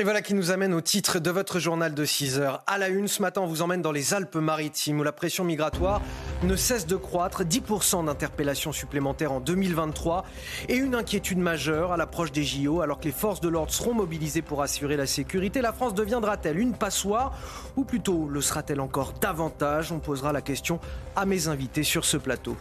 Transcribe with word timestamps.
Et 0.00 0.02
voilà 0.02 0.22
qui 0.22 0.32
nous 0.32 0.50
amène 0.50 0.72
au 0.72 0.80
titre 0.80 1.18
de 1.18 1.30
votre 1.30 1.58
journal 1.58 1.92
de 1.92 2.06
6 2.06 2.38
heures. 2.38 2.62
À 2.66 2.78
la 2.78 2.88
une, 2.88 3.06
ce 3.06 3.20
matin, 3.20 3.42
on 3.42 3.46
vous 3.46 3.60
emmène 3.60 3.82
dans 3.82 3.92
les 3.92 4.14
Alpes-Maritimes 4.14 4.98
où 4.98 5.02
la 5.02 5.12
pression 5.12 5.44
migratoire 5.44 6.00
ne 6.42 6.56
cesse 6.56 6.86
de 6.86 6.96
croître. 6.96 7.44
10% 7.44 8.06
d'interpellations 8.06 8.72
supplémentaires 8.72 9.32
en 9.32 9.40
2023 9.40 10.24
et 10.68 10.76
une 10.76 10.94
inquiétude 10.94 11.38
majeure 11.38 11.92
à 11.92 11.96
l'approche 11.96 12.32
des 12.32 12.44
JO 12.44 12.80
alors 12.80 12.98
que 12.98 13.04
les 13.04 13.12
forces 13.12 13.40
de 13.40 13.48
l'ordre 13.48 13.72
seront 13.72 13.94
mobilisées 13.94 14.42
pour 14.42 14.62
assurer 14.62 14.96
la 14.96 15.06
sécurité. 15.06 15.60
La 15.60 15.72
France 15.72 15.94
deviendra-t-elle 15.94 16.58
une 16.58 16.74
passoire 16.74 17.32
ou 17.76 17.84
plutôt 17.84 18.28
le 18.28 18.40
sera-t-elle 18.40 18.80
encore 18.80 19.12
davantage? 19.20 19.92
On 19.92 19.98
posera 19.98 20.32
la 20.32 20.40
question 20.40 20.80
à 21.16 21.26
mes 21.26 21.48
invités 21.48 21.82
sur 21.82 22.04
ce 22.04 22.16
plateau. 22.16 22.56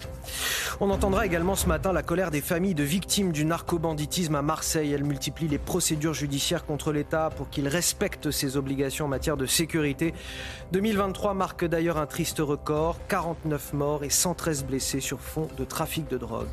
On 0.82 0.90
entendra 0.90 1.26
également 1.26 1.56
ce 1.56 1.68
matin 1.68 1.94
la 1.94 2.04
colère 2.04 2.32
des 2.32 2.42
familles 2.42 2.76
de 2.76 2.84
victimes 2.84 3.32
du 3.32 3.46
narcobanditisme 3.46 4.36
à 4.36 4.42
Marseille. 4.42 4.92
Elles 4.92 5.04
multiplient 5.04 5.48
les 5.48 5.58
procédures 5.58 6.14
judiciaires 6.14 6.66
contre 6.66 6.92
l'État 6.92 7.30
pour 7.36 7.50
qu'il 7.50 7.68
respecte 7.68 8.32
ses 8.32 8.58
obligations 8.58 9.06
en 9.06 9.10
matière 9.10 9.38
de 9.38 9.46
sécurité. 9.46 10.14
2023 10.72 11.34
marque 11.34 11.66
d'ailleurs 11.66 11.98
un 11.98 12.06
triste 12.06 12.40
record, 12.40 12.98
49 13.08 13.69
morts 13.74 14.04
et 14.04 14.10
113 14.10 14.66
blessés 14.66 15.00
sur 15.00 15.20
fond 15.20 15.48
de 15.58 15.66
trafic 15.66 16.10
de 16.10 16.18
drogue. 16.18 16.48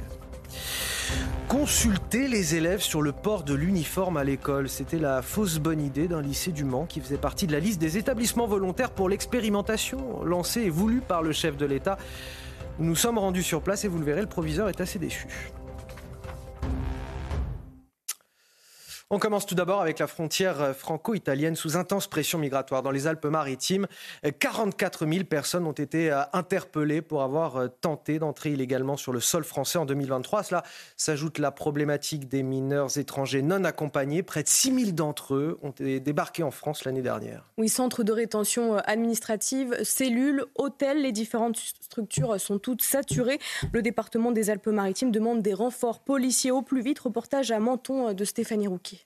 Consulter 1.48 2.26
les 2.26 2.56
élèves 2.56 2.80
sur 2.80 3.02
le 3.02 3.12
port 3.12 3.44
de 3.44 3.54
l'uniforme 3.54 4.16
à 4.16 4.24
l'école, 4.24 4.68
c'était 4.68 4.98
la 4.98 5.22
fausse 5.22 5.58
bonne 5.58 5.80
idée 5.80 6.08
d'un 6.08 6.20
lycée 6.20 6.50
du 6.50 6.64
Mans 6.64 6.86
qui 6.86 7.00
faisait 7.00 7.18
partie 7.18 7.46
de 7.46 7.52
la 7.52 7.60
liste 7.60 7.80
des 7.80 7.98
établissements 7.98 8.46
volontaires 8.46 8.90
pour 8.90 9.08
l'expérimentation 9.08 10.24
lancée 10.24 10.62
et 10.62 10.70
voulue 10.70 11.00
par 11.00 11.22
le 11.22 11.32
chef 11.32 11.56
de 11.56 11.66
l'État. 11.66 11.98
Nous 12.78 12.96
sommes 12.96 13.18
rendus 13.18 13.44
sur 13.44 13.62
place 13.62 13.84
et 13.84 13.88
vous 13.88 13.98
le 13.98 14.04
verrez, 14.04 14.20
le 14.20 14.26
proviseur 14.26 14.68
est 14.68 14.80
assez 14.80 14.98
déçu. 14.98 15.28
On 19.08 19.20
commence 19.20 19.46
tout 19.46 19.54
d'abord 19.54 19.80
avec 19.80 20.00
la 20.00 20.08
frontière 20.08 20.74
franco-italienne 20.74 21.54
sous 21.54 21.76
intense 21.76 22.08
pression 22.08 22.40
migratoire. 22.40 22.82
Dans 22.82 22.90
les 22.90 23.06
Alpes-Maritimes, 23.06 23.86
44 24.40 25.06
000 25.06 25.24
personnes 25.26 25.64
ont 25.64 25.70
été 25.70 26.10
euh, 26.10 26.22
interpellées 26.32 27.02
pour 27.02 27.22
avoir 27.22 27.56
euh, 27.56 27.68
tenté 27.68 28.18
d'entrer 28.18 28.50
illégalement 28.50 28.96
sur 28.96 29.12
le 29.12 29.20
sol 29.20 29.44
français 29.44 29.78
en 29.78 29.86
2023. 29.86 30.42
cela 30.42 30.64
s'ajoute 30.96 31.38
la 31.38 31.52
problématique 31.52 32.28
des 32.28 32.42
mineurs 32.42 32.98
étrangers 32.98 33.42
non 33.42 33.62
accompagnés. 33.62 34.24
Près 34.24 34.42
de 34.42 34.48
6 34.48 34.74
000 34.86 34.90
d'entre 34.90 35.36
eux 35.36 35.60
ont 35.62 35.70
été 35.70 36.00
débarqués 36.00 36.42
en 36.42 36.50
France 36.50 36.84
l'année 36.84 37.00
dernière. 37.00 37.44
Oui, 37.58 37.68
centre 37.68 38.02
de 38.02 38.10
rétention 38.10 38.74
euh, 38.74 38.80
administrative, 38.86 39.84
cellules, 39.84 40.44
hôtels, 40.56 41.02
les 41.02 41.12
différentes 41.12 41.58
structures 41.58 42.40
sont 42.40 42.58
toutes 42.58 42.82
saturées. 42.82 43.38
Le 43.70 43.82
département 43.82 44.32
des 44.32 44.50
Alpes-Maritimes 44.50 45.12
demande 45.12 45.42
des 45.42 45.54
renforts 45.54 46.00
policiers 46.00 46.50
au 46.50 46.62
plus 46.62 46.80
vite. 46.80 46.98
Reportage 46.98 47.52
à 47.52 47.60
Menton 47.60 48.12
de 48.12 48.24
Stéphanie 48.24 48.66
Rouquier. 48.66 49.05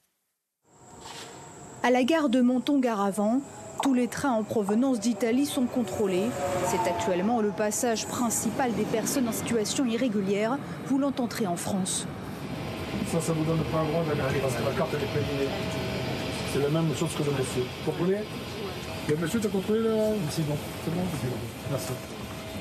À 1.83 1.91
la 1.91 2.05
gare 2.05 2.29
de 2.29 2.43
Menton-Garavant, 2.43 3.41
tous 3.83 3.95
les 3.95 4.07
trains 4.07 4.33
en 4.33 4.43
provenance 4.43 5.01
d'Italie 5.01 5.47
sont 5.47 5.65
contrôlés. 5.65 6.27
C'est 6.67 6.87
actuellement 6.87 7.41
le 7.41 7.49
passage 7.49 8.07
principal 8.07 8.75
des 8.75 8.85
personnes 8.85 9.27
en 9.27 9.33
situation 9.33 9.87
irrégulière 9.87 10.59
voulant 10.89 11.13
entrer 11.19 11.47
en 11.47 11.57
France. 11.57 12.07
Ça, 13.11 13.19
ça 13.23 13.33
vous 13.33 13.45
donne 13.45 13.65
pas 13.73 13.79
un 13.79 13.85
droit 13.85 14.03
d'aller 14.05 14.41
parce 14.43 14.57
que 14.57 14.63
la 14.63 14.73
carte 14.73 14.93
est 14.93 14.99
périmée. 14.99 15.49
C'est 16.53 16.59
la 16.59 16.69
même 16.69 16.95
chose 16.95 17.15
que 17.17 17.23
le 17.23 17.31
monsieur. 17.31 17.63
Vous 17.87 17.91
comprenez? 17.93 18.19
Le 19.09 19.17
monsieur, 19.17 19.41
t'as 19.41 19.49
contrôlé 19.49 19.81
là? 19.81 19.97
C'est 20.29 20.47
bon, 20.47 20.57
c'est 20.85 20.95
bon, 20.95 21.01
Merci. 21.71 21.93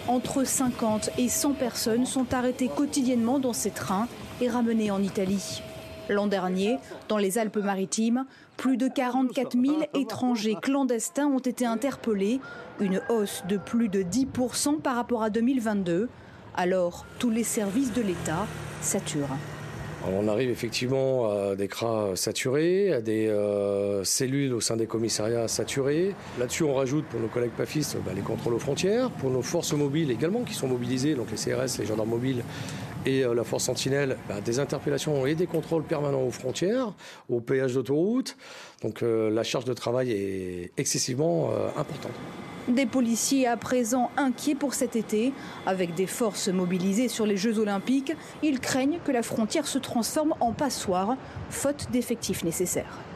Entre 0.07 0.45
50 0.45 1.09
et 1.17 1.27
100 1.27 1.53
personnes 1.55 2.05
sont 2.05 2.33
arrêtées 2.33 2.69
quotidiennement 2.69 3.39
dans 3.39 3.53
ces 3.53 3.71
trains 3.71 4.07
et 4.39 4.47
ramenées 4.47 4.91
en 4.91 5.03
Italie. 5.03 5.61
L'an 6.07 6.25
dernier, 6.25 6.79
dans 7.07 7.17
les 7.17 7.37
Alpes-Maritimes, 7.37 8.25
plus 8.59 8.75
de 8.75 8.89
44 8.89 9.53
000 9.57 9.83
étrangers 9.93 10.57
clandestins 10.61 11.27
ont 11.27 11.39
été 11.39 11.65
interpellés, 11.65 12.41
une 12.81 13.01
hausse 13.07 13.43
de 13.47 13.55
plus 13.55 13.87
de 13.87 14.03
10% 14.03 14.81
par 14.81 14.95
rapport 14.95 15.23
à 15.23 15.29
2022. 15.29 16.09
Alors, 16.55 17.05
tous 17.19 17.29
les 17.29 17.45
services 17.45 17.93
de 17.93 18.01
l'État 18.01 18.45
saturent. 18.81 19.37
On 20.07 20.27
arrive 20.27 20.49
effectivement 20.49 21.29
à 21.29 21.55
des 21.55 21.67
cras 21.67 22.15
saturés, 22.15 22.93
à 22.93 23.01
des 23.01 23.27
euh, 23.27 24.03
cellules 24.03 24.53
au 24.53 24.61
sein 24.61 24.77
des 24.77 24.87
commissariats 24.87 25.47
saturés. 25.47 26.15
Là-dessus, 26.39 26.63
on 26.63 26.73
rajoute 26.73 27.05
pour 27.05 27.19
nos 27.19 27.27
collègues 27.27 27.51
PAFistes 27.51 27.97
bah, 28.05 28.11
les 28.15 28.21
contrôles 28.21 28.53
aux 28.53 28.59
frontières, 28.59 29.11
pour 29.11 29.29
nos 29.29 29.41
forces 29.41 29.73
mobiles 29.73 30.11
également 30.11 30.43
qui 30.43 30.53
sont 30.53 30.67
mobilisées, 30.67 31.15
donc 31.15 31.27
les 31.31 31.37
CRS, 31.37 31.79
les 31.79 31.85
gendarmes 31.85 32.09
mobiles 32.09 32.43
et 33.05 33.23
euh, 33.23 33.33
la 33.33 33.43
force 33.43 33.65
sentinelle, 33.65 34.17
bah, 34.27 34.41
des 34.41 34.59
interpellations 34.59 35.25
et 35.25 35.35
des 35.35 35.47
contrôles 35.47 35.83
permanents 35.83 36.23
aux 36.23 36.31
frontières, 36.31 36.93
aux 37.29 37.41
péages 37.41 37.73
d'autoroute. 37.73 38.37
Donc 38.81 39.03
euh, 39.03 39.29
la 39.29 39.43
charge 39.43 39.65
de 39.65 39.73
travail 39.73 40.11
est 40.11 40.71
excessivement 40.77 41.51
importante. 41.75 42.13
Des 42.69 42.85
policiers 42.85 43.47
à 43.47 43.57
présent 43.57 44.11
inquiets 44.15 44.53
pour 44.53 44.75
cet 44.75 44.95
été. 44.95 45.33
Avec 45.65 45.95
des 45.95 46.05
forces 46.05 46.49
mobilisées 46.49 47.07
sur 47.07 47.25
les 47.25 47.35
Jeux 47.35 47.57
olympiques, 47.57 48.13
ils 48.43 48.59
craignent 48.59 48.99
que 49.03 49.11
la 49.11 49.23
frontière 49.23 49.65
se 49.65 49.79
transforme 49.79 50.35
en 50.39 50.51
passoire, 50.53 51.17
faute 51.49 51.87
d'effectifs 51.91 52.43
nécessaires. 52.43 53.08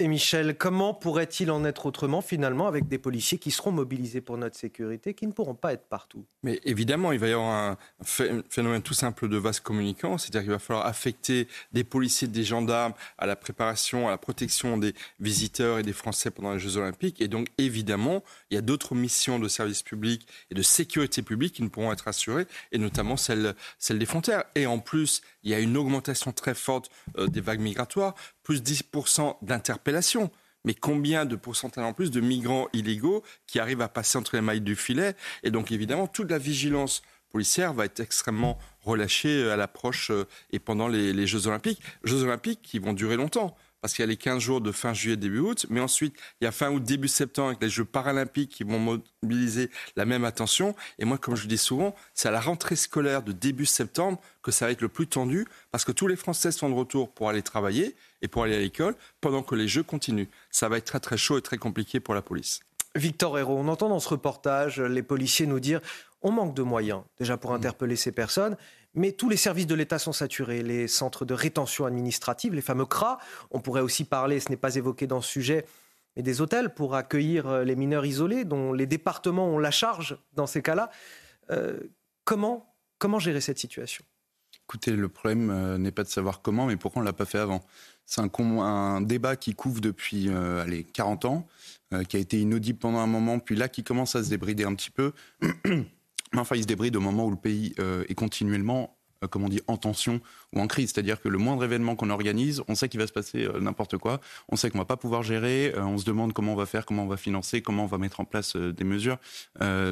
Et 0.00 0.06
Michel, 0.06 0.56
comment 0.56 0.94
pourrait-il 0.94 1.50
en 1.50 1.64
être 1.64 1.86
autrement 1.86 2.20
finalement 2.20 2.68
avec 2.68 2.86
des 2.86 2.98
policiers 2.98 3.38
qui 3.38 3.50
seront 3.50 3.72
mobilisés 3.72 4.20
pour 4.20 4.38
notre 4.38 4.56
sécurité, 4.56 5.12
qui 5.12 5.26
ne 5.26 5.32
pourront 5.32 5.56
pas 5.56 5.72
être 5.72 5.88
partout? 5.88 6.24
Mais 6.44 6.60
évidemment, 6.64 7.10
il 7.10 7.18
va 7.18 7.26
y 7.26 7.32
avoir 7.32 7.72
un 7.72 7.76
phénomène 8.04 8.82
tout 8.82 8.94
simple 8.94 9.28
de 9.28 9.36
vase 9.36 9.58
communicant, 9.58 10.16
c'est-à-dire 10.16 10.42
qu'il 10.42 10.50
va 10.50 10.60
falloir 10.60 10.86
affecter 10.86 11.48
des 11.72 11.82
policiers, 11.82 12.28
des 12.28 12.44
gendarmes 12.44 12.94
à 13.18 13.26
la 13.26 13.34
préparation, 13.34 14.06
à 14.06 14.12
la 14.12 14.18
protection 14.18 14.78
des 14.78 14.94
visiteurs 15.18 15.80
et 15.80 15.82
des 15.82 15.92
Français 15.92 16.30
pendant 16.30 16.52
les 16.52 16.60
Jeux 16.60 16.76
Olympiques. 16.76 17.20
Et 17.20 17.26
donc 17.26 17.48
évidemment, 17.58 18.22
il 18.50 18.54
y 18.54 18.58
a 18.58 18.62
d'autres 18.62 18.94
missions 18.94 19.38
de 19.38 19.48
service 19.48 19.82
public 19.82 20.26
et 20.50 20.54
de 20.54 20.62
sécurité 20.62 21.22
publique 21.22 21.54
qui 21.54 21.62
ne 21.62 21.68
pourront 21.68 21.92
être 21.92 22.08
assurées, 22.08 22.46
et 22.72 22.78
notamment 22.78 23.16
celle, 23.16 23.54
celle 23.78 23.98
des 23.98 24.06
frontières. 24.06 24.44
Et 24.54 24.66
en 24.66 24.78
plus, 24.78 25.22
il 25.42 25.50
y 25.50 25.54
a 25.54 25.60
une 25.60 25.76
augmentation 25.76 26.32
très 26.32 26.54
forte 26.54 26.90
euh, 27.18 27.26
des 27.26 27.40
vagues 27.40 27.60
migratoires, 27.60 28.14
plus 28.42 28.62
10% 28.62 29.36
d'interpellations. 29.42 30.30
Mais 30.64 30.74
combien 30.74 31.24
de 31.24 31.36
pourcentage 31.36 31.84
en 31.84 31.92
plus 31.92 32.10
de 32.10 32.20
migrants 32.20 32.68
illégaux 32.72 33.22
qui 33.46 33.60
arrivent 33.60 33.80
à 33.80 33.88
passer 33.88 34.18
entre 34.18 34.34
les 34.34 34.42
mailles 34.42 34.60
du 34.60 34.76
filet? 34.76 35.14
Et 35.42 35.50
donc 35.50 35.70
évidemment, 35.70 36.06
toute 36.06 36.30
la 36.30 36.38
vigilance 36.38 37.02
policière 37.30 37.72
va 37.74 37.84
être 37.84 38.00
extrêmement 38.00 38.58
relâchée 38.82 39.42
euh, 39.42 39.52
à 39.52 39.56
l'approche 39.56 40.10
euh, 40.10 40.26
et 40.50 40.58
pendant 40.58 40.88
les, 40.88 41.12
les 41.12 41.26
Jeux 41.26 41.46
Olympiques. 41.46 41.80
Jeux 42.04 42.22
Olympiques 42.22 42.62
qui 42.62 42.78
vont 42.78 42.92
durer 42.92 43.16
longtemps 43.16 43.56
parce 43.80 43.94
qu'il 43.94 44.02
y 44.02 44.08
a 44.08 44.08
les 44.08 44.16
15 44.16 44.40
jours 44.40 44.60
de 44.60 44.72
fin 44.72 44.92
juillet, 44.92 45.16
début 45.16 45.40
août, 45.40 45.66
mais 45.70 45.80
ensuite, 45.80 46.14
il 46.40 46.44
y 46.44 46.46
a 46.46 46.52
fin 46.52 46.70
août, 46.70 46.82
début 46.82 47.08
septembre 47.08 47.48
avec 47.48 47.62
les 47.62 47.68
Jeux 47.68 47.84
paralympiques 47.84 48.50
qui 48.50 48.64
vont 48.64 48.78
mobiliser 48.78 49.70
la 49.96 50.04
même 50.04 50.24
attention. 50.24 50.74
Et 50.98 51.04
moi, 51.04 51.18
comme 51.18 51.36
je 51.36 51.42
le 51.42 51.48
dis 51.48 51.58
souvent, 51.58 51.94
c'est 52.14 52.28
à 52.28 52.30
la 52.30 52.40
rentrée 52.40 52.76
scolaire 52.76 53.22
de 53.22 53.32
début 53.32 53.66
septembre 53.66 54.20
que 54.42 54.50
ça 54.50 54.66
va 54.66 54.72
être 54.72 54.82
le 54.82 54.88
plus 54.88 55.06
tendu, 55.06 55.46
parce 55.70 55.84
que 55.84 55.92
tous 55.92 56.06
les 56.06 56.16
Français 56.16 56.52
sont 56.52 56.68
de 56.68 56.74
retour 56.74 57.10
pour 57.12 57.28
aller 57.28 57.42
travailler 57.42 57.94
et 58.22 58.28
pour 58.28 58.44
aller 58.44 58.56
à 58.56 58.60
l'école, 58.60 58.94
pendant 59.20 59.42
que 59.42 59.54
les 59.54 59.68
Jeux 59.68 59.82
continuent. 59.82 60.28
Ça 60.50 60.68
va 60.68 60.78
être 60.78 60.86
très 60.86 61.00
très 61.00 61.16
chaud 61.16 61.38
et 61.38 61.42
très 61.42 61.58
compliqué 61.58 62.00
pour 62.00 62.14
la 62.14 62.22
police. 62.22 62.60
Victor 62.94 63.38
Hérault, 63.38 63.58
on 63.58 63.68
entend 63.68 63.88
dans 63.88 64.00
ce 64.00 64.08
reportage 64.08 64.80
les 64.80 65.02
policiers 65.02 65.46
nous 65.46 65.60
dire 65.60 65.80
on 66.22 66.32
manque 66.32 66.54
de 66.54 66.62
moyens 66.62 67.02
déjà 67.18 67.36
pour 67.36 67.52
interpeller 67.52 67.96
ces 67.96 68.12
personnes, 68.12 68.56
mais 68.94 69.12
tous 69.12 69.28
les 69.28 69.36
services 69.36 69.66
de 69.66 69.74
l'État 69.74 69.98
sont 69.98 70.12
saturés. 70.12 70.62
Les 70.62 70.88
centres 70.88 71.24
de 71.24 71.34
rétention 71.34 71.86
administrative, 71.86 72.54
les 72.54 72.60
fameux 72.60 72.86
CRA, 72.86 73.18
on 73.50 73.60
pourrait 73.60 73.80
aussi 73.80 74.04
parler, 74.04 74.40
ce 74.40 74.50
n'est 74.50 74.56
pas 74.56 74.76
évoqué 74.76 75.06
dans 75.06 75.20
ce 75.20 75.30
sujet, 75.30 75.66
mais 76.16 76.22
des 76.22 76.40
hôtels 76.40 76.74
pour 76.74 76.94
accueillir 76.94 77.46
euh, 77.46 77.64
les 77.64 77.76
mineurs 77.76 78.06
isolés, 78.06 78.44
dont 78.44 78.72
les 78.72 78.86
départements 78.86 79.46
ont 79.46 79.58
la 79.58 79.70
charge 79.70 80.18
dans 80.32 80.46
ces 80.46 80.62
cas-là. 80.62 80.90
Euh, 81.50 81.78
comment, 82.24 82.74
comment 82.98 83.18
gérer 83.18 83.40
cette 83.40 83.58
situation? 83.58 84.04
Écoutez, 84.64 84.92
le 84.92 85.08
problème 85.08 85.50
euh, 85.50 85.78
n'est 85.78 85.92
pas 85.92 86.02
de 86.02 86.08
savoir 86.08 86.42
comment, 86.42 86.66
mais 86.66 86.76
pourquoi 86.76 87.00
on 87.00 87.02
ne 87.02 87.08
l'a 87.08 87.14
pas 87.14 87.24
fait 87.24 87.38
avant. 87.38 87.62
C'est 88.04 88.20
un, 88.20 88.30
un, 88.38 89.00
débat 89.00 89.36
qui 89.36 89.54
couvre 89.54 89.80
depuis 89.80 90.30
allez, 90.30 90.82
40 90.82 91.26
ans, 91.26 91.46
qui 92.08 92.16
a 92.16 92.20
été 92.20 92.40
inaudible 92.40 92.78
pendant 92.78 93.00
un 93.00 93.06
moment, 93.06 93.38
puis 93.38 93.54
là 93.54 93.68
qui 93.68 93.84
commence 93.84 94.16
à 94.16 94.24
se 94.24 94.30
débrider 94.30 94.64
un 94.64 94.74
petit 94.74 94.90
peu. 94.90 95.12
enfin, 96.36 96.56
il 96.56 96.62
se 96.62 96.66
débride 96.66 96.96
au 96.96 97.00
moment 97.00 97.26
où 97.26 97.30
le 97.30 97.36
pays 97.36 97.74
est 98.08 98.14
continuellement 98.14 98.98
euh, 99.24 99.28
comme 99.28 99.44
on 99.44 99.48
dit, 99.48 99.60
en 99.66 99.76
tension 99.76 100.20
ou 100.52 100.60
en 100.60 100.66
crise. 100.66 100.92
C'est-à-dire 100.92 101.20
que 101.20 101.28
le 101.28 101.38
moindre 101.38 101.64
événement 101.64 101.96
qu'on 101.96 102.10
organise, 102.10 102.62
on 102.68 102.74
sait 102.74 102.88
qu'il 102.88 103.00
va 103.00 103.06
se 103.06 103.12
passer 103.12 103.44
euh, 103.44 103.60
n'importe 103.60 103.98
quoi. 103.98 104.20
On 104.48 104.56
sait 104.56 104.70
qu'on 104.70 104.78
va 104.78 104.84
pas 104.84 104.96
pouvoir 104.96 105.22
gérer. 105.22 105.72
Euh, 105.74 105.82
on 105.82 105.98
se 105.98 106.04
demande 106.04 106.32
comment 106.32 106.52
on 106.52 106.56
va 106.56 106.66
faire, 106.66 106.86
comment 106.86 107.04
on 107.04 107.08
va 107.08 107.16
financer, 107.16 107.60
comment 107.62 107.84
on 107.84 107.88
va 107.88 107.98
mettre 107.98 108.20
en 108.20 108.24
place 108.24 108.56
des 108.56 108.84
mesures. 108.84 109.18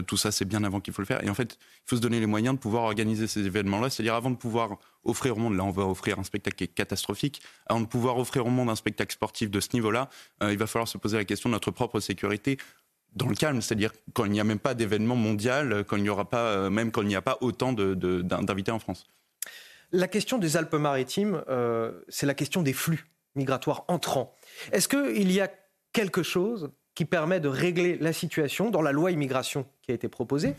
tout 0.07 0.17
ça, 0.17 0.31
c'est 0.31 0.45
bien 0.45 0.65
avant 0.65 0.81
qu'il 0.81 0.93
faut 0.93 1.03
le 1.03 1.07
faire. 1.07 1.23
Et 1.25 1.31
en 1.31 1.35
fait, 1.35 1.59
il 1.61 1.89
faut 1.89 1.97
se 1.97 2.01
donner 2.01 2.21
les 2.21 2.27
moyens 2.27 2.55
de 2.55 2.61
pouvoir 2.61 2.85
organiser 2.85 3.27
ces 3.27 3.47
événements-là. 3.47 3.91
C'est-à-dire 3.91 4.15
avant 4.15 4.31
de 4.31 4.37
pouvoir 4.37 4.79
offrir 5.05 5.37
au 5.37 5.41
monde, 5.41 5.57
là 5.57 5.65
on 5.65 5.71
va 5.71 5.85
offrir 5.85 6.19
un 6.19 6.25
spectacle 6.25 6.57
qui 6.57 6.65
est 6.65 6.69
catastrophique, 6.69 7.43
avant 7.67 7.81
de 7.81 7.87
pouvoir 7.87 8.19
offrir 8.19 8.47
au 8.47 8.51
monde 8.51 8.71
un 8.71 8.75
spectacle 8.75 9.13
sportif 9.13 9.51
de 9.51 9.61
ce 9.61 9.69
niveau-là, 9.75 10.09
il 10.43 10.59
va 10.59 10.67
falloir 10.67 10.89
se 10.89 10.99
poser 10.99 11.17
la 11.17 11.25
question 11.25 11.49
de 11.49 11.55
notre 11.55 11.71
propre 11.71 12.01
sécurité 12.01 12.59
dans 13.17 13.29
le 13.29 13.35
calme, 13.35 13.61
c'est-à-dire 13.63 13.93
quand 14.13 14.25
il 14.27 14.31
n'y 14.31 14.41
a 14.41 14.45
même 14.45 14.59
pas 14.59 14.75
d'événement 14.75 15.17
mondial, 15.17 15.85
quand 15.89 15.97
il 15.97 16.03
n'y 16.03 16.09
aura 16.09 16.29
pas, 16.29 16.71
même 16.71 16.93
quand 16.93 17.03
il 17.03 17.09
n'y 17.09 17.17
a 17.17 17.23
pas 17.23 17.39
autant 17.41 17.73
d'invités 17.73 18.71
en 18.71 18.79
France. 18.79 19.07
La 19.93 20.09
question 20.09 20.39
des 20.39 20.57
Alpes-Maritimes, 20.57 21.43
euh, 21.49 21.93
c'est 22.09 22.27
la 22.27 22.35
question 22.35 22.63
des 22.63 22.73
flux 22.73 23.07
migratoires 23.35 23.85
entrants. 23.89 24.35
Est-ce 24.73 24.89
qu'il 24.89 25.33
y 25.33 25.41
a 25.41 25.51
quelque 25.93 26.23
chose 26.23 26.71
qui 26.95 27.05
permet 27.05 27.41
de 27.41 27.49
régler 27.49 27.97
la 27.99 28.13
situation 28.13 28.71
dans 28.71 28.83
la 28.83 28.93
loi 28.93 29.11
immigration 29.11 29.67
qui 29.83 29.93
a 29.93 29.95
été 29.95 30.09
proposée, 30.09 30.55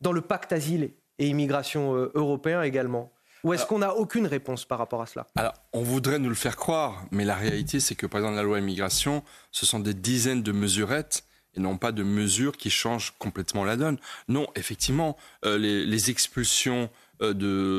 dans 0.00 0.12
le 0.12 0.20
pacte 0.20 0.52
asile 0.52 0.90
et 1.18 1.26
immigration 1.26 1.94
euh, 1.94 2.10
européen 2.14 2.62
également? 2.62 3.12
Ou 3.44 3.52
est-ce 3.52 3.66
qu'on 3.66 3.80
n'a 3.80 3.94
aucune 3.94 4.26
réponse 4.26 4.64
par 4.64 4.78
rapport 4.78 5.02
à 5.02 5.06
cela? 5.06 5.26
Alors, 5.36 5.52
on 5.74 5.82
voudrait 5.82 6.18
nous 6.18 6.30
le 6.30 6.34
faire 6.34 6.56
croire, 6.56 7.04
mais 7.10 7.26
la 7.26 7.34
réalité, 7.34 7.78
c'est 7.78 7.94
que, 7.94 8.06
par 8.06 8.20
exemple, 8.20 8.36
la 8.36 8.42
loi 8.42 8.58
immigration, 8.58 9.22
ce 9.50 9.66
sont 9.66 9.80
des 9.80 9.92
dizaines 9.92 10.42
de 10.42 10.50
mesurettes 10.50 11.24
et 11.56 11.60
non 11.60 11.76
pas 11.76 11.92
de 11.92 12.02
mesures 12.02 12.56
qui 12.56 12.70
changent 12.70 13.14
complètement 13.18 13.64
la 13.64 13.76
donne. 13.76 13.98
Non, 14.28 14.46
effectivement, 14.56 15.16
euh, 15.44 15.58
les, 15.58 16.10
expulsions 16.10 16.90
euh, 17.22 17.34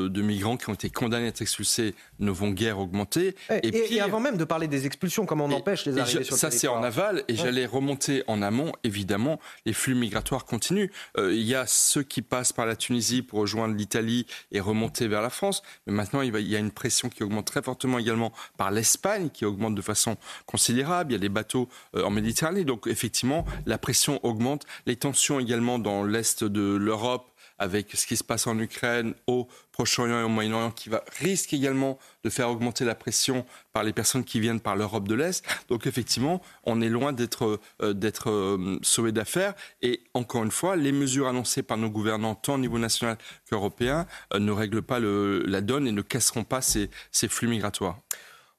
de, 0.08 0.22
migrants 0.22 0.56
qui 0.56 0.68
ont 0.70 0.74
été 0.74 0.90
condamnés 0.90 1.26
à 1.26 1.28
être 1.28 1.42
expulsés 1.42 1.94
ne 2.18 2.30
vont 2.30 2.50
guère 2.50 2.78
augmenter. 2.78 3.36
Et, 3.62 3.70
puis, 3.70 4.00
avant 4.00 4.18
même 4.18 4.36
de 4.36 4.44
parler 4.44 4.66
des 4.66 4.86
expulsions, 4.86 5.26
comment 5.26 5.44
on 5.44 5.52
empêche 5.52 5.84
les 5.86 5.98
arrivées 5.98 6.24
sur 6.24 6.34
le 6.34 6.38
Ça, 6.38 6.50
c'est 6.50 6.68
en 6.68 6.82
aval. 6.82 7.22
Et 7.28 7.34
j'allais 7.34 7.66
remonter 7.66 8.24
en 8.26 8.42
amont. 8.42 8.72
Évidemment, 8.82 9.38
les 9.66 9.72
flux 9.72 9.94
migratoires 9.94 10.44
continuent. 10.44 10.90
Euh, 11.18 11.34
il 11.34 11.42
y 11.42 11.54
a 11.54 11.66
ceux 11.66 12.02
qui 12.02 12.22
passent 12.22 12.52
par 12.52 12.66
la 12.66 12.76
Tunisie 12.76 13.22
pour 13.22 13.40
rejoindre 13.40 13.74
l'Italie 13.74 14.26
et 14.52 14.60
remonter 14.60 15.06
vers 15.06 15.22
la 15.22 15.30
France. 15.30 15.62
Mais 15.86 15.92
maintenant, 15.92 16.22
il, 16.22 16.34
y 16.48 16.56
a 16.56 16.58
une 16.58 16.72
pression 16.72 17.08
qui 17.08 17.22
augmente 17.22 17.46
très 17.46 17.62
fortement 17.62 17.98
également 17.98 18.32
par 18.56 18.70
l'Espagne, 18.70 19.28
qui 19.30 19.44
augmente 19.44 19.74
de 19.74 19.82
façon 19.82 20.16
considérable. 20.46 21.12
Il 21.12 21.14
y 21.14 21.18
a 21.18 21.20
des 21.20 21.28
bateaux 21.28 21.68
euh, 21.94 22.04
en 22.04 22.10
Méditerranée. 22.10 22.64
Donc, 22.64 22.86
effectivement, 22.86 23.44
la 23.66 23.78
pression 23.78 24.18
augmente. 24.24 24.64
Les 24.86 24.96
tensions 24.96 25.38
également 25.40 25.78
dans 25.78 26.02
l'Est 26.02 26.42
de 26.42 26.76
l'Europe 26.76 27.30
avec 27.58 27.92
ce 27.94 28.06
qui 28.06 28.16
se 28.16 28.24
passe 28.24 28.46
en 28.46 28.58
Ukraine, 28.58 29.14
au 29.26 29.48
Proche-Orient 29.72 30.20
et 30.20 30.22
au 30.22 30.28
Moyen-Orient, 30.28 30.70
qui 30.70 30.88
va, 30.88 31.04
risque 31.20 31.52
également 31.52 31.98
de 32.24 32.30
faire 32.30 32.50
augmenter 32.50 32.84
la 32.84 32.94
pression 32.94 33.44
par 33.72 33.84
les 33.84 33.92
personnes 33.92 34.24
qui 34.24 34.40
viennent 34.40 34.60
par 34.60 34.76
l'Europe 34.76 35.06
de 35.08 35.14
l'Est. 35.14 35.44
Donc 35.68 35.86
effectivement, 35.86 36.42
on 36.64 36.80
est 36.80 36.88
loin 36.88 37.12
d'être 37.12 37.58
euh, 37.82 37.94
euh, 38.26 38.78
sauvé 38.82 39.12
d'affaires. 39.12 39.54
Et 39.82 40.02
encore 40.14 40.44
une 40.44 40.50
fois, 40.50 40.76
les 40.76 40.92
mesures 40.92 41.28
annoncées 41.28 41.62
par 41.62 41.76
nos 41.76 41.90
gouvernants, 41.90 42.34
tant 42.34 42.54
au 42.54 42.58
niveau 42.58 42.78
national 42.78 43.18
qu'européen, 43.48 44.06
euh, 44.32 44.38
ne 44.38 44.52
règlent 44.52 44.82
pas 44.82 44.98
la 45.00 45.60
donne 45.60 45.86
et 45.86 45.92
ne 45.92 46.02
casseront 46.02 46.44
pas 46.44 46.60
ces 46.60 46.88
flux 47.28 47.48
migratoires. 47.48 48.00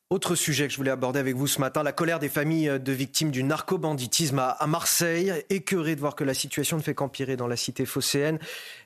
Autre 0.10 0.36
sujet 0.36 0.68
que 0.68 0.72
je 0.72 0.78
voulais 0.78 0.92
aborder 0.92 1.20
avec 1.20 1.36
vous 1.36 1.48
ce 1.48 1.60
matin, 1.60 1.84
la 1.84 1.92
colère 1.92 2.20
des 2.20 2.30
familles 2.30 2.80
de 2.80 2.92
victimes 2.94 3.30
du 3.30 3.44
narco-banditisme 3.44 4.40
à 4.40 4.66
Marseille. 4.66 5.34
Écœurée 5.50 5.96
de 5.96 6.00
voir 6.00 6.16
que 6.16 6.24
la 6.24 6.34
situation 6.34 6.78
ne 6.78 6.82
fait 6.82 6.94
qu'empirer 6.94 7.36
dans 7.36 7.46
la 7.46 7.58
cité 7.58 7.86
phocéenne. 7.86 8.40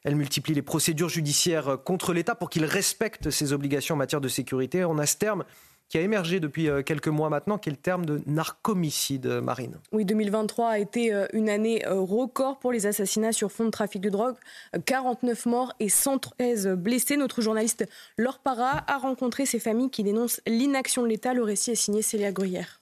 Elle 0.03 0.15
multiplie 0.15 0.55
les 0.55 0.63
procédures 0.63 1.09
judiciaires 1.09 1.77
contre 1.85 2.13
l'État 2.13 2.33
pour 2.33 2.49
qu'il 2.49 2.65
respecte 2.65 3.29
ses 3.29 3.53
obligations 3.53 3.93
en 3.93 3.99
matière 3.99 4.19
de 4.19 4.27
sécurité. 4.27 4.83
On 4.83 4.97
a 4.97 5.05
ce 5.05 5.17
terme 5.17 5.43
qui 5.91 5.97
a 5.97 6.01
émergé 6.01 6.39
depuis 6.39 6.69
euh, 6.69 6.83
quelques 6.83 7.09
mois 7.09 7.29
maintenant, 7.29 7.57
qui 7.57 7.67
est 7.67 7.73
le 7.73 7.77
terme 7.77 8.05
de 8.05 8.21
narcomicide 8.25 9.25
euh, 9.25 9.41
marine. 9.41 9.75
Oui, 9.91 10.05
2023 10.05 10.69
a 10.69 10.79
été 10.79 11.13
euh, 11.13 11.27
une 11.33 11.49
année 11.49 11.83
record 11.85 12.59
pour 12.59 12.71
les 12.71 12.87
assassinats 12.87 13.33
sur 13.33 13.51
fond 13.51 13.65
de 13.65 13.71
trafic 13.71 14.01
de 14.01 14.09
drogue. 14.09 14.35
49 14.85 15.45
morts 15.47 15.73
et 15.81 15.89
113 15.89 16.69
blessés. 16.77 17.17
Notre 17.17 17.41
journaliste 17.41 17.85
Laure 18.17 18.39
Para 18.39 18.85
a 18.87 18.97
rencontré 18.97 19.45
ces 19.45 19.59
familles 19.59 19.89
qui 19.89 20.03
dénoncent 20.03 20.41
l'inaction 20.47 21.03
de 21.03 21.07
l'État. 21.07 21.33
Le 21.33 21.43
récit 21.43 21.71
est 21.71 21.75
signé 21.75 22.01
Célia 22.01 22.31
Gruyère. 22.31 22.81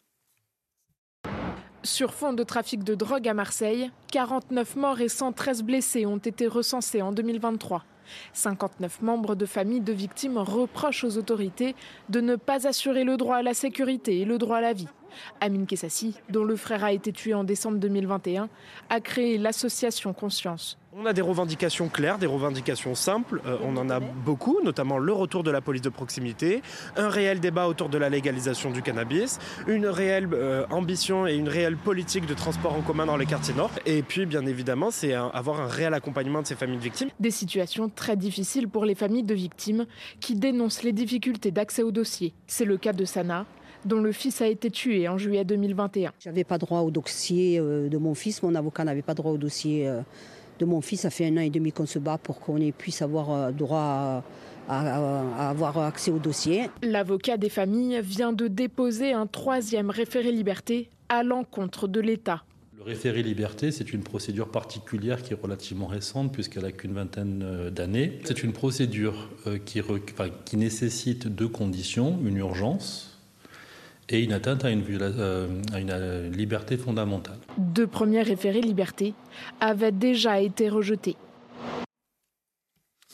Sur 1.81 2.13
fond 2.13 2.33
de 2.33 2.44
trafic 2.44 2.83
de 2.83 2.94
drogue 2.94 3.27
à 3.27 3.33
Marseille, 3.33 3.89
49 4.11 4.75
morts 4.75 5.01
et 5.01 5.09
113 5.09 5.63
blessés 5.63 6.06
ont 6.06 6.17
été 6.17 6.45
recensés 6.45 7.01
en 7.01 7.11
2023. 7.11 7.83
59 8.33 9.01
membres 9.01 9.35
de 9.35 9.45
familles 9.45 9.81
de 9.81 9.94
victimes 9.94 10.38
reprochent 10.38 11.03
aux 11.03 11.17
autorités 11.17 11.75
de 12.09 12.21
ne 12.21 12.35
pas 12.35 12.67
assurer 12.67 13.03
le 13.03 13.17
droit 13.17 13.38
à 13.38 13.44
la 13.44 13.53
sécurité 13.53 14.19
et 14.19 14.25
le 14.25 14.38
droit 14.38 14.57
à 14.57 14.61
la 14.61 14.73
vie. 14.73 14.88
Amine 15.41 15.65
Kessassi, 15.65 16.15
dont 16.29 16.44
le 16.44 16.56
frère 16.56 16.83
a 16.83 16.94
été 16.94 17.11
tué 17.11 17.33
en 17.33 17.44
décembre 17.44 17.77
2021, 17.77 18.50
a 18.89 19.00
créé 19.00 19.38
l'association 19.38 20.13
Conscience. 20.13 20.77
On 21.01 21.05
a 21.05 21.13
des 21.13 21.21
revendications 21.21 21.87
claires, 21.87 22.17
des 22.17 22.25
revendications 22.25 22.93
simples. 22.93 23.41
Euh, 23.45 23.55
on 23.63 23.77
en 23.77 23.89
a 23.89 24.01
beaucoup, 24.01 24.59
notamment 24.65 24.97
le 24.97 25.13
retour 25.13 25.43
de 25.43 25.51
la 25.51 25.61
police 25.61 25.81
de 25.81 25.87
proximité, 25.87 26.61
un 26.97 27.07
réel 27.07 27.39
débat 27.39 27.69
autour 27.69 27.87
de 27.87 27.97
la 27.97 28.09
légalisation 28.09 28.69
du 28.69 28.81
cannabis, 28.81 29.39
une 29.67 29.85
réelle 29.85 30.27
euh, 30.33 30.65
ambition 30.71 31.25
et 31.25 31.35
une 31.35 31.47
réelle 31.47 31.77
politique 31.77 32.25
de 32.25 32.33
transport 32.33 32.73
en 32.73 32.81
commun 32.81 33.05
dans 33.05 33.15
les 33.15 33.25
quartiers 33.25 33.53
nord. 33.53 33.71
Et 33.85 34.01
puis, 34.01 34.25
bien 34.25 34.45
évidemment, 34.45 34.91
c'est 34.91 35.13
avoir 35.13 35.61
un 35.61 35.67
réel 35.67 35.93
accompagnement 35.93 36.41
de 36.41 36.47
ces 36.47 36.55
familles 36.55 36.79
de 36.79 36.83
victimes. 36.83 37.09
Des 37.17 37.31
situations 37.31 37.87
très 37.87 38.17
difficiles 38.17 38.67
pour 38.67 38.83
les 38.83 38.95
familles 38.95 39.23
de 39.23 39.35
victimes 39.35 39.85
qui 40.19 40.35
dénoncent 40.35 40.83
les 40.83 40.91
difficultés 40.91 41.51
d'accès 41.51 41.81
au 41.81 41.91
dossier. 41.91 42.33
C'est 42.45 42.65
le 42.65 42.75
cas 42.75 42.91
de 42.91 43.05
Sana, 43.05 43.45
dont 43.85 44.01
le 44.01 44.11
fils 44.11 44.41
a 44.41 44.47
été 44.47 44.69
tué 44.69 45.07
en 45.07 45.17
juillet 45.17 45.45
2021. 45.45 46.11
J'avais 46.19 46.43
pas 46.43 46.57
droit 46.57 46.81
au 46.81 46.91
dossier 46.91 47.57
euh, 47.57 47.87
de 47.87 47.97
mon 47.97 48.15
fils, 48.15 48.43
mon 48.43 48.53
avocat 48.53 48.83
n'avait 48.83 49.01
pas 49.01 49.13
droit 49.13 49.31
au 49.31 49.37
dossier 49.37 49.89
de 50.59 50.65
mon 50.65 50.81
fils. 50.81 51.01
Ça 51.01 51.09
fait 51.09 51.25
un 51.25 51.38
an 51.38 51.41
et 51.41 51.50
demi 51.50 51.71
qu'on 51.71 51.85
se 51.85 52.00
bat 52.00 52.17
pour 52.17 52.39
qu'on 52.39 52.59
puisse 52.71 53.01
avoir 53.01 53.31
euh, 53.31 53.51
droit 53.51 54.23
à, 54.67 55.50
avoir 55.50 55.79
accès 55.79 56.11
au 56.11 56.19
dossier. 56.19 56.69
L'avocat 56.83 57.38
des 57.38 57.50
familles 57.50 58.01
vient 58.03 58.33
de 58.33 58.47
déposer 58.47 59.13
un 59.13 59.25
troisième 59.25 59.89
référé 59.89 60.31
liberté 60.31 60.89
à 61.09 61.23
l'encontre 61.23 61.88
de 61.88 62.00
l'État. 62.00 62.44
Le 62.77 62.83
référé 62.83 63.23
liberté, 63.23 63.71
c'est 63.71 63.91
une 63.91 64.03
procédure 64.03 64.51
particulière 64.51 65.21
qui 65.23 65.33
est 65.33 65.41
relativement 65.41 65.88
récente 65.88 66.31
puisqu'elle 66.31 66.63
n'a 66.63 66.71
qu'une 66.71 66.94
vingtaine 66.94 67.41
euh, 67.44 67.69
d'années. 67.71 68.19
C'est 68.25 68.44
une 68.44 68.53
procédure 68.53 69.29
euh, 69.47 69.57
qui, 69.57 69.81
qui 70.45 70.57
nécessite 70.57 71.27
deux 71.27 71.50
conditions, 71.50 72.19
une 72.23 72.38
urgence 72.38 73.08
et 74.09 74.23
une 74.23 74.33
atteinte 74.33 74.66
à 74.66 74.71
une, 74.71 74.83
euh, 74.89 75.47
à 75.73 75.80
une, 75.80 75.92
euh, 75.92 76.30
liberté 76.30 76.78
fondamentale. 76.78 77.37
Deux 77.57 77.87
premiers 77.87 78.23
référés 78.23 78.61
liberté 78.61 79.13
avaient 79.59 79.92
déjà 79.92 80.39
été 80.39 80.69
rejetés. 80.69 81.16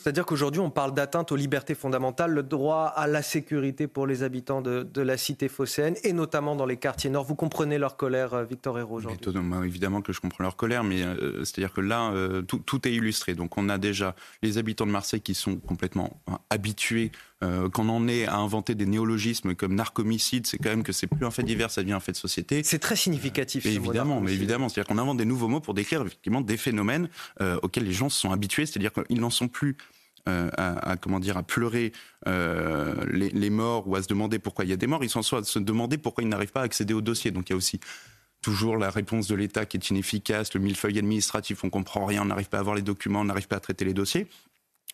C'est-à-dire 0.06 0.28
qu'aujourd'hui, 0.28 0.62
on 0.62 0.70
parle 0.70 0.94
d'atteinte 0.94 1.32
aux 1.32 1.36
libertés 1.36 1.74
fondamentales, 1.74 2.30
le 2.30 2.44
droit 2.44 2.94
à 2.96 3.08
la 3.08 3.24
sécurité 3.24 3.88
pour 3.88 4.06
les 4.06 4.22
habitants 4.22 4.62
de, 4.62 5.02
la 5.02 5.18
cité 5.18 5.50
phocéenne, 5.50 5.96
et 6.04 6.14
notamment 6.14 6.56
dans 6.56 6.68
les 6.68 6.78
quartiers 6.78 7.10
nord. 7.10 7.24
Vous 7.24 7.34
comprenez 7.34 7.80
leur 7.80 7.98
colère, 7.98 8.36
euh, 8.36 8.44
Victor 8.44 8.78
Hérault, 8.78 8.98
aujourd'hui? 8.98 9.18
Évidemment 9.66 10.04
que 10.04 10.14
je 10.14 10.22
comprends 10.22 10.44
leur 10.44 10.58
colère, 10.58 10.84
mais 10.84 11.02
euh, 11.02 11.44
c'est-à-dire 11.44 11.74
que 11.74 11.82
là, 11.82 12.12
euh, 12.12 12.44
tout, 12.44 12.88
est 12.88 12.94
illustré. 12.94 13.34
Donc 13.34 13.58
on 13.58 13.68
a 13.68 13.80
déjà 13.80 14.16
les 14.44 14.60
habitants 14.60 14.86
de 14.86 14.92
Marseille 14.92 15.22
qui 15.22 15.34
sont 15.34 15.56
complètement 15.56 16.22
hein, 16.28 16.38
habitués 16.52 17.12
qu'on 17.42 17.90
en 17.90 18.08
est 18.08 18.26
à 18.26 18.38
inventer 18.38 18.74
des 18.74 18.86
néologismes 18.86 19.54
comme 19.54 19.76
narcomicide, 19.76 20.48
c'est 20.48 20.58
quand 20.58 20.70
même 20.70 20.84
que 20.84 20.92
c'est 20.92 21.06
plus 21.06 21.26
un 21.26 21.32
fait 21.32 21.44
divers, 21.44 21.70
ça 21.70 21.82
devient 21.82 21.94
un 21.94 22.00
fait 22.00 22.14
de 22.14 22.18
société. 22.18 22.64
C'est 22.64 22.80
très 22.80 22.96
significatif. 22.96 23.66
évidemment, 23.66 24.20
mais 24.20 24.34
évidemment, 24.34 24.68
c'est-à-dire 24.68 24.88
qu'on 24.88 24.98
invente 24.98 25.18
des 25.18 25.26
nouveaux 25.26 25.48
mots 25.48 25.60
pour 25.60 25.74
décrire 25.74 26.02
effectivement 26.02 26.42
des 26.42 26.58
phénomènes 26.58 27.10
auxquels 27.62 27.84
les 27.84 27.94
gens 27.94 28.10
se 28.10 28.20
sont 28.20 28.32
habitués, 28.32 28.66
c'est-à-dire 28.66 28.92
qu'ils 28.94 29.20
n'en 29.20 29.30
sont 29.30 29.48
plus 29.48 29.78
euh, 30.28 30.50
à, 30.58 30.98
comment 30.98 31.20
dire 31.20 31.38
à 31.38 31.44
pleurer 31.44 31.92
euh, 32.28 32.96
les, 33.12 33.50
morts 33.52 33.88
ou 33.88 33.96
à 33.96 34.02
se 34.02 34.08
demander 34.08 34.40
pourquoi 34.40 34.66
il 34.66 34.72
y 34.72 34.74
a 34.74 34.76
des 34.76 34.88
morts, 34.88 35.04
ils 35.04 35.10
sont 35.10 35.22
soit 35.22 35.40
à 35.40 35.44
se 35.44 35.60
demander 35.60 36.00
pourquoi 36.00 36.24
ils 36.24 36.28
n'arrivent 36.28 36.52
pas 36.52 36.62
à 36.62 36.64
accéder 36.64 36.96
au 36.96 37.02
dossier. 37.02 37.30
Donc 37.30 37.48
il 37.48 37.52
y 37.52 37.54
a 37.54 37.56
aussi 37.56 37.80
toujours 38.42 38.78
la 38.78 38.90
réponse 38.90 39.28
de 39.28 39.36
l'État 39.36 39.68
qui 39.68 39.78
est 39.78 39.90
inefficace, 39.92 40.52
le 40.56 40.62
millefeuille 40.62 40.98
administratif, 40.98 41.64
on 41.64 41.70
comprend 41.70 42.06
rien, 42.06 42.24
on 42.24 42.26
n'arrive 42.26 42.50
pas 42.50 42.58
à 42.58 42.62
avoir 42.62 42.76
les 42.76 42.82
documents, 42.82 43.22
on 43.22 43.26
n'arrive 43.26 43.48
pas 43.48 43.58
à 43.58 43.60
traiter 43.60 43.86
les 43.86 43.94
dossiers. 43.94 44.26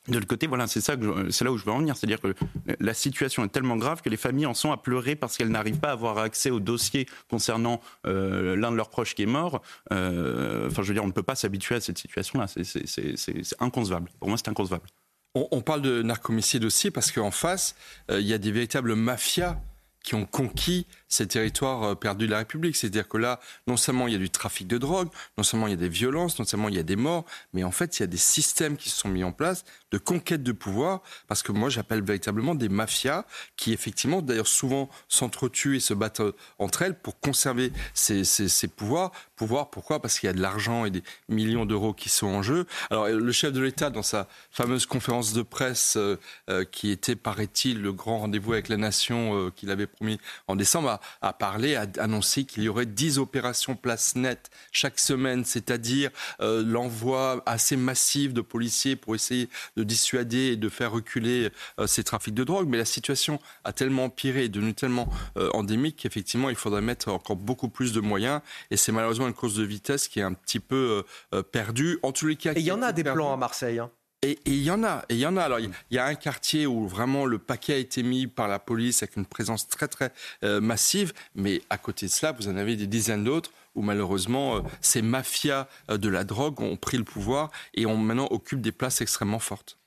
De 0.08 0.16
l'autre 0.16 0.28
côté, 0.28 0.48
voilà, 0.48 0.66
c'est 0.66 0.82
ça, 0.82 0.96
c'est 1.30 1.46
là 1.46 1.52
où 1.52 1.58
je 1.58 1.66
veux 1.66 1.72
en 1.72 1.78
venir, 1.78 1.96
c'est-à-dire 1.96 2.20
que 2.20 2.34
la 2.80 2.94
situation 2.94 3.46
est 3.46 3.50
tellement 3.50 3.78
grave 3.78 4.02
que 4.02 4.10
les 4.10 4.18
familles 4.18 4.48
en 4.48 4.56
sont 4.56 4.72
à 4.72 4.78
pleurer 4.78 5.16
parce 5.16 5.38
qu'elles 5.38 5.50
n'arrivent 5.50 5.80
pas 5.80 5.90
à 5.90 5.94
avoir 5.94 6.18
accès 6.18 6.50
au 6.50 6.60
dossier 6.60 7.08
concernant 7.30 7.82
euh, 8.08 8.56
l'un 8.56 8.72
de 8.72 8.78
leurs 8.78 8.90
proches 8.90 9.14
qui 9.14 9.24
est 9.24 9.28
mort. 9.28 9.62
enfin, 9.92 10.82
je 10.82 10.88
veux 10.88 10.94
dire, 10.94 11.04
on 11.04 11.08
ne 11.08 11.12
peut 11.12 11.22
pas 11.22 11.36
s'habituer 11.36 11.76
à 11.76 11.82
cette 11.82 12.00
situation-là, 12.00 12.48
c'est 12.48 13.56
inconcevable. 13.60 14.10
Pour 14.20 14.28
moi, 14.30 14.38
c'est 14.38 14.50
inconcevable. 14.50 14.88
On, 15.34 15.62
parle 15.62 15.82
de 15.82 16.02
narcomicide 16.02 16.66
aussi 16.66 16.92
parce 16.92 17.10
qu'en 17.10 17.32
face, 17.32 17.76
euh, 18.10 18.20
il 18.20 18.28
y 18.28 18.34
a 18.34 18.38
des 18.38 18.52
véritables 18.52 18.96
mafias 18.96 19.62
qui 20.04 20.16
ont 20.16 20.26
conquis 20.26 20.88
ces 21.08 21.28
territoires 21.28 21.84
euh, 21.84 21.96
perdus 21.96 22.26
de 22.26 22.32
la 22.32 22.40
République. 22.40 22.76
C'est-à-dire 22.76 23.08
que 23.08 23.18
là, 23.18 23.40
non 23.68 23.78
seulement 23.78 24.08
il 24.08 24.14
y 24.14 24.16
a 24.16 24.20
du 24.20 24.30
trafic 24.30 24.68
de 24.68 24.78
drogue, 24.78 25.10
non 25.38 25.44
seulement 25.44 25.68
il 25.68 25.72
y 25.72 25.74
a 25.74 25.78
des 25.78 25.90
violences, 25.90 26.40
non 26.40 26.46
seulement 26.46 26.70
il 26.70 26.76
y 26.76 26.80
a 26.80 26.84
des 26.84 26.96
morts, 26.96 27.26
mais 27.54 27.64
en 27.64 27.72
fait, 27.72 28.00
il 28.00 28.02
y 28.02 28.04
a 28.04 28.08
des 28.08 28.18
systèmes 28.18 28.78
qui 28.78 28.90
se 28.90 28.98
sont 28.98 29.10
mis 29.10 29.24
en 29.24 29.32
place 29.32 29.64
de 29.92 29.98
conquête 29.98 30.44
de 30.44 30.52
pouvoir, 30.52 31.02
parce 31.28 31.44
que 31.44 31.52
moi, 31.52 31.70
j'appelle 31.70 32.02
véritablement 32.02 32.56
des 32.56 32.70
mafias 32.70 33.26
qui, 33.58 33.74
effectivement, 33.74 34.22
d'ailleurs, 34.22 34.48
souvent 34.48 34.90
s'entretuent 35.08 35.76
et 35.76 35.80
se 35.80 35.94
battent 35.94 36.22
euh, 36.22 36.36
entre 36.60 36.82
elles 36.82 36.98
pour 36.98 37.20
conserver 37.20 37.72
ces, 37.94 38.24
ces 38.24 38.68
pouvoirs. 38.68 39.12
Pourquoi? 39.48 40.02
Parce 40.02 40.20
qu'il 40.20 40.28
y 40.28 40.30
a 40.30 40.34
de 40.34 40.42
l'argent 40.42 40.86
et 40.86 40.92
des 40.92 41.04
millions 41.30 41.66
d'euros 41.66 41.94
qui 41.94 42.10
sont 42.10 42.28
en 42.28 42.42
jeu. 42.42 42.66
Alors, 42.90 43.08
le 43.08 43.32
chef 43.32 43.54
de 43.54 43.62
l'État, 43.62 43.90
dans 43.90 44.04
sa 44.04 44.28
fameuse 44.52 44.86
conférence 44.86 45.34
de 45.34 45.42
presse, 45.42 45.98
euh, 45.98 46.66
qui 46.72 46.92
était, 46.92 47.16
paraît-il, 47.16 47.82
le 47.82 47.92
grand 47.94 48.20
rendez-vous 48.20 48.54
avec 48.54 48.70
la 48.70 48.78
nation 48.78 49.52
qu'il 49.56 49.72
avait 49.72 49.88
promis 49.88 50.20
en 50.48 50.56
décembre, 50.56 51.00
a, 51.22 51.34
parlé, 51.34 51.76
a 51.76 51.88
annoncé 51.98 52.46
qu'il 52.46 52.64
y 52.64 52.70
aurait 52.70 52.86
10 52.86 53.20
opérations 53.20 53.76
place 53.76 54.16
nette 54.16 54.50
chaque 54.72 55.00
semaine, 55.00 55.46
c'est-à-dire 55.46 56.12
euh, 56.42 56.64
l'envoi 56.66 57.42
assez 57.46 57.76
massif 57.76 58.34
de 58.34 58.42
policiers 58.42 58.96
pour 58.96 59.16
essayer 59.16 59.50
de 59.78 59.84
dissuader 59.84 60.52
et 60.54 60.56
de 60.56 60.70
faire 60.70 60.92
reculer 60.92 61.50
euh, 61.80 61.88
ces 61.88 62.04
trafics 62.04 62.34
de 62.34 62.44
drogue. 62.44 62.68
Mais 62.70 62.78
la 62.78 62.86
situation 62.86 63.40
a 63.64 63.74
tellement 63.74 64.06
empiré, 64.06 64.46
est 64.46 64.50
devenue 64.50 64.74
tellement 64.74 65.10
euh, 65.38 65.50
endémique 65.54 65.98
qu'effectivement, 65.98 66.50
il 66.50 66.56
faudrait 66.56 66.82
mettre 66.82 67.10
encore 67.10 67.36
beaucoup 67.36 67.70
plus 67.70 67.94
de 67.94 68.00
moyens. 68.00 68.42
Et 68.70 68.78
c'est 68.78 68.92
malheureusement 68.92 69.28
une 69.32 69.36
course 69.38 69.56
de 69.56 69.64
vitesse 69.64 70.08
qui 70.08 70.20
est 70.20 70.24
un 70.24 70.34
petit 70.34 70.60
peu 70.60 71.04
perdue. 71.52 72.00
En 72.04 72.12
tous 72.12 72.28
les 72.28 72.36
cas, 72.36 72.54
et 72.54 72.60
il 72.60 72.66
y 72.66 72.72
en 72.72 72.82
a 72.82 72.92
des 72.92 73.04
plans 73.04 73.34
à 73.34 73.38
Marseille. 73.38 73.80
Hein. 73.80 73.90
Et 74.24 74.38
il 74.46 74.62
y 74.62 74.70
en 74.70 74.84
a, 74.84 75.04
et 75.10 75.16
il 75.16 75.20
y 75.20 75.26
en 75.26 75.36
a. 75.36 75.42
Alors, 75.42 75.60
il 75.60 75.72
y 75.90 75.98
a 75.98 76.06
un 76.06 76.14
quartier 76.14 76.68
où 76.68 76.88
vraiment 76.88 77.26
le 77.26 77.40
paquet 77.40 77.74
a 77.74 77.78
été 77.78 78.04
mis 78.04 78.28
par 78.28 78.48
la 78.48 78.60
police 78.60 79.02
avec 79.02 79.16
une 79.16 79.26
présence 79.26 79.68
très 79.68 79.88
très 79.88 80.14
euh, 80.44 80.62
massive, 80.62 81.12
mais 81.34 81.64
à 81.72 81.80
côté 81.80 82.06
de 82.06 82.12
cela, 82.12 82.32
vous 82.32 82.48
en 82.48 82.56
avez 82.56 82.76
des 82.76 82.86
dizaines 82.86 83.24
d'autres 83.24 83.52
où 83.74 83.82
malheureusement 83.82 84.58
euh, 84.58 84.62
ces 84.80 85.02
mafias 85.02 85.68
euh, 85.90 85.98
de 85.98 86.08
la 86.08 86.24
drogue 86.24 86.62
ont 86.62 86.78
pris 86.78 86.98
le 86.98 87.04
pouvoir 87.04 87.50
et 87.74 87.88
ont 87.88 87.98
maintenant 87.98 88.28
occupent 88.30 88.62
des 88.62 88.72
places 88.72 89.02
extrêmement 89.02 89.40
fortes. 89.40 89.80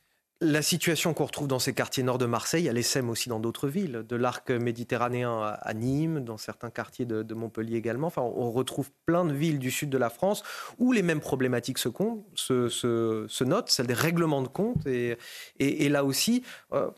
La 0.45 0.61
situation 0.61 1.15
qu'on 1.15 1.25
retrouve 1.25 1.49
dans 1.49 1.59
ces 1.59 1.73
quartiers 1.73 2.03
nord 2.03 2.19
de 2.19 2.27
Marseille, 2.27 2.67
elle 2.67 2.85
sème 2.85 3.09
aussi 3.09 3.31
dans 3.31 3.41
d'autres 3.41 3.67
villes, 3.67 4.05
de 4.07 4.15
l'arc 4.15 4.51
méditerranéen 4.51 5.41
à 5.41 5.73
Nîmes, 5.73 6.23
dans 6.23 6.37
certains 6.37 6.69
quartiers 6.69 7.07
de, 7.07 7.33
Montpellier 7.33 7.79
également. 7.79 8.09
Enfin, 8.09 8.21
on 8.21 8.53
retrouve 8.53 8.91
plein 9.07 9.25
de 9.25 9.33
villes 9.33 9.59
du 9.59 9.71
sud 9.71 9.89
de 9.89 9.97
la 9.97 10.11
France 10.11 10.43
où 10.79 10.93
les 10.93 11.01
mêmes 11.01 11.21
problématiques 11.21 11.79
se, 11.79 11.89
se, 12.35 13.45
notent, 13.45 13.71
celle 13.71 13.87
des 13.87 13.95
règlements 13.95 14.43
de 14.43 14.49
compte. 14.49 14.87
Et, 14.87 15.17
et, 15.61 15.89
là 15.89 16.05
aussi, 16.05 16.45
euh, 16.75 16.91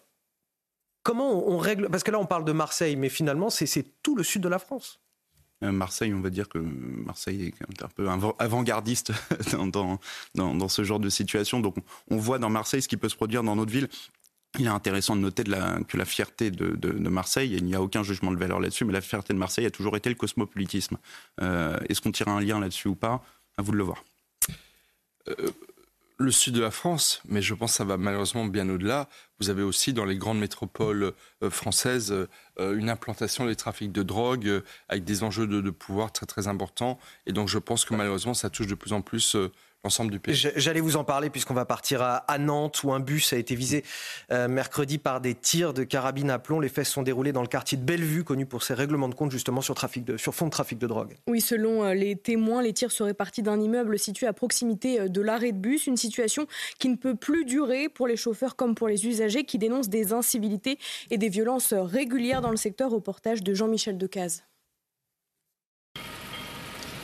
comment 1.04 1.48
on 1.48 1.56
règle 1.56 1.88
Parce 1.88 2.02
que 2.02 2.10
là, 2.10 2.18
on 2.18 2.26
parle 2.26 2.44
de 2.44 2.52
Marseille, 2.52 2.96
mais 2.96 3.08
finalement, 3.08 3.48
c'est 3.48 4.02
tout 4.02 4.16
le 4.16 4.24
sud 4.24 4.42
de 4.42 4.48
la 4.48 4.58
France. 4.58 5.05
Euh, 5.62 5.72
Marseille, 5.72 6.12
on 6.12 6.20
va 6.20 6.30
dire 6.30 6.48
que 6.48 6.58
Marseille 6.58 7.52
est 7.70 7.82
un 7.82 7.88
peu 7.88 8.08
avant-gardiste 8.38 9.12
dans, 9.72 9.98
dans, 10.34 10.68
ce 10.68 10.84
genre 10.84 11.00
de 11.00 11.08
situation. 11.08 11.60
Donc 11.60 11.76
on 12.10 12.16
voit 12.16 12.38
dans 12.38 12.50
Marseille 12.50 12.82
ce 12.82 12.88
qui 12.88 12.96
peut 12.96 13.08
se 13.08 13.16
produire 13.16 13.42
dans 13.42 13.56
notre 13.56 13.72
ville. 13.72 13.88
Il 14.58 14.66
est 14.66 14.68
intéressant 14.68 15.16
de 15.16 15.20
noter 15.20 15.44
que 15.44 15.96
la 15.96 16.04
fierté 16.04 16.50
de, 16.50 17.08
Marseille, 17.08 17.52
il 17.52 17.64
n'y 17.64 17.74
a 17.74 17.82
aucun 17.82 18.02
jugement 18.02 18.30
de 18.30 18.38
valeur 18.38 18.58
là-dessus, 18.60 18.84
mais 18.84 18.92
la 18.92 19.00
fierté 19.00 19.34
de 19.34 19.38
Marseille 19.38 19.66
a 19.66 19.70
toujours 19.70 19.96
été 19.96 20.08
le 20.08 20.14
cosmopolitisme. 20.14 20.96
Euh, 21.42 21.78
est-ce 21.88 22.00
qu'on 22.00 22.12
tire 22.12 22.28
un 22.28 22.40
lien 22.40 22.58
là-dessus 22.58 22.88
ou 22.88 22.94
pas? 22.94 23.22
À 23.58 23.62
vous 23.62 23.72
de 23.72 23.76
le 23.76 23.84
voir. 23.84 24.04
Euh, 25.28 25.34
le 26.18 26.30
sud 26.30 26.54
de 26.54 26.60
la 26.62 26.70
France, 26.70 27.20
mais 27.28 27.42
je 27.42 27.52
pense 27.54 27.72
que 27.72 27.76
ça 27.76 27.84
va 27.84 27.98
malheureusement 27.98 28.46
bien 28.46 28.68
au-delà. 28.70 29.08
Vous 29.38 29.50
avez 29.50 29.62
aussi 29.62 29.92
dans 29.92 30.06
les 30.06 30.16
grandes 30.16 30.38
métropoles 30.38 31.12
euh, 31.42 31.50
françaises 31.50 32.10
euh, 32.58 32.78
une 32.78 32.88
implantation 32.88 33.44
des 33.44 33.56
trafics 33.56 33.92
de 33.92 34.02
drogue 34.02 34.46
euh, 34.46 34.62
avec 34.88 35.04
des 35.04 35.24
enjeux 35.24 35.46
de, 35.46 35.60
de, 35.60 35.70
pouvoir 35.70 36.12
très 36.12 36.24
très 36.24 36.48
importants. 36.48 36.98
Et 37.26 37.32
donc 37.32 37.48
je 37.48 37.58
pense 37.58 37.84
que 37.84 37.94
malheureusement 37.94 38.32
ça 38.32 38.48
touche 38.48 38.66
de 38.66 38.74
plus 38.74 38.94
en 38.94 39.02
plus 39.02 39.36
du 40.10 40.18
pays. 40.18 40.34
J'allais 40.56 40.80
vous 40.80 40.96
en 40.96 41.04
parler 41.04 41.30
puisqu'on 41.30 41.54
va 41.54 41.64
partir 41.64 42.02
à, 42.02 42.38
Nantes 42.38 42.82
où 42.82 42.92
un 42.92 43.00
bus 43.00 43.32
a 43.32 43.36
été 43.36 43.54
visé 43.54 43.84
euh, 44.30 44.48
mercredi 44.48 44.98
par 44.98 45.20
des 45.20 45.34
tirs 45.34 45.72
de 45.72 45.84
carabine 45.84 46.30
à 46.30 46.38
plomb. 46.38 46.60
Les 46.60 46.68
faits 46.68 46.86
se 46.86 46.92
sont 46.92 47.02
déroulés 47.02 47.32
dans 47.32 47.40
le 47.40 47.46
quartier 47.46 47.78
de 47.78 47.84
Bellevue, 47.84 48.24
connu 48.24 48.46
pour 48.46 48.62
ses 48.62 48.74
règlements 48.74 49.08
de 49.08 49.14
compte 49.14 49.30
justement 49.30 49.60
sur, 49.60 49.74
trafic 49.74 50.04
de, 50.04 50.16
sur 50.16 50.34
fond 50.34 50.46
de 50.46 50.50
trafic 50.50 50.78
de 50.78 50.86
drogue. 50.86 51.16
Oui, 51.28 51.40
selon 51.40 51.84
euh, 51.84 51.94
les 51.94 52.16
témoins, 52.16 52.62
les 52.62 52.72
tirs 52.72 52.90
seraient 52.90 53.14
partis 53.14 53.42
d'un 53.42 53.60
immeuble 53.60 53.98
situé 53.98 54.26
à 54.26 54.32
proximité 54.32 55.00
euh, 55.00 55.08
de 55.08 55.20
l'arrêt 55.20 55.52
de 55.52 55.58
bus. 55.58 55.86
Une 55.86 55.96
situation 55.96 56.46
qui 56.78 56.88
ne 56.88 56.96
peut 56.96 57.14
plus 57.14 57.44
durer 57.44 57.88
pour 57.88 58.08
les 58.08 58.16
chauffeurs 58.16 58.56
comme 58.56 58.74
pour 58.74 58.88
les 58.88 59.06
usagers 59.06 59.44
qui 59.44 59.58
dénoncent 59.58 59.88
des 59.88 60.12
incivilités 60.12 60.78
et 61.10 61.18
des 61.18 61.28
violences 61.28 61.72
régulières 61.72 62.40
dans 62.40 62.50
le 62.50 62.56
secteur. 62.56 62.90
Reportage 62.90 63.42
de 63.42 63.54
Jean-Michel 63.54 63.98
Decaze. 63.98 64.42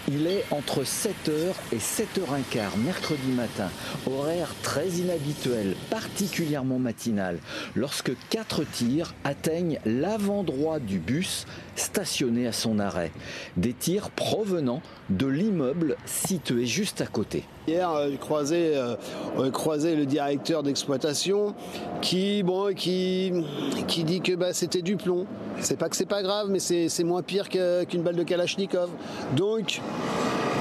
Il 0.09 0.26
est 0.26 0.44
entre 0.50 0.82
7h 0.82 1.54
et 1.73 1.76
7h15 1.76 2.76
mercredi 2.85 3.30
matin, 3.30 3.71
horaire 4.06 4.52
très 4.62 4.88
inhabituel, 4.88 5.76
particulièrement 5.90 6.80
matinal, 6.80 7.38
lorsque 7.76 8.12
quatre 8.28 8.64
tirs 8.64 9.14
atteignent 9.23 9.78
l'avant-droit 9.85 10.80
du 10.80 10.99
bus 10.99 11.47
stationné 11.76 12.49
à 12.49 12.52
son 12.52 12.80
arrêt. 12.80 13.12
Des 13.56 13.75
tirs 13.75 14.11
provenant 14.11 14.82
de 15.09 15.26
l'immeuble 15.26 15.97
situé 16.04 16.66
juste 16.66 17.00
à 17.00 17.06
côté. 17.06 17.44
Hier, 17.69 17.88
euh, 17.88 18.09
j'ai 18.11 18.16
croisé, 18.16 18.73
euh, 18.75 19.50
croisé, 19.52 19.95
le 19.95 20.04
directeur 20.04 20.64
d'exploitation 20.64 21.54
qui, 22.00 22.42
dit 22.42 24.21
que 24.21 24.35
bah, 24.35 24.52
c'était 24.52 24.83
du 24.83 24.97
plomb. 24.97 25.26
C'est 25.61 25.78
pas 25.78 25.88
que 25.88 25.95
c'est 25.95 26.07
pas 26.07 26.23
grave, 26.23 26.49
mais 26.50 26.59
c'est 26.59 27.04
moins 27.04 27.23
pire 27.23 27.49
qu'une 27.49 28.02
balle 28.02 28.16
de 28.16 28.25
Kalachnikov. 28.25 28.90
Donc, 29.37 29.81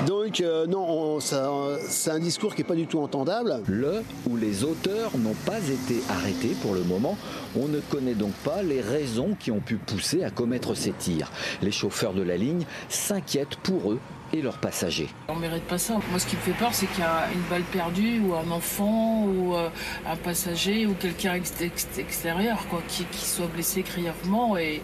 donc 0.06 0.42
euh, 0.42 0.68
non, 0.68 1.20
c'est 1.20 2.12
un 2.12 2.20
discours 2.20 2.54
qui 2.54 2.62
n'est 2.62 2.68
pas 2.68 2.76
du 2.76 2.86
tout 2.86 3.00
entendable. 3.00 3.62
Le 3.68 4.04
ou 4.30 4.38
les 4.38 4.64
auteurs 4.64 5.18
n'ont 5.18 5.36
pas 5.46 5.58
été 5.58 6.04
arrêtés 6.08 6.56
pour 6.62 6.76
le 6.76 6.84
moment. 6.84 7.18
On 7.60 7.68
ne 7.68 7.80
connaît 7.80 8.14
donc 8.14 8.34
pas 8.44 8.62
les 8.62 8.82
raisons 8.82 9.36
qui 9.40 9.50
ont 9.50 9.60
pu 9.60 9.78
pousser 9.78 10.24
à 10.24 10.30
commettre 10.30 10.76
ces 10.76 10.92
tirs. 10.92 11.32
Les 11.64 11.72
chauffeurs 11.72 12.14
de 12.14 12.22
la 12.22 12.38
ligne 12.38 12.66
s'inquiètent 12.90 13.58
pour 13.64 13.94
eux 13.94 14.00
et 14.34 14.42
leurs 14.42 14.58
passagers. 14.58 15.10
On 15.28 15.36
mérite 15.36 15.64
pas 15.64 15.78
ça. 15.78 16.00
Moi, 16.10 16.20
ce 16.20 16.26
qui 16.26 16.36
me 16.36 16.42
fait 16.42 16.52
peur, 16.52 16.74
c'est 16.74 16.88
qu'il 16.88 17.00
y 17.00 17.04
a 17.04 17.28
une 17.34 17.42
balle 17.50 17.64
perdue 17.64 18.20
ou 18.20 18.36
un 18.36 18.50
enfant 18.52 19.24
ou 19.26 19.56
euh, 19.56 19.70
un 20.08 20.16
passager 20.16 20.86
ou 20.86 20.94
quelqu'un 20.94 21.36
extérieur 21.36 22.66
quoi, 22.70 22.82
qui, 22.88 23.06
qui 23.06 23.26
soit 23.26 23.48
blessé 23.48 23.82
grièvement 23.82 24.58
et 24.58 24.82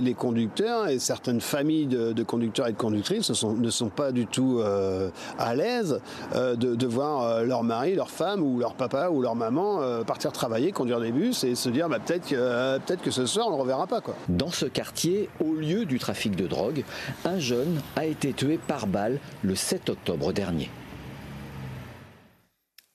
les 0.00 0.14
conducteurs 0.14 0.88
et 0.88 0.98
certaines 0.98 1.40
familles 1.40 1.86
de, 1.86 2.22
conducteurs 2.22 2.68
et 2.68 2.72
de 2.72 2.76
conductrices 2.76 3.30
ne 3.30 3.70
sont, 3.70 3.88
pas 3.88 4.12
du 4.12 4.26
tout 4.26 4.58
euh, 4.60 5.10
à 5.38 5.54
l'aise 5.54 6.00
euh, 6.34 6.54
de, 6.56 6.86
voir 6.86 7.22
euh, 7.22 7.44
leur 7.44 7.62
mari, 7.62 7.94
leur 7.94 8.10
femme 8.10 8.42
ou 8.42 8.58
leur 8.58 8.74
papa 8.74 9.08
ou 9.10 9.22
leur 9.22 9.34
maman 9.34 9.80
partir 10.06 10.32
travailler, 10.32 10.72
conduire 10.72 11.00
des 11.00 11.12
bus 11.12 11.44
et 11.44 11.54
se 11.54 11.68
dire 11.68 11.88
bah, 11.88 11.98
peut-être 12.04 12.28
que, 12.28 12.78
peut 12.78 12.96
que 13.02 13.10
ce 13.10 13.26
soir 13.26 13.46
on 13.48 13.50
ne 13.50 13.56
le 13.56 13.62
reverra 13.62 13.86
pas. 13.86 14.00
Quoi. 14.00 14.14
Dans 14.28 14.50
ce 14.50 14.66
quartier, 14.66 15.28
au 15.40 15.52
lieu 15.54 15.84
du 15.84 15.98
trafic 15.98 16.36
de 16.36 16.46
drogue, 16.46 16.84
un 17.24 17.38
jeune 17.38 17.80
a 17.96 18.06
été 18.06 18.32
tué 18.32 18.58
par 18.58 18.86
balle 18.86 19.18
le 19.42 19.54
7 19.54 19.90
octobre 19.90 20.32
dernier. 20.32 20.70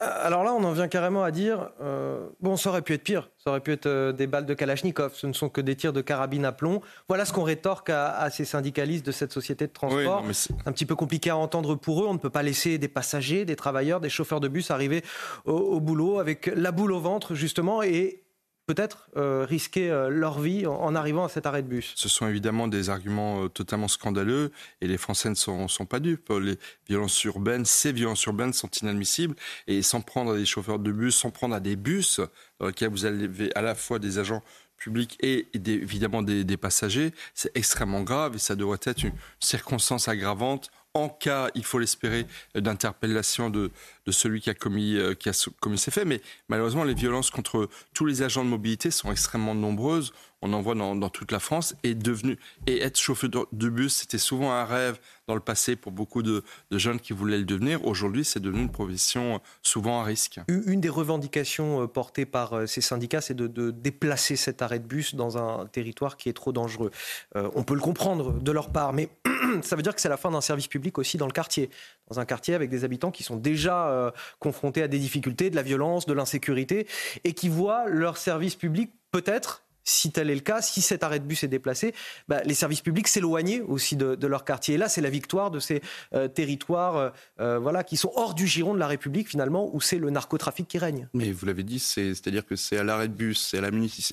Euh, 0.06 0.28
alors 0.28 0.44
là, 0.44 0.54
on 0.54 0.64
en 0.64 0.72
vient 0.72 0.88
carrément 0.88 1.24
à 1.24 1.32
dire, 1.32 1.70
euh, 1.82 2.28
bon, 2.42 2.58
ça 2.58 2.70
aurait 2.70 2.82
pu 2.82 2.94
être 2.94 3.04
pire, 3.04 3.30
ça 3.38 3.50
aurait 3.52 3.60
pu 3.60 3.72
être 3.72 3.86
euh, 3.86 4.12
des 4.12 4.28
balles 4.28 4.46
de 4.46 4.54
Kalachnikov, 4.54 5.14
ce 5.16 5.28
ne 5.28 5.34
sont 5.34 5.50
que 5.50 5.62
des 5.62 5.76
tirs 5.76 5.94
de 5.94 6.02
carabine 6.02 6.46
à 6.46 6.52
plomb. 6.52 6.82
Voilà 7.08 7.26
ce 7.26 7.34
qu'on 7.34 7.44
rétorque 7.44 7.90
à, 7.90 8.30
ces 8.30 8.46
syndicalistes 8.46 9.06
de 9.06 9.12
cette 9.12 9.32
société 9.32 9.68
de 9.68 9.72
transport. 9.72 10.24
c'est 10.34 10.54
un 10.66 10.72
petit 10.72 10.86
peu 10.86 10.96
compliqué 10.96 11.30
à 11.30 11.38
entendre 11.38 11.76
pour 11.76 12.04
eux, 12.04 12.08
on 12.08 12.14
ne 12.14 12.20
peut 12.20 12.30
pas 12.30 12.44
laisser 12.44 12.78
des 12.78 12.88
passagers, 12.88 13.46
des 13.46 13.56
travailleurs, 13.56 14.00
des 14.00 14.10
chauffeurs 14.10 14.40
de 14.40 14.48
bus 14.48 14.72
arriver 14.72 15.04
au 15.46 15.80
boulot 15.80 16.20
avec 16.20 16.48
la 16.48 16.72
boule 16.72 16.92
au 16.92 17.00
ventre, 17.00 17.36
justement, 17.36 17.84
et 17.84 18.25
peut-être 18.66 19.10
euh, 19.16 19.46
risquer 19.48 19.92
euh, 19.92 20.10
leur 20.10 20.40
vie 20.40 20.66
en, 20.66 20.96
arrivant 20.96 21.26
à 21.26 21.30
cet 21.30 21.46
arrêt 21.46 21.62
de 21.62 21.68
bus. 21.68 21.94
Ce 21.96 22.10
sont 22.10 22.28
évidemment 22.28 22.68
des 22.68 22.90
arguments 22.90 23.44
euh, 23.44 23.48
totalement 23.48 23.88
scandaleux 23.88 24.52
et 24.82 24.88
les 24.88 24.98
Français 24.98 25.30
ne 25.30 25.36
sont, 25.36 25.68
pas 25.88 26.00
dupes. 26.00 26.30
Les 26.30 26.58
violences 26.88 27.24
urbaines, 27.24 27.66
ces 27.66 27.92
violences 27.92 28.24
urbaines 28.26 28.54
sont 28.54 28.70
inadmissibles 28.82 29.36
et 29.68 29.82
s'en 29.82 30.02
prendre 30.02 30.34
à 30.34 30.38
des 30.38 30.46
chauffeurs 30.46 30.80
de 30.80 30.92
bus, 30.92 31.16
s'en 31.16 31.32
prendre 31.32 31.56
à 31.56 31.60
des 31.60 31.76
bus 31.76 32.20
dans 32.60 32.68
lesquels 32.68 32.90
vous 32.90 33.06
avez 33.06 33.56
à 33.56 33.62
la 33.62 33.76
fois 33.76 34.00
des 34.00 34.18
agents 34.18 34.42
publics 34.78 35.18
et 35.22 35.48
évidemment 35.54 36.22
des, 36.22 36.44
des 36.44 36.58
passagers, 36.58 37.14
c'est 37.34 37.56
extrêmement 37.56 38.02
grave 38.02 38.36
et 38.36 38.40
ça 38.40 38.56
devrait 38.56 38.80
être 38.84 39.04
une 39.04 39.14
circonstance 39.40 40.08
aggravante 40.08 40.70
en 40.96 41.10
cas, 41.10 41.50
il 41.56 41.64
faut 41.64 41.78
l'espérer, 41.78 42.26
d'interpellation 42.56 43.50
de, 43.50 43.70
celui 44.10 44.42
qui 44.42 44.50
a, 44.50 44.54
commis, 44.54 44.96
euh, 44.96 45.14
qui 45.14 45.30
a 45.30 45.50
commis 45.60 45.78
ces 45.78 45.92
faits. 45.92 46.08
Mais 46.08 46.22
malheureusement, 46.48 46.86
les 46.86 46.94
violences 46.94 47.30
contre 47.30 47.70
tous 47.94 48.06
les 48.06 48.24
agents 48.24 48.46
de 48.46 48.50
mobilité 48.50 48.92
sont 48.92 49.12
extrêmement 49.12 49.54
nombreuses. 49.54 50.14
On 50.46 50.54
en 50.54 50.62
voit 50.62 50.76
dans, 50.76 51.10
toute 51.10 51.32
la 51.32 51.40
France, 51.40 51.76
est 51.84 51.96
devenu 51.96 52.38
et 52.68 52.82
être 52.82 53.00
chauffeur 53.00 53.30
de 53.52 53.70
bus, 53.70 53.96
c'était 53.96 54.18
souvent 54.18 54.52
un 54.52 54.64
rêve 54.64 55.00
dans 55.28 55.34
le 55.34 55.40
passé 55.40 55.76
pour 55.76 55.92
beaucoup 55.92 56.22
de, 56.22 56.44
jeunes 56.72 57.00
qui 57.00 57.14
voulaient 57.14 57.40
le 57.40 57.46
devenir. 57.46 57.86
Aujourd'hui, 57.86 58.24
c'est 58.24 58.40
devenu 58.40 58.62
une 58.62 58.72
profession 58.72 59.42
souvent 59.64 60.02
à 60.02 60.04
risque. 60.04 60.40
Une 60.48 60.82
des 60.82 60.90
revendications 60.90 61.84
euh, 61.84 61.88
portées 61.88 62.26
par 62.26 62.54
euh, 62.54 62.66
ces 62.68 62.82
syndicats, 62.82 63.22
c'est 63.22 63.34
de, 63.34 63.72
déplacer 63.72 64.36
cet 64.36 64.62
arrêt 64.62 64.80
de 64.80 64.86
bus 64.86 65.16
dans 65.16 65.38
un 65.38 65.66
territoire 65.66 66.18
qui 66.18 66.30
est 66.30 66.34
trop 66.34 66.52
dangereux. 66.52 66.92
Euh, 67.36 67.50
on 67.56 67.64
peut 67.64 67.74
le 67.74 67.80
comprendre 67.80 68.34
de 68.34 68.52
leur 68.52 68.70
part, 68.70 68.94
mais 68.94 69.10
ça 69.64 69.76
veut 69.76 69.82
dire 69.82 69.96
que 69.96 70.02
c'est 70.02 70.10
la 70.10 70.18
fin 70.18 70.30
d'un 70.30 70.42
service 70.42 70.68
public 70.68 70.98
aussi 71.00 71.18
dans 71.18 71.26
le 71.26 71.32
quartier. 71.32 71.70
Dans 72.10 72.20
un 72.20 72.26
quartier 72.26 72.54
avec 72.54 72.70
des 72.70 72.84
habitants 72.84 73.10
qui 73.10 73.24
sont 73.24 73.38
déjà 73.38 74.14
confrontés 74.40 74.84
à 74.84 74.88
des 74.88 75.00
difficultés, 75.00 75.50
de 75.50 75.56
la 75.56 75.64
violence, 75.64 76.06
de 76.06 76.14
l'insécurité, 76.14 76.88
et 77.24 77.34
qui 77.34 77.50
voient 77.50 77.88
leur 77.88 78.18
service 78.18 78.56
public 78.56 78.92
peut-être 79.12 79.65
si 79.86 80.12
tel 80.12 80.30
est 80.30 80.36
le 80.36 80.42
cas, 80.42 80.62
si 80.62 80.82
cet 80.82 81.04
arrêt 81.04 81.20
de 81.20 81.26
bus 81.26 81.44
est 81.44 81.48
déplacé, 81.48 81.94
bah, 82.28 82.42
les 82.44 82.56
services 82.56 82.82
publics 82.82 83.08
s'éloignaient 83.08 83.62
aussi 83.62 83.96
de, 83.96 84.28
leur 84.28 84.44
quartier. 84.44 84.76
Et 84.76 84.78
là, 84.78 84.90
c'est 84.90 85.02
la 85.02 85.12
victoire 85.12 85.52
de 85.52 85.60
ces 85.60 85.82
euh, 86.14 86.28
territoires 86.28 86.98
euh, 86.98 87.10
euh, 87.40 87.60
voilà, 87.60 87.84
qui 87.84 87.96
sont 87.96 88.12
hors 88.16 88.34
du 88.34 88.48
giron 88.48 88.74
de 88.74 88.80
la 88.80 88.88
République, 88.88 89.30
finalement, 89.30 89.70
où 89.74 89.80
c'est 89.80 90.00
le 90.00 90.10
narcotrafic 90.10 90.68
qui 90.68 90.80
règne. 90.80 91.08
Mais 91.14 91.32
vous 91.32 91.46
l'avez 91.46 91.64
dit, 91.64 91.78
c'est-à-dire 91.80 92.46
que 92.46 92.56
c'est 92.56 92.78
à 92.78 92.84
l'arrêt 92.84 93.08
de 93.08 93.14
bus, 93.14 93.50
c'est 93.52 93.60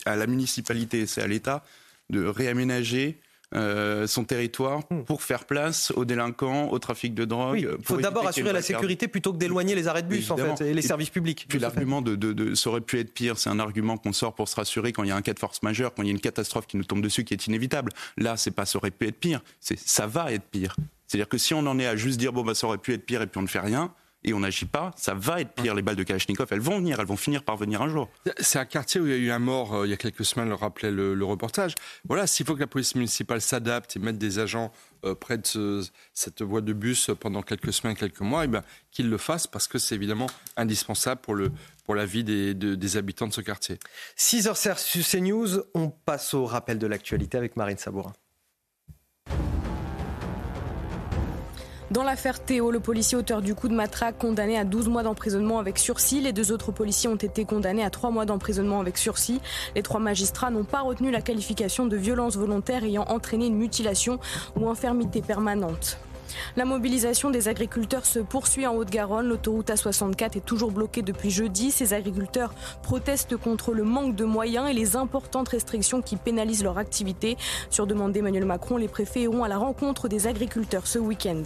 à 0.04 0.16
la 0.16 0.26
municipalité, 0.26 1.06
c'est 1.06 1.22
à 1.22 1.26
l'État 1.26 1.64
de 2.10 2.24
réaménager 2.26 3.18
euh, 3.54 4.06
son 4.06 4.24
territoire 4.24 4.80
hmm. 4.90 5.02
pour 5.02 5.22
faire 5.22 5.44
place 5.44 5.92
aux 5.96 6.04
délinquants, 6.04 6.70
au 6.70 6.78
trafic 6.78 7.14
de 7.14 7.24
drogue. 7.24 7.68
il 7.78 7.84
faut 7.84 7.98
d'abord 7.98 8.26
assurer 8.26 8.52
la 8.52 8.62
sécurité 8.62 9.08
plutôt 9.08 9.32
que 9.32 9.38
d'éloigner 9.38 9.74
les 9.74 9.88
arrêts 9.88 10.02
de 10.02 10.08
bus 10.08 10.30
en 10.30 10.36
fait, 10.36 10.60
et 10.62 10.74
les 10.74 10.82
services 10.82 11.10
publics. 11.10 11.46
Puis 11.48 11.58
l'argument 11.58 12.02
de, 12.02 12.14
de, 12.16 12.54
ça 12.54 12.70
aurait 12.70 12.80
pu 12.80 12.98
être 12.98 13.12
pire, 13.12 13.38
c'est 13.38 13.50
un 13.50 13.58
argument 13.58 13.96
qu'on 13.96 14.12
sort 14.12 14.34
pour 14.34 14.48
se 14.48 14.56
rassurer 14.56 14.92
quand 14.92 15.02
il 15.02 15.08
y 15.08 15.12
a 15.12 15.16
un 15.16 15.22
cas 15.22 15.34
de 15.34 15.38
force 15.38 15.62
majeure, 15.62 15.94
quand 15.94 16.02
il 16.02 16.06
y 16.06 16.10
a 16.10 16.12
une 16.12 16.20
catastrophe 16.20 16.66
qui 16.66 16.76
nous 16.76 16.84
tombe 16.84 17.02
dessus 17.02 17.24
qui 17.24 17.34
est 17.34 17.46
inévitable. 17.46 17.92
Là, 18.16 18.36
c'est 18.36 18.50
pas 18.50 18.64
ça 18.64 18.78
aurait 18.78 18.90
pu 18.90 19.08
être 19.08 19.18
pire, 19.18 19.42
c'est 19.60 19.78
ça 19.78 20.06
va 20.06 20.32
être 20.32 20.44
pire. 20.44 20.76
C'est-à-dire 21.06 21.28
que 21.28 21.38
si 21.38 21.52
on 21.52 21.66
en 21.66 21.78
est 21.78 21.86
à 21.86 21.96
juste 21.96 22.18
dire 22.18 22.32
bon 22.32 22.42
bah 22.42 22.54
ça 22.54 22.66
aurait 22.66 22.78
pu 22.78 22.94
être 22.94 23.04
pire 23.04 23.20
et 23.20 23.26
puis 23.26 23.38
on 23.38 23.42
ne 23.42 23.48
fait 23.48 23.60
rien, 23.60 23.92
et 24.24 24.34
on 24.34 24.40
n'agit 24.40 24.66
pas, 24.66 24.92
ça 24.96 25.14
va 25.14 25.40
être 25.40 25.52
pire. 25.52 25.74
Les 25.74 25.82
balles 25.82 25.96
de 25.96 26.02
Kalachnikov, 26.02 26.48
elles 26.50 26.60
vont 26.60 26.78
venir, 26.78 27.00
elles 27.00 27.06
vont 27.06 27.16
finir 27.16 27.42
par 27.42 27.56
venir 27.56 27.82
un 27.82 27.88
jour. 27.88 28.08
C'est 28.38 28.58
un 28.58 28.64
quartier 28.64 29.00
où 29.00 29.06
il 29.06 29.10
y 29.10 29.14
a 29.14 29.18
eu 29.18 29.30
un 29.30 29.38
mort 29.38 29.74
euh, 29.74 29.86
il 29.86 29.90
y 29.90 29.92
a 29.92 29.96
quelques 29.96 30.24
semaines, 30.24 30.48
le 30.48 30.54
rappelait 30.54 30.90
le, 30.90 31.24
reportage. 31.24 31.74
Voilà, 32.06 32.26
s'il 32.26 32.46
faut 32.46 32.54
que 32.54 32.60
la 32.60 32.66
police 32.66 32.94
municipale 32.94 33.40
s'adapte 33.40 33.96
et 33.96 33.98
mette 33.98 34.18
des 34.18 34.38
agents 34.38 34.72
euh, 35.04 35.14
près 35.14 35.38
de 35.38 35.82
cette 36.12 36.42
voie 36.42 36.60
de 36.60 36.72
bus 36.72 37.10
pendant 37.18 37.42
quelques 37.42 37.72
semaines, 37.72 37.96
quelques 37.96 38.20
mois, 38.20 38.44
eh 38.44 38.48
bien 38.48 38.62
qu'ils 38.90 39.08
le 39.08 39.18
fassent 39.18 39.46
parce 39.46 39.68
que 39.68 39.78
c'est 39.78 39.94
évidemment 39.94 40.26
indispensable 40.56 41.20
pour, 41.20 41.34
le, 41.34 41.50
pour 41.84 41.94
la 41.94 42.06
vie 42.06 42.24
des, 42.24 42.54
des 42.54 42.96
habitants 42.96 43.26
de 43.26 43.32
ce 43.32 43.40
quartier. 43.40 43.78
6h 44.18 44.76
sur 44.76 45.04
CNews, 45.04 45.62
on 45.74 45.88
passe 45.88 46.34
au 46.34 46.44
rappel 46.44 46.78
de 46.78 46.86
l'actualité 46.86 47.38
avec 47.38 47.56
Marine 47.56 47.78
Sabourin. 47.78 48.12
Dans 51.92 52.04
l'affaire 52.04 52.42
Théo, 52.42 52.70
le 52.70 52.80
policier 52.80 53.18
auteur 53.18 53.42
du 53.42 53.54
coup 53.54 53.68
de 53.68 53.74
matraque 53.74 54.16
condamné 54.16 54.56
à 54.56 54.64
12 54.64 54.88
mois 54.88 55.02
d'emprisonnement 55.02 55.58
avec 55.58 55.76
sursis. 55.76 56.22
Les 56.22 56.32
deux 56.32 56.50
autres 56.50 56.72
policiers 56.72 57.10
ont 57.10 57.16
été 57.16 57.44
condamnés 57.44 57.84
à 57.84 57.90
3 57.90 58.10
mois 58.10 58.24
d'emprisonnement 58.24 58.80
avec 58.80 58.96
sursis. 58.96 59.42
Les 59.76 59.82
trois 59.82 60.00
magistrats 60.00 60.50
n'ont 60.50 60.64
pas 60.64 60.80
retenu 60.80 61.10
la 61.10 61.20
qualification 61.20 61.84
de 61.84 61.96
violence 61.98 62.36
volontaire 62.36 62.82
ayant 62.82 63.04
entraîné 63.08 63.48
une 63.48 63.56
mutilation 63.56 64.18
ou 64.56 64.70
infirmité 64.70 65.20
permanente. 65.20 65.98
La 66.56 66.64
mobilisation 66.64 67.28
des 67.28 67.48
agriculteurs 67.48 68.06
se 68.06 68.20
poursuit 68.20 68.66
en 68.66 68.74
Haute-Garonne. 68.74 69.28
L'autoroute 69.28 69.68
A64 69.68 70.38
est 70.38 70.46
toujours 70.46 70.70
bloquée 70.70 71.02
depuis 71.02 71.30
jeudi. 71.30 71.70
Ces 71.70 71.92
agriculteurs 71.92 72.54
protestent 72.82 73.36
contre 73.36 73.74
le 73.74 73.84
manque 73.84 74.16
de 74.16 74.24
moyens 74.24 74.70
et 74.70 74.72
les 74.72 74.96
importantes 74.96 75.50
restrictions 75.50 76.00
qui 76.00 76.16
pénalisent 76.16 76.64
leur 76.64 76.78
activité. 76.78 77.36
Sur 77.68 77.86
demande 77.86 78.12
d'Emmanuel 78.12 78.46
Macron, 78.46 78.78
les 78.78 78.88
préfets 78.88 79.22
iront 79.22 79.44
à 79.44 79.48
la 79.48 79.58
rencontre 79.58 80.08
des 80.08 80.26
agriculteurs 80.26 80.86
ce 80.86 80.98
week-end. 80.98 81.42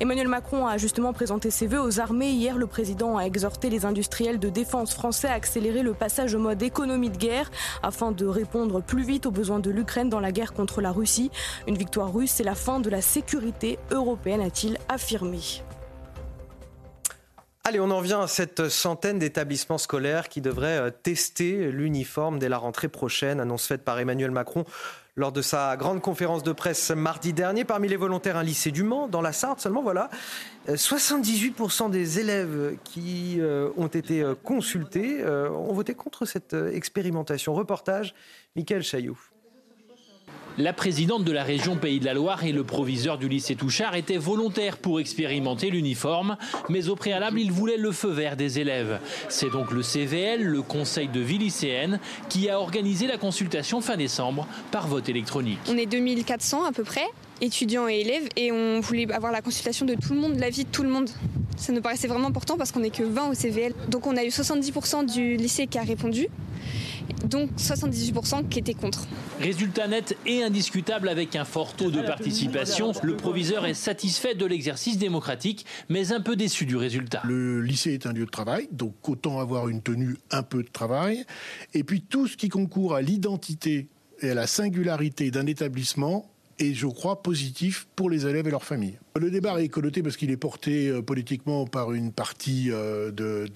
Emmanuel 0.00 0.28
Macron 0.28 0.66
a 0.66 0.78
justement 0.78 1.12
présenté 1.12 1.50
ses 1.50 1.66
vœux 1.66 1.80
aux 1.80 2.00
armées. 2.00 2.30
Hier, 2.30 2.58
le 2.58 2.66
président 2.66 3.16
a 3.16 3.22
exhorté 3.22 3.70
les 3.70 3.84
industriels 3.84 4.38
de 4.38 4.48
défense 4.48 4.94
français 4.94 5.28
à 5.28 5.32
accélérer 5.32 5.82
le 5.82 5.94
passage 5.94 6.34
au 6.34 6.38
mode 6.38 6.62
économie 6.62 7.10
de 7.10 7.16
guerre 7.16 7.50
afin 7.82 8.12
de 8.12 8.26
répondre 8.26 8.82
plus 8.82 9.04
vite 9.04 9.26
aux 9.26 9.30
besoins 9.30 9.60
de 9.60 9.70
l'Ukraine 9.70 10.10
dans 10.10 10.20
la 10.20 10.32
guerre 10.32 10.52
contre 10.52 10.80
la 10.80 10.92
Russie. 10.92 11.30
Une 11.66 11.76
victoire 11.76 12.12
russe, 12.12 12.32
c'est 12.32 12.44
la 12.44 12.54
fin 12.54 12.80
de 12.80 12.90
la 12.90 13.00
sécurité 13.00 13.78
européenne, 13.90 14.40
a-t-il 14.40 14.78
affirmé. 14.88 15.40
Allez, 17.64 17.80
on 17.80 17.90
en 17.90 18.00
vient 18.00 18.20
à 18.20 18.28
cette 18.28 18.68
centaine 18.68 19.18
d'établissements 19.18 19.78
scolaires 19.78 20.28
qui 20.28 20.40
devraient 20.40 20.78
euh, 20.78 20.90
tester 20.90 21.72
l'uniforme 21.72 22.38
dès 22.38 22.48
la 22.48 22.58
rentrée 22.58 22.86
prochaine, 22.86 23.40
annonce 23.40 23.66
faite 23.66 23.82
par 23.82 23.98
Emmanuel 23.98 24.30
Macron 24.30 24.64
lors 25.16 25.32
de 25.32 25.42
sa 25.42 25.76
grande 25.76 26.00
conférence 26.00 26.42
de 26.42 26.52
presse 26.52 26.90
mardi 26.90 27.32
dernier. 27.32 27.64
Parmi 27.64 27.88
les 27.88 27.96
volontaires, 27.96 28.36
un 28.36 28.42
lycée 28.42 28.70
du 28.70 28.82
Mans, 28.82 29.08
dans 29.08 29.22
la 29.22 29.32
Sarthe 29.32 29.60
seulement, 29.60 29.82
voilà. 29.82 30.10
78% 30.68 31.86
euh, 31.86 31.88
des 31.88 32.20
élèves 32.20 32.76
qui 32.84 33.40
euh, 33.40 33.70
ont 33.76 33.86
été 33.86 34.24
consultés 34.44 35.24
ont 35.26 35.72
voté 35.72 35.94
contre 35.94 36.26
cette 36.26 36.54
expérimentation. 36.54 37.54
Reportage, 37.54 38.14
Michael 38.56 38.82
Chailloux. 38.82 39.18
La 40.58 40.72
présidente 40.72 41.22
de 41.22 41.32
la 41.32 41.44
région 41.44 41.76
Pays 41.76 42.00
de 42.00 42.06
la 42.06 42.14
Loire 42.14 42.42
et 42.44 42.52
le 42.52 42.64
proviseur 42.64 43.18
du 43.18 43.28
lycée 43.28 43.56
Touchard 43.56 43.94
étaient 43.94 44.16
volontaires 44.16 44.78
pour 44.78 45.00
expérimenter 45.00 45.68
l'uniforme, 45.68 46.38
mais 46.70 46.88
au 46.88 46.96
préalable, 46.96 47.38
ils 47.38 47.52
voulaient 47.52 47.76
le 47.76 47.92
feu 47.92 48.08
vert 48.08 48.38
des 48.38 48.58
élèves. 48.58 48.98
C'est 49.28 49.50
donc 49.50 49.70
le 49.70 49.82
CVL, 49.82 50.42
le 50.42 50.62
Conseil 50.62 51.08
de 51.08 51.20
vie 51.20 51.36
lycéenne, 51.36 52.00
qui 52.30 52.48
a 52.48 52.58
organisé 52.58 53.06
la 53.06 53.18
consultation 53.18 53.82
fin 53.82 53.98
décembre 53.98 54.48
par 54.70 54.86
vote 54.86 55.10
électronique. 55.10 55.58
On 55.68 55.76
est 55.76 55.84
2400 55.84 56.64
à 56.64 56.72
peu 56.72 56.84
près 56.84 57.04
étudiants 57.42 57.86
et 57.86 57.96
élèves 57.96 58.28
et 58.36 58.50
on 58.50 58.80
voulait 58.80 59.12
avoir 59.12 59.32
la 59.32 59.42
consultation 59.42 59.84
de 59.84 59.94
tout 59.94 60.14
le 60.14 60.20
monde, 60.20 60.38
l'avis 60.38 60.64
de 60.64 60.70
tout 60.70 60.82
le 60.82 60.88
monde. 60.88 61.10
Ça 61.56 61.72
nous 61.72 61.80
paraissait 61.80 62.08
vraiment 62.08 62.28
important 62.28 62.56
parce 62.56 62.72
qu'on 62.72 62.80
n'est 62.80 62.90
que 62.90 63.02
20 63.02 63.30
au 63.30 63.34
CVL. 63.34 63.72
Donc 63.88 64.06
on 64.06 64.16
a 64.16 64.24
eu 64.24 64.28
70% 64.28 65.12
du 65.12 65.36
lycée 65.36 65.66
qui 65.66 65.78
a 65.78 65.82
répondu 65.82 66.28
donc 67.24 67.50
78% 67.56 68.48
qui 68.48 68.58
étaient 68.58 68.74
contre. 68.74 69.06
Résultat 69.40 69.88
net 69.88 70.16
et 70.26 70.42
indiscutable 70.42 71.08
avec 71.08 71.36
un 71.36 71.44
fort 71.44 71.74
taux 71.74 71.90
de 71.90 72.00
participation. 72.02 72.92
Le 73.02 73.16
proviseur 73.16 73.66
est 73.66 73.74
satisfait 73.74 74.34
de 74.34 74.46
l'exercice 74.46 74.98
démocratique, 74.98 75.66
mais 75.88 76.12
un 76.12 76.20
peu 76.20 76.36
déçu 76.36 76.66
du 76.66 76.76
résultat. 76.76 77.22
Le 77.24 77.60
lycée 77.62 77.94
est 77.94 78.06
un 78.06 78.12
lieu 78.12 78.24
de 78.24 78.30
travail, 78.30 78.68
donc 78.72 79.08
autant 79.08 79.38
avoir 79.40 79.68
une 79.68 79.82
tenue 79.82 80.16
un 80.30 80.42
peu 80.42 80.62
de 80.62 80.68
travail. 80.68 81.24
Et 81.74 81.84
puis 81.84 82.00
tout 82.00 82.26
ce 82.26 82.36
qui 82.36 82.48
concourt 82.48 82.94
à 82.94 83.02
l'identité 83.02 83.88
et 84.20 84.30
à 84.30 84.34
la 84.34 84.46
singularité 84.46 85.30
d'un 85.30 85.46
établissement 85.46 86.30
est, 86.58 86.74
je 86.74 86.86
crois, 86.86 87.22
positif 87.22 87.86
pour 87.96 88.10
les 88.10 88.26
élèves 88.26 88.46
et 88.46 88.50
leurs 88.50 88.64
familles. 88.64 88.98
Le 89.18 89.30
débat 89.30 89.60
est 89.62 89.68
connoté 89.68 90.02
parce 90.02 90.16
qu'il 90.16 90.30
est 90.30 90.36
porté 90.36 90.88
euh, 90.88 91.02
politiquement 91.02 91.66
par 91.66 91.92
une 91.92 92.12
partie 92.12 92.70
euh, 92.70 93.10
de, 93.10 93.46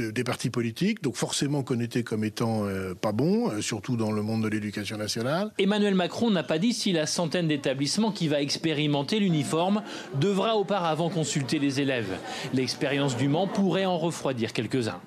des 0.00 0.24
partis 0.24 0.50
politiques, 0.50 1.02
donc 1.02 1.16
forcément 1.16 1.62
connoté 1.62 2.02
comme 2.02 2.24
étant 2.24 2.64
euh, 2.64 2.94
pas 2.94 3.12
bon, 3.12 3.60
surtout 3.60 3.96
dans 3.96 4.12
le 4.12 4.22
monde 4.22 4.42
de 4.42 4.48
l'éducation 4.48 4.96
nationale. 4.96 5.52
Emmanuel 5.58 5.94
Macron 5.94 6.30
n'a 6.30 6.42
pas 6.42 6.58
dit 6.58 6.72
si 6.72 6.92
la 6.92 7.06
centaine 7.06 7.48
d'établissements 7.48 8.12
qui 8.12 8.28
va 8.28 8.40
expérimenter 8.40 9.20
l'uniforme 9.20 9.82
devra 10.20 10.56
auparavant 10.56 11.10
consulter 11.10 11.58
les 11.58 11.80
élèves. 11.80 12.18
L'expérience 12.52 13.16
du 13.16 13.28
Mans 13.28 13.46
pourrait 13.46 13.86
en 13.86 13.98
refroidir 13.98 14.52
quelques-uns. 14.52 15.00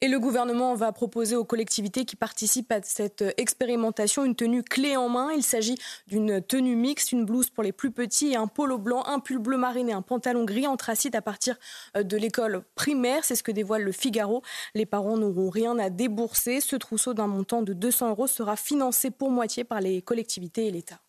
Et 0.00 0.06
le 0.06 0.20
gouvernement 0.20 0.76
va 0.76 0.92
proposer 0.92 1.34
aux 1.34 1.44
collectivités 1.44 2.04
qui 2.04 2.14
participent 2.14 2.70
à 2.70 2.80
cette 2.82 3.24
expérimentation 3.36 4.24
une 4.24 4.36
tenue 4.36 4.62
clé 4.62 4.96
en 4.96 5.08
main. 5.08 5.32
Il 5.32 5.42
s'agit 5.42 5.76
d'une 6.06 6.40
tenue 6.40 6.76
mixte, 6.76 7.10
une 7.10 7.24
blouse 7.24 7.50
pour 7.50 7.64
les 7.64 7.72
plus 7.72 7.90
petits 7.90 8.28
et 8.28 8.36
un 8.36 8.46
polo 8.46 8.78
blanc, 8.78 9.04
un 9.06 9.18
pull 9.18 9.38
bleu 9.38 9.56
marine 9.56 9.88
et 9.88 9.92
un 9.92 10.02
pantalon 10.02 10.44
gris 10.44 10.68
anthracite 10.68 11.16
à 11.16 11.22
partir 11.22 11.56
euh, 11.96 12.04
de 12.04 12.16
l'école 12.16 12.62
primaire. 12.76 13.24
C'est 13.24 13.34
ce 13.34 13.42
que 13.42 13.50
dévoile 13.50 13.82
le 13.82 13.90
Figaro. 13.90 14.42
Les 14.74 14.86
parents 14.86 15.16
n'auront 15.16 15.50
rien 15.50 15.76
à 15.80 15.90
débourser. 15.90 16.60
Ce 16.60 16.76
trousseau 16.76 17.12
d'un 17.12 17.26
montant 17.26 17.62
de 17.62 17.72
200 17.72 18.10
euros 18.10 18.28
sera 18.28 18.54
financé 18.54 19.10
pour 19.10 19.30
moitié 19.30 19.64
par 19.64 19.80
les 19.80 20.00
collectivités 20.00 20.68
et 20.68 20.70
l'État. 20.70 21.00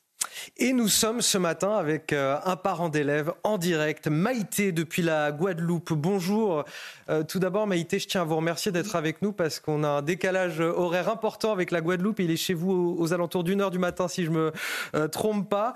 Et 0.61 0.73
nous 0.73 0.89
sommes 0.89 1.21
ce 1.21 1.37
matin 1.37 1.71
avec 1.71 2.11
euh, 2.11 2.37
un 2.43 2.55
parent 2.55 2.89
d'élève 2.89 3.31
en 3.43 3.57
direct, 3.57 4.07
Maïté 4.07 4.73
depuis 4.73 5.01
la 5.01 5.31
Guadeloupe. 5.31 5.93
Bonjour. 5.93 6.65
Euh, 7.09 7.23
tout 7.23 7.39
d'abord, 7.39 7.65
Maïté, 7.65 7.97
je 7.99 8.07
tiens 8.07 8.21
à 8.21 8.23
vous 8.25 8.35
remercier 8.35 8.71
d'être 8.71 8.97
avec 8.97 9.21
nous 9.21 9.31
parce 9.31 9.61
qu'on 9.61 9.85
a 9.85 9.87
un 9.87 10.01
décalage 10.01 10.59
horaire 10.59 11.09
important 11.09 11.53
avec 11.53 11.71
la 11.71 11.79
Guadeloupe. 11.81 12.19
Il 12.19 12.31
est 12.31 12.35
chez 12.37 12.53
vous 12.53 12.97
aux, 12.99 13.13
alentours 13.13 13.45
d'une 13.45 13.61
heure 13.61 13.71
du 13.71 13.79
matin, 13.79 14.09
si 14.09 14.25
je 14.25 14.31
me 14.31 14.51
euh, 14.95 15.07
trompe 15.07 15.49
pas. 15.49 15.73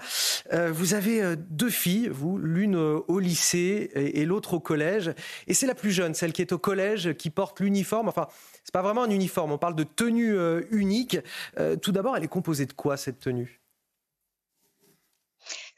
vous 0.51 0.93
avez 0.93 1.35
deux 1.37 1.69
filles, 1.69 2.09
vous, 2.09 2.37
l'une 2.37 2.75
au 2.75 3.19
lycée 3.19 3.89
et, 3.95 4.25
l'autre 4.25 4.55
au 4.55 4.59
collège. 4.59 5.13
Et 5.47 5.53
c'est 5.53 5.67
la 5.67 5.75
plus 5.75 5.91
jeune, 5.91 6.13
celle 6.13 6.33
qui 6.33 6.41
est 6.41 6.51
au 6.51 6.57
collège, 6.57 7.13
qui 7.13 7.29
porte 7.29 7.61
l'uniforme. 7.61 8.09
Enfin, 8.09 8.27
c'est 8.63 8.73
pas 8.73 8.81
vraiment 8.81 9.03
un 9.03 9.09
uniforme. 9.09 9.51
On 9.53 9.57
parle 9.57 9.75
de 9.75 9.83
tenue 9.83 10.35
unique. 10.71 11.17
tout 11.81 11.91
d'abord, 11.91 12.17
elle 12.17 12.23
est 12.23 12.27
composée 12.27 12.65
de 12.65 12.73
quoi 12.73 12.97
cette 12.97 13.19
tenue? 13.19 13.62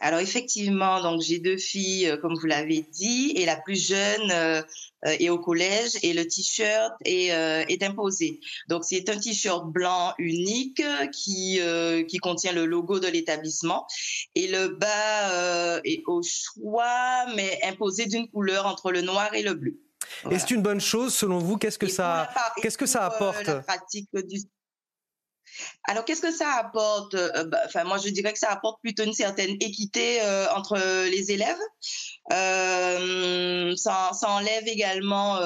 Alors 0.01 0.19
effectivement, 0.19 1.01
donc 1.01 1.21
j'ai 1.21 1.39
deux 1.39 1.57
filles, 1.57 2.07
euh, 2.07 2.17
comme 2.17 2.35
vous 2.35 2.47
l'avez 2.47 2.85
dit, 2.91 3.31
et 3.35 3.45
la 3.45 3.55
plus 3.55 3.87
jeune 3.87 4.29
euh, 4.29 4.61
euh, 5.05 5.15
est 5.19 5.29
au 5.29 5.39
collège 5.39 5.91
et 6.03 6.13
le 6.13 6.27
t-shirt 6.27 6.93
est, 7.05 7.27
est 7.27 7.83
imposé. 7.83 8.41
Donc 8.67 8.83
c'est 8.83 9.09
un 9.09 9.17
t-shirt 9.17 9.65
blanc 9.67 10.13
unique 10.17 10.83
qui 11.13 11.59
qui 12.07 12.17
contient 12.17 12.53
le 12.53 12.65
logo 12.65 12.99
de 12.99 13.07
l'établissement 13.07 13.85
et 14.33 14.47
le 14.47 14.69
bas 14.69 15.79
est 15.83 16.01
au 16.07 16.21
choix 16.23 17.25
mais 17.35 17.59
imposé 17.63 18.07
d'une 18.07 18.27
couleur 18.27 18.65
entre 18.65 18.91
le 18.91 19.01
noir 19.01 19.33
et 19.33 19.43
le 19.43 19.53
bleu. 19.53 19.79
Et 20.31 20.39
c'est 20.39 20.51
une 20.51 20.61
bonne 20.61 20.81
chose 20.81 21.13
selon 21.13 21.39
vous 21.39 21.57
Qu'est-ce 21.57 21.77
que 21.77 21.87
ça 21.87 22.29
qu'est-ce 22.61 22.77
que 22.77 22.87
ça 22.87 23.05
apporte 23.05 23.45
la 23.45 23.61
pratique 23.61 24.09
du 24.13 24.39
alors, 25.83 26.05
qu'est-ce 26.05 26.21
que 26.21 26.31
ça 26.31 26.53
apporte 26.53 27.13
euh, 27.15 27.43
bah, 27.45 27.59
Enfin, 27.65 27.83
moi, 27.83 27.97
je 27.97 28.09
dirais 28.09 28.33
que 28.33 28.39
ça 28.39 28.49
apporte 28.51 28.81
plutôt 28.81 29.03
une 29.03 29.13
certaine 29.13 29.55
équité 29.59 30.21
euh, 30.21 30.47
entre 30.55 30.77
les 31.09 31.31
élèves. 31.31 31.59
Euh, 32.31 33.75
ça, 33.75 34.11
enlève 34.23 34.67
également 34.67 35.39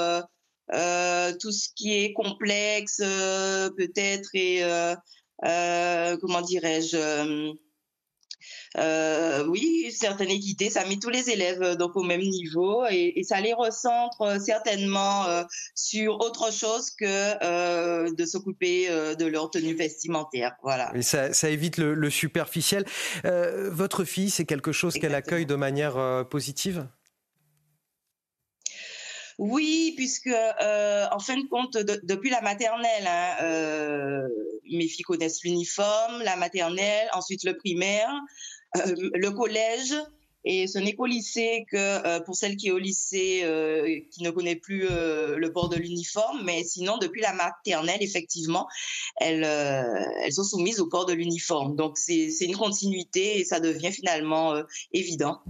tout 1.39 1.51
ce 1.51 1.69
qui 1.75 2.03
est 2.03 2.13
complexe, 2.13 2.97
peut-être, 2.97 4.29
et 4.33 4.63
comment 6.21 6.41
dirais-je 6.41 7.53
euh, 8.77 9.45
oui, 9.47 9.91
certaine 9.91 10.29
équité, 10.29 10.69
ça 10.69 10.85
met 10.85 10.97
tous 10.97 11.09
les 11.09 11.29
élèves 11.31 11.61
euh, 11.61 11.75
donc 11.75 11.95
au 11.95 12.03
même 12.03 12.21
niveau 12.21 12.85
et, 12.89 13.23
ça 13.23 13.41
les 13.41 13.53
recentre 13.53 14.21
euh, 14.21 14.39
certainement 14.39 15.25
sur 15.75 16.19
autre 16.19 16.53
chose 16.53 16.91
que 16.91 18.09
de 18.09 18.25
s'occuper 18.25 18.87
de 18.89 19.25
leur 19.25 19.49
tenue 19.49 19.73
vestimentaire. 19.73 20.55
Voilà. 20.63 20.91
Et 20.95 21.01
ça, 21.01 21.49
évite 21.49 21.77
le, 21.77 22.09
superficiel. 22.09 22.85
votre 23.23 24.03
fille, 24.03 24.29
c'est 24.29 24.45
quelque 24.45 24.71
chose 24.71 24.93
qu'elle 24.95 25.15
accueille 25.15 25.45
de 25.45 25.55
manière 25.55 26.25
positive? 26.29 26.87
Oui, 29.37 29.93
puisque 29.95 30.29
en 30.29 31.19
fin 31.19 31.37
de 31.37 31.47
compte, 31.49 31.77
depuis 31.77 32.29
la 32.29 32.41
maternelle, 32.41 33.07
hein, 33.07 34.27
mes 34.71 34.87
filles 34.87 35.05
connaissent 35.05 35.43
l'uniforme, 35.43 36.21
la 36.23 36.35
maternelle, 36.35 37.07
ensuite 37.13 37.43
le 37.43 37.55
primaire. 37.55 38.09
Euh, 38.77 38.95
le 39.13 39.31
collège. 39.31 39.95
Et 40.45 40.67
ce 40.67 40.79
n'est 40.79 40.93
qu'au 40.93 41.05
lycée 41.05 41.65
que, 41.69 41.75
euh, 41.77 42.21
pour 42.21 42.33
celle 42.33 42.55
qui 42.55 42.67
est 42.67 42.71
au 42.71 42.77
lycée, 42.77 43.41
euh, 43.43 43.99
qui 44.09 44.23
ne 44.23 44.29
connaît 44.29 44.55
plus 44.55 44.87
le 44.87 45.49
port 45.51 45.67
de 45.67 45.75
l'uniforme, 45.75 46.43
mais 46.45 46.63
sinon, 46.63 46.97
depuis 46.97 47.19
la 47.19 47.33
maternelle, 47.33 48.01
effectivement, 48.01 48.65
elles, 49.17 49.43
elles 49.43 50.31
sont 50.31 50.45
soumises 50.45 50.79
au 50.79 50.87
port 50.87 51.05
de 51.05 51.11
l'uniforme. 51.11 51.75
Donc, 51.75 51.97
c'est 51.97 52.29
une 52.39 52.55
continuité 52.55 53.39
et 53.39 53.43
ça 53.43 53.59
devient 53.59 53.91
finalement 53.91 54.53
évident. 54.93 55.41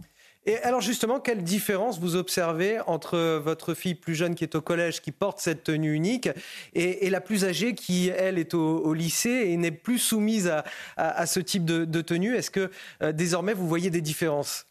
Et 0.50 0.58
alors 0.64 0.82
justement, 0.82 1.20
quelle 1.20 1.44
différence 1.44 2.00
vous 2.00 2.16
observez 2.16 2.80
entre 2.88 3.38
votre 3.38 3.76
fille 3.76 3.94
plus 3.94 4.16
jeune 4.16 4.34
qui 4.34 4.44
est 4.44 4.56
au 4.56 4.62
collège, 4.62 5.00
qui 5.00 5.12
porte 5.12 5.40
cette 5.40 5.64
tenue 5.64 5.94
unique, 5.94 6.28
et, 6.74 7.08
la 7.12 7.22
plus 7.22 7.46
âgée 7.46 7.76
qui, 7.76 8.10
elle, 8.10 8.40
est 8.40 8.56
au, 8.56 8.96
lycée 8.96 9.30
et 9.30 9.58
n'est 9.58 9.70
plus 9.70 10.00
soumise 10.00 10.52
à, 10.98 11.26
ce 11.28 11.40
type 11.40 11.66
de, 11.66 12.02
tenue? 12.02 12.36
Est-ce 12.36 12.50
que 12.50 12.72
euh, 13.04 13.12
désormais 13.12 13.54
vous 13.54 13.68
voyez 13.68 13.92
des 13.92 14.02
différences? 14.02 14.69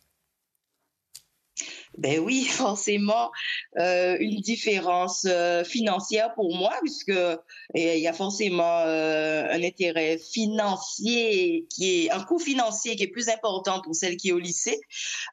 Ben 1.96 2.20
oui, 2.20 2.44
forcément, 2.50 3.30
euh, 3.78 4.16
une 4.20 4.40
différence 4.40 5.26
euh, 5.28 5.64
financière 5.64 6.34
pour 6.34 6.54
moi, 6.56 6.72
puisque 6.80 7.12
il 7.74 7.98
y 7.98 8.06
a 8.06 8.12
forcément 8.12 8.80
euh, 8.80 9.46
un 9.50 9.62
intérêt 9.62 10.18
financier 10.18 11.66
qui 11.70 12.04
est 12.04 12.10
un 12.10 12.22
coût 12.22 12.38
financier 12.38 12.96
qui 12.96 13.04
est 13.04 13.08
plus 13.08 13.28
important 13.28 13.80
pour 13.80 13.94
celle 13.94 14.16
qui 14.16 14.28
est 14.28 14.32
au 14.32 14.38
lycée. 14.38 14.80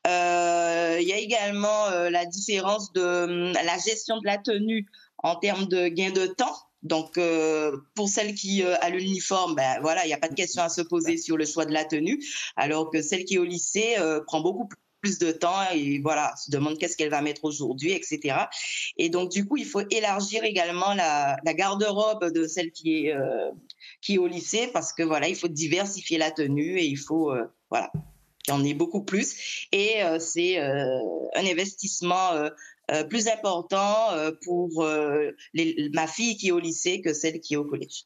Il 0.05 1.07
y 1.07 1.13
a 1.13 1.17
également 1.17 1.89
la 2.09 2.25
différence 2.25 2.91
de 2.93 3.53
la 3.53 3.77
gestion 3.77 4.19
de 4.19 4.25
la 4.25 4.37
tenue 4.37 4.87
en 5.19 5.35
termes 5.35 5.65
de 5.65 5.87
gain 5.87 6.11
de 6.11 6.27
temps. 6.27 6.55
Donc, 6.83 7.19
pour 7.95 8.09
celle 8.09 8.35
qui 8.35 8.61
a 8.63 8.89
l'uniforme, 8.89 9.55
ben 9.55 9.79
voilà, 9.81 10.05
il 10.05 10.07
n'y 10.07 10.13
a 10.13 10.19
pas 10.19 10.27
de 10.27 10.35
question 10.35 10.61
à 10.61 10.69
se 10.69 10.81
poser 10.81 11.17
sur 11.17 11.37
le 11.37 11.45
choix 11.45 11.65
de 11.65 11.73
la 11.73 11.85
tenue, 11.85 12.23
alors 12.55 12.91
que 12.91 13.01
celle 13.01 13.25
qui 13.25 13.35
est 13.35 13.39
au 13.39 13.43
lycée 13.43 13.95
prend 14.27 14.41
beaucoup 14.41 14.69
plus 15.05 15.19
de 15.19 15.31
temps 15.31 15.61
et 15.71 15.99
voilà, 15.99 16.33
se 16.35 16.49
demande 16.49 16.79
qu'est-ce 16.79 16.97
qu'elle 16.97 17.11
va 17.11 17.21
mettre 17.21 17.45
aujourd'hui, 17.45 17.91
etc. 17.91 18.45
Et 18.97 19.09
donc, 19.09 19.29
du 19.29 19.45
coup, 19.45 19.55
il 19.55 19.65
faut 19.65 19.83
élargir 19.91 20.43
également 20.43 20.95
la, 20.95 21.37
garde-robe 21.53 22.33
de 22.33 22.47
celle 22.47 22.71
qui 22.71 23.05
est, 23.05 23.13
euh, 23.13 23.51
qui 24.01 24.17
au 24.17 24.25
lycée 24.25 24.67
parce 24.73 24.93
que 24.93 25.03
voilà, 25.03 25.27
il 25.27 25.35
faut 25.35 25.47
diversifier 25.47 26.17
la 26.17 26.31
tenue 26.31 26.79
et 26.79 26.85
il 26.85 26.97
faut, 26.97 27.31
euh, 27.31 27.45
voilà, 27.69 27.91
il 28.47 28.49
y 28.49 28.53
en 28.53 28.63
ait 28.63 28.73
beaucoup 28.73 29.03
plus. 29.03 29.67
Et 29.71 30.03
euh, 30.03 30.17
c'est 30.17 30.57
un 30.59 31.45
investissement 31.45 32.31
plus 33.09 33.27
important 33.27 34.09
pour 34.43 34.83
ma 35.93 36.07
fille 36.07 36.35
qui 36.37 36.47
est 36.47 36.51
au 36.51 36.59
lycée 36.59 37.01
que 37.01 37.13
celle 37.13 37.39
qui 37.39 37.53
est 37.53 37.57
au 37.57 37.65
collège. 37.65 38.05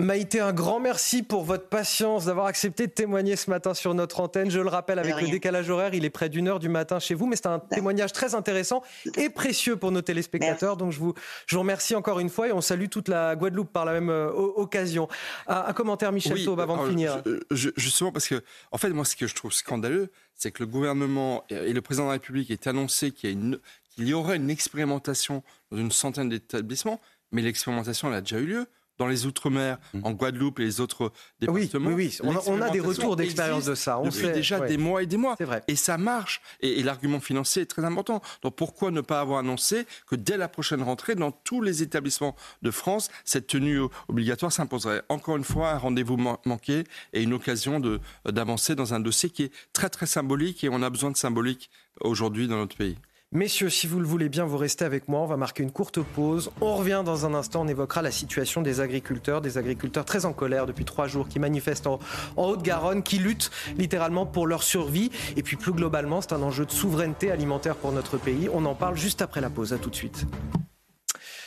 Maïté, 0.00 0.40
un 0.40 0.54
grand 0.54 0.80
merci 0.80 1.22
pour 1.22 1.44
votre 1.44 1.68
patience 1.68 2.24
d'avoir 2.24 2.46
accepté 2.46 2.86
de 2.86 2.92
témoigner 2.92 3.36
ce 3.36 3.50
matin 3.50 3.74
sur 3.74 3.92
notre 3.92 4.20
antenne. 4.20 4.50
Je 4.50 4.58
le 4.58 4.68
rappelle, 4.68 4.98
avec 4.98 5.20
le 5.20 5.28
décalage 5.28 5.68
horaire, 5.68 5.92
il 5.92 6.06
est 6.06 6.10
près 6.10 6.30
d'une 6.30 6.48
heure 6.48 6.58
du 6.58 6.70
matin 6.70 6.98
chez 6.98 7.14
vous, 7.14 7.26
mais 7.26 7.36
c'est 7.36 7.46
un 7.46 7.58
témoignage 7.58 8.12
très 8.12 8.34
intéressant 8.34 8.82
et 9.18 9.28
précieux 9.28 9.76
pour 9.76 9.92
nos 9.92 10.00
téléspectateurs. 10.00 10.78
Donc 10.78 10.92
je 10.92 10.98
vous, 10.98 11.12
je 11.46 11.54
vous 11.54 11.60
remercie 11.60 11.94
encore 11.94 12.18
une 12.18 12.30
fois 12.30 12.48
et 12.48 12.52
on 12.52 12.62
salue 12.62 12.86
toute 12.88 13.08
la 13.08 13.36
Guadeloupe 13.36 13.72
par 13.72 13.84
la 13.84 13.92
même 13.92 14.08
euh, 14.08 14.30
occasion. 14.30 15.06
Un, 15.46 15.72
commentaire, 15.74 16.12
Michel 16.12 16.32
oui, 16.32 16.48
avant 16.58 16.82
de 16.82 16.88
finir. 16.88 17.22
justement, 17.50 18.10
parce 18.10 18.26
que, 18.26 18.42
en 18.72 18.78
fait, 18.78 18.88
moi, 18.90 19.04
ce 19.04 19.16
que 19.16 19.26
je 19.26 19.34
trouve 19.34 19.52
scandaleux, 19.52 20.10
c'est 20.34 20.50
que 20.50 20.62
le 20.62 20.66
gouvernement 20.66 21.44
et 21.50 21.74
le 21.74 21.82
président 21.82 22.04
de 22.04 22.08
la 22.08 22.14
République 22.14 22.50
aient 22.50 22.68
annoncé 22.68 23.10
qu'il 23.10 23.60
y, 23.98 24.02
y 24.02 24.14
aurait 24.14 24.36
une 24.36 24.48
expérimentation 24.48 25.42
dans 25.70 25.76
une 25.76 25.92
centaine 25.92 26.30
d'établissements, 26.30 27.00
mais 27.32 27.42
l'expérimentation, 27.42 28.08
elle 28.08 28.14
a 28.14 28.20
déjà 28.22 28.38
eu 28.38 28.46
lieu 28.46 28.66
dans 29.00 29.06
les 29.06 29.24
Outre-mer, 29.24 29.78
mmh. 29.94 30.00
en 30.04 30.10
Guadeloupe 30.12 30.60
et 30.60 30.64
les 30.64 30.78
autres 30.82 31.10
départements. 31.40 31.88
Oui, 31.88 32.18
oui, 32.22 32.40
On, 32.46 32.60
a, 32.60 32.68
des 32.68 32.80
retours 32.80 33.16
d'expérience 33.16 33.64
de 33.64 33.74
ça. 33.74 33.98
On 33.98 34.04
depuis 34.04 34.26
sait, 34.26 34.32
déjà 34.32 34.60
des 34.60 34.76
mois 34.76 35.02
et 35.02 35.06
des 35.06 35.16
mois. 35.16 35.36
Vrai. 35.40 35.62
Et 35.68 35.76
ça 35.76 35.96
marche. 35.96 36.42
Et, 36.60 36.82
l'argument 36.82 37.18
financier 37.18 37.62
est 37.62 37.66
très 37.66 37.82
important. 37.82 38.20
Donc 38.42 38.56
pourquoi 38.56 38.90
ne 38.90 39.00
pas 39.00 39.22
avoir 39.22 39.38
annoncé 39.38 39.86
que 40.06 40.16
dès 40.16 40.36
la 40.36 40.48
prochaine 40.48 40.82
rentrée, 40.82 41.14
dans 41.14 41.30
tous 41.30 41.62
les 41.62 41.82
établissements 41.82 42.36
de 42.60 42.70
France, 42.70 43.08
cette 43.24 43.46
tenue 43.46 43.80
obligatoire 44.08 44.52
s'imposerait? 44.52 45.02
Encore 45.08 45.38
une 45.38 45.44
fois, 45.44 45.70
un 45.70 45.78
rendez-vous 45.78 46.18
manqué 46.44 46.84
et 47.14 47.22
une 47.22 47.32
occasion 47.32 47.80
d'avancer 48.26 48.74
dans 48.74 48.92
un 48.92 49.00
dossier 49.00 49.30
qui 49.30 49.44
est 49.44 49.52
très 49.72 49.88
très 49.88 50.06
symbolique 50.06 50.62
et 50.62 50.68
on 50.68 50.82
a 50.82 50.90
besoin 50.90 51.10
de 51.10 51.16
symbolique 51.16 51.70
aujourd'hui 52.02 52.48
dans 52.48 52.56
notre 52.56 52.76
pays. 52.76 52.98
Messieurs, 53.32 53.70
si 53.70 53.86
vous 53.86 54.00
le 54.00 54.06
voulez 54.06 54.28
bien, 54.28 54.44
vous 54.44 54.56
restez 54.56 54.84
avec 54.84 55.06
moi. 55.06 55.20
On 55.20 55.26
va 55.26 55.36
marquer 55.36 55.62
une 55.62 55.70
courte 55.70 56.02
pause. 56.02 56.50
On 56.60 56.74
revient 56.74 57.02
dans 57.04 57.26
un 57.26 57.34
instant. 57.34 57.62
On 57.62 57.68
évoquera 57.68 58.02
la 58.02 58.10
situation 58.10 58.60
des 58.60 58.80
agriculteurs, 58.80 59.40
des 59.40 59.56
agriculteurs 59.56 60.04
très 60.04 60.24
en 60.24 60.32
colère 60.32 60.66
depuis 60.66 60.84
trois 60.84 61.06
jours, 61.06 61.28
qui 61.28 61.38
manifestent 61.38 61.86
en, 61.86 62.00
Haute-Garonne, 62.36 63.04
qui 63.04 63.18
luttent 63.18 63.52
littéralement 63.78 64.26
pour 64.26 64.48
leur 64.48 64.64
survie. 64.64 65.12
Et 65.36 65.44
puis 65.44 65.56
plus 65.56 65.70
globalement, 65.70 66.20
c'est 66.20 66.32
un 66.32 66.42
enjeu 66.42 66.66
de 66.66 66.72
souveraineté 66.72 67.30
alimentaire 67.30 67.76
pour 67.76 67.92
notre 67.92 68.18
pays. 68.18 68.48
On 68.52 68.64
en 68.64 68.74
parle 68.74 68.96
juste 68.96 69.22
après 69.22 69.40
la 69.40 69.48
pause. 69.48 69.72
À 69.72 69.78
tout 69.78 69.90
de 69.90 69.94
suite. 69.94 70.26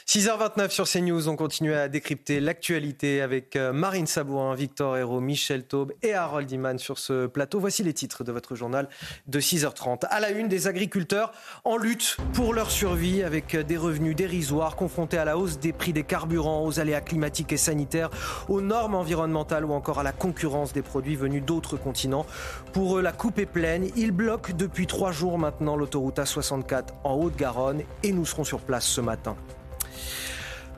6h29 0.08 0.70
sur 0.70 0.86
CNews, 0.86 1.30
on 1.30 1.38
continue 1.38 1.74
à 1.74 1.88
décrypter 1.88 2.42
l'actualité 2.42 3.22
avec 3.22 3.56
euh, 3.56 3.72
Marine 3.72 4.06
Sabourin, 4.06 4.54
Victor 4.54 4.98
Hérault, 4.98 5.22
Michel 5.22 5.63
Taube 5.63 5.94
et 6.04 6.13
Harold 6.13 6.52
Iman 6.52 6.78
sur 6.78 7.00
ce 7.00 7.26
plateau. 7.26 7.62
Voici 7.62 7.84
les 7.84 7.94
titres 7.94 8.26
de 8.26 8.34
votre 8.34 8.54
journal 8.54 8.89
de 9.28 9.39
6h30. 9.39 10.06
À 10.10 10.20
la 10.20 10.32
une, 10.32 10.50
des 10.50 10.68
agriculteurs 10.68 11.32
en 11.63 11.78
lutte 11.78 12.18
pour 12.34 12.54
leur 12.54 12.70
survie 12.70 13.24
avec 13.24 13.56
des 13.56 13.78
revenus 13.78 14.13
dérisoires 14.13 14.76
confrontés 14.76 15.18
à 15.18 15.24
la 15.24 15.38
hausse 15.38 15.58
des 15.58 15.72
prix 15.72 15.94
des 15.94 16.04
carburants, 16.04 16.66
aux 16.66 16.82
aléas 16.82 17.02
climatiques 17.02 17.54
et 17.54 17.58
sanitaires, 17.58 18.10
aux 18.50 18.60
normes 18.60 18.96
environnementales 18.96 19.63
ou 19.63 19.72
encore 19.72 20.00
à 20.00 20.04
la 20.04 20.12
concurrence 20.12 20.74
des 20.74 20.82
produits 20.82 21.16
venus 21.16 21.44
d'autres 21.44 21.78
continents. 21.78 22.26
Pour 22.74 22.98
eux, 22.98 23.02
la 23.02 23.13
coupe 23.13 23.39
est 23.39 23.46
pleine. 23.46 23.89
Ils 23.96 24.12
bloquent 24.12 24.52
depuis 24.54 24.86
trois 24.86 25.13
jours 25.13 25.39
maintenant 25.39 25.78
l'autoroute 25.78 26.18
A64 26.18 26.88
en 27.06 27.13
Haute-Garonne 27.13 27.84
et 28.04 28.12
nous 28.12 28.26
serons 28.26 28.44
sur 28.44 28.60
place 28.60 28.86
ce 28.86 29.00
matin. 29.00 29.38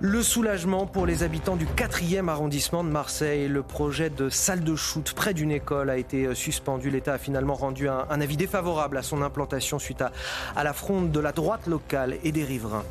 Le 0.02 0.22
soulagement 0.22 0.88
pour 0.88 1.06
les 1.06 1.24
habitants 1.24 1.56
du 1.56 1.66
4e 1.66 2.28
arrondissement 2.28 2.84
de 2.84 2.90
Marseille. 2.90 3.48
Le 3.48 3.64
projet 3.64 4.10
de 4.10 4.30
salle 4.30 4.62
de 4.62 4.76
shoot 4.76 5.14
près 5.14 5.34
d'une 5.34 5.52
école 5.52 5.90
a 5.90 5.98
été 5.98 6.26
euh, 6.26 6.36
suspendu. 6.36 6.90
L'État 6.90 7.14
a 7.14 7.18
finalement 7.18 7.54
rendu 7.54 7.88
un, 7.88 8.06
avis 8.10 8.36
défavorable 8.36 8.98
à 8.98 9.04
son 9.04 9.22
implantation 9.22 9.80
suite 9.80 10.02
à, 10.02 10.12
à 10.56 10.66
la 10.66 10.74
fronde 10.74 11.12
de 11.12 11.20
la 11.22 11.32
droite 11.32 11.66
locale 11.68 12.18
et 12.24 12.34
des 12.34 12.44
riverains. 12.44 12.84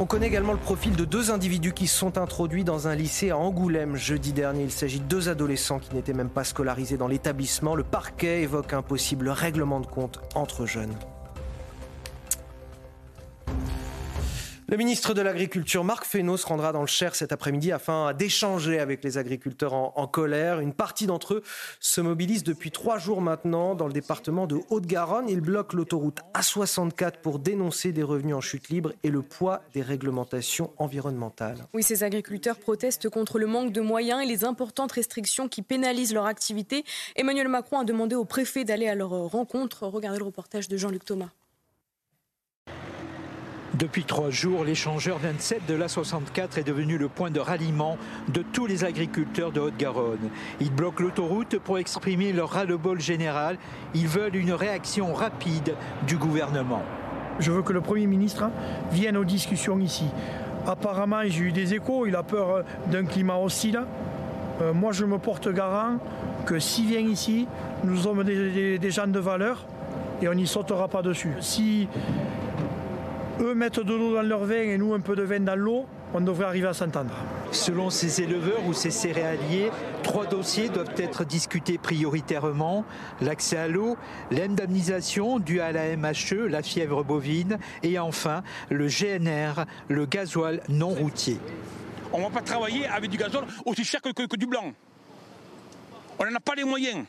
On 0.00 0.06
connaît 0.06 0.26
également 0.26 0.52
le 0.52 0.58
profil 0.58 0.96
de 0.96 1.04
deux 1.04 1.30
individus 1.30 1.72
qui 1.72 1.86
sont 1.86 2.18
introduits 2.18 2.64
dans 2.64 2.88
un 2.88 2.94
lycée 2.96 3.30
à 3.30 3.36
Angoulême 3.36 3.96
jeudi 3.96 4.32
dernier. 4.32 4.64
Il 4.64 4.72
s'agit 4.72 5.00
de 5.00 5.04
deux 5.04 5.28
adolescents 5.28 5.78
qui 5.78 5.94
n'étaient 5.94 6.12
même 6.12 6.28
pas 6.28 6.44
scolarisés 6.44 6.96
dans 6.96 7.08
l'établissement. 7.08 7.76
Le 7.76 7.84
parquet 7.84 8.42
évoque 8.42 8.72
un 8.72 8.82
possible 8.82 9.28
règlement 9.28 9.80
de 9.80 9.86
compte 9.86 10.20
entre 10.34 10.66
jeunes. 10.66 10.94
Le 14.70 14.76
ministre 14.76 15.14
de 15.14 15.22
l'Agriculture, 15.22 15.82
Marc 15.82 16.04
Fesneau, 16.04 16.36
se 16.36 16.46
rendra 16.46 16.72
dans 16.72 16.82
le 16.82 16.86
Cher 16.86 17.14
cet 17.14 17.32
après-midi 17.32 17.72
afin 17.72 18.12
d'échanger 18.12 18.78
avec 18.80 19.02
les 19.02 19.16
agriculteurs 19.16 19.72
en, 19.72 20.06
colère. 20.06 20.60
Une 20.60 20.74
partie 20.74 21.06
d'entre 21.06 21.36
eux 21.36 21.42
se 21.80 22.02
mobilise 22.02 22.44
depuis 22.44 22.70
trois 22.70 22.98
jours 22.98 23.22
maintenant 23.22 23.74
dans 23.74 23.86
le 23.86 23.94
département 23.94 24.46
de 24.46 24.60
Haute-Garonne. 24.68 25.30
Ils 25.30 25.40
bloquent 25.40 25.74
l'autoroute 25.74 26.18
A64 26.34 27.12
pour 27.22 27.38
dénoncer 27.38 27.92
des 27.92 28.02
revenus 28.02 28.34
en 28.34 28.42
chute 28.42 28.68
libre 28.68 28.92
et 29.02 29.08
le 29.08 29.22
poids 29.22 29.62
des 29.72 29.80
réglementations 29.80 30.70
environnementales. 30.76 31.64
Oui, 31.72 31.82
ces 31.82 32.04
agriculteurs 32.04 32.58
protestent 32.58 33.08
contre 33.08 33.38
le 33.38 33.46
manque 33.46 33.72
de 33.72 33.80
moyens 33.80 34.22
et 34.22 34.26
les 34.26 34.44
importantes 34.44 34.92
restrictions 34.92 35.48
qui 35.48 35.62
pénalisent 35.62 36.12
leur 36.12 36.26
activité. 36.26 36.84
Emmanuel 37.16 37.48
Macron 37.48 37.78
a 37.78 37.84
demandé 37.84 38.16
au 38.16 38.26
préfet 38.26 38.64
d'aller 38.64 38.88
à 38.88 38.94
leur 38.94 39.08
rencontre. 39.08 39.86
Regardez 39.86 40.18
le 40.18 40.26
reportage 40.26 40.68
de 40.68 40.76
Jean-Luc 40.76 41.06
Thomas. 41.06 41.30
Depuis 43.78 44.02
trois 44.02 44.30
jours, 44.30 44.64
l'échangeur 44.64 45.18
27 45.18 45.66
de 45.68 45.74
l'A64 45.76 46.58
est 46.58 46.66
devenu 46.66 46.98
le 46.98 47.06
point 47.06 47.30
de 47.30 47.38
ralliement 47.38 47.96
de 48.26 48.42
tous 48.42 48.66
les 48.66 48.82
agriculteurs 48.82 49.52
de 49.52 49.60
Haute-Garonne. 49.60 50.30
Ils 50.58 50.72
bloquent 50.72 51.00
l'autoroute 51.04 51.60
pour 51.60 51.78
exprimer 51.78 52.32
leur 52.32 52.50
ras-le-bol 52.50 53.00
général. 53.00 53.56
Ils 53.94 54.08
veulent 54.08 54.34
une 54.34 54.52
réaction 54.52 55.14
rapide 55.14 55.76
du 56.08 56.16
gouvernement. 56.16 56.82
Je 57.38 57.52
veux 57.52 57.62
que 57.62 57.72
le 57.72 57.80
Premier 57.80 58.08
ministre 58.08 58.50
vienne 58.90 59.16
aux 59.16 59.24
discussions 59.24 59.78
ici. 59.78 60.06
Apparemment, 60.66 61.20
j'ai 61.26 61.44
eu 61.44 61.52
des 61.52 61.74
échos, 61.74 62.04
il 62.06 62.16
a 62.16 62.24
peur 62.24 62.64
d'un 62.88 63.04
climat 63.04 63.36
hostile. 63.36 63.80
Euh, 64.60 64.72
moi, 64.72 64.90
je 64.90 65.04
me 65.04 65.18
porte 65.18 65.48
garant 65.54 65.98
que 66.46 66.58
s'il 66.58 66.86
vient 66.88 66.98
ici, 66.98 67.46
nous 67.84 67.96
sommes 67.96 68.24
des, 68.24 68.90
gens 68.90 69.06
de 69.06 69.20
valeur 69.20 69.64
et 70.20 70.26
on 70.26 70.34
n'y 70.34 70.48
sautera 70.48 70.88
pas 70.88 71.02
dessus. 71.02 71.36
Eux 73.40 73.54
mettent 73.54 73.80
de 73.80 73.94
l'eau 73.94 74.14
dans 74.14 74.22
leur 74.22 74.44
vin 74.44 74.62
et 74.62 74.78
nous 74.78 74.94
un 74.94 75.00
peu 75.00 75.14
de 75.14 75.22
vin 75.22 75.40
dans 75.40 75.56
l'eau, 75.56 75.86
on 76.14 76.20
devrait 76.20 76.46
arriver 76.46 76.68
à 76.68 76.74
s'entendre. 76.74 77.14
Selon 77.52 77.90
ces 77.90 78.22
éleveurs 78.22 78.66
ou 78.66 78.72
ces 78.72 78.90
céréaliers, 78.90 79.70
trois 80.02 80.26
dossiers 80.26 80.68
doivent 80.68 80.94
être 80.96 81.24
discutés 81.24 81.78
prioritairement. 81.78 82.84
L'accès 83.20 83.56
à 83.56 83.68
l'eau, 83.68 83.96
l'indemnisation 84.30 85.38
due 85.38 85.60
à 85.60 85.72
la 85.72 85.96
MHE, 85.96 86.48
la 86.48 86.62
fièvre 86.62 87.04
bovine, 87.04 87.58
et 87.82 87.98
enfin 87.98 88.42
le 88.70 88.86
GNR, 88.86 89.64
le 89.88 90.06
gasoil 90.06 90.60
non 90.68 90.88
routier. 90.88 91.38
On 92.12 92.18
ne 92.18 92.24
va 92.24 92.30
pas 92.30 92.42
travailler 92.42 92.86
avec 92.86 93.10
du 93.10 93.18
gasoil 93.18 93.44
aussi 93.64 93.84
cher 93.84 94.00
que, 94.00 94.10
que 94.10 94.36
du 94.36 94.46
blanc. 94.46 94.72
On 96.18 96.24
n'en 96.24 96.34
a 96.34 96.40
pas 96.40 96.54
les 96.54 96.64
moyens. 96.64 97.04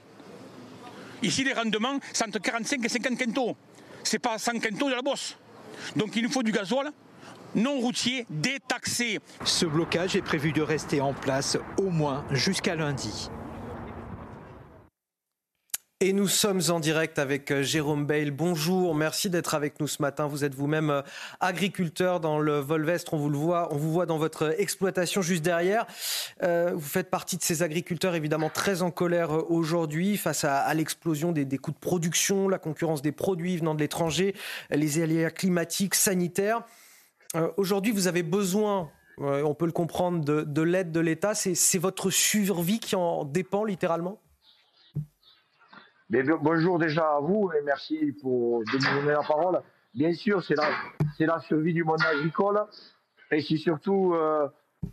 Ici, 1.21 1.43
les 1.43 1.53
rendements, 1.53 1.99
c'est 2.13 2.25
entre 2.25 2.39
45 2.39 2.85
et 2.85 2.89
50 2.89 3.17
quintaux. 3.17 3.55
C'est 4.03 4.19
pas 4.19 4.37
100 4.37 4.59
quintaux 4.59 4.89
de 4.89 4.95
la 4.95 5.01
bosse. 5.01 5.37
Donc 5.95 6.15
il 6.15 6.23
nous 6.23 6.29
faut 6.29 6.43
du 6.43 6.51
gasoil 6.51 6.91
non 7.55 7.79
routier 7.79 8.25
détaxé. 8.29 9.19
Ce 9.43 9.65
blocage 9.65 10.15
est 10.15 10.21
prévu 10.21 10.51
de 10.51 10.61
rester 10.61 11.01
en 11.01 11.13
place 11.13 11.57
au 11.77 11.89
moins 11.89 12.23
jusqu'à 12.31 12.75
lundi. 12.75 13.29
Et 16.01 16.13
nous 16.13 16.29
sommes 16.29 16.61
en 16.69 16.79
direct 16.79 17.19
avec 17.19 17.51
euh, 17.51 17.61
Jérôme 17.61 18.05
Bale. 18.05 18.31
Bonjour, 18.31 18.95
merci 18.95 19.29
d'être 19.29 19.53
avec 19.53 19.81
nous 19.81 19.87
ce 19.87 20.01
matin. 20.01 20.27
Vous 20.27 20.45
êtes 20.45 20.55
vous-même 20.55 20.89
euh, 20.89 21.01
agriculteur 21.41 22.21
dans 22.21 22.39
le 22.39 22.59
Volvestre. 22.59 23.15
On 23.15 23.17
vous 23.17 23.29
le 23.29 23.37
voit, 23.37 23.67
on 23.73 23.75
vous 23.75 23.91
voit 23.91 24.05
dans 24.05 24.17
votre 24.17 24.57
exploitation 24.61 25.21
juste 25.21 25.43
derrière. 25.43 25.85
Euh, 26.41 26.71
vous 26.73 26.87
faites 26.87 27.09
partie 27.09 27.35
de 27.35 27.41
ces 27.41 27.63
agriculteurs 27.63 28.15
évidemment 28.15 28.49
très 28.49 28.81
en 28.81 28.91
colère 28.91 29.51
aujourd'hui 29.51 30.15
face 30.15 30.45
à, 30.45 30.73
l'explosion 30.73 31.33
des, 31.33 31.57
coûts 31.57 31.73
de 31.73 31.77
production, 31.77 32.47
la 32.47 32.59
concurrence 32.59 33.01
des 33.01 33.11
produits 33.11 33.57
venant 33.57 33.75
de 33.75 33.81
l'étranger, 33.81 34.35
les 34.71 35.01
aléas 35.01 35.31
climatiques, 35.31 35.95
sanitaires. 35.95 36.61
aujourd'hui, 37.57 37.91
vous 37.91 38.07
avez 38.07 38.23
besoin 38.23 38.89
on 39.17 39.53
peut 39.53 39.65
le 39.65 39.73
comprendre, 39.73 40.23
de 40.23 40.61
l'aide 40.61 40.93
de 40.93 41.01
l'État. 41.01 41.35
C'est 41.35 41.77
votre 41.77 42.09
survie 42.09 42.79
qui 42.79 42.95
en 42.95 43.25
dépend 43.25 43.65
littéralement? 43.65 44.21
Bonjour 46.09 46.79
déjà 46.79 47.15
à 47.15 47.19
vous 47.19 47.51
et 47.57 47.61
merci 47.63 48.13
pour 48.21 48.61
de 48.61 48.95
donner 48.95 49.11
la 49.11 49.21
parole. 49.21 49.61
Bien 49.93 50.13
sûr, 50.13 50.43
c'est 50.43 50.55
la, 51.25 51.39
survie 51.41 51.73
du 51.73 51.83
monde 51.83 52.01
agricole 52.01 52.59
et 53.31 53.41
c'est 53.41 53.57
surtout, 53.57 54.13
euh, 54.13 54.47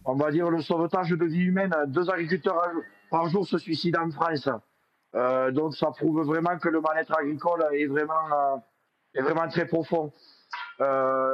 on 0.05 0.15
va 0.15 0.31
dire, 0.31 0.51
le 0.51 0.61
sauvetage 0.61 1.11
de 1.11 1.25
vie 1.25 1.45
humaine. 1.45 1.75
Deux 1.87 2.11
agriculteurs 2.11 2.71
par 3.11 3.29
jour 3.29 3.47
se 3.47 3.59
suicident 3.59 4.03
en 4.03 4.11
France. 4.11 4.49
Euh, 5.15 5.51
donc 5.53 5.75
ça 5.75 5.91
prouve 5.91 6.23
vraiment 6.23 6.59
que 6.59 6.69
le 6.69 6.81
mal-être 6.81 7.17
agricole 7.17 7.65
est 7.73 7.87
vraiment, 7.87 8.61
euh, 9.15 9.49
très 9.49 9.67
profond. 9.67 10.13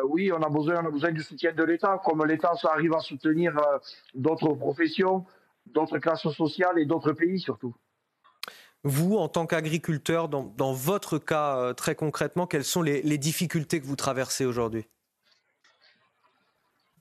oui, 0.04 0.32
on 0.32 0.42
a 0.42 0.48
besoin, 0.48 0.76
on 0.82 0.86
a 0.86 0.90
besoin 0.90 1.10
du 1.10 1.22
soutien 1.22 1.52
de 1.52 1.64
l'État, 1.64 2.00
comme 2.04 2.24
l'État 2.24 2.52
arrive 2.64 2.94
à 2.94 3.00
soutenir 3.00 3.52
d'autres 4.14 4.54
professions, 4.54 5.24
d'autres 5.66 5.98
classes 5.98 6.28
sociales 6.28 6.78
et 6.78 6.86
d'autres 6.86 7.12
pays 7.12 7.40
surtout. 7.40 7.74
Vous, 8.84 9.16
en 9.16 9.28
tant 9.28 9.46
qu'agriculteur, 9.46 10.28
dans, 10.28 10.72
votre 10.72 11.18
cas 11.18 11.56
euh, 11.56 11.72
très 11.72 11.94
concrètement, 11.94 12.46
quelles 12.46 12.64
sont 12.64 12.82
les, 12.82 13.18
difficultés 13.18 13.80
que 13.80 13.86
vous 13.86 13.96
traversez 13.96 14.44
aujourd'hui? 14.44 14.86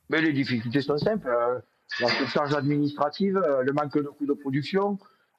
Mais 0.10 0.22
Les 0.22 0.34
difficultés 0.34 0.82
sont 0.82 0.98
simples. 0.98 1.28
Euh, 1.28 1.60
la 2.00 2.08
surcharge 2.10 2.54
administrative, 2.54 3.38
euh, 3.38 3.64
le 3.64 3.74
manque 3.74 3.98
de 3.98 4.08
coûts 4.08 4.26
de 4.26 4.34
production, 4.34 4.98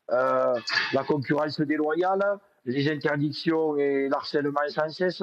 la 0.09 1.05
concurrence 1.07 1.61
déloyale, 1.61 2.39
les 2.67 2.91
interdictions 2.91 3.79
et 3.79 4.09
l'harcèlement 4.11 4.61
sans 4.69 4.91
cesse 4.91 5.23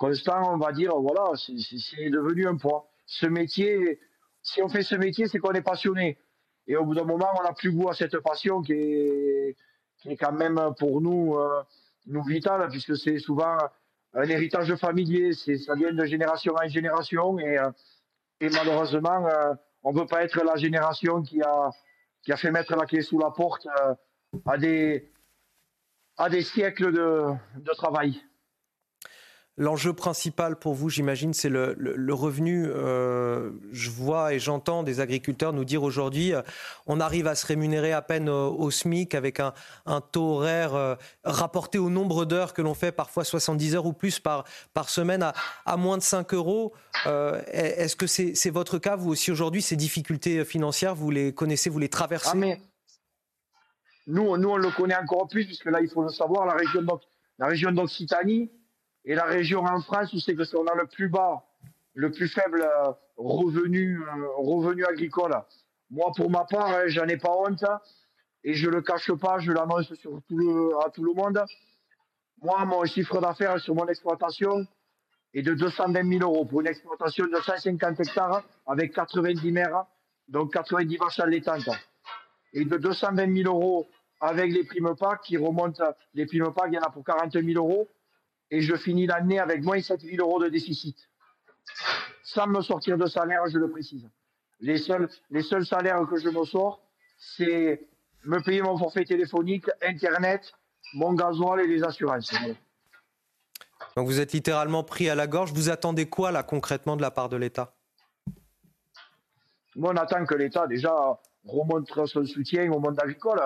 constant, 0.00 0.54
on 0.54 0.56
va 0.56 0.72
dire, 0.72 0.96
voilà, 0.96 1.24
c'est 1.36 2.08
devenu 2.08 2.48
un 2.48 2.56
poids. 2.56 2.88
Ce 3.04 3.26
métier, 3.26 4.00
si 4.42 4.62
on 4.62 4.68
fait 4.70 4.82
ce 4.82 4.94
métier, 4.94 5.28
c'est 5.28 5.38
qu'on 5.38 5.52
est 5.52 5.60
passionné. 5.60 6.18
Et 6.66 6.76
au 6.76 6.86
bout 6.86 6.94
d'un 6.94 7.04
moment, 7.04 7.28
on 7.38 7.42
n'a 7.42 7.52
plus 7.52 7.70
goût 7.70 7.90
à 7.90 7.94
cette 7.94 8.18
passion 8.20 8.62
qui 8.62 8.72
est, 8.72 9.56
qui 10.00 10.10
est 10.10 10.16
quand 10.16 10.32
même 10.32 10.58
pour 10.78 11.00
nous, 11.00 11.36
euh, 11.36 11.62
nous 12.06 12.22
vital, 12.22 12.66
puisque 12.68 12.96
c'est 12.96 13.18
souvent 13.18 13.56
un 14.14 14.22
héritage 14.22 14.74
familier, 14.76 15.32
c'est, 15.32 15.56
ça 15.56 15.74
vient 15.74 15.92
de 15.92 16.04
génération 16.04 16.54
en 16.54 16.68
génération, 16.68 17.38
et, 17.38 17.58
euh, 17.58 17.70
et 18.40 18.48
malheureusement, 18.50 19.26
euh, 19.26 19.54
on 19.82 19.92
ne 19.92 20.00
veut 20.00 20.06
pas 20.06 20.22
être 20.24 20.42
la 20.44 20.56
génération 20.56 21.22
qui 21.22 21.40
a, 21.42 21.70
qui 22.22 22.32
a 22.32 22.36
fait 22.36 22.50
mettre 22.50 22.74
la 22.76 22.86
clé 22.86 23.02
sous 23.02 23.18
la 23.18 23.30
porte 23.30 23.66
à, 24.46 24.58
des, 24.58 25.10
à 26.16 26.28
des 26.28 26.42
siècles 26.42 26.92
de, 26.92 27.26
de 27.56 27.72
travail. 27.72 28.20
L'enjeu 29.56 29.92
principal 29.92 30.56
pour 30.56 30.74
vous, 30.74 30.88
j'imagine, 30.88 31.34
c'est 31.34 31.50
le, 31.50 32.14
revenu. 32.14 32.66
Euh, 32.66 33.50
je 33.72 33.90
vois 33.90 34.32
et 34.32 34.38
j'entends 34.38 34.82
des 34.82 35.00
agriculteurs 35.00 35.52
nous 35.52 35.66
dire 35.66 35.82
aujourd'hui, 35.82 36.32
euh, 36.32 36.40
on 36.86 36.98
arrive 36.98 37.26
à 37.26 37.34
se 37.34 37.46
rémunérer 37.46 37.92
à 37.92 38.00
peine 38.00 38.30
au, 38.30 38.70
SMIC 38.70 39.14
avec 39.14 39.38
un, 39.38 39.52
taux 40.12 40.36
horaire 40.36 40.74
euh, 40.74 40.94
rapporté 41.24 41.78
au 41.78 41.90
nombre 41.90 42.24
d'heures 42.24 42.54
que 42.54 42.62
l'on 42.62 42.74
fait, 42.74 42.90
parfois 42.92 43.24
70 43.24 43.74
heures 43.74 43.86
ou 43.86 43.92
plus 43.92 44.18
par, 44.18 44.44
semaine, 44.88 45.30
à, 45.66 45.76
moins 45.76 45.98
de 45.98 46.02
5 46.02 46.32
euros. 46.32 46.72
Est-ce 47.04 47.96
que 47.96 48.06
c'est 48.06 48.50
votre 48.50 48.78
cas, 48.78 48.96
vous 48.96 49.10
aussi, 49.10 49.30
aujourd'hui, 49.30 49.62
ces 49.62 49.76
difficultés 49.76 50.44
financières, 50.44 50.94
vous 50.94 51.10
les 51.10 51.34
connaissez, 51.34 51.68
vous 51.68 51.78
les 51.78 51.90
traversez? 51.90 52.30
Ah, 52.32 52.56
nous, 54.06 54.36
nous, 54.38 54.48
on 54.48 54.56
le 54.56 54.70
connaît 54.70 54.96
encore 54.96 55.28
plus, 55.28 55.44
puisque 55.44 55.66
là, 55.66 55.80
il 55.82 55.90
faut 55.90 56.02
le 56.02 56.08
savoir, 56.08 56.46
la 56.46 57.46
région 57.46 57.72
d'Occitanie, 57.72 58.50
et 59.10 59.16
la 59.16 59.24
région 59.24 59.64
en 59.64 59.80
France 59.80 60.12
où 60.12 60.20
c'est 60.20 60.36
que 60.36 60.56
on 60.56 60.64
a 60.66 60.74
le 60.76 60.86
plus 60.86 61.08
bas, 61.08 61.42
le 61.94 62.12
plus 62.12 62.28
faible 62.28 62.62
euh, 62.62 62.92
revenu, 63.16 64.00
euh, 64.00 64.28
revenu 64.36 64.84
agricole. 64.84 65.34
Moi, 65.90 66.12
pour 66.16 66.30
ma 66.30 66.44
part, 66.44 66.68
hein, 66.68 66.84
j'en 66.86 67.08
ai 67.08 67.16
pas 67.16 67.32
honte 67.32 67.64
et 68.44 68.54
je 68.54 68.70
le 68.70 68.82
cache 68.82 69.10
pas, 69.14 69.40
je 69.40 69.50
l'annonce 69.50 69.90
à 69.90 70.90
tout 70.90 71.02
le 71.02 71.12
monde. 71.12 71.44
Moi, 72.40 72.64
mon 72.66 72.84
chiffre 72.84 73.20
d'affaires 73.20 73.58
sur 73.58 73.74
mon 73.74 73.88
exploitation 73.88 74.64
est 75.34 75.42
de 75.42 75.54
220 75.54 76.08
000 76.18 76.22
euros 76.22 76.44
pour 76.44 76.60
une 76.60 76.68
exploitation 76.68 77.26
de 77.26 77.34
150 77.34 77.98
hectares 77.98 78.44
avec 78.64 78.94
90 78.94 79.50
mères, 79.50 79.86
donc 80.28 80.52
90 80.52 80.96
vaches 80.98 81.18
allaitantes. 81.18 81.68
Et 82.52 82.64
de 82.64 82.76
220 82.76 83.42
000 83.42 83.52
euros 83.52 83.88
avec 84.20 84.52
les 84.52 84.62
primes 84.62 84.94
PAC 84.94 85.22
qui 85.22 85.36
remontent, 85.36 85.82
les 86.14 86.26
primes 86.26 86.52
PAC, 86.54 86.66
il 86.68 86.74
y 86.74 86.78
en 86.78 86.82
a 86.82 86.90
pour 86.90 87.02
40 87.02 87.32
000 87.32 87.44
euros 87.56 87.88
et 88.50 88.60
je 88.60 88.74
finis 88.76 89.06
l'année 89.06 89.38
avec 89.38 89.62
moins 89.62 89.78
de 89.78 89.82
7 89.82 90.00
000 90.00 90.16
euros 90.18 90.42
de 90.42 90.48
déficit. 90.48 91.08
Sans 92.22 92.46
me 92.46 92.62
sortir 92.62 92.96
de 92.98 93.06
salaire, 93.06 93.42
je 93.48 93.58
le 93.58 93.70
précise. 93.70 94.08
Les 94.60 94.78
seuls, 94.78 95.08
les 95.30 95.42
seuls 95.42 95.66
salaires 95.66 96.06
que 96.08 96.18
je 96.18 96.28
me 96.28 96.44
sors, 96.44 96.82
c'est 97.18 97.86
me 98.24 98.40
payer 98.42 98.62
mon 98.62 98.76
forfait 98.76 99.04
téléphonique, 99.04 99.66
Internet, 99.82 100.52
mon 100.94 101.14
gasoil 101.14 101.60
et 101.60 101.66
les 101.66 101.82
assurances. 101.82 102.32
Donc 103.96 104.06
vous 104.06 104.20
êtes 104.20 104.32
littéralement 104.32 104.84
pris 104.84 105.08
à 105.08 105.14
la 105.14 105.26
gorge. 105.26 105.52
Vous 105.52 105.70
attendez 105.70 106.08
quoi 106.08 106.30
là 106.30 106.42
concrètement 106.42 106.96
de 106.96 107.02
la 107.02 107.10
part 107.10 107.28
de 107.28 107.36
l'État? 107.36 107.74
On 109.76 109.96
attend 109.96 110.24
que 110.26 110.34
l'État 110.34 110.66
déjà 110.66 110.92
remonte 111.46 111.88
son 112.06 112.26
soutien 112.26 112.70
au 112.70 112.80
monde 112.80 112.98
agricole. 113.00 113.40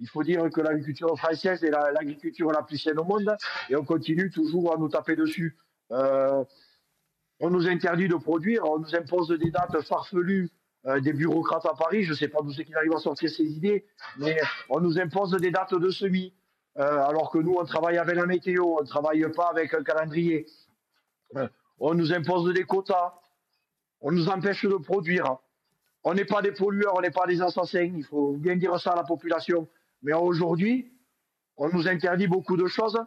Il 0.00 0.08
faut 0.08 0.22
dire 0.22 0.48
que 0.50 0.60
l'agriculture 0.60 1.16
française 1.18 1.62
est 1.62 1.70
l'agriculture 1.70 2.50
la, 2.50 2.62
plus 2.62 2.78
saine 2.78 2.98
au 2.98 3.04
monde 3.04 3.36
et 3.68 3.76
on 3.76 3.84
continue 3.84 4.30
toujours 4.30 4.74
à 4.74 4.78
nous 4.78 4.88
taper 4.88 5.14
dessus. 5.14 5.56
Euh, 5.92 6.42
on 7.38 7.50
nous 7.50 7.68
interdit 7.68 8.08
de 8.08 8.16
produire, 8.16 8.64
on 8.64 8.78
nous 8.78 8.94
impose 8.94 9.28
des 9.28 9.50
dates 9.50 9.80
farfelues 9.82 10.50
euh, 10.86 10.98
des 11.00 11.12
bureaucrates 11.12 11.66
à 11.66 11.74
Paris, 11.74 12.04
je 12.04 12.12
ne 12.12 12.16
sais 12.16 12.28
pas 12.28 12.38
d'où 12.40 12.52
c'est 12.52 12.64
qu'ils 12.64 12.76
arrivent 12.76 12.94
à 12.94 13.00
sortir 13.00 13.28
ces 13.28 13.44
idées, 13.44 13.84
mais 14.16 14.40
on 14.70 14.80
nous 14.80 14.98
impose 14.98 15.32
des 15.32 15.50
dates 15.50 15.74
de 15.74 15.90
semis, 15.90 16.32
euh, 16.78 17.04
alors 17.04 17.30
que 17.30 17.36
nous, 17.36 17.54
on 17.58 17.64
travaille 17.66 17.98
avec 17.98 18.16
la 18.16 18.24
météo, 18.24 18.64
on 18.78 18.80
ne 18.80 18.86
travaille 18.86 19.30
pas 19.32 19.48
avec 19.48 19.74
un 19.74 19.82
calendrier. 19.82 20.46
On 21.78 21.92
nous 21.92 22.14
impose 22.14 22.54
des 22.54 22.64
quotas, 22.64 23.12
on 24.00 24.10
nous 24.10 24.30
empêche 24.30 24.64
de 24.64 24.76
produire. 24.76 25.36
On 26.02 26.14
n'est 26.14 26.24
pas 26.24 26.40
des 26.40 26.52
pollueurs, 26.52 26.94
on 26.96 27.02
n'est 27.02 27.10
pas 27.10 27.26
des 27.26 27.42
assassins, 27.42 27.82
il 27.82 28.04
faut 28.04 28.32
bien 28.32 28.56
dire 28.56 28.80
ça 28.80 28.92
à 28.92 28.96
la 28.96 29.04
population. 29.04 29.68
Mais 30.02 30.12
aujourd'hui, 30.12 30.92
on 31.56 31.68
nous 31.68 31.88
interdit 31.88 32.26
beaucoup 32.26 32.56
de 32.56 32.66
choses. 32.66 32.98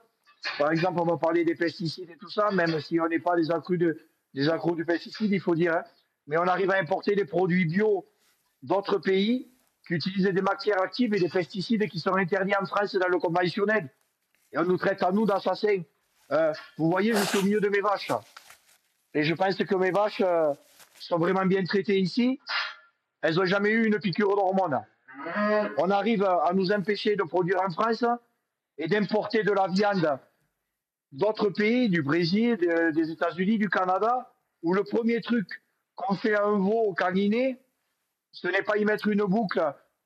Par 0.58 0.72
exemple, 0.72 1.00
on 1.02 1.06
va 1.06 1.18
parler 1.18 1.46
des 1.46 1.56
pesticides 1.56 2.10
et 2.10 2.18
tout 2.18 2.30
ça, 2.30 2.52
même 2.52 2.80
si 2.80 3.00
on 3.00 3.08
n'est 3.08 3.20
pas 3.20 3.36
des 3.36 3.50
accros, 3.52 3.78
de, 3.78 3.98
des 4.34 4.50
accros 4.50 4.76
du 4.76 4.86
pesticide, 4.86 5.32
il 5.32 5.40
faut 5.40 5.56
dire. 5.56 5.74
Hein. 5.74 5.84
Mais 6.28 6.38
on 6.38 6.48
arrive 6.48 6.72
à 6.72 6.76
importer 6.76 7.16
des 7.16 7.26
produits 7.26 7.66
bio 7.66 8.06
d'autres 8.62 8.98
pays 8.98 9.52
qui 9.88 9.94
utilisent 9.96 10.26
des 10.28 10.42
matières 10.42 10.82
actives 10.82 11.14
et 11.14 11.20
des 11.20 11.30
pesticides 11.30 11.88
qui 11.90 12.00
sont 12.00 12.16
interdits 12.16 12.56
en 12.60 12.66
France 12.66 12.96
dans 12.96 13.08
le 13.08 13.20
conventionnel. 13.20 13.90
Et 14.52 14.58
on 14.58 14.64
nous 14.64 14.78
traite 14.78 15.04
à 15.04 15.12
nous 15.12 15.26
d'assassins. 15.26 15.82
Euh, 16.32 16.54
vous 16.78 16.90
voyez, 16.90 17.14
je 17.14 17.24
suis 17.24 17.40
au 17.40 17.44
milieu 17.44 17.60
de 17.60 17.70
mes 17.70 17.82
vaches. 17.82 18.12
Et 19.14 19.24
je 19.24 19.34
pense 19.34 19.56
que 19.56 19.76
mes 19.76 19.92
vaches 19.92 20.22
euh, 20.22 20.54
sont 21.00 21.18
vraiment 21.18 21.46
bien 21.46 21.64
traitées 21.64 22.00
ici. 22.00 22.40
Elles 23.22 23.36
n'ont 23.36 23.46
jamais 23.46 23.70
eu 23.70 23.86
une 23.86 24.00
piqûre 24.00 24.36
d'hormones. 24.36 24.82
On 25.78 25.90
arrive 25.90 26.24
à 26.24 26.52
nous 26.54 26.72
empêcher 26.72 27.16
de 27.16 27.24
produire 27.24 27.62
en 27.62 27.70
France 27.70 28.06
et 28.78 28.88
d'importer 28.88 29.44
de 29.44 29.52
la 29.52 29.68
viande 29.68 30.20
d'autres 31.12 31.50
pays, 31.50 31.90
du 31.90 32.02
Brésil, 32.02 32.58
des 32.58 33.12
États-Unis, 33.12 33.58
du 33.58 33.70
Canada, 33.70 34.34
où 34.64 34.74
le 34.74 34.84
premier 34.84 35.22
truc 35.22 35.48
qu'on 35.96 36.16
fait 36.16 36.34
à 36.34 36.46
un 36.46 36.58
veau 36.58 36.88
au 36.88 36.94
caniné, 36.94 37.60
ce 38.32 38.48
n'est 38.48 38.64
pas 38.64 38.78
y 38.78 38.86
mettre 38.86 39.08
une 39.08 39.24
boucle 39.24 39.62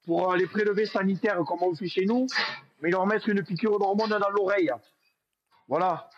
pour 0.06 0.36
les 0.36 0.48
prélever 0.48 0.86
sanitaires 0.86 1.42
comme 1.48 1.64
on 1.64 1.74
fait 1.76 1.88
chez 1.88 2.06
nous, 2.06 2.28
mais 2.82 2.90
leur 2.90 3.06
mettre 3.06 3.30
une 3.30 3.44
piqûre 3.44 3.80
d'hormone 3.80 4.10
dans 4.10 4.30
l'oreille. 4.30 4.72
Voilà. 5.68 6.10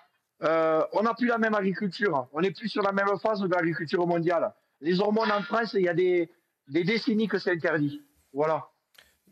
Euh, 0.41 0.83
on 0.93 1.03
n'a 1.03 1.13
plus 1.13 1.27
la 1.27 1.37
même 1.37 1.53
agriculture. 1.53 2.27
On 2.33 2.41
n'est 2.41 2.51
plus 2.51 2.69
sur 2.69 2.81
la 2.81 2.91
même 2.91 3.07
phase 3.21 3.41
de 3.41 3.47
l'agriculture 3.47 4.07
mondiale. 4.07 4.53
Les 4.81 4.99
hormones 5.01 5.31
en 5.31 5.41
France, 5.43 5.73
il 5.73 5.83
y 5.83 5.89
a 5.89 5.93
des 5.93 6.31
décennies 6.67 7.27
que 7.27 7.37
c'est 7.37 7.51
interdit. 7.51 8.01
Voilà. 8.33 8.67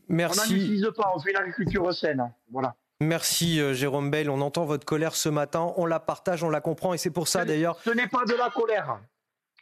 Merci. 0.10 0.39
On 0.39 0.43
n'en 0.43 0.56
utilise 0.56 0.91
pas, 0.96 1.12
on 1.15 1.20
fait 1.20 1.32
une 1.32 1.38
agriculture 1.38 1.93
saine. 1.93 2.32
Voilà. 2.52 2.76
Merci 3.00 3.60
euh, 3.60 3.74
Jérôme 3.74 4.10
Bell. 4.10 4.30
On 4.30 4.41
entend 4.41 4.65
votre 4.65 4.86
colère 4.86 5.15
ce 5.15 5.30
matin, 5.30 5.74
on 5.78 5.86
la 5.86 6.00
partage, 6.00 6.43
on 6.43 6.50
la 6.50 6.62
comprend 6.62 6.93
et 6.93 6.98
c'est 6.98 7.12
pour 7.12 7.28
ça 7.28 7.46
d'ailleurs. 7.46 7.80
Ce 7.84 7.91
n'est 7.91 8.08
pas 8.08 8.26
de 8.26 8.34
la 8.34 8.50
colère. 8.50 9.00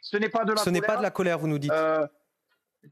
Ce 0.00 0.16
n'est 0.16 0.28
pas 0.28 0.44
de 0.44 0.52
la 0.52 0.62
Ce 0.62 0.70
n'est 0.70 0.80
pas 0.80 0.96
de 0.96 1.02
la 1.02 1.10
colère, 1.10 1.38
vous 1.38 1.48
nous 1.48 1.58
dites. 1.58 1.72
Euh, 1.72 2.06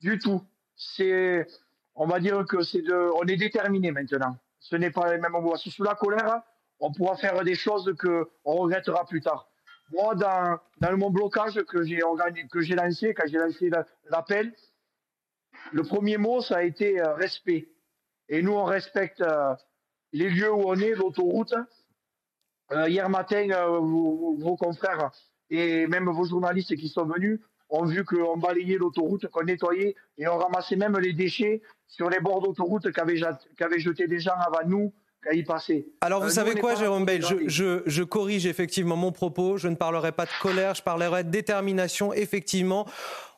du 0.00 0.18
tout. 0.18 0.42
C'est, 0.76 1.46
on 1.94 2.06
va 2.06 2.18
dire 2.18 2.44
que 2.46 2.62
c'est 2.62 2.82
de, 2.82 3.10
on 3.16 3.22
est 3.26 3.36
déterminé 3.36 3.92
maintenant. 3.92 4.36
Ce 4.58 4.76
n'est 4.76 4.90
pas 4.90 5.12
les 5.12 5.20
mêmes 5.20 5.32
mots. 5.32 5.56
Sous 5.56 5.84
la 5.84 5.94
colère, 5.94 6.42
on 6.80 6.92
pourra 6.92 7.16
faire 7.16 7.42
des 7.44 7.54
choses 7.54 7.94
que 7.98 8.28
on 8.44 8.56
regrettera 8.56 9.06
plus 9.06 9.20
tard. 9.20 9.48
Moi, 9.92 10.14
dans, 10.14 10.58
dans 10.80 10.96
mon 10.96 11.10
blocage 11.10 11.62
que 11.62 11.84
j'ai 11.84 12.00
que 12.50 12.60
j'ai 12.60 12.74
lancé, 12.74 13.14
quand 13.14 13.24
j'ai 13.26 13.38
lancé 13.38 13.70
l'appel, 14.10 14.52
le 15.72 15.82
premier 15.82 16.16
mot, 16.18 16.40
ça 16.40 16.58
a 16.58 16.62
été 16.62 17.00
euh, 17.00 17.14
respect. 17.14 17.68
Et 18.28 18.42
nous, 18.42 18.52
on 18.52 18.64
respecte 18.64 19.20
euh, 19.20 19.54
les 20.12 20.30
lieux 20.30 20.52
où 20.52 20.62
on 20.66 20.76
est, 20.76 20.94
l'autoroute. 20.94 21.54
Euh, 22.72 22.88
hier 22.88 23.08
matin, 23.10 23.46
vos, 23.78 24.56
confrères 24.56 25.10
et 25.50 25.86
même 25.86 26.08
vos 26.08 26.24
journalistes 26.24 26.74
qui 26.76 26.88
sont 26.88 27.04
venus 27.04 27.40
ont 27.68 27.84
vu 27.84 28.04
qu'on 28.04 28.38
balayait 28.38 28.78
l'autoroute, 28.78 29.26
qu'on 29.28 29.44
nettoyait 29.44 29.94
et 30.16 30.26
on 30.26 30.38
ramassait 30.38 30.76
même 30.76 30.98
les 30.98 31.12
déchets 31.12 31.60
sur 31.86 32.08
les 32.08 32.20
bords 32.20 32.40
d'autoroute 32.40 32.90
qu'avaient 32.92 33.78
jeté 33.78 34.06
des 34.06 34.20
gens 34.20 34.36
avant 34.36 34.66
nous 34.66 34.92
alors 36.00 36.22
vous 36.22 36.30
savez 36.30 36.54
quoi, 36.54 36.74
Jérôme 36.74 37.04
Bell? 37.04 37.22
Je, 37.46 37.82
je, 37.86 38.02
corrige 38.02 38.46
effectivement 38.46 38.96
mon 38.96 39.12
propos. 39.12 39.56
Je 39.56 39.68
ne 39.68 39.74
parlerai 39.74 40.12
pas 40.12 40.24
de 40.24 40.30
colère, 40.40 40.74
je 40.74 40.82
parlerai 40.82 41.24
de 41.24 41.30
détermination. 41.30 42.12
Effectivement, 42.12 42.86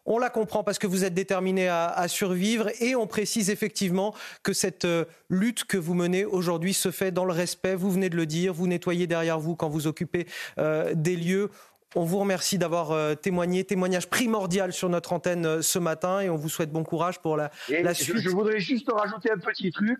on 0.06 0.18
la 0.18 0.30
comprend 0.30 0.64
parce 0.64 0.78
que 0.78 0.86
vous 0.86 1.04
êtes 1.04 1.14
déterminé 1.14 1.68
à, 1.68 2.06
survivre 2.08 2.70
et 2.80 2.94
on 2.94 3.06
précise 3.06 3.50
effectivement 3.50 4.14
que 4.42 4.52
cette 4.52 4.84
euh, 4.84 5.04
lutte 5.28 5.64
que 5.64 5.76
vous 5.76 5.94
menez 5.94 6.24
aujourd'hui 6.24 6.72
se 6.72 6.90
fait 6.90 7.10
dans 7.10 7.24
le 7.24 7.32
respect. 7.32 7.74
Vous 7.74 7.90
venez 7.90 8.08
de 8.08 8.16
le 8.16 8.26
dire, 8.26 8.54
vous 8.54 8.66
nettoyez 8.66 9.06
derrière 9.06 9.40
vous 9.40 9.56
quand 9.56 9.68
vous 9.68 9.86
occupez 9.86 10.26
euh, 10.58 10.92
des 10.94 11.16
lieux. 11.16 11.50
On 11.94 12.04
vous 12.04 12.18
remercie 12.18 12.58
d'avoir 12.58 12.92
euh, 12.92 13.14
témoigné, 13.14 13.64
témoignage 13.64 14.08
primordial 14.08 14.72
sur 14.72 14.88
notre 14.88 15.12
antenne 15.12 15.62
ce 15.62 15.78
matin 15.78 16.20
et 16.20 16.30
on 16.30 16.36
vous 16.36 16.48
souhaite 16.48 16.70
bon 16.70 16.84
courage 16.84 17.20
pour 17.20 17.36
la, 17.36 17.50
suite. 17.94 18.18
Je, 18.18 18.28
voudrais 18.28 18.60
juste 18.60 18.90
rajouter 18.90 19.30
un 19.30 19.38
petit 19.38 19.72
truc. 19.72 19.98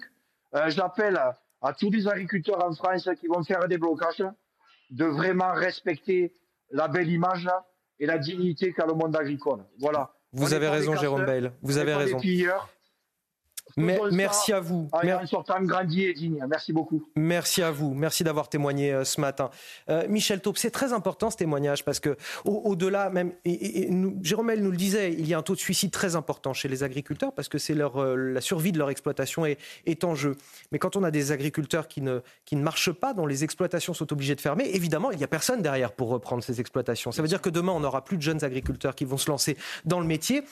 J'appelle 0.69 1.21
à 1.61 1.73
tous 1.73 1.91
les 1.91 2.07
agriculteurs 2.09 2.65
en 2.65 2.73
France 2.73 3.09
qui 3.21 3.27
vont 3.27 3.43
faire 3.43 3.67
des 3.69 3.77
blocages 3.77 4.25
de 4.91 5.05
vraiment 5.05 5.53
respecter 5.53 6.33
la 6.71 6.89
belle 6.89 7.11
image 7.11 7.49
et 7.99 8.07
la 8.07 8.19
dignité 8.19 8.73
qu'a 8.73 8.87
le 8.87 8.95
monde 8.95 9.17
agricole. 9.17 9.65
Voilà. 9.79 10.13
Vous 10.33 10.53
avez 10.55 10.69
raison, 10.69 10.97
Jérôme 10.97 11.25
Bail. 11.25 11.51
Vous 11.63 11.79
avez 11.79 11.95
raison. 11.95 12.19
Mais, 13.77 13.99
merci 14.11 14.53
à 14.53 14.61
vous. 14.61 14.89
Sortant 15.27 15.63
grandi 15.63 16.05
et 16.05 16.15
digne. 16.15 16.43
Merci 16.49 16.73
beaucoup. 16.73 17.07
Merci 17.15 17.63
à 17.63 17.71
vous. 17.71 17.93
Merci 17.93 18.25
d'avoir 18.25 18.49
témoigné 18.49 18.93
euh, 18.93 19.05
ce 19.05 19.21
matin. 19.21 19.51
Euh, 19.91 20.07
Michel 20.09 20.41
Taupe, 20.41 20.57
c'est 20.57 20.71
très 20.71 20.95
important 20.95 21.31
ce 21.31 21.37
témoignage 21.37 21.85
parce 21.85 22.01
que 22.01 22.17
au-delà 22.45 23.11
même, 23.11 23.33
et, 23.45 23.91
Jérôme 24.23 24.55
nous 24.55 24.71
le 24.71 24.77
disait, 24.77 25.13
il 25.13 25.29
y 25.29 25.35
a 25.35 25.39
un 25.39 25.43
taux 25.43 25.55
de 25.55 25.61
suicide 25.61 25.91
très 25.91 26.17
important 26.17 26.55
chez 26.55 26.69
les 26.69 26.83
agriculteurs 26.85 27.33
parce 27.33 27.49
que 27.49 27.59
c'est 27.59 27.75
leur 27.75 27.99
euh, 27.99 28.17
la 28.17 28.41
survie 28.41 28.73
de 28.73 28.79
leur 28.79 28.89
exploitation 28.89 29.45
est, 29.45 29.59
est, 29.85 30.05
en 30.05 30.15
jeu. 30.15 30.37
Mais 30.73 30.79
quand 30.79 30.97
on 30.97 31.05
a 31.05 31.11
des 31.11 31.33
agriculteurs 31.33 31.89
qui 31.89 32.01
ne 32.01 32.21
qui 32.45 32.57
ne 32.57 32.63
marchent 32.63 32.93
pas, 32.93 33.13
dont 33.13 33.27
les 33.27 33.45
exploitations 33.45 33.93
sont 33.93 34.11
obligées 34.13 34.35
de 34.35 34.41
fermer, 34.41 34.71
évidemment, 34.73 35.11
il 35.11 35.19
n'y 35.19 35.25
a 35.25 35.29
personne 35.29 35.61
derrière 35.61 35.93
pour 35.93 36.09
reprendre 36.09 36.43
ces 36.43 36.61
exploitations. 36.61 37.13
Ça 37.13 37.21
veut 37.21 37.29
dire 37.29 37.43
que 37.43 37.51
demain, 37.51 37.73
on 37.73 37.81
n'aura 37.81 38.05
plus 38.05 38.17
de 38.17 38.23
jeunes 38.23 38.43
agriculteurs 38.43 38.95
qui 38.95 39.05
vont 39.05 39.19
se 39.19 39.31
lancer 39.31 39.57
dans 39.85 40.01
le 40.01 40.07
métier. 40.07 40.45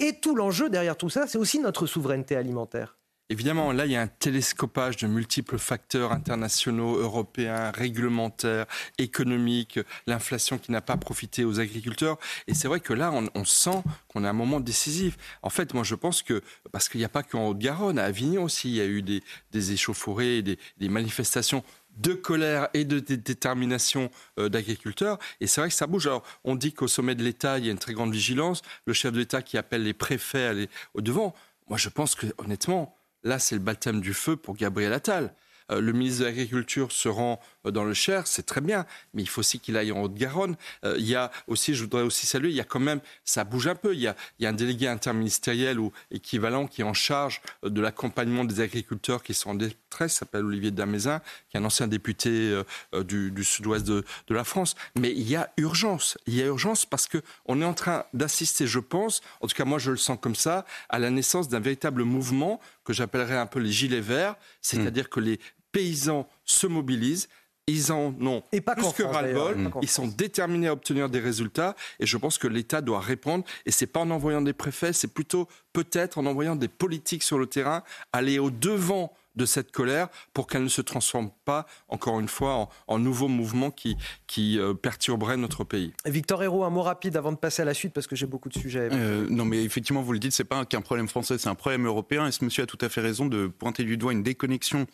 Et 0.00 0.18
tout 0.20 0.34
l'enjeu 0.34 0.70
derrière 0.70 0.96
tout 0.96 1.10
ça, 1.10 1.26
c'est 1.26 1.38
aussi 1.38 1.60
notre 1.60 1.86
souveraineté 1.86 2.36
alimentaire. 2.36 2.96
Évidemment, 3.30 3.72
là, 3.72 3.86
il 3.86 3.92
y 3.92 3.96
a 3.96 4.02
un 4.02 4.06
télescopage 4.06 4.98
de 4.98 5.06
multiples 5.06 5.56
facteurs 5.56 6.12
internationaux, 6.12 6.98
européens, 6.98 7.70
réglementaires, 7.70 8.66
économiques, 8.98 9.80
l'inflation 10.06 10.58
qui 10.58 10.72
n'a 10.72 10.82
pas 10.82 10.98
profité 10.98 11.42
aux 11.46 11.58
agriculteurs. 11.58 12.18
Et 12.48 12.54
c'est 12.54 12.68
vrai 12.68 12.80
que 12.80 12.92
là, 12.92 13.10
on, 13.12 13.44
sent 13.46 13.82
qu'on 14.08 14.24
a 14.24 14.28
un 14.30 14.34
moment 14.34 14.60
décisif. 14.60 15.16
En 15.40 15.48
fait, 15.48 15.72
moi, 15.72 15.84
je 15.84 15.94
pense 15.94 16.22
que, 16.22 16.42
parce 16.70 16.90
qu'il 16.90 16.98
n'y 16.98 17.06
a 17.06 17.08
pas 17.08 17.22
qu'en 17.22 17.48
Haute-Garonne, 17.48 17.98
à 17.98 18.04
Avignon 18.04 18.44
aussi, 18.44 18.68
il 18.68 18.76
y 18.76 18.80
a 18.82 18.86
eu 18.86 19.00
des, 19.00 19.72
échauffourées, 19.72 20.42
des 20.42 20.88
manifestations 20.90 21.64
de 21.96 22.14
colère 22.14 22.68
et 22.74 22.84
de 22.84 22.98
détermination 22.98 24.10
euh, 24.38 24.48
d'agriculteurs. 24.48 25.18
Et 25.40 25.46
c'est 25.46 25.60
vrai 25.60 25.70
que 25.70 25.76
ça 25.76 25.86
bouge. 25.86 26.06
Alors, 26.06 26.24
on 26.44 26.54
dit 26.54 26.72
qu'au 26.72 26.88
sommet 26.88 27.14
de 27.14 27.22
l'État, 27.22 27.58
il 27.58 27.66
y 27.66 27.68
a 27.68 27.72
une 27.72 27.78
très 27.78 27.94
grande 27.94 28.12
vigilance. 28.12 28.62
Le 28.86 28.92
chef 28.92 29.12
de 29.12 29.18
l'État 29.18 29.42
qui 29.42 29.58
appelle 29.58 29.82
les 29.82 29.94
préfets 29.94 30.46
à 30.46 30.50
aller 30.50 30.68
au 30.94 31.00
devant. 31.00 31.34
Moi, 31.68 31.78
je 31.78 31.88
pense 31.88 32.14
que, 32.14 32.26
honnêtement, 32.38 32.96
là, 33.22 33.38
c'est 33.38 33.54
le 33.54 33.60
baptême 33.60 34.00
du 34.00 34.14
feu 34.14 34.36
pour 34.36 34.56
Gabriel 34.56 34.92
Attal. 34.92 35.34
Euh, 35.70 35.80
le 35.80 35.92
ministre 35.92 36.20
de 36.20 36.26
l'Agriculture 36.26 36.92
se 36.92 37.08
rend 37.08 37.40
dans 37.70 37.84
le 37.84 37.94
Cher, 37.94 38.26
c'est 38.26 38.44
très 38.44 38.60
bien, 38.60 38.86
mais 39.12 39.22
il 39.22 39.28
faut 39.28 39.40
aussi 39.40 39.60
qu'il 39.60 39.76
aille 39.76 39.92
en 39.92 40.02
Haute-Garonne. 40.02 40.56
Euh, 40.84 40.96
il 40.98 41.06
y 41.06 41.14
a 41.14 41.30
aussi, 41.46 41.74
je 41.74 41.82
voudrais 41.82 42.02
aussi 42.02 42.26
saluer, 42.26 42.50
il 42.50 42.56
y 42.56 42.60
a 42.60 42.64
quand 42.64 42.80
même, 42.80 43.00
ça 43.24 43.44
bouge 43.44 43.66
un 43.66 43.74
peu, 43.74 43.94
il 43.94 44.00
y 44.00 44.06
a, 44.06 44.16
il 44.38 44.44
y 44.44 44.46
a 44.46 44.50
un 44.50 44.52
délégué 44.54 44.88
interministériel 44.88 45.78
ou 45.78 45.92
équivalent 46.10 46.66
qui 46.66 46.82
est 46.82 46.84
en 46.84 46.94
charge 46.94 47.40
de 47.62 47.80
l'accompagnement 47.80 48.44
des 48.44 48.60
agriculteurs 48.60 49.22
qui 49.22 49.34
sont 49.34 49.50
en 49.50 49.54
détresse, 49.54 50.14
s'appelle 50.14 50.44
Olivier 50.44 50.70
Damézin, 50.70 51.20
qui 51.48 51.56
est 51.56 51.60
un 51.60 51.64
ancien 51.64 51.86
député 51.86 52.62
du, 52.92 53.30
du 53.30 53.44
sud-ouest 53.44 53.86
de, 53.86 54.04
de, 54.26 54.34
la 54.34 54.44
France. 54.44 54.74
Mais 54.98 55.12
il 55.12 55.28
y 55.28 55.36
a 55.36 55.52
urgence, 55.56 56.18
il 56.26 56.34
y 56.34 56.42
a 56.42 56.46
urgence 56.46 56.86
parce 56.86 57.08
qu'on 57.08 57.60
est 57.60 57.64
en 57.64 57.74
train 57.74 58.04
d'assister, 58.12 58.66
je 58.66 58.80
pense, 58.80 59.22
en 59.40 59.46
tout 59.46 59.56
cas 59.56 59.64
moi 59.64 59.78
je 59.78 59.90
le 59.90 59.96
sens 59.96 60.18
comme 60.20 60.34
ça, 60.34 60.64
à 60.88 60.98
la 60.98 61.10
naissance 61.10 61.48
d'un 61.48 61.60
véritable 61.60 62.04
mouvement 62.04 62.60
que 62.84 62.92
j'appellerais 62.92 63.36
un 63.36 63.46
peu 63.46 63.60
les 63.60 63.72
gilets 63.72 64.00
verts, 64.00 64.36
c'est-à-dire 64.60 65.08
que 65.08 65.20
les 65.20 65.40
paysans 65.72 66.28
se 66.44 66.66
mobilisent, 66.66 67.28
ils 67.66 67.92
en 67.92 68.14
ont 68.20 68.42
et 68.52 68.60
pas 68.60 68.74
plus 68.74 68.92
que 68.92 69.02
ras-le-bol. 69.02 69.70
Ils 69.82 69.88
sont 69.88 70.06
déterminés 70.06 70.68
à 70.68 70.72
obtenir 70.72 71.08
des 71.08 71.20
résultats. 71.20 71.74
Et 71.98 72.06
je 72.06 72.16
pense 72.16 72.38
que 72.38 72.46
l'État 72.46 72.80
doit 72.80 73.00
répondre. 73.00 73.44
Et 73.66 73.70
c'est 73.70 73.86
pas 73.86 74.00
en 74.00 74.10
envoyant 74.10 74.42
des 74.42 74.52
préfets, 74.52 74.92
c'est 74.92 75.12
plutôt 75.12 75.48
peut-être 75.72 76.18
en 76.18 76.26
envoyant 76.26 76.56
des 76.56 76.68
politiques 76.68 77.22
sur 77.22 77.38
le 77.38 77.46
terrain, 77.46 77.82
aller 78.12 78.38
au 78.38 78.50
devant 78.50 79.12
de 79.34 79.46
cette 79.46 79.72
colère 79.72 80.08
pour 80.32 80.46
qu'elle 80.46 80.62
ne 80.62 80.68
se 80.68 80.80
transforme 80.80 81.30
pas, 81.44 81.66
encore 81.88 82.20
une 82.20 82.28
fois, 82.28 82.68
en, 82.86 82.98
nouveau 82.98 83.26
mouvement 83.26 83.72
qui, 83.72 83.96
qui 84.28 84.58
euh, 84.58 84.74
perturberait 84.74 85.36
notre 85.36 85.64
pays. 85.64 85.92
Victor 86.06 86.42
Hérault, 86.42 86.62
un 86.62 86.70
mot 86.70 86.82
rapide 86.82 87.16
avant 87.16 87.32
de 87.32 87.36
passer 87.36 87.62
à 87.62 87.64
la 87.64 87.74
suite, 87.74 87.92
parce 87.92 88.06
que 88.06 88.14
j'ai 88.14 88.26
beaucoup 88.26 88.48
de 88.48 88.56
sujets. 88.56 88.88
Euh, 88.92 89.26
non, 89.28 89.44
mais 89.44 89.64
effectivement, 89.64 90.02
vous 90.02 90.12
le 90.12 90.20
dites, 90.20 90.32
c'est 90.32 90.44
pas 90.44 90.64
qu'un 90.64 90.80
problème 90.80 91.08
français, 91.08 91.36
c'est 91.38 91.48
un 91.48 91.56
problème 91.56 91.86
européen. 91.86 92.28
Et 92.28 92.32
ce 92.32 92.44
monsieur 92.44 92.62
a 92.62 92.66
tout 92.66 92.78
à 92.80 92.88
fait 92.88 93.00
raison 93.00 93.26
de 93.26 93.48
pointer 93.48 93.82
du 93.82 93.96
doigt 93.96 94.12
une 94.12 94.22
déconnexion 94.22 94.86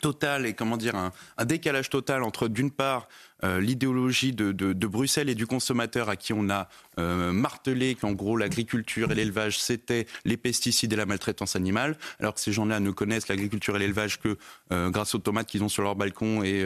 total 0.00 0.46
et 0.46 0.54
comment 0.54 0.76
dire 0.76 0.94
un, 0.96 1.12
décalage 1.44 1.90
total 1.90 2.22
entre 2.22 2.48
d'une 2.48 2.70
part 2.70 3.08
euh, 3.42 3.60
l'idéologie 3.60 4.32
de, 4.32 4.52
de, 4.52 4.86
Bruxelles 4.86 5.28
et 5.28 5.34
du 5.34 5.46
consommateur 5.46 6.08
à 6.08 6.16
qui 6.16 6.32
on 6.32 6.48
a 6.50 6.68
euh, 6.98 7.32
martelé 7.32 7.94
qu'en 7.94 8.12
gros 8.12 8.36
l'agriculture 8.36 9.10
et 9.10 9.14
l'élevage 9.14 9.58
c'était 9.58 10.06
les 10.24 10.36
pesticides 10.36 10.92
et 10.92 10.96
la 10.96 11.06
maltraitance 11.06 11.56
animale, 11.56 11.96
alors 12.20 12.34
que 12.34 12.40
ces 12.40 12.52
gens-là 12.52 12.80
ne 12.80 12.90
connaissent 12.90 13.28
l'agriculture 13.28 13.76
et 13.76 13.78
l'élevage 13.80 14.20
que 14.20 14.38
euh, 14.72 14.90
grâce 14.90 15.14
aux 15.14 15.18
tomates 15.18 15.48
qu'ils 15.48 15.64
ont 15.64 15.68
sur 15.68 15.82
leur 15.82 15.96
balcon 15.96 16.44
et, 16.44 16.64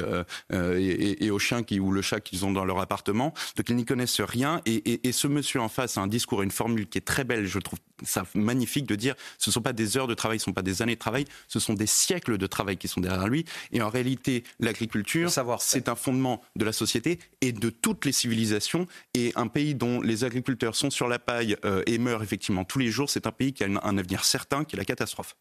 et, 0.51 1.25
et, 1.25 1.31
aux 1.31 1.39
chiens 1.39 1.63
qui, 1.63 1.81
ou 1.81 1.91
le 1.91 2.03
chat 2.03 2.21
qu'ils 2.21 2.45
ont 2.45 2.53
dans 2.53 2.65
leur 2.65 2.81
appartement. 2.81 3.33
Donc 3.57 3.69
ils 3.69 3.77
n'y 3.77 3.85
connaissent 3.85 4.21
rien 4.21 4.61
et, 4.67 5.09
et, 5.09 5.13
ce 5.13 5.27
monsieur 5.27 5.61
en 5.61 5.69
face 5.69 5.97
a 5.97 6.01
un 6.01 6.07
discours, 6.07 6.43
une 6.43 6.51
formule 6.51 6.87
qui 6.87 6.99
est 6.99 7.03
très 7.03 7.25
belle, 7.25 7.47
je 7.47 7.59
trouve 7.59 7.79
ça 8.05 8.25
magnifique 8.35 8.87
de 8.87 8.95
dire 8.95 9.15
ce 9.39 9.51
ne 9.51 9.53
sont 9.53 9.63
pas 9.63 9.73
des 9.73 9.97
heures 9.97 10.07
de 10.07 10.15
travail, 10.15 10.39
ce 10.39 10.43
ne 10.43 10.47
sont 10.47 10.53
pas 10.53 10.63
des 10.63 10.83
années 10.83 10.95
de 10.95 11.01
travail, 11.01 11.25
ce 11.49 11.61
sont 11.61 11.75
des 11.75 11.87
siècles 11.87 12.39
de 12.39 12.47
travail 12.47 12.77
qui 12.77 12.89
sont 12.89 13.01
derrière 13.01 13.27
lui. 13.27 13.45
Et 13.73 13.83
en 13.83 13.89
réalité, 13.89 14.45
l'agriculture, 14.61 15.31
c'est 15.61 15.89
un 15.89 15.97
fondement 15.97 16.43
de 16.59 16.65
la 16.65 16.73
société 16.73 17.19
et 17.41 17.53
de 17.53 17.71
toutes 17.71 18.05
les 18.05 18.13
civilisations. 18.13 18.87
Et 19.15 19.33
un 19.37 19.47
pays 19.47 19.75
dont 19.75 20.03
les 20.03 20.25
agriculteurs 20.25 20.75
sont 20.75 20.91
sur 20.91 21.09
la 21.09 21.19
paille 21.19 21.57
euh, 21.65 21.83
et 21.87 21.99
meurent 21.99 22.23
effectivement 22.23 22.65
tous 22.65 22.79
les 22.79 22.89
jours, 22.89 23.09
c'est 23.09 23.27
un 23.27 23.33
pays 23.33 23.53
qui 23.53 23.65
a 23.65 23.67
un 23.67 23.99
avenir 23.99 24.25
certain, 24.25 24.65
qui 24.65 24.77
est 24.77 24.79
la 24.79 24.85
catastrophe. 24.85 25.37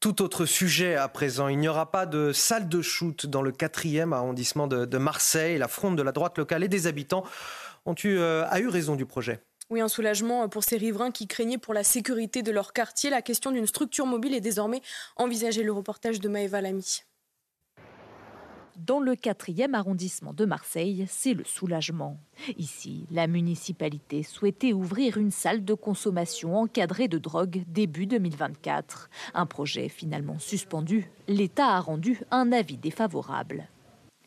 Tout 0.00 0.22
autre 0.22 0.46
sujet 0.46 0.96
à 0.96 1.08
présent. 1.08 1.48
Il 1.48 1.58
n'y 1.58 1.68
aura 1.68 1.90
pas 1.90 2.06
de 2.06 2.32
salle 2.32 2.68
de 2.68 2.80
shoot 2.80 3.26
dans 3.26 3.42
le 3.42 3.52
quatrième 3.52 4.12
arrondissement 4.12 4.66
de, 4.66 4.98
Marseille. 4.98 5.58
La 5.58 5.68
fronde 5.68 5.96
de 5.96 6.02
la 6.02 6.12
droite 6.12 6.38
locale 6.38 6.64
et 6.64 6.68
des 6.68 6.86
habitants 6.86 7.24
ont 7.86 7.94
eu, 8.02 8.18
euh, 8.18 8.46
a 8.48 8.60
eu 8.60 8.68
raison 8.68 8.96
du 8.96 9.04
projet. 9.04 9.40
Oui, 9.68 9.80
un 9.80 9.88
soulagement 9.88 10.48
pour 10.48 10.64
ces 10.64 10.78
riverains 10.78 11.12
qui 11.12 11.28
craignaient 11.28 11.58
pour 11.58 11.74
la 11.74 11.84
sécurité 11.84 12.42
de 12.42 12.50
leur 12.50 12.72
quartier. 12.72 13.10
La 13.10 13.22
question 13.22 13.52
d'une 13.52 13.66
structure 13.66 14.06
mobile 14.06 14.34
est 14.34 14.40
désormais 14.40 14.80
envisagée. 15.16 15.62
Le 15.62 15.72
reportage 15.72 16.18
de 16.18 16.28
Maëva 16.28 16.60
Lamy. 16.60 17.02
Dans 18.86 19.00
le 19.00 19.14
quatrième 19.14 19.74
arrondissement 19.74 20.32
de 20.32 20.46
Marseille, 20.46 21.04
c'est 21.06 21.34
le 21.34 21.44
soulagement. 21.44 22.16
Ici, 22.56 23.06
la 23.10 23.26
municipalité 23.26 24.22
souhaitait 24.22 24.72
ouvrir 24.72 25.18
une 25.18 25.30
salle 25.30 25.66
de 25.66 25.74
consommation 25.74 26.56
encadrée 26.56 27.06
de 27.06 27.18
drogue 27.18 27.62
début 27.66 28.06
2024. 28.06 29.10
Un 29.34 29.44
projet 29.44 29.90
finalement 29.90 30.38
suspendu. 30.38 31.10
L'État 31.28 31.66
a 31.66 31.80
rendu 31.80 32.20
un 32.30 32.52
avis 32.52 32.78
défavorable. 32.78 33.68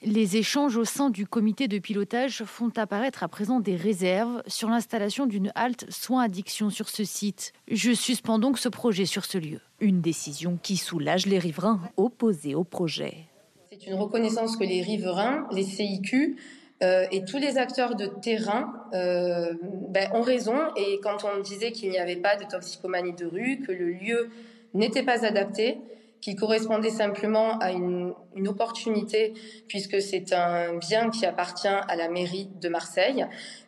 Les 0.03 0.37
échanges 0.37 0.77
au 0.77 0.85
sein 0.85 1.09
du 1.09 1.25
comité 1.25 1.67
de 1.67 1.79
pilotage 1.79 2.43
font 2.43 2.71
apparaître 2.75 3.23
à 3.23 3.29
présent 3.29 3.59
des 3.59 3.75
réserves 3.75 4.43
sur 4.45 4.69
l'installation 4.69 5.25
d'une 5.25 5.51
halte 5.55 5.89
soins 5.89 6.23
addiction 6.23 6.69
sur 6.69 6.89
ce 6.89 7.05
site. 7.05 7.53
Je 7.71 7.93
suspends 7.93 8.37
donc 8.37 8.59
ce 8.59 8.69
projet 8.69 9.07
sur 9.07 9.25
ce 9.25 9.39
lieu. 9.39 9.61
Une 9.79 10.01
décision 10.01 10.59
qui 10.61 10.77
soulage 10.77 11.25
les 11.25 11.39
riverains 11.39 11.81
opposés 11.97 12.53
au 12.53 12.63
projet. 12.63 13.29
C'est 13.73 13.87
une 13.87 13.95
reconnaissance 13.95 14.55
que 14.55 14.63
les 14.63 14.83
riverains, 14.83 15.47
les 15.51 15.63
CIQ 15.63 16.37
euh, 16.83 17.07
et 17.11 17.25
tous 17.25 17.39
les 17.39 17.57
acteurs 17.57 17.95
de 17.95 18.05
terrain 18.05 18.71
euh, 18.93 19.53
ben, 19.89 20.11
ont 20.13 20.21
raison. 20.21 20.55
Et 20.75 20.99
quand 21.01 21.25
on 21.25 21.41
disait 21.41 21.71
qu'il 21.71 21.89
n'y 21.89 21.97
avait 21.97 22.17
pas 22.17 22.35
de 22.35 22.43
toxicomanie 22.43 23.13
de 23.13 23.25
rue, 23.25 23.61
que 23.65 23.71
le 23.71 23.89
lieu 23.89 24.29
n'était 24.75 25.01
pas 25.01 25.25
adapté, 25.25 25.79
qui 26.21 26.35
correspondait 26.35 26.91
simplement 26.91 27.57
à 27.59 27.71
une, 27.71 28.13
opportunité, 28.45 29.33
puisque 29.67 30.01
c'est 30.01 30.33
un 30.33 30.75
bien 30.75 31.09
qui 31.09 31.25
appartient 31.25 31.67
à 31.67 31.95
la 31.95 32.09
mairie 32.09 32.49
de 32.61 32.69
Marseille, 32.69 33.25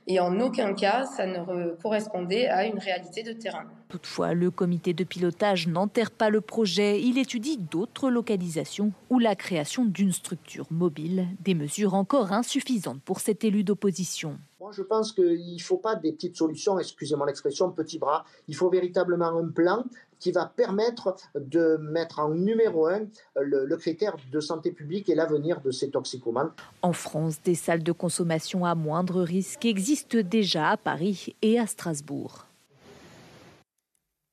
et 0.07 0.19
en 0.19 0.39
aucun 0.39 0.73
cas 0.73 1.05
ça 1.05 1.25
ne 1.25 1.75
correspondait 1.81 2.47
à 2.47 2.65
une 2.65 2.79
réalité 2.79 3.23
de 3.23 3.33
terrain. 3.33 3.65
Toutefois, 3.89 4.33
le 4.33 4.51
comité 4.51 4.93
de 4.93 5.03
pilotage 5.03 5.67
n'enterre 5.67 6.11
pas 6.11 6.29
le 6.29 6.41
projet, 6.41 7.01
il 7.01 7.17
étudie 7.17 7.57
d'autres 7.57 8.09
localisations 8.09 8.91
ou 9.09 9.19
la 9.19 9.35
création 9.35 9.85
d'une 9.85 10.11
structure 10.11 10.67
mobile, 10.69 11.27
des 11.39 11.53
mesures 11.53 11.93
encore 11.93 12.33
insuffisantes 12.33 13.01
pour 13.03 13.19
cet 13.19 13.43
élu 13.43 13.63
d'opposition. 13.63 14.37
Moi, 14.65 14.71
je 14.71 14.81
pense 14.81 15.11
qu'il 15.11 15.53
ne 15.53 15.61
faut 15.61 15.77
pas 15.77 15.95
des 15.95 16.11
petites 16.11 16.37
solutions, 16.37 16.79
excusez-moi 16.79 17.27
l'expression, 17.27 17.69
petit 17.69 17.99
bras. 17.99 18.25
Il 18.47 18.55
faut 18.55 18.67
véritablement 18.67 19.27
un 19.27 19.47
plan 19.49 19.83
qui 20.17 20.31
va 20.31 20.47
permettre 20.47 21.15
de 21.35 21.77
mettre 21.77 22.17
en 22.17 22.29
numéro 22.29 22.87
un 22.87 23.01
le, 23.39 23.67
le 23.67 23.77
critère 23.77 24.15
de 24.31 24.39
santé 24.39 24.71
publique 24.71 25.07
et 25.07 25.13
l'avenir 25.13 25.61
de 25.61 25.69
ces 25.69 25.91
toxicomanes. 25.91 26.49
En 26.81 26.93
France, 26.93 27.39
des 27.43 27.53
salles 27.53 27.83
de 27.83 27.91
consommation 27.91 28.65
à 28.65 28.73
moindre 28.73 29.21
risque 29.21 29.65
existent 29.65 30.17
déjà 30.23 30.71
à 30.71 30.77
Paris 30.77 31.35
et 31.43 31.59
à 31.59 31.67
Strasbourg. 31.67 32.44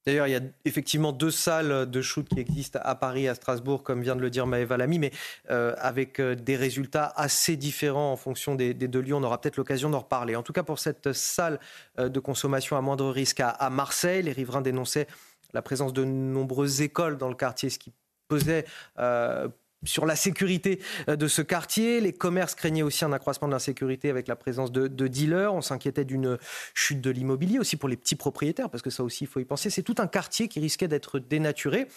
D'ailleurs, 0.07 0.27
il 0.27 0.33
y 0.33 0.37
a 0.37 0.41
effectivement 0.65 1.13
deux 1.13 1.31
salles 1.31 1.89
de 1.89 2.03
shoot 2.03 2.29
qui 2.29 2.41
existent 2.41 2.81
à 2.83 2.95
Paris, 2.95 3.29
à 3.29 3.35
Strasbourg, 3.35 3.83
comme 3.83 4.03
vient 4.03 4.17
de 4.17 4.21
le 4.21 4.31
dire 4.31 4.47
Maëva 4.47 4.77
Lamy, 4.77 4.99
mais 4.99 5.13
euh, 5.51 5.75
avec 5.79 6.19
euh, 6.19 6.35
des 6.35 6.57
résultats 6.57 7.13
assez 7.17 7.57
différents 7.57 8.13
en 8.13 8.17
fonction 8.17 8.55
des, 8.55 8.75
deux 8.75 9.01
lieux. 9.01 9.15
On 9.15 9.23
aura 9.23 9.41
peut-être 9.41 9.57
l'occasion 9.57 9.91
d'en 9.91 10.01
reparler. 10.01 10.37
En 10.37 10.43
tout 10.43 10.53
cas, 10.53 10.63
pour 10.63 10.79
cette 10.79 11.13
salle 11.13 11.61
euh, 11.99 12.09
de 12.09 12.21
consommation 12.21 12.77
à 12.77 12.81
moindre 12.81 13.09
risque 13.11 13.41
à 13.41 13.71
Marseille, 13.71 14.23
les 14.23 14.33
riverains 14.33 14.63
dénonçaient 14.63 15.07
la 15.55 15.63
présence 15.63 15.93
de 15.93 16.05
nombreuses 16.05 16.81
écoles 16.81 17.19
dans 17.19 17.29
le 17.29 17.35
quartier, 17.35 17.71
ce 17.71 17.79
qui 17.79 17.93
pesait 18.29 18.65
euh, 18.99 19.49
sur 19.85 20.07
la 20.07 20.17
sécurité 20.17 20.81
euh, 21.09 21.17
de 21.17 21.29
ce 21.29 21.43
quartier. 21.43 22.01
Les 22.01 22.13
commerces 22.13 22.55
craignaient 22.55 22.83
aussi 22.83 23.05
un 23.05 23.13
accroissement 23.13 23.49
de 23.49 23.53
l'insécurité 23.53 24.11
avec 24.11 24.29
la 24.29 24.37
présence 24.37 24.73
de, 24.73 24.87
dealers. 24.87 25.55
On 25.55 25.61
s'inquiétait 25.61 26.05
d'une 26.05 26.39
chute 26.75 27.01
de 27.01 27.11
l'immobilier 27.11 27.59
aussi 27.59 27.77
pour 27.77 27.89
les 27.89 27.97
petits 27.97 28.17
propriétaires, 28.17 28.71
parce 28.71 28.83
que 28.83 28.91
ça 28.91 29.03
aussi, 29.03 29.25
il 29.25 29.27
faut 29.27 29.41
y 29.41 29.45
penser. 29.45 29.71
C'est 29.71 29.83
tout 29.83 29.97
un 29.99 30.07
quartier 30.07 30.49
qui 30.49 30.61
risquait 30.61 30.89
d'être 30.89 31.19
dénaturé. 31.19 31.89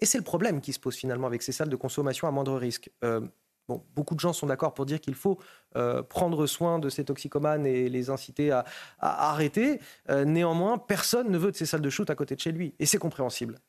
Et 0.00 0.06
c'est 0.06 0.18
le 0.18 0.24
problème 0.24 0.60
qui 0.60 0.72
se 0.72 0.80
pose 0.80 0.96
finalement 0.96 1.26
avec 1.26 1.42
ces 1.42 1.52
salles 1.52 1.68
de 1.68 1.76
consommation 1.76 2.26
à 2.26 2.30
moindre 2.30 2.56
risque. 2.56 2.90
Euh, 3.04 3.20
beaucoup 3.94 4.14
de 4.14 4.20
gens 4.20 4.32
sont 4.32 4.46
d'accord 4.46 4.74
pour 4.74 4.84
dire 4.84 5.00
qu'il 5.00 5.14
faut 5.14 5.38
euh, 5.76 6.02
prendre 6.02 6.46
soin 6.46 6.80
de 6.80 6.88
ces 6.88 7.04
toxicomanes 7.04 7.66
et 7.66 7.88
les 7.88 8.10
inciter 8.10 8.50
à, 8.50 8.64
arrêter. 8.98 9.78
Néanmoins, 10.08 10.78
personne 10.78 11.30
ne 11.30 11.38
veut 11.38 11.52
de 11.52 11.56
ces 11.56 11.66
salles 11.66 11.82
de 11.82 11.90
shoot 11.90 12.08
à 12.10 12.14
côté 12.16 12.34
de 12.34 12.40
chez 12.40 12.50
lui. 12.50 12.74
Et 12.80 12.86
c'est 12.86 12.98
compréhensible. 12.98 13.60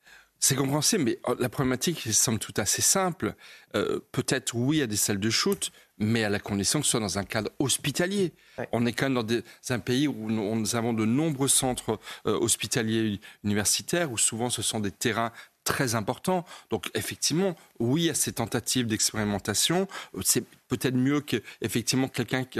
C'est 0.43 0.55
compréhensible, 0.55 1.03
mais 1.03 1.19
oh, 1.27 1.35
la 1.39 1.49
problématique 1.49 2.11
semble 2.11 2.39
tout 2.39 2.53
assez 2.57 2.81
simple. 2.81 3.35
Euh, 3.75 3.99
peut-être, 4.11 4.55
oui, 4.55 4.81
a 4.81 4.87
des 4.87 4.97
salles 4.97 5.19
de 5.19 5.29
shoot, 5.29 5.71
mais 5.99 6.23
à 6.23 6.29
la 6.29 6.39
condition 6.39 6.79
que 6.79 6.85
ce 6.85 6.91
soit 6.91 6.99
dans 6.99 7.19
un 7.19 7.23
cadre 7.23 7.51
hospitalier. 7.59 8.33
On 8.71 8.87
est 8.87 8.91
quand 8.91 9.07
même 9.07 9.23
dans 9.23 9.41
un 9.69 9.79
pays 9.79 10.07
où 10.07 10.31
nous 10.31 10.75
avons 10.75 10.93
de 10.93 11.05
nombreux 11.05 11.47
centres 11.47 11.99
hospitaliers 12.25 13.21
universitaires, 13.43 14.11
où 14.11 14.17
souvent 14.17 14.49
ce 14.49 14.63
sont 14.63 14.79
des 14.79 14.91
terrains 14.91 15.31
très 15.63 15.95
important. 15.95 16.45
Donc 16.69 16.89
effectivement, 16.95 17.55
oui 17.79 18.09
à 18.09 18.13
ces 18.13 18.33
tentatives 18.33 18.87
d'expérimentation. 18.87 19.87
C'est 20.23 20.43
peut-être 20.67 20.95
mieux 20.95 21.21
qu'effectivement 21.21 22.07
quelqu'un 22.07 22.43
qui, 22.43 22.59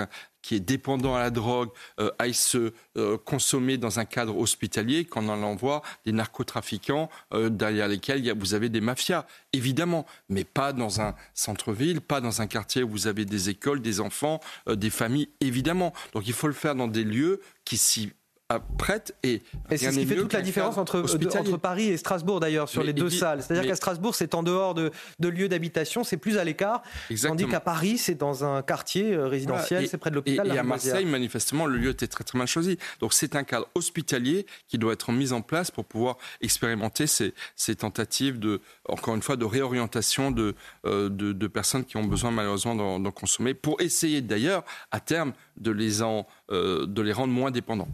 est 0.51 0.59
dépendant 0.59 1.15
à 1.15 1.19
la 1.19 1.29
drogue 1.29 1.69
euh, 1.99 2.11
aille 2.19 2.33
se 2.33 2.73
euh, 2.97 3.17
consommer 3.17 3.77
dans 3.77 3.99
un 3.99 4.05
cadre 4.05 4.37
hospitalier 4.37 5.05
qu'on 5.05 5.29
en 5.29 5.43
envoie 5.43 5.81
des 6.05 6.11
narcotrafiquants 6.11 7.09
euh, 7.33 7.49
derrière 7.49 7.87
lesquels 7.87 8.33
vous 8.37 8.53
avez 8.53 8.69
des 8.69 8.81
mafias, 8.81 9.25
évidemment, 9.53 10.05
mais 10.29 10.43
pas 10.43 10.73
dans 10.73 11.01
un 11.01 11.15
centre-ville, 11.33 12.01
pas 12.01 12.21
dans 12.21 12.41
un 12.41 12.47
quartier 12.47 12.83
où 12.83 12.89
vous 12.89 13.07
avez 13.07 13.25
des 13.25 13.49
écoles, 13.49 13.81
des 13.81 13.99
enfants, 13.99 14.39
des 14.67 14.89
familles, 14.89 15.29
évidemment. 15.39 15.93
Donc 16.13 16.27
il 16.27 16.33
faut 16.33 16.47
le 16.47 16.53
faire 16.53 16.75
dans 16.75 16.87
des 16.87 17.03
lieux 17.03 17.41
qui 17.65 17.77
s'y 17.77 18.11
prête 18.59 19.15
et, 19.23 19.41
c'est 19.69 19.77
ce 19.77 19.89
qui 19.91 20.05
fait 20.05 20.15
toute 20.15 20.33
la 20.33 20.41
différence 20.41 20.77
entre, 20.77 21.01
entre 21.01 21.57
Paris 21.57 21.89
et 21.89 21.97
Strasbourg 21.97 22.39
d'ailleurs 22.39 22.69
sur 22.69 22.83
les 22.83 22.93
deux 22.93 23.09
salles. 23.09 23.41
C'est-à-dire 23.41 23.69
qu'à 23.69 23.75
Strasbourg 23.75 24.15
c'est 24.15 24.35
en 24.35 24.43
dehors 24.43 24.73
de, 24.73 24.91
de 25.19 25.27
lieux 25.27 25.49
d'habitation, 25.49 26.03
c'est 26.03 26.17
plus 26.17 26.37
à 26.37 26.43
l'écart, 26.43 26.81
tandis 27.21 27.47
qu'à 27.47 27.59
Paris 27.59 27.97
c'est 27.97 28.15
dans 28.15 28.43
un 28.43 28.61
quartier 28.61 29.13
euh, 29.13 29.27
résidentiel, 29.27 29.87
c'est 29.87 29.97
près 29.97 30.09
de 30.09 30.15
l'hôpital. 30.15 30.47
Et, 30.47 30.57
à 30.57 30.63
Marseille 30.63 31.05
manifestement 31.05 31.65
le 31.65 31.77
lieu 31.77 31.89
était 31.89 32.07
très 32.07 32.23
très 32.23 32.37
mal 32.37 32.47
choisi. 32.47 32.77
Donc 32.99 33.13
c'est 33.13 33.35
un 33.35 33.43
cadre 33.43 33.67
hospitalier 33.75 34.45
qui 34.67 34.77
doit 34.77 34.93
être 34.93 35.11
mis 35.11 35.31
en 35.33 35.41
place 35.41 35.71
pour 35.71 35.85
pouvoir 35.85 36.17
expérimenter 36.41 37.07
ces, 37.07 37.33
ces 37.55 37.75
tentatives 37.75 38.39
de 38.39 38.61
encore 38.87 39.15
une 39.15 39.21
fois 39.21 39.35
de 39.35 39.45
réorientation 39.45 40.31
de, 40.31 40.55
euh, 40.85 41.09
de, 41.09 41.33
de, 41.33 41.47
personnes 41.47 41.85
qui 41.85 41.97
ont 41.97 42.03
besoin 42.03 42.31
malheureusement 42.31 42.75
d'en 42.99 43.11
consommer 43.11 43.53
pour 43.53 43.81
essayer 43.81 44.21
d'ailleurs 44.21 44.63
à 44.91 44.99
terme 44.99 45.33
de 45.57 45.71
les 45.71 46.01
en, 46.01 46.27
euh, 46.51 46.85
de 46.85 47.01
les 47.01 47.13
rendre 47.13 47.33
moins 47.33 47.51
dépendants. 47.51 47.87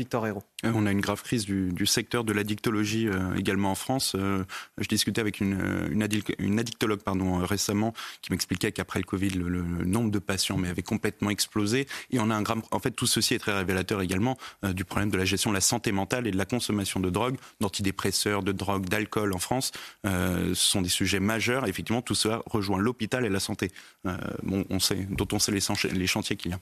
Victor 0.00 0.26
Hérault. 0.26 0.42
Euh, 0.64 0.72
on 0.74 0.86
a 0.86 0.92
une 0.92 1.02
grave 1.02 1.22
crise 1.22 1.44
du, 1.44 1.84
secteur 1.84 2.24
de 2.24 2.32
l'addictologie 2.32 3.06
euh, 3.06 3.34
également 3.34 3.70
en 3.70 3.74
France. 3.74 4.14
Euh, 4.14 4.44
je 4.78 4.88
discutais 4.88 5.20
avec 5.20 5.40
une, 5.40 6.02
addictologue 6.02 7.02
pardon, 7.02 7.44
récemment 7.44 7.92
qui 8.22 8.32
m'expliquait 8.32 8.72
qu'après 8.72 8.98
le 8.98 9.04
Covid, 9.04 9.28
le, 9.30 9.62
nombre 9.84 10.10
de 10.10 10.18
patients 10.18 10.62
avait 10.64 10.82
complètement 10.82 11.28
explosé. 11.28 11.86
Et 12.10 12.18
on 12.18 12.30
a 12.30 12.34
un 12.34 12.40
grave... 12.40 12.62
En 12.70 12.78
fait, 12.78 12.92
tout 12.92 13.06
ceci 13.06 13.34
est 13.34 13.38
très 13.38 13.52
révélateur 13.52 14.00
également 14.00 14.38
du 14.62 14.86
problème 14.86 15.10
de 15.10 15.18
la 15.18 15.26
gestion 15.26 15.50
de 15.50 15.54
la 15.54 15.60
santé 15.60 15.92
mentale 15.92 16.26
et 16.26 16.30
de 16.30 16.38
la 16.38 16.46
consommation 16.46 16.98
de 16.98 17.10
drogue, 17.10 17.36
d'antidépresseurs, 17.60 18.42
de 18.42 18.52
drogue, 18.52 18.88
d'alcool 18.88 19.34
en 19.34 19.38
France. 19.38 19.72
ce 20.04 20.54
sont 20.54 20.80
des 20.80 20.88
sujets 20.88 21.20
majeurs. 21.20 21.66
effectivement, 21.66 22.02
tout 22.02 22.14
cela 22.14 22.42
rejoint 22.46 22.78
l'hôpital 22.78 23.26
et 23.26 23.28
la 23.28 23.40
santé, 23.40 23.70
dont 24.04 24.64
on 24.70 25.38
sait 25.38 25.52
les 25.92 26.06
chantiers 26.06 26.36
qu'il 26.36 26.52
y 26.52 26.54
a. 26.54 26.60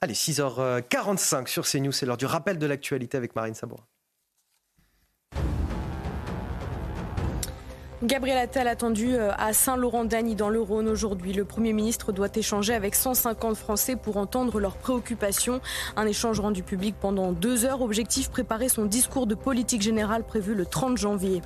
Allez, 0.00 0.14
6h45 0.14 1.48
sur 1.48 1.66
CNews, 1.66 1.90
c'est 1.90 2.06
l'heure 2.06 2.16
du 2.16 2.26
rappel 2.26 2.56
de 2.56 2.66
l'actualité 2.66 3.16
avec 3.16 3.34
Marine 3.34 3.54
Sabourin. 3.54 3.82
Gabriel 8.04 8.38
Attal 8.38 8.68
attendu 8.68 9.16
euh, 9.16 9.32
à 9.36 9.52
Saint-Laurent-d'Agny 9.52 10.36
dans 10.36 10.50
le 10.50 10.60
Rhône 10.60 10.86
aujourd'hui. 10.86 11.32
Le 11.32 11.44
Premier 11.44 11.72
ministre 11.72 12.12
doit 12.12 12.28
échanger 12.32 12.72
avec 12.72 12.94
150 12.94 13.56
Français 13.56 13.96
pour 13.96 14.18
entendre 14.18 14.60
leurs 14.60 14.76
préoccupations. 14.76 15.60
Un 15.96 16.06
échange 16.06 16.38
rendu 16.38 16.62
public 16.62 16.94
pendant 17.00 17.32
deux 17.32 17.64
heures. 17.64 17.82
Objectif 17.82 18.30
préparer 18.30 18.68
son 18.68 18.84
discours 18.84 19.26
de 19.26 19.34
politique 19.34 19.82
générale 19.82 20.22
prévu 20.22 20.54
le 20.54 20.64
30 20.64 20.96
janvier. 20.96 21.42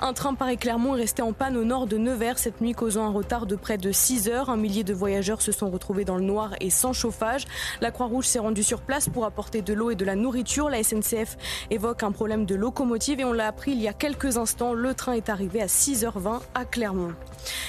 Un 0.00 0.12
train 0.12 0.34
Paris-Clermont 0.34 0.94
est 0.96 1.00
resté 1.00 1.22
en 1.22 1.32
panne 1.32 1.56
au 1.56 1.64
nord 1.64 1.86
de 1.86 1.98
Nevers 1.98 2.38
cette 2.38 2.60
nuit, 2.60 2.72
causant 2.72 3.04
un 3.04 3.10
retard 3.10 3.46
de 3.46 3.56
près 3.56 3.78
de 3.78 3.90
6 3.90 4.28
heures. 4.28 4.48
Un 4.50 4.56
millier 4.56 4.84
de 4.84 4.94
voyageurs 4.94 5.42
se 5.42 5.50
sont 5.52 5.70
retrouvés 5.70 6.04
dans 6.04 6.16
le 6.16 6.24
noir 6.24 6.54
et 6.60 6.70
sans 6.70 6.92
chauffage. 6.92 7.46
La 7.80 7.90
Croix-Rouge 7.90 8.26
s'est 8.26 8.38
rendue 8.38 8.62
sur 8.62 8.80
place 8.80 9.08
pour 9.08 9.24
apporter 9.24 9.62
de 9.62 9.74
l'eau 9.74 9.90
et 9.90 9.96
de 9.96 10.04
la 10.04 10.14
nourriture. 10.14 10.70
La 10.70 10.82
SNCF 10.82 11.36
évoque 11.70 12.02
un 12.02 12.12
problème 12.12 12.46
de 12.46 12.54
locomotive 12.54 13.20
et 13.20 13.24
on 13.24 13.32
l'a 13.32 13.48
appris 13.48 13.72
il 13.72 13.80
y 13.80 13.88
a 13.88 13.92
quelques 13.92 14.36
instants. 14.36 14.72
Le 14.72 14.94
train 14.94 15.12
est 15.12 15.28
arrivé 15.28 15.60
à 15.60 15.66
6h20 15.66 16.40
à 16.54 16.64
Clermont. 16.64 17.14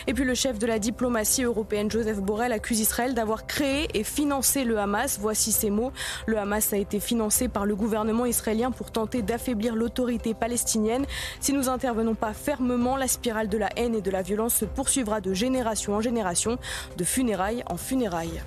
Et 0.07 0.13
puis 0.13 0.23
le 0.23 0.33
chef 0.33 0.59
de 0.59 0.67
la 0.67 0.79
diplomatie 0.79 1.43
européenne, 1.43 1.89
Joseph 1.89 2.19
Borrell, 2.19 2.51
accuse 2.51 2.79
Israël 2.79 3.13
d'avoir 3.13 3.47
créé 3.47 3.87
et 3.93 4.03
financé 4.03 4.63
le 4.63 4.77
Hamas. 4.77 5.17
Voici 5.19 5.51
ses 5.51 5.69
mots. 5.69 5.91
Le 6.25 6.37
Hamas 6.37 6.73
a 6.73 6.77
été 6.77 6.99
financé 6.99 7.47
par 7.47 7.65
le 7.65 7.75
gouvernement 7.75 8.25
israélien 8.25 8.71
pour 8.71 8.91
tenter 8.91 9.21
d'affaiblir 9.21 9.75
l'autorité 9.75 10.33
palestinienne. 10.33 11.05
Si 11.39 11.53
nous 11.53 11.68
intervenons 11.69 12.15
pas 12.15 12.33
fermement, 12.33 12.97
la 12.97 13.07
spirale 13.07 13.49
de 13.49 13.57
la 13.57 13.69
haine 13.75 13.95
et 13.95 14.01
de 14.01 14.11
la 14.11 14.21
violence 14.21 14.55
se 14.55 14.65
poursuivra 14.65 15.21
de 15.21 15.33
génération 15.33 15.93
en 15.93 16.01
génération, 16.01 16.57
de 16.97 17.03
funérailles 17.03 17.63
en 17.67 17.77
funérailles. 17.77 18.41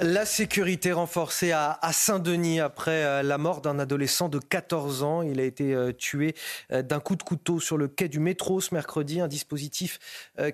La 0.00 0.24
sécurité 0.24 0.92
renforcée 0.92 1.50
à, 1.50 1.76
Saint-Denis 1.92 2.60
après 2.60 3.02
euh, 3.02 3.22
la 3.24 3.36
mort 3.36 3.60
d'un 3.60 3.80
adolescent 3.80 4.28
de 4.28 4.38
14 4.38 5.02
ans. 5.02 5.22
Il 5.22 5.40
a 5.40 5.42
été 5.42 5.74
euh, 5.74 5.90
tué 5.90 6.36
euh, 6.70 6.82
d'un 6.82 7.00
coup 7.00 7.16
de 7.16 7.24
couteau 7.24 7.58
sur 7.58 7.76
le 7.76 7.88
quai 7.88 8.06
du 8.06 8.20
métro 8.20 8.60
ce 8.60 8.72
mercredi. 8.72 9.20
Un 9.20 9.26
dispositif 9.26 9.98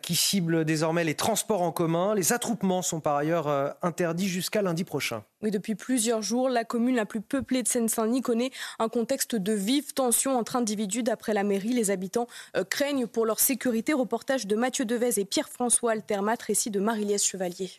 qui 0.00 0.16
cible 0.16 0.64
désormais 0.64 1.04
les 1.04 1.14
transports 1.14 1.60
en 1.60 1.72
commun. 1.72 2.14
Les 2.14 2.32
attroupements 2.32 2.80
sont 2.80 3.00
par 3.00 3.16
ailleurs 3.16 3.76
interdits 3.82 4.28
jusqu'à 4.28 4.62
lundi 4.62 4.84
prochain. 4.84 5.24
Oui, 5.42 5.50
depuis 5.50 5.74
plusieurs 5.74 6.22
jours, 6.22 6.48
la 6.48 6.64
commune 6.64 6.96
la 6.96 7.04
plus 7.04 7.20
peuplée 7.20 7.62
de 7.62 7.68
Seine-Saint-Denis 7.68 8.22
connaît 8.22 8.50
un 8.78 8.88
contexte 8.88 9.36
de 9.36 9.52
vive 9.52 9.92
tension 9.92 10.38
entre 10.38 10.56
individus. 10.56 11.02
D'après 11.02 11.34
la 11.34 11.44
mairie, 11.44 11.74
les 11.74 11.90
habitants 11.90 12.28
craignent 12.70 13.06
pour 13.06 13.26
leur 13.26 13.40
sécurité. 13.40 13.92
Reportage 13.92 14.46
de 14.46 14.56
Mathieu 14.56 14.84
Devez 14.86 15.20
et 15.20 15.24
Pierre-François 15.24 15.92
Altermat, 15.92 16.40
récit 16.40 16.70
de 16.70 16.80
Marie-Liesse 16.80 17.26
Chevalier. 17.26 17.70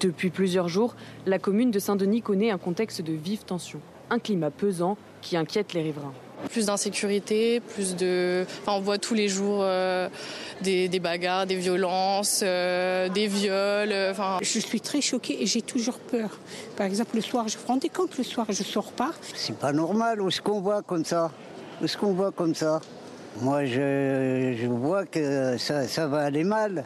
Depuis 0.00 0.30
plusieurs 0.30 0.68
jours, 0.68 0.94
la 1.26 1.38
commune 1.38 1.70
de 1.70 1.78
Saint-Denis 1.78 2.22
connaît 2.22 2.50
un 2.50 2.58
contexte 2.58 3.02
de 3.02 3.12
vive 3.12 3.44
tension, 3.44 3.80
un 4.10 4.18
climat 4.18 4.50
pesant 4.50 4.96
qui 5.22 5.36
inquiète 5.36 5.72
les 5.72 5.82
riverains. 5.82 6.12
Plus 6.50 6.66
d'insécurité, 6.66 7.58
plus 7.58 7.96
de. 7.96 8.46
on 8.68 8.78
voit 8.78 8.98
tous 8.98 9.14
les 9.14 9.26
jours 9.26 9.58
euh, 9.62 10.08
des, 10.62 10.88
bagarres, 11.00 11.46
des 11.46 11.56
violences, 11.56 12.42
euh, 12.44 13.08
des 13.08 13.26
viols. 13.26 13.90
Euh, 13.90 14.12
enfin... 14.12 14.38
Je 14.40 14.60
suis 14.60 14.80
très 14.80 15.00
choquée 15.00 15.42
et 15.42 15.46
j'ai 15.46 15.62
toujours 15.62 15.98
peur. 15.98 16.38
Par 16.76 16.86
exemple, 16.86 17.16
le 17.16 17.22
soir, 17.22 17.48
je 17.48 17.58
prends 17.58 17.76
des 17.76 17.88
comptes, 17.88 18.16
le 18.18 18.22
soir, 18.22 18.46
je 18.50 18.62
sors 18.62 18.92
pas. 18.92 19.10
C'est 19.34 19.58
pas 19.58 19.72
normal, 19.72 20.20
où 20.20 20.28
est-ce 20.28 20.40
qu'on 20.40 20.60
voit 20.60 20.82
comme 20.82 21.04
ça? 21.04 21.32
Où 21.80 21.86
est-ce 21.86 21.96
qu'on 21.96 22.12
voit 22.12 22.30
comme 22.30 22.54
ça? 22.54 22.80
Moi, 23.40 23.64
je, 23.64 24.54
je 24.60 24.66
vois 24.68 25.06
que 25.06 25.56
ça, 25.58 25.88
ça 25.88 26.06
va 26.06 26.20
aller 26.20 26.44
mal. 26.44 26.84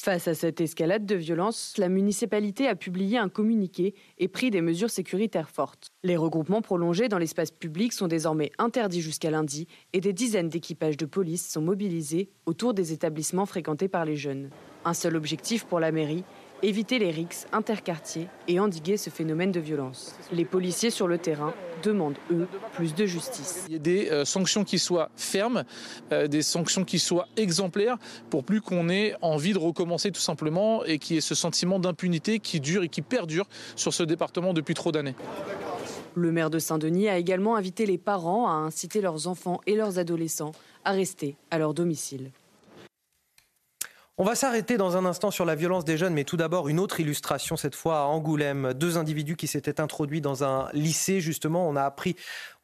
Face 0.00 0.28
à 0.28 0.34
cette 0.34 0.60
escalade 0.60 1.06
de 1.06 1.16
violence, 1.16 1.74
la 1.76 1.88
municipalité 1.88 2.68
a 2.68 2.76
publié 2.76 3.18
un 3.18 3.28
communiqué 3.28 3.96
et 4.18 4.28
pris 4.28 4.52
des 4.52 4.60
mesures 4.60 4.90
sécuritaires 4.90 5.50
fortes. 5.50 5.88
Les 6.04 6.16
regroupements 6.16 6.62
prolongés 6.62 7.08
dans 7.08 7.18
l'espace 7.18 7.50
public 7.50 7.92
sont 7.92 8.06
désormais 8.06 8.52
interdits 8.58 9.00
jusqu'à 9.00 9.32
lundi 9.32 9.66
et 9.92 10.00
des 10.00 10.12
dizaines 10.12 10.50
d'équipages 10.50 10.96
de 10.96 11.04
police 11.04 11.50
sont 11.50 11.62
mobilisés 11.62 12.30
autour 12.46 12.74
des 12.74 12.92
établissements 12.92 13.44
fréquentés 13.44 13.88
par 13.88 14.04
les 14.04 14.14
jeunes. 14.14 14.50
Un 14.84 14.94
seul 14.94 15.16
objectif 15.16 15.64
pour 15.64 15.80
la 15.80 15.90
mairie, 15.90 16.22
éviter 16.62 16.98
les 16.98 17.10
rixes 17.10 17.46
interquartiers 17.52 18.28
et 18.48 18.60
endiguer 18.60 18.96
ce 18.96 19.10
phénomène 19.10 19.52
de 19.52 19.60
violence. 19.60 20.16
Les 20.32 20.44
policiers 20.44 20.90
sur 20.90 21.08
le 21.08 21.18
terrain 21.18 21.54
demandent, 21.82 22.18
eux, 22.30 22.48
plus 22.72 22.94
de 22.94 23.06
justice. 23.06 23.64
Il 23.68 23.74
y 23.74 23.76
a 23.76 23.78
des 23.78 24.10
euh, 24.10 24.24
sanctions 24.24 24.64
qui 24.64 24.78
soient 24.78 25.10
fermes, 25.16 25.64
euh, 26.12 26.26
des 26.26 26.42
sanctions 26.42 26.84
qui 26.84 26.98
soient 26.98 27.28
exemplaires, 27.36 27.96
pour 28.30 28.44
plus 28.44 28.60
qu'on 28.60 28.88
ait 28.88 29.14
envie 29.22 29.52
de 29.52 29.58
recommencer 29.58 30.10
tout 30.10 30.20
simplement 30.20 30.84
et 30.84 30.98
qu'il 30.98 31.16
y 31.16 31.18
ait 31.18 31.22
ce 31.22 31.34
sentiment 31.34 31.78
d'impunité 31.78 32.40
qui 32.40 32.60
dure 32.60 32.82
et 32.82 32.88
qui 32.88 33.02
perdure 33.02 33.46
sur 33.76 33.94
ce 33.94 34.02
département 34.02 34.52
depuis 34.52 34.74
trop 34.74 34.92
d'années. 34.92 35.14
Le 36.14 36.32
maire 36.32 36.50
de 36.50 36.58
Saint-Denis 36.58 37.08
a 37.08 37.16
également 37.16 37.54
invité 37.54 37.86
les 37.86 37.98
parents 37.98 38.48
à 38.48 38.52
inciter 38.52 39.00
leurs 39.00 39.28
enfants 39.28 39.60
et 39.66 39.76
leurs 39.76 39.98
adolescents 39.98 40.52
à 40.84 40.92
rester 40.92 41.36
à 41.50 41.58
leur 41.58 41.74
domicile. 41.74 42.32
On 44.20 44.24
va 44.24 44.34
s'arrêter 44.34 44.78
dans 44.78 44.96
un 44.96 45.04
instant 45.04 45.30
sur 45.30 45.44
la 45.44 45.54
violence 45.54 45.84
des 45.84 45.96
jeunes, 45.96 46.12
mais 46.12 46.24
tout 46.24 46.36
d'abord 46.36 46.68
une 46.68 46.80
autre 46.80 46.98
illustration, 46.98 47.56
cette 47.56 47.76
fois 47.76 48.00
à 48.00 48.02
Angoulême. 48.02 48.74
Deux 48.74 48.98
individus 48.98 49.36
qui 49.36 49.46
s'étaient 49.46 49.80
introduits 49.80 50.20
dans 50.20 50.42
un 50.42 50.68
lycée, 50.72 51.20
justement. 51.20 51.68
On, 51.68 51.76
a 51.76 51.84
appris, 51.84 52.16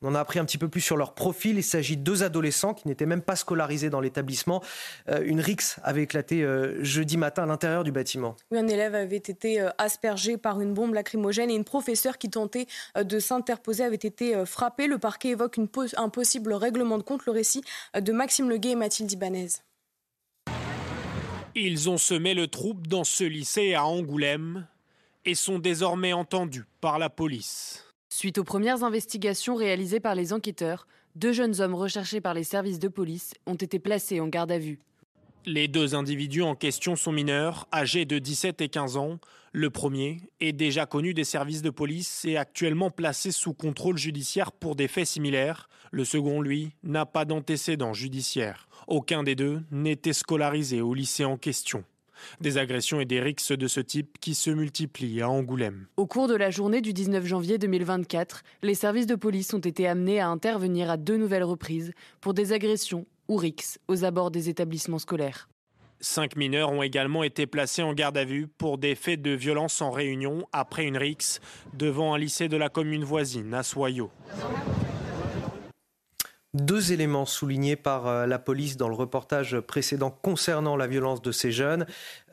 on 0.03 0.09
en 0.09 0.15
a 0.17 0.21
appris 0.21 0.41
un 0.41 0.45
petit 0.45 0.59
peu 0.59 0.67
plus 0.67 0.81
sur 0.81 0.97
leur 0.97 1.15
profil. 1.15 1.57
Il 1.57 1.63
s'agit 1.63 1.97
de 1.97 2.03
deux 2.03 2.25
adolescents 2.25 2.75
qui 2.75 2.89
n'étaient 2.89 3.07
même 3.07 3.23
pas 3.23 3.37
scolarisés 3.37 3.89
dans 3.89 4.01
l'établissement. 4.01 4.65
Euh, 5.09 5.23
une 5.25 5.41
rixe 5.41 5.79
avait 5.85 6.03
éclaté 6.03 6.43
euh, 6.43 6.83
jeudi 6.83 7.17
matin 7.17 7.45
à 7.45 7.47
l'intérieur 7.47 7.85
du 7.85 7.93
bâtiment. 7.93 8.35
Oui, 8.51 8.59
un 8.59 8.67
élève 8.67 8.97
avait 8.97 9.15
été 9.15 9.61
euh, 9.61 9.71
aspergé 9.79 10.37
par 10.37 10.61
une 10.61 10.75
bombe 10.75 10.95
lacrymogène 10.95 11.51
et 11.51 11.55
une 11.55 11.63
professeure 11.63 12.19
qui 12.19 12.31
tentait 12.31 12.67
de 13.01 13.19
s'interposer 13.21 13.85
avait 13.85 13.95
été 13.95 14.45
frappée. 14.45 14.89
Le 14.89 14.99
parquet 14.99 15.29
évoque 15.29 15.61
un 15.97 16.09
possible 16.09 16.53
règlement 16.53 16.99
de 16.99 17.05
compte. 17.05 17.27
Le 17.27 17.33
récit 17.33 17.63
de 17.97 18.11
Maxime 18.11 18.51
Leguet 18.51 18.71
et 18.71 18.75
Mathilde 18.75 19.13
Ibanez. 19.13 19.51
Ils 21.57 21.89
ont 21.89 21.99
semé 21.99 22.35
le 22.35 22.49
trouble 22.49 22.89
dans 22.89 23.05
ce 23.05 23.23
lycée 23.23 23.75
à 23.75 23.85
Angoulême 23.85 24.67
et 25.25 25.37
sont 25.37 25.61
désormais 25.61 26.13
entendus 26.13 26.65
par 26.81 26.99
la 26.99 27.09
police. 27.09 27.85
Suite 28.09 28.39
aux 28.39 28.45
premières 28.45 28.83
investigations 28.83 29.55
réalisées 29.55 30.01
par 30.01 30.17
les 30.17 30.33
enquêteurs, 30.33 30.89
deux 31.15 31.33
jeunes 31.33 31.61
hommes 31.61 31.77
recherchés 31.77 32.21
par 32.21 32.35
les 32.35 32.43
services 32.43 32.81
de 32.81 32.89
police 32.89 33.35
ont 33.47 33.55
été 33.55 33.79
placés 33.79 34.19
en 34.19 34.27
garde 34.27 34.51
à 34.51 34.59
vue. 34.59 34.81
Les 35.47 35.69
deux 35.69 35.95
individus 35.95 36.43
en 36.43 36.57
question 36.57 36.97
sont 36.97 37.13
mineurs, 37.13 37.69
âgés 37.73 38.05
de 38.05 38.19
17 38.19 38.61
et 38.61 38.69
15 38.69 38.97
ans. 38.97 39.21
Le 39.53 39.71
premier 39.71 40.23
est 40.41 40.53
déjà 40.53 40.87
connu 40.87 41.15
des 41.15 41.23
services 41.23 41.63
de 41.63 41.71
police 41.71 42.25
et 42.25 42.37
actuellement 42.37 42.91
placé 42.91 43.31
sous 43.31 43.55
contrôle 43.55 43.97
judiciaire 43.97 44.51
pour 44.51 44.75
des 44.75 44.89
faits 44.89 45.07
similaires. 45.07 45.69
Le 45.93 46.05
second, 46.05 46.41
lui, 46.41 46.73
n'a 46.83 47.07
pas 47.07 47.25
d'antécédent 47.25 47.93
judiciaire. 47.93 48.67
Aucun 48.87 49.23
des 49.23 49.35
deux 49.35 49.63
n'était 49.71 50.13
scolarisé 50.13 50.81
au 50.81 50.95
lycée 50.95 51.25
en 51.25 51.37
question. 51.37 51.85
Des 52.41 52.59
agressions 52.59 53.01
et 53.01 53.05
des 53.05 53.21
rixes 53.21 53.53
de 53.53 53.67
ce 53.67 53.81
type 53.81 54.19
qui 54.21 54.35
se 54.35 54.51
multiplient 54.51 55.23
à 55.23 55.29
Angoulême. 55.29 55.87
Au 55.97 56.07
cours 56.07 56.29
de 56.29 56.35
la 56.35 56.51
journée 56.51 56.81
du 56.81 56.93
19 56.93 57.25
janvier 57.27 57.59
2024, 57.59 58.43
les 58.63 58.75
services 58.75 59.07
de 59.07 59.15
police 59.15 59.53
ont 59.55 59.59
été 59.59 59.87
amenés 59.87 60.21
à 60.21 60.29
intervenir 60.29 60.91
à 60.91 60.97
deux 60.97 61.17
nouvelles 61.17 61.45
reprises 61.45 61.93
pour 62.21 62.35
des 62.35 62.53
agressions 62.53 63.07
ou 63.29 63.37
rixes 63.37 63.79
aux 63.89 64.05
abords 64.05 64.31
des 64.31 64.49
établissements 64.49 64.99
scolaires. 64.99 65.49
Cinq 66.01 66.37
mineurs 66.37 66.71
ont 66.71 66.83
également 66.83 67.23
été 67.23 67.47
placés 67.47 67.83
en 67.83 67.95
garde 67.95 68.19
à 68.19 68.25
vue 68.25 68.47
pour 68.47 68.77
des 68.77 68.95
faits 68.95 69.23
de 69.23 69.31
violence 69.31 69.81
en 69.81 69.91
réunion 69.91 70.47
après 70.53 70.85
une 70.85 70.99
rixe 70.99 71.41
devant 71.73 72.13
un 72.13 72.19
lycée 72.19 72.49
de 72.49 72.59
la 72.59 72.69
commune 72.69 73.05
voisine 73.05 73.55
à 73.55 73.63
Soyaux. 73.63 74.11
Deux 76.55 76.93
éléments 76.93 77.27
soulignés 77.27 77.75
par 77.75 78.07
euh, 78.07 78.27
la 78.27 78.39
police 78.39 78.77
dans 78.77 78.89
le 78.89 78.95
reportage 78.95 79.59
précédent 79.59 80.11
concernant 80.11 80.77
la 80.77 80.87
violence 80.87 81.21
de 81.21 81.33
ces 81.33 81.51
jeunes. 81.51 81.85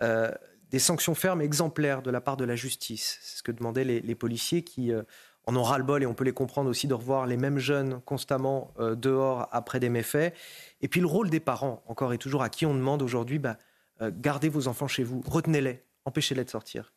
Euh, 0.03 0.32
des 0.69 0.78
sanctions 0.78 1.15
fermes 1.15 1.41
exemplaires 1.41 2.03
de 2.03 2.11
la 2.11 2.22
part 2.22 2.38
de 2.38 2.45
la 2.45 2.55
justice. 2.55 3.17
C'est 3.24 3.39
ce 3.39 3.43
que 3.43 3.51
demandaient 3.51 3.84
les, 3.84 4.15
policiers 4.15 4.63
qui 4.63 4.93
euh, 4.93 5.01
en 5.47 5.55
ont 5.55 5.63
ras-le-bol 5.63 6.03
et 6.03 6.05
on 6.05 6.13
peut 6.13 6.24
les 6.24 6.34
comprendre 6.34 6.69
aussi 6.69 6.88
de 6.88 6.93
revoir 6.93 7.26
les 7.26 7.36
mêmes 7.36 7.57
jeunes 7.57 7.99
constamment 8.01 8.72
dehors 8.80 9.49
après 9.51 9.80
des 9.80 9.89
méfaits. 9.89 10.34
Et 10.82 10.88
puis 10.88 11.01
le 11.01 11.07
rôle 11.07 11.32
des 11.32 11.39
parents, 11.39 11.84
encore 11.88 12.13
et 12.13 12.19
toujours, 12.19 12.43
à 12.43 12.49
qui 12.49 12.67
on 12.67 12.76
demande 12.76 13.01
aujourd'hui, 13.01 13.39
bah, 13.39 13.57
gardez 13.99 14.49
vos 14.49 14.67
enfants 14.67 14.88
chez 14.88 15.03
vous, 15.03 15.22
retenez-les, 15.26 15.84
empêchez-les 16.05 16.45
de 16.45 16.49
sortir. 16.49 16.93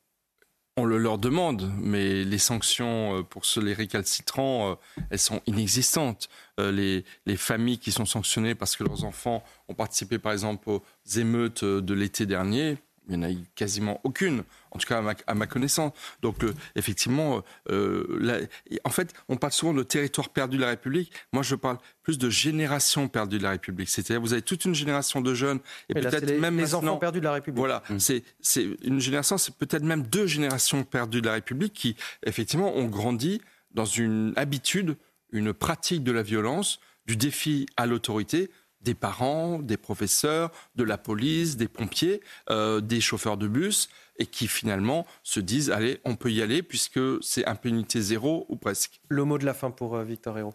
On 0.76 0.86
le 0.86 0.98
leur 0.98 1.18
demande, 1.18 1.72
mais 1.80 2.24
les 2.24 2.38
sanctions 2.38 3.18
euh, 3.18 3.22
pour 3.22 3.44
ceux 3.44 3.60
les 3.60 3.74
récalcitrants, 3.74 4.72
euh, 4.72 4.74
elles 5.10 5.20
sont 5.20 5.40
inexistantes. 5.46 6.28
Euh, 6.58 6.72
les, 6.72 7.04
les, 7.26 7.36
familles 7.36 7.78
qui 7.78 7.92
sont 7.92 8.06
sanctionnées 8.06 8.56
parce 8.56 8.74
que 8.74 8.82
leurs 8.82 9.04
enfants 9.04 9.44
ont 9.68 9.74
participé, 9.74 10.18
par 10.18 10.32
exemple, 10.32 10.68
aux 10.68 10.82
émeutes 11.14 11.64
de 11.64 11.94
l'été 11.94 12.26
dernier, 12.26 12.78
il 13.08 13.18
n'y 13.18 13.24
en 13.24 13.28
a 13.28 13.30
eu 13.30 13.44
quasiment 13.54 14.00
aucune, 14.04 14.44
en 14.70 14.78
tout 14.78 14.86
cas 14.86 15.02
à 15.26 15.34
ma, 15.34 15.46
connaissance. 15.46 15.92
Donc 16.22 16.42
euh, 16.42 16.54
effectivement, 16.74 17.42
euh, 17.70 18.46
en 18.84 18.90
fait, 18.90 19.12
on 19.28 19.36
parle 19.36 19.52
souvent 19.52 19.74
de 19.74 19.82
territoire 19.82 20.30
perdu 20.30 20.56
de 20.56 20.62
la 20.62 20.68
République. 20.68 21.12
Moi, 21.32 21.42
je 21.42 21.54
parle 21.54 21.78
plus 22.02 22.18
de 22.18 22.30
génération 22.30 23.08
perdue 23.08 23.38
de 23.38 23.42
la 23.42 23.50
République. 23.50 23.88
C'est-à-dire, 23.88 24.20
vous 24.20 24.32
avez 24.32 24.42
toute 24.42 24.64
une 24.64 24.74
génération 24.74 25.20
de 25.20 25.34
jeunes 25.34 25.60
et 25.88 25.94
peut-être 25.94 26.38
même 26.38 26.58
les 26.58 26.74
enfants 26.74 26.96
perdus 26.96 27.20
de 27.20 27.24
la 27.24 27.32
République. 27.32 27.58
Voilà, 27.58 27.82
mmh. 27.90 27.98
c'est 27.98 28.68
une 28.82 29.00
génération, 29.00 29.38
c'est 29.38 29.54
peut-être 29.54 29.84
même 29.84 30.02
deux 30.02 30.26
générations 30.26 30.84
perdues 30.84 31.20
de 31.20 31.26
la 31.26 31.34
République 31.34 31.72
qui 31.72 31.96
effectivement 32.24 32.74
ont 32.74 32.86
grandi 32.86 33.40
dans 33.72 33.84
une 33.84 34.32
habitude, 34.36 34.96
une 35.32 35.52
pratique 35.52 36.04
de 36.04 36.12
la 36.12 36.22
violence 36.22 36.80
du 37.06 37.16
défi 37.16 37.66
à 37.76 37.86
l'autorité 37.86 38.50
des 38.84 38.94
parents, 38.94 39.58
des 39.58 39.76
professeurs, 39.76 40.50
de 40.76 40.84
la 40.84 40.98
police, 40.98 41.56
des 41.56 41.68
pompiers, 41.68 42.20
euh, 42.50 42.80
des 42.80 43.00
chauffeurs 43.00 43.36
de 43.36 43.48
bus, 43.48 43.88
et 44.18 44.26
qui 44.26 44.46
finalement 44.46 45.06
se 45.22 45.40
disent 45.40 45.70
allez, 45.70 46.00
on 46.04 46.14
peut 46.16 46.30
y 46.30 46.42
aller 46.42 46.62
puisque 46.62 47.00
c'est 47.20 47.44
impunité 47.46 48.00
zéro 48.00 48.46
ou 48.48 48.56
presque. 48.56 49.00
Le 49.08 49.24
mot 49.24 49.38
de 49.38 49.44
la 49.44 49.54
fin 49.54 49.70
pour 49.70 49.96
euh, 49.96 50.04
Victor 50.04 50.38
Hérault. 50.38 50.54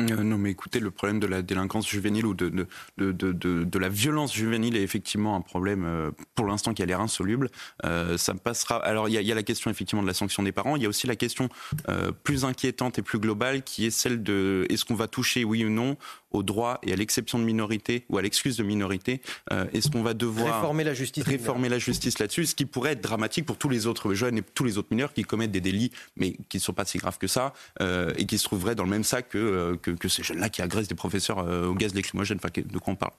Euh, 0.00 0.22
non, 0.22 0.38
mais 0.38 0.50
écoutez, 0.50 0.80
le 0.80 0.90
problème 0.90 1.20
de 1.20 1.26
la 1.26 1.42
délinquance 1.42 1.88
juvénile 1.88 2.26
ou 2.26 2.34
de, 2.34 2.48
de, 2.48 3.12
de, 3.12 3.32
de 3.32 3.78
la 3.78 3.88
violence 3.88 4.34
juvénile 4.34 4.76
est 4.76 4.82
effectivement 4.82 5.36
un 5.36 5.40
problème, 5.40 5.84
euh, 5.84 6.10
pour 6.34 6.46
l'instant, 6.46 6.72
qui 6.74 6.82
a 6.82 6.86
l'air 6.86 7.00
insoluble. 7.00 7.50
Euh, 7.84 8.16
ça 8.16 8.34
passera. 8.34 8.76
Alors, 8.76 9.08
il 9.08 9.20
y, 9.20 9.22
y, 9.22 9.32
a 9.32 9.34
la 9.34 9.42
question, 9.42 9.70
effectivement, 9.70 10.02
de 10.02 10.06
la 10.06 10.14
sanction 10.14 10.42
des 10.42 10.52
parents. 10.52 10.76
Il 10.76 10.82
y 10.82 10.86
a 10.86 10.88
aussi 10.88 11.06
la 11.06 11.16
question 11.16 11.48
euh, 11.88 12.12
plus 12.12 12.44
inquiétante 12.44 12.98
et 12.98 13.02
plus 13.02 13.18
globale, 13.18 13.62
qui 13.62 13.86
est 13.86 13.90
celle 13.90 14.22
de 14.22 14.66
est-ce 14.70 14.84
qu'on 14.84 14.94
va 14.94 15.08
toucher, 15.08 15.44
oui 15.44 15.64
ou 15.64 15.70
non, 15.70 15.96
au 16.30 16.42
droit 16.42 16.78
et 16.82 16.92
à 16.92 16.96
l'exception 16.96 17.38
de 17.38 17.44
minorité 17.44 18.04
ou 18.08 18.18
à 18.18 18.22
l'excuse 18.22 18.56
de 18.56 18.62
minorité, 18.62 19.20
euh, 19.52 19.66
est-ce 19.72 19.90
qu'on 19.90 20.02
va 20.02 20.14
devoir 20.14 20.56
réformer 20.56 20.84
la 20.84 20.94
justice, 20.94 21.24
réformer 21.24 21.68
la 21.68 21.78
justice 21.78 22.18
là-dessus, 22.18 22.46
ce 22.46 22.54
qui 22.54 22.66
pourrait 22.66 22.92
être 22.92 23.02
dramatique 23.02 23.46
pour 23.46 23.56
tous 23.56 23.68
les 23.68 23.86
autres 23.86 24.14
jeunes 24.14 24.38
et 24.38 24.42
tous 24.42 24.64
les 24.64 24.78
autres 24.78 24.88
mineurs 24.90 25.12
qui 25.12 25.22
commettent 25.22 25.52
des 25.52 25.60
délits, 25.60 25.92
mais 26.16 26.36
qui 26.48 26.58
ne 26.58 26.62
sont 26.62 26.72
pas 26.72 26.84
si 26.84 26.98
graves 26.98 27.18
que 27.18 27.26
ça, 27.26 27.52
euh, 27.80 28.12
et 28.16 28.26
qui 28.26 28.38
se 28.38 28.44
trouveraient 28.44 28.74
dans 28.74 28.84
le 28.84 28.90
même 28.90 29.04
sac 29.04 29.30
que, 29.30 29.38
euh, 29.38 29.76
que, 29.76 29.90
que 29.90 30.08
ces 30.08 30.22
jeunes-là 30.22 30.48
qui 30.48 30.62
agressent 30.62 30.88
des 30.88 30.94
professeurs 30.94 31.38
euh, 31.38 31.66
au 31.66 31.74
gaz 31.74 31.94
lacrymogène. 31.94 32.38
Enfin, 32.42 32.50
de 32.54 32.78
quoi 32.78 32.92
on 32.92 32.96
parle 32.96 33.12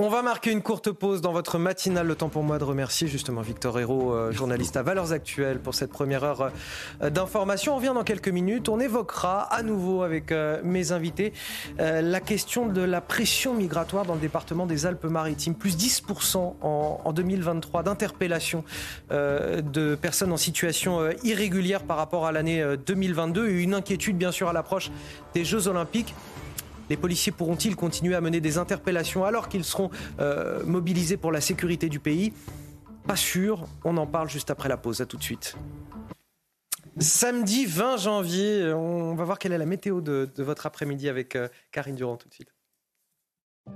on 0.00 0.08
va 0.08 0.22
marquer 0.22 0.50
une 0.50 0.60
courte 0.60 0.90
pause 0.90 1.20
dans 1.20 1.32
votre 1.32 1.56
matinale. 1.56 2.08
Le 2.08 2.16
temps 2.16 2.28
pour 2.28 2.42
moi 2.42 2.58
de 2.58 2.64
remercier 2.64 3.06
justement 3.06 3.42
Victor 3.42 3.78
Hérault, 3.78 4.12
euh, 4.12 4.32
journaliste 4.32 4.76
à 4.76 4.82
Valeurs 4.82 5.12
Actuelles, 5.12 5.60
pour 5.60 5.76
cette 5.76 5.92
première 5.92 6.24
heure 6.24 6.50
euh, 7.00 7.10
d'information. 7.10 7.74
On 7.74 7.76
revient 7.76 7.92
dans 7.94 8.02
quelques 8.02 8.28
minutes. 8.28 8.68
On 8.68 8.80
évoquera 8.80 9.42
à 9.42 9.62
nouveau 9.62 10.02
avec 10.02 10.32
euh, 10.32 10.60
mes 10.64 10.90
invités 10.90 11.32
la 11.78 12.20
question 12.20 12.66
de 12.66 12.82
la 12.82 13.00
pression 13.00 13.54
migratoire 13.54 14.04
dans 14.04 14.14
le 14.14 14.20
département 14.20 14.66
des 14.66 14.84
Alpes-Maritimes. 14.84 15.54
Plus 15.54 15.76
10% 15.76 16.38
en, 16.38 17.00
en 17.04 17.12
2023 17.12 17.84
d'interpellation 17.84 18.64
de 19.10 19.94
personnes 19.94 20.32
en 20.32 20.36
situation 20.36 21.10
irrégulière 21.22 21.84
par 21.84 21.96
rapport 21.96 22.26
à 22.26 22.32
l'année 22.32 22.64
2022 22.86 23.48
et 23.48 23.62
une 23.62 23.74
inquiétude 23.74 24.16
bien 24.16 24.32
sûr 24.32 24.48
à 24.48 24.52
l'approche 24.52 24.90
des 25.34 25.44
Jeux 25.44 25.68
Olympiques. 25.68 26.14
Les 26.94 27.00
policiers 27.00 27.32
pourront-ils 27.32 27.74
continuer 27.74 28.14
à 28.14 28.20
mener 28.20 28.40
des 28.40 28.56
interpellations 28.56 29.24
alors 29.24 29.48
qu'ils 29.48 29.64
seront 29.64 29.90
euh, 30.20 30.64
mobilisés 30.64 31.16
pour 31.16 31.32
la 31.32 31.40
sécurité 31.40 31.88
du 31.88 31.98
pays? 31.98 32.32
Pas 33.08 33.16
sûr, 33.16 33.66
on 33.82 33.96
en 33.96 34.06
parle 34.06 34.30
juste 34.30 34.48
après 34.52 34.68
la 34.68 34.76
pause. 34.76 35.00
À 35.00 35.06
tout 35.06 35.16
de 35.16 35.22
suite. 35.24 35.56
Samedi 37.00 37.66
20 37.66 37.96
janvier, 37.96 38.72
on 38.72 39.16
va 39.16 39.24
voir 39.24 39.40
quelle 39.40 39.50
est 39.50 39.58
la 39.58 39.66
météo 39.66 40.00
de, 40.00 40.30
votre 40.38 40.66
après-midi 40.66 41.08
avec 41.08 41.34
euh, 41.34 41.48
Karine 41.72 41.96
Durand 41.96 42.16
tout 42.16 42.28
de 42.28 42.34
suite. 42.34 42.54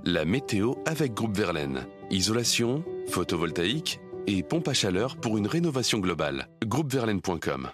La 0.05 0.23
météo 0.23 0.75
avec 0.85 1.13
Groupe 1.13 1.35
Verlaine. 1.35 1.87
Isolation, 2.11 2.85
photovoltaïque 3.09 3.99
et 4.27 4.43
pompe 4.43 4.69
à 4.69 4.73
chaleur 4.73 5.17
pour 5.17 5.37
une 5.37 5.47
rénovation 5.47 5.99
globale. 5.99 6.47
Groupeverlaine.com 6.65 7.69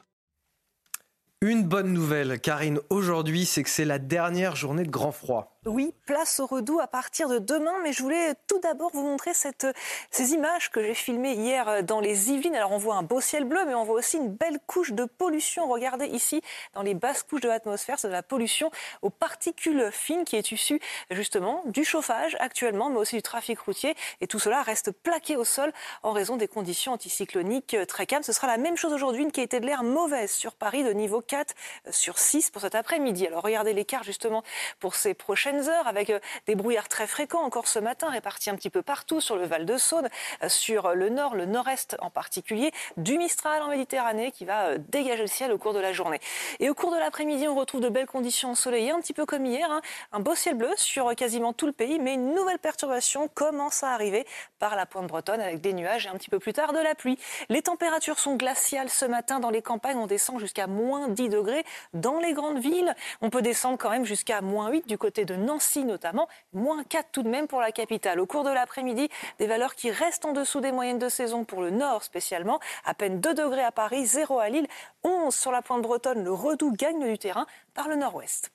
une 1.50 1.64
bonne 1.64 1.94
nouvelle, 1.94 2.40
Karine, 2.40 2.80
aujourd'hui, 2.90 3.46
c'est 3.46 3.64
que 3.64 3.70
c'est 3.70 3.86
la 3.86 4.00
dernière 4.00 4.56
journée 4.56 4.84
de 4.84 4.90
grand 4.90 5.12
froid. 5.12 5.55
Oui, 5.68 5.96
place 6.06 6.40
au 6.40 6.46
redout 6.46 6.80
à 6.80 6.86
partir 6.86 7.28
de 7.28 7.40
demain, 7.40 7.74
mais 7.82 7.92
je 7.92 8.04
voulais 8.04 8.36
tout 8.46 8.60
d'abord 8.60 8.92
vous 8.94 9.02
montrer 9.02 9.32
ces 9.34 10.34
images 10.34 10.70
que 10.70 10.84
j'ai 10.84 10.94
filmées 10.94 11.34
hier 11.34 11.84
dans 11.84 12.00
les 12.00 12.32
Yvelines. 12.32 12.56
Alors 12.56 12.72
on 12.72 12.78
voit 12.78 12.94
un 12.94 13.02
beau 13.02 13.20
ciel 13.20 13.46
bleu, 13.46 13.66
mais 13.66 13.74
on 13.74 13.84
voit 13.84 13.96
aussi 13.96 14.18
une 14.18 14.30
belle 14.30 14.60
couche 14.68 14.92
de 14.92 15.06
pollution. 15.06 15.68
Regardez 15.68 16.06
ici, 16.06 16.44
dans 16.76 16.84
les 16.84 16.94
basses 16.94 17.24
couches 17.24 17.42
de 17.42 17.48
l'atmosphère, 17.48 17.98
c'est 17.98 18.10
de 18.10 18.14
la 18.14 18.22
pollution 18.22 18.70
aux 19.02 19.10
particules 19.10 19.90
fines 19.92 20.24
qui 20.24 20.36
est 20.36 20.52
issue 20.52 20.80
justement 21.10 21.64
du 21.66 21.84
chauffage 21.84 22.38
actuellement, 22.40 22.92
mais 22.92 22.98
aussi 22.98 23.16
du 23.16 23.24
trafic 23.24 23.58
routier. 23.58 23.96
Et 24.22 24.28
tout 24.28 24.38
cela 24.38 24.62
reste 24.62 24.92
plaqué 24.92 25.36
au 25.36 25.46
sol 25.46 25.74
en 26.04 26.12
raison 26.12 26.38
des 26.38 26.48
conditions 26.48 26.94
anticycloniques 26.94 27.76
très 27.88 28.06
calmes. 28.06 28.22
Ce 28.22 28.34
sera 28.34 28.46
la 28.46 28.58
même 28.58 28.78
chose 28.78 28.94
aujourd'hui, 28.94 29.24
une 29.24 29.32
qualité 29.32 29.60
de 29.60 29.66
l'air 29.66 29.82
mauvaise 29.82 30.32
sur 30.32 30.54
Paris 30.54 30.84
de 30.84 30.92
niveau 30.92 31.22
4 31.22 31.56
sur 31.90 32.20
6 32.20 32.52
pour 32.52 32.62
cet 32.62 32.76
après-midi. 32.76 33.26
Alors 33.26 33.42
regardez 33.42 33.74
l'écart 33.74 34.04
justement 34.04 34.44
pour 34.80 34.94
ces 34.94 35.16
prochaines 35.16 35.55
heures 35.62 35.88
avec 35.88 36.10
euh, 36.10 36.20
des 36.48 36.56
brouillards 36.56 36.90
très 36.90 37.08
fréquents 37.08 37.44
encore 37.44 37.68
ce 37.68 37.80
matin 37.80 38.10
répartis 38.10 38.50
un 38.50 38.56
petit 38.56 38.70
peu 38.70 38.82
partout 38.82 39.22
sur 39.22 39.36
le 39.36 39.46
Val 39.46 39.66
de 39.66 39.78
Saône, 39.78 40.10
euh, 40.44 40.50
sur 40.50 40.94
le 40.94 41.10
nord, 41.10 41.36
le 41.36 41.46
nord-est 41.46 41.96
en 42.00 42.10
particulier, 42.10 42.72
du 42.98 43.18
Mistral 43.18 43.62
en 43.62 43.70
Méditerranée 43.70 44.32
qui 44.32 44.46
va 44.46 44.68
euh, 44.68 44.78
dégager 44.90 45.22
le 45.22 45.28
ciel 45.28 45.52
au 45.52 45.58
cours 45.58 45.74
de 45.74 45.80
la 45.80 45.94
journée. 45.94 46.20
Et 46.60 46.70
au 46.70 46.74
cours 46.74 46.92
de 46.92 46.98
l'après-midi, 46.98 47.48
on 47.48 47.56
retrouve 47.56 47.82
de 47.82 47.90
belles 47.90 48.08
conditions 48.08 48.52
ensoleillées, 48.52 48.92
un 48.92 49.00
petit 49.00 49.14
peu 49.14 49.26
comme 49.26 49.46
hier, 49.46 49.70
hein, 49.72 49.82
un 50.12 50.20
beau 50.20 50.36
ciel 50.36 50.56
bleu 50.56 50.72
sur 50.76 51.16
quasiment 51.16 51.54
tout 51.54 51.66
le 51.66 51.74
pays, 51.74 52.00
mais 52.00 52.14
une 52.14 52.34
nouvelle 52.34 52.60
perturbation 52.60 53.28
commence 53.28 53.84
à 53.84 53.92
arriver 53.92 54.26
par 54.60 54.76
la 54.76 54.86
pointe 54.86 55.08
bretonne 55.08 55.42
avec 55.42 55.62
des 55.62 55.74
nuages 55.74 56.06
et 56.06 56.10
un 56.10 56.16
petit 56.16 56.30
peu 56.30 56.40
plus 56.40 56.54
tard 56.54 56.74
de 56.74 56.80
la 56.80 56.96
pluie. 56.96 57.18
Les 57.50 57.62
températures 57.62 58.20
sont 58.20 58.36
glaciales 58.36 58.90
ce 58.90 59.06
matin 59.06 59.40
dans 59.40 59.50
les 59.50 59.62
campagnes, 59.62 59.98
on 59.98 60.08
descend 60.08 60.40
jusqu'à 60.40 60.68
moins 60.68 61.08
10 61.08 61.30
degrés. 61.30 61.64
Dans 61.94 62.20
les 62.20 62.34
grandes 62.34 62.60
villes, 62.60 62.96
on 63.22 63.30
peut 63.30 63.42
descendre 63.42 63.78
quand 63.78 63.90
même 63.90 64.06
jusqu'à 64.06 64.42
moins 64.42 64.70
8 64.70 64.88
du 64.88 64.98
côté 64.98 65.26
de 65.26 65.36
Nancy 65.46 65.86
notamment, 65.86 66.28
moins 66.54 66.84
4 66.84 67.10
tout 67.12 67.24
de 67.24 67.30
même 67.30 67.48
pour 67.48 67.62
la 67.62 67.72
capitale. 67.72 68.20
Au 68.20 68.26
cours 68.26 68.44
de 68.44 68.50
l'après-midi, 68.50 69.10
des 69.40 69.48
valeurs 69.48 69.76
qui 69.76 69.92
restent 69.92 70.26
en 70.26 70.34
dessous 70.34 70.60
des 70.60 70.72
moyennes 70.72 71.00
de 71.00 71.10
saison 71.10 71.46
pour 71.46 71.62
le 71.62 71.70
nord 71.70 72.04
spécialement, 72.04 72.60
à 72.84 72.94
peine 72.94 73.20
2 73.22 73.34
degrés 73.34 73.64
à 73.64 73.72
Paris, 73.72 74.06
0 74.06 74.40
à 74.40 74.50
Lille, 74.50 74.68
11 75.04 75.34
sur 75.34 75.52
la 75.52 75.62
pointe 75.62 75.82
bretonne, 75.82 76.24
le 76.24 76.34
redout 76.34 76.74
gagne 76.74 77.08
du 77.08 77.18
terrain 77.18 77.46
par 77.74 77.88
le 77.88 77.96
nord-ouest. 77.96 78.52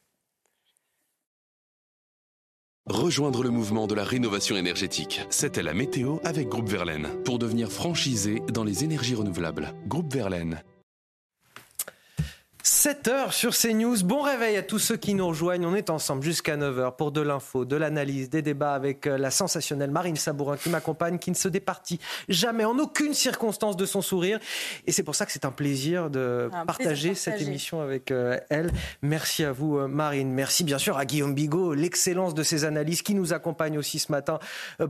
Rejoindre 2.87 3.45
le 3.45 3.51
mouvement 3.51 3.87
de 3.87 3.95
la 3.95 4.03
rénovation 4.03 4.57
énergétique. 4.57 5.21
C'était 5.31 5.63
la 5.63 5.75
météo 5.75 6.17
avec 6.25 6.49
Groupe 6.49 6.69
Verlaine. 6.69 7.09
Pour 7.25 7.39
devenir 7.39 7.71
franchisé 7.71 8.41
dans 8.53 8.65
les 8.65 8.83
énergies 8.83 9.15
renouvelables. 9.15 9.75
Groupe 9.87 10.13
Verlaine. 10.13 10.61
7 12.63 13.09
heures 13.09 13.33
sur 13.33 13.57
CNews. 13.57 13.97
Bon 14.05 14.21
réveil 14.21 14.57
à 14.57 14.63
tous 14.63 14.79
ceux 14.79 14.97
qui 14.97 15.15
nous 15.15 15.27
rejoignent. 15.27 15.67
On 15.67 15.75
est 15.75 15.89
ensemble 15.89 16.23
jusqu'à 16.23 16.57
9 16.57 16.79
heures 16.79 16.97
pour 16.97 17.11
de 17.11 17.21
l'info, 17.21 17.65
de 17.65 17.77
l'analyse, 17.77 18.29
des 18.29 18.43
débats 18.43 18.75
avec 18.75 19.07
euh, 19.07 19.17
la 19.17 19.31
sensationnelle 19.31 19.91
Marine 19.91 20.17
Sabourin 20.17 20.57
qui 20.57 20.69
m'accompagne, 20.69 21.19
qui 21.19 21.31
ne 21.31 21.37
se 21.37 21.49
départit 21.49 21.99
jamais, 22.29 22.65
en 22.65 22.79
aucune 22.79 23.15
circonstance 23.15 23.77
de 23.77 23.87
son 23.87 24.03
sourire. 24.03 24.39
Et 24.87 24.93
c'est 24.93 25.03
pour 25.03 25.15
ça 25.15 25.25
que 25.27 25.33
c'est 25.33 25.45
un 25.47 25.51
plaisir 25.51 26.11
de 26.11 26.51
Un 26.53 26.67
partager 26.67 27.11
plaisir 27.11 27.33
cette 27.33 27.41
émission 27.41 27.81
avec 27.81 28.11
euh, 28.11 28.39
elle. 28.51 28.71
Merci 29.01 29.45
à 29.45 29.53
vous, 29.53 29.79
euh, 29.79 29.89
Marine. 29.89 30.31
Merci 30.33 30.65
bien 30.65 30.79
sûr 30.79 30.99
à 30.99 31.07
Guillaume 31.07 31.35
Bigot, 31.35 31.73
l'excellence 31.73 32.35
de 32.35 32.43
ses 32.43 32.65
analyses 32.65 33.03
qui 33.03 33.15
nous 33.15 33.33
accompagne 33.33 33.79
aussi 33.79 33.99
ce 33.99 34.13
matin 34.13 34.39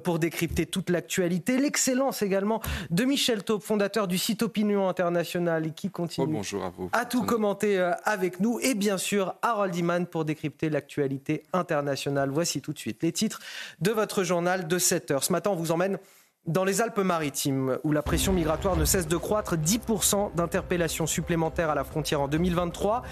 pour 0.02 0.18
décrypter 0.18 0.66
toute 0.66 0.90
l'actualité. 0.90 1.56
L'excellence 1.56 2.22
également 2.22 2.60
de 2.90 3.04
Michel 3.04 3.44
Taube, 3.44 3.62
fondateur 3.62 4.08
du 4.08 4.18
site 4.18 4.42
Opinion 4.42 4.88
Internationale 4.88 5.66
et 5.66 5.70
qui 5.70 5.90
continue 5.90 6.26
Oh, 6.28 6.32
bonjour 6.32 6.64
à 6.64 6.70
vous. 6.70 6.90
à 6.92 7.04
tout 7.04 7.22
commenter 7.22 7.59
euh, 7.64 7.92
avec 8.04 8.40
nous. 8.40 8.58
Et 8.60 8.74
bien 8.74 8.98
sûr, 8.98 9.34
Harold 9.42 9.74
Iman 9.74 10.06
pour 10.06 10.24
décrypter 10.24 10.70
l'actualité 10.70 11.44
internationale. 11.52 12.30
Voici 12.30 12.60
tout 12.60 12.72
de 12.72 12.78
suite 12.78 13.02
les 13.02 13.12
titres 13.12 13.40
de 13.80 13.90
votre 13.90 14.24
journal 14.24 14.68
de 14.68 14.78
7 14.78 15.10
heures. 15.10 15.24
Ce 15.24 15.32
matin, 15.32 15.50
on 15.50 15.56
vous 15.56 15.72
emmène 15.72 15.98
dans 16.46 16.64
les 16.64 16.80
Alpes-Maritimes, 16.80 17.78
où 17.84 17.92
la 17.92 18.02
pression 18.02 18.32
migratoire 18.32 18.76
ne 18.76 18.84
cesse 18.84 19.06
de 19.06 19.16
croître, 19.16 19.56
10% 19.56 20.34
d'interpellations 20.34 21.06
supplémentaires 21.06 21.70
à 21.70 21.74
la 21.74 21.84
frontière 21.84 22.22
en 22.22 22.28
2023. 22.28 23.02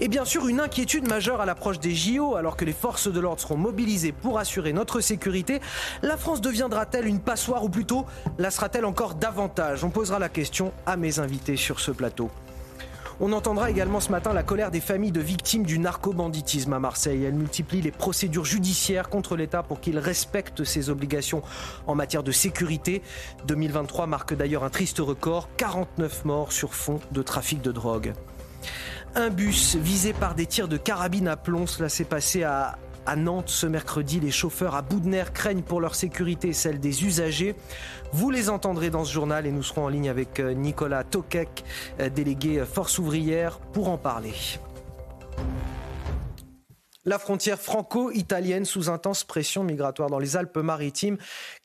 Et 0.00 0.08
bien 0.08 0.24
sûr, 0.24 0.48
une 0.48 0.58
inquiétude 0.58 1.06
majeure 1.06 1.40
à 1.40 1.46
l'approche 1.46 1.78
des 1.78 1.94
JO, 1.94 2.34
alors 2.34 2.56
que 2.56 2.64
les 2.64 2.72
forces 2.72 3.12
de 3.12 3.20
l'ordre 3.20 3.40
seront 3.40 3.58
mobilisées 3.58 4.12
pour 4.12 4.38
assurer 4.38 4.72
notre 4.72 5.00
sécurité. 5.00 5.60
La 6.02 6.16
France 6.16 6.40
deviendra-t-elle 6.40 7.06
une 7.06 7.20
passoire, 7.20 7.62
ou 7.62 7.68
plutôt, 7.68 8.06
la 8.38 8.50
sera-t-elle 8.50 8.86
encore 8.86 9.14
davantage? 9.14 9.84
On 9.84 9.90
posera 9.90 10.18
la 10.18 10.30
question 10.30 10.72
à 10.86 10.96
mes 10.96 11.18
invités 11.18 11.56
sur 11.56 11.80
ce 11.80 11.90
plateau. 11.90 12.30
On 13.20 13.32
entendra 13.32 13.68
également 13.68 13.98
ce 13.98 14.12
matin 14.12 14.32
la 14.32 14.44
colère 14.44 14.70
des 14.70 14.80
familles 14.80 15.10
de 15.10 15.20
victimes 15.20 15.64
du 15.64 15.80
narco-banditisme 15.80 16.72
à 16.72 16.78
Marseille. 16.78 17.24
Elle 17.24 17.34
multiplie 17.34 17.82
les 17.82 17.90
procédures 17.90 18.44
judiciaires 18.44 19.08
contre 19.08 19.34
l'État 19.34 19.64
pour 19.64 19.80
qu'il 19.80 19.98
respecte 19.98 20.62
ses 20.62 20.88
obligations 20.88 21.42
en 21.88 21.96
matière 21.96 22.22
de 22.22 22.30
sécurité. 22.30 23.02
2023 23.46 24.06
marque 24.06 24.34
d'ailleurs 24.34 24.62
un 24.62 24.70
triste 24.70 25.00
record, 25.00 25.48
49 25.56 26.26
morts 26.26 26.52
sur 26.52 26.74
fond 26.74 27.00
de 27.10 27.22
trafic 27.22 27.60
de 27.60 27.72
drogue. 27.72 28.12
Un 29.16 29.30
bus 29.30 29.74
visé 29.74 30.12
par 30.12 30.36
des 30.36 30.46
tirs 30.46 30.68
de 30.68 30.76
carabine 30.76 31.26
à 31.26 31.36
plomb, 31.36 31.66
cela 31.66 31.88
s'est 31.88 32.04
passé 32.04 32.44
à, 32.44 32.78
Nantes 33.16 33.48
ce 33.48 33.66
mercredi. 33.66 34.20
Les 34.20 34.30
chauffeurs 34.30 34.74
à 34.74 34.82
bout 34.82 35.00
de 35.00 35.08
nerfs 35.08 35.32
craignent 35.32 35.62
pour 35.62 35.80
leur 35.80 35.94
sécurité 35.94 36.48
et 36.48 36.52
celle 36.52 36.78
des 36.78 37.04
usagers. 37.04 37.56
Vous 38.12 38.30
les 38.30 38.48
entendrez 38.48 38.90
dans 38.90 39.04
ce 39.04 39.12
journal 39.12 39.46
et 39.46 39.52
nous 39.52 39.62
serons 39.62 39.84
en 39.84 39.88
ligne 39.88 40.08
avec 40.08 40.40
euh, 40.40 40.52
Nicolas 40.54 41.04
Tokek, 41.04 41.64
euh, 42.00 42.08
délégué 42.08 42.58
euh, 42.58 42.64
Force 42.64 42.98
ouvrière, 42.98 43.58
pour 43.58 43.90
en 43.90 43.98
parler. 43.98 44.32
La 47.04 47.18
frontière 47.18 47.58
franco-italienne 47.58 48.64
sous 48.64 48.90
intense 48.90 49.24
pression 49.24 49.64
migratoire 49.64 50.10
dans 50.10 50.18
les 50.18 50.36
Alpes-Maritimes. 50.36 51.16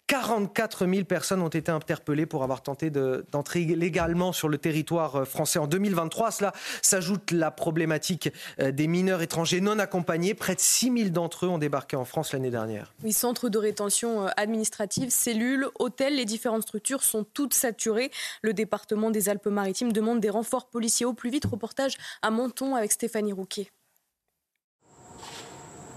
44 0.07 0.85
000 0.85 1.05
personnes 1.05 1.41
ont 1.41 1.47
été 1.47 1.71
interpellées 1.71 2.25
pour 2.25 2.43
avoir 2.43 2.61
tenté 2.61 2.89
d'entrer 2.89 3.63
légalement 3.63 4.33
sur 4.33 4.49
le 4.49 4.57
territoire 4.57 5.15
euh, 5.15 5.25
français 5.25 5.59
en 5.59 5.67
2023. 5.67 6.31
cela 6.31 6.53
s'ajoute 6.81 7.31
la 7.31 7.51
problématique 7.51 8.29
euh, 8.59 8.71
des 8.71 8.87
mineurs 8.87 9.21
étrangers 9.21 9.61
non 9.61 9.79
accompagnés. 9.79 10.33
Près 10.33 10.55
de 10.55 10.59
6 10.59 10.91
000 10.97 11.09
d'entre 11.09 11.45
eux 11.45 11.49
ont 11.49 11.57
débarqué 11.57 11.95
en 11.95 12.03
France 12.03 12.33
l'année 12.33 12.51
dernière. 12.51 12.93
Oui, 13.03 13.13
centre 13.13 13.47
de 13.47 13.57
rétention 13.57 14.27
euh, 14.27 14.29
administrative, 14.35 15.09
cellules, 15.09 15.67
hôtels, 15.79 16.15
les 16.15 16.25
différentes 16.25 16.63
structures 16.63 17.03
sont 17.03 17.23
toutes 17.23 17.53
saturées. 17.53 18.11
Le 18.41 18.53
département 18.53 19.09
des 19.09 19.29
Alpes-Maritimes 19.29 19.93
demande 19.93 20.19
des 20.19 20.29
renforts 20.29 20.67
policiers 20.67 21.05
au 21.05 21.13
plus 21.13 21.29
vite. 21.29 21.45
Reportage 21.45 21.95
à 22.21 22.29
Menton 22.29 22.75
avec 22.75 22.91
Stéphanie 22.91 23.33
Rouquet. 23.33 23.69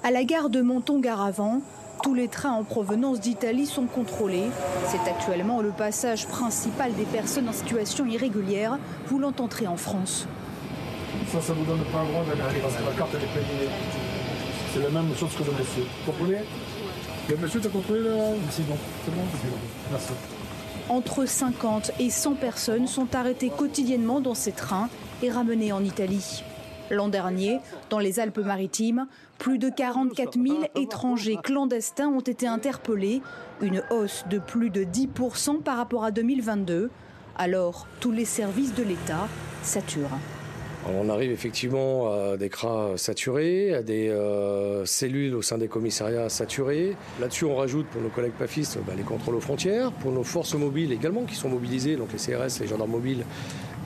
À 0.05 0.13
la 0.13 0.23
gare 0.23 0.51
de 0.51 0.61
Menton-Garavant, 0.61 1.63
tous 2.03 2.15
les 2.15 2.29
trains 2.29 2.53
en 2.53 2.65
provenance 2.65 3.21
d'Italie 3.21 3.67
sont 3.67 3.87
contrôlés. 3.87 4.51
C'est 4.87 5.11
actuellement 5.11 5.61
le 5.61 5.71
passage 5.71 6.27
principal 6.27 6.93
des 6.95 7.05
personnes 7.05 7.49
en 7.49 7.53
situation 7.53 8.07
irrégulière 8.07 8.79
voulant 9.07 9.33
entrer 9.39 9.67
en 9.67 9.77
France. 9.77 10.27
Ça, 11.33 11.41
ça 11.41 11.53
vous 11.53 11.65
donne 11.65 11.83
pas 11.93 12.01
un 12.01 12.05
droit 12.05 12.25
d'aller 12.25 12.61
parce 12.61 12.75
que 12.75 12.85
la 12.85 12.93
carte 12.93 13.15
est 13.15 13.19
payée. 13.19 13.69
C'est 14.73 14.83
la 14.83 14.91
même 14.91 15.15
chose 15.17 15.31
que 15.35 15.45
le 15.45 15.53
monsieur. 15.53 15.85
Vous 16.05 16.13
comprenez? 16.13 16.39
Le 17.29 17.37
monsieur 17.39 17.61
t'a 17.61 17.69
contrôlé 17.69 18.01
là? 18.01 18.15
C'est 18.51 18.67
bon, 18.67 18.77
c'est 19.05 19.15
bon, 19.15 19.23
c'est 19.43 19.51
bon. 19.51 19.57
Merci. 19.91 20.13
Entre 20.89 21.27
50 21.27 21.93
et 21.99 22.11
100 22.11 22.35
personnes 22.35 22.87
sont 22.87 23.15
arrêtées 23.15 23.51
quotidiennement 23.51 24.21
dans 24.21 24.35
ces 24.35 24.53
trains 24.53 24.89
et 25.23 25.31
ramenées 25.31 25.73
en 25.73 25.83
Italie. 25.83 26.45
L'an 26.91 27.09
dernier, 27.09 27.59
dans 27.91 27.99
les 27.99 28.21
Alpes-Maritimes, 28.21 29.09
plus 29.39 29.59
de 29.59 29.69
44 29.69 30.35
000 30.35 30.65
étrangers 30.75 31.39
clandestins 31.43 32.09
ont 32.09 32.21
été 32.21 32.47
interpellés, 32.47 33.23
une 33.61 33.83
hausse 33.91 34.25
de 34.31 34.39
plus 34.39 34.71
de 34.71 34.85
10% 34.85 35.63
par 35.63 35.77
rapport 35.77 36.05
à 36.05 36.11
2022. 36.11 36.91
Alors, 37.37 37.87
tous 38.01 38.13
les 38.13 38.25
services 38.25 38.75
de 38.75 38.83
l'État 38.83 39.29
saturent. 39.63 40.19
On 40.89 41.09
arrive 41.09 41.33
effectivement 41.33 42.13
à 42.13 42.37
des 42.37 42.49
cras 42.49 42.97
saturés, 42.97 43.75
à 43.75 43.83
des 43.83 44.09
euh, 44.09 44.85
cellules 44.85 45.35
au 45.35 45.43
sein 45.43 45.59
des 45.59 45.67
commissariats 45.67 46.29
saturés. 46.29 46.97
Là-dessus, 47.21 47.45
on 47.45 47.57
rajoute 47.57 47.87
pour 47.87 48.01
nos 48.01 48.09
collègues 48.09 48.33
pafistes 48.39 48.79
bah, 48.87 48.93
les 48.97 49.03
contrôles 49.03 49.35
aux 49.35 49.41
frontières, 49.41 49.91
pour 49.91 50.13
nos 50.13 50.23
forces 50.23 50.55
mobiles 50.55 50.93
également 50.93 51.25
qui 51.25 51.35
sont 51.35 51.49
mobilisées, 51.49 51.97
donc 51.97 52.13
les 52.13 52.19
CRS, 52.19 52.61
les 52.61 52.69
gendarmes 52.69 52.93
mobiles 52.93 53.25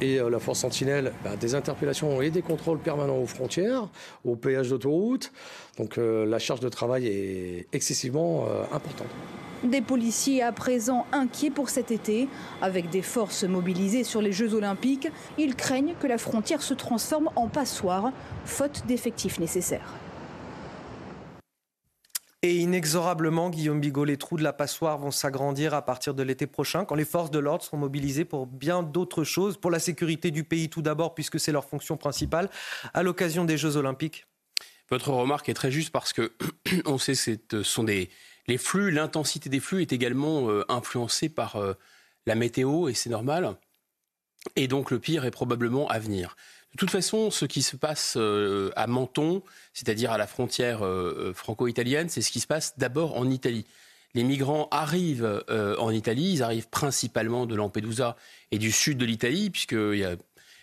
et 0.03 0.19
euh, 0.19 0.29
la 0.29 0.39
force 0.39 0.61
sentinelle, 0.61 1.13
bah, 1.25 1.37
des 1.37 1.55
interpellations 1.55 2.21
et 2.21 2.31
des 2.31 2.43
contrôles 2.43 2.79
permanents 2.79 3.19
aux 3.19 3.27
frontières, 3.27 3.89
au 4.25 4.37
péage 4.37 4.69
d'autoroute. 4.69 5.33
Donc 5.79 5.97
euh, 5.97 6.27
la 6.27 6.39
charge 6.39 6.61
de 6.61 6.69
travail 6.69 7.07
est 7.07 7.67
excessivement 7.73 8.47
importante. 8.73 9.09
Des 9.63 9.83
policiers 9.83 10.43
à 10.43 10.53
présent 10.53 11.07
inquiets 11.13 11.51
pour 11.51 11.69
cet 11.69 11.91
été. 11.91 12.29
Avec 12.63 12.89
des 12.89 13.03
forces 13.03 13.45
mobilisées 13.45 14.05
sur 14.05 14.23
les 14.23 14.33
Jeux 14.33 14.55
olympiques, 14.55 15.09
ils 15.37 15.55
craignent 15.55 15.95
que 16.01 16.07
la 16.07 16.17
frontière 16.17 16.63
se 16.63 16.73
transforme 16.73 17.31
en 17.37 17.47
passoire, 17.47 18.11
faute 18.47 18.85
d'effectifs 18.87 19.39
nécessaires. 19.39 19.93
Et 22.43 22.57
inexorablement, 22.57 23.51
Guillaume 23.51 23.81
Bigot, 23.81 24.07
les 24.07 24.17
trous 24.17 24.39
de 24.39 24.43
la 24.43 24.55
passoire 24.55 24.97
vont 24.97 25.11
s'agrandir 25.11 25.75
à 25.75 25.83
partir 25.83 26.15
de 26.15 26.23
l'été 26.23 26.47
prochain, 26.47 26.87
quand 26.87 26.95
les 26.95 27.05
forces 27.05 27.31
de 27.31 27.39
l'ordre 27.39 27.63
seront 27.63 27.77
mobilisées 27.77 28.25
pour 28.25 28.47
bien 28.47 28.83
d'autres 28.83 29.25
choses, 29.25 29.59
pour 29.59 29.71
la 29.71 29.79
sécurité 29.79 30.31
du 30.31 30.43
pays 30.43 30.71
tout 30.71 30.81
d'abord, 30.81 31.15
puisque 31.15 31.39
c'est 31.39 31.53
leur 31.53 31.67
fonction 31.67 31.99
principale, 31.99 32.49
à 32.95 33.03
l'occasion 33.03 33.45
des 33.45 33.59
Jeux 33.59 33.77
olympiques. 33.77 34.27
Votre 34.89 35.11
remarque 35.11 35.51
est 35.51 35.55
très 35.55 35.71
juste 35.71 35.91
parce 35.91 36.15
que 36.15 36.33
on 36.87 36.97
sait 36.97 37.13
que 37.13 37.47
ce 37.59 37.63
sont 37.63 37.85
des, 37.85 38.09
les 38.47 38.59
flux, 38.59 38.91
l'intensité 38.91 39.49
des 39.49 39.61
flux 39.61 39.83
est 39.83 39.93
également 39.93 40.51
euh, 40.51 40.65
influencée 40.69 41.29
par 41.29 41.57
euh, 41.57 41.75
la 42.27 42.35
météo 42.35 42.89
et 42.89 42.95
c'est 42.95 43.11
normal. 43.11 43.57
Et 44.57 44.69
donc 44.69 44.91
le 44.91 44.99
pire 44.99 45.25
est 45.25 45.31
probablement 45.31 45.89
à 45.89 45.99
venir. 45.99 46.37
De 46.73 46.79
toute 46.79 46.91
façon, 46.91 47.31
ce 47.31 47.45
qui 47.45 47.63
se 47.63 47.77
passe 47.77 48.15
euh, 48.17 48.71
à 48.77 48.87
Menton, 48.87 49.43
c'est-à-dire 49.75 50.13
à 50.13 50.19
la 50.19 50.27
frontière 50.27 50.83
franco-italienne, 51.35 52.09
c'est 52.09 52.23
ce 52.23 52.31
qui 52.31 52.41
se 52.41 52.47
passe 52.47 52.79
d'abord 52.79 53.17
en 53.17 53.29
Italie. 53.29 53.67
Les 54.15 54.25
migrants 54.25 54.67
arrivent 54.73 55.45
en 55.49 55.91
Italie, 55.91 56.33
ils 56.33 56.43
arrivent 56.43 56.69
principalement 56.69 57.47
de 57.47 57.55
Lampedusa 57.55 58.17
et 58.51 58.59
du 58.59 58.73
sud 58.73 58.99
de 58.99 59.05
l'Italie, 59.05 59.51
puisque 59.51 59.73
le 59.73 60.17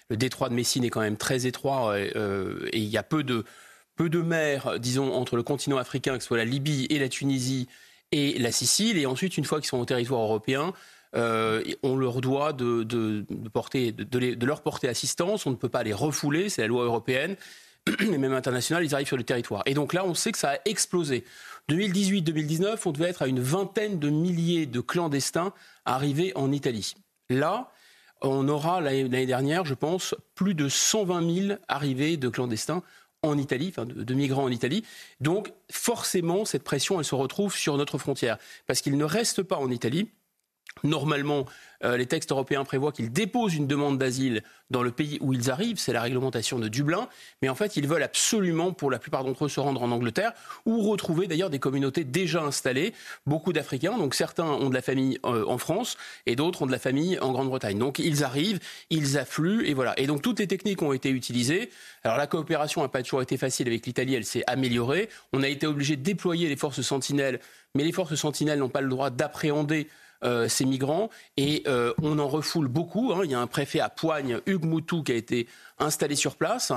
détroit 0.10 0.50
de 0.50 0.54
Messine 0.54 0.84
est 0.84 0.90
quand 0.90 1.02
même 1.02 1.18
très 1.18 1.46
étroit 1.46 1.98
et 1.98 2.12
il 2.74 2.84
y 2.84 2.98
a 2.98 3.04
peu 3.04 3.24
de, 3.24 3.46
peu 3.98 4.10
de 4.10 4.22
mer, 4.22 4.80
disons, 4.80 5.14
entre 5.14 5.36
le 5.36 5.44
continent 5.44 5.78
africain, 5.78 6.16
que 6.16 6.24
ce 6.24 6.28
soit 6.28 6.38
la 6.38 6.46
Libye 6.46 6.88
et 6.90 7.00
la 7.00 7.10
Tunisie 7.10 7.68
et 8.14 8.40
la 8.40 8.54
Sicile. 8.54 8.98
Et 8.98 9.06
ensuite, 9.06 9.38
une 9.38 9.44
fois 9.44 9.60
qu'ils 9.60 9.68
sont 9.68 9.80
au 9.80 9.86
territoire 9.86 10.22
européen, 10.22 10.74
euh, 11.16 11.64
on 11.84 11.96
leur 11.98 12.22
doit 12.22 12.54
de, 12.54 13.26
porter, 13.52 13.92
de, 13.92 14.46
leur 14.46 14.62
porter 14.62 14.88
assistance. 14.88 15.46
On 15.46 15.52
ne 15.52 15.56
peut 15.56 15.70
pas 15.70 15.84
les 15.84 15.94
refouler, 15.94 16.48
c'est 16.50 16.62
la 16.62 16.68
loi 16.68 16.86
européenne. 16.86 17.36
Mais 18.00 18.18
même 18.18 18.34
internationale, 18.34 18.86
ils 18.86 18.94
arrivent 18.94 19.08
sur 19.08 19.18
le 19.18 19.24
territoire. 19.24 19.64
Et 19.66 19.74
donc 19.74 19.94
là, 19.94 20.06
on 20.06 20.14
sait 20.14 20.32
que 20.32 20.38
ça 20.38 20.52
a 20.52 20.58
explosé. 20.66 21.24
2018-2019, 21.70 22.80
on 22.86 22.92
devait 22.92 23.10
être 23.10 23.24
à 23.24 23.28
une 23.28 23.42
vingtaine 23.42 24.00
de 24.00 24.10
milliers 24.10 24.66
de 24.66 24.80
clandestins 24.80 25.54
arrivés 25.86 26.32
en 26.36 26.52
Italie. 26.52 26.94
Là, 27.30 27.72
on 28.22 28.48
aura 28.48 28.82
l'année 28.82 29.26
dernière, 29.26 29.66
je 29.66 29.74
pense, 29.74 30.16
plus 30.36 30.54
de 30.54 30.70
120 30.70 31.48
000 31.48 31.60
arrivées 31.68 32.18
de 32.18 32.30
clandestins 32.30 32.84
en 33.24 33.38
Italie, 33.38 33.68
enfin 33.70 33.86
de, 33.86 34.14
migrants 34.14 34.44
en 34.44 34.52
Italie. 34.52 34.84
Donc 35.20 35.54
forcément, 35.72 36.46
cette 36.46 36.64
pression, 36.64 37.00
elle 37.00 37.06
se 37.06 37.16
retrouve 37.16 37.56
sur 37.56 37.78
notre 37.78 37.98
frontière, 37.98 38.38
parce 38.66 38.82
qu'ils 38.82 38.98
ne 38.98 39.06
restent 39.06 39.44
pas 39.44 39.58
en 39.58 39.70
Italie. 39.70 40.10
Normalement, 40.84 41.46
euh, 41.84 41.98
les 41.98 42.06
textes 42.06 42.32
européens 42.32 42.64
prévoient 42.64 42.92
qu'ils 42.92 43.12
déposent 43.12 43.56
une 43.56 43.68
demande 43.68 43.98
d'asile 43.98 44.44
dans 44.70 44.84
le 44.84 44.92
pays 44.92 45.18
où 45.22 45.34
ils 45.34 45.50
arrivent, 45.50 45.78
c'est 45.78 45.94
la 45.94 46.02
réglementation 46.02 46.60
de 46.60 46.68
Dublin, 46.68 47.08
mais 47.42 47.50
en 47.50 47.56
fait 47.56 47.78
ils 47.78 47.88
veulent 47.88 48.04
absolument, 48.04 48.74
pour 48.74 48.92
la 48.92 49.00
plupart 49.00 49.24
d'entre 49.24 49.46
eux, 49.46 49.50
se 49.50 49.60
rendre 49.60 49.82
en 49.82 49.92
Angleterre 49.92 50.34
ou 50.66 50.82
retrouver 50.82 51.28
d'ailleurs 51.28 51.50
des 51.50 51.60
communautés 51.60 52.04
déjà 52.04 52.42
installées, 52.42 52.94
beaucoup 53.26 53.54
d'Africains, 53.54 53.98
donc 53.98 54.16
certains 54.16 54.46
ont 54.46 54.70
de 54.70 54.74
la 54.74 54.82
famille 54.82 55.20
euh, 55.26 55.46
en 55.48 55.58
France 55.58 55.98
et 56.26 56.36
d'autres 56.36 56.64
ont 56.64 56.66
de 56.66 56.72
la 56.72 56.80
famille 56.80 57.18
en 57.20 57.32
Grande-Bretagne. 57.32 57.78
Donc 57.78 58.00
ils 58.00 58.24
arrivent, 58.24 58.60
ils 58.90 59.18
affluent 59.18 59.66
et 59.66 59.74
voilà. 59.74 59.98
Et 60.00 60.08
donc 60.08 60.22
toutes 60.22 60.40
les 60.40 60.48
techniques 60.48 60.82
ont 60.82 60.94
été 60.94 61.10
utilisées. 61.10 61.70
Alors 62.04 62.18
la 62.18 62.28
coopération 62.28 62.82
n'a 62.82 62.90
pas 62.90 63.04
toujours 63.04 63.22
été 63.22 63.38
facile 63.38 63.68
avec 63.68 63.86
l'Italie, 63.86 64.16
elle 64.16 64.26
s'est 64.26 64.44
améliorée. 64.48 65.10
On 65.32 65.44
a 65.44 65.48
été 65.48 65.68
obligé 65.68 65.96
de 65.96 66.04
déployer 66.04 66.50
les 66.50 66.58
forces 66.58 66.82
sentinelles, 66.82 67.40
mais 67.76 67.84
les 67.84 67.92
forces 67.92 68.16
sentinelles 68.16 68.60
n'ont 68.60 68.70
pas 68.70 68.82
le 68.82 68.90
droit 68.90 69.10
d'appréhender 69.10 69.88
euh, 70.24 70.48
ces 70.48 70.66
migrants 70.66 71.10
et 71.38 71.64
euh, 71.68 71.94
on 72.02 72.20
en 72.20 72.28
refoule 72.28 72.68
beaucoup. 72.68 73.14
Hein. 73.14 73.22
Il 73.24 73.32
y 73.32 73.36
a 73.36 73.40
un 73.40 73.48
préfet 73.48 73.80
à 73.80 73.90
Poigne, 73.90 74.40
Hugues 74.46 74.66
Moutou, 74.66 75.04
qui 75.04 75.12
a 75.12 75.16
été 75.16 75.48
installé 75.80 76.16
sur 76.16 76.36
place. 76.36 76.72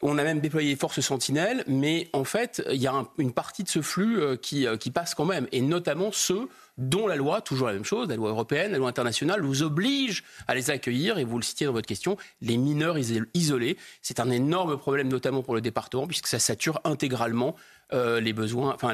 On 0.00 0.18
a 0.18 0.24
même 0.24 0.40
déployé 0.40 0.70
les 0.70 0.76
forces 0.76 1.00
sentinelles, 1.00 1.64
mais 1.66 2.08
en 2.12 2.24
fait, 2.24 2.62
il 2.70 2.80
y 2.80 2.86
a 2.86 3.04
une 3.18 3.32
partie 3.32 3.62
de 3.62 3.68
ce 3.68 3.82
flux 3.82 4.20
euh, 4.20 4.36
qui, 4.36 4.66
qui 4.80 4.90
passe 4.90 5.14
quand 5.14 5.26
même, 5.26 5.46
et 5.52 5.60
notamment 5.60 6.10
ceux 6.12 6.48
dont 6.78 7.06
la 7.06 7.16
loi, 7.16 7.40
toujours 7.40 7.66
la 7.66 7.74
même 7.74 7.84
chose, 7.84 8.08
la 8.08 8.16
loi 8.16 8.30
européenne, 8.30 8.72
la 8.72 8.78
loi 8.78 8.88
internationale, 8.88 9.42
vous 9.42 9.62
oblige 9.62 10.24
à 10.48 10.54
les 10.54 10.70
accueillir, 10.70 11.18
et 11.18 11.24
vous 11.24 11.38
le 11.38 11.42
citiez 11.42 11.66
dans 11.66 11.72
votre 11.72 11.86
question, 11.86 12.16
les 12.40 12.56
mineurs 12.56 12.96
isolés. 13.34 13.76
C'est 14.00 14.20
un 14.20 14.30
énorme 14.30 14.78
problème, 14.78 15.08
notamment 15.08 15.42
pour 15.42 15.54
le 15.54 15.60
département, 15.60 16.06
puisque 16.06 16.26
ça 16.26 16.38
sature 16.38 16.80
intégralement 16.84 17.56
euh, 17.92 18.20
les 18.20 18.32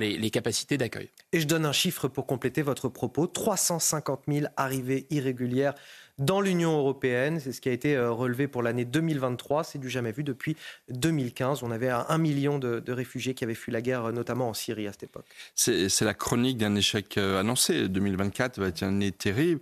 les, 0.01 0.31
capacités 0.31 0.77
d'accueil. 0.77 1.09
Et 1.33 1.41
je 1.41 1.47
donne 1.47 1.65
un 1.65 1.73
chiffre 1.73 2.09
pour 2.09 2.27
compléter 2.27 2.63
votre 2.63 2.89
propos 2.89 3.27
350 3.29 4.23
000 4.27 4.47
arrivées 4.57 5.07
irrégulières 5.11 5.75
dans 6.19 6.41
l'Union 6.41 6.79
européenne. 6.79 7.41
C'est 7.41 7.53
ce 7.53 7.61
qui 7.61 7.69
a 7.69 7.73
été 7.73 7.97
euh, 7.97 8.11
relevé 8.11 8.49
pour 8.49 8.63
l'année 8.63 8.85
2023. 8.85 9.65
C'est 9.65 9.79
du 9.79 9.89
jamais 9.89 10.13
vu 10.13 10.25
depuis 10.25 10.57
2015. 10.91 11.63
On 11.63 11.71
avait 11.71 11.91
un 11.91 12.19
million 12.19 12.59
de, 12.59 12.83
réfugiés 12.89 13.35
qui 13.35 13.45
avaient 13.45 13.55
fui 13.55 13.73
la 13.73 13.81
guerre, 13.81 14.13
notamment 14.13 14.49
en 14.49 14.55
Syrie 14.55 14.87
à 14.87 14.93
cette 14.93 15.05
époque. 15.05 15.27
C'est 15.55 16.03
la 16.03 16.15
chronique 16.15 16.59
d'un 16.59 16.75
échec 16.75 17.17
euh, 17.19 17.41
annoncé. 17.41 17.89
2024 17.89 18.61
va 18.61 18.69
être 18.69 18.83
une 18.83 18.89
année 18.89 19.13
terrible, 19.13 19.61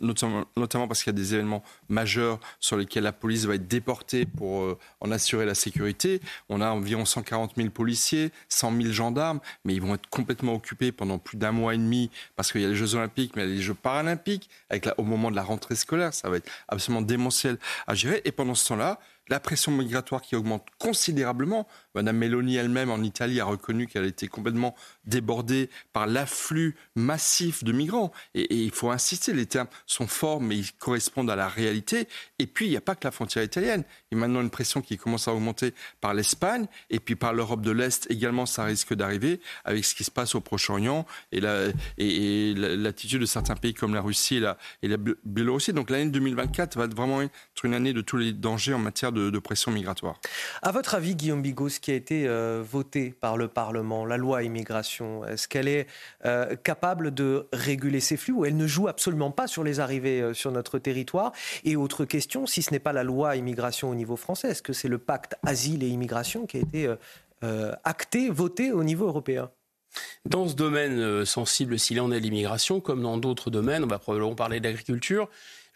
notamment 0.00 0.88
parce 0.88 1.02
qu'il 1.02 1.12
y 1.12 1.16
a 1.16 1.18
des 1.18 1.34
événements 1.34 1.62
majeurs 1.88 2.38
sur 2.60 2.76
lesquels 2.76 3.04
la 3.04 3.12
police 3.12 3.44
va 3.46 3.54
être 3.54 3.68
déportée 3.68 4.26
pour 4.26 4.62
euh, 4.62 4.78
en 5.00 5.10
assurer 5.10 5.46
la 5.46 5.54
sécurité. 5.54 6.20
On 6.48 6.60
a 6.60 6.70
environ 6.70 7.04
140 7.04 7.54
000 7.56 7.70
policiers, 7.70 8.30
100 8.48 8.76
000 8.80 8.92
gendarmes, 8.92 9.40
mais 9.64 9.74
ils 9.74 9.82
vont 9.82 9.94
être 9.94 10.08
complètement 10.08 10.54
occupés 10.54 10.92
pendant 10.92 11.18
plus 11.18 11.36
d'un 11.36 11.52
mois 11.52 11.74
et 11.74 11.78
demi 11.78 12.10
parce 12.36 12.52
qu'il 12.52 12.60
y 12.60 12.64
a 12.64 12.68
les 12.68 12.76
Jeux 12.76 12.94
olympiques, 12.94 13.34
mais 13.36 13.44
il 13.44 13.48
y 13.48 13.52
a 13.52 13.54
les 13.56 13.62
Jeux 13.62 13.74
paralympiques 13.74 14.48
avec 14.70 14.88
au 14.98 15.02
moment 15.02 15.30
de 15.30 15.36
la 15.36 15.42
rentrée. 15.42 15.74
Ça 16.12 16.28
va 16.28 16.36
être 16.36 16.50
absolument 16.68 17.02
démentiel 17.02 17.58
à 17.86 17.94
gérer. 17.94 18.22
Et 18.24 18.32
pendant 18.32 18.54
ce 18.54 18.68
temps-là, 18.68 18.98
la 19.28 19.40
pression 19.40 19.72
migratoire 19.72 20.22
qui 20.22 20.36
augmente 20.36 20.66
considérablement. 20.78 21.66
Madame 21.94 22.16
Meloni 22.16 22.56
elle-même 22.56 22.90
en 22.90 23.02
Italie 23.02 23.40
a 23.40 23.44
reconnu 23.44 23.86
qu'elle 23.86 24.04
était 24.04 24.28
complètement 24.28 24.74
débordée 25.04 25.70
par 25.92 26.06
l'afflux 26.06 26.76
massif 26.94 27.64
de 27.64 27.72
migrants. 27.72 28.12
Et, 28.34 28.54
il 28.54 28.70
faut 28.70 28.90
insister, 28.90 29.32
les 29.32 29.46
termes 29.46 29.68
sont 29.86 30.06
forts, 30.06 30.40
mais 30.40 30.56
ils 30.56 30.72
correspondent 30.72 31.30
à 31.30 31.36
la 31.36 31.48
réalité. 31.48 32.08
Et 32.38 32.46
puis, 32.46 32.66
il 32.66 32.70
n'y 32.70 32.76
a 32.76 32.80
pas 32.80 32.94
que 32.94 33.04
la 33.04 33.10
frontière 33.10 33.44
italienne. 33.44 33.84
Il 34.10 34.16
y 34.16 34.18
a 34.18 34.20
maintenant 34.20 34.40
une 34.40 34.50
pression 34.50 34.80
qui 34.80 34.96
commence 34.96 35.28
à 35.28 35.34
augmenter 35.34 35.74
par 36.00 36.14
l'Espagne 36.14 36.66
et 36.90 37.00
puis 37.00 37.16
par 37.16 37.32
l'Europe 37.32 37.62
de 37.62 37.70
l'Est 37.70 38.06
également, 38.10 38.46
ça 38.46 38.64
risque 38.64 38.94
d'arriver 38.94 39.40
avec 39.64 39.84
ce 39.84 39.94
qui 39.94 40.04
se 40.04 40.10
passe 40.10 40.34
au 40.34 40.40
Proche-Orient 40.40 41.06
et 41.32 41.40
l'attitude 42.54 43.20
de 43.20 43.26
certains 43.26 43.56
pays 43.56 43.74
comme 43.74 43.94
la 43.94 44.00
Russie 44.00 44.36
et 44.36 44.40
la, 44.40 44.58
et 44.82 44.88
la 44.88 44.96
Biélorussie. 45.24 45.72
Donc 45.72 45.90
l'année 45.90 46.10
2024 46.10 46.78
va 46.78 46.86
vraiment 46.86 47.22
être 47.22 47.32
une 47.64 47.74
année 47.74 47.92
de 47.92 48.00
tous 48.00 48.16
les 48.16 48.32
dangers 48.32 48.74
en 48.74 48.78
matière 48.78 49.12
de, 49.12 49.17
pression 49.48 49.70
migratoire. 49.70 50.20
À 50.62 50.72
votre 50.72 50.94
avis, 50.94 51.14
Guillaume 51.14 51.42
Bigot, 51.42 51.68
ce 51.68 51.80
qui 51.80 51.90
a 51.90 51.94
été 51.94 52.26
euh, 52.26 52.62
voté 52.62 53.14
par 53.18 53.36
le 53.36 53.48
Parlement, 53.48 54.04
la 54.04 54.16
loi 54.16 54.42
immigration, 54.42 55.24
est-ce 55.24 55.48
qu'elle 55.48 55.68
est 55.68 55.86
euh, 56.24 56.56
capable 56.56 57.14
de 57.14 57.46
réguler 57.52 58.00
ces 58.00 58.16
flux 58.16 58.32
ou 58.32 58.44
elle 58.44 58.56
ne 58.56 58.66
joue 58.66 58.88
absolument 58.88 59.30
pas 59.30 59.46
sur 59.46 59.64
les 59.64 59.80
arrivées 59.80 60.20
euh, 60.20 60.34
sur 60.34 60.52
notre 60.52 60.78
territoire? 60.78 61.32
Et 61.64 61.76
autre 61.76 62.04
question, 62.04 62.46
si 62.46 62.62
ce 62.62 62.72
n'est 62.72 62.78
pas 62.78 62.92
la 62.92 63.04
loi 63.04 63.36
immigration 63.36 63.90
au 63.90 63.94
niveau 63.94 64.16
français, 64.16 64.48
est-ce 64.50 64.62
que 64.62 64.72
c'est 64.72 64.88
le 64.88 64.98
pacte 64.98 65.36
asile 65.44 65.82
et 65.82 65.88
immigration 65.88 66.46
qui 66.46 66.58
a 66.58 66.60
été 66.60 66.94
acté, 67.84 68.30
voté 68.30 68.72
au 68.72 68.82
niveau 68.82 69.06
européen? 69.06 69.50
Dans 70.24 70.48
ce 70.48 70.54
domaine 70.54 71.24
sensible, 71.24 71.78
s'il 71.78 72.00
en 72.00 72.10
est 72.10 72.20
l'immigration, 72.20 72.80
comme 72.80 73.02
dans 73.02 73.16
d'autres 73.16 73.50
domaines, 73.50 73.84
on 73.84 73.88
va 73.88 73.98
probablement 73.98 74.34
parler 74.34 74.60
d'agriculture, 74.60 75.28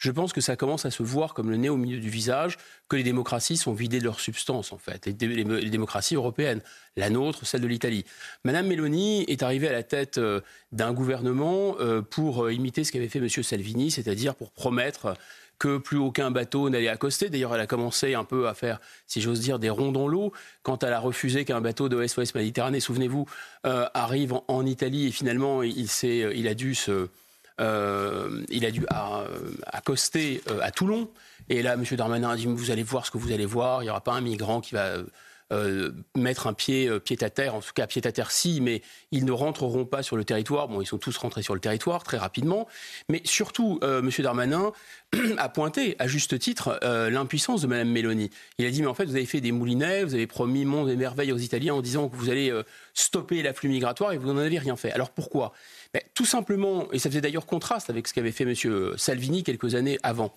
je 0.02 0.10
pense 0.10 0.32
que 0.32 0.40
ça 0.40 0.56
commence 0.56 0.84
à 0.84 0.90
se 0.90 1.04
voir 1.04 1.32
comme 1.32 1.48
le 1.48 1.56
nez 1.56 1.68
au 1.68 1.76
milieu 1.76 2.00
du 2.00 2.10
visage, 2.10 2.58
que 2.88 2.96
les 2.96 3.04
démocraties 3.04 3.56
sont 3.56 3.72
vidées 3.72 4.00
de 4.00 4.04
leur 4.04 4.18
substance, 4.18 4.72
en 4.72 4.78
fait, 4.78 5.06
les, 5.06 5.12
les, 5.12 5.70
démocraties 5.70 6.16
européennes, 6.16 6.60
la 6.96 7.08
nôtre, 7.08 7.46
celle 7.46 7.60
de 7.60 7.68
l'Italie. 7.68 8.04
Madame 8.42 8.66
Meloni 8.66 9.22
est 9.28 9.44
arrivée 9.44 9.68
à 9.68 9.72
la 9.72 9.84
tête 9.84 10.18
euh, 10.18 10.40
d'un 10.72 10.92
gouvernement 10.92 11.76
euh, 11.78 12.02
pour 12.02 12.46
euh, 12.46 12.52
imiter 12.52 12.82
ce 12.82 12.90
qu'avait 12.90 13.08
fait 13.08 13.20
M. 13.20 13.28
Salvini, 13.28 13.92
c'est-à-dire 13.92 14.34
pour 14.34 14.50
promettre 14.50 15.14
que 15.60 15.78
plus 15.78 15.98
aucun 15.98 16.32
bateau 16.32 16.68
n'allait 16.68 16.88
accoster. 16.88 17.30
D'ailleurs, 17.30 17.54
elle 17.54 17.60
a 17.60 17.68
commencé 17.68 18.14
un 18.14 18.24
peu 18.24 18.48
à 18.48 18.54
faire, 18.54 18.80
si 19.06 19.20
j'ose 19.20 19.38
dire, 19.38 19.60
des 19.60 19.70
ronds 19.70 19.92
dans 19.92 20.08
l'eau 20.08 20.32
quand 20.64 20.82
elle 20.82 20.94
a 20.94 20.98
refusé 20.98 21.44
qu'un 21.44 21.60
bateau 21.60 21.88
de 21.88 22.04
SOS 22.04 22.34
Méditerranée, 22.34 22.80
souvenez-vous, 22.80 23.28
arrive 23.62 24.34
en, 24.48 24.66
Italie 24.66 25.06
et 25.06 25.12
finalement 25.12 25.62
il, 25.62 25.86
il 26.02 26.48
a 26.48 26.54
dû 26.54 26.74
se 26.74 27.08
euh, 27.60 28.42
il 28.48 28.64
a 28.64 28.70
dû 28.70 28.84
accoster 29.66 30.42
euh, 30.50 30.60
à 30.62 30.70
Toulon. 30.70 31.10
Et 31.48 31.62
là, 31.62 31.74
M. 31.74 31.84
Darmanin 31.92 32.30
a 32.30 32.36
dit 32.36 32.46
Vous 32.46 32.70
allez 32.70 32.82
voir 32.82 33.06
ce 33.06 33.10
que 33.10 33.18
vous 33.18 33.32
allez 33.32 33.46
voir, 33.46 33.82
il 33.82 33.86
n'y 33.86 33.90
aura 33.90 34.00
pas 34.00 34.12
un 34.12 34.20
migrant 34.20 34.60
qui 34.60 34.74
va. 34.74 34.96
Euh, 35.50 35.90
mettre 36.16 36.46
un 36.46 36.54
pied 36.54 36.88
pied 37.00 37.22
à 37.22 37.28
terre, 37.28 37.54
en 37.54 37.60
tout 37.60 37.74
cas 37.74 37.86
pied 37.86 38.00
à 38.06 38.10
terre 38.10 38.30
si, 38.30 38.62
mais 38.62 38.80
ils 39.10 39.26
ne 39.26 39.32
rentreront 39.32 39.84
pas 39.84 40.02
sur 40.02 40.16
le 40.16 40.24
territoire. 40.24 40.66
Bon, 40.66 40.80
ils 40.80 40.86
sont 40.86 40.96
tous 40.96 41.14
rentrés 41.18 41.42
sur 41.42 41.52
le 41.52 41.60
territoire 41.60 42.04
très 42.04 42.16
rapidement, 42.16 42.66
mais 43.10 43.20
surtout, 43.26 43.78
M. 43.82 44.08
Darmanin 44.20 44.72
a 45.36 45.48
pointé 45.50 45.94
à 45.98 46.06
juste 46.06 46.38
titre 46.38 46.80
l'impuissance 46.82 47.60
de 47.60 47.66
Mme 47.66 47.90
Mélanie. 47.90 48.30
Il 48.56 48.64
a 48.64 48.70
dit 48.70 48.80
mais 48.80 48.88
en 48.88 48.94
fait 48.94 49.04
vous 49.04 49.16
avez 49.16 49.26
fait 49.26 49.42
des 49.42 49.52
moulinets, 49.52 50.04
vous 50.04 50.14
avez 50.14 50.26
promis 50.26 50.64
monde 50.64 50.88
et 50.88 50.96
merveille 50.96 51.32
aux 51.32 51.38
Italiens 51.38 51.74
en 51.74 51.82
disant 51.82 52.08
que 52.08 52.16
vous 52.16 52.30
allez 52.30 52.50
stopper 52.94 53.42
l'afflux 53.42 53.68
migratoire 53.68 54.14
et 54.14 54.16
vous 54.16 54.32
n'en 54.32 54.38
avez 54.38 54.58
rien 54.58 54.76
fait. 54.76 54.92
Alors 54.92 55.10
pourquoi? 55.10 55.52
Tout 56.14 56.24
simplement, 56.24 56.90
et 56.92 56.98
ça 56.98 57.10
faisait 57.10 57.20
d'ailleurs 57.20 57.46
contraste 57.46 57.90
avec 57.90 58.08
ce 58.08 58.14
qu'avait 58.14 58.32
fait 58.32 58.44
M. 58.44 58.94
Salvini 58.96 59.42
quelques 59.42 59.74
années 59.74 59.98
avant. 60.02 60.32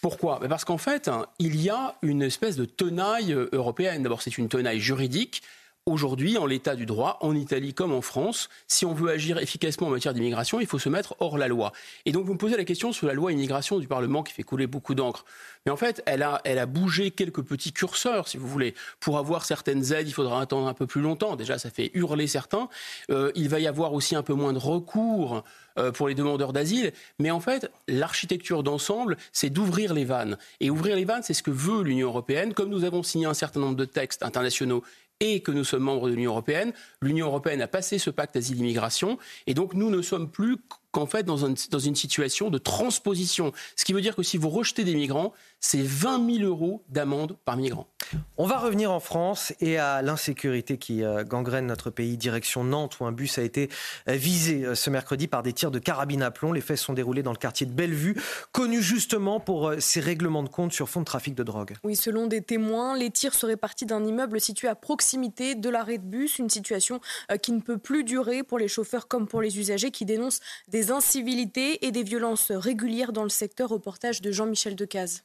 Pourquoi? 0.00 0.40
Parce 0.48 0.64
qu'en 0.64 0.78
fait, 0.78 1.08
hein, 1.08 1.26
il 1.38 1.60
y 1.60 1.70
a 1.70 1.94
une 2.02 2.22
espèce 2.22 2.56
de 2.56 2.64
tenaille 2.64 3.36
européenne. 3.52 4.02
D'abord, 4.02 4.20
c'est 4.20 4.36
une 4.36 4.48
tenaille 4.48 4.80
juridique 4.80 5.42
Aujourd'hui, 5.84 6.38
en 6.38 6.46
l'état 6.46 6.76
du 6.76 6.86
droit, 6.86 7.18
en 7.22 7.34
Italie 7.34 7.74
comme 7.74 7.92
en 7.92 8.02
France, 8.02 8.48
si 8.68 8.86
on 8.86 8.94
veut 8.94 9.10
agir 9.10 9.38
efficacement 9.38 9.88
en 9.88 9.90
matière 9.90 10.14
d'immigration, 10.14 10.60
il 10.60 10.66
faut 10.68 10.78
se 10.78 10.88
mettre 10.88 11.16
hors 11.18 11.36
la 11.36 11.48
loi. 11.48 11.72
Et 12.06 12.12
donc, 12.12 12.24
vous 12.24 12.34
me 12.34 12.38
posez 12.38 12.56
la 12.56 12.62
question 12.62 12.92
sur 12.92 13.08
la 13.08 13.14
loi 13.14 13.32
immigration 13.32 13.80
du 13.80 13.88
Parlement 13.88 14.22
qui 14.22 14.32
fait 14.32 14.44
couler 14.44 14.68
beaucoup 14.68 14.94
d'encre. 14.94 15.24
Mais 15.64 15.72
en 15.72 15.76
fait, 15.76 16.02
elle 16.06 16.22
a, 16.22 16.66
bougé 16.66 17.12
quelques 17.12 17.42
petits 17.42 17.72
curseurs, 17.72 18.26
si 18.26 18.36
vous 18.36 18.48
voulez. 18.48 18.74
Pour 18.98 19.18
avoir 19.18 19.44
certaines 19.44 19.92
aides, 19.92 20.08
il 20.08 20.12
faudra 20.12 20.40
attendre 20.40 20.66
un 20.66 20.74
peu 20.74 20.86
plus 20.86 21.00
longtemps. 21.00 21.36
Déjà, 21.36 21.58
ça 21.58 21.70
fait 21.70 21.90
hurler 21.94 22.26
certains. 22.26 22.68
Euh, 23.10 23.30
il 23.36 23.48
va 23.48 23.60
y 23.60 23.68
avoir 23.68 23.92
aussi 23.92 24.16
un 24.16 24.22
peu 24.22 24.34
moins 24.34 24.52
de 24.52 24.58
recours 24.58 25.44
euh, 25.78 25.92
pour 25.92 26.08
les 26.08 26.14
demandeurs 26.14 26.52
d'asile. 26.52 26.92
Mais 27.20 27.30
en 27.30 27.40
fait, 27.40 27.70
l'architecture 27.86 28.64
d'ensemble, 28.64 29.16
c'est 29.32 29.50
d'ouvrir 29.50 29.94
les 29.94 30.04
vannes. 30.04 30.36
Et 30.60 30.68
ouvrir 30.68 30.96
les 30.96 31.04
vannes, 31.04 31.22
c'est 31.22 31.34
ce 31.34 31.44
que 31.44 31.52
veut 31.52 31.82
l'Union 31.82 32.08
européenne. 32.08 32.54
Comme 32.54 32.68
nous 32.68 32.84
avons 32.84 33.04
signé 33.04 33.26
un 33.26 33.34
certain 33.34 33.60
nombre 33.60 33.76
de 33.76 33.84
textes 33.84 34.24
internationaux 34.24 34.82
et 35.20 35.40
que 35.40 35.52
nous 35.52 35.62
sommes 35.62 35.84
membres 35.84 36.08
de 36.08 36.14
l'Union 36.14 36.32
européenne. 36.32 36.72
L'Union 37.00 37.26
européenne 37.28 37.62
a 37.62 37.68
passé 37.68 37.98
ce 37.98 38.10
pacte 38.10 38.34
asile-immigration 38.34 39.18
et 39.46 39.54
donc 39.54 39.74
nous 39.74 39.88
ne 39.88 40.02
sommes 40.02 40.28
plus 40.28 40.56
qu'en 40.92 41.06
fait 41.06 41.24
dans, 41.24 41.38
dans 41.70 41.78
une 41.78 41.96
situation 41.96 42.50
de 42.50 42.58
transposition. 42.58 43.52
Ce 43.76 43.84
qui 43.84 43.92
veut 43.92 44.00
dire 44.00 44.14
que 44.14 44.22
si 44.22 44.36
vous 44.36 44.50
rejetez 44.50 44.84
des 44.84 44.94
migrants, 44.94 45.32
c'est 45.58 45.82
20 45.82 46.38
000 46.38 46.48
euros 46.48 46.84
d'amende 46.88 47.36
par 47.44 47.56
migrant. 47.56 47.88
On 48.36 48.46
va 48.46 48.58
revenir 48.58 48.90
en 48.90 49.00
France 49.00 49.52
et 49.60 49.78
à 49.78 50.02
l'insécurité 50.02 50.76
qui 50.76 51.02
euh, 51.02 51.24
gangrène 51.24 51.66
notre 51.66 51.88
pays, 51.90 52.16
direction 52.16 52.64
Nantes, 52.64 52.98
où 53.00 53.06
un 53.06 53.12
bus 53.12 53.38
a 53.38 53.42
été 53.42 53.70
euh, 54.08 54.14
visé 54.14 54.64
euh, 54.64 54.74
ce 54.74 54.90
mercredi 54.90 55.28
par 55.28 55.42
des 55.42 55.52
tirs 55.52 55.70
de 55.70 55.78
carabine 55.78 56.22
à 56.22 56.30
plomb. 56.30 56.52
Les 56.52 56.60
faits 56.60 56.78
sont 56.78 56.92
déroulés 56.92 57.22
dans 57.22 57.30
le 57.30 57.38
quartier 57.38 57.64
de 57.64 57.72
Bellevue, 57.72 58.20
connu 58.50 58.82
justement 58.82 59.40
pour 59.40 59.72
ses 59.78 60.00
règlements 60.00 60.42
de 60.42 60.48
compte 60.48 60.72
sur 60.72 60.88
fond 60.88 61.00
de 61.00 61.04
trafic 61.04 61.34
de 61.34 61.42
drogue. 61.42 61.74
Oui, 61.84 61.96
selon 61.96 62.26
des 62.26 62.42
témoins, 62.42 62.96
les 62.96 63.10
tirs 63.10 63.34
seraient 63.34 63.56
partis 63.56 63.86
d'un 63.86 64.04
immeuble 64.04 64.40
situé 64.40 64.68
à 64.68 64.74
proximité 64.74 65.54
de 65.54 65.68
l'arrêt 65.68 65.98
de 65.98 66.04
bus, 66.04 66.38
une 66.38 66.50
situation 66.50 67.00
qui 67.40 67.52
ne 67.52 67.60
peut 67.60 67.78
plus 67.78 68.04
durer 68.04 68.42
pour 68.42 68.58
les 68.58 68.68
chauffeurs 68.68 69.06
comme 69.08 69.28
pour 69.28 69.40
les 69.40 69.58
usagers 69.58 69.90
qui 69.90 70.04
dénoncent 70.04 70.40
des 70.68 70.81
incivilités 70.90 71.86
et 71.86 71.92
des 71.92 72.02
violences 72.02 72.50
régulières 72.50 73.12
dans 73.12 73.22
le 73.22 73.28
secteur. 73.28 73.68
Reportage 73.68 74.20
de 74.20 74.32
Jean-Michel 74.32 74.74
Decaze. 74.74 75.22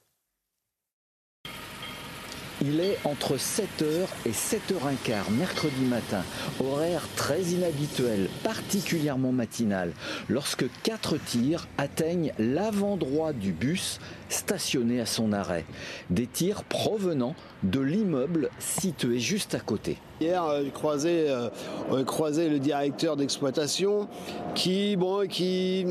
Il 2.60 2.80
est 2.80 2.98
entre 3.04 3.36
7h 3.38 4.08
et 4.26 4.32
7h15 4.32 5.32
mercredi 5.38 5.86
matin, 5.86 6.24
horaire 6.60 7.08
très 7.16 7.42
inhabituel, 7.44 8.30
particulièrement 8.44 9.32
matinal, 9.32 9.94
lorsque 10.28 10.66
quatre 10.82 11.18
tirs 11.18 11.68
atteignent 11.78 12.34
l'avant 12.40 12.98
droit 12.98 13.32
du 13.32 13.52
bus 13.52 14.00
stationné 14.30 15.00
à 15.00 15.06
son 15.06 15.34
arrêt. 15.34 15.66
Des 16.10 16.26
tirs 16.26 16.64
provenant 16.64 17.36
de 17.62 17.80
l'immeuble 17.80 18.50
situé 18.58 19.20
juste 19.20 19.54
à 19.54 19.60
côté. 19.60 20.00
Hier, 20.20 20.44
euh, 20.44 20.64
j'ai 20.64 20.72
croisé, 20.72 21.26
euh, 21.30 22.04
croisé 22.04 22.50
le 22.50 22.58
directeur 22.58 23.16
d'exploitation 23.18 24.08
qui, 24.56 24.96
bon, 24.96 25.28
qui, 25.28 25.86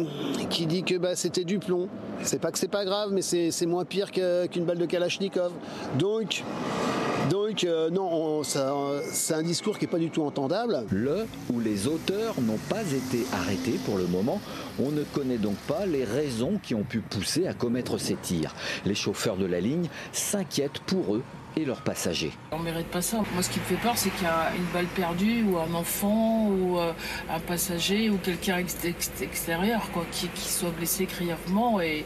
qui 0.51 0.67
dit 0.67 0.83
que 0.83 0.97
bah, 0.97 1.15
c'était 1.15 1.45
du 1.45 1.61
plomb. 1.61 1.89
C'est 2.23 2.41
pas 2.41 2.51
que 2.51 2.59
c'est 2.59 2.67
pas 2.67 2.85
grave, 2.85 3.11
mais 3.13 3.23
c'est 3.23 3.67
moins 3.67 3.85
pire 3.85 4.11
qu'une 4.11 4.65
balle 4.65 4.79
de 4.79 4.87
Kalachnikov. 4.87 5.53
Donc, 5.97 6.43
donc 7.31 7.63
euh, 7.63 7.89
non, 7.91 8.43
c'est 8.43 9.35
un 9.35 9.43
discours 9.43 9.79
qui 9.79 9.85
n'est 9.85 9.91
pas 9.91 9.99
du 9.99 10.11
tout 10.11 10.23
entendable. 10.23 10.85
Le 10.91 11.27
ou 11.53 11.61
les 11.61 11.87
auteurs 11.87 12.35
n'ont 12.41 12.59
pas 12.69 12.83
été 12.83 13.25
arrêtés 13.33 13.79
pour 13.85 13.97
le 13.97 14.07
moment. 14.07 14.41
On 14.81 14.91
ne 14.91 15.05
connaît 15.05 15.39
donc 15.39 15.57
pas 15.69 15.87
les 15.87 16.05
raisons 16.05 16.59
qui 16.61 16.75
ont 16.75 16.83
pu 16.83 16.99
pousser 16.99 17.47
à 17.47 17.55
commettre 17.55 17.99
ces 17.99 18.17
tirs. 18.17 18.57
Les 18.85 18.97
chauffeurs 18.97 19.37
de 19.37 19.47
la 19.47 19.61
ligne 19.61 19.89
s'inquiètent 20.13 20.81
pour 20.81 21.15
eux 21.15 21.23
et 21.57 21.65
leurs 21.65 21.81
passagers. 21.81 22.33
On 22.53 22.59
mérite 22.59 22.89
pas 22.89 23.01
ça. 23.01 23.23
Moi, 23.33 23.43
ce 23.43 23.49
qui 23.49 23.59
me 23.59 23.65
fait 23.65 23.77
peur, 23.77 23.97
c'est 23.97 24.11
qu'il 24.11 24.25
y 24.25 24.27
a 24.27 24.53
une 24.55 24.65
balle 24.75 24.87
perdue 24.87 25.43
ou 25.43 25.59
un 25.59 25.73
enfant 25.75 26.49
ou 26.49 26.79
euh, 26.79 26.93
un 27.31 27.41
passager 27.41 28.11
ou 28.11 28.19
quelqu'un 28.19 28.59
extérieur 28.59 29.91
quoi, 29.93 30.05
qui, 30.13 30.29
qui 30.29 30.49
soit 30.49 30.71
blessé 30.71 31.07
grièvement 31.07 31.81
et 31.81 32.05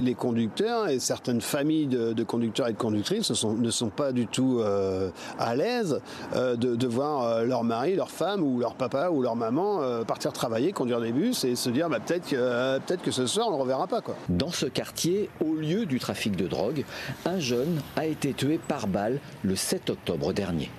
les 0.00 0.14
conducteurs 0.14 0.88
et 0.88 0.98
certaines 0.98 1.40
familles 1.40 1.86
de, 1.86 2.22
conducteurs 2.24 2.68
et 2.68 2.72
de 2.72 2.78
conductrices 2.78 3.30
ne 3.44 3.70
sont, 3.70 3.88
pas 3.88 4.12
du 4.12 4.26
tout 4.26 4.58
euh, 4.60 5.10
à 5.38 5.54
l'aise 5.54 6.00
euh, 6.34 6.56
de, 6.56 6.86
voir 6.86 7.22
euh, 7.22 7.44
leur 7.44 7.64
mari, 7.64 7.94
leur 7.94 8.10
femme 8.10 8.42
ou 8.42 8.60
leur 8.60 8.74
papa 8.74 9.10
ou 9.10 9.22
leur 9.22 9.36
maman 9.36 9.80
partir 10.06 10.32
travailler, 10.32 10.72
conduire 10.72 11.00
des 11.00 11.12
bus 11.12 11.44
et 11.44 11.56
se 11.56 11.70
dire 11.70 11.88
bah, 11.88 11.98
peut-être 12.04 12.28
que, 12.28 12.78
peut 12.78 12.96
que 12.96 13.10
ce 13.10 13.26
soir 13.26 13.48
on 13.48 13.52
ne 13.52 13.56
le 13.56 13.62
reverra 13.62 13.86
pas. 13.86 14.00
Quoi. 14.00 14.16
Dans 14.28 14.50
ce 14.50 14.66
quartier, 14.66 15.30
au 15.44 15.54
lieu 15.54 15.86
du 15.86 15.98
trafic 15.98 16.36
de 16.36 16.46
drogue, 16.46 16.84
un 17.24 17.38
jeune 17.38 17.80
a 17.96 18.06
été 18.06 18.32
tué 18.32 18.58
par 18.58 18.86
balle 18.86 19.20
le 19.42 19.56
7 19.56 19.90
octobre 19.90 20.32
dernier. 20.32 20.70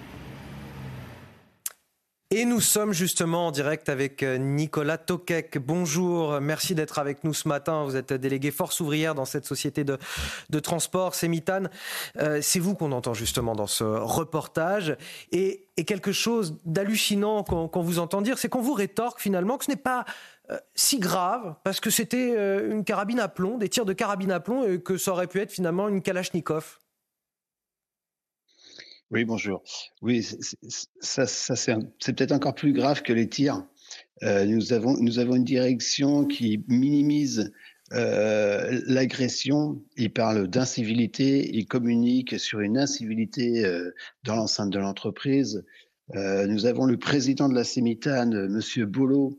Et 2.36 2.45
nous 2.45 2.61
sommes 2.61 2.93
justement 2.93 3.49
en 3.49 3.51
direct 3.51 3.89
avec 3.89 4.23
euh, 4.23 4.39
Nicolas 4.39 4.97
Tokek. 4.97 5.59
Bonjour, 5.59 6.41
merci 6.41 6.73
d'être 6.73 6.97
avec 6.97 7.23
nous 7.23 7.36
ce 7.36 7.47
matin. 7.47 7.84
Vous 7.84 7.95
êtes 7.95 8.11
délégué 8.11 8.49
force 8.49 8.79
ouvrière 8.79 9.13
dans 9.13 9.25
cette 9.25 9.45
société 9.45 9.84
de, 9.84 10.59
transport, 10.59 11.13
Sémitane. 11.13 11.69
Euh, 12.17 12.39
c'est 12.41 12.57
vous 12.57 12.73
qu'on 12.73 12.91
entend 12.91 13.13
justement 13.13 13.53
dans 13.53 13.67
ce 13.67 13.84
reportage. 13.84 14.97
Et, 15.31 15.67
quelque 15.86 16.11
chose 16.11 16.57
d'hallucinant 16.65 17.43
qu'on 17.43 17.81
vous 17.84 17.99
entend 17.99 18.23
dire, 18.23 18.39
c'est 18.39 18.49
qu'on 18.49 18.61
vous 18.61 18.73
rétorque 18.73 19.21
finalement 19.21 19.59
que 19.59 19.65
ce 19.65 19.69
n'est 19.69 19.77
pas 19.77 20.03
euh, 20.49 20.57
si 20.73 20.97
grave 20.99 21.53
parce 21.63 21.79
que 21.79 21.91
c'était 21.91 22.34
une 22.67 22.84
carabine 22.84 23.19
à 23.19 23.27
plomb, 23.27 23.59
des 23.59 23.69
tirs 23.69 23.86
de 23.86 23.93
carabine 23.93 24.31
à 24.31 24.39
plomb, 24.39 24.65
et 24.65 24.81
que 24.81 24.97
ça 24.97 25.11
aurait 25.11 25.27
pu 25.27 25.39
être 25.39 25.51
finalement 25.51 25.88
une 25.88 26.01
Kalachnikov. 26.01 26.79
Oui, 29.14 29.26
bonjour. 29.26 29.61
Oui, 30.01 30.28
ça, 30.99 31.28
ça 31.28 31.55
c'est 31.55 31.76
peut-être 32.16 32.32
encore 32.32 32.55
plus 32.55 32.74
grave 32.74 33.03
que 33.03 33.14
les 33.14 33.30
tirs. 33.30 33.64
Euh, 34.24 34.43
nous, 34.45 34.74
avons, 34.74 34.97
nous 34.97 35.20
avons 35.20 35.36
une 35.36 35.43
direction 35.43 36.26
qui 36.26 36.64
minimise 36.68 37.53
euh, 37.91 38.82
l'agression. 38.88 39.80
Il 39.97 40.11
parle 40.11 40.47
d'incivilité, 40.47 41.47
il 41.55 41.68
communique 41.68 42.39
sur 42.39 42.61
une 42.61 42.76
incivilité 42.76 43.64
euh, 43.64 43.93
dans 44.24 44.36
l'enceinte 44.36 44.72
de 44.72 44.80
l'entreprise. 44.80 45.64
Euh, 46.16 46.47
nous 46.47 46.66
avons 46.66 46.86
le 46.86 46.97
président 46.97 47.49
de 47.49 47.53
la 47.53 47.64
Sémitane, 47.64 48.47
Monsieur 48.47 48.88
Bolo, 48.88 49.38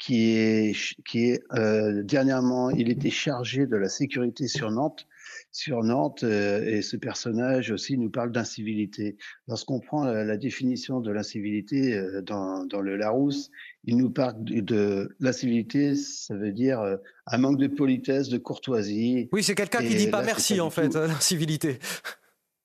qui 0.00 0.32
est, 0.32 0.76
qui 1.06 1.26
est 1.30 1.44
euh, 1.54 2.02
dernièrement, 2.02 2.70
il 2.70 2.90
était 2.90 3.10
chargé 3.10 3.66
de 3.68 3.76
la 3.76 3.88
sécurité 3.88 4.48
sur 4.48 4.72
Nantes 4.72 5.06
sur 5.52 5.84
Nantes 5.84 6.24
euh, 6.24 6.64
et 6.64 6.80
ce 6.80 6.96
personnage 6.96 7.70
aussi 7.70 7.98
nous 7.98 8.10
parle 8.10 8.32
d'incivilité. 8.32 9.16
Lorsqu'on 9.46 9.80
prend 9.80 10.04
la, 10.04 10.36
définition 10.38 11.00
de 11.00 11.12
l'incivilité 11.12 11.94
euh, 11.94 12.22
dans, 12.22 12.64
dans, 12.64 12.80
le 12.80 12.96
Larousse, 12.96 13.50
il 13.84 13.98
nous 13.98 14.10
parle 14.10 14.42
de, 14.42 15.14
l'incivilité, 15.20 15.94
ça 15.94 16.34
veut 16.34 16.52
dire 16.52 16.80
euh, 16.80 16.96
un 17.26 17.38
manque 17.38 17.58
de 17.58 17.68
politesse, 17.68 18.30
de 18.30 18.38
courtoisie. 18.38 19.28
Oui, 19.32 19.42
c'est 19.42 19.54
quelqu'un 19.54 19.80
qui 19.80 19.94
dit 19.94 20.08
pas 20.08 20.22
merci 20.22 20.60
en 20.60 20.70
fait, 20.70 20.94
l'incivilité. 20.94 21.78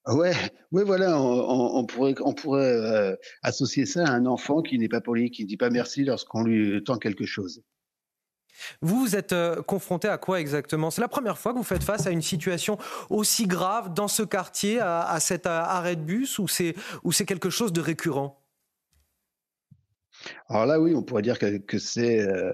Ouais, 0.08 0.32
ouais, 0.72 0.86
voilà, 0.86 1.22
on, 1.22 1.80
on 1.80 1.86
pourrait, 1.86 2.16
on 2.22 2.34
pourrait 2.34 3.18
associer 3.44 3.86
ça 3.86 4.06
à 4.06 4.12
un 4.12 4.26
enfant 4.26 4.62
qui 4.62 4.80
n'est 4.80 4.88
pas 4.88 5.02
poli, 5.02 5.30
qui 5.32 5.44
ne 5.44 5.50
dit 5.50 5.58
pas 5.58 5.70
merci 5.70 6.06
lorsqu'on 6.06 6.44
lui 6.44 6.82
tend 6.86 6.98
quelque 6.98 7.26
chose. 7.26 7.62
Vous, 8.82 9.00
vous 9.00 9.16
êtes 9.16 9.34
euh, 9.34 9.62
confronté 9.62 10.08
à 10.08 10.18
quoi 10.18 10.40
exactement? 10.40 10.92
C'est 10.92 11.02
la 11.02 11.08
première 11.08 11.38
fois 11.38 11.54
que 11.54 11.58
vous 11.58 11.64
faites 11.64 11.84
face 11.84 12.08
à 12.08 12.12
une 12.12 12.22
situation 12.22 12.78
aussi 13.10 13.48
grave 13.48 13.94
dans 13.94 14.08
ce 14.08 14.24
quartier, 14.24 14.80
à, 14.80 15.20
cet 15.20 15.46
arrêt 15.46 15.96
de 15.96 16.02
bus, 16.02 16.40
ou 16.40 16.48
c'est 16.48 17.26
quelque 17.26 17.50
chose 17.50 17.74
de 17.74 17.82
récurrent? 17.82 18.42
Alors 20.50 20.66
là, 20.66 20.80
oui, 20.80 20.94
on 20.96 21.04
pourrait 21.04 21.22
dire 21.22 21.38
que, 21.40 21.78
c'est 21.78 22.22
euh, 22.22 22.52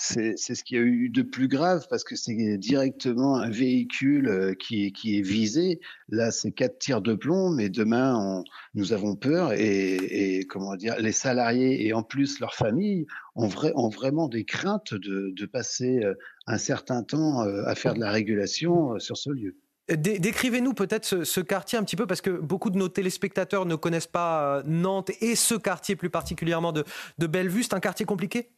c'est 0.00 0.54
ce 0.54 0.64
qu'il 0.64 0.78
y 0.78 0.80
a 0.80 0.82
eu 0.82 1.10
de 1.10 1.22
plus 1.22 1.46
grave 1.46 1.86
parce 1.90 2.04
que 2.04 2.16
c'est 2.16 2.56
directement 2.56 3.36
un 3.36 3.50
véhicule 3.50 4.28
euh, 4.28 4.54
qui 4.54 4.86
est, 4.86 4.92
qui 4.92 5.18
est 5.18 5.22
visé. 5.22 5.80
Là, 6.08 6.30
c'est 6.30 6.52
quatre 6.52 6.78
tirs 6.78 7.02
de 7.02 7.14
plomb, 7.14 7.50
mais 7.50 7.68
demain, 7.68 8.42
nous 8.74 8.92
avons 8.92 9.14
peur 9.14 9.52
et, 9.52 10.46
comment 10.48 10.76
dire, 10.76 10.96
les 10.98 11.12
salariés 11.12 11.86
et 11.86 11.92
en 11.92 12.02
plus 12.02 12.40
leurs 12.40 12.54
familles 12.54 13.06
ont, 13.34 13.50
ont 13.74 13.88
vraiment 13.90 14.28
des 14.28 14.44
craintes 14.44 14.94
de, 14.94 15.32
de, 15.36 15.46
passer 15.46 16.00
euh, 16.02 16.14
un 16.46 16.58
certain 16.58 17.02
temps 17.02 17.42
euh, 17.42 17.64
à 17.66 17.74
faire 17.74 17.94
de 17.94 18.00
la 18.00 18.10
régulation 18.10 18.98
sur 18.98 19.18
ce 19.18 19.30
lieu. 19.30 19.56
Décrivez-nous 19.88 20.72
peut-être 20.72 21.04
ce, 21.04 21.24
ce, 21.24 21.40
quartier 21.40 21.76
un 21.76 21.82
petit 21.82 21.96
peu, 21.96 22.06
parce 22.06 22.20
que 22.20 22.30
beaucoup 22.30 22.70
de 22.70 22.78
nos 22.78 22.88
téléspectateurs 22.88 23.66
ne 23.66 23.74
connaissent 23.74 24.06
pas 24.06 24.62
Nantes 24.64 25.10
et 25.20 25.34
ce 25.34 25.56
quartier 25.56 25.96
plus 25.96 26.10
particulièrement 26.10 26.72
de, 26.72 26.84
de 27.18 27.26
Bellevue. 27.26 27.64
C'est 27.64 27.74
un 27.74 27.80
quartier 27.80 28.06
compliqué? 28.06 28.50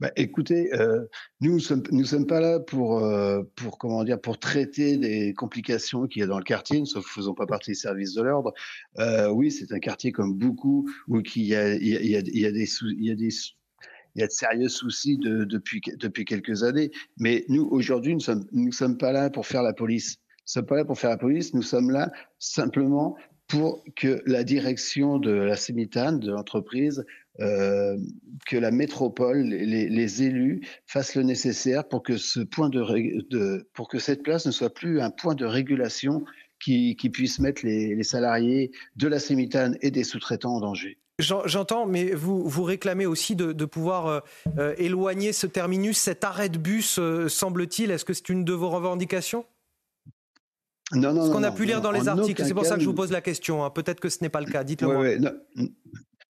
Bah, 0.00 0.10
écoutez, 0.16 0.72
euh, 0.74 1.04
nous 1.40 1.54
ne 1.54 1.58
sommes, 1.58 1.82
nous 1.92 2.04
sommes 2.04 2.26
pas 2.26 2.40
là 2.40 2.58
pour, 2.58 3.04
euh, 3.04 3.42
pour, 3.54 3.78
comment 3.78 4.02
dire, 4.02 4.20
pour 4.20 4.38
traiter 4.38 4.96
des 4.96 5.34
complications 5.34 6.06
qu'il 6.06 6.20
y 6.20 6.22
a 6.22 6.26
dans 6.26 6.38
le 6.38 6.44
quartier, 6.44 6.80
ne 6.80 7.00
faisons 7.02 7.34
pas 7.34 7.46
partie 7.46 7.72
des 7.72 7.76
services 7.76 8.14
de 8.14 8.22
l'ordre. 8.22 8.52
Euh, 8.98 9.28
oui, 9.28 9.50
c'est 9.50 9.72
un 9.72 9.78
quartier 9.78 10.10
comme 10.10 10.34
beaucoup 10.34 10.90
où 11.06 11.20
il 11.20 11.42
y 11.42 11.54
a, 11.54 11.74
il 11.74 11.86
y 11.86 11.96
a, 11.96 12.00
il 12.00 12.38
y 12.38 12.46
a 12.46 12.50
des, 12.52 12.68
il 12.82 13.04
y 13.04 13.10
a 13.10 13.14
des 13.14 13.30
il 14.16 14.20
y 14.20 14.24
a 14.24 14.26
de 14.26 14.32
sérieux 14.32 14.68
soucis 14.68 15.18
de, 15.18 15.44
depuis, 15.44 15.80
depuis 15.96 16.24
quelques 16.24 16.64
années. 16.64 16.90
Mais 17.16 17.44
nous, 17.48 17.68
aujourd'hui, 17.70 18.12
nous 18.12 18.18
ne 18.18 18.24
sommes, 18.24 18.46
nous 18.50 18.72
sommes 18.72 18.98
pas 18.98 19.12
là 19.12 19.30
pour 19.30 19.46
faire 19.46 19.62
la 19.62 19.72
police. 19.72 20.16
Nous 20.16 20.42
ne 20.46 20.62
sommes 20.62 20.66
pas 20.66 20.76
là 20.76 20.84
pour 20.84 20.98
faire 20.98 21.10
la 21.10 21.16
police, 21.16 21.54
nous 21.54 21.62
sommes 21.62 21.90
là 21.90 22.10
simplement 22.40 23.16
pour 23.46 23.84
que 23.96 24.22
la 24.26 24.44
direction 24.44 25.18
de 25.18 25.30
la 25.30 25.56
Sémitane, 25.56 26.20
de 26.20 26.30
l'entreprise, 26.30 27.04
euh, 27.40 27.96
que 28.46 28.56
la 28.56 28.70
métropole, 28.70 29.42
les, 29.42 29.88
les, 29.88 30.22
élus 30.22 30.60
fassent 30.86 31.14
le 31.14 31.22
nécessaire 31.22 31.88
pour 31.88 32.02
que 32.02 32.16
ce 32.16 32.40
point 32.40 32.68
de, 32.68 32.82
de, 33.30 33.68
pour 33.72 33.88
que 33.88 33.98
cette 33.98 34.22
place 34.22 34.46
ne 34.46 34.50
soit 34.50 34.72
plus 34.72 35.00
un 35.00 35.10
point 35.10 35.34
de 35.34 35.44
régulation 35.44 36.24
qui, 36.62 36.96
qui 36.96 37.08
puisse 37.08 37.38
mettre 37.38 37.64
les, 37.64 37.94
les, 37.94 38.02
salariés 38.02 38.72
de 38.96 39.08
la 39.08 39.18
Sémitane 39.18 39.78
et 39.80 39.90
des 39.90 40.04
sous-traitants 40.04 40.56
en 40.56 40.60
danger. 40.60 40.98
J'entends, 41.18 41.86
mais 41.86 42.12
vous, 42.12 42.46
vous 42.48 42.62
réclamez 42.62 43.06
aussi 43.06 43.36
de, 43.36 43.52
de 43.52 43.64
pouvoir 43.64 44.06
euh, 44.06 44.20
euh, 44.58 44.74
éloigner 44.78 45.32
ce 45.32 45.46
terminus, 45.46 45.98
cet 45.98 46.24
arrêt 46.24 46.48
de 46.48 46.58
bus, 46.58 46.98
semble-t-il. 47.28 47.90
Est-ce 47.90 48.04
que 48.04 48.14
c'est 48.14 48.28
une 48.28 48.44
de 48.44 48.52
vos 48.52 48.70
revendications? 48.70 49.44
Non, 50.92 51.12
non, 51.12 51.26
Ce 51.26 51.30
qu'on 51.30 51.42
a 51.42 51.52
pu 51.52 51.66
lire 51.66 51.80
dans 51.80 51.92
les 51.92 52.08
articles, 52.08 52.44
c'est 52.44 52.54
pour 52.54 52.66
ça 52.66 52.74
que 52.74 52.80
je 52.80 52.86
vous 52.86 52.94
pose 52.94 53.12
la 53.12 53.20
question. 53.20 53.64
Hein. 53.64 53.70
Peut-être 53.70 54.00
que 54.00 54.08
ce 54.08 54.18
n'est 54.22 54.28
pas 54.28 54.40
le 54.40 54.50
cas. 54.50 54.64
Dites-le 54.64 54.88
moi. 54.88 54.98
Ouais, 54.98 55.18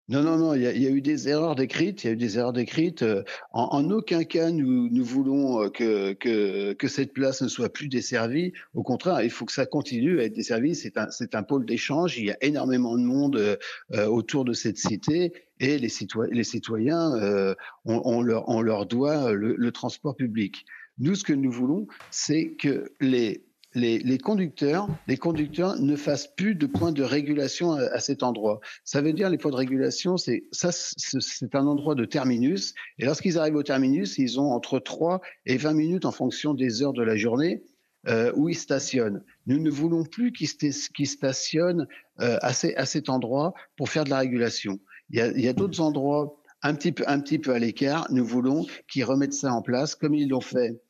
non, 0.09 0.23
non, 0.23 0.37
non, 0.37 0.53
il 0.53 0.61
y, 0.61 0.83
y, 0.83 0.87
a 0.87 0.89
eu 0.89 1.01
des 1.01 1.27
erreurs 1.27 1.55
décrites, 1.55 2.03
il 2.03 2.07
y 2.07 2.09
a 2.11 2.13
eu 2.13 2.17
des 2.17 2.37
erreurs 2.37 2.53
décrites. 2.53 3.03
Euh, 3.03 3.23
en, 3.51 3.63
en 3.71 3.91
aucun 3.91 4.23
cas, 4.23 4.51
nous, 4.51 4.87
nous 4.89 5.03
voulons 5.03 5.63
euh, 5.63 5.69
que, 5.69 6.13
que, 6.13 6.71
que, 6.71 6.87
cette 6.87 7.11
place 7.11 7.41
ne 7.41 7.49
soit 7.49 7.67
plus 7.67 7.89
desservie. 7.89 8.53
Au 8.73 8.83
contraire, 8.83 9.21
il 9.21 9.29
faut 9.29 9.43
que 9.43 9.51
ça 9.51 9.65
continue 9.65 10.21
à 10.21 10.23
être 10.23 10.33
desservi. 10.33 10.75
C'est 10.75 10.97
un, 10.97 11.09
c'est 11.09 11.35
un 11.35 11.43
pôle 11.43 11.65
d'échange. 11.65 12.17
Il 12.17 12.23
y 12.23 12.31
a 12.31 12.37
énormément 12.39 12.97
de 12.97 13.03
monde 13.03 13.35
euh, 13.35 14.05
autour 14.05 14.45
de 14.45 14.53
cette 14.53 14.77
cité 14.77 15.33
et 15.59 15.77
les, 15.77 15.89
citoyens, 15.89 16.33
les 16.33 16.45
citoyens 16.45 17.13
euh, 17.15 17.53
on, 17.83 18.01
on, 18.05 18.21
leur, 18.21 18.47
on 18.47 18.61
leur 18.61 18.85
doit 18.85 19.33
le, 19.33 19.55
le 19.57 19.71
transport 19.73 20.15
public. 20.15 20.65
Nous, 20.99 21.15
ce 21.15 21.25
que 21.25 21.33
nous 21.33 21.51
voulons, 21.51 21.85
c'est 22.11 22.51
que 22.51 22.93
les 23.01 23.46
les, 23.77 24.17
conducteurs, 24.17 24.87
les 25.07 25.17
conducteurs 25.17 25.79
ne 25.79 25.95
fassent 25.95 26.33
plus 26.35 26.55
de 26.55 26.65
points 26.65 26.91
de 26.91 27.03
régulation 27.03 27.73
à, 27.73 27.99
cet 27.99 28.23
endroit. 28.23 28.59
Ça 28.83 29.01
veut 29.01 29.13
dire 29.13 29.29
les 29.29 29.37
points 29.37 29.51
de 29.51 29.55
régulation, 29.55 30.17
c'est 30.17 30.43
ça, 30.51 30.71
c'est 30.71 31.55
un 31.55 31.67
endroit 31.67 31.95
de 31.95 32.05
terminus. 32.05 32.73
Et 32.97 33.05
lorsqu'ils 33.05 33.37
arrivent 33.37 33.55
au 33.55 33.63
terminus, 33.63 34.17
ils 34.17 34.39
ont 34.39 34.51
entre 34.51 34.79
3 34.79 35.21
et 35.45 35.57
20 35.57 35.73
minutes 35.73 36.05
en 36.05 36.11
fonction 36.11 36.53
des 36.53 36.81
heures 36.81 36.93
de 36.93 37.03
la 37.03 37.15
journée 37.15 37.63
euh, 38.07 38.31
où 38.35 38.49
ils 38.49 38.57
stationnent. 38.57 39.23
Nous 39.45 39.59
ne 39.59 39.69
voulons 39.69 40.03
plus 40.03 40.31
qu'ils 40.31 41.07
stationnent 41.07 41.87
euh, 42.19 42.37
à, 42.41 42.53
cet 42.53 43.09
endroit 43.09 43.53
pour 43.75 43.89
faire 43.89 44.03
de 44.03 44.09
la 44.09 44.19
régulation. 44.19 44.79
Il 45.09 45.17
y 45.17 45.47
a, 45.47 45.49
a 45.49 45.53
d'autres 45.53 45.81
endroits 45.81 46.41
un 46.63 46.73
petit 46.73 46.91
peu, 46.91 47.03
un 47.07 47.19
petit 47.19 47.39
peu 47.39 47.53
à 47.53 47.59
l'écart. 47.59 48.07
Nous 48.09 48.25
voulons 48.25 48.65
qu'ils 48.89 49.05
remettent 49.05 49.33
ça 49.33 49.53
en 49.53 49.61
place 49.61 49.95
comme 49.95 50.15
ils 50.15 50.29
l'ont 50.29 50.41
fait 50.41 50.81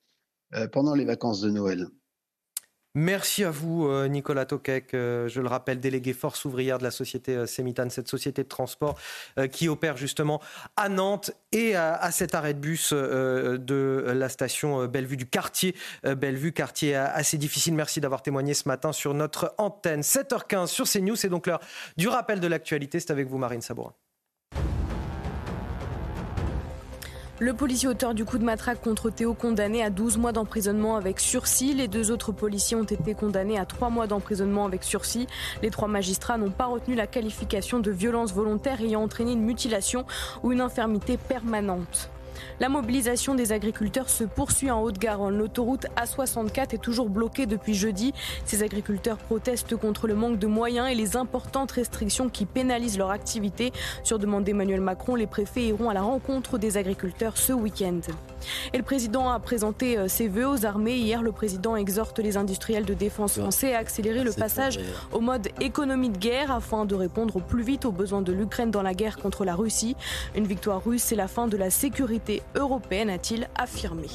euh, 0.56 0.68
pendant 0.68 0.96
les 0.96 1.06
vacances 1.06 1.42
de 1.42 1.50
Noël. 1.50 1.88
Merci 3.00 3.44
à 3.44 3.52
vous, 3.52 3.86
euh, 3.86 4.08
Nicolas 4.08 4.48
Tokek, 4.48 4.96
euh, 4.96 5.28
je 5.28 5.40
le 5.40 5.48
rappelle, 5.48 5.80
délégué 5.80 6.14
force 6.14 6.46
ouvrière 6.46 6.80
de 6.80 6.84
la 6.84 6.90
société 6.90 7.36
euh, 7.36 7.46
Sémitane, 7.46 7.92
cette 7.92 8.08
société 8.08 8.42
de 8.42 8.48
transport 8.48 8.98
qui 9.52 9.70
opère 9.70 9.98
justement 9.98 10.42
à 10.76 10.90
Nantes 10.90 11.30
et 11.52 11.76
à, 11.76 12.10
cet 12.10 12.34
arrêt 12.34 12.56
de 12.56 12.60
bus 12.60 12.94
de 12.94 14.04
la 14.08 14.30
station 14.30 14.86
Bellevue, 14.86 15.16
du 15.16 15.28
quartier 15.28 15.76
Bellevue, 16.04 16.54
quartier 16.54 16.96
assez 16.96 17.38
difficile. 17.38 17.76
Merci 17.76 18.02
d'avoir 18.02 18.24
témoigné 18.24 18.56
ce 18.56 18.68
matin 18.68 18.92
sur 18.92 19.14
notre 19.14 19.54
antenne. 19.60 20.02
7h15 20.02 20.68
sur 20.68 20.90
CNews, 20.90 21.16
c'est 21.16 21.30
donc 21.30 21.46
l'heure 21.46 21.62
du 21.98 22.08
rappel 22.08 22.40
de 22.40 22.48
l'actualité. 22.48 23.00
C'est 23.00 23.12
avec 23.12 23.28
vous, 23.28 23.38
Marine 23.38 23.62
Sabourin. 23.62 23.94
Le 27.40 27.54
policier 27.54 27.88
auteur 27.88 28.16
du 28.16 28.26
coup 28.26 28.40
de 28.40 28.44
matraque 28.44 28.82
contre 28.82 29.12
Théo 29.12 29.36
condamné 29.36 29.84
à 29.84 29.92
12 29.92 30.18
mois 30.18 30.32
d'emprisonnement 30.32 30.96
avec 30.96 31.20
sursis. 31.20 31.76
Les 31.76 31.88
deux 31.88 32.10
autres 32.10 32.32
policiers 32.32 32.76
ont 32.76 32.84
été 32.84 33.14
condamnés 33.14 33.60
à 33.60 33.66
3 33.66 33.92
mois 33.92 34.08
d'emprisonnement 34.08 34.66
avec 34.66 34.84
sursis. 34.84 35.28
Les 35.62 35.70
trois 35.70 35.88
magistrats 35.88 36.40
n'ont 36.40 36.50
pas 36.50 36.66
retenu 36.66 36.96
la 36.96 37.06
qualification 37.06 37.80
de 37.80 37.92
violence 37.92 38.34
volontaire 38.34 38.82
ayant 38.82 39.04
entraîné 39.04 39.34
une 39.34 39.44
mutilation 39.44 40.04
ou 40.42 40.52
une 40.52 40.62
infirmité 40.62 41.18
permanente. 41.18 42.10
La 42.60 42.70
mobilisation 42.70 43.36
des 43.36 43.52
agriculteurs 43.52 44.10
se 44.10 44.24
poursuit 44.24 44.72
en 44.72 44.82
Haute-Garonne. 44.82 45.38
L'autoroute 45.38 45.86
A64 45.96 46.74
est 46.74 46.82
toujours 46.82 47.10
bloquée 47.10 47.46
depuis 47.46 47.74
jeudi. 47.74 48.14
Ces 48.46 48.64
agriculteurs 48.64 49.18
protestent 49.18 49.76
contre 49.76 50.08
le 50.08 50.16
manque 50.16 50.40
de 50.40 50.48
moyens 50.48 50.90
et 50.90 50.96
les 50.96 51.16
importantes 51.16 51.72
restrictions 51.72 52.30
qui 52.30 52.46
pénalisent 52.46 52.98
leur 52.98 53.12
activité. 53.12 53.72
Sur 54.04 54.20
demande 54.20 54.44
d'Emmanuel 54.44 54.82
Macron, 54.82 55.16
les 55.16 55.28
préfets 55.28 55.66
iront 55.66 55.90
à 55.90 55.94
la 55.94 56.02
rencontre 56.02 56.58
des 56.58 56.78
agriculteurs 56.78 57.38
ce 57.38 57.54
week-end. 57.54 58.02
Et 58.74 58.78
le 58.78 58.84
président 58.84 59.30
a 59.30 59.40
présenté 59.40 59.98
euh, 59.98 60.08
ses 60.08 60.28
vœux 60.28 60.48
aux 60.48 60.66
armées. 60.66 60.98
Hier, 60.98 61.22
le 61.22 61.32
président 61.32 61.76
exhorte 61.76 62.20
les 62.20 62.38
industriels 62.38 62.86
de 62.86 62.94
défense 62.94 63.40
français 63.40 63.74
à 63.74 63.80
accélérer 63.80 64.24
le 64.24 64.32
passage 64.32 64.80
au 65.12 65.20
mode 65.20 65.50
économie 65.62 66.10
de 66.10 66.18
guerre 66.18 66.52
afin 66.52 66.86
de 66.86 66.96
répondre 66.96 67.38
au 67.38 67.40
plus 67.40 67.64
vite 67.64 67.86
aux 67.86 67.92
besoins 67.92 68.22
de 68.22 68.32
l'Ukraine 68.32 68.72
dans 68.72 68.82
la 68.82 68.94
guerre 68.94 69.18
contre 69.18 69.46
la 69.46 69.56
Russie. 69.56 69.96
Une 70.36 70.48
victoire 70.48 70.84
russe, 70.84 71.04
c'est 71.04 71.16
la 71.16 71.28
fin 71.28 71.48
de 71.48 71.58
la 71.58 71.70
sécurité 71.70 72.27
européenne, 72.56 73.10
a-t-il 73.10 73.50
affirmé. 73.56 74.08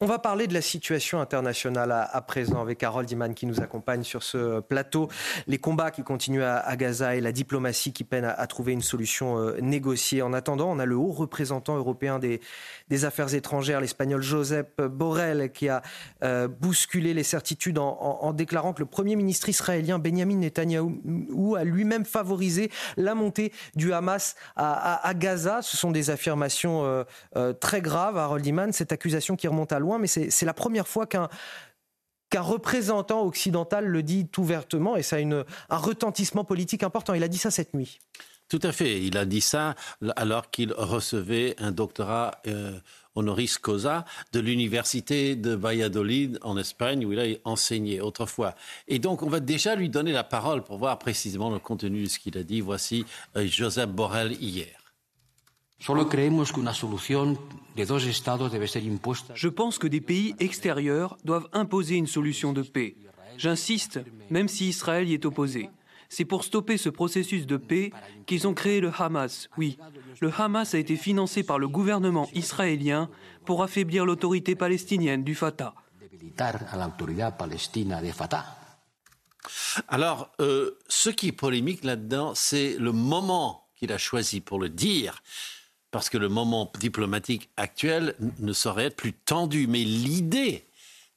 On 0.00 0.06
va 0.06 0.20
parler 0.20 0.46
de 0.46 0.54
la 0.54 0.62
situation 0.62 1.20
internationale 1.20 1.90
à, 1.90 2.20
présent 2.22 2.60
avec 2.60 2.84
Harold 2.84 3.10
Iman 3.10 3.34
qui 3.34 3.46
nous 3.46 3.60
accompagne 3.60 4.04
sur 4.04 4.22
ce 4.22 4.60
plateau. 4.60 5.08
Les 5.48 5.58
combats 5.58 5.90
qui 5.90 6.04
continuent 6.04 6.44
à, 6.44 6.76
Gaza 6.76 7.16
et 7.16 7.20
la 7.20 7.32
diplomatie 7.32 7.92
qui 7.92 8.04
peine 8.04 8.24
à, 8.24 8.46
trouver 8.46 8.74
une 8.74 8.80
solution 8.80 9.40
euh, 9.40 9.58
négociée. 9.60 10.22
En 10.22 10.32
attendant, 10.34 10.70
on 10.70 10.78
a 10.78 10.84
le 10.84 10.94
haut 10.94 11.10
représentant 11.10 11.76
européen 11.76 12.20
des, 12.20 12.40
Affaires 13.04 13.34
étrangères, 13.34 13.80
l'Espagnol 13.80 14.22
Josep 14.22 14.80
Borrell, 14.80 15.50
qui 15.50 15.68
a 15.68 15.82
euh, 16.22 16.46
bousculé 16.46 17.12
les 17.12 17.24
certitudes 17.24 17.78
en, 17.78 18.32
déclarant 18.32 18.74
que 18.74 18.80
le 18.80 18.86
Premier 18.86 19.16
ministre 19.16 19.48
israélien 19.48 19.98
Benjamin 19.98 20.36
Netanyahou 20.36 21.56
a 21.56 21.64
lui-même 21.64 22.04
favorisé 22.04 22.70
la 22.96 23.16
montée 23.16 23.52
du 23.74 23.92
Hamas 23.92 24.36
à, 24.54 25.12
Gaza. 25.16 25.60
Ce 25.60 25.76
sont 25.76 25.90
des 25.90 26.10
affirmations 26.10 27.04
euh, 27.36 27.52
très 27.54 27.80
graves, 27.80 28.16
Harold 28.16 28.46
Iman. 28.46 28.72
Cette 28.72 28.92
accusation 28.92 29.34
qui 29.34 29.48
remonte 29.48 29.72
à 29.72 29.80
loin 29.80 29.87
mais 29.96 30.08
c'est 30.08 30.44
la 30.44 30.52
première 30.52 30.86
fois 30.86 31.06
qu'un 31.06 31.28
représentant 32.36 33.22
occidental 33.22 33.86
le 33.86 34.02
dit 34.02 34.28
ouvertement 34.36 34.96
et 34.96 35.02
ça 35.02 35.16
a 35.16 35.20
un 35.20 35.44
retentissement 35.76 36.44
politique 36.44 36.82
important. 36.82 37.14
Il 37.14 37.22
a 37.22 37.28
dit 37.28 37.38
ça 37.38 37.50
cette 37.50 37.72
nuit. 37.72 37.98
Tout 38.48 38.60
à 38.62 38.72
fait. 38.72 39.02
Il 39.02 39.16
a 39.18 39.26
dit 39.26 39.42
ça 39.42 39.74
alors 40.16 40.50
qu'il 40.50 40.72
recevait 40.72 41.54
un 41.58 41.70
doctorat 41.70 42.40
euh, 42.46 42.78
honoris 43.14 43.58
causa 43.58 44.06
de 44.32 44.40
l'université 44.40 45.36
de 45.36 45.54
Valladolid 45.54 46.38
en 46.42 46.56
Espagne 46.56 47.04
où 47.04 47.12
il 47.12 47.20
a 47.20 47.26
enseigné 47.44 48.00
autrefois. 48.00 48.54
Et 48.86 48.98
donc 48.98 49.22
on 49.22 49.28
va 49.28 49.40
déjà 49.40 49.74
lui 49.74 49.90
donner 49.90 50.12
la 50.12 50.24
parole 50.24 50.64
pour 50.64 50.78
voir 50.78 50.98
précisément 50.98 51.50
le 51.50 51.58
contenu 51.58 52.04
de 52.04 52.08
ce 52.08 52.18
qu'il 52.18 52.38
a 52.38 52.42
dit. 52.42 52.62
Voici 52.62 53.04
euh, 53.36 53.46
Joseph 53.46 53.90
Borrell 53.90 54.32
hier. 54.40 54.77
Je 55.80 55.92
pense 59.48 59.78
que 59.78 59.86
des 59.86 60.00
pays 60.00 60.34
extérieurs 60.40 61.16
doivent 61.24 61.48
imposer 61.52 61.94
une 61.94 62.06
solution 62.06 62.52
de 62.52 62.62
paix. 62.62 62.96
J'insiste, 63.36 64.00
même 64.30 64.48
si 64.48 64.68
Israël 64.68 65.08
y 65.08 65.14
est 65.14 65.24
opposé. 65.24 65.70
C'est 66.08 66.24
pour 66.24 66.42
stopper 66.42 66.78
ce 66.78 66.88
processus 66.88 67.46
de 67.46 67.56
paix 67.56 67.92
qu'ils 68.26 68.48
ont 68.48 68.54
créé 68.54 68.80
le 68.80 68.90
Hamas. 68.96 69.48
Oui, 69.56 69.78
le 70.20 70.32
Hamas 70.36 70.74
a 70.74 70.78
été 70.78 70.96
financé 70.96 71.42
par 71.42 71.58
le 71.58 71.68
gouvernement 71.68 72.28
israélien 72.34 73.08
pour 73.44 73.62
affaiblir 73.62 74.04
l'autorité 74.04 74.56
palestinienne 74.56 75.22
du 75.22 75.34
Fatah. 75.34 75.74
Alors, 79.86 80.30
euh, 80.40 80.78
ce 80.88 81.10
qui 81.10 81.28
est 81.28 81.32
polémique 81.32 81.84
là-dedans, 81.84 82.32
c'est 82.34 82.76
le 82.78 82.92
moment 82.92 83.68
qu'il 83.76 83.92
a 83.92 83.98
choisi 83.98 84.40
pour 84.40 84.58
le 84.58 84.68
dire 84.68 85.22
parce 85.98 86.10
que 86.10 86.16
le 86.16 86.28
moment 86.28 86.70
diplomatique 86.78 87.50
actuel 87.56 88.14
ne 88.38 88.52
saurait 88.52 88.84
être 88.84 88.94
plus 88.94 89.14
tendu. 89.14 89.66
Mais 89.66 89.82
l'idée 89.82 90.64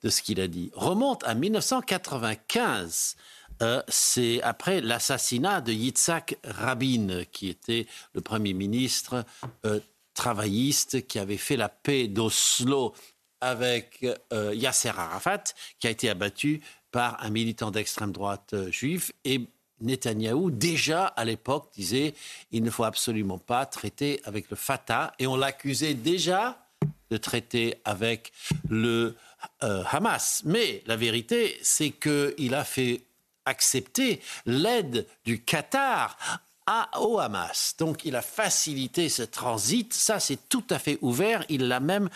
de 0.01 0.09
ce 0.09 0.23
qu'il 0.23 0.41
a 0.41 0.47
dit 0.47 0.71
remonte 0.73 1.23
à 1.23 1.35
1995. 1.35 3.15
Euh, 3.61 3.83
c'est 3.89 4.41
après 4.41 4.81
l'assassinat 4.81 5.61
de 5.61 5.71
Yitzhak 5.71 6.35
Rabin, 6.43 7.25
qui 7.31 7.49
était 7.49 7.85
le 8.15 8.21
Premier 8.21 8.53
ministre 8.53 9.23
euh, 9.67 9.79
travailliste, 10.15 11.05
qui 11.05 11.19
avait 11.19 11.37
fait 11.37 11.57
la 11.57 11.69
paix 11.69 12.07
d'Oslo 12.07 12.95
avec 13.39 14.03
euh, 14.33 14.51
Yasser 14.55 14.89
Arafat, 14.97 15.43
qui 15.79 15.85
a 15.85 15.91
été 15.91 16.09
abattu 16.09 16.59
par 16.89 17.23
un 17.23 17.29
militant 17.29 17.69
d'extrême 17.69 18.13
droite 18.13 18.55
juif. 18.71 19.11
Et 19.25 19.41
Netanyahou, 19.81 20.51
déjà 20.51 21.05
à 21.05 21.25
l'époque, 21.25 21.69
disait 21.75 22.13
il 22.51 22.63
ne 22.63 22.69
faut 22.69 22.83
absolument 22.83 23.37
pas 23.37 23.65
traiter 23.65 24.21
avec 24.23 24.49
le 24.49 24.55
Fatah. 24.55 25.13
Et 25.19 25.27
on 25.27 25.35
l'accusait 25.35 25.93
déjà 25.93 26.57
de 27.09 27.17
traiter 27.17 27.75
avec 27.83 28.31
le 28.69 29.15
euh, 29.63 29.83
Hamas. 29.91 30.43
Mais 30.45 30.83
la 30.85 30.95
vérité, 30.95 31.59
c'est 31.61 31.91
qu'il 31.91 32.53
a 32.55 32.63
fait 32.63 33.01
accepter 33.45 34.21
l'aide 34.45 35.07
du 35.25 35.43
Qatar 35.43 36.17
à, 36.65 37.01
au 37.01 37.19
Hamas. 37.19 37.75
Donc 37.77 38.05
il 38.05 38.15
a 38.15 38.21
facilité 38.21 39.09
ce 39.09 39.23
transit. 39.23 39.93
Ça, 39.93 40.19
c'est 40.19 40.47
tout 40.49 40.63
à 40.69 40.79
fait 40.79 40.97
ouvert. 41.01 41.43
Il 41.49 41.67
l'a 41.67 41.79
même 41.79 42.09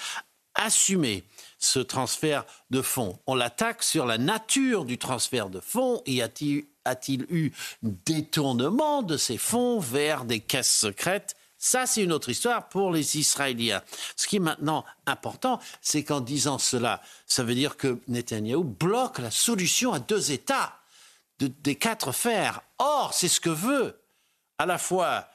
assumé 0.55 1.24
ce 1.59 1.80
transfert 1.80 2.45
de 2.70 2.82
fonds. 2.82 3.20
On 3.28 3.36
l'attaque 3.36 3.84
sur 3.84 4.05
la 4.05 4.18
nature 4.18 4.86
du 4.86 4.97
transfert 4.97 5.49
de 5.49 5.59
fonds. 5.59 6.01
Y 6.05 6.22
a-t-il 6.22 6.66
a-t-il 6.86 7.26
eu 7.30 7.52
détournement 7.84 9.04
de 9.04 9.18
ces 9.18 9.38
fonds 9.38 9.80
vers 9.80 10.26
des 10.26 10.40
caisses 10.40 10.74
secrètes? 10.74 11.36
Ça, 11.58 11.86
c'est 11.88 12.04
une 12.04 12.12
autre 12.12 12.30
histoire 12.30 12.70
pour 12.70 12.92
les 12.92 13.18
Israéliens. 13.18 13.82
Ce 14.16 14.28
qui 14.28 14.36
est 14.36 14.40
maintenant 14.40 14.86
important, 15.06 15.60
c'est 15.82 16.04
qu'en 16.04 16.22
disant 16.22 16.60
cela, 16.60 17.02
ça 17.26 17.44
veut 17.44 17.56
dire 17.56 17.76
que 17.78 18.00
Netanyahou 18.08 18.64
bloque 18.64 19.20
la 19.20 19.32
solution 19.32 19.94
à 19.94 20.00
deux 20.00 20.32
États 20.32 20.80
des 21.40 21.76
quatre 21.76 22.12
fers. 22.12 22.62
Or, 22.78 23.14
c'est 23.14 23.28
ce 23.28 23.40
que 23.40 23.50
veut 23.50 24.00
à 24.58 24.66
la 24.66 24.78
fois 24.78 25.28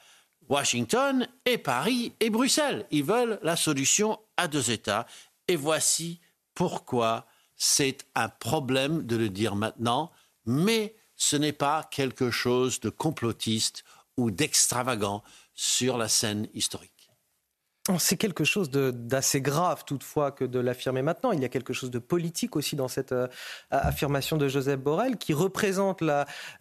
Washington 0.49 1.27
et 1.45 1.57
Paris 1.57 2.13
et 2.19 2.29
Bruxelles. 2.29 2.85
Ils 2.91 3.03
veulent 3.03 3.39
la 3.43 3.55
solution 3.55 4.19
à 4.37 4.47
deux 4.47 4.71
États. 4.71 5.05
Et 5.47 5.55
voici 5.55 6.19
pourquoi 6.53 7.25
c'est 7.55 8.05
un 8.15 8.29
problème 8.29 9.05
de 9.05 9.15
le 9.15 9.29
dire 9.29 9.55
maintenant, 9.55 10.11
mais 10.45 10.95
ce 11.21 11.35
n'est 11.35 11.53
pas 11.53 11.87
quelque 11.91 12.31
chose 12.31 12.79
de 12.79 12.89
complotiste 12.89 13.83
ou 14.17 14.31
d'extravagant 14.31 15.21
sur 15.53 15.99
la 15.99 16.07
scène 16.07 16.47
historique. 16.55 17.11
Oh, 17.89 17.97
c'est 17.99 18.17
quelque 18.17 18.43
chose 18.43 18.71
d'assez 18.71 19.39
grave 19.39 19.83
toutefois 19.85 20.31
que 20.31 20.45
de 20.45 20.59
l'affirmer 20.59 21.03
maintenant. 21.03 21.31
Il 21.31 21.39
y 21.39 21.45
a 21.45 21.49
quelque 21.49 21.73
chose 21.73 21.91
de 21.91 21.99
politique 21.99 22.55
aussi 22.55 22.75
dans 22.75 22.87
cette 22.87 23.11
euh, 23.11 23.27
affirmation 23.69 24.37
de 24.37 24.47
Joseph 24.47 24.79
Borrell 24.79 25.17
qui 25.17 25.35
représente 25.35 26.03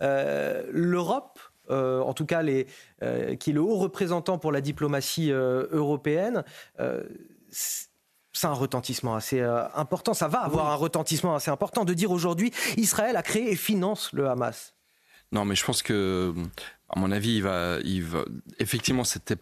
euh, 0.02 0.62
l'Europe, 0.70 1.38
euh, 1.70 2.00
en 2.00 2.12
tout 2.12 2.26
cas 2.26 2.44
qui 2.44 2.50
est 3.00 3.52
le 3.54 3.62
haut 3.62 3.76
représentant 3.76 4.36
pour 4.36 4.52
la 4.52 4.60
diplomatie 4.60 5.30
européenne 5.30 6.44
c'est 8.40 8.46
un 8.46 8.52
retentissement 8.52 9.14
assez 9.14 9.40
euh, 9.40 9.68
important. 9.74 10.14
Ça 10.14 10.26
va 10.26 10.38
avoir 10.40 10.70
un 10.70 10.74
retentissement 10.74 11.34
assez 11.34 11.50
important 11.50 11.84
de 11.84 11.92
dire 11.92 12.10
aujourd'hui 12.10 12.52
Israël 12.78 13.16
a 13.16 13.22
créé 13.22 13.52
et 13.52 13.56
finance 13.56 14.12
le 14.12 14.28
Hamas. 14.28 14.74
Non, 15.30 15.44
mais 15.44 15.54
je 15.54 15.64
pense 15.64 15.82
que, 15.82 16.34
à 16.88 16.98
mon 16.98 17.12
avis, 17.12 17.36
il 17.36 17.42
va, 17.42 17.76
il 17.84 18.02
va 18.02 18.24
effectivement, 18.58 19.04
c'était 19.04 19.36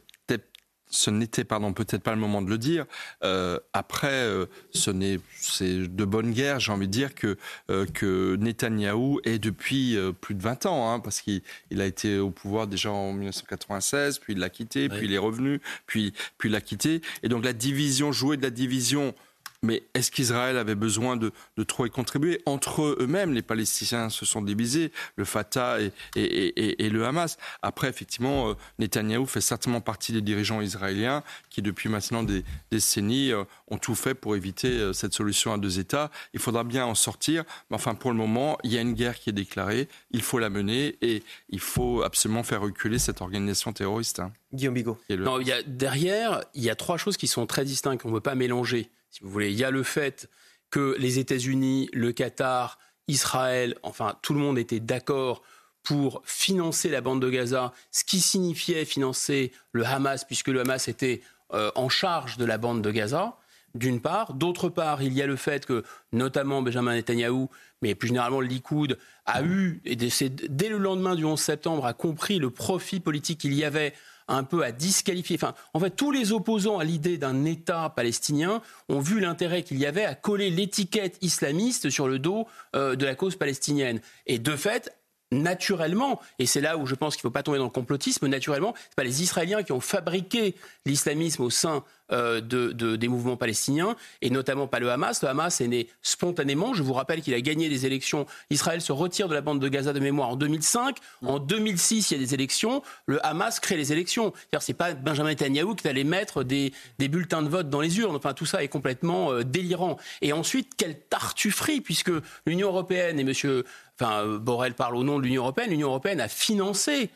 ce 0.91 1.11
n'était 1.11 1.45
pardon 1.45 1.73
peut-être 1.73 2.03
pas 2.03 2.15
le 2.15 2.21
moment 2.21 2.43
de 2.43 2.51
le 2.51 2.59
dire. 2.59 2.87
Euh, 3.25 3.59
après, 3.73 4.09
euh, 4.09 4.47
ce 4.71 4.91
n'est 4.91 5.21
c'est 5.41 5.89
de 5.89 6.05
bonne 6.05 6.33
guerre, 6.33 6.61
j'ai 6.61 6.73
envie 6.73 6.87
de 6.87 6.93
dire 6.93 7.15
que 7.15 7.37
euh, 7.71 7.87
que 7.87 8.37
Netanyahou 8.37 9.21
est 9.25 9.39
depuis 9.39 9.97
plus 10.21 10.35
de 10.35 10.43
20 10.43 10.67
ans, 10.67 10.93
hein, 10.93 11.01
parce 11.01 11.21
qu'il 11.21 11.43
il 11.71 11.81
a 11.81 11.87
été 11.87 12.19
au 12.19 12.31
pouvoir 12.31 12.67
déjà 12.67 12.91
en 12.91 13.13
1996, 13.13 14.19
puis 14.19 14.33
il 14.33 14.39
l'a 14.39 14.51
quitté, 14.51 14.89
puis 14.89 15.07
il 15.07 15.13
est 15.13 15.19
revenu, 15.19 15.61
puis 15.87 16.13
puis 16.39 16.49
il 16.49 16.53
l'a 16.53 16.61
quitté, 16.61 17.01
et 17.23 17.29
donc 17.29 17.45
la 17.45 17.53
division 17.53 18.13
jouer 18.13 18.37
de 18.37 18.43
la 18.43 18.51
division 18.51 19.15
mais 19.63 19.83
est-ce 19.95 20.11
qu'Israël 20.11 20.57
avait 20.57 20.75
besoin 20.75 21.17
de, 21.17 21.33
de 21.57 21.63
trop 21.65 21.85
y 21.87 21.91
contribuer 21.91 22.41
Entre 22.47 22.97
eux-mêmes, 23.01 23.35
les 23.35 23.43
Palestiniens 23.43 24.09
se 24.09 24.25
sont 24.25 24.41
divisés, 24.41 24.93
le 25.17 25.25
Fatah 25.25 25.81
et, 25.81 25.93
et, 26.15 26.85
et, 26.85 26.91
le 26.91 27.05
Hamas. 27.05 27.39
Après, 27.63 27.89
effectivement, 27.89 28.51
euh, 28.51 28.55
Netanyahou 28.79 29.27
fait 29.27 29.41
certainement 29.41 29.81
partie 29.81 30.13
des 30.13 30.23
dirigeants 30.23 30.61
israéliens 30.61 31.25
qui, 31.51 31.61
depuis 31.63 31.89
maintenant 31.89 32.23
des 32.23 32.45
décennies, 32.71 33.33
euh, 33.33 33.45
ont 33.69 33.79
tout 33.79 33.97
fait 33.97 34.15
pour 34.15 34.37
éviter 34.37 34.69
euh, 34.69 34.93
cette 34.93 35.13
solution 35.13 35.53
à 35.53 35.59
deux 35.59 35.81
États. 35.81 36.11
Il 36.35 36.41
faudra 36.41 36.63
bien 36.63 36.87
en 36.87 36.95
sortir. 36.95 37.45
Mais 37.71 37.77
enfin, 37.77 37.95
pour 37.95 38.13
le 38.13 38.17
moment, 38.17 38.59
il 38.63 38.73
y 38.73 38.79
a 38.79 38.81
une 38.81 38.95
guerre 38.95 39.19
qui 39.19 39.31
est 39.31 39.35
déclarée. 39.35 39.89
Il 40.13 40.23
faut 40.23 40.39
la 40.39 40.51
mener 40.51 40.97
et 41.03 41.23
il 41.49 41.61
faut 41.61 42.03
absolument 42.03 42.45
faire 42.45 42.61
reculer 42.61 42.99
cette 42.99 43.21
organisation 43.21 43.73
terroriste. 43.73 44.21
Hein. 44.21 44.33
Guillaume 44.53 44.75
Bigot. 44.75 44.99
Non, 45.11 45.41
il 45.41 45.49
y 45.49 45.53
a, 45.53 45.63
derrière, 45.63 46.45
il 46.55 46.63
y 46.63 46.71
a 46.71 46.77
trois 46.77 46.97
choses 46.97 47.17
qui 47.17 47.27
sont 47.27 47.47
très 47.47 47.65
distinctes 47.65 48.03
qu'on 48.03 48.09
ne 48.09 48.15
peut 48.15 48.21
pas 48.21 48.35
mélanger 48.35 48.91
si 49.11 49.23
vous 49.23 49.31
voulez. 49.31 49.51
Il 49.51 49.59
y 49.59 49.65
a 49.65 49.71
le 49.71 49.83
fait 49.83 50.29
que 50.71 50.97
les 50.99 51.19
États-Unis, 51.19 51.89
le 51.93 52.13
Qatar, 52.13 52.79
Israël, 53.09 53.77
enfin 53.83 54.17
tout 54.23 54.35
le 54.35 54.41
monde 54.41 54.59
était 54.59 54.81
d'accord 54.81 55.43
pour 55.83 56.21
financer 56.25 56.91
la 56.91 57.01
bande 57.01 57.23
de 57.23 57.31
Gaza, 57.31 57.73
ce 57.91 58.05
qui 58.05 58.21
signifiait 58.21 58.85
financer 58.85 59.53
le 59.73 59.87
Hamas, 59.87 60.25
puisque 60.25 60.49
le 60.49 60.61
Hamas 60.61 60.89
était 60.89 61.23
euh, 61.55 61.71
en 61.77 61.89
charge 61.89 62.37
de 62.37 62.45
la 62.45 62.59
bande 62.59 62.83
de 62.83 62.91
Gaza, 62.91 63.39
d'une 63.75 64.01
part. 64.01 64.35
D'autre 64.35 64.69
part, 64.69 65.03
il 65.03 65.15
y 65.15 65.23
a 65.23 65.27
le 65.27 65.37
fait 65.37 65.65
que, 65.65 65.85
notamment 66.13 66.61
Benjamin 66.61 66.95
Netanyahou, 66.95 67.49
mais 67.81 67.95
plus 67.95 68.09
généralement 68.09 68.41
le 68.41 68.47
Likoud, 68.47 68.99
a 69.25 69.43
eu, 69.43 69.81
et 69.85 69.97
dès 69.97 70.69
le 70.69 70.79
lendemain 70.79 71.15
du 71.15 71.25
11 71.25 71.41
septembre, 71.41 71.87
a 71.87 71.95
compris 71.95 72.39
le 72.39 72.51
profit 72.51 73.01
politique 73.01 73.41
qu'il 73.41 73.55
y 73.55 73.65
avait 73.65 73.95
un 74.29 74.45
peu 74.45 74.63
à 74.63 74.73
disqualifier. 74.73 75.37
Enfin, 75.37 75.55
en 75.75 75.81
fait, 75.81 75.91
tous 75.91 76.11
les 76.11 76.33
opposants 76.33 76.79
à 76.79 76.85
l'idée 76.85 77.19
d'un 77.19 77.45
État 77.45 77.93
palestinien 77.95 78.63
ont 78.89 79.01
vu 79.01 79.21
l'intérêt 79.21 79.63
qu'il 79.63 79.79
y 79.79 79.87
avait 79.87 80.05
à 80.05 80.15
coller 80.15 80.51
l'étiquette 80.51 81.19
islamiste 81.23 81.91
sur 81.91 82.09
le 82.09 82.19
dos 82.19 82.47
euh, 82.77 82.95
de 82.95 83.05
la 83.05 83.15
cause 83.15 83.37
palestinienne. 83.37 84.01
Et 84.27 84.39
de 84.39 84.57
fait, 84.57 84.95
naturellement, 85.33 86.21
et 86.39 86.47
c'est 86.47 86.61
là 86.61 86.77
où 86.77 86.87
je 86.87 86.95
pense 86.95 87.17
qu'il 87.17 87.21
ne 87.21 87.31
faut 87.31 87.33
pas 87.33 87.43
tomber 87.43 87.59
dans 87.59 87.65
le 87.65 87.71
complotisme, 87.71 88.27
naturellement, 88.27 88.75
ce 88.91 88.95
pas 88.95 89.05
les 89.05 89.23
Israéliens 89.23 89.63
qui 89.63 89.73
ont 89.73 89.81
fabriqué 89.81 90.55
l'islamisme 90.87 91.43
au 91.43 91.51
sein 91.51 91.85
euh, 92.11 92.41
de, 92.41 92.97
des 92.97 93.09
mouvements 93.09 93.37
palestiniens, 93.37 93.95
et 94.23 94.31
notamment 94.31 94.67
pas 94.67 94.79
le 94.79 94.91
Hamas. 94.91 95.23
Le 95.23 95.29
Hamas 95.29 95.61
est 95.61 95.69
né 95.69 95.89
spontanément. 96.01 96.73
Je 96.73 96.83
vous 96.83 96.95
rappelle 96.95 97.21
qu'il 97.21 97.35
a 97.35 97.41
gagné 97.43 97.69
des 97.69 97.85
élections. 97.85 98.25
Israël 98.49 98.81
se 98.81 98.93
retire 98.93 99.29
de 99.29 99.35
la 99.35 99.43
bande 99.43 99.61
de 99.61 99.69
Gaza 99.69 99.93
de 99.93 100.01
mémoire 100.01 100.31
en 100.31 100.37
2005. 100.37 100.97
En 101.27 101.39
2006, 101.39 102.11
il 102.11 102.15
y 102.15 102.17
a 102.17 102.25
des 102.25 102.33
élections. 102.33 102.83
Le 103.05 103.25
Hamas 103.27 103.61
crée 103.61 103.77
les 103.77 103.93
élections. 103.93 104.33
C'est 104.59 104.73
pas 104.73 104.95
Benjamin 104.95 105.29
Netanyahu 105.29 105.77
qui 105.77 105.87
allait 105.87 106.03
mettre 106.03 106.45
des, 106.45 106.73
bulletins 106.99 107.43
de 107.43 107.49
vote 107.49 107.69
dans 107.69 107.83
les 107.83 107.99
urnes. 107.99 108.17
Enfin, 108.17 108.33
tout 108.33 108.47
ça 108.47 108.63
est 108.63 108.69
complètement 108.69 109.31
euh, 109.31 109.45
délirant. 109.45 109.99
Et 110.23 110.33
ensuite, 110.33 110.77
quelle 110.79 110.99
tartufferie, 110.99 111.83
puisque 111.83 112.13
l'Union 112.47 112.69
européenne 112.69 113.21
et 113.21 113.25
Monsieur, 113.25 113.67
enfin, 114.01 114.25
euh, 114.25 114.39
Borrell 114.39 114.73
parle 114.73 114.97
au 114.97 115.05
nom 115.05 115.19
de 115.19 115.25
l'Union 115.25 115.43
européenne. 115.43 115.69
L'Union 115.69 115.89
européenne 115.89 116.23
a 116.23 116.29
financé 116.29 117.11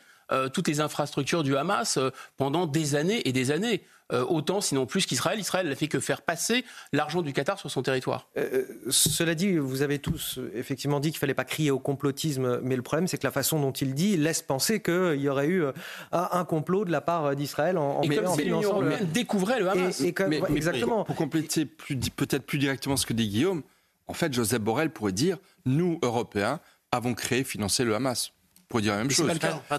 toutes 0.53 0.67
les 0.67 0.79
infrastructures 0.79 1.43
du 1.43 1.55
Hamas 1.55 1.99
pendant 2.37 2.65
des 2.65 2.95
années 2.95 3.27
et 3.27 3.31
des 3.31 3.51
années. 3.51 3.83
Euh, 4.13 4.23
autant, 4.27 4.61
sinon 4.61 4.85
plus 4.85 5.05
qu'Israël. 5.05 5.39
Israël 5.39 5.67
n'a 5.67 5.75
fait 5.75 5.87
que 5.87 5.99
faire 5.99 6.21
passer 6.21 6.63
l'argent 6.91 7.21
du 7.21 7.33
Qatar 7.33 7.57
sur 7.57 7.71
son 7.71 7.81
territoire. 7.81 8.27
Euh, 8.37 8.49
euh, 8.53 8.91
cela 8.91 9.33
dit, 9.33 9.57
vous 9.57 9.81
avez 9.81 9.99
tous 9.99 10.39
effectivement 10.53 10.99
dit 10.99 11.09
qu'il 11.09 11.17
ne 11.17 11.21
fallait 11.21 11.33
pas 11.33 11.45
crier 11.45 11.71
au 11.71 11.79
complotisme, 11.79 12.59
mais 12.61 12.75
le 12.75 12.83
problème, 12.83 13.07
c'est 13.07 13.17
que 13.17 13.25
la 13.25 13.31
façon 13.31 13.59
dont 13.59 13.71
il 13.71 13.95
dit 13.95 14.17
laisse 14.17 14.41
penser 14.41 14.81
qu'il 14.81 15.19
y 15.19 15.29
aurait 15.29 15.47
eu 15.47 15.63
un 16.11 16.45
complot 16.45 16.85
de 16.85 16.91
la 16.91 17.01
part 17.01 17.35
d'Israël 17.35 17.77
en, 17.77 18.01
et 18.01 18.15
comme 18.15 18.27
si 18.35 18.43
l'Union 18.43 18.61
européenne 18.61 19.07
découvrait 19.11 19.59
le 19.59 19.69
Hamas. 19.69 20.01
exactement. 20.01 21.03
Pour, 21.03 21.15
compléter 21.15 21.65
peut-être 21.65 22.45
plus 22.45 22.57
directement 22.57 22.97
ce 22.97 23.05
que 23.05 23.13
dit 23.13 23.27
Guillaume, 23.27 23.63
en 24.07 24.13
fait, 24.13 24.33
Joseph 24.33 24.61
Borrell 24.61 24.89
pourrait 24.89 25.11
dire 25.11 25.37
nous, 25.65 25.99
Européens, 26.01 26.59
avons 26.91 27.13
créé, 27.13 27.43
financé 27.43 27.83
le 27.83 27.95
Hamas 27.95 28.33
pour 28.73 28.81
dire 28.81 28.93
la 28.93 28.97
même 29.03 29.11
chose. 29.11 29.29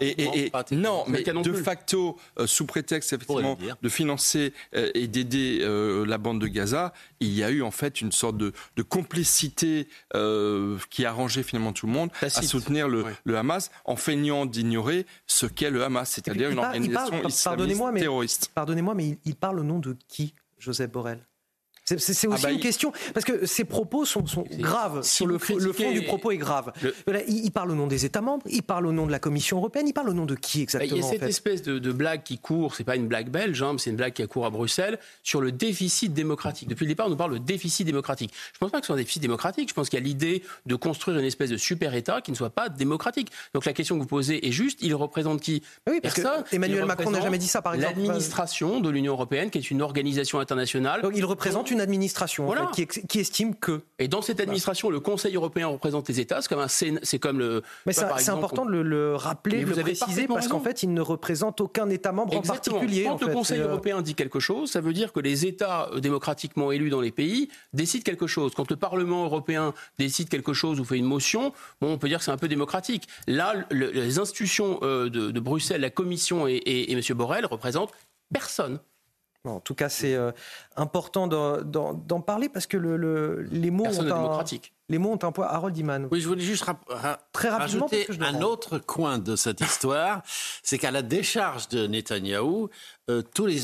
et, 0.00 0.52
non, 0.70 1.02
mais 1.08 1.24
de 1.24 1.52
facto, 1.52 2.16
euh, 2.38 2.46
sous 2.46 2.64
prétexte 2.64 3.12
effectivement 3.12 3.58
de 3.82 3.88
financer 3.88 4.52
euh, 4.76 4.88
et 4.94 5.08
d'aider 5.08 5.58
euh, 5.62 6.06
la 6.06 6.16
bande 6.16 6.40
de 6.40 6.46
Gaza, 6.46 6.92
il 7.18 7.34
y 7.34 7.42
a 7.42 7.50
eu 7.50 7.62
en 7.62 7.72
fait 7.72 8.00
une 8.00 8.12
sorte 8.12 8.36
de, 8.36 8.52
complicité 8.88 9.88
qui 10.90 11.04
a 11.04 11.08
arrangé 11.08 11.42
finalement 11.42 11.72
tout 11.72 11.86
le 11.88 11.92
monde 11.92 12.10
à 12.20 12.28
soutenir 12.28 12.86
le, 12.86 13.36
Hamas 13.36 13.72
en 13.84 13.96
feignant 13.96 14.46
d'ignorer 14.46 15.06
ce 15.26 15.46
qu'est 15.46 15.70
le 15.70 15.82
Hamas, 15.82 16.08
c'est-à-dire 16.08 16.50
une 16.50 16.60
organisation 16.60 17.26
islamiste 17.26 17.98
terroriste. 17.98 18.52
Pardonnez-moi, 18.54 18.94
mais 18.94 19.18
il 19.24 19.34
parle 19.34 19.58
au 19.58 19.64
nom 19.64 19.80
de 19.80 19.96
qui, 20.06 20.34
Joseph 20.60 20.92
Borrell? 20.92 21.18
C'est 21.84 22.26
aussi 22.26 22.26
ah 22.30 22.36
bah, 22.42 22.52
une 22.52 22.60
question, 22.60 22.92
parce 23.12 23.26
que 23.26 23.44
ces 23.44 23.64
propos 23.64 24.04
sont, 24.04 24.24
graves. 24.58 25.02
Sur 25.02 25.26
le, 25.26 25.34
le, 25.34 25.72
fond 25.72 25.92
du 25.92 26.02
propos 26.02 26.30
est 26.30 26.38
grave. 26.38 26.72
il, 27.28 27.50
parle 27.50 27.70
au 27.72 27.74
nom 27.74 27.86
des 27.86 28.06
États 28.06 28.22
membres, 28.22 28.46
il 28.48 28.62
parle 28.62 28.86
au 28.86 28.92
nom 28.92 29.06
de 29.06 29.10
la 29.10 29.18
Commission 29.18 29.58
européenne, 29.58 29.86
il 29.86 29.92
parle 29.92 30.08
au 30.08 30.14
nom 30.14 30.24
de 30.24 30.34
qui 30.34 30.62
exactement 30.62 30.90
bah, 30.90 30.96
Il 30.96 31.04
y 31.04 31.06
a 31.06 31.20
cette 31.20 31.28
espèce 31.28 31.62
de, 31.62 31.92
blague 31.92 32.22
qui 32.22 32.38
court, 32.38 32.74
c'est 32.74 32.84
pas 32.84 32.96
une 32.96 33.06
blague 33.06 33.28
belge, 33.28 33.62
hein, 33.62 33.76
c'est 33.78 33.90
une 33.90 33.96
blague 33.96 34.14
qui 34.14 34.26
court 34.26 34.46
à 34.46 34.50
Bruxelles, 34.50 34.98
sur 35.22 35.40
le 35.40 35.52
déficit 35.52 36.14
démocratique. 36.14 36.68
Depuis 36.68 36.84
le 36.84 36.88
départ, 36.88 37.06
on 37.06 37.10
nous 37.10 37.16
parle 37.16 37.34
de 37.34 37.38
déficit 37.38 37.86
démocratique. 37.86 38.32
Je 38.54 38.58
pense 38.58 38.70
pas 38.70 38.78
que 38.78 38.84
ce 38.84 38.88
soit 38.88 38.96
un 38.96 38.98
déficit 38.98 39.22
démocratique, 39.22 39.68
je 39.68 39.74
pense 39.74 39.90
qu'il 39.90 39.98
y 39.98 40.02
a 40.02 40.04
l'idée 40.04 40.42
de 40.64 40.74
construire 40.76 41.18
une 41.18 41.24
espèce 41.24 41.50
de 41.50 41.56
super-État 41.56 42.20
qui 42.22 42.30
ne 42.30 42.36
soit 42.36 42.50
pas 42.50 42.68
démocratique. 42.68 43.30
Donc 43.52 43.66
la 43.66 43.74
question 43.74 43.96
que 43.96 44.00
vous 44.00 44.08
posez 44.08 44.46
est 44.46 44.52
juste, 44.52 44.78
il 44.82 44.94
représente 44.94 45.40
qui? 45.40 45.62
Oui, 45.88 46.00
parce 46.02 46.14
que 46.14 46.54
Emmanuel 46.54 46.86
Macron 46.86 47.10
n'a 47.10 47.20
jamais 47.20 47.38
dit 47.38 47.48
ça, 47.48 47.60
par 47.60 47.74
exemple. 47.74 47.98
L'administration 47.98 48.80
de 48.80 48.88
l'Union 48.88 49.12
européenne, 49.12 49.50
qui 49.50 49.58
est 49.58 49.70
une 49.70 49.82
organisation 49.82 50.40
internationale. 50.40 51.02
Donc 51.02 51.12
il 51.14 51.24
représente 51.24 51.70
une 51.70 51.73
administration 51.80 52.50
qui, 53.08 53.20
estime 53.20 53.54
que. 53.54 53.82
Et 53.98 54.08
dans 54.08 54.22
cette 54.22 54.40
administration, 54.40 54.90
le 54.90 55.00
Conseil 55.00 55.34
européen 55.36 55.68
représente 55.68 56.08
les 56.08 56.20
États. 56.20 56.40
C'est 56.42 56.48
comme 56.48 56.60
un 56.60 56.68
c'est 56.68 57.18
comme 57.18 57.38
le. 57.38 57.62
Mais 57.86 57.92
c'est 57.92 58.28
important 58.30 58.64
de 58.64 58.70
le, 58.70 59.16
rappeler, 59.16 59.64
de 59.64 59.74
le 59.74 59.82
préciser, 59.82 60.26
parce 60.26 60.48
qu'en 60.48 60.60
fait, 60.60 60.82
il 60.82 60.92
ne 60.92 61.00
représente 61.00 61.60
aucun 61.60 61.88
État 61.90 62.12
membre 62.12 62.36
en 62.36 62.42
particulier. 62.42 63.04
Quand 63.04 63.20
le 63.20 63.32
Conseil 63.32 63.60
euh, 63.60 63.68
européen 63.68 64.02
dit 64.02 64.14
quelque 64.14 64.40
chose, 64.40 64.70
ça 64.70 64.80
veut 64.80 64.92
dire 64.92 65.12
que 65.12 65.20
les 65.20 65.46
États 65.46 65.88
euh, 65.92 66.00
démocratiquement 66.00 66.72
élus 66.72 66.90
dans 66.90 67.00
les 67.00 67.12
pays 67.12 67.48
décident 67.72 68.02
quelque 68.02 68.26
chose. 68.26 68.52
Quand 68.54 68.70
le 68.70 68.76
Parlement 68.76 69.24
européen 69.24 69.74
décide 69.98 70.28
quelque 70.28 70.52
chose 70.52 70.80
ou 70.80 70.84
fait 70.84 70.98
une 70.98 71.04
motion, 71.04 71.52
bon, 71.80 71.92
on 71.92 71.98
peut 71.98 72.08
dire 72.08 72.18
que 72.18 72.24
c'est 72.24 72.30
un 72.30 72.36
peu 72.36 72.48
démocratique. 72.48 73.08
Là, 73.26 73.54
les 73.70 74.18
institutions 74.18 74.78
euh, 74.82 75.08
de, 75.08 75.40
Bruxelles, 75.40 75.80
la 75.80 75.90
Commission 75.90 76.46
et, 76.46 76.54
et, 76.54 76.92
et 76.92 76.94
M. 76.94 77.00
Borrell 77.16 77.46
représentent 77.46 77.92
personne 78.32 78.78
en 79.44 79.60
tout 79.60 79.74
cas, 79.74 79.88
c'est 79.88 80.14
euh, 80.14 80.32
important 80.76 81.26
d'en 81.26 82.20
parler 82.20 82.48
parce 82.48 82.66
que 82.66 82.76
le, 82.76 83.42
les 83.50 83.70
mots 83.70 83.84
ont 83.84 84.10
un, 84.10 84.44
les 84.88 84.98
mots 84.98 85.12
ont 85.12 85.22
un 85.22 85.32
poids. 85.32 85.52
Harold 85.52 85.76
Iman. 85.76 86.08
Oui, 86.10 86.20
je 86.20 86.28
voulais 86.28 86.42
juste 86.42 86.64
très 87.32 87.48
rapidement 87.50 87.86
rajouter 87.86 88.06
un 88.20 88.40
autre 88.42 88.78
coin 88.78 89.18
de 89.18 89.36
cette 89.36 89.60
histoire, 89.60 90.22
c'est 90.62 90.78
qu'à 90.78 90.90
la 90.90 91.02
décharge 91.02 91.68
de 91.68 91.86
Netanyahou, 91.86 92.70
euh, 93.10 93.22
tous 93.34 93.46
les, 93.46 93.62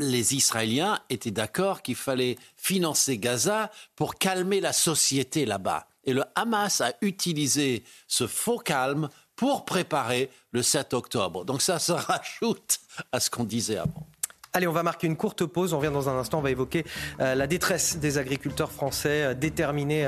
les 0.00 0.34
Israéliens 0.34 0.98
étaient 1.08 1.30
d'accord 1.30 1.82
qu'il 1.82 1.96
fallait 1.96 2.36
financer 2.56 3.18
Gaza 3.18 3.70
pour 3.96 4.16
calmer 4.16 4.60
la 4.60 4.72
société 4.72 5.46
là-bas. 5.46 5.86
Et 6.04 6.12
le 6.12 6.24
Hamas 6.34 6.80
a 6.80 6.92
utilisé 7.00 7.84
ce 8.08 8.26
faux 8.26 8.58
calme 8.58 9.08
pour 9.36 9.64
préparer 9.64 10.30
le 10.50 10.62
7 10.62 10.94
octobre. 10.94 11.44
Donc 11.44 11.62
ça 11.62 11.78
se 11.78 11.92
rajoute 11.92 12.80
à 13.12 13.20
ce 13.20 13.30
qu'on 13.30 13.44
disait 13.44 13.78
avant. 13.78 14.06
Allez, 14.54 14.66
on 14.66 14.72
va 14.72 14.82
marquer 14.82 15.06
une 15.06 15.16
courte 15.16 15.46
pause. 15.46 15.72
On 15.72 15.78
revient 15.78 15.94
dans 15.94 16.10
un 16.10 16.18
instant. 16.18 16.40
On 16.40 16.42
va 16.42 16.50
évoquer 16.50 16.84
euh, 17.20 17.34
la 17.34 17.46
détresse 17.46 17.96
des 17.96 18.18
agriculteurs 18.18 18.70
français 18.70 19.22
euh, 19.22 19.34
déterminés 19.34 20.06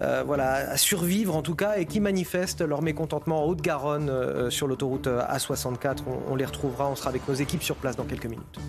euh, 0.00 0.38
à 0.38 0.76
survivre 0.76 1.34
en 1.34 1.42
tout 1.42 1.56
cas 1.56 1.76
et 1.76 1.86
qui 1.86 1.98
manifestent 1.98 2.60
leur 2.60 2.82
mécontentement 2.82 3.42
en 3.42 3.48
Haute-Garonne 3.48 4.48
sur 4.48 4.68
l'autoroute 4.68 5.08
A64. 5.08 6.02
on 6.28 6.36
les 6.36 6.44
retrouvera. 6.44 6.88
On 6.88 6.94
sera 6.94 7.10
avec 7.10 7.26
nos 7.26 7.34
équipes 7.34 7.64
sur 7.64 7.74
place 7.74 7.96
dans 7.96 8.04
quelques 8.04 8.26
minutes. 8.26 8.60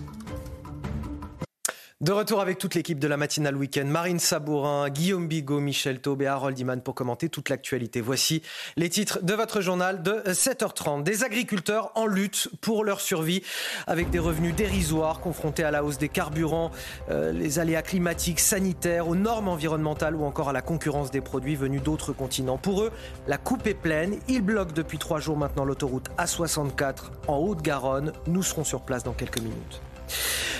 De 2.02 2.10
retour 2.10 2.40
avec 2.40 2.58
toute 2.58 2.74
l'équipe 2.74 2.98
de 2.98 3.06
la 3.06 3.16
matinale 3.16 3.56
week-end, 3.56 3.84
Marine 3.84 4.18
Sabourin, 4.18 4.90
Guillaume 4.90 5.28
Bigot, 5.28 5.60
Michel 5.60 6.00
Taube 6.00 6.22
et 6.22 6.26
Harold 6.26 6.58
Iman 6.58 6.82
pour 6.82 6.96
commenter 6.96 7.28
toute 7.28 7.48
l'actualité. 7.48 8.00
Voici 8.00 8.42
les 8.76 8.88
titres 8.88 9.20
de 9.22 9.32
votre 9.34 9.60
journal 9.60 10.02
de 10.02 10.14
7h30. 10.26 11.04
Des 11.04 11.22
agriculteurs 11.22 11.92
en 11.94 12.06
lutte 12.06 12.48
pour 12.60 12.82
leur 12.82 13.00
survie 13.00 13.44
avec 13.86 14.10
des 14.10 14.18
revenus 14.18 14.52
dérisoires 14.52 15.20
confrontés 15.20 15.62
à 15.62 15.70
la 15.70 15.84
hausse 15.84 15.96
des 15.96 16.08
carburants, 16.08 16.72
euh, 17.08 17.30
les 17.30 17.60
aléas 17.60 17.82
climatiques, 17.82 18.40
sanitaires, 18.40 19.06
aux 19.06 19.14
normes 19.14 19.46
environnementales 19.46 20.16
ou 20.16 20.24
encore 20.24 20.48
à 20.48 20.52
la 20.52 20.60
concurrence 20.60 21.12
des 21.12 21.20
produits 21.20 21.54
venus 21.54 21.84
d'autres 21.84 22.12
continents. 22.12 22.58
Pour 22.58 22.82
eux, 22.82 22.90
la 23.28 23.38
coupe 23.38 23.64
est 23.68 23.74
pleine. 23.74 24.18
Ils 24.26 24.42
bloquent 24.42 24.74
depuis 24.74 24.98
trois 24.98 25.20
jours 25.20 25.36
maintenant 25.36 25.64
l'autoroute 25.64 26.08
A64 26.18 27.12
en 27.28 27.36
Haute-Garonne. 27.36 28.12
Nous 28.26 28.42
serons 28.42 28.64
sur 28.64 28.80
place 28.80 29.04
dans 29.04 29.12
quelques 29.12 29.38
minutes. 29.38 29.80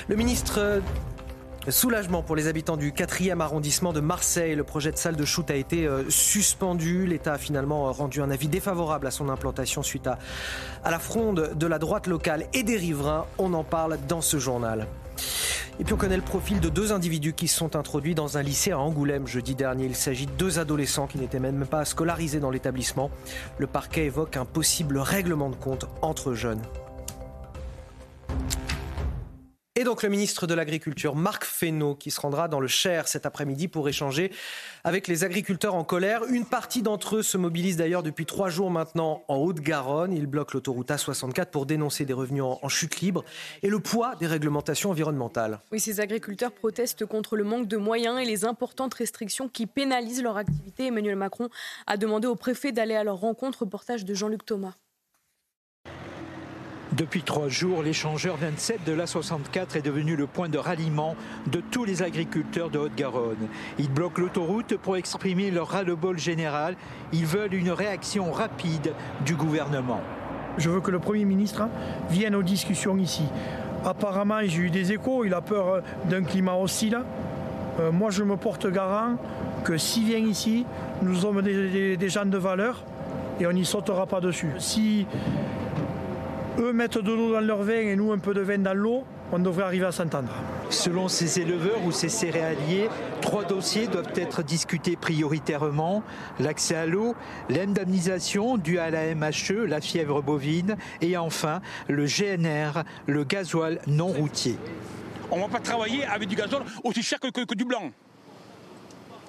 Le 0.08 0.14
ministre 0.14 0.80
Soulagement 1.68 2.24
pour 2.24 2.34
les 2.34 2.48
habitants 2.48 2.76
du 2.76 2.90
4e 2.90 3.38
arrondissement 3.38 3.92
de 3.92 4.00
Marseille. 4.00 4.56
Le 4.56 4.64
projet 4.64 4.90
de 4.90 4.96
salle 4.96 5.14
de 5.14 5.24
shoot 5.24 5.48
a 5.48 5.54
été 5.54 5.86
euh, 5.86 6.02
suspendu. 6.10 7.06
L'État 7.06 7.34
a 7.34 7.38
finalement 7.38 7.86
euh, 7.86 7.92
rendu 7.92 8.20
un 8.20 8.32
avis 8.32 8.48
défavorable 8.48 9.06
à 9.06 9.12
son 9.12 9.28
implantation 9.28 9.84
suite 9.84 10.08
à, 10.08 10.18
à 10.82 10.90
la 10.90 10.98
fronde 10.98 11.52
de 11.54 11.66
la 11.68 11.78
droite 11.78 12.08
locale 12.08 12.46
et 12.52 12.64
des 12.64 12.76
riverains. 12.76 13.26
On 13.38 13.54
en 13.54 13.62
parle 13.62 13.96
dans 14.08 14.20
ce 14.20 14.38
journal. 14.38 14.88
Et 15.78 15.84
puis 15.84 15.94
on 15.94 15.96
connaît 15.96 16.16
le 16.16 16.22
profil 16.22 16.58
de 16.58 16.68
deux 16.68 16.92
individus 16.92 17.32
qui 17.32 17.46
se 17.46 17.56
sont 17.56 17.76
introduits 17.76 18.16
dans 18.16 18.38
un 18.38 18.42
lycée 18.42 18.72
à 18.72 18.78
Angoulême 18.80 19.28
jeudi 19.28 19.54
dernier. 19.54 19.84
Il 19.84 19.94
s'agit 19.94 20.26
de 20.26 20.32
deux 20.32 20.58
adolescents 20.58 21.06
qui 21.06 21.18
n'étaient 21.18 21.38
même 21.38 21.64
pas 21.64 21.84
scolarisés 21.84 22.40
dans 22.40 22.50
l'établissement. 22.50 23.08
Le 23.58 23.68
parquet 23.68 24.06
évoque 24.06 24.36
un 24.36 24.44
possible 24.44 24.98
règlement 24.98 25.48
de 25.48 25.56
compte 25.56 25.86
entre 26.02 26.34
jeunes. 26.34 26.60
Et 29.74 29.84
donc 29.84 30.02
le 30.02 30.10
ministre 30.10 30.46
de 30.46 30.52
l'Agriculture, 30.52 31.16
Marc 31.16 31.46
Fesneau, 31.46 31.94
qui 31.94 32.10
se 32.10 32.20
rendra 32.20 32.46
dans 32.46 32.60
le 32.60 32.68
Cher 32.68 33.08
cet 33.08 33.24
après-midi 33.24 33.68
pour 33.68 33.88
échanger 33.88 34.30
avec 34.84 35.08
les 35.08 35.24
agriculteurs 35.24 35.74
en 35.74 35.82
colère. 35.82 36.24
Une 36.28 36.44
partie 36.44 36.82
d'entre 36.82 37.16
eux 37.16 37.22
se 37.22 37.38
mobilise 37.38 37.78
d'ailleurs 37.78 38.02
depuis 38.02 38.26
trois 38.26 38.50
jours 38.50 38.70
maintenant 38.70 39.24
en 39.28 39.36
Haute-Garonne. 39.36 40.12
Ils 40.12 40.26
bloquent 40.26 40.50
l'autoroute 40.52 40.90
A64 40.90 41.46
pour 41.46 41.64
dénoncer 41.64 42.04
des 42.04 42.12
revenus 42.12 42.42
en, 42.42 42.68
chute 42.68 43.00
libre 43.00 43.24
et 43.62 43.70
le 43.70 43.80
poids 43.80 44.14
des 44.16 44.26
réglementations 44.26 44.90
environnementales. 44.90 45.60
Oui, 45.72 45.80
ces 45.80 46.00
agriculteurs 46.00 46.52
protestent 46.52 47.06
contre 47.06 47.34
le 47.36 47.44
manque 47.44 47.66
de 47.66 47.78
moyens 47.78 48.20
et 48.20 48.26
les 48.26 48.44
importantes 48.44 48.92
restrictions 48.92 49.48
qui 49.48 49.64
pénalisent 49.64 50.22
leur 50.22 50.36
activité. 50.36 50.88
Emmanuel 50.88 51.16
Macron 51.16 51.48
a 51.86 51.96
demandé 51.96 52.28
au 52.28 52.36
préfet 52.36 52.72
d'aller 52.72 52.94
à 52.94 53.04
leur 53.04 53.16
rencontre. 53.16 53.60
Reportage 53.60 54.04
de 54.04 54.12
Jean-Luc 54.12 54.44
Thomas. 54.44 54.74
Depuis 56.92 57.22
trois 57.22 57.48
jours, 57.48 57.82
l'échangeur 57.82 58.36
27 58.36 58.84
de 58.84 58.92
l'A64 58.92 59.78
est 59.78 59.82
devenu 59.82 60.14
le 60.14 60.26
point 60.26 60.50
de 60.50 60.58
ralliement 60.58 61.16
de 61.46 61.62
tous 61.70 61.86
les 61.86 62.02
agriculteurs 62.02 62.68
de 62.68 62.78
Haute-Garonne. 62.78 63.48
Ils 63.78 63.90
bloquent 63.90 64.20
l'autoroute 64.20 64.76
pour 64.76 64.98
exprimer 64.98 65.50
leur 65.50 65.68
ras-le-bol 65.68 66.18
général. 66.18 66.76
Ils 67.14 67.24
veulent 67.24 67.54
une 67.54 67.70
réaction 67.70 68.30
rapide 68.30 68.92
du 69.24 69.34
gouvernement. 69.36 70.02
Je 70.58 70.68
veux 70.68 70.82
que 70.82 70.90
le 70.90 70.98
Premier 70.98 71.24
ministre 71.24 71.62
vienne 72.10 72.34
aux 72.34 72.42
discussions 72.42 72.98
ici. 72.98 73.24
Apparemment, 73.86 74.40
j'ai 74.44 74.60
eu 74.60 74.70
des 74.70 74.92
échos, 74.92 75.24
il 75.24 75.32
a 75.32 75.40
peur 75.40 75.82
d'un 76.10 76.22
climat 76.22 76.56
hostile. 76.56 77.00
Euh, 77.80 77.90
moi, 77.90 78.10
je 78.10 78.22
me 78.22 78.36
porte 78.36 78.70
garant 78.70 79.16
que 79.64 79.78
s'il 79.78 80.04
vient 80.04 80.18
ici, 80.18 80.66
nous 81.00 81.14
sommes 81.14 81.40
des, 81.40 82.08
gens 82.10 82.26
de 82.26 82.36
valeur 82.36 82.84
et 83.40 83.46
on 83.46 83.52
n'y 83.52 83.64
sautera 83.64 84.06
pas 84.06 84.20
dessus. 84.20 84.50
Eux 86.58 86.72
mettent 86.72 86.98
de 86.98 87.12
l'eau 87.12 87.32
dans 87.32 87.40
leur 87.40 87.62
vin 87.62 87.80
et 87.80 87.96
nous 87.96 88.12
un 88.12 88.18
peu 88.18 88.34
de 88.34 88.40
vin 88.40 88.58
dans 88.58 88.74
l'eau, 88.74 89.04
on 89.32 89.38
devrait 89.38 89.64
arriver 89.64 89.86
à 89.86 89.92
s'entendre. 89.92 90.32
Selon 90.70 91.08
ces 91.08 91.40
éleveurs 91.40 91.84
ou 91.84 91.92
ces 91.92 92.08
céréaliers, 92.08 92.88
trois 93.20 93.44
dossiers 93.44 93.86
doivent 93.86 94.12
être 94.16 94.42
discutés 94.42 94.96
prioritairement. 94.96 96.02
L'accès 96.38 96.76
à 96.76 96.86
l'eau, 96.86 97.14
l'indemnisation 97.48 98.58
due 98.58 98.78
à 98.78 98.90
la 98.90 99.14
MHE, 99.14 99.66
la 99.66 99.80
fièvre 99.80 100.22
bovine, 100.22 100.76
et 101.00 101.16
enfin 101.16 101.60
le 101.88 102.04
GNR, 102.04 102.84
le 103.06 103.24
gasoil 103.24 103.80
non 103.86 104.08
routier. 104.08 104.58
On 105.30 105.36
ne 105.36 105.42
va 105.42 105.48
pas 105.48 105.60
travailler 105.60 106.04
avec 106.04 106.28
du 106.28 106.36
gasoil 106.36 106.62
aussi 106.84 107.02
cher 107.02 107.18
que, 107.18 107.28
que 107.28 107.54
du 107.54 107.64
blanc. 107.64 107.90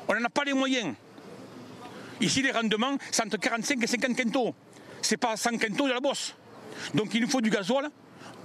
On 0.08 0.14
n'en 0.14 0.26
a 0.26 0.30
pas 0.30 0.44
les 0.44 0.54
moyens. 0.54 0.94
Ici, 2.20 2.42
les 2.42 2.52
rendements, 2.52 2.98
c'est 3.12 3.24
entre 3.24 3.38
45 3.38 3.82
et 3.82 3.88
50 3.88 4.16
quintaux. 4.16 4.54
Ce 5.02 5.14
n'est 5.14 5.18
pas 5.18 5.36
100 5.36 5.58
quintaux 5.58 5.88
de 5.88 5.94
la 5.94 6.00
bosse. 6.00 6.36
Donc 6.94 7.14
il 7.14 7.22
nous 7.22 7.30
faut 7.30 7.42
du 7.42 7.50
gasoil 7.50 7.90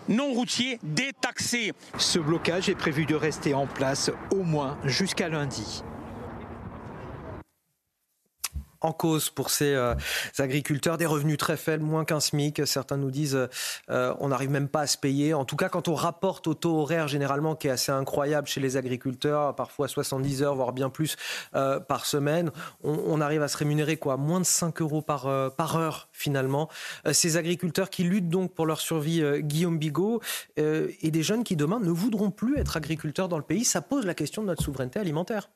non 0.08 0.32
routier 0.32 0.78
détaxé. 0.82 1.72
Ce 1.98 2.18
blocage 2.18 2.68
est 2.68 2.74
prévu 2.74 3.04
de 3.04 3.14
rester 3.14 3.54
en 3.54 3.66
place 3.66 4.10
au 4.32 4.42
moins 4.42 4.78
jusqu'à 4.84 5.28
lundi 5.28 5.82
en 8.80 8.92
cause 8.92 9.30
pour 9.30 9.50
ces 9.50 9.74
euh, 9.74 9.94
agriculteurs, 10.38 10.98
des 10.98 11.06
revenus 11.06 11.38
très 11.38 11.56
faibles, 11.56 11.84
moins 11.84 12.04
qu'un 12.04 12.20
SMIC. 12.20 12.66
Certains 12.66 12.96
nous 12.96 13.10
disent 13.10 13.48
euh, 13.90 14.14
on 14.20 14.28
n'arrive 14.28 14.50
même 14.50 14.68
pas 14.68 14.82
à 14.82 14.86
se 14.86 14.96
payer. 14.96 15.34
En 15.34 15.44
tout 15.44 15.56
cas, 15.56 15.68
quand 15.68 15.88
on 15.88 15.94
rapporte 15.94 16.46
au 16.46 16.54
taux 16.54 16.78
horaire 16.78 17.08
généralement 17.08 17.54
qui 17.56 17.68
est 17.68 17.70
assez 17.70 17.92
incroyable 17.92 18.46
chez 18.46 18.60
les 18.60 18.76
agriculteurs, 18.76 19.54
parfois 19.54 19.88
70 19.88 20.42
heures, 20.42 20.54
voire 20.54 20.72
bien 20.72 20.90
plus 20.90 21.16
euh, 21.54 21.80
par 21.80 22.06
semaine, 22.06 22.50
on, 22.82 23.20
arrive 23.20 23.42
à 23.42 23.48
se 23.48 23.56
rémunérer 23.56 23.96
quoi 23.96 24.16
Moins 24.16 24.38
de 24.38 24.44
5 24.44 24.80
euros 24.80 25.02
par, 25.02 25.52
par 25.56 25.76
heure 25.76 26.08
finalement. 26.12 26.68
ces 27.10 27.36
agriculteurs 27.36 27.90
qui 27.90 28.04
luttent 28.04 28.28
donc 28.28 28.54
pour 28.54 28.64
leur 28.64 28.80
survie, 28.80 29.22
Guillaume 29.40 29.78
Bigot, 29.78 30.20
et 30.56 31.10
des 31.10 31.22
jeunes 31.24 31.42
qui 31.42 31.56
demain 31.56 31.80
ne 31.80 31.90
voudront 31.90 32.30
plus 32.30 32.56
être 32.58 32.76
agriculteurs 32.76 33.28
dans 33.28 33.38
le 33.38 33.42
pays, 33.42 33.64
ça 33.64 33.80
pose 33.80 34.06
la 34.06 34.14
question 34.14 34.42
de 34.42 34.46
notre 34.46 34.62
souveraineté 34.62 35.00
alimentaire 35.00 35.48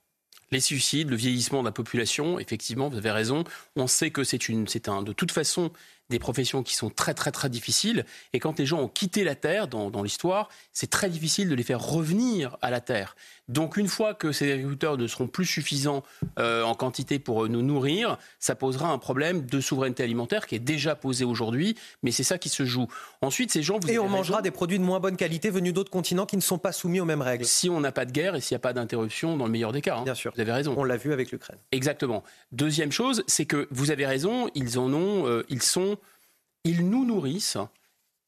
les 0.53 0.61
suicides, 0.61 1.11
le 1.11 1.17
vieillissement 1.17 1.61
de 1.61 1.67
la 1.67 1.73
population, 1.73 2.39
effectivement, 2.39 2.89
vous 2.89 2.99
avez 2.99 3.11
raison. 3.11 3.43
On 3.75 3.87
sait 3.87 4.11
que 4.11 4.23
c'est 4.23 4.49
une, 4.49 4.69
c'est 4.69 4.89
un, 4.89 5.03
de 5.03 5.13
toute 5.13 5.33
façon, 5.33 5.73
des 6.11 6.19
professions 6.19 6.63
qui 6.63 6.77
sont 6.77 6.91
très 6.91 7.15
très 7.15 7.33
très 7.33 7.49
difficiles. 7.49 8.05
Et 8.33 8.39
quand 8.39 8.59
les 8.59 8.67
gens 8.67 8.81
ont 8.81 8.89
quitté 8.89 9.25
la 9.25 9.35
Terre 9.35 9.67
dans, 9.67 9.91
dans 9.91 10.03
l'histoire, 10.03 10.51
c'est 10.73 10.91
très 10.91 11.09
difficile 11.09 11.49
de 11.49 11.55
les 11.55 11.63
faire 11.63 11.81
revenir 11.81 12.59
à 12.61 12.71
la 12.71 12.81
Terre. 12.81 13.17
Donc 13.49 13.77
une 13.77 13.89
fois 13.89 14.15
que 14.15 14.33
ces 14.33 14.53
agriculteurs 14.53 14.97
ne 14.97 15.07
seront 15.07 15.27
plus 15.27 15.47
suffisants 15.47 16.03
euh, 16.39 16.63
en 16.63 16.75
quantité 16.75 17.19
pour 17.19 17.49
nous 17.49 17.63
nourrir, 17.63 18.19
ça 18.39 18.55
posera 18.55 18.91
un 18.91 18.99
problème 18.99 19.45
de 19.45 19.61
souveraineté 19.61 20.03
alimentaire 20.03 20.47
qui 20.47 20.55
est 20.55 20.61
déjà 20.61 20.95
posé 20.95 21.25
aujourd'hui, 21.25 21.77
mais 22.03 22.13
c'est 22.13 22.23
ça 22.23 22.39
qui 22.39 22.49
se 22.49 22.65
joue. 22.65 22.87
Ensuite, 23.21 23.51
ces 23.51 23.63
gens... 23.63 23.79
Vous 23.81 23.91
et 23.91 23.99
on 23.99 24.09
mangera 24.09 24.43
des 24.43 24.51
produits 24.51 24.79
de 24.79 24.85
moins 24.85 25.01
bonne 25.01 25.17
qualité 25.17 25.51
venus 25.51 25.73
d'autres 25.73 25.91
continents 25.91 26.27
qui 26.27 26.37
ne 26.37 26.43
sont 26.43 26.59
pas 26.59 26.73
soumis 26.73 27.01
aux 27.01 27.05
mêmes 27.05 27.23
règles. 27.23 27.45
Si 27.45 27.69
on 27.69 27.81
n'a 27.81 27.93
pas 27.93 28.05
de 28.05 28.13
guerre 28.13 28.35
et 28.37 28.41
s'il 28.41 28.55
n'y 28.55 28.61
a 28.61 28.61
pas 28.61 28.73
d'interruption, 28.73 29.37
dans 29.37 29.47
le 29.47 29.51
meilleur 29.51 29.73
des 29.73 29.83
cas. 29.83 29.99
Hein. 29.99 30.05
Bien 30.05 30.15
sûr. 30.15 30.33
Vous 30.35 30.41
avez 30.41 30.53
raison. 30.53 30.75
On 30.77 30.85
l'a 30.85 30.97
vu 30.97 31.13
avec 31.13 31.31
l'Ukraine. 31.33 31.59
Exactement. 31.73 32.23
Deuxième 32.53 32.93
chose, 32.93 33.25
c'est 33.27 33.47
que 33.47 33.69
vous 33.71 33.91
avez 33.91 34.07
raison, 34.07 34.49
ils 34.55 34.79
en 34.79 34.93
ont, 34.93 35.27
euh, 35.27 35.45
ils 35.49 35.63
sont, 35.63 35.97
ils 36.65 36.89
nous 36.89 37.05
nourrissent 37.05 37.59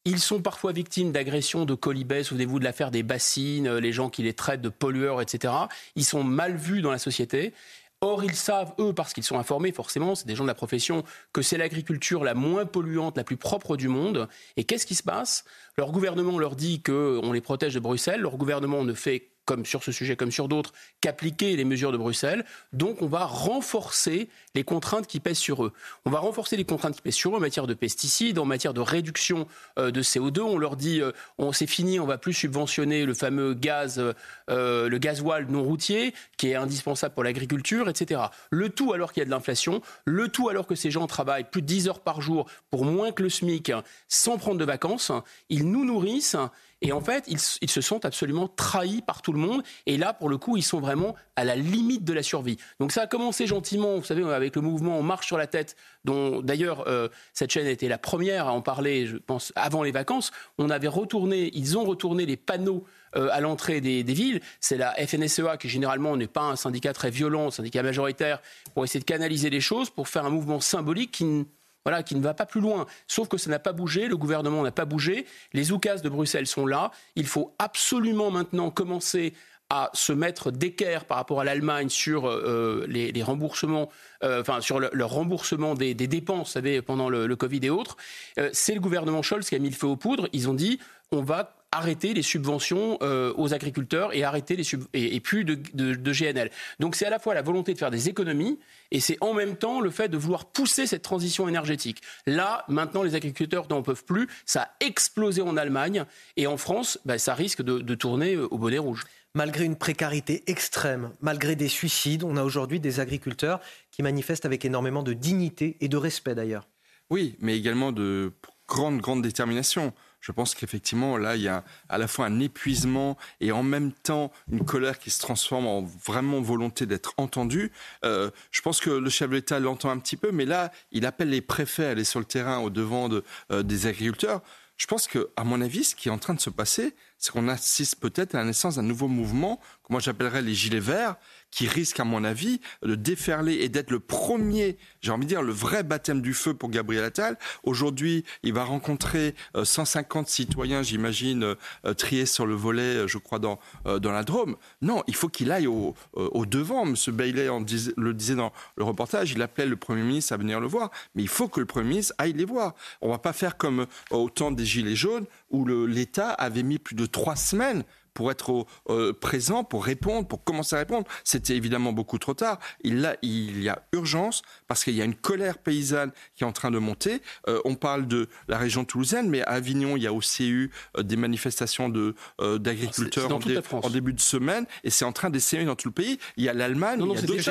ils 0.05 0.21
sont 0.21 0.41
parfois 0.43 0.73
victimes 0.73 1.13
d'agressions 1.13 1.65
de 1.65 1.75
colibets. 1.75 2.25
Souvenez-vous 2.25 2.59
de 2.59 2.65
l'affaire 2.65 2.91
des 2.91 3.03
bassines, 3.03 3.67
euh, 3.67 3.81
les 3.81 3.93
gens 3.93 4.11
qui 4.11 4.23
les 4.23 4.35
traitent 4.35 4.61
de 4.61 4.69
pollueurs, 4.69 5.21
etc. 5.23 5.55
Ils 5.97 6.05
sont 6.05 6.23
mal 6.23 6.57
vus 6.57 6.83
dans 6.83 6.91
la 6.91 6.99
société. 6.99 7.55
Or, 8.01 8.23
ils 8.23 8.35
savent, 8.35 8.75
eux, 8.79 8.93
parce 8.93 9.15
qu'ils 9.15 9.25
sont 9.25 9.39
informés, 9.39 9.73
forcément, 9.73 10.15
c'est 10.15 10.27
des 10.27 10.37
gens 10.37 10.45
de 10.45 10.49
la 10.49 10.55
profession, 10.55 11.05
que 11.33 11.41
c'est 11.41 11.57
l'agriculture 11.57 12.23
la 12.23 12.35
moins 12.35 12.67
polluante, 12.67 13.17
la 13.17 13.25
plus 13.25 13.39
propre 13.39 13.79
du 13.79 13.89
monde. 13.89 14.29
Et 14.59 14.65
qu'est-ce 14.65 14.85
qui 14.85 14.95
se 14.95 15.03
passe? 15.03 15.45
Leur 15.79 15.91
gouvernement 15.91 16.39
leur 16.39 16.55
dit 16.55 16.83
qu'on 16.83 17.33
les 17.33 17.41
protège 17.41 17.73
de 17.73 17.81
Bruxelles. 17.81 18.21
Leur 18.21 18.37
gouvernement 18.37 18.85
ne 18.85 18.93
fait 18.93 19.31
comme 19.45 19.65
sur 19.65 19.83
ce 19.83 19.93
sujet 19.93 20.17
comme 20.17 20.31
sur 20.31 20.49
d'autres, 20.49 20.73
qu'appliquer 21.01 21.57
les 21.57 21.65
mesures 21.65 21.93
de 21.93 21.97
Bruxelles. 21.97 22.45
Donc 22.73 23.03
on 23.03 23.07
va 23.07 23.25
renforcer 23.25 24.29
les 24.55 24.65
contraintes 24.65 25.07
qui 25.07 25.21
pèsent 25.21 25.39
sur 25.39 25.65
eux. 25.65 25.73
On 26.05 26.11
va 26.11 26.19
renforcer 26.19 26.57
les 26.57 26.65
contraintes 26.65 26.97
qui 26.97 27.03
pèsent 27.03 27.15
sur 27.15 27.33
eux 27.33 27.37
en 27.37 27.41
matière 27.41 27.67
de 27.67 27.75
pesticides, 27.75 28.39
en 28.39 28.45
matière 28.45 28.75
de 28.75 28.81
réduction 28.81 29.47
euh, 29.79 29.91
de 29.91 30.03
CO2. 30.03 30.41
On 30.41 30.59
leur 30.59 30.77
dit, 30.77 31.01
euh, 31.01 31.13
on 31.39 31.53
c'est 31.53 31.67
fini, 31.67 32.01
on 32.01 32.07
va 32.07 32.19
plus 32.19 32.33
subventionner 32.33 33.05
le 33.05 33.15
fameux 33.15 33.55
gaz, 33.55 34.03
euh, 34.51 34.89
le 34.89 34.99
gasoil 34.99 35.47
non 35.49 35.63
routier, 35.63 36.15
qui 36.37 36.49
est 36.49 36.55
indispensable 36.55 37.15
pour 37.15 37.25
l'agriculture, 37.25 37.89
etc. 37.89 38.23
Le 38.51 38.69
tout 38.69 38.93
alors 38.93 39.13
qu'il 39.13 39.21
y 39.21 39.23
a 39.23 39.27
de 39.27 39.31
l'inflation, 39.31 39.83
le 40.05 40.29
tout 40.29 40.49
alors 40.49 40.67
que 40.67 40.75
ces 40.75 40.91
gens 40.91 41.07
travaillent 41.07 41.45
plus 41.45 41.63
de 41.63 41.67
10 41.67 41.89
heures 41.89 42.01
par 42.01 42.21
jour 42.21 42.47
pour 42.71 42.85
moins 42.85 43.13
que 43.13 43.23
le 43.23 43.29
SMIC, 43.29 43.73
sans 44.09 44.39
prendre 44.39 44.59
de 44.59 44.65
vacances. 44.65 45.13
Ils 45.49 45.71
nous 45.71 45.85
nourrissent 45.85 46.37
et 46.85 46.93
en 46.93 47.01
fait, 47.01 47.25
ils, 47.29 47.41
se 47.41 47.81
sont 47.81 48.05
absolument 48.05 48.47
trahis 48.47 49.01
par 49.01 49.23
tout 49.23 49.33
le 49.33 49.39
monde. 49.39 49.63
Et 49.87 49.97
là, 49.97 50.13
pour 50.13 50.29
le 50.29 50.37
coup, 50.37 50.59
ils 50.59 50.63
sont 50.63 50.81
vraiment 50.81 51.15
à 51.35 51.43
la 51.43 51.57
limite 51.57 52.05
de 52.05 52.13
la 52.13 52.23
survie. 52.23 52.59
Donc 52.79 52.93
ça 52.93 53.03
a 53.03 53.07
commencé 53.07 53.47
gentiment, 53.47 53.97
vous 53.97 54.05
savez, 54.05 54.23
avec 54.23 54.55
le 54.55 54.61
mouvement 54.61 54.99
On 54.99 55.03
marche 55.03 55.27
sur 55.27 55.39
la 55.39 55.47
tête, 55.47 55.77
dont 56.05 56.43
d'ailleurs 56.43 56.87
euh, 56.87 57.09
cette 57.33 57.51
chaîne 57.51 57.67
a 57.67 57.71
été 57.71 57.89
la 57.89 57.97
première 57.97 58.49
à 58.49 58.53
en 58.53 58.61
parler, 58.61 59.07
je 59.07 59.17
pense, 59.17 59.51
avant 59.57 59.83
les 59.83 59.93
vacances. 59.93 60.31
On 60.59 60.69
avait 60.69 60.89
retourné, 60.89 61.51
ils 61.55 61.79
ont 61.79 61.85
retourné 61.85 62.27
les 62.27 62.37
panneaux 62.37 62.85
euh, 63.17 63.31
à 63.33 63.41
l'entrée 63.41 63.81
des, 63.81 64.03
villes. 64.03 64.43
C'est 64.61 64.77
la 64.77 64.93
FNSEA 64.93 65.57
qui 65.57 65.71
généralement 65.71 66.19
n'est 66.19 66.27
pas 66.27 66.43
un 66.43 66.57
syndicat 66.57 66.93
très 66.93 67.09
violent, 67.09 67.47
un 67.47 67.51
syndicat 67.51 67.83
majoritaire, 67.83 68.43
pour 68.75 68.85
essayer 68.85 69.01
de 69.01 69.07
canaliser 69.07 69.49
les 69.49 69.61
choses, 69.61 69.89
pour 69.89 70.07
faire 70.07 70.27
un 70.27 70.31
mouvement 70.31 70.61
symbolique 70.61 71.13
qui 71.13 71.47
voilà, 71.85 72.03
qui 72.03 72.15
ne 72.15 72.21
va 72.21 72.35
pas 72.35 72.47
plus 72.47 72.61
loin. 72.61 72.87
Sauf 73.07 73.29
que 73.29 73.37
ça 73.37 73.51
n'a 73.51 73.59
pas 73.59 73.73
bougé, 73.73 74.09
le 74.09 74.17
gouvernement 74.17 74.63
n'a 74.63 74.73
pas 74.73 74.85
bougé, 74.85 75.27
les 75.53 75.73
oukas 75.73 75.97
de 75.97 76.09
Bruxelles 76.09 76.47
sont 76.47 76.67
là. 76.67 76.91
Il 77.17 77.27
faut 77.27 77.55
absolument 77.59 78.31
maintenant 78.31 78.71
commencer 78.71 79.35
à 79.71 79.91
se 79.95 80.13
mettre 80.13 80.51
d'équerre 80.51 81.05
par 81.05 81.17
rapport 81.17 81.41
à 81.41 81.45
l'Allemagne 81.45 81.89
sur 81.89 82.29
euh, 82.29 82.85
les, 82.89 83.23
remboursements, 83.23 83.89
euh, 84.23 84.41
enfin 84.41 84.61
sur 84.61 84.79
le, 84.79 85.05
remboursement 85.05 85.75
des, 85.75 85.95
dépenses, 85.95 86.49
vous 86.49 86.53
savez, 86.53 86.83
pendant 86.83 87.09
le, 87.09 87.35
Covid 87.37 87.61
et 87.63 87.71
autres. 87.71 87.97
Euh, 88.39 88.51
c'est 88.53 88.75
le 88.75 88.81
gouvernement 88.81 89.23
Scholz 89.23 89.49
qui 89.49 89.55
a 89.55 89.59
mis 89.59 89.71
le 89.71 89.75
feu 89.75 89.87
aux 89.87 89.97
poudres. 89.97 90.29
Ils 90.33 90.49
ont 90.49 90.55
dit 90.55 90.79
on 91.13 91.23
va 91.23 91.57
arrêter 91.77 92.15
les 92.15 92.23
subventions 92.23 92.99
aux 93.03 93.55
agriculteurs 93.55 94.15
et 94.15 94.25
arrêter 94.25 94.57
les 94.57 94.65
et, 94.95 95.21
plus 95.21 95.45
de, 95.45 95.55
de 95.55 96.13
GNL. 96.13 96.51
Donc 96.81 96.97
c'est 96.97 97.07
à 97.07 97.11
la 97.11 97.19
fois 97.19 97.35
la 97.35 97.43
volonté 97.43 97.75
de 97.75 97.79
faire 97.79 97.91
des 97.91 98.09
économies 98.09 98.59
et 98.91 99.01
c'est 99.01 99.19
en 99.21 99.35
même 99.35 99.57
temps 99.57 99.81
le 99.81 99.91
fait 99.91 100.09
de 100.09 100.17
vouloir 100.17 100.47
pousser 100.47 100.87
cette 100.87 101.03
transition 101.03 101.49
énergétique. 101.49 102.03
Là, 102.27 102.65
maintenant, 102.69 103.03
les 103.03 103.15
agriculteurs 103.15 103.67
n'en 103.69 103.83
peuvent 103.83 104.05
plus. 104.05 104.29
Ça 104.47 104.63
a 104.63 104.71
explosé 104.81 105.43
en 105.43 105.57
Allemagne 105.57 106.05
et 106.37 106.47
en 106.47 106.57
France, 106.57 106.99
bah, 107.05 107.19
ça 107.19 107.35
risque 107.35 107.63
de, 107.63 107.95
tourner 107.95 108.35
euh, 108.35 108.49
au 108.51 108.59
bonnet 108.59 108.79
rouge. 108.79 109.05
Malgré 109.35 109.65
une 109.65 109.77
précarité 109.77 110.45
extrême, 110.47 111.11
malgré 111.21 111.57
des 111.57 111.69
suicides, 111.69 112.23
on 112.23 112.37
a 112.37 112.45
aujourd'hui 112.45 112.79
des 112.79 113.01
agriculteurs 113.01 113.61
qui 113.91 114.03
manifestent 114.03 114.47
avec 114.47 114.65
énormément 114.65 115.03
de 115.03 115.13
dignité 115.13 115.77
et 115.81 115.89
de 115.89 115.97
respect 115.97 116.37
d'ailleurs. 116.37 116.69
Oui, 117.11 117.37
mais 117.41 117.57
également 117.57 117.91
de 117.91 118.33
grande, 118.69 119.01
grande 119.01 119.23
détermination. 119.23 119.93
Je 120.25 120.33
pense 120.33 120.55
qu'effectivement, 120.55 121.19
là, 121.19 121.37
il 121.37 121.43
y 121.43 121.49
a 121.49 121.65
à 121.91 121.99
la 121.99 122.09
fois 122.09 122.25
un 122.25 122.41
épuisement 122.41 123.19
et 123.43 123.53
en 123.53 123.63
même 123.63 123.93
temps 123.93 124.33
une 124.51 124.65
colère 124.65 124.99
qui 124.99 125.11
se 125.11 125.21
transforme 125.21 125.67
en 125.67 125.83
vraiment 125.83 126.41
volonté 126.41 126.87
d'être 126.87 127.13
entendue. 127.19 127.71
Euh, 128.07 128.31
je 128.51 128.63
pense 128.63 128.81
que 128.81 128.89
le 128.89 129.11
chef 129.11 129.29
de 129.29 129.35
l'État 129.35 129.61
l'entend 129.61 129.91
un 129.91 129.99
petit 129.99 130.17
peu, 130.17 130.33
mais 130.33 130.47
là, 130.47 130.73
il 130.93 131.05
appelle 131.05 131.29
les 131.29 131.43
préfets 131.43 131.85
à 131.85 131.91
aller 131.91 132.05
sur 132.05 132.21
le 132.21 132.25
terrain 132.25 132.61
au 132.61 132.71
devant 132.71 133.11
de, 133.11 133.23
euh, 133.53 133.63
des 133.63 133.87
agriculteurs. 133.87 134.41
Je 134.79 134.87
pense 134.87 135.09
que, 135.09 135.29
à 135.37 135.45
mon 135.45 135.61
avis, 135.61 135.85
ce 135.85 135.95
qui 135.95 136.09
est 136.09 136.11
en 136.11 136.19
train 136.19 136.33
de 136.33 136.41
se 136.41 136.49
passer, 136.49 136.95
c'est 137.19 137.31
qu'on 137.31 137.47
assiste 137.49 137.97
peut-être 138.01 138.35
à 138.35 138.39
la 138.39 138.45
naissance 138.45 138.77
d'un 138.77 138.83
nouveau 138.83 139.09
mouvement, 139.09 139.59
que 139.87 139.93
moi 139.93 140.01
j'appellerais 140.01 140.41
les 140.41 140.55
gilets 140.55 140.81
verts, 140.81 141.17
qui 141.55 141.69
risque, 141.69 142.01
à 142.01 142.05
mon 142.05 142.25
avis, 142.25 142.61
de 142.83 142.97
déferler 142.97 143.55
et 143.55 143.69
d'être 143.69 143.93
le 143.93 144.01
premier, 144.01 144.77
j'ai 145.03 145.13
envie 145.13 145.25
de 145.25 145.29
dire, 145.29 145.43
le 145.43 145.53
vrai 145.53 145.85
baptême 145.85 146.21
du 146.21 146.35
feu 146.35 146.53
pour 146.53 146.69
Gabriel 146.69 147.05
Attal. 147.05 147.39
Aujourd'hui, 147.63 148.25
il 148.43 148.53
va 148.53 148.65
rencontrer 148.65 149.37
150 149.63 150.27
euh, 150.27 150.29
citoyens, 150.29 150.83
j'imagine, 150.83 151.55
euh, 151.85 151.95
triés 151.95 152.27
sur 152.27 152.45
le 152.45 152.55
volet, 152.55 152.83
euh, 152.83 153.07
je 153.07 153.19
crois, 153.19 153.39
dans, 153.39 153.61
dans 153.85 154.11
la 154.11 154.25
Drôme. 154.25 154.57
Non, 154.83 155.05
il 155.07 155.15
faut 155.15 155.29
qu'il 155.29 155.53
aille 155.53 155.69
au, 155.69 155.95
au, 156.15 156.45
devant. 156.45 156.85
M. 156.85 156.97
Bailey 157.09 157.49
le 157.97 158.15
disait 158.15 158.35
dans 158.35 158.53
le 158.77 158.83
reportage, 158.83 159.31
il 159.31 159.41
appelait 159.41 159.67
le 159.67 159.77
Premier 159.77 160.03
ministre 160.03 160.33
à 160.33 160.37
venir 160.37 160.59
le 160.59 160.67
voir. 160.67 160.91
Mais 161.15 161.23
il 161.23 161.29
faut 161.29 161.47
que 161.47 161.61
le 161.61 161.67
Premier 161.67 161.89
ministre 161.89 162.15
aille 162.19 162.33
les 162.33 162.45
voir. 162.45 162.75
On 163.01 163.07
ne 163.07 163.13
va 163.13 163.19
pas 163.19 163.33
faire 163.33 163.57
comme 163.57 163.87
au 164.11 164.29
temps 164.29 164.51
des 164.51 164.65
Gilets 164.65 164.97
jaunes, 164.97 165.27
où 165.51 165.65
l'État 165.67 166.31
avait 166.31 166.65
mis 166.65 166.79
plus 166.79 166.97
de 166.97 167.07
trois 167.07 167.37
semaines 167.37 167.85
pour 168.15 168.31
être 168.31 168.67
euh, 168.89 169.13
présent, 169.13 169.65
pour 169.65 169.85
répondre, 169.85 170.27
pour 170.27 170.45
commencer 170.45 170.77
à 170.77 170.79
répondre. 170.79 171.07
C'était 171.25 171.57
évidemment 171.57 171.93
beaucoup 171.93 172.19
trop 172.19 172.35
tard. 172.35 172.59
Il, 172.83 173.17
il 173.23 173.63
y 173.63 173.69
a 173.69 173.83
urgence 173.93 174.43
parce 174.69 174.85
qu'il 174.85 174.95
y 174.95 175.03
a 175.03 175.05
une 175.05 175.15
colère 175.15 175.59
paysanne 175.59 176.13
qui 176.35 176.45
est 176.45 176.47
en 176.47 176.53
train 176.53 176.71
de 176.71 176.79
monter. 176.79 177.21
Euh, 177.49 177.61
on 177.65 177.75
parle 177.75 178.07
de 178.07 178.29
la 178.49 178.59
région 178.59 178.85
toulousaine, 178.85 179.29
mais 179.29 179.43
à 179.43 179.51
Avignon, 179.51 179.97
il 179.97 180.03
y 180.03 180.07
a 180.07 180.13
aussi 180.13 180.49
eu 180.49 180.71
euh, 180.97 181.03
des 181.03 181.17
manifestations 181.17 181.89
de, 181.89 182.15
d'agriculteurs 182.59 183.31
en, 183.33 183.91
début 183.91 184.13
de 184.13 184.21
semaine 184.21 184.67
et 184.83 184.91
c'est 184.91 185.05
en 185.05 185.13
train 185.13 185.31
d'essayer 185.31 185.65
dans 185.65 185.77
tout 185.77 185.89
le 185.89 185.95
pays. 185.95 186.19
Il 186.37 186.45
y 186.45 186.49
a 186.49 186.53
l'Allemagne, 186.53 187.01
il 187.03 187.07
y 187.07 187.19
a 187.19 187.23
d'autres 187.23 187.45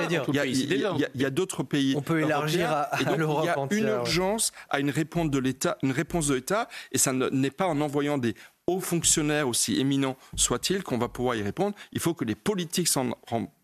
il 1.14 1.22
y 1.22 1.26
a, 1.26 1.30
d'autres 1.30 1.64
pays. 1.64 1.94
On 1.98 2.02
peut 2.02 2.22
élargir 2.22 2.72
à, 2.72 2.90
l'Europe 3.18 3.45
Il 3.72 3.77
y 3.77 3.81
a 3.81 3.84
une 3.84 3.88
urgence 3.88 4.52
à 4.69 4.80
une 4.80 4.90
réponse 4.90 5.30
de 5.30 5.40
l'État, 5.40 5.77
une 5.84 5.91
réponse 5.91 6.27
de 6.27 6.35
l'État, 6.35 6.68
et 6.91 6.98
ça 6.98 7.14
n'est 7.14 7.52
pas 7.52 7.68
en 7.68 7.81
envoyant 7.81 8.18
des 8.18 8.35
hauts 8.68 8.80
fonctionnaires, 8.80 9.48
aussi 9.48 9.80
éminents 9.80 10.18
soient-ils, 10.35 10.84
qu'on 10.84 10.98
va 10.98 11.10
pouvoir 11.10 11.35
y 11.35 11.41
répondre. 11.41 11.76
Il 11.91 11.99
faut 11.99 12.14
que 12.14 12.26
les 12.26 12.35
politiques 12.35 12.88
s'en 12.88 13.11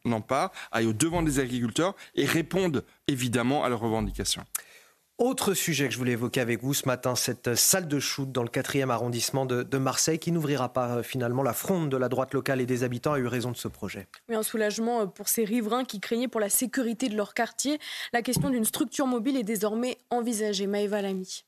emparent, 0.06 0.52
aillent 0.72 0.88
au 0.88 0.94
devant 0.94 1.22
des 1.22 1.40
agriculteurs 1.40 1.96
et 2.16 2.26
répondent 2.26 2.84
évidemment 3.08 3.64
à 3.64 3.70
leurs 3.70 3.80
revendications. 3.80 4.46
Autre 5.18 5.54
sujet 5.54 5.88
que 5.88 5.94
je 5.94 5.98
voulais 5.98 6.14
évoquer 6.14 6.40
avec 6.40 6.64
vous 6.64 6.74
ce 6.74 6.88
matin, 6.88 7.14
cette 7.14 7.54
salle 7.56 7.90
de 7.90 8.00
shoot 8.00 8.32
dans 8.32 8.42
le 8.42 8.48
4e 8.48 8.90
arrondissement 8.90 9.46
de, 9.46 9.78
Marseille 9.78 10.18
qui 10.18 10.32
n'ouvrira 10.32 10.72
pas 10.72 10.96
euh, 10.96 11.04
finalement. 11.04 11.44
La 11.44 11.52
fronde 11.52 11.90
de 11.90 11.98
la 11.98 12.08
droite 12.08 12.34
locale 12.34 12.62
et 12.62 12.66
des 12.66 12.84
habitants 12.84 13.12
a 13.12 13.20
eu 13.20 13.28
raison 13.28 13.52
de 13.52 13.58
ce 13.58 13.68
projet. 13.68 14.08
Oui, 14.30 14.36
un 14.36 14.44
soulagement 14.44 15.02
euh, 15.02 15.06
pour 15.08 15.28
ces 15.28 15.44
riverains 15.44 15.84
qui 15.84 16.00
craignaient 16.00 16.30
pour 16.30 16.40
la 16.40 16.48
sécurité 16.48 17.10
de 17.10 17.18
leur 17.18 17.34
quartier. 17.34 17.80
La 18.14 18.22
question 18.22 18.50
d'une 18.50 18.64
structure 18.64 19.08
mobile 19.08 19.36
est 19.36 19.44
désormais 19.44 19.98
envisagée. 20.10 20.68
Maëva 20.68 21.02
Lamy. 21.02 21.44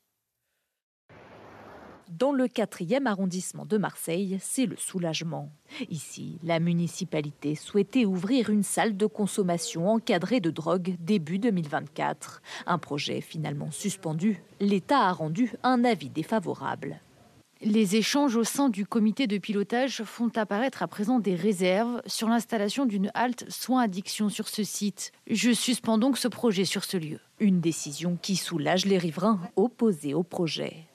Dans 2.18 2.32
le 2.32 2.44
4e 2.44 3.06
arrondissement 3.06 3.64
de 3.64 3.78
Marseille, 3.78 4.36
c'est 4.42 4.66
le 4.66 4.76
soulagement. 4.76 5.50
Ici, 5.88 6.38
la 6.42 6.60
municipalité 6.60 7.54
souhaitait 7.54 8.04
ouvrir 8.04 8.50
une 8.50 8.62
salle 8.62 8.98
de 8.98 9.06
consommation 9.06 9.88
encadrée 9.88 10.40
de 10.40 10.50
drogue 10.50 10.96
début 11.00 11.38
2024. 11.38 12.42
Un 12.66 12.76
projet 12.76 13.22
finalement 13.22 13.70
suspendu. 13.70 14.42
L'État 14.60 14.98
a 14.98 15.12
rendu 15.12 15.52
un 15.62 15.84
avis 15.84 16.10
défavorable. 16.10 17.00
Les 17.62 17.96
échanges 17.96 18.36
au 18.36 18.44
sein 18.44 18.68
du 18.68 18.84
comité 18.84 19.26
de 19.26 19.38
pilotage 19.38 20.02
font 20.04 20.30
apparaître 20.36 20.82
à 20.82 20.88
présent 20.88 21.18
des 21.18 21.34
réserves 21.34 22.02
sur 22.04 22.28
l'installation 22.28 22.84
d'une 22.84 23.10
halte 23.14 23.50
soins 23.50 23.84
addiction 23.84 24.28
sur 24.28 24.48
ce 24.48 24.64
site. 24.64 25.12
Je 25.30 25.52
suspends 25.52 25.96
donc 25.96 26.18
ce 26.18 26.28
projet 26.28 26.66
sur 26.66 26.84
ce 26.84 26.98
lieu. 26.98 27.20
Une 27.40 27.60
décision 27.60 28.18
qui 28.20 28.36
soulage 28.36 28.84
les 28.84 28.98
riverains 28.98 29.40
opposés 29.56 30.12
au 30.12 30.24
projet. 30.24 30.88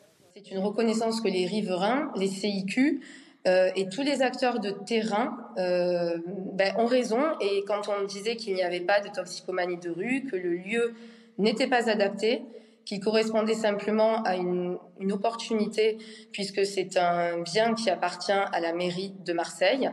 C'est 0.47 0.55
une 0.55 0.63
reconnaissance 0.63 1.19
que 1.19 1.27
les 1.27 1.45
riverains, 1.45 2.11
les 2.15 2.27
CIQ 2.27 3.01
euh, 3.47 3.69
et 3.75 3.89
tous 3.89 4.01
les 4.01 4.21
acteurs 4.21 4.59
de 4.59 4.69
terrain 4.69 5.37
euh, 5.57 6.17
ben, 6.53 6.73
ont 6.77 6.85
raison. 6.85 7.19
Et 7.41 7.63
quand 7.67 7.89
on 7.89 8.05
disait 8.05 8.37
qu'il 8.37 8.53
n'y 8.53 8.63
avait 8.63 8.79
pas 8.79 9.01
de 9.01 9.09
toxicomanie 9.09 9.77
de 9.77 9.89
rue, 9.89 10.23
que 10.23 10.37
le 10.37 10.55
lieu 10.55 10.93
n'était 11.37 11.67
pas 11.67 11.89
adapté, 11.89 12.43
qui 12.87 13.01
correspondait 13.01 13.53
simplement 13.53 14.23
à 14.23 14.37
une, 14.37 14.77
opportunité, 15.11 15.97
puisque 16.31 16.65
c'est 16.65 16.97
un 16.97 17.41
bien 17.41 17.73
qui 17.73 17.89
appartient 17.89 18.31
à 18.31 18.59
la 18.59 18.73
mairie 18.73 19.13
de 19.25 19.33
Marseille, 19.33 19.89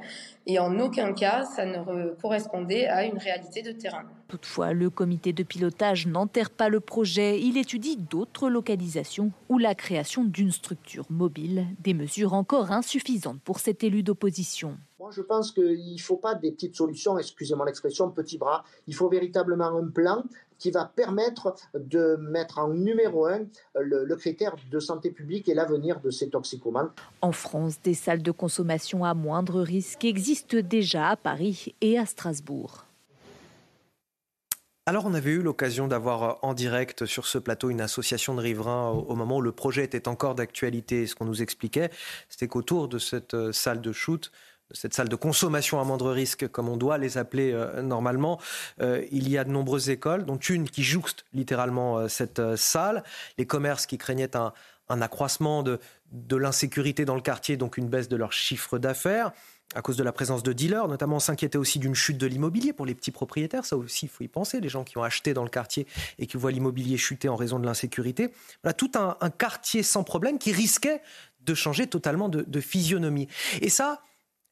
et 0.46 0.58
en 0.58 0.78
aucun 0.78 1.12
cas 1.12 1.44
ça 1.44 1.66
ne 1.66 2.14
correspondait 2.14 2.86
à 2.86 3.04
une 3.04 3.18
réalité 3.18 3.62
de 3.62 3.72
terrain. 3.72 4.04
Toutefois, 4.28 4.72
le 4.72 4.90
comité 4.90 5.32
de 5.32 5.42
pilotage 5.42 6.06
n'enterre 6.06 6.50
pas 6.50 6.68
le 6.68 6.80
projet, 6.80 7.40
il 7.40 7.58
étudie 7.58 7.96
d'autres 7.96 8.48
localisations 8.48 9.32
ou 9.48 9.58
la 9.58 9.74
création 9.74 10.24
d'une 10.24 10.52
structure 10.52 11.06
mobile, 11.10 11.66
des 11.80 11.94
mesures 11.94 12.32
encore 12.32 12.70
insuffisantes 12.70 13.40
pour 13.42 13.58
cet 13.58 13.82
élu 13.84 14.02
d'opposition. 14.02 14.78
Moi, 15.00 15.10
je 15.10 15.20
pense 15.20 15.52
qu'il 15.52 15.94
ne 15.94 16.00
faut 16.00 16.16
pas 16.16 16.34
des 16.34 16.50
petites 16.52 16.76
solutions, 16.76 17.18
excusez-moi 17.18 17.66
l'expression, 17.66 18.10
petit 18.10 18.38
bras. 18.38 18.64
Il 18.86 18.94
faut 18.94 19.08
véritablement 19.08 19.76
un 19.76 19.88
plan 19.88 20.24
qui 20.64 20.70
va 20.70 20.86
permettre 20.86 21.54
de 21.74 22.16
mettre 22.16 22.58
en 22.58 22.68
numéro 22.68 23.26
un 23.26 23.40
le, 23.78 24.06
le 24.06 24.16
critère 24.16 24.56
de 24.70 24.80
santé 24.80 25.10
publique 25.10 25.46
et 25.50 25.52
l'avenir 25.52 26.00
de 26.00 26.08
ces 26.08 26.30
toxicomanes. 26.30 26.88
En 27.20 27.32
France, 27.32 27.82
des 27.82 27.92
salles 27.92 28.22
de 28.22 28.30
consommation 28.30 29.04
à 29.04 29.12
moindre 29.12 29.60
risque 29.60 30.06
existent 30.06 30.56
déjà 30.62 31.10
à 31.10 31.16
Paris 31.16 31.74
et 31.82 31.98
à 31.98 32.06
Strasbourg. 32.06 32.86
Alors, 34.86 35.04
on 35.04 35.12
avait 35.12 35.32
eu 35.32 35.42
l'occasion 35.42 35.86
d'avoir 35.86 36.22
euh, 36.22 36.32
en 36.40 36.54
direct 36.54 37.04
sur 37.04 37.26
ce 37.26 37.36
plateau 37.36 37.68
une 37.68 37.82
association 37.82 38.34
de 38.34 38.40
riverains 38.40 38.88
au 38.88 39.14
moment 39.14 39.38
où 39.38 39.42
le 39.42 39.52
projet 39.52 39.84
était 39.84 40.08
encore 40.08 40.34
d'actualité. 40.34 41.06
Ce 41.06 41.14
qu'on 41.14 41.24
nous 41.26 41.42
expliquait, 41.42 41.90
c'était 42.30 42.48
qu'autour 42.48 42.88
de 42.88 42.98
cette 42.98 43.34
euh, 43.34 43.52
salle 43.52 43.82
de 43.82 43.92
shoot, 43.92 44.30
de 44.70 44.76
cette 44.76 44.94
salle 44.94 45.08
de 45.08 45.16
consommation 45.16 45.80
à 45.80 45.84
moindre 45.84 46.10
risque, 46.10 46.48
comme 46.48 46.68
on 46.68 46.76
doit 46.76 46.98
les 46.98 47.18
appeler 47.18 47.52
euh, 47.52 47.82
normalement, 47.82 48.40
il 48.80 49.28
y 49.28 49.38
a 49.38 49.44
de 49.44 49.50
nombreuses 49.50 49.90
écoles, 49.90 50.24
dont 50.24 50.36
une 50.36 50.68
qui 50.68 50.82
jouxte 50.82 51.24
littéralement 51.32 52.08
cette 52.08 52.56
salle, 52.56 53.02
les 53.38 53.46
commerces 53.46 53.86
qui 53.86 53.98
craignaient 53.98 54.36
un, 54.36 54.52
accroissement 54.88 55.62
de, 55.62 55.78
l'insécurité 56.30 57.04
dans 57.04 57.14
le 57.14 57.20
quartier, 57.20 57.56
donc 57.56 57.76
une 57.76 57.88
baisse 57.88 58.08
de 58.08 58.16
leur 58.16 58.32
chiffre 58.32 58.78
d'affaires 58.78 59.32
à 59.74 59.82
cause 59.82 59.96
de 59.96 60.02
la 60.02 60.12
présence 60.12 60.42
de 60.42 60.52
dealers, 60.52 60.88
notamment 60.88 61.16
on 61.16 61.20
s'inquiétait 61.20 61.58
aussi 61.58 61.78
d'une 61.78 61.94
chute 61.94 62.18
de 62.18 62.26
l'immobilier 62.26 62.72
pour 62.72 62.86
les 62.86 62.94
petits 62.94 63.10
propriétaires, 63.10 63.64
ça 63.64 63.76
aussi 63.76 64.06
il 64.06 64.08
faut 64.08 64.22
y 64.22 64.28
penser, 64.28 64.60
les 64.60 64.68
gens 64.68 64.84
qui 64.84 64.98
ont 64.98 65.02
acheté 65.02 65.34
dans 65.34 65.42
le 65.42 65.50
quartier 65.50 65.86
et 66.18 66.26
qui 66.26 66.36
voient 66.36 66.52
l'immobilier 66.52 66.96
chuter 66.96 67.28
en 67.28 67.36
raison 67.36 67.58
de 67.58 67.66
l'insécurité. 67.66 68.30
Voilà 68.62 68.74
tout 68.74 68.92
un, 68.94 69.30
quartier 69.30 69.82
sans 69.82 70.04
problème 70.04 70.38
qui 70.38 70.52
risquait 70.52 71.00
de 71.40 71.54
changer 71.54 71.86
totalement 71.86 72.28
de, 72.28 72.60
physionomie. 72.60 73.28
Et 73.60 73.68
ça, 73.68 74.00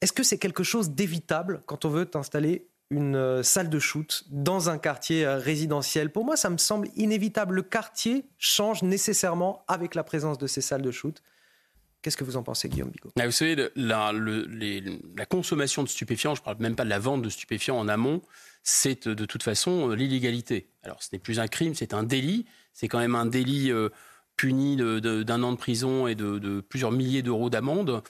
est-ce 0.02 0.12
que 0.12 0.22
c'est 0.22 0.38
quelque 0.38 0.64
chose 0.64 0.90
d'évitable 0.90 1.62
quand 1.66 1.84
on 1.84 1.88
veut 1.88 2.10
installer 2.14 2.68
une 2.90 3.16
euh, 3.16 3.42
salle 3.42 3.70
de 3.70 3.78
shoot 3.78 4.24
dans 4.28 4.68
un 4.68 4.76
quartier 4.76 5.24
euh, 5.24 5.38
résidentiel? 5.38 6.10
Pour 6.10 6.24
moi, 6.24 6.36
ça 6.36 6.50
me 6.50 6.58
semble 6.58 6.88
inévitable. 6.96 7.54
Le 7.54 7.62
quartier 7.62 8.26
change 8.36 8.82
nécessairement 8.82 9.64
avec 9.68 9.94
la 9.94 10.02
présence 10.02 10.36
de 10.38 10.46
ces 10.46 10.60
salles 10.60 10.82
de 10.82 10.90
shoot. 10.90 11.22
Qu'est-ce 12.02 12.16
que 12.16 12.24
vous 12.24 12.36
en 12.36 12.42
pensez, 12.42 12.68
Guillaume 12.68 12.90
Bigot? 12.90 13.12
Ah, 13.18 13.26
Vous 13.26 13.32
savez, 13.32 13.70
la, 13.76 14.12
consommation 15.26 15.84
de 15.84 15.88
stupéfiants, 15.88 16.34
je 16.34 16.40
ne 16.40 16.44
parle 16.44 16.56
même 16.58 16.74
pas 16.74 16.84
de 16.84 16.90
la 16.90 16.98
vente 16.98 17.22
de 17.22 17.28
stupéfiants 17.28 17.78
en 17.78 17.86
amont, 17.86 18.22
c'est 18.64 19.06
de, 19.06 19.24
toute 19.24 19.44
façon 19.44 19.90
euh, 19.90 19.94
l'illégalité. 19.94 20.68
Alors, 20.82 21.00
ce 21.00 21.10
n'est 21.12 21.20
plus 21.20 21.38
un 21.38 21.46
crime, 21.46 21.74
c'est 21.76 21.94
un 21.94 22.02
délit. 22.02 22.44
C'est 22.72 22.88
quand 22.88 22.98
même 22.98 23.14
un 23.14 23.26
délit 23.26 23.70
euh, 23.70 23.88
puni 24.36 24.76
d'un 24.76 25.42
an 25.44 25.52
de 25.52 25.56
prison 25.56 26.08
et 26.08 26.16
de, 26.16 26.60
plusieurs 26.60 26.90
milliers 26.90 27.22
d'euros 27.22 27.50
d'amende. 27.50 28.02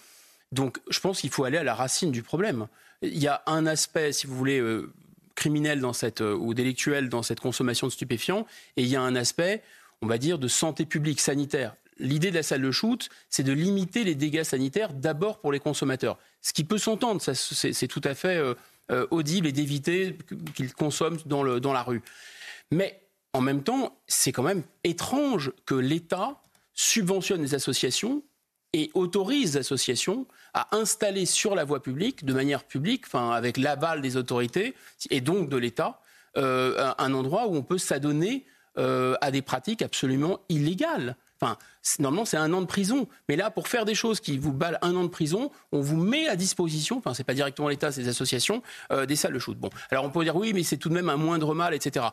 Donc, 0.52 0.78
je 0.88 1.00
pense 1.00 1.20
qu'il 1.20 1.30
faut 1.30 1.44
aller 1.44 1.58
à 1.58 1.64
la 1.64 1.74
racine 1.74 2.12
du 2.12 2.22
problème. 2.22 2.68
Il 3.02 3.18
y 3.18 3.26
a 3.26 3.42
un 3.46 3.66
aspect, 3.66 4.12
si 4.12 4.26
vous 4.26 4.36
voulez, 4.36 4.60
euh, 4.60 4.92
criminel 5.34 5.80
dans 5.80 5.92
cette, 5.92 6.20
ou 6.20 6.54
délictuel 6.54 7.08
dans 7.08 7.22
cette 7.22 7.40
consommation 7.40 7.86
de 7.86 7.92
stupéfiants, 7.92 8.46
et 8.76 8.82
il 8.82 8.88
y 8.88 8.96
a 8.96 9.00
un 9.00 9.16
aspect, 9.16 9.62
on 10.02 10.06
va 10.06 10.18
dire, 10.18 10.38
de 10.38 10.48
santé 10.48 10.84
publique, 10.84 11.20
sanitaire 11.20 11.74
l'idée 11.98 12.30
de 12.30 12.36
la 12.36 12.42
salle 12.42 12.62
de 12.62 12.70
shoot, 12.70 13.08
c'est 13.30 13.42
de 13.42 13.52
limiter 13.52 14.04
les 14.04 14.14
dégâts 14.14 14.42
sanitaires 14.42 14.92
d'abord 14.92 15.40
pour 15.40 15.52
les 15.52 15.60
consommateurs. 15.60 16.18
Ce 16.42 16.52
qui 16.52 16.64
peut 16.64 16.78
s'entendre, 16.78 17.20
c'est 17.22 17.88
tout 17.88 18.00
à 18.04 18.14
fait 18.14 18.36
euh, 18.36 18.54
euh, 18.90 19.06
audible 19.10 19.46
et 19.46 19.52
d'éviter 19.52 20.16
qu'ils 20.54 20.74
consomment 20.74 21.18
dans, 21.26 21.42
la 21.44 21.82
rue. 21.82 22.02
Mais 22.70 23.00
en 23.32 23.40
même 23.40 23.62
temps, 23.62 23.96
c'est 24.06 24.32
quand 24.32 24.42
même 24.42 24.62
étrange 24.84 25.52
que 25.64 25.74
l'État 25.74 26.42
subventionne 26.74 27.42
les 27.42 27.54
associations 27.54 28.22
et 28.72 28.90
autorise 28.94 29.54
les 29.54 29.58
associations 29.58 30.26
à 30.54 30.76
installer 30.76 31.26
sur 31.26 31.54
la 31.54 31.64
voie 31.64 31.82
publique, 31.82 32.24
de 32.24 32.32
manière 32.32 32.64
publique, 32.64 33.04
enfin 33.06 33.30
avec 33.30 33.56
l'aval 33.56 34.00
des 34.02 34.16
autorités 34.16 34.74
et 35.10 35.20
donc 35.20 35.48
de 35.48 35.56
l'État, 35.56 36.00
euh, 36.36 36.92
un 36.98 37.14
endroit 37.14 37.46
où 37.48 37.56
on 37.56 37.62
peut 37.62 37.78
s'adonner 37.78 38.46
à 38.74 39.30
des 39.30 39.42
pratiques 39.42 39.82
absolument 39.82 40.40
illégales. 40.48 41.16
Enfin, 41.42 41.56
normalement, 41.98 42.24
c'est 42.24 42.36
un 42.36 42.52
an 42.52 42.60
de 42.60 42.66
prison. 42.66 43.08
Mais 43.28 43.34
là, 43.34 43.50
pour 43.50 43.66
faire 43.66 43.84
des 43.84 43.94
choses 43.94 44.20
qui 44.20 44.38
vous 44.38 44.52
balent 44.52 44.78
un 44.80 44.94
an 44.94 45.02
de 45.02 45.08
prison, 45.08 45.50
on 45.72 45.80
vous 45.80 45.96
met 45.96 46.28
à 46.28 46.36
disposition, 46.36 46.98
enfin, 46.98 47.14
c'est 47.14 47.24
pas 47.24 47.34
directement 47.34 47.68
l'État, 47.68 47.90
c'est 47.90 48.02
des 48.02 48.08
associations, 48.08 48.62
euh, 48.92 49.06
des 49.06 49.16
salles 49.16 49.32
de 49.32 49.40
shoot. 49.40 49.58
Bon. 49.58 49.70
Alors, 49.90 50.04
on 50.04 50.10
peut 50.10 50.22
dire 50.22 50.36
oui, 50.36 50.52
mais 50.52 50.62
c'est 50.62 50.76
tout 50.76 50.88
de 50.88 50.94
même 50.94 51.08
un 51.08 51.16
moindre 51.16 51.54
mal, 51.54 51.74
etc. 51.74 52.06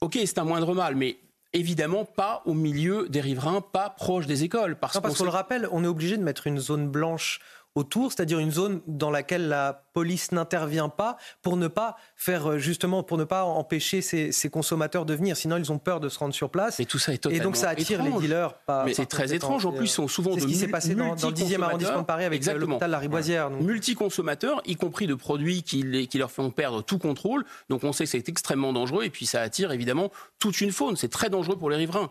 Ok, 0.00 0.18
c'est 0.24 0.38
un 0.38 0.44
moindre 0.44 0.74
mal, 0.74 0.96
mais 0.96 1.18
évidemment 1.52 2.04
pas 2.04 2.42
au 2.44 2.54
milieu 2.54 3.08
des 3.08 3.20
riverains, 3.20 3.60
pas 3.60 3.90
proche 3.90 4.26
des 4.26 4.44
écoles. 4.44 4.76
Parce, 4.76 4.98
qu'on 4.98 5.24
le 5.24 5.30
rappelle, 5.30 5.68
on 5.72 5.84
est 5.84 5.88
obligé 5.88 6.16
de 6.16 6.22
mettre 6.22 6.46
une 6.46 6.58
zone 6.58 6.88
blanche 6.88 7.40
autour, 7.78 8.12
c'est-à-dire 8.12 8.38
une 8.38 8.50
zone 8.50 8.80
dans 8.86 9.10
laquelle 9.10 9.48
la 9.48 9.84
police 9.94 10.32
n'intervient 10.32 10.88
pas 10.88 11.16
pour 11.42 11.56
ne 11.56 11.68
pas 11.68 11.96
faire 12.16 12.50
euh, 12.50 12.58
justement 12.58 13.02
pour 13.02 13.18
ne 13.18 13.24
pas 13.24 13.44
empêcher 13.44 14.00
ces, 14.02 14.50
consommateurs 14.50 15.04
de 15.04 15.14
venir. 15.14 15.36
Sinon, 15.36 15.56
ils 15.56 15.72
ont 15.72 15.78
peur 15.78 16.00
de 16.00 16.08
se 16.08 16.18
rendre 16.18 16.34
sur 16.34 16.50
place. 16.50 16.78
Mais 16.78 16.84
tout 16.84 16.98
ça 16.98 17.12
est 17.12 17.18
totalement 17.18 17.42
Et 17.42 17.44
donc 17.44 17.56
ça 17.56 17.70
attire 17.70 18.02
les 18.02 18.12
dealers. 18.12 18.54
Mais 18.84 18.94
c'est 18.94 19.06
très 19.06 19.34
étrange. 19.34 19.66
En 19.66 19.72
plus, 19.72 19.86
ils 19.86 19.88
sont 19.88 20.08
souvent 20.08 20.34
de 20.34 20.40
ce 20.40 20.46
qui 20.46 20.54
s'est 20.54 20.68
passé 20.68 20.94
dans, 20.94 21.14
le 21.14 21.16
10e 21.16 21.62
arrondissement 21.62 22.00
de 22.00 22.06
Paris 22.06 22.24
avec 22.24 22.46
euh, 22.46 22.58
l'hôpital 22.58 22.90
La 22.90 22.98
Riboisière. 22.98 23.50
Multi-consommateurs, 23.50 24.60
y 24.66 24.76
compris 24.76 25.06
de 25.06 25.14
produits 25.14 25.62
qui, 25.62 26.08
qui 26.08 26.18
leur 26.18 26.30
font 26.30 26.50
perdre 26.50 26.82
tout 26.82 26.98
contrôle. 26.98 27.44
Donc 27.68 27.84
on 27.84 27.92
sait 27.92 28.04
que 28.04 28.10
c'est 28.10 28.28
extrêmement 28.28 28.72
dangereux 28.72 29.04
et 29.04 29.10
puis 29.10 29.26
ça 29.26 29.40
attire 29.40 29.72
évidemment 29.72 30.10
toute 30.38 30.60
une 30.60 30.72
faune. 30.72 30.96
C'est 30.96 31.08
très 31.08 31.30
dangereux 31.30 31.56
pour 31.56 31.70
les 31.70 31.76
riverains. 31.76 32.10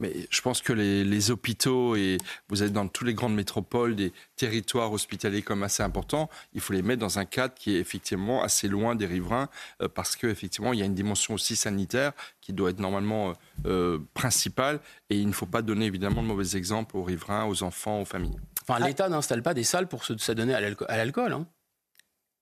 Mais 0.00 0.26
je 0.30 0.40
pense 0.40 0.62
que 0.62 0.72
les, 0.72 1.30
hôpitaux, 1.30 1.94
et 1.94 2.16
vous 2.48 2.62
êtes 2.62 2.72
dans 2.72 2.88
toutes 2.88 3.06
les 3.06 3.14
grandes 3.14 3.34
métropoles, 3.34 3.94
des 3.94 4.12
territoires 4.36 4.92
hospitaliers 4.92 5.42
comme 5.42 5.62
assez 5.62 5.82
importants, 5.82 6.28
il 6.54 6.60
faut 6.60 6.72
les 6.72 6.82
mettre 6.82 7.00
dans 7.00 7.18
un 7.18 7.26
cadre 7.26 7.54
qui 7.54 7.76
est 7.76 7.78
effectivement 7.78 8.42
assez 8.42 8.66
loin 8.66 8.94
des 8.94 9.06
riverains, 9.06 9.48
euh, 9.82 9.88
parce 9.88 10.16
qu'effectivement, 10.16 10.72
il 10.72 10.78
y 10.78 10.82
a 10.82 10.86
une 10.86 10.94
dimension 10.94 11.34
aussi 11.34 11.54
sanitaire 11.54 12.12
qui 12.40 12.52
doit 12.52 12.70
être 12.70 12.80
normalement 12.80 13.34
euh, 13.66 13.98
principale, 14.14 14.80
et 15.10 15.16
il 15.16 15.28
ne 15.28 15.32
faut 15.32 15.46
pas 15.46 15.62
donner 15.62 15.84
évidemment 15.86 16.22
de 16.22 16.28
mauvais 16.28 16.56
exemples 16.56 16.96
aux 16.96 17.04
riverains, 17.04 17.44
aux 17.44 17.62
enfants, 17.62 18.00
aux 18.00 18.06
familles. 18.06 18.38
Enfin, 18.62 18.84
l'État 18.84 19.08
n'installe 19.08 19.42
pas 19.42 19.54
des 19.54 19.64
salles 19.64 19.88
pour 19.88 20.04
s'adonner 20.04 20.54
à 20.54 20.96
l'alcool. 20.96 21.32
Hein. 21.32 21.46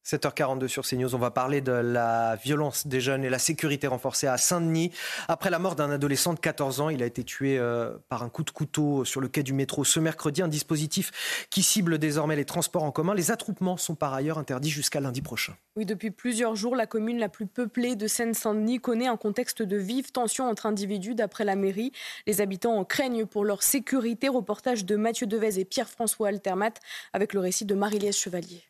7h42 0.09 0.69
sur 0.69 0.87
CNews, 0.87 1.15
on 1.15 1.19
va 1.19 1.31
parler 1.31 1.61
de 1.61 1.71
la 1.71 2.37
violence 2.37 2.87
des 2.87 2.99
jeunes 2.99 3.25
et 3.25 3.29
la 3.29 3.39
sécurité 3.39 3.87
renforcée 3.87 4.27
à 4.27 4.39
Saint-Denis. 4.39 4.91
Après 5.29 5.51
la 5.51 5.59
mort 5.59 5.75
d'un 5.75 5.91
adolescent 5.91 6.33
de 6.33 6.39
14 6.39 6.81
ans, 6.81 6.89
il 6.89 7.03
a 7.03 7.07
été 7.07 7.25
tué 7.25 7.59
euh, 7.59 7.91
par 8.09 8.23
un 8.23 8.31
coup 8.31 8.43
de 8.43 8.51
couteau 8.51 9.05
sur 9.05 9.21
le 9.21 9.29
quai 9.29 9.43
du 9.43 9.53
métro 9.53 9.85
ce 9.85 10.01
mercredi. 10.01 10.41
Un 10.41 10.49
dispositif 10.49 11.47
qui 11.51 11.63
cible 11.63 11.99
désormais 11.99 12.37
les 12.37 12.47
transports 12.47 12.85
en 12.85 12.91
commun. 12.91 13.15
Les 13.15 13.31
attroupements 13.31 13.77
sont 13.77 13.95
par 13.95 14.15
ailleurs 14.15 14.39
interdits 14.39 14.71
jusqu'à 14.71 15.01
lundi 15.01 15.21
prochain. 15.21 15.53
Oui, 15.77 15.85
depuis 15.85 16.11
plusieurs 16.11 16.57
jours, 16.57 16.75
la 16.75 16.87
commune 16.87 17.19
la 17.19 17.29
plus 17.29 17.47
peuplée 17.47 17.95
de 17.95 18.07
Seine-Saint-Denis 18.07 18.79
connaît 18.79 19.09
un 19.09 19.19
contexte 19.19 19.61
de 19.61 19.77
vive 19.77 20.11
tension 20.11 20.49
entre 20.49 20.65
individus, 20.65 21.15
d'après 21.17 21.45
la 21.45 21.55
mairie. 21.55 21.93
Les 22.27 22.41
habitants 22.41 22.79
en 22.79 22.85
craignent 22.87 23.27
pour 23.27 23.45
leur 23.45 23.63
sécurité. 23.63 24.31
Reportage 24.31 24.87
de 24.87 24.97
Mathieu 24.97 25.27
Devez 25.27 25.61
et 25.61 25.67
Pierre-François 25.67 26.29
Altermat 26.29 26.73
avec 27.13 27.35
le 27.35 27.41
récit 27.41 27.67
de 27.67 27.75
Marie-Liesse 27.75 28.19
Chevalier. 28.19 28.65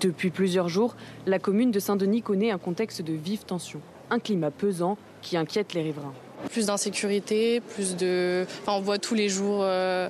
Depuis 0.00 0.30
plusieurs 0.30 0.70
jours, 0.70 0.96
la 1.26 1.38
commune 1.38 1.70
de 1.70 1.78
Saint-Denis 1.78 2.22
connaît 2.22 2.50
un 2.50 2.58
contexte 2.58 3.02
de 3.02 3.12
vive 3.12 3.44
tension, 3.44 3.80
un 4.08 4.18
climat 4.18 4.50
pesant 4.50 4.96
qui 5.20 5.36
inquiète 5.36 5.74
les 5.74 5.82
riverains. 5.82 6.14
Plus 6.50 6.66
d'insécurité, 6.66 7.60
plus 7.60 7.96
de. 7.96 8.46
Enfin, 8.62 8.78
on 8.78 8.80
voit 8.80 8.96
tous 8.96 9.14
les 9.14 9.28
jours 9.28 9.60
euh, 9.60 10.08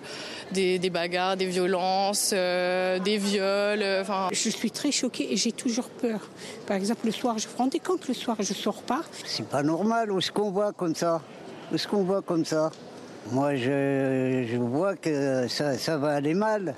des, 0.52 0.78
bagarres, 0.90 1.36
des 1.36 1.46
violences, 1.46 2.30
euh, 2.32 3.00
des 3.00 3.16
viols. 3.16 3.82
Euh, 3.82 4.02
enfin... 4.02 4.28
Je 4.30 4.48
suis 4.48 4.70
très 4.70 4.92
choquée 4.92 5.32
et 5.32 5.36
j'ai 5.36 5.50
toujours 5.50 5.88
peur. 5.88 6.20
Par 6.68 6.76
exemple, 6.76 7.06
le 7.06 7.10
soir, 7.10 7.38
je 7.38 7.48
prends 7.48 7.66
des 7.66 7.80
comptes, 7.80 8.06
le 8.06 8.14
soir, 8.14 8.36
je 8.38 8.54
sors 8.54 8.82
pas. 8.82 9.02
C'est 9.24 9.48
pas 9.48 9.64
normal, 9.64 10.12
où 10.12 10.18
est-ce 10.18 10.30
qu'on 10.30 10.52
voit 10.52 10.72
comme 10.72 10.94
ça? 10.94 11.20
Où 11.72 11.74
est-ce 11.74 11.88
qu'on 11.88 12.04
voit 12.04 12.22
comme 12.22 12.44
ça? 12.44 12.70
Moi, 13.32 13.56
je, 13.56 14.46
je 14.48 14.56
vois 14.56 14.94
que 14.94 15.48
ça, 15.48 15.76
ça 15.76 15.98
va 15.98 16.10
aller 16.10 16.34
mal. 16.34 16.76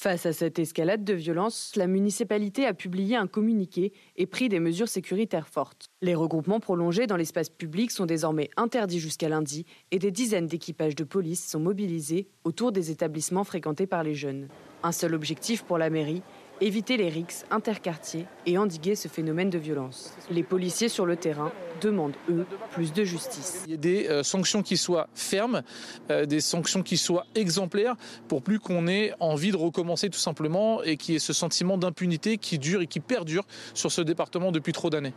Face 0.00 0.26
à 0.26 0.32
cette 0.32 0.60
escalade 0.60 1.02
de 1.02 1.12
violence, 1.12 1.72
la 1.74 1.88
municipalité 1.88 2.66
a 2.66 2.72
publié 2.72 3.16
un 3.16 3.26
communiqué 3.26 3.92
et 4.14 4.26
pris 4.26 4.48
des 4.48 4.60
mesures 4.60 4.88
sécuritaires 4.88 5.48
fortes. 5.48 5.88
Les 6.02 6.14
regroupements 6.14 6.60
prolongés 6.60 7.08
dans 7.08 7.16
l'espace 7.16 7.48
public 7.48 7.90
sont 7.90 8.06
désormais 8.06 8.48
interdits 8.56 9.00
jusqu'à 9.00 9.28
lundi 9.28 9.66
et 9.90 9.98
des 9.98 10.12
dizaines 10.12 10.46
d'équipages 10.46 10.94
de 10.94 11.02
police 11.02 11.44
sont 11.44 11.58
mobilisés 11.58 12.28
autour 12.44 12.70
des 12.70 12.92
établissements 12.92 13.42
fréquentés 13.42 13.88
par 13.88 14.04
les 14.04 14.14
jeunes. 14.14 14.46
Un 14.84 14.92
seul 14.92 15.16
objectif 15.16 15.64
pour 15.64 15.78
la 15.78 15.90
mairie, 15.90 16.22
éviter 16.60 16.96
les 16.96 17.08
rixes 17.08 17.44
interquartiers 17.50 18.26
et 18.46 18.58
endiguer 18.58 18.94
ce 18.94 19.08
phénomène 19.08 19.50
de 19.50 19.58
violence. 19.58 20.14
Les 20.30 20.42
policiers 20.42 20.88
sur 20.88 21.06
le 21.06 21.16
terrain 21.16 21.52
demandent, 21.80 22.16
eux, 22.28 22.44
plus 22.72 22.92
de 22.92 23.04
justice. 23.04 23.62
Il 23.66 23.70
y 23.72 23.74
a 23.74 23.76
des 23.76 24.08
euh, 24.08 24.22
sanctions 24.22 24.62
qui 24.62 24.76
soient 24.76 25.08
fermes, 25.14 25.62
euh, 26.10 26.26
des 26.26 26.40
sanctions 26.40 26.82
qui 26.82 26.96
soient 26.96 27.26
exemplaires, 27.34 27.94
pour 28.26 28.42
plus 28.42 28.58
qu'on 28.58 28.88
ait 28.88 29.12
envie 29.20 29.52
de 29.52 29.56
recommencer 29.56 30.10
tout 30.10 30.18
simplement 30.18 30.82
et 30.82 30.96
qu'il 30.96 31.14
y 31.14 31.16
ait 31.16 31.20
ce 31.20 31.32
sentiment 31.32 31.78
d'impunité 31.78 32.38
qui 32.38 32.58
dure 32.58 32.82
et 32.82 32.86
qui 32.86 33.00
perdure 33.00 33.44
sur 33.74 33.92
ce 33.92 34.00
département 34.00 34.52
depuis 34.52 34.72
trop 34.72 34.90
d'années. 34.90 35.14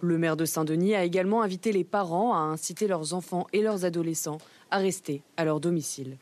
Le 0.00 0.18
maire 0.18 0.36
de 0.36 0.44
Saint-Denis 0.44 0.94
a 0.94 1.04
également 1.04 1.42
invité 1.42 1.72
les 1.72 1.84
parents 1.84 2.34
à 2.34 2.38
inciter 2.38 2.86
leurs 2.86 3.14
enfants 3.14 3.46
et 3.52 3.62
leurs 3.62 3.84
adolescents 3.84 4.38
à 4.70 4.78
rester 4.78 5.22
à 5.36 5.44
leur 5.44 5.58
domicile. 5.58 6.18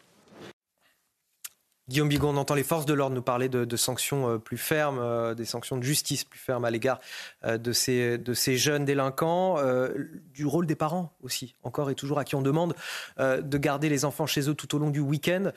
Guillaume 1.86 2.08
Bigon, 2.08 2.30
on 2.30 2.36
entend 2.38 2.54
les 2.54 2.64
forces 2.64 2.86
de 2.86 2.94
l'ordre 2.94 3.14
nous 3.14 3.22
parler 3.22 3.50
de, 3.50 3.76
sanctions 3.76 4.30
euh, 4.30 4.38
plus 4.38 4.56
fermes, 4.56 4.98
euh, 4.98 5.34
des 5.34 5.44
sanctions 5.44 5.76
de 5.76 5.82
justice 5.82 6.24
plus 6.24 6.38
fermes 6.38 6.64
à 6.64 6.70
l'égard 6.70 6.98
euh, 7.44 7.58
de 7.58 7.72
ces, 7.72 8.56
jeunes 8.56 8.86
délinquants, 8.86 9.58
du 10.32 10.46
rôle 10.46 10.66
des 10.66 10.74
parents 10.74 11.14
aussi, 11.22 11.54
encore 11.62 11.90
et 11.90 11.94
toujours 11.94 12.18
à 12.18 12.24
qui 12.24 12.34
on 12.34 12.42
demande 12.42 12.74
de 13.18 13.58
garder 13.58 13.88
les 13.88 14.04
enfants 14.04 14.26
chez 14.26 14.48
eux 14.48 14.54
tout 14.54 14.74
au 14.74 14.78
long 14.78 14.90
du 14.90 15.00
week-end. 15.00 15.50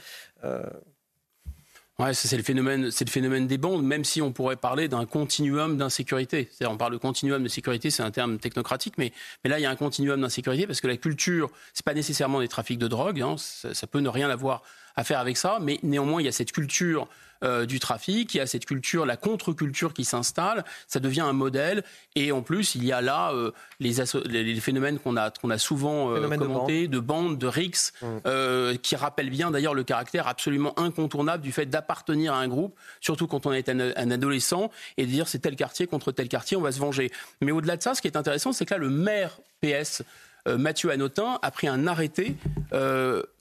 Ouais, 2.00 2.14
c'est 2.14 2.38
le 2.38 2.44
phénomène, 2.44 2.92
c'est 2.92 3.06
le 3.06 3.10
phénomène 3.10 3.48
des 3.48 3.58
bandes, 3.58 3.84
même 3.84 4.04
si 4.04 4.22
on 4.22 4.32
pourrait 4.32 4.56
parler 4.56 4.88
d'un 4.88 5.08
continuum 5.08 5.78
d'insécurité. 5.78 6.48
C'est-à-dire, 6.52 6.72
on 6.72 6.78
parle 6.78 6.94
de 6.94 6.98
continuum 6.98 7.42
de 7.42 7.48
sécurité, 7.48 7.90
c'est 7.90 8.04
un 8.04 8.12
terme 8.12 8.38
technocratique, 8.38 8.94
mais, 9.00 9.12
là, 9.46 9.58
il 9.58 9.64
y 9.64 9.66
a 9.66 9.72
un 9.72 9.76
continuum 9.76 10.22
d'insécurité 10.22 10.68
parce 10.68 10.80
que 10.80 10.86
la 10.86 10.98
culture, 10.98 11.50
c'est 11.74 11.84
pas 11.84 11.96
nécessairement 11.96 12.40
des 12.40 12.48
trafics 12.48 12.78
de 12.78 12.88
drogue, 12.88 13.20
hein, 13.22 13.36
ça, 13.38 13.88
peut 13.88 14.00
ne 14.00 14.10
rien 14.10 14.30
avoir 14.30 14.62
à 14.98 15.04
faire 15.04 15.20
avec 15.20 15.38
ça, 15.38 15.60
mais 15.62 15.80
néanmoins, 15.84 16.22
il 16.22 16.26
y 16.26 16.28
a 16.28 16.34
cette 16.34 16.52
culture 16.52 17.08
euh, 17.44 17.68
du 17.68 17.80
trafic, 17.80 18.34
il 18.34 18.38
y 18.38 18.40
a 18.40 18.48
cette 18.48 18.66
culture, 18.66 19.06
la 19.06 19.16
contre-culture 19.16 19.94
qui 19.94 20.04
s'installe, 20.06 20.66
ça 20.88 21.00
devient 21.00 21.22
un 21.22 21.34
modèle, 21.34 21.84
et 22.16 22.32
en 22.32 22.42
plus, 22.42 22.74
il 22.74 22.84
y 22.84 22.92
a 22.92 23.00
là 23.00 23.32
euh, 23.32 23.52
les, 23.80 23.94
les, 24.26 24.60
phénomènes 24.60 24.98
qu'on 24.98 25.16
a, 25.16 25.30
qu'on 25.30 25.52
a 25.52 25.60
souvent 25.60 26.12
euh, 26.12 26.28
commentés, 26.36 26.88
de 26.88 26.98
bandes, 27.00 27.38
de, 27.38 27.46
rixes, 27.46 27.94
mmh. 28.02 28.78
qui 28.82 28.96
rappellent 28.96 29.30
bien 29.30 29.52
d'ailleurs 29.52 29.76
le 29.76 29.84
caractère 29.84 30.28
absolument 30.28 30.78
incontournable 30.80 31.44
du 31.44 31.52
fait 31.52 31.68
d'appartenir 31.68 32.34
à 32.34 32.40
un 32.40 32.48
groupe, 32.48 32.76
surtout 33.02 33.28
quand 33.28 33.46
on 33.46 33.54
est 33.54 33.70
un, 33.70 33.80
un 33.80 34.12
adolescent, 34.12 34.72
et 34.98 35.06
de 35.06 35.12
dire 35.12 35.28
c'est 35.28 35.40
tel 35.40 35.56
quartier 35.56 35.86
contre 35.86 36.12
tel 36.12 36.30
quartier, 36.30 36.58
on 36.58 36.62
va 36.62 36.72
se 36.72 36.80
venger. 36.80 37.12
Mais 37.42 37.52
au-delà 37.52 37.78
de 37.78 37.84
ça, 37.84 37.94
ce 37.94 38.02
qui 38.02 38.08
est 38.08 38.18
intéressant, 38.18 38.52
c'est 38.52 38.66
que 38.66 38.74
là, 38.74 38.80
le 38.80 38.90
maire 38.90 39.38
PS, 39.62 40.02
Mathieu 40.48 40.92
Anotin, 40.92 41.40
a 41.42 41.52
pris 41.52 41.68
un 41.68 41.88
arrêté 41.88 42.36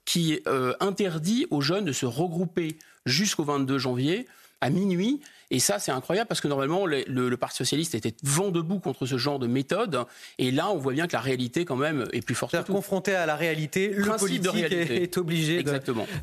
qui 0.07 0.39
euh, 0.47 0.73
interdit 0.79 1.45
aux 1.51 1.61
jeunes 1.61 1.85
de 1.85 1.91
se 1.91 2.05
regrouper 2.05 2.77
jusqu'au 3.05 3.43
22 3.43 3.77
janvier 3.77 4.25
à 4.61 4.69
minuit. 4.69 5.19
Et 5.51 5.59
ça, 5.59 5.79
c'est 5.79 5.91
incroyable 5.91 6.27
parce 6.27 6.41
que 6.41 6.47
normalement, 6.47 6.85
le, 6.85 7.35
Parti 7.35 7.57
socialiste 7.57 7.93
était 7.93 8.15
vent 8.23 8.49
debout 8.49 8.79
contre 8.79 9.05
ce 9.05 9.17
genre 9.17 9.37
de 9.37 9.47
méthode. 9.47 10.05
Et 10.39 10.51
là, 10.51 10.69
on 10.69 10.77
voit 10.77 10.93
bien 10.93 11.07
que 11.07 11.13
la 11.13 11.19
réalité, 11.19 11.65
quand 11.65 11.75
même, 11.75 12.05
est 12.13 12.21
plus 12.21 12.35
forte. 12.35 12.55
Confronté 12.65 13.15
à 13.15 13.25
la 13.25 13.35
réalité, 13.35 13.89
le 13.89 14.17
politique 14.17 14.55
est 14.71 15.17
obligé 15.17 15.63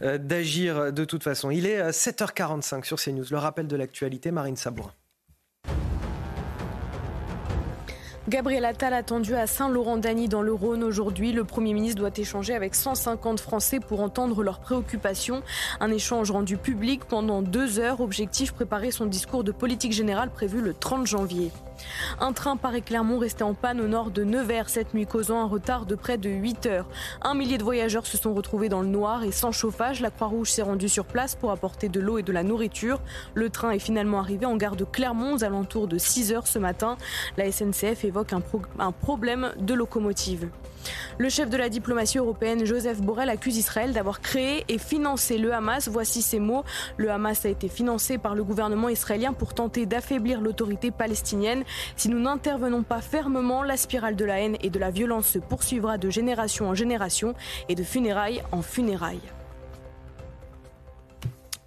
euh, 0.02 0.18
d'agir 0.18 0.92
de, 0.92 1.04
toute 1.04 1.22
façon. 1.22 1.50
Il 1.50 1.66
est 1.66 1.90
7h45 1.90 2.78
euh, 2.78 2.82
sur 2.82 3.00
CNews. 3.00 3.24
Le 3.30 3.38
rappel 3.38 3.66
de 3.66 3.76
l'actualité, 3.76 4.30
Marine 4.30 4.56
Sabourin. 4.56 4.92
Gabriel 8.26 8.64
Attal 8.64 8.94
attendu 8.94 9.34
à 9.34 9.46
Saint-Laurent-Dany 9.46 10.28
dans 10.28 10.40
le 10.40 10.54
Rhône 10.54 10.82
aujourd'hui. 10.82 11.32
Le 11.32 11.44
Premier 11.44 11.74
ministre 11.74 12.00
doit 12.00 12.10
échanger 12.16 12.54
avec 12.54 12.74
150 12.74 13.38
Français 13.38 13.80
pour 13.80 14.00
entendre 14.00 14.42
leurs 14.42 14.60
préoccupations. 14.60 15.42
Un 15.78 15.90
échange 15.90 16.30
rendu 16.30 16.56
public 16.56 17.04
pendant 17.04 17.42
deux 17.42 17.78
heures. 17.78 18.00
Objectif 18.00 18.52
préparer 18.52 18.92
son 18.92 19.04
discours 19.04 19.44
de 19.44 19.52
politique 19.52 19.92
générale 19.92 20.30
prévu 20.30 20.62
le 20.62 20.72
30 20.72 21.06
janvier. 21.06 21.50
Un 22.20 22.32
train 22.32 22.56
Paris-Clermont 22.56 23.18
resté 23.18 23.44
en 23.44 23.54
panne 23.54 23.80
au 23.80 23.88
nord 23.88 24.10
de 24.10 24.24
Nevers 24.24 24.68
cette 24.68 24.94
nuit, 24.94 25.06
causant 25.06 25.40
un 25.40 25.46
retard 25.46 25.86
de 25.86 25.94
près 25.94 26.18
de 26.18 26.30
8 26.30 26.66
heures. 26.66 26.86
Un 27.22 27.34
millier 27.34 27.58
de 27.58 27.64
voyageurs 27.64 28.06
se 28.06 28.16
sont 28.16 28.34
retrouvés 28.34 28.68
dans 28.68 28.82
le 28.82 28.88
noir 28.88 29.24
et 29.24 29.32
sans 29.32 29.52
chauffage. 29.52 30.00
La 30.00 30.10
Croix-Rouge 30.10 30.50
s'est 30.50 30.62
rendue 30.62 30.88
sur 30.88 31.04
place 31.04 31.34
pour 31.34 31.50
apporter 31.50 31.88
de 31.88 32.00
l'eau 32.00 32.18
et 32.18 32.22
de 32.22 32.32
la 32.32 32.42
nourriture. 32.42 33.00
Le 33.34 33.50
train 33.50 33.70
est 33.70 33.78
finalement 33.78 34.20
arrivé 34.20 34.46
en 34.46 34.56
gare 34.56 34.76
de 34.76 34.84
Clermont 34.84 35.34
aux 35.34 35.44
alentours 35.44 35.88
de 35.88 35.98
6 35.98 36.32
heures 36.32 36.46
ce 36.46 36.58
matin. 36.58 36.96
La 37.36 37.50
SNCF 37.50 38.04
évoque 38.04 38.32
un, 38.32 38.42
un 38.78 38.92
problème 38.92 39.52
de 39.58 39.74
locomotive. 39.74 40.48
Le 41.18 41.28
chef 41.28 41.48
de 41.48 41.56
la 41.56 41.68
diplomatie 41.68 42.18
européenne, 42.18 42.64
Joseph 42.64 43.00
Borrell, 43.00 43.30
accuse 43.30 43.56
Israël 43.56 43.92
d'avoir 43.92 44.20
créé 44.20 44.64
et 44.68 44.78
financé 44.78 45.38
le 45.38 45.52
Hamas. 45.52 45.88
Voici 45.88 46.22
ses 46.22 46.40
mots. 46.40 46.64
Le 46.96 47.10
Hamas 47.10 47.44
a 47.44 47.48
été 47.48 47.68
financé 47.68 48.18
par 48.18 48.34
le 48.34 48.44
gouvernement 48.44 48.88
israélien 48.88 49.32
pour 49.32 49.54
tenter 49.54 49.86
d'affaiblir 49.86 50.40
l'autorité 50.40 50.90
palestinienne. 50.90 51.63
Si 51.96 52.08
nous 52.08 52.18
n'intervenons 52.18 52.82
pas 52.82 53.00
fermement, 53.00 53.62
la 53.62 53.76
spirale 53.76 54.16
de 54.16 54.24
la 54.24 54.40
haine 54.40 54.56
et 54.60 54.70
de 54.70 54.78
la 54.78 54.90
violence 54.90 55.28
se 55.28 55.38
poursuivra 55.38 55.98
de 55.98 56.10
génération 56.10 56.68
en 56.68 56.74
génération 56.74 57.34
et 57.68 57.74
de 57.74 57.82
funérailles 57.82 58.42
en 58.52 58.62
funérailles. 58.62 59.20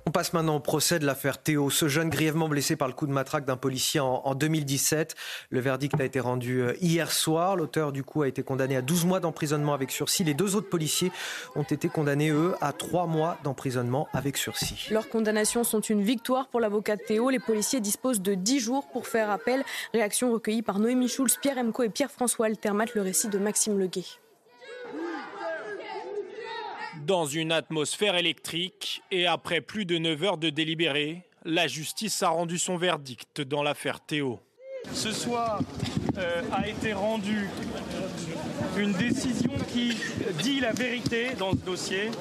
On 0.07 0.09
passe 0.09 0.31
maintenant 0.31 0.55
au 0.55 0.61
procès 0.61 0.99
de 0.99 1.05
l'affaire 1.05 1.37
Théo, 1.37 1.69
ce 1.69 1.89
jeune 1.89 2.09
grièvement 2.09 2.47
blessé 2.47 2.77
par 2.77 2.87
le 2.87 2.93
coup 2.93 3.07
de 3.07 3.11
matraque 3.11 3.43
d'un 3.43 3.57
policier 3.57 3.99
en, 3.99 4.35
2017. 4.35 5.15
Le 5.49 5.59
verdict 5.59 5.99
a 5.99 6.05
été 6.05 6.21
rendu 6.21 6.61
euh, 6.61 6.77
hier 6.79 7.11
soir. 7.11 7.57
L'auteur 7.57 7.91
du 7.91 8.05
coup 8.05 8.21
a 8.21 8.29
été 8.29 8.41
condamné 8.41 8.77
à 8.77 8.81
12 8.81 9.03
mois 9.03 9.19
d'emprisonnement 9.19 9.73
avec 9.73 9.91
sursis. 9.91 10.23
Les 10.23 10.33
deux 10.33 10.55
autres 10.55 10.69
policiers 10.69 11.11
ont 11.57 11.63
été 11.63 11.89
condamnés, 11.89 12.29
eux, 12.29 12.55
à 12.61 12.71
3 12.71 13.05
mois 13.05 13.37
d'emprisonnement 13.43 14.07
avec 14.13 14.37
sursis. 14.37 14.87
Leurs 14.91 15.09
condamnations 15.09 15.65
sont 15.65 15.81
une 15.81 16.01
victoire 16.01 16.47
pour 16.47 16.61
l'avocat 16.61 16.95
Théo. 16.95 17.29
Les 17.29 17.39
policiers 17.39 17.81
disposent 17.81 18.21
de 18.21 18.33
10 18.33 18.61
jours 18.61 18.87
pour 18.87 19.07
faire 19.07 19.29
appel. 19.29 19.65
Réaction 19.93 20.31
recueillie 20.31 20.61
par 20.61 20.79
Noémie 20.79 21.09
Schulz, 21.09 21.37
Pierre 21.41 21.57
Emco 21.57 21.83
et 21.83 21.89
Pierre-François 21.89 22.45
Altermat, 22.45 22.85
le 22.95 23.01
récit 23.01 23.27
de 23.27 23.39
Maxime 23.39 23.77
Leguet. 23.77 24.05
Dans 27.07 27.25
une 27.25 27.53
atmosphère 27.53 28.15
électrique 28.15 29.01
et 29.11 29.27
après 29.27 29.61
plus 29.61 29.85
de 29.85 29.97
9 29.97 30.23
heures 30.23 30.37
de 30.37 30.49
délibéré, 30.49 31.23
la 31.45 31.65
justice 31.65 32.21
a 32.21 32.27
rendu 32.27 32.57
son 32.57 32.75
verdict 32.75 33.39
dans 33.39 33.63
l'affaire 33.63 34.01
Théo. 34.01 34.41
Ce 34.91 35.13
soir 35.13 35.61
euh, 36.17 36.41
a 36.51 36.67
été 36.67 36.91
rendue 36.91 37.47
une 38.77 38.91
décision 38.91 39.53
qui 39.71 39.95
dit 40.43 40.59
la 40.59 40.73
vérité 40.73 41.29
dans 41.39 41.51
ce 41.51 41.55
dossier 41.65 42.11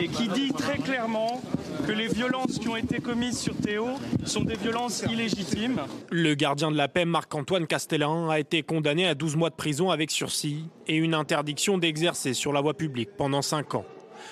et 0.00 0.08
qui 0.08 0.28
dit 0.28 0.54
très 0.54 0.78
clairement 0.78 1.42
que 1.86 1.92
les 1.92 2.08
violences 2.08 2.58
qui 2.58 2.68
ont 2.68 2.76
été 2.76 3.00
commises 3.00 3.38
sur 3.38 3.54
Théo 3.54 3.88
sont 4.24 4.44
des 4.44 4.56
violences 4.56 5.02
illégitimes. 5.02 5.82
Le 6.10 6.32
gardien 6.32 6.70
de 6.70 6.78
la 6.78 6.88
paix, 6.88 7.04
Marc-Antoine 7.04 7.66
Castellan, 7.66 8.30
a 8.30 8.38
été 8.38 8.62
condamné 8.62 9.06
à 9.06 9.14
12 9.14 9.36
mois 9.36 9.50
de 9.50 9.54
prison 9.54 9.90
avec 9.90 10.10
sursis 10.10 10.64
et 10.86 10.96
une 10.96 11.12
interdiction 11.12 11.76
d'exercer 11.76 12.32
sur 12.32 12.54
la 12.54 12.62
voie 12.62 12.74
publique 12.74 13.10
pendant 13.18 13.42
5 13.42 13.74
ans. 13.74 13.84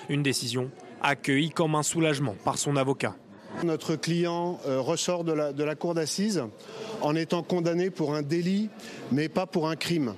Une 0.09 0.23
décision 0.23 0.69
accueillie 1.01 1.49
comme 1.49 1.75
un 1.75 1.83
soulagement 1.83 2.35
par 2.43 2.57
son 2.57 2.75
avocat. 2.75 3.15
Notre 3.63 3.95
client 3.95 4.59
euh, 4.65 4.79
ressort 4.79 5.23
de 5.23 5.33
la, 5.33 5.53
de 5.53 5.63
la 5.63 5.75
cour 5.75 5.93
d'assises 5.93 6.43
en 7.01 7.15
étant 7.15 7.43
condamné 7.43 7.91
pour 7.91 8.15
un 8.15 8.21
délit, 8.21 8.69
mais 9.11 9.29
pas 9.29 9.45
pour 9.45 9.69
un 9.69 9.75
crime. 9.75 10.15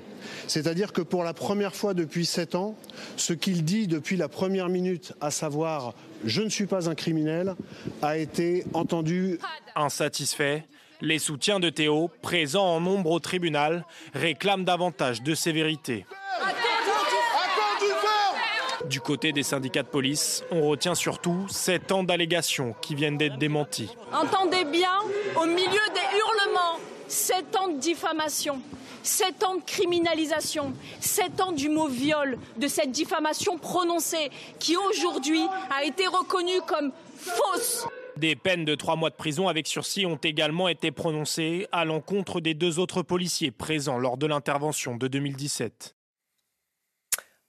C'est-à-dire 0.48 0.94
que 0.94 1.02
pour 1.02 1.24
la 1.24 1.34
première 1.34 1.76
fois 1.76 1.94
depuis 1.94 2.26
sept 2.26 2.56
ans, 2.56 2.76
ce 3.18 3.34
qu'il 3.34 3.64
dit 3.64 3.88
depuis 3.88 4.18
la 4.18 4.30
première 4.30 4.70
minute, 4.70 5.14
à 5.22 5.32
savoir 5.32 5.94
je 6.24 6.42
ne 6.42 6.50
suis 6.50 6.66
pas 6.66 6.90
un 6.90 6.96
criminel, 6.96 7.56
a 8.02 8.18
été 8.18 8.64
entendu. 8.74 9.40
Insatisfait, 9.76 10.66
les 11.02 11.20
soutiens 11.20 11.60
de 11.60 11.70
Théo, 11.70 12.10
présents 12.22 12.66
en 12.66 12.80
nombre 12.80 13.12
au 13.12 13.20
tribunal, 13.20 13.86
réclament 14.14 14.64
davantage 14.64 15.22
de 15.22 15.36
sévérité. 15.36 16.06
Du 18.90 19.02
côté 19.02 19.32
des 19.32 19.44
syndicats 19.44 19.84
de 19.84 19.88
police, 19.88 20.44
on 20.52 20.68
retient 20.68 20.96
surtout 20.96 21.48
sept 21.50 21.92
ans 21.92 22.04
d'allégations 22.04 22.76
qui 22.82 22.94
viennent 22.94 23.18
d'être 23.18 23.38
démenties. 23.38 23.90
Entendez 24.14 24.64
bien, 24.66 25.00
au 25.42 25.46
milieu 25.46 25.64
des 25.66 26.18
hurlements, 26.18 26.80
sept 27.08 27.56
ans 27.56 27.70
de 27.70 27.80
diffamation, 27.80 28.62
sept 29.02 29.44
ans 29.44 29.56
de 29.56 29.62
criminalisation, 29.62 30.74
sept 31.00 31.42
ans 31.42 31.52
du 31.52 31.70
mot 31.70 31.88
viol, 31.88 32.38
de 32.58 32.68
cette 32.68 32.92
diffamation 32.92 33.58
prononcée 33.58 34.30
qui 34.60 34.76
aujourd'hui 34.78 35.42
a 35.76 35.84
été 35.84 36.06
reconnue 36.06 36.62
comme 36.68 36.92
fausse. 37.16 37.88
Des 38.18 38.36
peines 38.36 38.66
de 38.66 38.76
trois 38.76 38.96
mois 38.96 39.10
de 39.10 39.16
prison 39.16 39.48
avec 39.48 39.68
sursis 39.68 40.06
ont 40.06 40.16
également 40.16 40.68
été 40.68 40.92
prononcées 40.92 41.68
à 41.72 41.86
l'encontre 41.86 42.40
des 42.40 42.54
deux 42.54 42.80
autres 42.80 43.02
policiers 43.02 43.52
présents 43.52 43.98
lors 43.98 44.18
de 44.18 44.28
l'intervention 44.28 44.96
de 44.96 45.08
2017. 45.08 45.95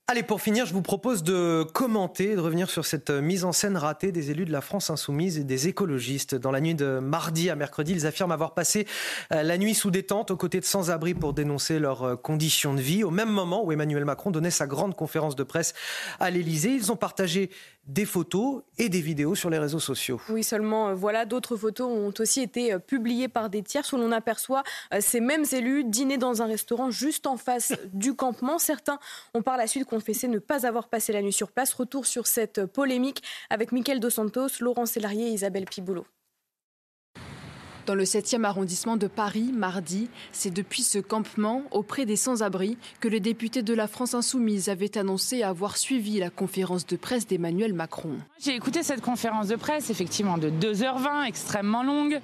Allez, 0.09 0.23
pour 0.23 0.41
finir, 0.41 0.67
je 0.67 0.73
vous 0.73 0.83
propose 0.83 1.25
de 1.25 1.65
commenter, 1.65 2.37
de 2.37 2.41
revenir 2.41 2.71
sur 2.71 2.87
cette 2.87 3.11
mise 3.11 3.45
en 3.45 3.51
scène 3.51 3.77
ratée 3.77 4.13
des 4.13 4.31
élus 4.31 4.45
de 4.45 4.53
la 4.53 4.61
France 4.61 4.89
insoumise 4.89 5.37
et 5.37 5.43
des 5.43 5.67
écologistes. 5.67 6.37
Dans 6.37 6.53
la 6.53 6.61
nuit 6.61 6.77
de 6.77 7.01
mardi 7.01 7.51
à 7.51 7.57
mercredi, 7.57 7.91
ils 7.91 8.07
affirment 8.07 8.31
avoir 8.31 8.55
passé 8.55 8.87
euh, 9.33 9.43
la 9.43 9.59
nuit 9.59 9.75
sous 9.75 9.91
détente 9.91 10.31
aux 10.31 10.37
côtés 10.37 10.61
de 10.61 10.65
sans-abri 10.65 11.15
pour 11.15 11.33
dénoncer 11.33 11.81
leurs 11.81 12.05
euh, 12.05 12.15
conditions 12.15 12.73
de 12.73 12.81
vie. 12.81 13.03
Au 13.03 13.11
même 13.11 13.31
moment 13.31 13.65
où 13.65 13.73
Emmanuel 13.73 14.05
Macron 14.05 14.31
donnait 14.31 14.53
sa 14.53 14.69
grande 14.69 14.95
conférence 14.95 15.35
de 15.35 15.43
presse 15.43 15.75
à 16.21 16.31
l'Élysée, 16.31 16.71
ils 16.71 16.93
ont 16.93 16.97
partagé 16.97 17.51
des 17.87 18.05
photos 18.05 18.63
et 18.79 18.89
des 18.89 19.01
vidéos 19.01 19.35
sur 19.35 19.51
les 19.51 19.59
réseaux 19.59 19.79
sociaux. 19.79 20.21
Oui, 20.29 20.43
seulement 20.43 20.89
euh, 20.89 20.95
voilà, 20.95 21.25
d'autres 21.25 21.57
photos 21.57 21.89
ont 21.89 22.13
aussi 22.19 22.41
été 22.41 22.73
euh, 22.73 22.79
publiées 22.79 23.29
par 23.29 23.49
des 23.49 23.63
tiers 23.63 23.85
où 23.93 23.97
l'on 23.97 24.13
aperçoit 24.13 24.65
euh, 24.93 24.99
ces 25.01 25.21
mêmes 25.21 25.45
élus 25.53 25.85
dîner 25.85 26.19
dans 26.19 26.43
un 26.43 26.47
restaurant 26.47 26.91
juste 26.91 27.27
en 27.27 27.37
face 27.37 27.73
du 27.93 28.15
campement. 28.15 28.59
Certains 28.59 28.99
ont 29.35 29.43
par 29.43 29.57
la 29.57 29.67
suite 29.67 29.85
confessé 29.85 30.27
ne 30.29 30.39
pas 30.39 30.67
avoir 30.67 30.89
passé 30.89 31.13
la 31.13 31.23
nuit 31.23 31.33
sur 31.33 31.53
place. 31.53 31.73
Retour 31.73 32.07
sur 32.07 32.27
cette 32.27 32.67
polémique 32.67 33.23
avec 33.51 33.73
Mickaël 33.73 34.01
Dos 34.01 34.11
Santos, 34.11 34.49
Laurent 34.61 34.87
Sélarié 34.87 35.29
et 35.29 35.33
Isabelle 35.33 35.67
Piboulot. 35.67 36.07
Dans 37.87 37.95
le 37.95 38.03
7e 38.03 38.43
arrondissement 38.43 38.97
de 38.97 39.07
Paris, 39.07 39.53
mardi, 39.55 40.09
c'est 40.33 40.51
depuis 40.51 40.83
ce 40.83 40.99
campement 40.99 41.63
auprès 41.71 42.05
des 42.05 42.17
sans-abri 42.17 42.77
que 42.99 43.07
le 43.07 43.21
député 43.21 43.63
de 43.63 43.73
la 43.75 43.87
France 43.87 44.13
insoumise 44.13 44.69
avait 44.69 44.99
annoncé 44.99 45.45
avoir 45.45 45.77
suivi 45.77 46.19
la 46.19 46.29
conférence 46.29 46.85
de 46.85 46.97
presse 46.97 47.29
d'Emmanuel 47.29 47.75
Macron. 47.75 48.17
J'ai 48.41 48.57
écouté 48.57 48.83
cette 48.83 49.03
conférence 49.03 49.47
de 49.47 49.55
presse, 49.55 49.89
effectivement 49.89 50.37
de 50.37 50.51
2h20, 50.51 51.29
extrêmement 51.29 51.85
longue. 51.85 52.21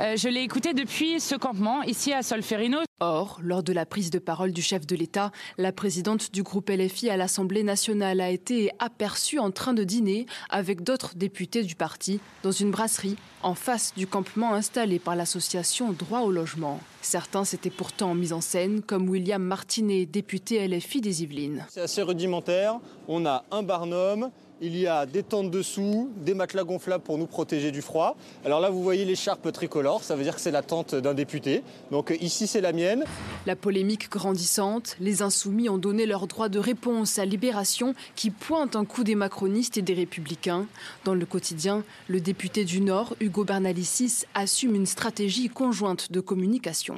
Euh, 0.00 0.16
je 0.16 0.30
l'ai 0.30 0.40
écoutée 0.40 0.72
depuis 0.72 1.20
ce 1.20 1.34
campement, 1.34 1.82
ici 1.82 2.14
à 2.14 2.22
Solferino. 2.22 2.78
Or, 3.04 3.40
lors 3.42 3.64
de 3.64 3.72
la 3.72 3.84
prise 3.84 4.10
de 4.10 4.20
parole 4.20 4.52
du 4.52 4.62
chef 4.62 4.86
de 4.86 4.94
l'État, 4.94 5.32
la 5.58 5.72
présidente 5.72 6.30
du 6.32 6.44
groupe 6.44 6.70
LFI 6.70 7.10
à 7.10 7.16
l'Assemblée 7.16 7.64
nationale 7.64 8.20
a 8.20 8.30
été 8.30 8.70
aperçue 8.78 9.40
en 9.40 9.50
train 9.50 9.74
de 9.74 9.82
dîner 9.82 10.26
avec 10.50 10.84
d'autres 10.84 11.16
députés 11.16 11.64
du 11.64 11.74
parti 11.74 12.20
dans 12.44 12.52
une 12.52 12.70
brasserie 12.70 13.16
en 13.42 13.56
face 13.56 13.92
du 13.96 14.06
campement 14.06 14.54
installé 14.54 15.00
par 15.00 15.16
l'association 15.16 15.90
Droit 15.90 16.20
au 16.20 16.30
logement. 16.30 16.78
Certains 17.00 17.44
s'étaient 17.44 17.70
pourtant 17.70 18.14
mis 18.14 18.32
en 18.32 18.40
scène, 18.40 18.82
comme 18.82 19.08
William 19.08 19.42
Martinet, 19.42 20.06
député 20.06 20.64
LFI 20.68 21.00
des 21.00 21.24
Yvelines. 21.24 21.66
C'est 21.70 21.80
assez 21.80 22.02
rudimentaire. 22.02 22.78
On 23.08 23.26
a 23.26 23.44
un 23.50 23.64
barnum, 23.64 24.30
il 24.62 24.78
y 24.78 24.86
a 24.86 25.06
des 25.06 25.24
tentes 25.24 25.50
dessous, 25.50 26.10
des 26.16 26.34
matelas 26.34 26.62
gonflables 26.62 27.02
pour 27.02 27.18
nous 27.18 27.26
protéger 27.26 27.72
du 27.72 27.82
froid. 27.82 28.16
Alors 28.44 28.60
là, 28.60 28.70
vous 28.70 28.82
voyez 28.82 29.04
l'écharpe 29.04 29.50
tricolore, 29.50 30.04
ça 30.04 30.14
veut 30.14 30.22
dire 30.22 30.36
que 30.36 30.40
c'est 30.40 30.52
la 30.52 30.62
tente 30.62 30.94
d'un 30.94 31.14
député. 31.14 31.64
Donc 31.90 32.16
ici, 32.20 32.46
c'est 32.46 32.60
la 32.60 32.72
mienne. 32.72 33.04
La 33.44 33.56
polémique 33.56 34.08
grandissante, 34.08 34.96
les 35.00 35.20
insoumis 35.22 35.68
ont 35.68 35.78
donné 35.78 36.06
leur 36.06 36.28
droit 36.28 36.48
de 36.48 36.60
réponse 36.60 37.18
à 37.18 37.24
Libération 37.24 37.94
qui 38.14 38.30
pointe 38.30 38.76
un 38.76 38.84
coup 38.84 39.02
des 39.02 39.16
macronistes 39.16 39.78
et 39.78 39.82
des 39.82 39.94
républicains. 39.94 40.66
Dans 41.04 41.14
le 41.14 41.26
quotidien, 41.26 41.82
le 42.06 42.20
député 42.20 42.64
du 42.64 42.80
Nord, 42.80 43.16
Hugo 43.20 43.42
Bernalicis, 43.42 44.24
assume 44.34 44.76
une 44.76 44.86
stratégie 44.86 45.48
conjointe 45.48 46.12
de 46.12 46.20
communication. 46.20 46.94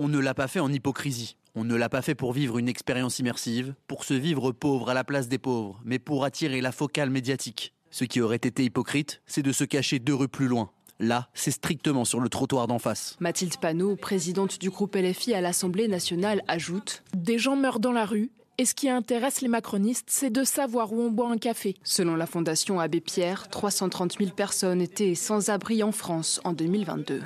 On 0.00 0.06
ne 0.06 0.20
l'a 0.20 0.32
pas 0.32 0.46
fait 0.46 0.60
en 0.60 0.72
hypocrisie. 0.72 1.36
On 1.56 1.64
ne 1.64 1.74
l'a 1.74 1.88
pas 1.88 2.02
fait 2.02 2.14
pour 2.14 2.32
vivre 2.32 2.58
une 2.58 2.68
expérience 2.68 3.18
immersive, 3.18 3.74
pour 3.88 4.04
se 4.04 4.14
vivre 4.14 4.52
pauvre 4.52 4.90
à 4.90 4.94
la 4.94 5.02
place 5.02 5.26
des 5.26 5.38
pauvres, 5.38 5.80
mais 5.84 5.98
pour 5.98 6.24
attirer 6.24 6.60
la 6.60 6.70
focale 6.70 7.10
médiatique. 7.10 7.74
Ce 7.90 8.04
qui 8.04 8.20
aurait 8.20 8.36
été 8.36 8.62
hypocrite, 8.62 9.22
c'est 9.26 9.42
de 9.42 9.50
se 9.50 9.64
cacher 9.64 9.98
deux 9.98 10.14
rues 10.14 10.28
plus 10.28 10.46
loin. 10.46 10.70
Là, 11.00 11.28
c'est 11.34 11.50
strictement 11.50 12.04
sur 12.04 12.20
le 12.20 12.28
trottoir 12.28 12.68
d'en 12.68 12.78
face. 12.78 13.16
Mathilde 13.18 13.56
Panot, 13.56 13.96
présidente 13.96 14.60
du 14.60 14.70
groupe 14.70 14.94
LFI 14.94 15.34
à 15.34 15.40
l'Assemblée 15.40 15.88
nationale, 15.88 16.42
ajoute 16.46 17.02
Des 17.16 17.38
gens 17.38 17.56
meurent 17.56 17.80
dans 17.80 17.92
la 17.92 18.04
rue. 18.04 18.30
Et 18.60 18.66
ce 18.66 18.74
qui 18.74 18.88
intéresse 18.88 19.40
les 19.40 19.48
macronistes, 19.48 20.10
c'est 20.10 20.30
de 20.30 20.44
savoir 20.44 20.92
où 20.92 21.00
on 21.00 21.10
boit 21.10 21.30
un 21.30 21.38
café. 21.38 21.74
Selon 21.82 22.14
la 22.14 22.26
Fondation 22.26 22.78
Abbé 22.78 23.00
Pierre, 23.00 23.48
330 23.48 24.18
000 24.18 24.30
personnes 24.30 24.80
étaient 24.80 25.16
sans 25.16 25.48
abri 25.50 25.82
en 25.82 25.92
France 25.92 26.40
en 26.44 26.52
2022. 26.52 27.22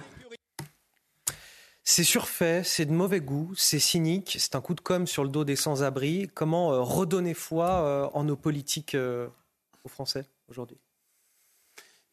C'est 1.84 2.04
surfait, 2.04 2.62
c'est 2.64 2.86
de 2.86 2.92
mauvais 2.92 3.20
goût, 3.20 3.52
c'est 3.56 3.80
cynique, 3.80 4.36
c'est 4.38 4.54
un 4.54 4.60
coup 4.60 4.74
de 4.74 4.80
com' 4.80 5.06
sur 5.06 5.24
le 5.24 5.30
dos 5.30 5.44
des 5.44 5.56
sans-abri. 5.56 6.30
Comment 6.32 6.72
euh, 6.72 6.80
redonner 6.80 7.34
foi 7.34 7.70
euh, 7.70 8.08
en 8.14 8.22
nos 8.22 8.36
politiques 8.36 8.94
euh, 8.94 9.26
aux 9.82 9.88
Français 9.88 10.26
aujourd'hui? 10.48 10.76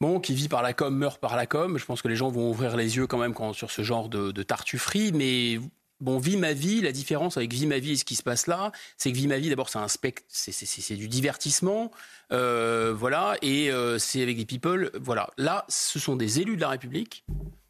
Bon, 0.02 0.20
qui 0.20 0.34
vit 0.34 0.48
par 0.48 0.64
la 0.64 0.74
com 0.74 0.96
meurt 0.96 1.22
par 1.22 1.36
la 1.36 1.46
com. 1.46 1.78
Je 1.78 1.86
pense 1.86 2.02
que 2.02 2.08
les 2.08 2.16
gens 2.16 2.30
vont 2.30 2.50
ouvrir 2.50 2.76
les 2.78 2.98
yeux 2.98 3.06
quand 3.06 3.20
même 3.20 3.36
sur 3.54 3.70
ce 3.70 3.84
genre 3.84 4.10
de, 4.10 4.44
tartufferie, 4.44 5.12
mais 5.12 5.60
Bon, 6.00 6.18
Vie 6.18 6.38
ma 6.38 6.54
vie, 6.54 6.80
la 6.80 6.94
différence 6.94 7.36
avec 7.36 7.52
Vie 7.52 7.68
ma 7.68 7.78
vie 7.78 7.92
et 7.92 7.96
ce 7.98 8.06
qui 8.06 8.16
se 8.16 8.24
passe 8.24 8.48
là, 8.48 8.72
c'est 8.96 9.12
que 9.12 9.18
Vie 9.18 9.28
ma 9.28 9.38
vie, 9.38 9.50
d'abord, 9.50 9.68
c'est 9.68 9.80
un 9.80 9.90
spect, 9.90 10.24
c'est 10.30 10.96
du 10.96 11.10
divertissement, 11.10 11.92
voilà, 12.30 13.36
et 13.42 13.70
c'est 13.98 14.22
avec 14.22 14.38
des 14.38 14.46
people, 14.46 14.92
voilà. 14.98 15.30
Là, 15.38 15.66
ce 15.68 16.00
sont 16.00 16.16
des 16.16 16.40
élus 16.40 16.56
de 16.56 16.62
la 16.62 16.70
République 16.70 17.26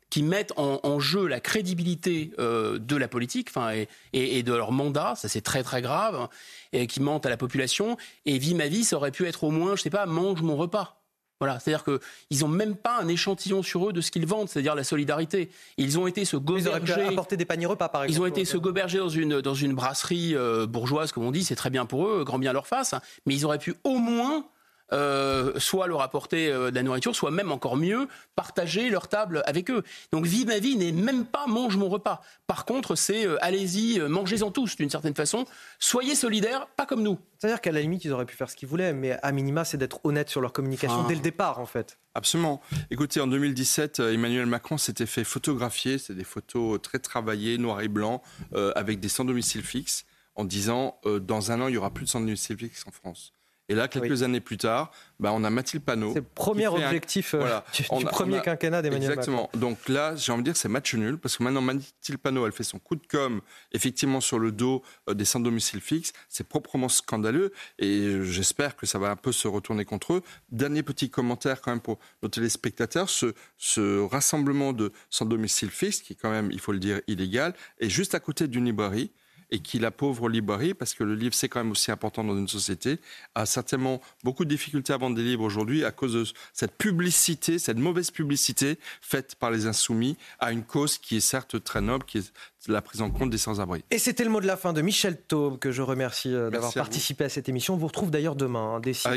qui 0.10 0.24
mettent 0.24 0.54
en, 0.58 0.80
en 0.84 1.00
jeu 1.00 1.28
la 1.28 1.40
crédibilité 1.40 2.32
euh, 2.40 2.80
de 2.80 2.96
la 2.96 3.08
politique, 3.08 3.50
enfin, 3.50 3.72
et, 3.72 3.88
et, 4.14 4.40
et, 4.40 4.44
de 4.44 4.54
leur 4.54 4.72
mandat, 4.72 5.14
ça 5.16 5.28
c'est 5.28 5.42
très 5.42 5.64
très 5.64 5.82
grave, 5.82 6.28
et 6.74 6.88
qui 6.88 7.02
mentent 7.02 7.26
à 7.26 7.30
la 7.30 7.38
population. 7.38 7.98
Et 8.26 8.38
Vie 8.38 8.56
ma 8.56 8.68
vie, 8.68 8.84
ça 8.84 8.96
aurait 8.96 9.12
pu 9.12 9.28
être 9.28 9.44
au 9.44 9.52
moins, 9.52 9.76
je 9.76 9.82
sais 9.82 9.90
pas, 9.90 10.06
mange 10.06 10.42
mon 10.42 10.56
repas. 10.56 11.00
Voilà, 11.40 11.58
c'est-à-dire 11.58 11.86
qu'ils 11.86 12.42
n'ont 12.42 12.50
même 12.50 12.76
pas 12.76 13.00
un 13.00 13.08
échantillon 13.08 13.64
sur 13.64 13.90
eux 13.90 13.94
de 13.94 14.02
ce 14.02 14.12
qu'ils 14.12 14.26
vendent, 14.26 14.50
c'est-à-dire 14.50 14.76
la 14.76 14.84
solidarité. 14.84 15.50
Ils 15.78 15.98
ont 15.98 16.06
été 16.06 16.26
se 16.26 16.36
goberger. 16.36 16.94
Ils 17.12 17.18
auraient 17.18 17.28
pu 17.28 17.38
des 17.38 17.46
paniers 17.46 17.66
repas, 17.66 17.88
par 17.88 18.04
exemple. 18.04 18.20
Ils 18.20 18.22
ont 18.22 18.26
été 18.26 18.44
se 18.44 18.58
goberger 18.58 18.98
dans 18.98 19.10
une, 19.10 19.40
dans 19.40 19.54
une 19.54 19.74
brasserie 19.74 20.36
euh, 20.36 20.68
bourgeoise, 20.68 21.14
comme 21.14 21.24
on 21.24 21.32
dit, 21.32 21.46
c'est 21.46 21.56
très 21.56 21.70
bien 21.70 21.86
pour 21.86 22.08
eux, 22.08 22.26
grand 22.26 22.40
bien 22.40 22.52
leur 22.52 22.68
face, 22.68 22.94
hein. 22.94 23.02
mais 23.26 23.36
ils 23.36 23.46
auraient 23.46 23.58
pu 23.58 23.76
au 23.86 24.00
moins 24.00 24.46
euh, 24.94 25.54
soit 25.58 25.88
leur 25.88 26.02
apporter 26.02 26.52
euh, 26.52 26.72
de 26.72 26.76
la 26.76 26.84
nourriture, 26.84 27.16
soit 27.16 27.32
même 27.32 27.52
encore 27.52 27.78
mieux, 27.78 28.08
partager 28.36 28.90
leur 28.90 29.08
table 29.08 29.44
avec 29.46 29.70
eux. 29.70 29.84
Donc 30.12 30.26
Vie 30.26 30.46
ma 30.46 30.60
vie 30.60 30.76
n'est 30.76 30.92
même 30.92 31.26
pas 31.26 31.48
mange 31.48 31.78
mon 31.78 31.90
repas. 31.90 32.22
Par 32.48 32.66
contre, 32.66 32.96
c'est 32.96 33.26
euh, 33.26 33.38
allez-y, 33.42 34.00
euh, 34.00 34.08
mangez-en 34.08 34.52
tous 34.52 34.76
d'une 34.76 34.90
certaine 34.90 35.16
façon. 35.16 35.46
Soyez 35.80 36.16
solidaires, 36.16 36.68
pas 36.76 36.86
comme 36.86 37.04
nous. 37.04 37.20
C'est-à-dire 37.40 37.62
qu'à 37.62 37.72
la 37.72 37.80
limite, 37.80 38.04
ils 38.04 38.12
auraient 38.12 38.26
pu 38.26 38.36
faire 38.36 38.50
ce 38.50 38.56
qu'ils 38.56 38.68
voulaient, 38.68 38.92
mais 38.92 39.18
à 39.24 39.32
minima, 39.32 39.64
c'est 39.64 39.78
d'être 39.78 40.02
honnête 40.04 40.30
sur 40.30 40.42
leur 40.42 40.52
communication 40.52 41.00
Enfin, 41.00 41.08
dès 41.08 41.16
le 41.16 41.22
départ, 41.22 41.60
en 41.60 41.66
fait. 41.66 41.98
Absolument. 42.16 42.62
Écoutez, 42.92 43.22
en 43.22 43.28
2017, 43.28 44.02
euh, 44.02 44.14
Emmanuel 44.14 44.46
Macron 44.46 44.78
s'était 44.78 45.06
fait 45.06 45.24
photographier, 45.24 45.98
c'est 46.00 46.16
des 46.16 46.26
photos 46.26 46.82
très 46.82 47.00
travaillées, 47.00 47.58
noir 47.58 47.80
et 47.80 47.88
blanc, 47.88 48.22
euh, 48.56 48.74
avec 48.76 49.00
des 49.00 49.08
sans 49.08 49.24
domicile 49.24 49.64
fixe, 49.64 50.06
en 50.36 50.44
disant 50.44 51.00
euh, 51.06 51.20
dans 51.20 51.52
un 51.52 51.62
an, 51.62 51.68
il 51.70 51.76
y 51.76 51.78
aura 51.78 51.94
plus 51.94 52.06
de 52.06 52.10
sans 52.10 52.20
domicile 52.20 52.58
fixe 52.58 52.86
en 52.88 52.92
France. 52.92 53.34
Et 53.70 53.76
là, 53.76 53.88
quelques 53.88 54.24
années 54.24 54.40
plus 54.42 54.58
tard, 54.58 54.92
bah, 55.20 55.32
on 55.34 55.44
a 55.44 55.50
Mathilde 55.50 55.84
Panot. 55.84 56.12
C'est 56.14 56.20
le 56.20 56.26
premier 56.34 56.66
un- 56.66 56.72
objectif 56.72 57.36
euh, 57.36 57.60
du, 57.74 57.86
On 57.92 58.00
du 58.00 58.06
a- 58.08 58.10
premier 58.10 58.38
a- 58.38 58.42
quinquennat 58.42 58.82
d'Emmanuel 58.82 59.12
Exactement. 59.12 59.44
Macron. 59.44 59.60
Donc 59.60 59.88
là, 59.90 60.16
j'ai 60.16 60.32
envie 60.32 60.42
de 60.42 60.46
dire, 60.46 60.58
c'est 60.58 60.68
match 60.70 60.94
nul, 60.96 61.18
parce 61.18 61.38
que 61.38 61.44
maintenant, 61.44 61.62
Mathilde 61.62 62.18
Panot, 62.20 62.46
elle 62.48 62.52
fait 62.52 62.64
son 62.64 62.80
coup 62.80 62.96
de 62.96 63.06
com', 63.08 63.42
effectivement, 63.72 64.22
sur 64.22 64.40
le 64.40 64.52
dos 64.52 64.82
euh, 65.08 65.14
des 65.14 65.24
sans 65.26 65.40
domicile 65.40 65.82
fixe. 65.82 66.14
C'est 66.30 66.48
proprement 66.48 66.90
scandaleux, 66.90 67.54
et 67.78 68.24
j'espère 68.24 68.76
que 68.76 68.86
ça 68.86 68.98
va 68.98 69.12
un 69.12 69.16
peu 69.16 69.32
se 69.32 69.48
retourner 69.48 69.86
contre 69.86 70.14
eux. 70.14 70.24
Dernier 70.52 70.82
petit 70.84 71.10
commentaire, 71.12 71.62
quand 71.62 71.72
même, 71.72 71.80
pour 71.82 72.00
nos 72.24 72.30
téléspectateurs. 72.30 73.10
Ce, 73.10 73.34
ce 73.58 74.02
rassemblement 74.02 74.74
de 74.74 74.92
sans 75.12 75.26
domicile 75.26 75.70
fixe, 75.70 76.02
qui 76.02 76.14
est 76.14 76.16
quand 76.16 76.32
même, 76.32 76.50
il 76.52 76.60
faut 76.60 76.72
le 76.72 76.80
dire, 76.80 77.02
illégal, 77.08 77.54
est 77.80 77.90
juste 77.90 78.16
à 78.16 78.20
côté 78.20 78.48
d'une 78.48 78.66
librairie. 78.66 79.12
Et 79.52 79.60
qui, 79.60 79.80
la 79.80 79.92
pauvre 79.92 80.30
librairie, 80.30 80.74
parce 80.74 80.94
que 80.94 81.04
le 81.04 81.16
livre 81.16 81.34
c'est 81.34 81.50
quand 81.50 81.60
même 81.60 81.72
aussi 81.72 81.92
important 81.92 82.24
dans 82.24 82.38
une 82.38 82.48
société, 82.48 83.00
a 83.36 83.46
certainement 83.46 84.02
beaucoup 84.24 84.46
de 84.46 84.50
difficultés 84.50 84.94
à 84.94 84.98
vendre 84.98 85.16
des 85.16 85.24
livres 85.24 85.44
aujourd'hui 85.44 85.84
à 85.84 85.92
cause 85.92 86.14
de 86.14 86.26
cette 86.54 86.78
publicité, 86.78 87.60
cette 87.60 87.78
mauvaise 87.78 88.12
publicité 88.12 88.78
faite 89.02 89.36
par 89.36 89.52
les 89.52 89.68
insoumis 89.68 90.18
à 90.40 90.52
une 90.52 90.64
cause 90.64 90.98
qui 90.98 91.18
est 91.18 91.22
certes 91.22 91.64
très 91.64 91.82
noble, 91.82 92.06
qui 92.06 92.20
est 92.20 92.32
la 92.68 92.82
prise 92.82 93.02
en 93.02 93.10
compte 93.10 93.30
des 93.30 93.38
sans-abri. 93.38 93.84
Et 93.90 94.00
c'était 94.00 94.24
le 94.24 94.30
mot 94.30 94.42
de 94.42 94.48
la 94.48 94.58
fin 94.58 94.74
de 94.74 94.82
Michel 94.82 95.18
Taube, 95.22 95.60
que 95.60 95.72
je 95.72 95.82
remercie 95.82 96.34
euh, 96.34 96.50
d'avoir 96.50 96.74
participé 96.74 97.24
à 97.24 97.30
cette 97.30 97.50
émission. 97.50 97.76
On 97.76 97.78
vous 97.78 97.88
retrouve 97.88 98.12
d'ailleurs 98.12 98.36
demain, 98.36 98.76
hein, 98.76 98.80
dès 98.80 98.94
6 98.94 99.08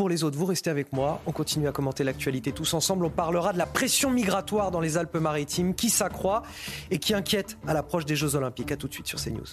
Pour 0.00 0.08
les 0.08 0.24
autres, 0.24 0.38
vous 0.38 0.46
restez 0.46 0.70
avec 0.70 0.94
moi. 0.94 1.20
On 1.26 1.30
continue 1.30 1.68
à 1.68 1.72
commenter 1.72 2.04
l'actualité 2.04 2.52
tous 2.52 2.72
ensemble. 2.72 3.04
On 3.04 3.10
parlera 3.10 3.52
de 3.52 3.58
la 3.58 3.66
pression 3.66 4.10
migratoire 4.10 4.70
dans 4.70 4.80
les 4.80 4.96
Alpes-Maritimes 4.96 5.74
qui 5.74 5.90
s'accroît 5.90 6.42
et 6.90 6.96
qui 6.98 7.12
inquiète 7.12 7.58
à 7.66 7.74
l'approche 7.74 8.06
des 8.06 8.16
Jeux 8.16 8.34
Olympiques? 8.34 8.72
À 8.72 8.78
tout 8.78 8.88
de 8.88 8.94
suite 8.94 9.06
sur 9.06 9.22
CNews. 9.22 9.44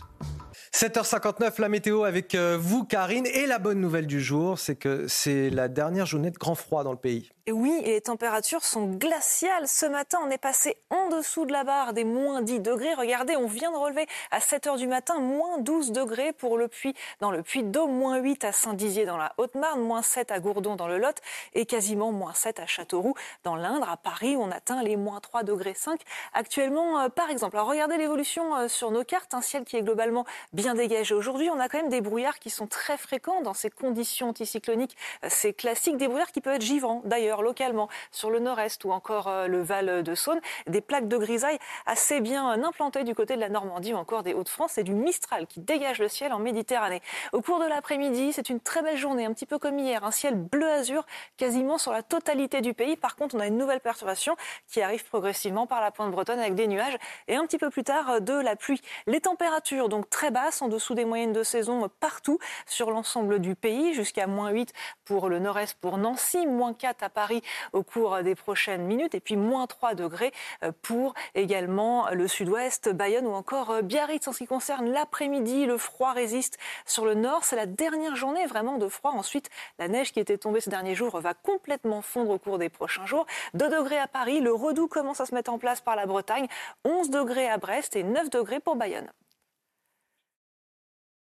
7h59, 0.73 1.61
la 1.61 1.69
météo 1.69 2.03
avec 2.03 2.35
euh, 2.35 2.57
vous, 2.60 2.84
Karine. 2.84 3.26
Et 3.27 3.45
la 3.45 3.60
bonne 3.60 3.80
nouvelle 3.80 4.07
du 4.07 4.22
jour, 4.22 4.60
c'est 4.60 4.76
que 4.76 5.07
c'est 5.07 5.49
la 5.49 5.68
dernière 5.68 6.06
journée 6.06 6.31
de 6.31 6.38
grand 6.38 6.56
froid 6.56 6.84
dans 6.84 6.91
le 6.91 6.98
pays. 6.98 7.31
Et 7.48 7.53
oui, 7.53 7.80
et 7.85 7.94
les 7.94 8.02
températures 8.02 8.65
sont 8.65 8.88
glaciales. 8.88 9.69
Ce 9.69 9.85
matin, 9.85 10.19
on 10.22 10.30
est 10.30 10.38
passé 10.38 10.76
en 10.89 11.07
dessous 11.07 11.45
de 11.45 11.53
la 11.53 11.64
barre 11.64 11.94
des 11.94 12.03
moins 12.03 12.41
10 12.41 12.60
degrés. 12.60 12.94
Regardez, 12.94 13.38
on 13.38 13.48
vient 13.48 13.72
de 13.72 13.77
relever 13.77 14.06
à 14.31 14.41
7 14.41 14.68
heures 14.68 14.76
du 14.76 14.85
matin 14.85 15.19
moins 15.19 15.57
12 15.60 15.94
degrés 15.94 16.34
pour 16.34 16.57
le 16.57 16.68
Puy, 16.68 16.94
dans 17.22 17.31
le 17.31 17.44
Puy 17.44 17.64
d'Eau, 17.64 17.88
moins 17.88 18.18
8 18.18 18.44
à 18.44 18.52
Saint-Dizier 18.52 19.06
dans 19.06 19.15
la 19.15 19.34
Haute-Marne, 19.38 19.80
moins 19.80 20.02
7 20.02 20.30
à 20.34 20.41
Gourdon 20.41 20.76
dans 20.76 20.89
le 20.89 20.98
Lot 20.98 21.22
et 21.53 21.65
quasiment 21.65 22.11
moins 22.11 22.34
7 22.34 22.60
à 22.60 22.65
Châteauroux 22.65 23.14
dans 23.45 23.56
l'Indre. 23.56 23.89
À 23.89 23.95
Paris, 23.95 24.35
on 24.38 24.52
atteint 24.52 24.84
les 24.84 24.98
moins 24.98 25.22
3 25.22 25.44
degrés 25.44 25.73
5 25.73 26.02
actuellement, 26.34 26.99
euh, 26.99 27.07
par 27.07 27.30
exemple. 27.30 27.56
Alors 27.56 27.69
regardez 27.69 27.95
l'évolution 27.95 28.57
euh, 28.57 28.68
sur 28.68 28.91
nos 28.91 29.06
cartes, 29.06 29.34
un 29.34 29.41
ciel 29.41 29.64
qui 29.64 29.77
est 29.77 29.84
globalement 29.84 30.26
bien 30.58 30.74
dégagé 30.74 31.14
aujourd'hui. 31.14 31.52
On 31.52 31.60
a 31.60 31.70
quand 31.70 31.78
même 31.78 31.90
des 31.90 32.02
brouillards 32.02 32.40
qui 32.40 32.50
sont 32.50 32.66
très 32.66 32.98
fréquents 32.98 33.42
dans 33.42 33.54
ces 33.54 33.70
conditions 33.70 34.30
anticycloniques. 34.30 34.98
Euh, 35.24 35.28
C'est 35.30 35.54
classique, 35.54 35.98
des 35.98 36.08
brouillards 36.08 36.32
qui 36.32 36.42
peuvent 36.42 36.56
être 36.56 36.64
givrants 36.64 37.04
d'ailleurs 37.06 37.44
localement 37.44 37.90
sur 38.12 38.32
le 38.32 38.40
nord-est 38.40 38.84
ou 38.84 38.92
encore 38.92 39.28
euh, 39.28 39.48
le 39.48 39.62
Val 39.62 40.02
de 40.02 40.16
Saône. 40.16 40.42
Des 40.66 40.82
plaques 40.82 41.08
de 41.08 41.18
grisaille 41.18 41.60
assez 41.86 42.22
bien 42.22 42.52
euh, 42.52 42.64
implantées 42.64 43.04
du 43.04 43.14
côté 43.14 43.36
de 43.36 43.40
la 43.40 43.50
Normandie 43.50 43.94
ou 43.94 43.98
encore 43.98 44.24
des 44.24 44.34
Hauts-de-France. 44.34 44.72
C'est 44.74 44.84
du 44.84 44.96
Mistral 44.96 45.46
qui 45.46 45.60
dégage 45.60 46.00
le 46.00 46.08
ciel 46.08 46.34
en 46.34 46.40
Méditerranée. 46.40 47.04
Au 47.34 47.42
cours 47.42 47.60
de 47.60 47.66
l'après-midi, 47.66 48.34
c'est 48.34 48.50
une 48.50 48.60
très 48.60 48.82
belle 48.82 48.98
journée, 48.98 49.26
un 49.26 49.34
petit 49.34 49.46
peu 49.46 49.60
comme 49.60 49.78
hier. 49.78 50.04
Un 50.04 50.12
ciel 50.12 50.34
bleu-azur 50.34 51.06
quasiment 51.38 51.78
sur 51.78 51.92
la 51.92 52.02
totalité 52.02 52.62
du 52.62 52.74
pays. 52.74 52.96
Par 52.96 53.16
contre, 53.16 53.36
on 53.36 53.40
a 53.40 53.46
une 53.46 53.58
nouvelle 53.58 53.80
perturbation 53.80 54.36
qui 54.68 54.82
arrive 54.82 55.06
progressivement 55.06 55.68
par 55.68 55.82
la 55.82 55.92
pointe 55.92 56.12
bretonne 56.12 56.40
avec 56.40 56.56
des 56.56 56.66
nuages 56.66 56.98
et 57.28 57.36
un 57.36 57.46
petit 57.46 57.60
peu 57.60 57.70
plus 57.70 57.84
tard 57.84 58.22
de 58.22 58.34
la 58.34 58.56
pluie. 58.56 58.82
Les 59.06 59.22
températures 59.22 59.88
donc 59.88 60.10
très 60.10 60.32
basses, 60.32 60.47
en 60.61 60.69
dessous 60.69 60.94
des 60.94 61.06
moyennes 61.06 61.34
de 61.34 61.44
saison 61.44 61.90
partout 61.99 62.40
sur 62.65 62.90
l'ensemble 62.90 63.40
du 63.40 63.56
pays, 63.56 63.94
jusqu'à 63.94 64.28
moins 64.28 64.49
8 64.49 64.72
pour 65.03 65.28
le 65.28 65.40
nord-est, 65.40 65.78
pour 65.80 65.98
Nancy, 65.98 66.48
moins 66.48 66.74
4 66.74 67.03
à 67.03 67.10
Paris 67.10 67.41
au 67.74 67.84
cours 67.84 68.24
des 68.24 68.34
prochaines 68.34 68.84
minutes, 68.84 69.14
et 69.14 69.19
puis 69.19 69.36
moins 69.36 69.68
3 69.68 69.94
degrés 69.94 70.32
euh, 70.64 70.72
pour 70.82 71.14
également 71.36 72.10
le 72.11 72.28
sud-ouest, 72.28 72.90
Bayonne 72.90 73.28
ou 73.28 73.34
encore 73.34 73.72
euh, 73.72 73.82
Biarritz. 73.82 74.28
En 74.28 74.32
ce 74.32 74.40
qui 74.40 74.48
concerne 74.48 74.90
l'après-midi, 74.90 75.65
le 75.65 75.78
froid 75.78 76.14
résiste 76.14 76.57
sur 76.86 77.06
le 77.06 77.14
nord. 77.14 77.44
C'est 77.44 77.56
la 77.57 77.65
dernière 77.65 78.15
journée 78.15 78.45
vraiment 78.45 78.78
de 78.78 78.88
froid. 78.88 79.11
Ensuite, 79.11 79.49
la 79.80 79.88
neige 79.88 80.14
qui 80.14 80.19
était 80.19 80.38
tombée 80.38 80.61
ces 80.61 80.69
derniers 80.69 80.95
jours 80.95 81.19
va 81.19 81.34
complètement 81.34 82.02
fondre 82.02 82.32
au 82.32 82.40
cours 82.40 82.57
des 82.57 82.69
prochains 82.69 83.06
jours. 83.06 83.26
2 83.53 83.69
degrés 83.69 83.99
à 83.99 84.07
Paris, 84.07 84.40
le 84.40 84.53
redout 84.53 84.88
commence 84.88 85.19
à 85.19 85.26
se 85.26 85.36
mettre 85.36 85.52
en 85.52 85.57
place 85.57 85.82
par 85.82 85.95
la 85.95 86.06
Bretagne, 86.06 86.48
11 86.86 87.10
degrés 87.10 87.49
à 87.49 87.57
Brest 87.57 87.95
et 87.95 88.03
9 88.03 88.30
degrés 88.30 88.60
pour 88.60 88.76
Bayonne. 88.76 89.11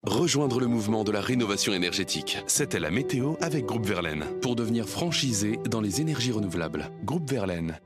Rejoindre 0.06 0.60
le 0.60 0.68
mouvement 0.68 1.02
de 1.02 1.10
la 1.10 1.20
rénovation 1.20 1.74
énergétique. 1.74 2.38
C'était 2.46 2.78
la 2.78 2.92
météo 2.92 3.34
avec 3.40 3.66
Groupe 3.66 3.84
Verlaine. 3.84 4.24
Pour 4.40 4.54
devenir 4.54 4.88
franchisé 4.88 5.58
dans 5.68 5.80
les 5.80 6.00
énergies 6.00 6.30
renouvelables. 6.30 6.92
Groupe 7.02 7.28
Verlaine. 7.28 7.80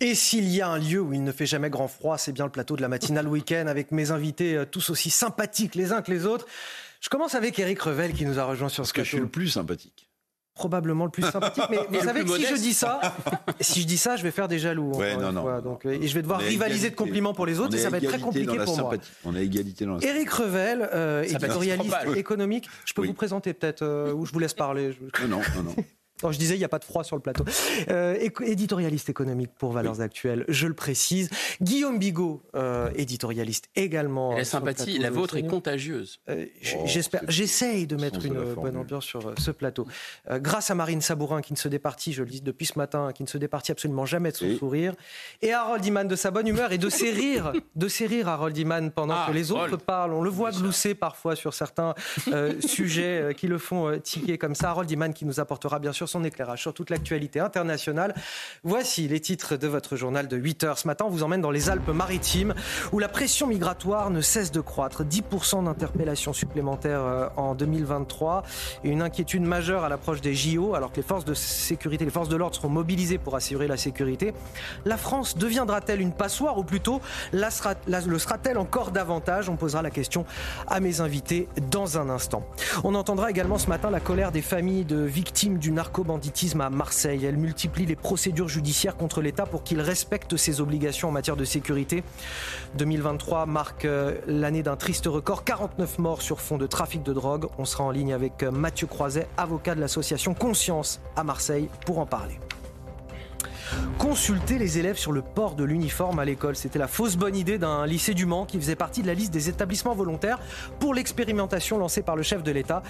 Et 0.00 0.14
s'il 0.14 0.48
y 0.48 0.60
a 0.60 0.68
un 0.68 0.78
lieu 0.78 1.00
où 1.00 1.12
il 1.12 1.24
ne 1.24 1.32
fait 1.32 1.46
jamais 1.46 1.68
grand 1.68 1.88
froid, 1.88 2.16
c'est 2.16 2.30
bien 2.30 2.44
le 2.44 2.52
plateau 2.52 2.76
de 2.76 2.80
la 2.80 2.86
matinale 2.86 3.26
week-end 3.26 3.66
avec 3.66 3.90
mes 3.90 4.12
invités 4.12 4.56
euh, 4.56 4.66
tous 4.66 4.88
aussi 4.90 5.10
sympathiques 5.10 5.74
les 5.74 5.90
uns 5.90 6.00
que 6.00 6.12
les 6.12 6.26
autres. 6.26 6.46
Je 7.00 7.08
commence 7.08 7.34
avec 7.34 7.58
Eric 7.58 7.82
Revel 7.82 8.12
qui 8.12 8.24
nous 8.24 8.38
a 8.38 8.44
rejoint 8.44 8.68
sur 8.68 8.86
ce 8.86 8.92
que 8.92 9.02
je 9.02 9.08
suis 9.08 9.18
le 9.18 9.26
plus 9.26 9.48
sympathique. 9.48 10.08
Probablement 10.54 11.04
le 11.04 11.10
plus 11.10 11.24
sympathique, 11.24 11.64
mais 11.68 11.78
vous 11.90 12.04
savez 12.04 12.24
que 12.24 12.30
si 12.36 12.46
je 12.46 12.54
dis 12.54 12.74
ça, 12.74 13.00
si 13.60 13.80
je 13.82 13.86
dis 13.88 13.98
ça, 13.98 14.14
je 14.16 14.22
vais 14.22 14.30
faire 14.30 14.46
des 14.46 14.60
jaloux. 14.60 14.92
Ouais, 14.92 15.16
non, 15.16 15.32
non. 15.32 15.60
Donc, 15.60 15.84
et 15.84 16.06
je 16.06 16.14
vais 16.14 16.22
devoir 16.22 16.40
rivaliser 16.40 16.90
de 16.90 16.94
compliments 16.94 17.34
pour 17.34 17.44
les 17.46 17.58
autres 17.58 17.74
et 17.74 17.78
ça 17.78 17.90
va 17.90 17.98
être 17.98 18.06
très 18.08 18.20
compliqué 18.20 18.56
pour 18.64 18.78
moi. 18.78 18.94
On 19.24 19.34
a 19.34 19.40
égalité 19.40 19.84
dans 19.84 19.96
la 19.96 20.04
Éric 20.06 20.30
Revel, 20.30 20.88
euh, 20.92 21.22
éditorialiste 21.24 21.96
économique. 22.16 22.68
Je 22.84 22.94
peux 22.94 23.02
Oui. 23.02 23.08
vous 23.08 23.14
présenter 23.14 23.52
peut-être, 23.52 23.82
euh, 23.82 24.12
ou 24.12 24.26
je 24.26 24.32
vous 24.32 24.38
laisse 24.38 24.54
parler. 24.54 24.92
Je- 24.92 25.26
Non, 25.26 25.38
non, 25.38 25.42
non, 25.56 25.62
non. 25.64 25.74
Non, 26.24 26.32
je 26.32 26.38
disais, 26.38 26.54
il 26.54 26.58
n'y 26.58 26.64
a 26.64 26.68
pas 26.68 26.78
de 26.78 26.84
froid 26.84 27.04
sur 27.04 27.16
le 27.16 27.22
plateau. 27.22 27.44
Euh, 27.90 28.16
éditorialiste 28.42 29.08
économique 29.10 29.50
pour 29.58 29.72
Valeurs 29.72 30.00
Actuelles, 30.00 30.44
je 30.48 30.66
le 30.66 30.74
précise. 30.74 31.28
Guillaume 31.60 31.98
Bigot, 31.98 32.42
euh, 32.56 32.90
éditorialiste 32.96 33.68
également. 33.76 34.32
Et 34.32 34.38
la 34.38 34.44
sympathie, 34.44 34.84
plateau 34.98 35.02
la 35.02 35.10
vôtre 35.10 35.36
est 35.36 35.46
contagieuse. 35.46 36.20
Euh, 36.30 36.46
Oh, 36.76 36.82
J'espère, 36.86 37.20
j'essaye 37.28 37.86
de 37.86 37.96
mettre 37.96 38.20
de 38.20 38.28
une 38.28 38.54
bonne 38.54 38.76
ambiance 38.76 39.04
sur 39.04 39.34
ce 39.38 39.50
plateau. 39.50 39.86
Euh, 40.30 40.38
grâce 40.38 40.70
à 40.70 40.74
Marine 40.74 41.00
Sabourin 41.02 41.42
qui 41.42 41.52
ne 41.52 41.58
se 41.58 41.68
départit, 41.68 42.12
je 42.12 42.22
le 42.22 42.30
dis 42.30 42.40
depuis 42.40 42.66
ce 42.66 42.78
matin, 42.78 43.12
qui 43.14 43.22
ne 43.22 43.28
se 43.28 43.36
départit 43.38 43.72
absolument 43.72 44.06
jamais 44.06 44.32
de 44.32 44.36
son 44.36 44.56
sourire, 44.56 44.94
et 45.42 45.52
Harold 45.52 45.84
Iman 45.84 46.08
de 46.08 46.16
sa 46.16 46.30
bonne 46.30 46.46
humeur 46.48 46.72
et 46.72 46.78
de 46.78 46.88
ses 46.88 47.10
rires, 47.12 47.52
de 47.76 47.88
ses 47.88 48.06
rires 48.06 48.28
Harold 48.28 48.56
Iman 48.56 48.90
pendant 48.90 49.14
Ah, 49.14 49.26
que 49.28 49.34
les 49.34 49.50
autres 49.52 49.64
Harold. 49.64 49.82
parlent. 49.82 50.14
On 50.14 50.22
le 50.22 50.30
voit 50.30 50.52
glousser 50.52 50.94
parfois 50.94 51.36
sur 51.36 51.52
certains 51.54 51.94
euh, 52.28 52.58
sujets 52.66 53.20
euh, 53.20 53.32
qui 53.32 53.46
le 53.46 53.58
font 53.58 53.88
euh, 53.88 53.98
tiquer 53.98 54.38
comme 54.38 54.54
ça. 54.54 54.70
Harold 54.70 54.90
Iman 54.90 55.12
qui 55.12 55.26
nous 55.26 55.38
apportera 55.40 55.78
bien 55.78 55.92
sûr 55.92 56.08
son 56.14 56.22
éclairage 56.22 56.62
sur 56.62 56.72
toute 56.72 56.90
l'actualité 56.90 57.40
internationale. 57.40 58.14
Voici 58.62 59.08
les 59.08 59.18
titres 59.18 59.56
de 59.56 59.66
votre 59.66 59.96
journal 59.96 60.28
de 60.28 60.36
8 60.36 60.62
heures. 60.62 60.78
Ce 60.78 60.86
matin, 60.86 61.06
on 61.08 61.10
vous 61.10 61.24
emmène 61.24 61.40
dans 61.40 61.50
les 61.50 61.70
Alpes-Maritimes 61.70 62.54
où 62.92 63.00
la 63.00 63.08
pression 63.08 63.48
migratoire 63.48 64.10
ne 64.10 64.20
cesse 64.20 64.52
de 64.52 64.60
croître. 64.60 65.02
10% 65.02 65.64
d'interpellations 65.64 66.32
supplémentaires 66.32 67.00
euh, 67.00 67.28
en 67.36 67.56
2023 67.56 68.44
et 68.84 68.90
une 68.90 69.02
inquiétude 69.02 69.42
majeure 69.42 69.82
à 69.82 69.88
l'approche 69.88 70.20
des 70.20 70.34
JO 70.34 70.76
alors 70.76 70.92
que 70.92 70.96
les 70.96 71.02
forces 71.02 71.24
de 71.24 71.34
sécurité, 71.34 72.04
les 72.04 72.12
forces 72.12 72.28
de 72.28 72.36
l'ordre 72.36 72.54
seront 72.54 72.68
mobilisées 72.68 73.18
pour 73.18 73.34
assurer 73.34 73.66
la 73.66 73.76
sécurité. 73.76 74.34
La 74.84 74.96
France 74.96 75.36
deviendra-t-elle 75.36 76.00
une 76.00 76.12
passoire 76.12 76.58
ou 76.58 76.62
plutôt 76.62 77.00
le 77.32 77.50
sera-t-elle 77.50 78.58
encore 78.58 78.92
davantage? 78.92 79.48
On 79.48 79.56
posera 79.56 79.82
la 79.82 79.90
question 79.90 80.26
à 80.68 80.78
mes 80.78 81.00
invités 81.00 81.48
dans 81.72 81.98
un 81.98 82.08
instant. 82.08 82.46
On 82.84 82.94
entendra 82.94 83.30
également 83.30 83.58
ce 83.58 83.68
matin 83.68 83.90
la 83.90 84.00
colère 84.00 84.30
des 84.30 84.42
familles 84.42 84.84
de 84.84 84.98
victimes 84.98 85.58
du 85.58 85.72
narcobanditisme 86.04 86.60
à 86.60 86.70
Marseille. 86.70 87.24
Elles 87.24 87.36
multiplient 87.36 87.86
les 87.86 87.96
procédures 87.96 88.48
judiciaires 88.48 88.96
contre 88.96 89.22
l'État 89.22 89.46
pour 89.46 89.62
qu'il 89.62 89.80
respecte 89.80 90.36
ses 90.36 90.60
obligations 90.60 91.08
en 91.08 91.12
matière 91.12 91.36
de 91.36 91.44
sécurité. 91.44 92.04
2023 92.76 93.46
marque 93.46 93.84
euh, 93.84 94.18
l'année 94.26 94.62
d'un 94.62 94.76
triste 94.76 95.06
record, 95.06 95.44
49 95.44 95.98
morts 95.98 96.22
sur 96.22 96.40
fond 96.40 96.58
de 96.58 96.66
trafic 96.66 97.02
de 97.02 97.12
drogue. 97.12 97.46
On 97.58 97.64
sera 97.64 97.84
en 97.84 97.90
ligne 97.90 98.12
avec 98.12 98.42
euh, 98.42 98.50
Mathieu 98.50 98.86
Croiset, 98.86 99.26
avocat 99.36 99.74
de 99.74 99.80
l'association 99.80 100.34
Conscience 100.34 101.00
à 101.16 101.24
Marseille, 101.24 101.68
pour 101.86 101.98
en 101.98 102.06
parler. 102.06 102.38
Consulter 103.98 104.58
les 104.58 104.78
élèves 104.78 104.96
sur 104.96 105.12
le 105.12 105.22
port 105.22 105.54
de 105.54 105.64
l'uniforme 105.64 106.18
à 106.18 106.24
l'école, 106.24 106.56
c'était 106.56 106.78
la 106.78 106.88
fausse 106.88 107.16
bonne 107.16 107.36
idée 107.36 107.58
d'un 107.58 107.86
lycée 107.86 108.14
du 108.14 108.26
Mans 108.26 108.46
qui 108.46 108.58
faisait 108.58 108.76
partie 108.76 109.02
de 109.02 109.06
la 109.06 109.14
liste 109.14 109.32
des 109.32 109.48
établissements 109.48 109.94
volontaires 109.94 110.38
pour 110.78 110.94
l'expérimentation 110.94 111.78
lancée 111.78 112.02
par 112.02 112.16
le 112.16 112.22
chef 112.22 112.42
de 112.42 112.50
l'État. 112.50 112.82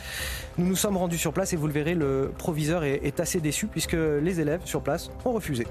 Nous 0.58 0.66
nous 0.66 0.76
sommes 0.76 0.96
rendus 0.96 1.18
sur 1.18 1.32
place 1.32 1.52
et 1.52 1.56
vous 1.56 1.66
le 1.66 1.72
verrez, 1.72 1.94
le 1.94 2.32
proviseur 2.36 2.84
est, 2.84 3.20
assez 3.20 3.40
déçu 3.40 3.66
puisque 3.66 3.92
les 3.92 4.40
élèves 4.40 4.62
sur 4.64 4.82
place 4.82 5.10
ont 5.24 5.32
refusé. 5.32 5.66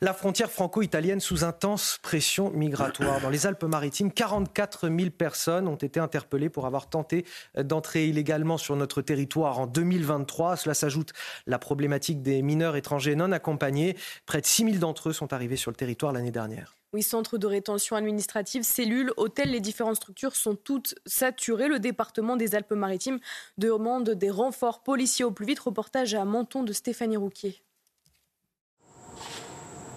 La 0.00 0.14
frontière 0.14 0.50
franco-italienne 0.50 1.18
sous 1.18 1.42
intense 1.42 1.98
pression 2.02 2.50
migratoire. 2.50 3.20
Dans 3.20 3.30
les 3.30 3.48
Alpes-Maritimes, 3.48 4.12
44 4.12 4.88
000 4.88 5.10
personnes 5.10 5.66
ont 5.66 5.74
été 5.74 5.98
interpellées 5.98 6.50
pour 6.50 6.66
avoir 6.66 6.88
tenté 6.88 7.24
d'entrer 7.56 8.06
illégalement 8.06 8.58
sur 8.58 8.76
notre 8.76 9.02
territoire 9.02 9.58
en 9.58 9.66
2023. 9.66 10.52
À 10.52 10.56
Cela 10.56 10.74
s'ajoute 10.74 11.12
la 11.46 11.58
problématique 11.58 12.22
des 12.22 12.42
mineurs 12.42 12.76
étrangers 12.76 13.16
non 13.16 13.32
accompagnés. 13.32 13.96
Près 14.24 14.40
de 14.40 14.46
6 14.46 14.66
000 14.66 14.76
d'entre 14.76 15.08
eux 15.08 15.12
sont 15.12 15.32
arrivés 15.32 15.56
sur 15.56 15.72
le 15.72 15.76
territoire 15.76 16.12
l'année 16.12 16.30
dernière. 16.30 16.76
Oui, 16.92 17.02
centre 17.02 17.36
de 17.36 17.46
rétention 17.48 17.96
administrative, 17.96 18.62
cellules, 18.62 19.12
hôtels, 19.16 19.50
les 19.50 19.60
différentes 19.60 19.96
structures 19.96 20.36
sont 20.36 20.54
toutes 20.54 20.94
saturées. 21.06 21.68
Le 21.68 21.80
département 21.80 22.36
des 22.36 22.54
Alpes-Maritimes 22.54 23.18
demande 23.58 24.10
des 24.10 24.30
renforts 24.30 24.84
policiers 24.84 25.24
au 25.24 25.32
plus 25.32 25.44
vite. 25.44 25.58
Reportage 25.58 26.14
à 26.14 26.24
Menton 26.24 26.62
de 26.62 26.72
Stéphanie 26.72 27.16
Rouquier. 27.16 27.60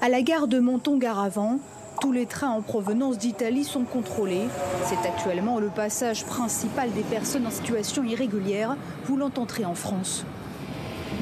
À 0.04 0.10
la 0.10 0.24
gare 0.24 0.48
de 0.48 0.60
Menton-Garavant, 0.60 1.60
tous 2.02 2.12
les 2.12 2.26
trains 2.26 2.50
en 2.50 2.64
provenance 2.64 3.20
d'Italie 3.20 3.64
sont 3.64 3.84
contrôlés. 3.84 4.48
C'est 4.86 5.08
actuellement 5.08 5.60
le 5.60 5.68
passage 5.68 6.26
principal 6.26 6.92
des 6.92 7.04
personnes 7.04 7.46
en 7.46 7.52
situation 7.52 8.04
irrégulière 8.04 8.76
voulant 9.06 9.30
entrer 9.38 9.64
en 9.64 9.76
France. 9.76 10.26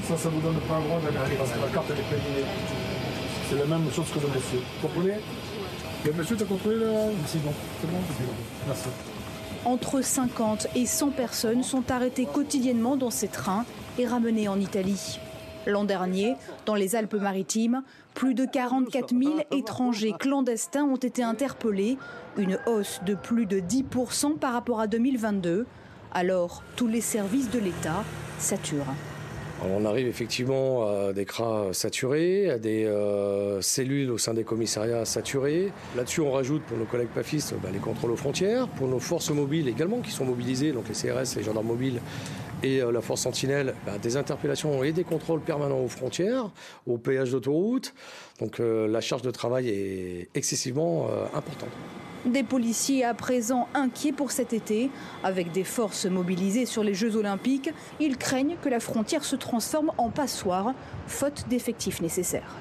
Ça, 0.08 0.16
ça 0.16 0.30
vous 0.30 0.40
donne 0.40 0.62
pas 0.62 0.80
le 0.80 0.86
droit 0.86 1.02
d'aller 1.02 1.36
parce 1.36 1.52
que 1.52 1.60
la 1.60 1.68
carte 1.68 1.88
elle 1.90 2.00
est 2.00 2.10
périmée. 2.10 2.48
C'est 3.50 3.58
la 3.58 3.66
même 3.66 3.92
chose 3.92 4.06
que 4.14 4.20
le 4.20 4.28
monsieur. 4.28 4.60
Vous 4.82 4.88
comprenez? 4.88 5.16
Le 6.06 6.14
monsieur 6.14 6.38
t'a 6.38 6.46
contrôlé 6.46 6.78
là 6.78 6.88
C'est 7.28 7.44
bon, 7.44 7.52
c'est 7.82 7.88
bon, 7.92 7.98
Merci. 8.66 8.88
Entre 9.66 10.02
50 10.02 10.68
et 10.78 10.86
100 10.86 11.10
personnes 11.10 11.64
sont 11.64 11.92
arrêtées 11.92 12.26
quotidiennement 12.26 12.96
dans 12.96 13.12
ces 13.12 13.28
trains 13.28 13.66
et 13.98 14.08
ramenées 14.08 14.48
en 14.48 14.58
Italie. 14.58 15.20
L'an 15.68 15.84
dernier, 15.84 16.36
dans 16.66 16.76
les 16.76 16.96
Alpes-Maritimes, 16.96 17.84
plus 18.14 18.34
de 18.34 18.46
44 18.46 19.14
000 19.18 19.40
étrangers 19.52 20.14
clandestins 20.20 20.84
ont 20.84 20.96
été 20.98 21.24
interpellés, 21.24 21.98
une 22.38 22.60
hausse 22.66 23.00
de 23.06 23.16
plus 23.16 23.46
de 23.46 23.60
10% 23.60 24.38
par 24.38 24.54
rapport 24.54 24.80
à 24.80 24.88
2022. 24.88 25.66
Alors, 26.14 26.64
tous 26.76 26.88
les 26.88 27.02
services 27.02 27.50
de 27.50 27.60
l'État 27.60 28.04
saturent. 28.40 28.96
On 29.62 29.84
arrive 29.84 30.08
effectivement 30.08 30.88
à 30.88 31.12
des 31.12 31.26
cras 31.26 31.74
saturés, 31.74 32.50
à 32.50 32.58
des 32.58 32.86
euh, 32.86 33.62
cellules 33.62 34.10
au 34.10 34.18
sein 34.18 34.34
des 34.34 34.46
commissariats 34.46 35.04
saturés. 35.04 35.72
Là-dessus, 35.98 36.22
on 36.22 36.32
rajoute 36.32 36.62
pour 36.64 36.78
nos 36.78 36.86
collègues 36.86 37.10
PAFistes 37.10 37.56
bah, 37.62 37.70
les 37.72 37.80
contrôles 37.80 38.12
aux 38.12 38.18
frontières, 38.18 38.70
pour 38.70 38.88
nos 38.88 39.00
forces 39.00 39.32
mobiles 39.32 39.68
également 39.68 40.00
qui 40.00 40.12
sont 40.12 40.24
mobilisées, 40.24 40.72
donc 40.72 40.86
les 40.88 40.96
CRS, 40.96 41.36
les 41.36 41.44
gendarmes 41.44 41.68
mobiles 41.68 42.00
et 42.64 42.82
euh, 42.82 42.92
la 42.92 43.02
force 43.02 43.22
Sentinelle, 43.22 43.74
bah, 43.86 43.98
des 44.02 44.16
interpellations 44.18 44.84
et 44.84 44.94
des 44.94 45.04
contrôles 45.04 45.42
permanents 45.42 45.80
aux 45.80 45.90
frontières, 45.90 46.50
aux 46.88 46.98
péages 46.98 47.32
d'autoroute. 47.32 47.94
Donc 48.40 48.60
euh, 48.60 48.88
la 48.88 49.02
charge 49.02 49.22
de 49.22 49.32
travail 49.32 49.70
est 49.70 50.30
excessivement 50.36 51.08
importante. 51.34 51.70
Des 52.26 52.44
policiers 52.44 53.06
à 53.06 53.14
présent 53.14 53.68
inquiets 53.74 54.12
pour 54.12 54.32
cet 54.32 54.52
été. 54.52 54.90
Avec 55.24 55.52
des 55.52 55.64
forces 55.64 56.06
mobilisées 56.06 56.66
sur 56.66 56.84
les 56.84 56.94
Jeux 56.94 57.16
olympiques, 57.16 57.70
ils 58.00 58.18
craignent 58.18 58.58
que 58.62 58.70
la 58.70 58.80
frontière 58.80 59.24
se 59.24 59.36
transforme 59.38 59.92
en 59.98 60.10
passoire, 60.10 60.74
faute 61.08 61.46
d'effectifs 61.50 62.02
nécessaires. 62.02 62.56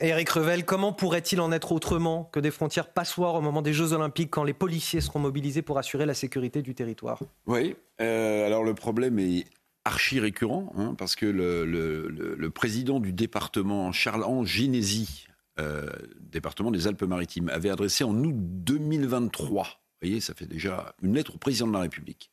Eric 0.00 0.30
Revel, 0.30 0.64
comment 0.64 0.92
pourrait-il 0.92 1.40
en 1.40 1.52
être 1.52 1.70
autrement 1.70 2.28
que 2.32 2.40
des 2.40 2.50
frontières 2.50 2.88
passoires 2.88 3.36
au 3.36 3.40
moment 3.40 3.62
des 3.62 3.72
Jeux 3.72 3.92
Olympiques 3.92 4.30
quand 4.30 4.42
les 4.42 4.52
policiers 4.52 5.00
seront 5.00 5.20
mobilisés 5.20 5.62
pour 5.62 5.78
assurer 5.78 6.06
la 6.06 6.14
sécurité 6.14 6.60
du 6.60 6.74
territoire? 6.74 7.20
Oui, 7.46 7.76
euh, 8.00 8.44
alors 8.44 8.64
le 8.64 8.74
problème 8.74 9.20
est 9.20 9.44
archi 9.84 10.20
récurrent, 10.20 10.72
hein, 10.76 10.94
parce 10.96 11.16
que 11.16 11.26
le, 11.26 12.50
président 12.50 13.00
du 13.00 13.12
département, 13.12 13.92
Charles-Ange 13.92 14.48
Ginési, 14.48 15.26
euh, 15.58 15.90
département 16.20 16.70
des 16.70 16.86
Alpes-Maritimes, 16.86 17.48
avait 17.48 17.70
adressé 17.70 18.04
en 18.04 18.14
août 18.14 18.34
2023, 18.36 19.64
vous 19.64 20.08
voyez, 20.08 20.20
ça 20.20 20.34
fait 20.34 20.46
déjà 20.46 20.94
une 21.02 21.14
lettre 21.14 21.34
au 21.34 21.38
président 21.38 21.68
de 21.68 21.72
la 21.72 21.80
République, 21.80 22.30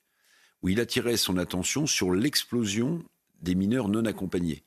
où 0.62 0.70
il 0.70 0.80
attirait 0.80 1.18
son 1.18 1.38
attention 1.38 1.86
sur 1.86 2.12
l'explosion 2.12 3.04
des 3.42 3.56
mineurs 3.56 3.88
non 3.88 4.06
accompagnés. 4.06 4.64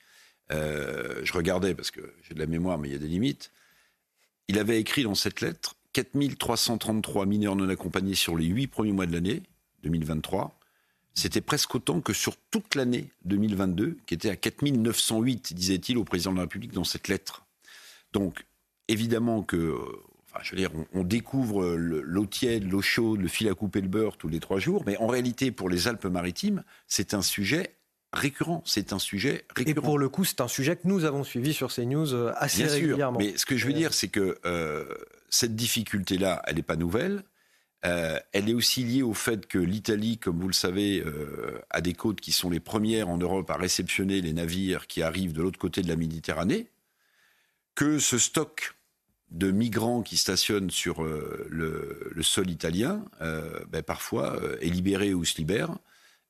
Euh, 0.51 1.21
je 1.25 1.33
regardais 1.33 1.75
parce 1.75 1.91
que 1.91 2.15
j'ai 2.23 2.35
de 2.35 2.39
la 2.39 2.47
mémoire, 2.47 2.79
mais 2.79 2.89
il 2.89 2.93
y 2.93 2.95
a 2.95 2.99
des 2.99 3.09
limites. 3.09 3.53
Il 4.49 4.59
avait 4.59 4.81
écrit 4.81 5.05
dans 5.05 5.15
cette 5.15 5.41
lettre 5.41 5.77
4333 5.93 7.27
mineurs 7.27 7.57
non 7.57 7.69
accompagnés 7.69 8.15
sur 8.15 8.37
les 8.37 8.47
huit 8.47 8.67
premiers 8.67 8.93
mois 8.93 9.07
de 9.07 9.13
l'année 9.13 9.43
2023. 9.83 10.59
C'était 11.15 11.41
presque 11.41 11.75
autant 11.75 12.01
que 12.01 12.13
sur 12.13 12.37
toute 12.51 12.75
l'année 12.75 13.11
2022, 13.25 13.99
qui 14.07 14.15
était 14.15 14.31
à 14.31 14.37
4908, 14.37 15.53
disait-il 15.55 15.99
au 15.99 16.05
président 16.05 16.33
de 16.33 16.37
la 16.37 16.43
République 16.43 16.73
dans 16.73 16.85
cette 16.85 17.09
lettre. 17.09 17.45
Donc, 18.13 18.47
évidemment 18.89 19.43
que, 19.43 19.57
euh, 19.57 19.79
enfin, 20.31 20.41
je 20.43 20.53
veux 20.53 20.57
dire, 20.57 20.71
on, 20.93 21.05
découvre 21.05 21.75
l'eau 21.75 22.27
tiède, 22.27 22.71
l'eau 22.71 22.83
chaude, 22.83 23.21
le 23.21 23.29
fil 23.29 23.49
à 23.49 23.55
couper 23.55 23.81
le 23.81 23.89
beurre 23.89 24.17
tous 24.17 24.29
les 24.29 24.41
trois 24.41 24.59
jours, 24.59 24.83
mais 24.87 24.97
en 24.97 25.07
réalité, 25.07 25.51
pour 25.51 25.69
les 25.69 25.89
Alpes-Maritimes, 25.89 26.65
c'est 26.89 27.15
un 27.15 27.23
sujet 27.23 27.75
récurrent. 28.13 28.63
C'est 28.67 28.93
un 28.93 28.99
sujet 28.99 29.45
récurrent. 29.55 29.81
Et 29.81 29.83
pour 29.83 29.99
le 29.99 30.09
coup, 30.09 30.25
c'est 30.25 30.41
un 30.41 30.49
sujet 30.49 30.77
que 30.77 30.87
nous 30.87 31.05
avons 31.05 31.25
suivi 31.25 31.53
sur 31.53 31.73
CNews 31.73 32.13
euh, 32.15 32.33
assez 32.37 32.65
Bien 32.65 32.73
régulièrement. 32.73 33.19
mais 33.19 33.37
ce 33.37 33.47
que 33.47 33.57
je 33.57 33.67
veux 33.67 33.73
dire, 33.73 33.93
c'est 33.93 34.09
que 34.09 34.39
euh, 34.45 34.85
cette 35.31 35.57
difficulté-là, 35.57 36.43
elle 36.47 36.57
n'est 36.57 36.63
pas 36.63 36.77
nouvelle. 36.77 37.23
Elle 37.83 38.49
est 38.49 38.55
aussi 38.55 38.85
liée 38.85 39.03
au 39.03 39.15
fait 39.15 39.47
que 39.47 39.59
l'Italie, 39.59 40.19
comme 40.19 40.39
vous 40.41 40.47
le 40.47 40.55
savez, 40.55 41.03
a 41.71 41.81
des 41.81 41.95
côtes 41.95 42.21
qui 42.21 42.31
sont 42.31 42.49
les 42.49 42.61
premières 42.61 43.09
en 43.09 43.19
Europe 43.19 43.51
à 43.51 43.57
réceptionner 43.57 44.21
les 44.21 44.33
navires 44.33 44.87
qui 44.87 45.03
arrivent 45.03 45.33
de 45.33 45.43
l'autre 45.43 45.59
côté 45.59 45.83
de 45.83 45.89
la 45.89 45.97
Méditerranée 45.97 46.69
que 47.75 47.99
ce 47.99 48.19
stock 48.19 48.75
de 49.31 49.51
migrants 49.51 50.03
qui 50.03 50.17
stationnent 50.17 50.71
sur 50.71 51.03
euh, 51.03 51.47
le, 51.51 52.23
sol 52.23 52.51
italien, 52.51 53.05
euh, 53.23 53.65
ben, 53.71 53.83
parfois 53.83 54.37
euh, 54.37 54.59
est 54.61 54.69
libéré 54.69 55.15
ou 55.15 55.25
se 55.25 55.39
libère. 55.39 55.71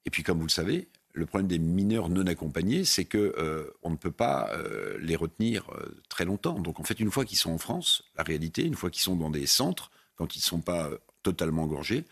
Et 0.07 0.11
puis, 0.11 0.23
comme 0.23 0.39
vous 0.39 0.47
le 0.47 0.51
savez, 0.51 0.89
le 1.13 1.27
problème 1.27 1.49
des 1.49 1.59
mineurs 1.59 2.09
non 2.09 2.27
accompagnés, 2.27 2.85
c'est 2.85 3.05
que 3.05 3.75
on 3.83 3.91
ne 3.91 3.97
peut 3.97 4.11
pas 4.11 4.51
les 4.99 5.15
retenir 5.15 5.67
très 6.09 6.25
longtemps. 6.25 6.59
Donc, 6.59 6.81
en 6.81 6.85
fait, 6.85 6.99
une 7.01 7.11
fois 7.11 7.27
qu'ils 7.27 7.37
sont 7.37 7.53
en 7.53 7.59
France, 7.59 8.03
la 8.17 8.25
réalité, 8.25 8.65
une 8.65 8.75
fois 8.75 8.89
qu'ils 8.89 9.03
sont 9.03 9.15
dans 9.15 9.29
des 9.29 9.47
centres, 9.47 9.91
quand 10.17 10.35
ils 10.35 10.39
ne 10.39 10.45
sont 10.45 10.63
pas 10.63 10.89
totalement 11.23 11.65
engorgés, 11.65 12.05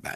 ben, 0.00 0.14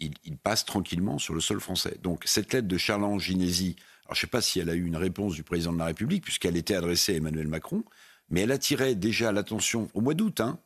ils, 0.00 0.36
passent 0.36 0.64
tranquillement 0.64 1.18
sur 1.18 1.34
le 1.34 1.40
sol 1.40 1.60
français. 1.60 1.98
Donc, 2.02 2.22
cette 2.26 2.52
lettre 2.52 2.68
de 2.68 2.76
Charles-Ange 2.76 3.22
Ginési, 3.22 3.76
alors 4.04 4.14
je 4.14 4.18
ne 4.18 4.20
sais 4.20 4.26
pas 4.26 4.42
si 4.42 4.60
elle 4.60 4.68
a 4.68 4.74
eu 4.74 4.84
une 4.84 4.96
réponse 4.96 5.34
du 5.34 5.42
président 5.42 5.72
de 5.72 5.78
la 5.78 5.86
République, 5.86 6.24
puisqu'elle 6.24 6.56
était 6.56 6.74
adressée 6.74 7.14
à 7.14 7.16
Emmanuel 7.16 7.48
Macron, 7.48 7.84
mais 8.28 8.42
elle 8.42 8.52
attirait 8.52 8.94
déjà 8.94 9.32
l'attention 9.32 9.88
au 9.94 10.00
mois 10.00 10.14
d'août, 10.14 10.40
hein, 10.40 10.58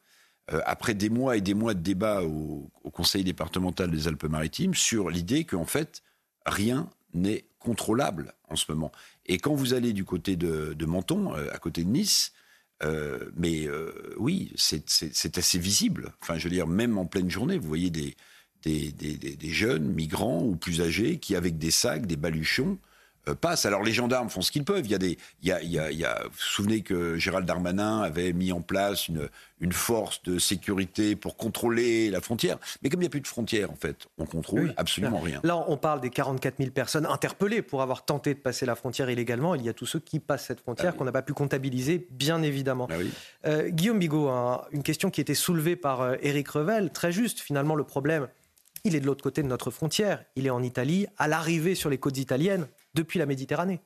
euh, 0.53 0.61
après 0.67 0.95
des 0.95 1.11
mois 1.11 1.37
et 1.37 1.41
des 1.41 1.55
mois 1.55 1.75
de 1.75 1.81
débats 1.81 2.23
au, 2.23 2.71
Conseil 2.93 3.25
départemental 3.25 3.91
des 3.91 4.09
Alpes-Maritimes, 4.09 4.75
sur 4.75 5.11
l'idée 5.11 5.45
qu'en 5.45 5.67
fait, 5.67 6.03
rien 6.47 6.89
n'est 7.13 7.45
contrôlable 7.59 8.33
en 8.49 8.57
ce 8.57 8.65
moment. 8.73 8.91
Et 9.27 9.39
quand 9.39 9.55
vous 9.55 9.75
allez 9.75 9.93
du 9.93 10.05
côté 10.05 10.35
de, 10.37 10.85
Menton, 10.87 11.35
euh, 11.35 11.49
à 11.53 11.59
côté 11.59 11.85
de 11.85 11.91
Nice, 11.91 12.33
euh, 12.83 13.31
mais 13.37 13.69
oui, 14.17 14.53
c'est 14.57 15.39
assez 15.39 15.59
visible. 15.59 16.13
Enfin, 16.21 16.39
je 16.39 16.45
veux 16.45 16.55
dire, 16.55 16.67
même 16.67 16.99
en 16.99 17.07
pleine 17.07 17.31
journée, 17.31 17.59
vous 17.59 17.69
voyez 17.69 17.91
des, 17.91 18.17
des, 18.63 18.93
des 18.93 19.51
jeunes 19.51 19.89
migrants 19.93 20.43
ou 20.43 20.57
plus 20.57 20.81
âgés 20.81 21.19
qui, 21.19 21.37
avec 21.37 21.59
des 21.59 21.71
sacs, 21.71 22.07
des 22.07 22.17
baluchons, 22.17 22.79
euh, 22.79 22.96
passe. 23.35 23.67
Alors 23.67 23.83
les 23.83 23.93
gendarmes 23.93 24.31
font 24.31 24.43
ce 24.43 24.53
qu'ils 24.53 24.65
peuvent. 24.65 24.85
Il 24.85 24.91
y 24.91 24.95
a 24.95 24.99
des, 24.99 25.19
il 25.43 25.49
y 25.49 25.53
a, 25.53 25.63
il 25.63 25.71
y 25.71 26.05
a, 26.05 26.23
vous 26.25 26.31
vous 26.31 26.39
souvenez 26.39 26.83
que 26.83 27.17
Gérald 27.17 27.47
Darmanin 27.47 28.03
avait 28.03 28.33
mis 28.33 28.53
en 28.53 28.61
place 28.61 29.09
une, 29.09 29.29
une 29.61 29.73
force 29.73 30.23
de 30.23 30.39
sécurité 30.39 31.17
pour 31.17 31.37
contrôler 31.37 32.11
la 32.11 32.21
frontière. 32.21 32.59
Mais 32.83 32.91
comme 32.91 33.01
il 33.01 33.05
n'y 33.05 33.09
a 33.09 33.11
plus 33.11 33.21
de 33.21 33.27
frontière, 33.27 33.71
en 33.71 33.77
fait, 33.77 34.07
on 34.19 34.27
contrôle 34.27 34.75
absolument 34.77 35.21
rien. 35.21 35.41
Là, 35.45 35.65
on 35.69 35.77
parle 35.77 36.01
des 36.01 36.11
44 36.11 36.57
000 36.59 36.71
personnes 36.71 37.07
interpellées 37.07 37.63
pour 37.63 37.83
avoir 37.83 38.05
tenté 38.05 38.35
de 38.35 38.39
passer 38.39 38.67
la 38.67 38.75
frontière 38.75 39.09
illégalement. 39.09 39.55
Il 39.55 39.63
y 39.63 39.69
a 39.69 39.73
tous 39.73 39.87
ceux 39.87 40.01
qui 40.01 40.21
passent 40.21 40.47
cette 40.47 40.61
frontière 40.61 40.93
ah 40.95 40.99
qu'on 40.99 41.05
n'a 41.05 41.13
pas 41.13 41.23
pu 41.23 41.33
comptabiliser, 41.33 42.07
bien 42.11 42.43
évidemment. 42.43 42.89
Ah 42.91 42.95
euh, 43.47 43.69
Guillaume 43.71 43.99
Bigot, 43.99 44.29
une 44.73 44.83
question 44.83 45.11
qui 45.11 45.21
était 45.21 45.35
soulevée 45.35 45.77
par 45.77 46.03
euh, 46.03 46.17
Éric 46.21 46.49
Revel, 46.49 46.91
très 46.91 47.13
juste. 47.13 47.41
Finalement, 47.41 47.75
le 47.75 47.85
problème, 47.85 48.29
il 48.85 48.95
est 48.95 49.01
de 49.01 49.07
l'autre 49.07 49.23
côté 49.23 49.43
de 49.43 49.49
notre 49.49 49.71
frontière. 49.71 50.23
Il 50.37 50.47
est 50.47 50.51
en 50.51 50.63
Italie, 50.63 51.07
à 51.17 51.29
l'arrivée 51.29 51.75
sur 51.75 51.89
les 51.89 51.99
côtes 51.99 52.19
italiennes 52.19 52.67
depuis 52.97 53.21
la 53.21 53.27
Méditerranée. 53.27 53.81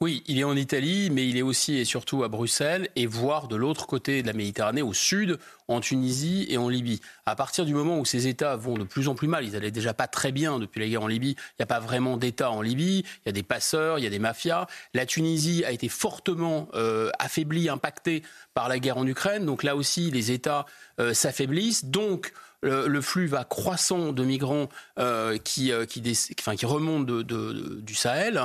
Oui, 0.00 0.24
il 0.26 0.38
est 0.38 0.44
en 0.44 0.56
Italie, 0.56 1.10
mais 1.10 1.28
il 1.28 1.36
est 1.36 1.42
aussi 1.42 1.76
et 1.76 1.84
surtout 1.84 2.24
à 2.24 2.28
Bruxelles 2.28 2.88
et 2.96 3.06
voire 3.06 3.48
de 3.48 3.56
l'autre 3.56 3.86
côté 3.86 4.22
de 4.22 4.26
la 4.26 4.32
Méditerranée, 4.32 4.80
au 4.80 4.94
sud, 4.94 5.38
en 5.68 5.80
Tunisie 5.80 6.46
et 6.48 6.56
en 6.56 6.70
Libye. 6.70 7.00
À 7.26 7.36
partir 7.36 7.66
du 7.66 7.74
moment 7.74 7.98
où 7.98 8.06
ces 8.06 8.26
États 8.26 8.56
vont 8.56 8.78
de 8.78 8.84
plus 8.84 9.08
en 9.08 9.14
plus 9.14 9.28
mal, 9.28 9.44
ils 9.44 9.56
allaient 9.56 9.70
déjà 9.70 9.92
pas 9.92 10.06
très 10.06 10.32
bien 10.32 10.58
depuis 10.58 10.80
la 10.80 10.88
guerre 10.88 11.02
en 11.02 11.06
Libye, 11.06 11.36
il 11.36 11.60
n'y 11.60 11.64
a 11.64 11.66
pas 11.66 11.80
vraiment 11.80 12.16
d'État 12.16 12.50
en 12.50 12.62
Libye, 12.62 13.04
il 13.04 13.26
y 13.26 13.28
a 13.28 13.32
des 13.32 13.42
passeurs, 13.42 13.98
il 13.98 14.04
y 14.04 14.06
a 14.06 14.10
des 14.10 14.18
mafias. 14.18 14.66
La 14.94 15.04
Tunisie 15.04 15.64
a 15.66 15.70
été 15.70 15.90
fortement 15.90 16.68
euh, 16.74 17.10
affaiblie, 17.18 17.68
impactée 17.68 18.22
par 18.54 18.68
la 18.70 18.78
guerre 18.78 18.96
en 18.96 19.06
Ukraine, 19.06 19.44
donc 19.44 19.62
là 19.62 19.76
aussi 19.76 20.10
les 20.10 20.32
États 20.32 20.64
euh, 20.98 21.12
s'affaiblissent. 21.12 21.84
Donc 21.84 22.32
le, 22.62 23.00
flux 23.00 23.26
va 23.26 23.44
croissant 23.44 24.12
de 24.12 24.24
migrants 24.24 24.68
euh, 24.98 25.38
qui, 25.38 25.72
euh, 25.72 25.86
qui, 25.86 26.02
qui 26.02 26.66
remontent 26.66 27.04
de, 27.04 27.80
du 27.80 27.94
Sahel 27.94 28.40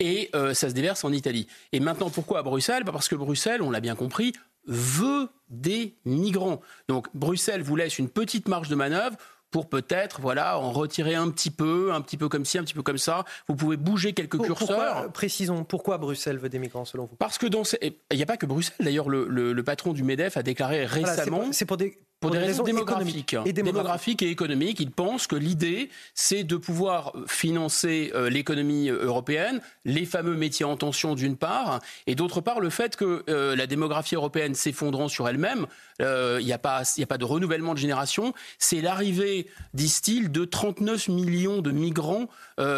et 0.00 0.30
euh, 0.34 0.52
ça 0.54 0.68
se 0.68 0.74
déverse 0.74 1.04
en 1.04 1.12
Italie. 1.12 1.46
Et 1.72 1.80
maintenant, 1.80 2.10
pourquoi 2.10 2.40
à 2.40 2.42
Bruxelles? 2.42 2.84
Bah, 2.84 2.92
Parce 2.92 3.08
que 3.08 3.14
Bruxelles, 3.14 3.62
on 3.62 3.70
l'a 3.70 3.80
bien 3.80 3.94
compris, 3.94 4.32
veut 4.66 5.28
des 5.48 5.94
migrants. 6.04 6.60
Donc 6.88 7.08
Bruxelles 7.14 7.62
vous 7.62 7.76
laisse 7.76 7.98
une 7.98 8.08
petite 8.08 8.48
marge 8.48 8.68
de 8.68 8.74
manœuvre 8.74 9.16
pour 9.50 9.68
peut-être 9.68 10.20
voilà 10.20 10.58
en 10.58 10.72
retirer 10.72 11.14
un 11.14 11.28
petit 11.30 11.50
peu, 11.50 11.92
un 11.92 12.00
petit 12.00 12.16
peu 12.16 12.28
comme 12.28 12.44
ci, 12.44 12.58
un 12.58 12.64
petit 12.64 12.74
peu 12.74 12.82
comme 12.82 12.98
ça. 12.98 13.24
Vous 13.48 13.54
pouvez 13.54 13.76
bouger 13.76 14.14
quelques 14.14 14.42
curseurs. 14.42 15.12
précisons, 15.12 15.62
pourquoi 15.62 15.98
Bruxelles 15.98 16.38
veut 16.38 16.48
des 16.48 16.58
migrants 16.58 16.86
selon 16.86 17.04
vous? 17.04 17.16
Parce 17.16 17.38
que 17.38 17.46
dans 17.46 17.62
il 17.82 18.16
n'y 18.16 18.22
a 18.22 18.26
pas 18.26 18.38
que 18.38 18.46
Bruxelles. 18.46 18.74
D'ailleurs, 18.80 19.08
le, 19.08 19.62
patron 19.62 19.92
du 19.92 20.02
Medef 20.02 20.36
a 20.36 20.42
déclaré 20.42 20.86
récemment. 20.86 21.52
c'est 21.52 21.66
pour, 21.66 21.76
des 21.76 21.98
pour, 22.22 22.30
des, 22.30 22.38
raisons, 22.38 22.62
démographiques, 22.62 23.36
et 23.44 23.52
démographiques. 23.52 24.22
et 24.22 24.30
économiques. 24.30 24.78
Il 24.80 24.92
pense 24.92 25.26
que 25.26 25.34
l'idée, 25.34 25.90
c'est 26.14 26.44
de 26.44 26.56
pouvoir 26.56 27.12
financer 27.26 28.12
euh, 28.14 28.30
l'économie 28.30 28.88
euh, 28.88 29.04
européenne, 29.04 29.60
les 29.84 30.06
fameux 30.06 30.36
métiers 30.36 30.64
en 30.64 30.76
tension 30.76 31.14
d'une 31.16 31.36
part, 31.36 31.80
et 32.06 32.14
d'autre 32.14 32.40
part 32.40 32.60
le 32.60 32.70
fait 32.70 32.94
que 32.96 33.24
euh, 33.28 33.56
la 33.56 33.66
démographie 33.66 34.14
européenne 34.14 34.54
s'effondrant 34.54 35.08
sur 35.08 35.28
elle-même, 35.28 35.66
il 36.00 36.44
n'y 36.44 36.52
a, 36.52 36.58
pas, 36.58 36.82
a 37.00 37.06
pas 37.06 37.18
de 37.18 37.24
renouvellement 37.24 37.74
de 37.74 37.78
génération, 37.78 38.34
c'est 38.58 38.80
l'arrivée, 38.80 39.46
disent-ils, 39.74 40.32
de 40.32 40.44
39 40.44 41.08
millions 41.08 41.62
de 41.62 41.70
migrants 41.70 42.28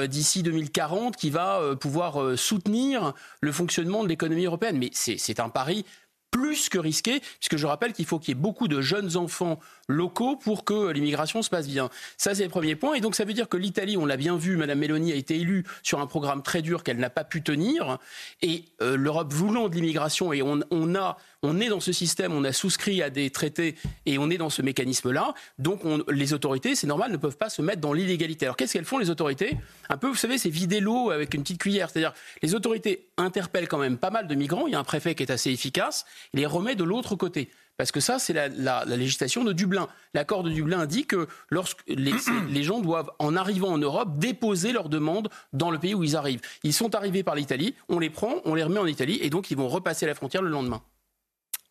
d'ici 0.08 0.42
2040 0.42 1.16
qui 1.16 1.30
va 1.30 1.74
pouvoir 1.80 2.36
soutenir 2.36 3.14
le 3.40 3.50
fonctionnement 3.50 4.02
de 4.02 4.08
l'économie 4.08 4.44
européenne. 4.44 4.76
Mais 4.76 4.90
c'est 4.92 5.40
un 5.40 5.48
pari 5.48 5.86
plus 6.34 6.68
que 6.68 6.78
risqué, 6.78 7.20
puisque 7.38 7.56
je 7.56 7.64
rappelle 7.64 7.92
qu'il 7.92 8.06
faut 8.06 8.18
qu'il 8.18 8.30
y 8.30 8.32
ait 8.32 8.40
beaucoup 8.40 8.66
de 8.66 8.80
jeunes 8.80 9.16
enfants 9.16 9.60
locaux 9.88 10.36
pour 10.36 10.64
que 10.64 10.90
l'immigration 10.90 11.42
se 11.42 11.50
passe 11.50 11.66
bien. 11.66 11.90
Ça, 12.16 12.34
c'est 12.34 12.44
le 12.44 12.48
premier 12.48 12.76
point. 12.76 12.94
Et 12.94 13.00
donc, 13.00 13.14
ça 13.14 13.24
veut 13.24 13.32
dire 13.32 13.48
que 13.48 13.56
l'Italie, 13.56 13.96
on 13.96 14.06
l'a 14.06 14.16
bien 14.16 14.36
vu, 14.36 14.56
Madame 14.56 14.78
Meloni 14.78 15.12
a 15.12 15.16
été 15.16 15.36
élue 15.36 15.64
sur 15.82 16.00
un 16.00 16.06
programme 16.06 16.42
très 16.42 16.62
dur 16.62 16.82
qu'elle 16.82 16.98
n'a 16.98 17.10
pas 17.10 17.24
pu 17.24 17.42
tenir. 17.42 17.98
Et 18.42 18.64
euh, 18.82 18.96
l'Europe 18.96 19.32
voulant 19.32 19.68
de 19.68 19.74
l'immigration, 19.74 20.32
et 20.32 20.42
on, 20.42 20.60
on, 20.70 20.94
a, 20.94 21.16
on 21.42 21.60
est 21.60 21.68
dans 21.68 21.80
ce 21.80 21.92
système, 21.92 22.32
on 22.32 22.44
a 22.44 22.52
souscrit 22.52 23.02
à 23.02 23.10
des 23.10 23.30
traités 23.30 23.74
et 24.06 24.18
on 24.18 24.30
est 24.30 24.38
dans 24.38 24.50
ce 24.50 24.62
mécanisme-là. 24.62 25.34
Donc, 25.58 25.84
on, 25.84 26.02
les 26.08 26.32
autorités, 26.32 26.74
c'est 26.74 26.86
normal, 26.86 27.12
ne 27.12 27.16
peuvent 27.16 27.36
pas 27.36 27.50
se 27.50 27.62
mettre 27.62 27.80
dans 27.80 27.92
l'illégalité. 27.92 28.46
Alors, 28.46 28.56
qu'est-ce 28.56 28.72
qu'elles 28.72 28.84
font, 28.84 28.98
les 28.98 29.10
autorités? 29.10 29.56
Un 29.88 29.96
peu, 29.96 30.08
vous 30.08 30.14
savez, 30.14 30.38
c'est 30.38 30.50
vider 30.50 30.80
l'eau 30.80 31.10
avec 31.10 31.34
une 31.34 31.42
petite 31.42 31.60
cuillère. 31.60 31.90
C'est-à-dire, 31.90 32.14
les 32.42 32.54
autorités 32.54 33.08
interpellent 33.16 33.68
quand 33.68 33.78
même 33.78 33.98
pas 33.98 34.10
mal 34.10 34.26
de 34.26 34.34
migrants. 34.34 34.66
Il 34.66 34.72
y 34.72 34.76
a 34.76 34.78
un 34.78 34.84
préfet 34.84 35.14
qui 35.14 35.22
est 35.22 35.30
assez 35.30 35.50
efficace. 35.50 36.04
Il 36.32 36.40
les 36.40 36.46
remet 36.46 36.74
de 36.74 36.84
l'autre 36.84 37.16
côté. 37.16 37.50
Parce 37.76 37.90
que 37.90 38.00
ça, 38.00 38.18
c'est 38.18 38.32
la, 38.32 38.48
la, 38.48 38.84
la, 38.86 38.96
législation 38.96 39.42
de 39.42 39.52
Dublin. 39.52 39.88
L'accord 40.14 40.44
de 40.44 40.50
Dublin 40.50 40.86
dit 40.86 41.06
que 41.06 41.26
lorsque 41.50 41.82
les, 41.88 42.14
les, 42.50 42.62
gens 42.62 42.80
doivent, 42.80 43.10
en 43.18 43.34
arrivant 43.36 43.72
en 43.72 43.78
Europe, 43.78 44.18
déposer 44.18 44.72
leurs 44.72 44.88
demandes 44.88 45.28
dans 45.52 45.70
le 45.70 45.78
pays 45.78 45.94
où 45.94 46.04
ils 46.04 46.16
arrivent. 46.16 46.40
Ils 46.62 46.72
sont 46.74 46.94
arrivés 46.94 47.22
par 47.22 47.34
l'Italie, 47.34 47.74
on 47.88 47.98
les 47.98 48.10
prend, 48.10 48.36
on 48.44 48.54
les 48.54 48.62
remet 48.62 48.78
en 48.78 48.86
Italie, 48.86 49.18
et 49.22 49.30
donc 49.30 49.50
ils 49.50 49.56
vont 49.56 49.68
repasser 49.68 50.06
la 50.06 50.14
frontière 50.14 50.42
le 50.42 50.50
lendemain. 50.50 50.82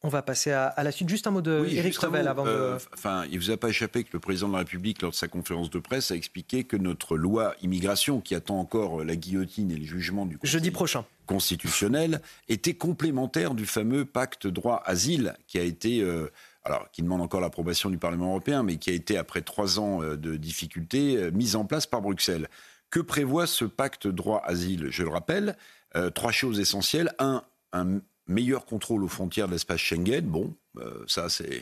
On 0.05 0.09
va 0.09 0.21
passer 0.21 0.51
à, 0.51 0.67
à, 0.67 0.83
la 0.83 0.91
suite. 0.91 1.07
Juste 1.07 1.27
un 1.27 1.31
mot 1.31 1.41
de 1.41 1.61
oui, 1.61 1.77
Éric 1.77 1.97
Revel 1.97 2.27
avant 2.27 2.45
euh, 2.45 2.77
de... 2.77 2.83
Enfin, 2.93 3.23
il 3.31 3.39
vous 3.39 3.51
a 3.51 3.57
pas 3.57 3.69
échappé 3.69 4.03
que 4.03 4.09
le 4.11 4.19
président 4.19 4.49
de 4.49 4.53
la 4.53 4.59
République, 4.59 5.01
lors 5.01 5.11
de 5.11 5.15
sa 5.15 5.29
conférence 5.29 5.69
de 5.69 5.79
presse, 5.79 6.11
a 6.11 6.15
expliqué 6.15 6.65
que 6.65 6.75
notre 6.75 7.15
loi 7.15 7.55
immigration, 7.61 8.19
qui 8.19 8.35
attend 8.35 8.59
encore 8.59 9.05
la 9.05 9.15
guillotine 9.15 9.71
et 9.71 9.77
le 9.77 9.85
jugement 9.85 10.25
du 10.25 10.37
jeudi 10.43 10.71
prochain 10.71 11.05
constitutionnel, 11.25 12.21
était 12.49 12.73
complémentaire 12.73 13.53
du 13.53 13.65
fameux 13.65 14.03
pacte 14.03 14.45
droit 14.45 14.83
asile 14.85 15.35
qui 15.47 15.57
a 15.57 15.63
été 15.63 16.01
euh, 16.01 16.29
alors 16.65 16.91
qui 16.91 17.01
demande 17.01 17.21
encore 17.21 17.39
l'approbation 17.39 17.89
du 17.89 17.97
Parlement 17.97 18.27
européen, 18.27 18.61
mais 18.61 18.75
qui 18.75 18.89
a 18.89 18.93
été, 18.93 19.17
après 19.17 19.41
trois 19.41 19.79
ans 19.79 20.01
euh, 20.01 20.17
de 20.17 20.35
difficultés, 20.35 21.31
mise 21.31 21.55
en 21.55 21.63
place 21.63 21.87
par 21.87 22.01
Bruxelles. 22.01 22.49
Que 22.89 22.99
prévoit 22.99 23.47
ce 23.47 23.65
pacte 23.65 24.07
droit-asile 24.07 24.89
Je 24.91 25.03
le 25.03 25.09
rappelle, 25.09 25.55
euh, 25.95 26.09
trois 26.09 26.31
choses 26.31 26.59
essentielles. 26.59 27.11
Un, 27.17 27.43
un 27.71 28.01
meilleur 28.27 28.65
contrôle 28.65 29.03
aux 29.03 29.09
frontières 29.09 29.47
de 29.47 29.53
l'espace 29.53 29.79
Schengen. 29.79 30.25
Bon, 30.25 30.55
euh, 30.77 31.03
ça 31.07 31.29
c'est 31.29 31.61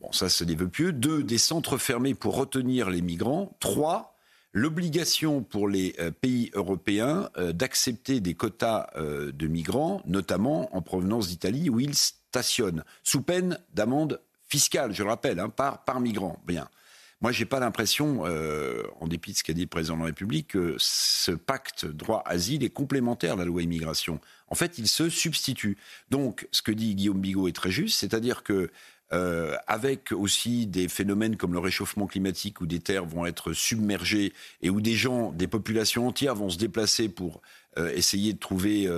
bon, 0.00 0.10
des 0.40 0.54
vœux 0.54 0.68
pieux. 0.68 0.92
Deux, 0.92 1.22
des 1.22 1.38
centres 1.38 1.78
fermés 1.78 2.14
pour 2.14 2.36
retenir 2.36 2.90
les 2.90 3.02
migrants. 3.02 3.56
Trois, 3.60 4.16
l'obligation 4.52 5.42
pour 5.42 5.68
les 5.68 5.94
euh, 5.98 6.10
pays 6.10 6.50
européens 6.54 7.30
euh, 7.36 7.52
d'accepter 7.52 8.20
des 8.20 8.34
quotas 8.34 8.88
de 8.96 9.46
migrants, 9.46 10.02
notamment 10.06 10.74
en 10.76 10.82
provenance 10.82 11.28
d'Italie, 11.28 11.70
où 11.70 11.80
ils 11.80 11.94
stationnent, 11.94 12.84
sous 13.02 13.22
peine 13.22 13.58
d'amende 13.74 14.20
fiscale, 14.48 14.92
je 14.92 15.02
le 15.02 15.08
rappelle, 15.08 15.40
hein, 15.40 15.48
par, 15.48 15.84
par 15.84 16.00
migrant. 16.00 16.38
Bien. 16.46 16.68
Moi, 17.22 17.30
j'ai 17.30 17.44
pas 17.44 17.60
l'impression, 17.60 18.24
euh, 18.26 18.82
en 19.00 19.06
dépit 19.06 19.30
de 19.30 19.36
ce 19.36 19.44
qu'a 19.44 19.52
dit 19.52 19.60
le 19.60 19.68
président 19.68 19.94
de 19.94 20.00
la 20.00 20.06
République, 20.06 20.48
que 20.48 20.74
ce 20.78 21.30
pacte 21.30 21.86
droit-asile 21.86 22.64
est 22.64 22.70
complémentaire 22.70 23.34
à 23.34 23.36
la 23.36 23.44
loi 23.44 23.62
immigration. 23.62 24.20
En 24.48 24.56
fait, 24.56 24.76
il 24.78 24.88
se 24.88 25.08
substitue. 25.08 25.78
Donc, 26.10 26.48
ce 26.50 26.62
que 26.62 26.72
dit 26.72 26.96
Guillaume 26.96 27.20
Bigot 27.20 27.46
est 27.46 27.54
très 27.54 27.70
juste, 27.70 28.00
c'est-à-dire 28.00 28.42
que 28.42 28.70
euh, 29.12 29.56
avec 29.68 30.10
aussi 30.10 30.66
des 30.66 30.88
phénomènes 30.88 31.36
comme 31.36 31.52
le 31.52 31.60
réchauffement 31.60 32.08
climatique 32.08 32.60
où 32.60 32.66
des 32.66 32.80
terres 32.80 33.04
vont 33.04 33.24
être 33.24 33.52
submergées 33.52 34.32
et 34.60 34.70
où 34.70 34.80
des 34.80 34.94
gens, 34.94 35.30
des 35.30 35.46
populations 35.46 36.08
entières 36.08 36.34
vont 36.34 36.50
se 36.50 36.58
déplacer 36.58 37.08
pour 37.08 37.40
euh, 37.78 37.92
essayer 37.94 38.32
de 38.32 38.38
trouver 38.38 38.88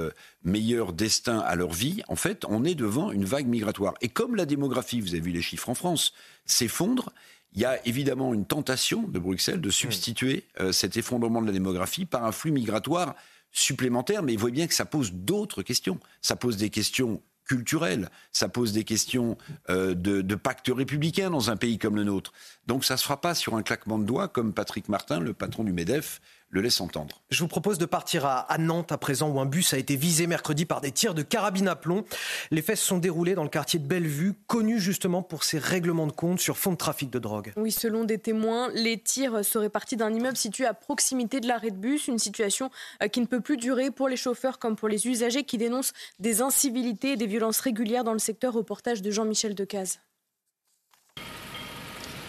meilleur 0.45 0.95
destin 0.95 1.41
à 1.41 1.57
leur 1.57 1.73
vie, 1.73 2.01
en 2.09 2.17
fait, 2.17 2.47
on 2.49 2.65
est 2.65 2.75
devant 2.75 3.13
une 3.13 3.27
vague 3.27 3.49
migratoire. 3.49 3.93
Et 4.01 4.09
comme 4.09 4.35
la 4.35 4.47
démographie, 4.47 5.03
vous 5.03 5.11
avez 5.11 5.21
vu 5.21 5.31
les 5.31 5.43
chiffres 5.43 5.69
en 5.69 5.75
France, 5.75 6.15
s'effondre, 6.47 7.13
il 7.55 7.61
y 7.61 7.65
a 7.65 7.85
évidemment 7.87 8.35
une 8.35 8.47
tentation 8.47 9.03
de 9.03 9.19
Bruxelles 9.19 9.61
de 9.61 9.71
substituer 9.71 10.45
euh, 10.61 10.73
cet 10.73 10.97
effondrement 10.97 11.41
de 11.41 11.47
la 11.47 11.53
démographie 11.53 12.05
par 12.05 12.25
un 12.25 12.33
flux 12.33 12.51
migratoire 12.51 13.15
supplémentaire, 13.53 14.23
mais 14.23 14.35
vous 14.35 14.41
voyez 14.41 14.55
bien 14.55 14.67
que 14.67 14.75
ça 14.75 14.85
pose 14.85 15.13
d'autres 15.13 15.63
questions. 15.63 16.01
Ça 16.21 16.35
pose 16.35 16.57
des 16.57 16.71
questions 16.71 17.23
culturelles, 17.45 18.09
ça 18.33 18.49
pose 18.49 18.73
des 18.73 18.85
questions 18.85 19.37
euh, 19.71 19.95
de, 19.95 20.23
de, 20.23 20.35
pacte 20.35 20.71
républicain 20.75 21.31
dans 21.31 21.51
un 21.51 21.57
pays 21.57 21.79
comme 21.79 21.95
le 21.95 22.05
nôtre. 22.05 22.33
Donc 22.67 22.85
ça 22.85 22.95
ne 22.95 22.99
se 22.99 23.05
fera 23.05 23.21
pas 23.21 23.35
sur 23.35 23.55
un 23.55 23.63
claquement 23.63 23.99
de 23.99 24.05
doigts 24.05 24.29
comme 24.29 24.53
Patrick 24.53 24.89
Martin, 24.89 25.21
le 25.21 25.35
patron 25.35 25.63
du 25.63 25.73
MEDEF, 25.73 26.21
le 26.55 26.61
laisse 26.61 26.81
entendre. 26.81 27.21
Je 27.31 27.41
vous 27.41 27.49
propose 27.49 27.79
de 27.79 27.85
partir 27.85 28.25
à, 28.25 28.47
Nantes 28.59 28.93
à 28.93 28.97
présent 28.97 29.29
où 29.29 29.41
un 29.41 29.45
bus 29.45 29.75
a 29.75 29.79
été 29.79 29.97
visé 29.97 30.29
mercredi 30.29 30.65
par 30.65 30.81
des 30.81 30.93
tirs 30.93 31.13
de 31.13 31.23
carabine 31.23 31.67
à 31.67 31.75
plomb. 31.75 32.05
Les 32.53 32.63
faits 32.63 32.77
se 32.77 32.87
sont 32.87 32.99
déroulés 32.99 33.35
dans 33.35 33.43
le 33.43 33.49
quartier 33.49 33.81
de 33.81 33.87
Bellevue, 33.87 34.35
connu 34.47 34.79
justement 34.79 35.23
pour 35.23 35.43
ses 35.43 35.59
règlements 35.59 36.07
de 36.07 36.13
compte 36.13 36.39
sur 36.39 36.57
fond 36.57 36.71
de 36.71 36.77
trafic 36.77 37.11
de 37.11 37.19
drogue. 37.19 37.53
Oui, 37.57 37.73
selon 37.73 38.05
des 38.05 38.19
témoins, 38.19 38.71
les 38.73 38.99
tirs 38.99 39.45
seraient 39.45 39.69
partis 39.69 39.97
d'un 39.97 40.15
immeuble 40.15 40.37
situé 40.37 40.65
à 40.65 40.75
proximité 40.75 41.41
de 41.41 41.49
l'arrêt 41.49 41.73
de 41.73 41.77
bus, 41.77 42.07
une 42.07 42.21
situation 42.21 42.71
euh, 43.03 43.09
qui 43.09 43.21
ne 43.21 43.27
peut 43.27 43.41
plus 43.41 43.57
durer 43.57 43.91
pour 43.91 44.09
les 44.09 44.17
chauffeurs 44.17 44.61
comme 44.61 44.77
pour 44.77 44.89
les 44.89 45.09
usagers 45.09 45.43
qui 45.43 45.59
dénoncent 45.59 45.93
des 46.21 46.41
incivilités 46.41 47.13
et 47.13 47.17
des 47.17 47.27
violences 47.27 47.59
régulières 47.59 48.05
dans 48.05 48.13
le 48.13 48.21
secteur. 48.21 48.55
Reportage 48.55 49.03
de 49.03 49.11
Jean-Michel 49.11 49.57
Decaze. 49.57 49.99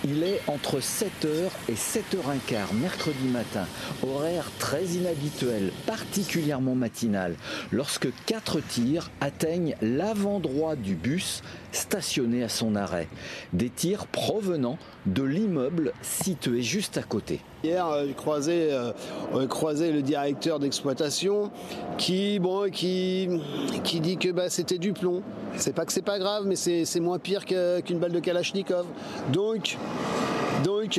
Il 0.07 0.21
est 0.21 0.39
entre 0.45 0.81
7h 0.81 1.49
et 1.67 1.73
7h15 1.73 2.75
mercredi 2.79 3.27
matin, 3.27 3.65
horaire 4.03 4.51
très 4.59 4.83
inhabituel, 4.85 5.71
particulièrement 5.87 6.75
matinal, 6.75 7.35
lorsque 7.71 8.09
quatre 8.27 8.59
tirs 8.59 9.09
atteignent 9.19 9.75
l'avant 9.81 10.39
droit 10.39 10.75
du 10.75 10.93
bus 10.93 11.41
stationné 11.71 12.43
à 12.43 12.49
son 12.49 12.75
arrêt. 12.75 13.07
Des 13.53 13.71
tirs 13.71 14.05
provenant 14.05 14.77
de 15.07 15.23
l'immeuble 15.23 15.91
situé 16.03 16.61
juste 16.61 16.99
à 16.99 17.03
côté. 17.03 17.41
Hier, 17.65 17.87
j'ai 18.05 18.13
croisé, 18.13 18.69
euh, 18.69 19.47
croisé, 19.47 19.91
le 19.91 20.03
directeur 20.03 20.59
d'exploitation 20.59 21.49
qui, 21.97 22.39
dit 22.39 24.17
que 24.19 24.31
bah, 24.31 24.51
c'était 24.51 24.77
du 24.77 24.93
plomb. 24.93 25.23
C'est 25.57 25.73
pas 25.73 25.83
que 25.85 25.91
c'est 25.91 26.03
pas 26.03 26.19
grave, 26.19 26.43
mais 26.45 26.55
c'est 26.55 26.99
moins 26.99 27.17
pire 27.17 27.43
qu'une 27.43 27.81
qu 27.83 27.95
balle 27.95 28.11
de 28.11 28.19
Kalachnikov. 28.19 28.85
Donc, 29.33 29.77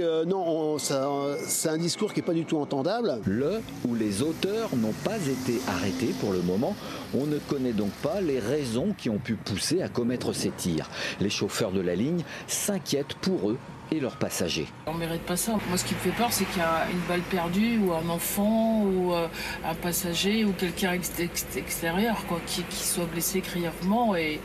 euh, 0.00 0.24
non, 0.24 0.76
c'est 0.78 1.68
un 1.68 1.78
discours 1.78 2.12
qui 2.12 2.18
n'est 2.18 2.26
pas 2.26 2.34
du 2.34 2.44
tout 2.44 2.58
entendable. 2.58 3.20
Le 3.26 3.60
ou 3.86 3.94
les 3.94 4.22
auteurs 4.22 4.74
n'ont 4.74 4.94
pas 5.04 5.18
été 5.18 5.60
arrêtés 5.68 6.12
pour 6.18 6.32
le 6.32 6.42
moment. 6.42 6.74
On 7.14 7.26
ne 7.26 7.38
connaît 7.38 7.74
donc 7.74 7.92
pas 8.02 8.20
les 8.20 8.40
raisons 8.40 8.92
qui 8.98 9.08
ont 9.08 9.18
pu 9.18 9.36
pousser 9.36 9.82
à 9.82 9.88
commettre 9.88 10.34
ces 10.34 10.50
tirs. 10.50 10.90
Les 11.20 11.30
chauffeurs 11.30 11.70
de 11.70 11.80
la 11.80 11.94
ligne 11.94 12.24
s'inquiètent 12.48 13.14
pour 13.20 13.50
eux 13.50 13.58
et 13.92 14.00
leurs 14.00 14.16
passagers. 14.16 14.66
On 14.86 14.94
ne 14.94 14.98
mérite 14.98 15.22
pas 15.22 15.36
ça. 15.36 15.52
Moi, 15.68 15.78
ce 15.78 15.84
qui 15.84 15.94
me 15.94 16.00
fait 16.00 16.10
peur, 16.10 16.32
c'est 16.32 16.44
qu'il 16.46 16.58
y 16.58 16.64
a 16.64 16.86
une 16.90 17.00
balle 17.08 17.22
perdue 17.22 17.78
ou 17.78 17.92
un 17.92 18.08
enfant 18.08 18.82
ou 18.82 19.12
euh, 19.12 19.28
un 19.64 19.74
passager 19.74 20.44
ou 20.44 20.52
quelqu'un 20.52 20.92
ex 20.92 21.12
ex 21.18 21.46
extérieur 21.56 22.16
quoi, 22.26 22.40
qui, 22.46 22.62
qui, 22.64 22.84
soit 22.84 23.06
blessé 23.06 23.40
grièvement. 23.40 24.16
Et 24.16 24.40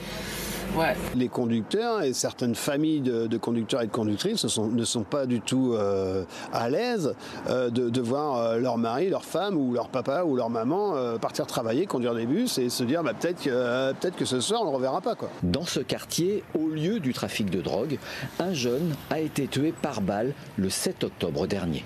ouais. 0.77 0.95
Les 1.15 1.27
conducteurs 1.27 2.01
et 2.01 2.13
certaines 2.13 2.55
familles 2.55 3.01
de, 3.01 3.27
de 3.27 3.37
conducteurs 3.37 3.81
et 3.81 3.87
de 3.87 3.91
conductrices 3.91 4.43
ne 4.43 4.49
sont, 4.49 4.67
ne 4.67 4.83
sont 4.83 5.03
pas 5.03 5.25
du 5.25 5.41
tout 5.41 5.73
euh, 5.73 6.23
à 6.53 6.69
l'aise 6.69 7.13
euh, 7.49 7.69
de, 7.69 7.89
de, 7.89 8.01
voir 8.01 8.37
euh, 8.37 8.57
leur 8.57 8.77
mari, 8.77 9.09
leur 9.09 9.25
femme 9.25 9.57
ou 9.57 9.73
leur 9.73 9.89
papa 9.89 10.23
ou 10.23 10.35
leur 10.35 10.49
maman 10.49 10.95
euh, 10.95 11.17
partir 11.17 11.45
travailler, 11.47 11.85
conduire 11.85 12.13
des 12.13 12.25
bus 12.25 12.57
et 12.57 12.69
se 12.69 12.83
dire 12.83 13.03
bah, 13.03 13.13
peut-être 13.13 13.41
que, 13.43 13.93
peut 13.93 14.11
que 14.11 14.25
ce 14.25 14.39
soir 14.39 14.61
on 14.61 14.65
ne 14.65 14.69
le 14.71 14.75
reverra 14.75 15.01
pas. 15.01 15.15
Quoi. 15.15 15.29
Dans 15.43 15.65
ce 15.65 15.79
quartier, 15.79 16.43
au 16.53 16.67
lieu 16.67 16.99
du 16.99 17.13
trafic 17.13 17.49
de 17.49 17.61
drogue, 17.61 17.97
un 18.39 18.53
jeune 18.53 18.95
a 19.09 19.19
été 19.19 19.47
tué 19.47 19.73
par 19.81 20.01
balle 20.01 20.33
le 20.57 20.69
7 20.69 21.03
octobre 21.03 21.47
dernier. 21.47 21.83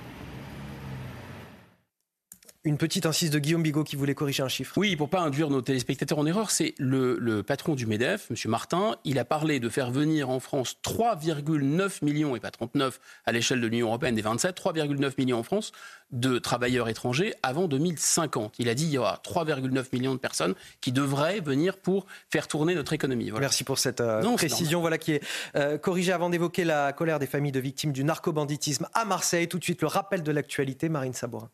Une 2.66 2.80
petite 2.80 3.06
insiste 3.06 3.32
de 3.32 3.38
Guillaume 3.38 3.62
Bigot 3.62 3.84
qui 3.84 3.96
voulait 3.96 4.16
corriger 4.16 4.42
un 4.42 4.48
chiffre. 4.48 4.76
Oui, 4.76 4.96
pour 4.96 5.08
pas 5.08 5.20
induire 5.20 5.52
nos 5.52 5.62
téléspectateurs 5.62 6.18
en 6.18 6.26
erreur, 6.26 6.50
c'est 6.50 6.74
le, 6.80 7.16
le, 7.20 7.44
patron 7.44 7.76
du 7.76 7.86
MEDEF, 7.86 8.32
M. 8.32 8.38
Martin, 8.50 8.96
il 9.04 9.20
a 9.20 9.24
parlé 9.24 9.60
de 9.60 9.70
faire 9.70 9.92
venir 9.92 10.32
en 10.32 10.40
France 10.40 10.76
3,9 10.84 12.04
millions, 12.04 12.36
et 12.36 12.40
pas 12.40 12.50
39 12.50 13.00
à 13.28 13.32
l'échelle 13.32 13.62
de 13.62 13.68
l'Union 13.68 13.86
Européenne 13.90 14.16
des 14.16 14.24
27, 14.24 14.60
3,9 14.60 15.14
millions 15.20 15.38
en 15.38 15.44
France 15.44 15.74
de 16.12 16.40
travailleurs 16.40 16.90
étrangers 16.90 17.36
avant 17.44 17.68
2050. 17.68 18.56
Il 18.58 18.68
a 18.68 18.74
dit 18.74 18.86
qu'il 18.86 18.94
y 18.94 18.98
aura 18.98 19.22
3,9 19.24 19.86
millions 19.94 20.16
de 20.16 20.20
personnes 20.20 20.56
qui 20.82 20.92
devraient 20.92 21.42
venir 21.42 21.78
pour 21.78 22.08
faire 22.32 22.48
tourner 22.48 22.74
notre 22.74 22.94
économie. 22.94 23.30
Voilà. 23.30 23.46
Merci 23.46 23.64
pour 23.64 23.78
cette 23.78 24.02
euh, 24.02 24.24
non, 24.24 24.38
précision 24.38 24.82
voilà, 24.82 24.98
qui 24.98 25.12
est 25.12 25.24
euh, 25.56 25.78
corrigée 25.78 26.14
avant 26.14 26.32
d'évoquer 26.32 26.64
la 26.64 26.94
colère 26.94 27.20
des 27.20 27.28
familles 27.28 27.52
de 27.52 27.60
victimes 27.60 27.92
du 27.92 28.04
narcobanditisme 28.04 28.88
à 28.96 29.06
Marseille. 29.06 29.48
Tout 29.48 29.60
de 29.60 29.64
suite, 29.64 29.82
le 29.82 29.88
rappel 29.88 30.24
de 30.24 30.32
l'actualité, 30.32 30.90
Marine 30.90 31.14
Sabourin. 31.14 31.52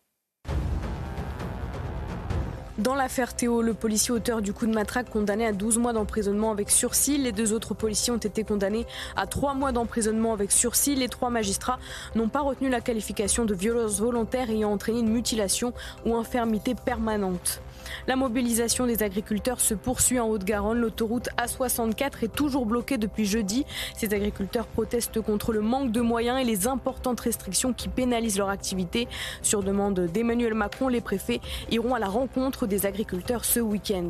Dans 2.81 2.95
l'affaire 2.95 3.35
Théo, 3.35 3.61
le 3.61 3.75
policier 3.75 4.11
auteur 4.11 4.41
du 4.41 4.53
coup 4.53 4.65
de 4.65 4.73
matraque 4.73 5.07
condamné 5.11 5.45
à 5.45 5.51
12 5.51 5.77
mois 5.77 5.93
d'emprisonnement 5.93 6.49
avec 6.49 6.71
sursis. 6.71 7.19
Les 7.19 7.31
deux 7.31 7.53
autres 7.53 7.75
policiers 7.75 8.11
ont 8.11 8.17
été 8.17 8.43
condamnés 8.43 8.87
à 9.15 9.27
3 9.27 9.53
mois 9.53 9.71
d'emprisonnement 9.71 10.33
avec 10.33 10.51
sursis. 10.51 10.95
Les 10.95 11.07
trois 11.07 11.29
magistrats 11.29 11.77
n'ont 12.15 12.27
pas 12.27 12.39
retenu 12.39 12.69
la 12.69 12.81
qualification 12.81 13.45
de 13.45 13.53
violence 13.53 13.99
volontaire 13.99 14.49
ayant 14.49 14.71
entraîné 14.71 15.01
une 15.01 15.11
mutilation 15.11 15.73
ou 16.07 16.15
infirmité 16.15 16.73
permanente. 16.73 17.61
La 18.07 18.15
mobilisation 18.15 18.85
des 18.85 19.03
agriculteurs 19.03 19.59
se 19.59 19.73
poursuit 19.73 20.19
en 20.19 20.27
Haute-Garonne. 20.27 20.79
L'autoroute 20.79 21.29
A64 21.37 22.23
est 22.23 22.33
toujours 22.33 22.65
bloquée 22.65 22.97
depuis 22.97 23.25
jeudi. 23.25 23.65
Ces 23.95 24.13
agriculteurs 24.13 24.67
protestent 24.67 25.21
contre 25.21 25.53
le 25.53 25.61
manque 25.61 25.91
de 25.91 26.01
moyens 26.01 26.39
et 26.39 26.43
les 26.43 26.67
importantes 26.67 27.19
restrictions 27.19 27.73
qui 27.73 27.89
pénalisent 27.89 28.37
leur 28.37 28.49
activité. 28.49 29.07
Sur 29.41 29.63
demande 29.63 29.99
d'Emmanuel 29.99 30.53
Macron, 30.53 30.87
les 30.87 31.01
préfets 31.01 31.41
iront 31.69 31.93
à 31.93 31.99
la 31.99 32.07
rencontre 32.07 32.67
des 32.67 32.85
agriculteurs 32.85 33.45
ce 33.45 33.59
week-end. 33.59 34.09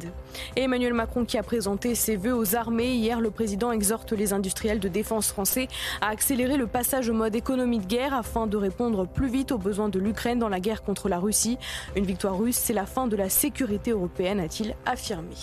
Emmanuel 0.55 0.93
Macron 0.93 1.25
qui 1.25 1.37
a 1.37 1.43
présenté 1.43 1.95
ses 1.95 2.15
vœux 2.15 2.35
aux 2.35 2.55
armées. 2.55 2.93
Hier, 2.93 3.19
le 3.19 3.31
président 3.31 3.71
exhorte 3.71 4.11
les 4.13 4.33
industriels 4.33 4.79
de 4.79 4.87
défense 4.87 5.31
français 5.31 5.67
à 6.01 6.09
accélérer 6.09 6.57
le 6.57 6.67
passage 6.67 7.09
au 7.09 7.13
mode 7.13 7.35
économie 7.35 7.79
de 7.79 7.85
guerre 7.85 8.13
afin 8.13 8.47
de 8.47 8.57
répondre 8.57 9.07
plus 9.07 9.27
vite 9.27 9.51
aux 9.51 9.57
besoins 9.57 9.89
de 9.89 9.99
l'Ukraine 9.99 10.39
dans 10.39 10.49
la 10.49 10.59
guerre 10.59 10.83
contre 10.83 11.09
la 11.09 11.19
Russie. 11.19 11.57
Une 11.95 12.05
victoire 12.05 12.37
russe, 12.37 12.57
c'est 12.57 12.73
la 12.73 12.85
fin 12.85 13.07
de 13.07 13.15
la 13.15 13.29
sécurité 13.29 13.70
européenne, 13.91 14.39
a-t-il 14.39 14.75
affirmé. 14.85 15.35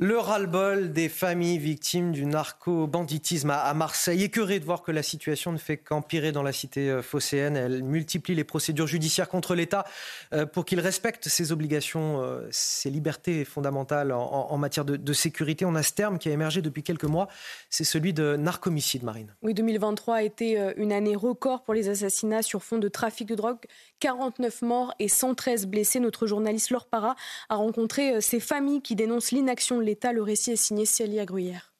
Le 0.00 0.16
ras-le-bol 0.16 0.92
des 0.92 1.08
familles 1.08 1.58
victimes 1.58 2.12
du 2.12 2.24
narco-banditisme 2.24 3.50
à 3.50 3.74
Marseille. 3.74 4.22
Écœuré 4.22 4.60
de 4.60 4.64
voir 4.64 4.82
que 4.82 4.92
la 4.92 5.02
situation 5.02 5.50
ne 5.50 5.58
fait 5.58 5.76
qu'empirer 5.76 6.30
dans 6.30 6.44
la 6.44 6.52
cité 6.52 6.88
euh, 6.88 7.02
phocéenne. 7.02 7.56
Elle 7.56 7.82
multiplie 7.82 8.36
les 8.36 8.44
procédures 8.44 8.86
judiciaires 8.86 9.28
contre 9.28 9.56
l'État 9.56 9.84
euh, 10.32 10.46
pour 10.46 10.66
qu'il 10.66 10.78
respecte 10.78 11.28
ses 11.28 11.50
obligations, 11.50 12.22
euh, 12.22 12.46
ses 12.52 12.90
libertés 12.90 13.44
fondamentales 13.44 14.12
en, 14.12 14.56
matière 14.56 14.84
de, 14.84 15.12
sécurité. 15.12 15.64
On 15.64 15.74
a 15.74 15.82
ce 15.82 15.92
terme 15.94 16.18
qui 16.18 16.28
a 16.28 16.32
émergé 16.32 16.62
depuis 16.62 16.84
quelques 16.84 17.02
mois. 17.02 17.26
C'est 17.68 17.82
celui 17.82 18.12
de 18.12 18.36
narcomicide, 18.36 19.02
Marine. 19.02 19.34
Oui, 19.42 19.52
2023 19.52 20.14
a 20.14 20.22
été 20.22 20.74
une 20.76 20.92
année 20.92 21.16
record 21.16 21.64
pour 21.64 21.74
les 21.74 21.88
assassinats 21.88 22.42
sur 22.42 22.62
fond 22.62 22.78
de 22.78 22.86
trafic 22.86 23.26
de 23.26 23.34
drogue. 23.34 23.58
49 23.98 24.62
morts 24.62 24.94
et 25.00 25.08
113 25.08 25.66
blessés. 25.66 25.98
Notre 25.98 26.28
journaliste 26.28 26.70
Laure 26.70 26.86
Para 26.86 27.16
a 27.48 27.56
rencontré 27.56 28.20
ces 28.20 28.38
familles 28.38 28.80
qui 28.80 28.94
dénoncent 28.94 29.32
l'inaction 29.32 29.80
l'État. 29.88 30.12
Le 30.12 30.22
récit 30.22 30.50
est 30.50 30.56
signé 30.56 30.84
Célia 30.84 31.24
Gruyère. 31.24 31.72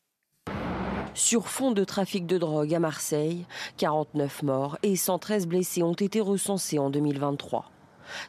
Sur 1.12 1.48
fond 1.48 1.72
de 1.72 1.84
trafic 1.84 2.26
de 2.26 2.38
drogue 2.38 2.74
à 2.74 2.78
Marseille, 2.78 3.44
49 3.76 4.44
morts 4.44 4.78
et 4.82 4.96
113 4.96 5.46
blessés 5.46 5.82
ont 5.82 5.92
été 5.92 6.20
recensés 6.20 6.78
en 6.78 6.88
2023. 6.88 7.70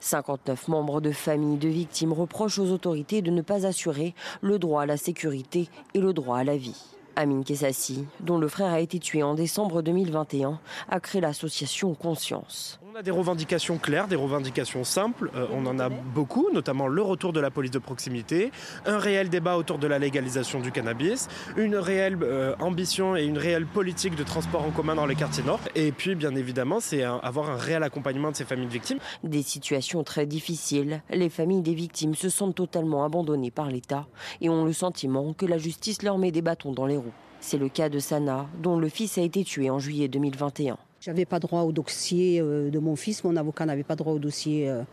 59 0.02 0.68
membres 0.68 1.00
de 1.00 1.12
familles 1.12 1.58
de 1.58 1.70
victimes 1.70 2.12
reprochent 2.12 2.60
aux 2.60 2.72
autorités 2.72 3.22
de 3.22 3.32
ne 3.32 3.42
pas 3.42 3.66
assurer 3.66 4.16
le 4.42 4.60
droit 4.60 4.82
à 4.82 4.86
la 4.86 4.98
sécurité 4.98 5.70
et 5.94 6.02
le 6.02 6.12
droit 6.12 6.40
à 6.40 6.44
la 6.44 6.58
vie. 6.58 6.84
Amine 7.16 7.46
Kessassi, 7.46 8.06
dont 8.20 8.38
le 8.38 8.50
frère 8.50 8.74
a 8.74 8.82
été 8.82 9.00
tué 9.00 9.24
en 9.24 9.34
décembre 9.34 9.82
2021, 9.82 10.60
a 10.90 11.00
créé 11.00 11.22
l'association 11.22 11.94
Conscience. 11.94 12.82
A 13.00 13.02
des 13.02 13.12
revendications 13.12 13.78
claires, 13.78 14.10
des 14.10 14.18
revendications 14.18 14.84
simples. 14.84 15.32
Euh, 15.34 15.48
on 15.54 15.66
en 15.68 15.80
a 15.80 15.88
beaucoup, 15.88 16.50
notamment 16.52 16.88
le 16.88 17.02
retour 17.02 17.32
de 17.32 17.40
la 17.40 17.50
police 17.50 17.72
de 17.72 17.80
proximité, 17.80 18.52
un 18.86 18.98
réel 18.98 19.30
débat 19.30 19.56
autour 19.56 19.78
de 19.78 19.88
la 19.88 20.00
légalisation 20.00 20.60
du 20.60 20.74
cannabis, 20.74 21.30
une 21.56 21.78
réelle 21.78 22.18
euh, 22.22 22.56
ambition 22.60 23.16
et 23.16 23.24
une 23.24 23.38
réelle 23.38 23.66
politique 23.66 24.18
de 24.18 24.24
transport 24.26 24.66
en 24.66 24.72
commun 24.72 24.96
dans 24.96 25.06
les 25.06 25.16
quartiers 25.16 25.46
nord. 25.46 25.62
Et 25.76 25.94
puis, 25.94 26.14
bien 26.14 26.36
évidemment, 26.36 26.82
c'est 26.82 27.04
avoir 27.04 27.50
un 27.50 27.56
réel 27.56 27.84
accompagnement 27.84 28.32
de 28.32 28.36
ces 28.36 28.44
familles 28.44 28.68
de 28.68 28.74
victimes. 28.74 29.00
Des 29.24 29.44
situations 29.44 30.04
très 30.04 30.26
difficiles. 30.26 31.02
Les 31.10 31.30
familles 31.30 31.62
des 31.62 31.76
victimes 31.76 32.16
se 32.16 32.28
sentent 32.28 32.56
totalement 32.56 33.06
abandonnées 33.06 33.50
par 33.50 33.68
l'État 33.68 34.08
et 34.42 34.50
ont 34.50 34.66
le 34.66 34.74
sentiment 34.74 35.32
que 35.32 35.46
la 35.46 35.58
justice 35.58 36.04
leur 36.04 36.18
met 36.18 36.34
des 36.34 36.42
bâtons 36.42 36.74
dans 36.74 36.86
les 36.86 36.98
roues. 36.98 37.14
C'est 37.40 37.60
le 37.60 37.70
cas 37.70 37.88
de 37.88 38.00
Sana, 38.00 38.48
dont 38.62 38.78
le 38.78 38.90
fils 38.90 39.18
a 39.18 39.22
été 39.22 39.46
tué 39.46 39.70
en 39.70 39.80
juillet 39.80 40.10
2021. 40.10 40.78
J'avais 41.02 41.24
pas 41.24 41.40
droit 41.40 41.62
au 41.62 41.72
dossier 41.72 42.42
euh, 42.42 42.70
de 42.70 42.78
mon 42.78 42.98
fils, 42.98 43.24
mon 43.24 43.38
avocat 43.38 43.66
n'avait 43.66 43.84
pas 43.84 43.96
droit 43.96 44.12
au 44.12 44.20
dossier 44.20 44.70
euh, 44.70 44.84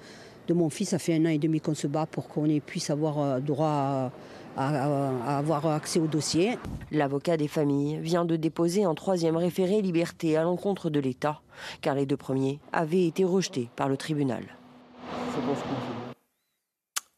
de 0.47 0.55
mon 0.55 0.71
fils. 0.71 0.91
Ça 0.91 1.01
fait 1.01 1.17
un 1.17 1.27
an 1.27 1.31
et 1.31 1.39
demi 1.39 1.61
qu'on 1.61 1.75
se 1.75 1.89
bat 1.89 2.07
pour 2.07 2.29
qu'on 2.29 2.47
puisse 2.61 2.91
avoir 2.91 3.19
euh, 3.19 3.41
droit 3.41 4.13
à, 4.57 5.39
avoir 5.39 5.67
accès 5.67 5.99
au 5.99 6.07
dossier. 6.07 6.59
L'avocat 6.93 7.37
des 7.37 7.49
familles 7.49 7.99
vient 7.99 8.25
de 8.25 8.37
déposer 8.37 8.85
un 8.85 8.95
troisième 8.95 9.37
référé 9.37 9.83
liberté 9.83 10.37
à 10.37 10.45
l'encontre 10.45 10.91
de 10.91 11.01
l'État, 11.01 11.41
car 11.81 11.97
les 11.97 12.07
deux 12.07 12.17
premiers 12.17 12.61
avaient 12.73 13.07
été 13.07 13.25
rejetés 13.25 13.69
par 13.75 13.89
le 13.89 13.97
tribunal. 13.97 14.45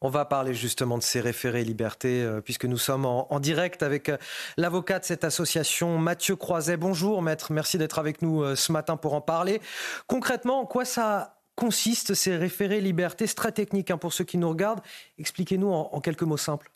On 0.01 0.09
va 0.09 0.23
parler 0.23 0.53
justement 0.53 0.97
de 0.97 1.03
ces 1.03 1.19
référés 1.19 1.65
liberté, 1.65 2.23
euh, 2.23 2.39
puisque 2.39 2.63
nous 2.63 2.77
sommes 2.77 3.05
en, 3.05 3.39
direct 3.41 3.83
avec 3.83 4.07
euh, 4.07 4.17
l'avocat 4.55 4.99
de 4.99 5.03
cette 5.03 5.25
association, 5.25 5.97
Mathieu 5.97 6.37
Croiset. 6.37 6.77
Bonjour 6.77 7.21
maître, 7.21 7.51
merci 7.51 7.77
d'être 7.77 7.99
avec 7.99 8.21
nous 8.21 8.41
euh, 8.41 8.55
ce 8.55 8.71
matin 8.71 8.95
pour 8.95 9.13
en 9.13 9.19
parler. 9.19 9.59
Concrètement, 10.07 10.61
en 10.61 10.65
quoi 10.65 10.85
ça 10.85 11.41
consiste 11.55 12.13
ces 12.13 12.37
référés 12.37 12.79
liberté 12.79 13.27
C'est 13.27 13.35
très 13.35 13.51
technique 13.51 13.91
hein, 13.91 13.97
pour 13.97 14.13
ceux 14.13 14.23
qui 14.23 14.37
nous 14.37 14.47
regardent? 14.47 14.79
Expliquez-nous 15.17 15.67
en, 15.69 15.99
quelques 15.99 16.23
mots 16.23 16.37
simples. 16.37 16.71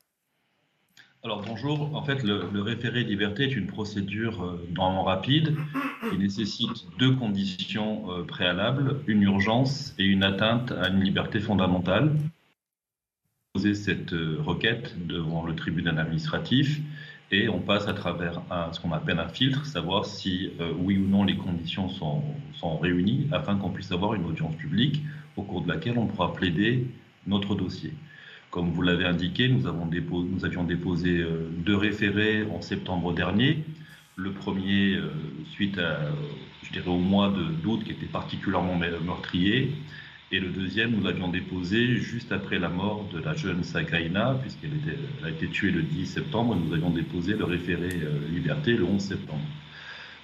Alors 1.23 1.41
bonjour, 1.41 1.95
en 1.95 2.03
fait 2.03 2.21
le, 2.23 2.49
le, 2.51 2.61
référé 2.61 3.05
liberté 3.05 3.43
est 3.43 3.55
une 3.55 3.67
procédure 3.67 4.59
normalement 4.75 5.03
rapide 5.03 5.55
qui 6.09 6.17
nécessite 6.17 6.85
deux 6.99 7.15
conditions 7.15 8.25
préalables, 8.27 8.99
une 9.07 9.21
urgence 9.21 9.95
et 9.97 10.03
une 10.03 10.23
atteinte 10.23 10.73
à 10.73 10.89
une 10.89 10.99
liberté 10.99 11.39
fondamentale 11.39 12.11
poser 13.53 13.75
cette 13.75 14.13
euh, 14.13 14.37
requête 14.43 14.95
devant 15.05 15.45
le 15.45 15.55
tribunal 15.55 15.99
administratif 15.99 16.81
et 17.29 17.49
on 17.49 17.59
passe 17.59 17.87
à 17.87 17.93
travers 17.93 18.41
ce 18.71 18.79
qu'on 18.79 18.91
appelle 18.91 19.19
un 19.19 19.27
filtre, 19.27 19.63
savoir 19.67 20.05
si 20.05 20.49
euh, 20.59 20.73
oui 20.75 20.97
ou 20.97 21.07
non 21.07 21.23
les 21.23 21.37
conditions 21.37 21.87
sont, 21.87 22.23
réunies 22.81 23.27
afin 23.31 23.55
qu'on 23.55 23.69
puisse 23.69 23.91
avoir 23.91 24.15
une 24.15 24.25
audience 24.25 24.55
publique 24.55 25.03
au 25.35 25.43
cours 25.43 25.61
de 25.61 25.67
laquelle 25.67 25.99
on 25.99 26.07
pourra 26.07 26.33
plaider 26.33 26.87
notre 27.27 27.53
dossier. 27.53 27.93
Comme 28.49 28.71
vous 28.71 28.81
l'avez 28.81 29.05
indiqué, 29.05 29.47
nous 29.47 29.67
avions 29.67 30.63
déposé 30.63 31.19
euh, 31.19 31.47
deux 31.57 31.77
référés 31.77 32.47
en 32.51 32.59
septembre 32.59 33.13
dernier. 33.13 33.63
Le 34.15 34.31
premier 34.31 34.97
suite 35.51 35.77
à, 35.77 35.99
je 36.63 36.71
dirais, 36.71 36.89
au 36.89 36.97
mois 36.97 37.31
d'août 37.61 37.83
qui 37.83 37.91
était 37.91 38.07
particulièrement 38.07 38.75
meurtrier 38.75 39.75
et 40.33 40.39
le 40.39 40.49
deuxième, 40.49 40.95
nous 40.95 41.03
l'avions 41.03 41.27
déposé 41.27 41.95
juste 41.97 42.31
après 42.31 42.57
la 42.57 42.67
mort 42.67 43.07
de 43.13 43.19
la 43.19 43.35
jeune 43.35 43.63
Sakaina, 43.63 44.35
puisqu'elle 44.41 44.71
a 45.23 45.29
été 45.29 45.47
tuée 45.47 45.69
le 45.69 45.83
10 45.83 46.07
septembre, 46.07 46.55
nous 46.55 46.73
avions 46.73 46.89
déposé 46.89 47.33
le 47.33 47.43
référé 47.43 47.89
euh, 48.01 48.29
liberté 48.33 48.73
le 48.73 48.83
11 48.83 48.99
septembre. 48.99 49.43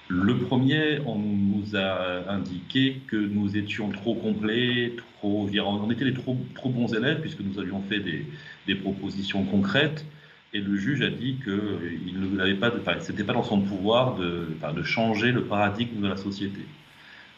Le 0.08 0.36
premier, 0.36 0.98
on 1.06 1.16
nous 1.16 1.76
a 1.76 2.28
indiqué 2.28 3.02
que 3.06 3.14
nous 3.14 3.56
étions 3.56 3.90
trop 3.90 4.16
complets, 4.16 4.94
trop, 5.18 5.48
on 5.48 5.90
était 5.92 6.04
les 6.04 6.14
trop, 6.14 6.36
bons 6.64 6.92
élèves, 6.92 7.20
puisque 7.20 7.42
nous 7.42 7.60
avions 7.60 7.80
fait 7.82 8.00
des, 8.00 8.74
propositions 8.74 9.44
concrètes, 9.44 10.04
et 10.52 10.58
le 10.58 10.74
juge 10.74 11.02
a 11.02 11.10
dit 11.10 11.36
qu'il 11.44 12.34
n'avait 12.34 12.54
pas, 12.54 12.72
c'était 12.98 13.22
pas 13.22 13.34
dans 13.34 13.44
son 13.44 13.60
pouvoir 13.60 14.16
de 14.16 14.82
changer 14.82 15.30
le 15.30 15.44
paradigme 15.44 16.02
de 16.02 16.08
la 16.08 16.16
société. 16.16 16.62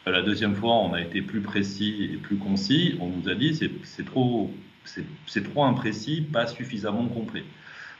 La 0.07 0.23
deuxième 0.23 0.57
fois, 0.57 0.75
on 0.75 0.95
a 0.95 1.01
été 1.01 1.23
plus 1.23 1.41
précis 1.41 2.11
et 2.13 2.17
plus 2.17 2.37
concis. 2.37 2.97
On 3.01 3.09
nous 3.09 3.29
a 3.29 3.35
dit 3.37 3.55
c'est 3.85 4.05
trop, 4.05 4.53
c'est 4.85 5.45
trop 5.45 5.65
imprécis, 5.65 6.23
pas 6.23 6.49
suffisamment 6.49 7.07
complet. 7.07 7.45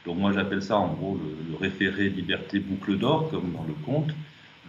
Donc 0.05 0.17
moi 0.17 0.33
j'appelle 0.33 0.61
ça 0.61 0.75
en 0.77 0.93
gros 0.93 1.17
le, 1.17 1.55
référé 1.55 2.09
liberté 2.09 2.59
boucle 2.59 2.97
d'or 2.97 3.29
comme 3.29 3.53
dans 3.53 3.63
le 3.63 3.73
conte. 3.85 4.13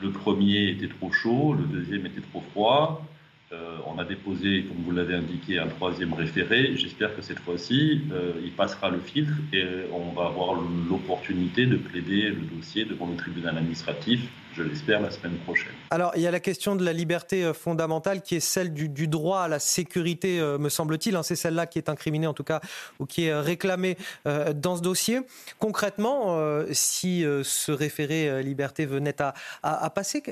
Le 0.01 0.11
premier 0.11 0.71
était 0.71 0.87
trop 0.87 1.11
chaud, 1.11 1.55
le 1.55 1.65
deuxième 1.65 2.07
était 2.07 2.21
trop 2.21 2.43
froid. 2.53 3.05
Euh, 3.53 3.79
on 3.87 3.99
a 3.99 4.05
déposé, 4.05 4.65
comme 4.65 4.79
vous 4.85 4.93
l'avez 4.93 5.15
indiqué, 5.15 5.59
un 5.59 5.67
troisième 5.67 6.13
référé. 6.13 6.77
J'espère 6.77 7.15
que 7.17 7.23
cette 7.23 7.41
fois-ci, 7.41 8.03
euh, 8.13 8.33
il 8.45 8.53
passera 8.53 8.91
le 8.91 8.99
filtre 8.99 9.35
et 9.53 9.65
on 9.93 10.13
va 10.13 10.27
avoir 10.27 10.55
l'opportunité 10.89 11.67
de 11.67 11.77
plaider 11.77 12.31
le 12.31 12.47
dossier 12.57 12.85
devant 12.85 13.09
le 13.09 13.17
tribunal 13.17 13.59
administratif 13.59 14.29
je 14.57 14.63
l'espère, 14.63 15.01
la 15.01 15.11
semaine 15.11 15.37
prochaine. 15.39 15.73
Alors, 15.91 16.13
il 16.17 16.23
y 16.23 16.27
a 16.27 16.31
la 16.31 16.41
question 16.41 16.77
de 16.77 16.85
la 16.85 16.93
liberté 16.93 17.45
euh, 17.45 17.53
fondamentale 17.53 18.23
qui 18.23 18.37
est 18.37 18.41
celle 18.41 18.73
du, 18.73 19.09
droit 19.09 19.41
à 19.41 19.49
la 19.49 19.59
sécurité, 19.59 20.41
euh, 20.41 20.59
me 20.59 20.69
semble-t-il. 20.69 21.17
Hein. 21.17 21.23
c'est 21.23 21.37
celle-là 21.37 21.67
qui 21.67 21.79
est 21.79 21.89
incriminée, 21.89 22.27
en 22.27 22.35
tout 22.35 22.45
cas, 22.45 22.61
ou 22.99 23.07
qui 23.07 23.27
est 23.27 23.31
euh, 23.31 23.41
réclamée 23.41 23.97
dans 24.25 24.77
ce 24.77 24.83
dossier. 24.83 25.21
Concrètement, 25.59 26.39
si 26.73 27.25
ce 27.43 27.73
référé 27.73 28.43
liberté 28.43 28.87
venait 28.87 29.17
à, 29.21 29.91
passer, 29.91 30.23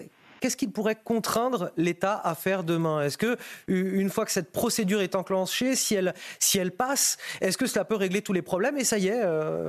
qu'est-ce 0.40 0.56
qui 0.56 0.68
pourrait 0.68 0.96
contraindre 1.02 1.70
l'État 1.76 2.20
à 2.22 2.34
faire 2.34 2.64
demain? 2.64 3.02
Est-ce 3.02 3.18
que 3.18 3.36
une 3.68 4.10
fois 4.10 4.24
que 4.24 4.30
cette 4.30 4.52
procédure 4.52 5.00
est 5.00 5.14
enclenchée, 5.14 5.76
si 5.76 5.94
elle, 5.94 6.14
si 6.38 6.58
elle 6.58 6.72
passe, 6.72 7.18
est-ce 7.40 7.58
que 7.58 7.66
cela 7.66 7.84
peut 7.84 7.96
régler 7.96 8.22
tous 8.22 8.32
les 8.32 8.42
problèmes? 8.42 8.76
Et 8.78 8.84
ça 8.84 8.98
y 8.98 9.08
est, 9.08 9.24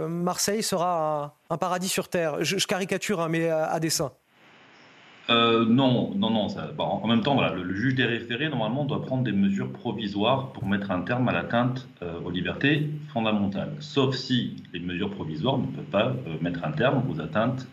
Marseille 0.07 0.63
sera 0.63 1.35
un, 1.49 1.57
paradis 1.57 1.89
sur 1.89 2.09
terre. 2.09 2.43
Je, 2.43 2.65
caricature, 2.65 3.21
hein, 3.21 3.29
mais 3.29 3.49
à 3.49 3.79
dessein. 3.79 4.11
Euh, 5.29 5.65
non, 5.65 6.13
non, 6.15 6.29
non. 6.29 6.47
en 6.77 7.07
même 7.07 7.21
temps, 7.21 7.35
voilà, 7.35 7.53
le, 7.53 7.73
juge 7.73 7.95
des 7.95 8.03
référés, 8.03 8.49
normalement, 8.49 8.83
doit 8.83 9.01
prendre 9.01 9.23
des 9.23 9.31
mesures 9.31 9.71
provisoires 9.71 10.51
pour 10.51 10.65
mettre 10.65 10.91
un 10.91 11.01
terme 11.01 11.29
à 11.29 11.31
l'atteinte 11.31 11.87
euh, 12.01 12.19
aux 12.25 12.29
libertés 12.29 12.89
fondamentales. 13.13 13.71
Sauf 13.79 14.15
si 14.15 14.57
les 14.73 14.81
mesures 14.81 15.11
provisoires 15.11 15.57
ne 15.57 15.67
peuvent 15.67 15.85
pas 15.85 16.07
euh, 16.07 16.35
mettre 16.41 16.65
un 16.65 16.71
terme 16.71 17.03
aux 17.09 17.21
atteintes 17.21 17.67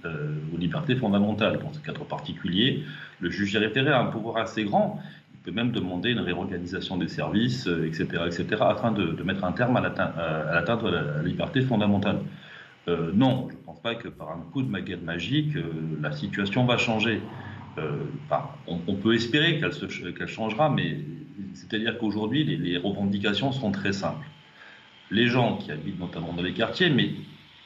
aux 0.54 0.58
libertés 0.58 0.94
fondamentales. 0.94 1.58
Dans 1.58 1.72
ce 1.72 1.80
cadre 1.80 2.04
particulier, 2.04 2.84
le 3.18 3.30
juge 3.30 3.52
des 3.52 3.58
référés 3.58 3.90
a 3.90 4.00
un 4.00 4.06
pouvoir 4.06 4.36
assez 4.36 4.64
grand. 4.64 5.00
Il 5.34 5.40
peut 5.40 5.52
même 5.52 5.72
demander 5.72 6.10
une 6.10 6.20
réorganisation 6.20 6.98
des 6.98 7.08
services, 7.08 7.66
etc., 7.66 8.24
etc., 8.26 8.46
afin 8.60 8.92
de, 8.92 9.22
mettre 9.24 9.42
un 9.42 9.52
terme 9.52 9.76
à 9.76 9.80
l'atteinte 9.80 10.84
à, 10.84 10.90
la 10.90 11.22
liberté 11.22 11.62
fondamentale. 11.62 12.18
non, 13.14 13.48
pas 13.82 13.94
que 13.94 14.08
par 14.08 14.30
un 14.30 14.40
coup 14.52 14.62
de 14.62 14.70
baguette 14.70 15.02
magique, 15.02 15.54
la 16.00 16.12
situation 16.12 16.64
va 16.64 16.78
changer. 16.78 17.20
Euh, 17.78 18.04
on, 18.66 18.94
peut 18.96 19.14
espérer 19.14 19.60
qu'elle 19.60 20.28
changera, 20.28 20.68
mais 20.70 20.98
c'est-à-dire 21.54 21.98
qu'aujourd'hui, 21.98 22.44
les, 22.44 22.76
revendications 22.76 23.52
sont 23.52 23.70
très 23.70 23.92
simples. 23.92 24.26
Les 25.10 25.28
gens 25.28 25.56
qui 25.56 25.70
habitent 25.70 25.98
notamment 25.98 26.32
dans 26.32 26.42
les 26.42 26.52
quartiers, 26.52 26.90
mais 26.90 27.10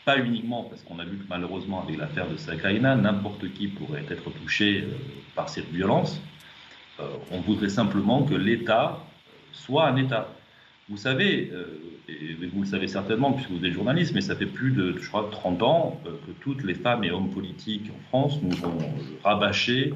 pas 0.05 0.19
uniquement, 0.19 0.65
parce 0.65 0.83
qu'on 0.83 0.99
a 0.99 1.05
vu 1.05 1.19
que 1.19 1.25
malheureusement, 1.29 1.83
avec 1.83 1.97
l'affaire 1.97 2.29
de 2.29 2.37
Sakaina, 2.37 2.95
n'importe 2.97 3.53
qui 3.55 3.69
pourrait 3.69 4.05
être 4.09 4.31
touché 4.31 4.83
euh, 4.83 4.95
par 5.35 5.49
cette 5.49 5.71
violence. 5.71 6.21
Euh, 7.01 7.09
on 7.31 7.41
voudrait 7.41 7.71
simplement 7.71 8.23
que 8.23 8.35
l'État 8.35 8.99
soit 9.53 9.87
un 9.87 9.97
État. 9.97 10.29
Vous 10.91 10.99
savez, 10.99 11.51
euh, 11.55 11.65
et 12.09 12.47
vous 12.47 12.61
le 12.61 12.67
savez 12.67 12.89
certainement 12.89 13.33
puisque 13.33 13.51
vous 13.51 13.65
êtes 13.65 13.73
journaliste, 13.73 14.13
mais 14.15 14.21
ça 14.21 14.37
fait 14.37 14.45
plus 14.45 14.71
de, 14.71 14.99
je 14.99 15.09
crois, 15.09 15.29
30 15.31 15.63
ans 15.63 16.01
euh, 16.07 16.11
que 16.11 16.33
toutes 16.43 16.63
les 16.63 16.75
femmes 16.75 17.05
et 17.05 17.11
hommes 17.11 17.31
politiques 17.31 17.91
en 17.91 18.09
France 18.09 18.39
nous 18.43 18.63
ont 18.67 18.79
rabâché 19.23 19.95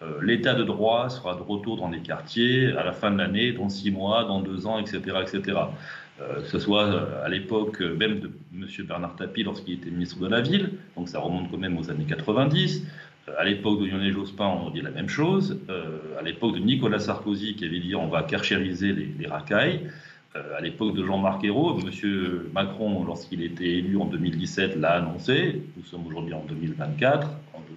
euh, 0.00 0.20
l'état 0.22 0.54
de 0.54 0.62
droit 0.62 1.08
sera 1.10 1.34
de 1.34 1.42
retour 1.42 1.76
dans 1.76 1.88
les 1.88 1.98
quartiers 1.98 2.68
à 2.76 2.84
la 2.84 2.92
fin 2.92 3.10
de 3.10 3.18
l'année, 3.18 3.50
dans 3.50 3.68
six 3.68 3.90
mois, 3.90 4.26
dans 4.26 4.40
deux 4.40 4.64
ans, 4.66 4.78
etc. 4.78 5.00
etc. 5.22 5.58
que 6.18 6.46
ce 6.46 6.58
soit 6.60 7.24
à 7.24 7.28
l'époque 7.28 7.80
même 7.80 8.20
de 8.20 8.30
M. 8.54 8.66
Bernard 8.86 9.16
Tapie 9.16 9.42
lorsqu'il 9.42 9.74
était 9.74 9.90
ministre 9.90 10.20
de 10.20 10.28
la 10.28 10.40
Ville, 10.40 10.70
donc 10.96 11.08
ça 11.08 11.18
remonte 11.18 11.50
quand 11.50 11.58
même 11.58 11.76
aux 11.76 11.90
années 11.90 12.06
90. 12.06 12.84
À 13.36 13.44
l'époque 13.44 13.80
de 13.80 13.86
Lionel 13.86 14.12
Jospin, 14.12 14.46
on 14.46 14.70
dit 14.70 14.82
la 14.82 14.90
même 14.90 15.08
chose. 15.08 15.58
à 16.18 16.22
l'époque 16.22 16.54
de 16.54 16.60
Nicolas 16.60 17.00
Sarkozy, 17.00 17.56
qui 17.56 17.64
avait 17.64 17.80
dit 17.80 17.94
on 17.96 18.08
va 18.08 18.22
carchériser 18.22 18.92
les 18.92 19.26
racailles. 19.26 19.88
Euh, 20.38 20.56
à 20.56 20.60
l'époque 20.60 20.94
de 20.94 21.04
Jean-Marc 21.04 21.44
Ayrault, 21.44 21.78
M. 21.80 22.50
Macron, 22.52 23.04
lorsqu'il 23.04 23.42
était 23.42 23.64
élu 23.64 23.96
en 23.96 24.06
2017, 24.06 24.76
l'a 24.76 24.92
annoncé. 24.92 25.62
Nous 25.76 25.84
sommes 25.84 26.06
aujourd'hui 26.06 26.34
en 26.34 26.44
2024. 26.44 27.30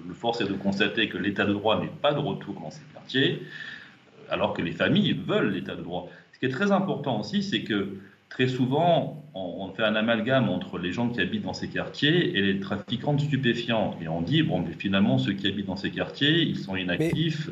Le 0.08 0.14
force 0.14 0.42
est 0.42 0.48
de 0.48 0.54
constater 0.54 1.10
que 1.10 1.18
l'état 1.18 1.46
de 1.46 1.54
droit 1.54 1.80
n'est 1.80 1.88
pas 1.88 2.14
de 2.14 2.20
retour 2.20 2.60
dans 2.60 2.72
ces 2.72 2.82
quartiers, 2.94 3.42
euh, 3.42 4.34
alors 4.34 4.54
que 4.54 4.62
les 4.62 4.72
familles 4.72 5.14
veulent 5.14 5.52
l'état 5.52 5.76
de 5.76 5.82
droit. 5.82 6.10
Ce 6.34 6.40
qui 6.40 6.46
est 6.46 6.50
très 6.50 6.72
important 6.72 7.20
aussi, 7.20 7.44
c'est 7.44 7.64
que 7.64 7.98
très 8.30 8.48
souvent, 8.48 9.24
on, 9.34 9.70
fait 9.74 9.84
un 9.84 9.96
amalgame 9.96 10.50
entre 10.50 10.78
les 10.78 10.92
gens 10.92 11.10
qui 11.10 11.22
habitent 11.22 11.44
dans 11.44 11.54
ces 11.54 11.68
quartiers 11.68 12.38
et 12.38 12.42
les 12.42 12.60
trafiquants 12.60 13.14
de 13.14 13.22
stupéfiants. 13.22 13.98
Et 14.02 14.08
on 14.08 14.22
dit, 14.22 14.42
bon, 14.44 14.60
mais 14.60 14.74
finalement, 14.74 15.18
ceux 15.18 15.34
qui 15.34 15.48
habitent 15.48 15.68
dans 15.68 15.76
ces 15.76 15.92
quartiers, 15.92 16.42
ils 16.42 16.58
sont 16.58 16.76
inactifs. 16.76 17.50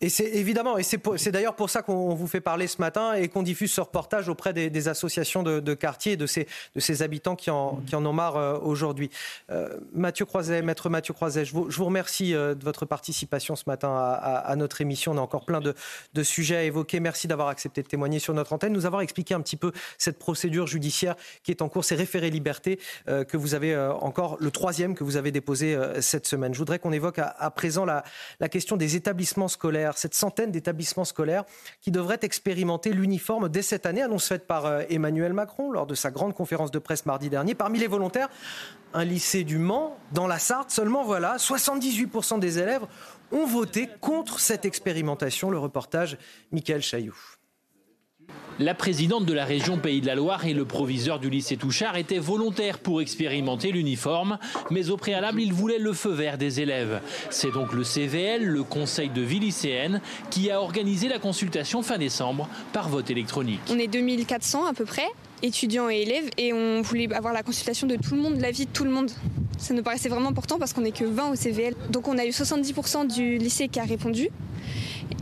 Et 0.00 0.10
c'est 0.10 0.26
évidemment, 0.26 0.78
et 0.78 0.84
c'est 0.84 1.32
d'ailleurs 1.32 1.56
pour 1.56 1.70
ça 1.70 1.82
qu'on 1.82 2.14
vous 2.14 2.28
fait 2.28 2.40
parler 2.40 2.68
ce 2.68 2.80
matin 2.80 3.14
et 3.14 3.26
qu'on 3.26 3.42
diffuse 3.42 3.72
ce 3.72 3.80
reportage 3.80 4.28
auprès 4.28 4.52
des, 4.52 4.88
associations 4.88 5.42
de, 5.42 5.58
de, 5.58 5.74
quartier 5.74 6.12
et 6.12 6.16
de 6.16 6.26
ces, 6.26 6.46
de 6.76 6.80
ces 6.80 7.02
habitants 7.02 7.34
qui 7.34 7.50
en, 7.50 7.80
qui 7.84 7.96
en 7.96 8.06
ont 8.06 8.12
marre 8.12 8.36
euh, 8.36 8.58
aujourd'hui. 8.60 9.10
Euh, 9.50 9.76
Mathieu 9.92 10.24
Croiset, 10.24 10.62
maître 10.62 10.88
Mathieu 10.88 11.14
Croiset, 11.14 11.44
je 11.44 11.52
vous, 11.52 11.68
je 11.68 11.76
vous 11.78 11.84
remercie 11.84 12.32
euh, 12.32 12.54
de 12.54 12.62
votre 12.62 12.86
participation 12.86 13.56
ce 13.56 13.64
matin 13.66 13.92
à, 13.92 14.54
notre 14.54 14.80
émission. 14.80 15.10
On 15.10 15.18
a 15.18 15.20
encore 15.20 15.44
plein 15.44 15.60
de, 15.60 15.74
de 16.14 16.22
sujets 16.22 16.56
à 16.56 16.62
évoquer. 16.62 17.00
Merci 17.00 17.26
d'avoir 17.26 17.48
accepté 17.48 17.82
de 17.82 17.88
témoigner 17.88 18.20
sur 18.20 18.34
notre 18.34 18.52
antenne, 18.52 18.72
nous 18.72 18.86
avoir 18.86 19.02
expliqué 19.02 19.34
un 19.34 19.40
petit 19.40 19.56
peu 19.56 19.72
cette 19.98 20.20
procédure 20.20 20.68
judiciaire 20.68 21.16
qui 21.42 21.50
est 21.50 21.60
en 21.60 21.68
cours, 21.68 21.84
ces 21.84 21.96
référés 21.96 22.30
liberté 22.30 22.78
que 23.06 23.36
vous 23.36 23.54
avez 23.54 23.76
encore, 23.76 24.36
le 24.38 24.50
troisième 24.50 24.94
que 24.94 25.02
vous 25.02 25.16
avez 25.16 25.32
déposé 25.32 25.78
cette 26.00 26.26
semaine. 26.26 26.54
Je 26.54 26.58
voudrais 26.58 26.78
qu'on 26.78 26.92
évoque 26.92 27.18
à, 27.18 27.26
à 27.26 27.50
présent 27.50 27.84
la, 27.84 28.04
la 28.40 28.48
question 28.48 28.76
des 28.76 28.96
établissements 28.96 29.48
scolaires 29.48 29.87
cette 29.96 30.14
centaine 30.14 30.50
d'établissements 30.50 31.04
scolaires 31.04 31.44
qui 31.80 31.90
devraient 31.90 32.18
expérimenter 32.22 32.92
l'uniforme 32.92 33.48
dès 33.48 33.62
cette 33.62 33.86
année, 33.86 34.02
annonce 34.02 34.26
faite 34.26 34.46
par 34.46 34.66
euh, 34.66 34.82
Emmanuel 34.90 35.32
Macron 35.32 35.70
lors 35.70 35.86
de 35.86 35.94
sa 35.94 36.10
grande 36.10 36.34
conférence 36.34 36.70
de 36.70 36.78
presse 36.78 37.06
mardi 37.06 37.30
dernier. 37.30 37.54
Parmi 37.54 37.78
les 37.78 37.86
volontaires, 37.86 38.28
un 38.92 39.04
lycée 39.04 39.44
du 39.44 39.58
Mans, 39.58 39.96
dans 40.12 40.26
la 40.26 40.38
Sarthe, 40.38 40.70
seulement 40.70 41.04
voilà, 41.04 41.36
78% 41.36 42.40
des 42.40 42.58
élèves 42.58 42.86
ont 43.32 43.46
voté 43.46 43.88
contre 44.00 44.40
cette 44.40 44.64
expérimentation. 44.64 45.50
Le 45.50 45.58
reportage, 45.58 46.18
Michael 46.52 46.82
Chailloux. 46.82 47.37
La 48.60 48.74
présidente 48.74 49.24
de 49.24 49.32
la 49.32 49.44
région 49.44 49.78
Pays 49.78 50.00
de 50.00 50.06
la 50.06 50.16
Loire 50.16 50.44
et 50.44 50.52
le 50.52 50.64
proviseur 50.64 51.20
du 51.20 51.30
lycée 51.30 51.56
Touchard 51.56 51.96
étaient 51.96 52.18
volontaires 52.18 52.80
pour 52.80 53.00
expérimenter 53.00 53.70
l'uniforme, 53.70 54.38
mais 54.70 54.90
au 54.90 54.96
préalable, 54.96 55.40
ils 55.40 55.52
voulaient 55.52 55.78
le 55.78 55.92
feu 55.92 56.10
vert 56.10 56.38
des 56.38 56.60
élèves. 56.60 57.00
C'est 57.30 57.52
donc 57.52 57.72
le 57.72 57.84
CVL, 57.84 58.44
le 58.44 58.64
Conseil 58.64 59.10
de 59.10 59.20
vie 59.20 59.38
lycéenne, 59.38 60.00
qui 60.30 60.50
a 60.50 60.60
organisé 60.60 61.08
la 61.08 61.20
consultation 61.20 61.82
fin 61.82 61.98
décembre 61.98 62.48
par 62.72 62.88
vote 62.88 63.10
électronique. 63.10 63.60
On 63.70 63.78
est 63.78 63.86
2400 63.86 64.66
à 64.66 64.72
peu 64.72 64.84
près 64.84 65.06
étudiants 65.42 65.88
et 65.88 65.98
élèves 65.98 66.28
et 66.36 66.52
on 66.52 66.82
voulait 66.82 67.12
avoir 67.14 67.32
la 67.32 67.44
consultation 67.44 67.86
de 67.86 67.94
tout 67.94 68.14
le 68.14 68.20
monde, 68.20 68.40
l'avis 68.40 68.66
de 68.66 68.70
tout 68.70 68.84
le 68.84 68.90
monde. 68.90 69.10
Ça 69.58 69.74
nous 69.74 69.82
paraissait 69.82 70.08
vraiment 70.08 70.30
important 70.30 70.58
parce 70.58 70.72
qu'on 70.72 70.80
n'est 70.80 70.92
que 70.92 71.04
20 71.04 71.30
au 71.30 71.34
CVL. 71.36 71.74
Donc 71.90 72.08
on 72.08 72.18
a 72.18 72.24
eu 72.24 72.30
70% 72.30 73.12
du 73.12 73.38
lycée 73.38 73.68
qui 73.68 73.80
a 73.80 73.84
répondu 73.84 74.30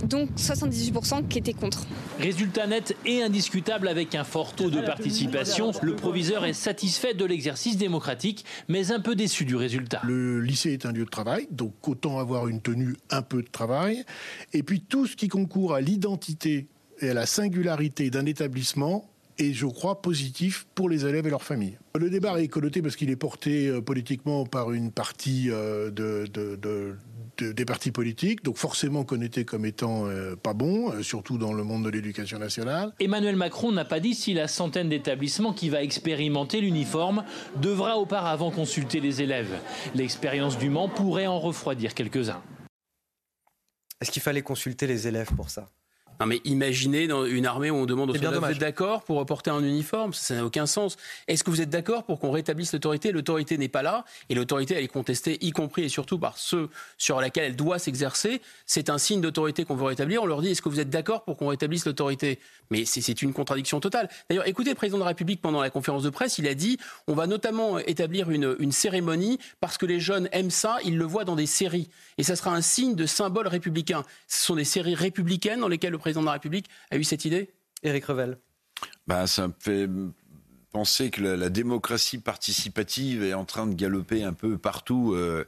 donc 0.04 0.30
78% 0.36 1.28
qui 1.28 1.38
étaient 1.38 1.52
contre. 1.52 1.86
Résultat 2.18 2.66
net 2.66 2.96
et 3.04 3.22
indiscutable 3.22 3.88
avec 3.88 4.14
un 4.14 4.24
fort 4.24 4.54
taux 4.54 4.70
de 4.70 4.80
participation. 4.80 5.72
Le 5.82 5.94
proviseur 5.94 6.44
est 6.44 6.52
satisfait 6.52 7.14
de 7.14 7.24
l'exercice 7.24 7.76
démocratique, 7.76 8.44
mais 8.68 8.92
un 8.92 9.00
peu 9.00 9.14
déçu 9.14 9.44
du 9.44 9.56
résultat. 9.56 10.00
Le 10.04 10.40
lycée 10.40 10.72
est 10.72 10.86
un 10.86 10.92
lieu 10.92 11.04
de 11.04 11.10
travail, 11.10 11.48
donc 11.50 11.88
autant 11.88 12.18
avoir 12.18 12.48
une 12.48 12.60
tenue 12.60 12.96
un 13.10 13.22
peu 13.22 13.42
de 13.42 13.48
travail. 13.48 14.04
Et 14.52 14.62
puis 14.62 14.80
tout 14.80 15.06
ce 15.06 15.16
qui 15.16 15.28
concourt 15.28 15.74
à 15.74 15.80
l'identité 15.80 16.66
et 17.00 17.10
à 17.10 17.14
la 17.14 17.26
singularité 17.26 18.10
d'un 18.10 18.26
établissement 18.26 19.10
est, 19.38 19.52
je 19.52 19.66
crois, 19.66 20.00
positif 20.00 20.66
pour 20.74 20.88
les 20.88 21.04
élèves 21.04 21.26
et 21.26 21.30
leurs 21.30 21.42
familles. 21.42 21.78
Le 21.98 22.10
débat 22.10 22.40
est 22.40 22.48
connoté 22.48 22.82
parce 22.82 22.96
qu'il 22.96 23.10
est 23.10 23.16
porté 23.16 23.68
euh, 23.68 23.80
politiquement 23.80 24.46
par 24.46 24.72
une 24.72 24.90
partie 24.90 25.50
euh, 25.50 25.90
de, 25.90 26.96
des 27.42 27.64
partis 27.64 27.90
politiques, 27.90 28.44
donc 28.44 28.56
forcément 28.56 29.04
connoté 29.04 29.44
comme 29.44 29.64
étant 29.64 30.06
euh, 30.06 30.36
pas 30.36 30.54
bon, 30.54 30.92
euh, 30.92 31.02
surtout 31.02 31.38
dans 31.38 31.52
le 31.52 31.64
monde 31.64 31.84
de 31.84 31.90
l'éducation 31.90 32.38
nationale. 32.38 32.92
Emmanuel 33.00 33.36
Macron 33.36 33.72
n'a 33.72 33.84
pas 33.84 34.00
dit 34.00 34.14
si 34.14 34.34
la 34.34 34.48
centaine 34.48 34.88
d'établissements 34.88 35.52
qui 35.52 35.68
va 35.68 35.82
expérimenter 35.82 36.60
l'uniforme 36.60 37.24
devra 37.60 37.98
auparavant 37.98 38.50
consulter 38.50 39.00
les 39.00 39.22
élèves. 39.22 39.58
L'expérience 39.94 40.58
du 40.58 40.70
Mans 40.70 40.88
pourrait 40.88 41.26
en 41.26 41.38
refroidir 41.38 41.94
quelques-uns. 41.94 42.42
Est-ce 44.00 44.10
qu'il 44.10 44.22
fallait 44.22 44.42
consulter 44.42 44.86
les 44.86 45.08
élèves 45.08 45.30
pour 45.34 45.50
ça? 45.50 45.68
Non 46.20 46.26
mais 46.26 46.40
imaginez 46.44 47.06
dans 47.06 47.24
une 47.26 47.46
armée 47.46 47.70
où 47.70 47.76
on 47.76 47.86
demande 47.86 48.10
aux 48.10 48.14
soldats, 48.14 48.38
vous 48.38 48.46
êtes 48.46 48.58
d'accord 48.58 49.02
pour 49.02 49.24
porter 49.26 49.50
un 49.50 49.62
uniforme? 49.62 50.12
Ça 50.14 50.36
n'a 50.36 50.44
aucun 50.44 50.66
sens. 50.66 50.96
Est-ce 51.28 51.44
que 51.44 51.50
vous 51.50 51.60
êtes 51.60 51.70
d'accord 51.70 52.04
pour 52.04 52.20
qu'on 52.20 52.30
rétablisse 52.30 52.72
l'autorité? 52.72 53.12
L'autorité 53.12 53.58
n'est 53.58 53.68
pas 53.68 53.82
là 53.82 54.04
et 54.28 54.34
l'autorité 54.34 54.74
elle 54.74 54.84
est 54.84 54.88
contestée, 54.88 55.38
y 55.44 55.50
compris 55.50 55.84
et 55.84 55.88
surtout 55.88 56.18
par 56.18 56.38
ceux 56.38 56.68
sur 56.98 57.20
lesquels 57.20 57.44
elle 57.44 57.56
doit 57.56 57.78
s'exercer. 57.78 58.40
C'est 58.66 58.90
un 58.90 58.98
signe 58.98 59.20
d'autorité 59.20 59.64
qu'on 59.64 59.76
veut 59.76 59.84
rétablir. 59.84 60.22
On 60.22 60.26
leur 60.26 60.42
dit, 60.42 60.50
est-ce 60.50 60.62
que 60.62 60.68
vous 60.68 60.80
êtes 60.80 60.90
d'accord 60.90 61.24
pour 61.24 61.36
qu'on 61.36 61.48
rétablisse 61.48 61.86
l'autorité? 61.86 62.38
Mais 62.70 62.84
c'est 62.84 63.22
une 63.22 63.32
contradiction 63.32 63.80
totale. 63.80 64.08
D'ailleurs, 64.28 64.46
écoutez 64.48 64.70
le 64.70 64.76
président 64.76 64.98
de 64.98 65.02
la 65.02 65.08
République 65.08 65.40
pendant 65.40 65.60
la 65.60 65.70
conférence 65.70 66.02
de 66.02 66.10
presse, 66.10 66.38
il 66.38 66.48
a 66.48 66.54
dit, 66.54 66.78
on 67.06 67.14
va 67.14 67.26
notamment 67.26 67.78
établir 67.78 68.30
une, 68.30 68.56
une 68.58 68.72
cérémonie 68.72 69.38
parce 69.60 69.78
que 69.78 69.86
les 69.86 70.00
jeunes 70.00 70.28
aiment 70.32 70.50
ça, 70.50 70.78
ils 70.84 70.96
le 70.96 71.04
voient 71.04 71.24
dans 71.24 71.36
des 71.36 71.46
séries. 71.46 71.88
Et 72.18 72.22
ça 72.22 72.34
sera 72.36 72.54
un 72.54 72.62
signe 72.62 72.94
de 72.94 73.06
symbole 73.06 73.46
républicain. 73.46 74.02
Ce 74.26 74.44
sont 74.44 74.56
des 74.56 74.64
séries 74.64 74.94
républicaines 74.94 75.60
dans 75.60 75.68
lesquelles 75.68 75.92
le 75.92 75.98
président 76.06 76.20
de 76.20 76.26
la 76.26 76.34
République 76.34 76.66
a 76.92 76.96
eu 76.98 77.02
cette 77.02 77.24
idée? 77.24 77.50
Éric 77.82 78.04
Revel. 78.04 78.38
Ben, 79.08 79.26
ça 79.26 79.48
me 79.48 79.52
fait 79.58 79.88
penser 80.70 81.10
que 81.10 81.20
la, 81.20 81.48
démocratie 81.48 82.18
participative 82.18 83.24
est 83.24 83.34
en 83.34 83.44
train 83.44 83.66
de 83.66 83.74
galoper 83.74 84.22
un 84.22 84.32
peu 84.32 84.56
partout 84.56 85.14
euh, 85.14 85.44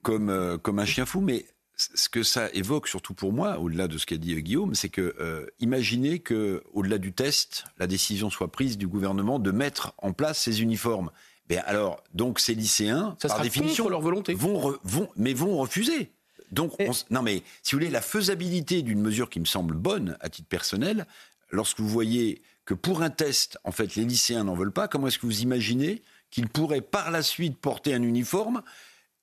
comme, 0.00 0.30
euh, 0.30 0.56
comme 0.56 0.78
un 0.78 0.86
chien 0.86 1.04
fou. 1.04 1.20
Mais 1.20 1.44
ce 1.76 2.08
que 2.08 2.22
ça 2.22 2.48
évoque, 2.54 2.88
surtout 2.88 3.12
pour 3.12 3.34
moi, 3.34 3.58
au-delà 3.58 3.86
de 3.86 3.98
ce 3.98 4.06
qu'a 4.06 4.16
dit 4.16 4.34
Guillaume, 4.42 4.74
c'est 4.74 4.88
que 4.88 5.14
euh, 5.20 5.44
imaginez 5.60 6.20
que, 6.20 6.62
au-delà 6.72 6.96
du 6.96 7.12
test, 7.12 7.66
la 7.76 7.86
décision 7.86 8.30
soit 8.30 8.50
prise 8.50 8.78
du 8.78 8.86
gouvernement 8.86 9.38
de 9.38 9.50
mettre 9.50 9.92
en 9.98 10.14
place 10.14 10.38
ces 10.38 10.62
uniformes. 10.62 11.10
Ben 11.50 11.62
alors, 11.66 12.02
donc 12.14 12.40
ces 12.40 12.54
lycéens, 12.54 13.14
par 13.20 13.42
définition, 13.42 13.90
leur 13.90 14.00
volonté. 14.00 14.32
Vont, 14.32 14.74
vont, 14.84 15.10
mais 15.16 15.34
vont 15.34 15.58
refuser. 15.58 16.12
Donc, 16.52 16.74
non, 17.10 17.22
mais 17.22 17.42
si 17.62 17.74
vous 17.74 17.80
voulez, 17.80 17.90
la 17.90 18.02
faisabilité 18.02 18.82
d'une 18.82 19.00
mesure 19.00 19.30
qui 19.30 19.40
me 19.40 19.46
semble 19.46 19.74
bonne 19.74 20.16
à 20.20 20.28
titre 20.28 20.48
personnel, 20.48 21.06
lorsque 21.50 21.80
vous 21.80 21.88
voyez 21.88 22.42
que 22.64 22.74
pour 22.74 23.02
un 23.02 23.10
test, 23.10 23.58
en 23.64 23.72
fait, 23.72 23.96
les 23.96 24.04
lycéens 24.04 24.44
n'en 24.44 24.54
veulent 24.54 24.72
pas, 24.72 24.86
comment 24.86 25.08
est-ce 25.08 25.18
que 25.18 25.26
vous 25.26 25.40
imaginez 25.40 26.02
qu'ils 26.30 26.48
pourraient 26.48 26.80
par 26.80 27.10
la 27.10 27.22
suite 27.22 27.58
porter 27.58 27.94
un 27.94 28.02
uniforme 28.02 28.62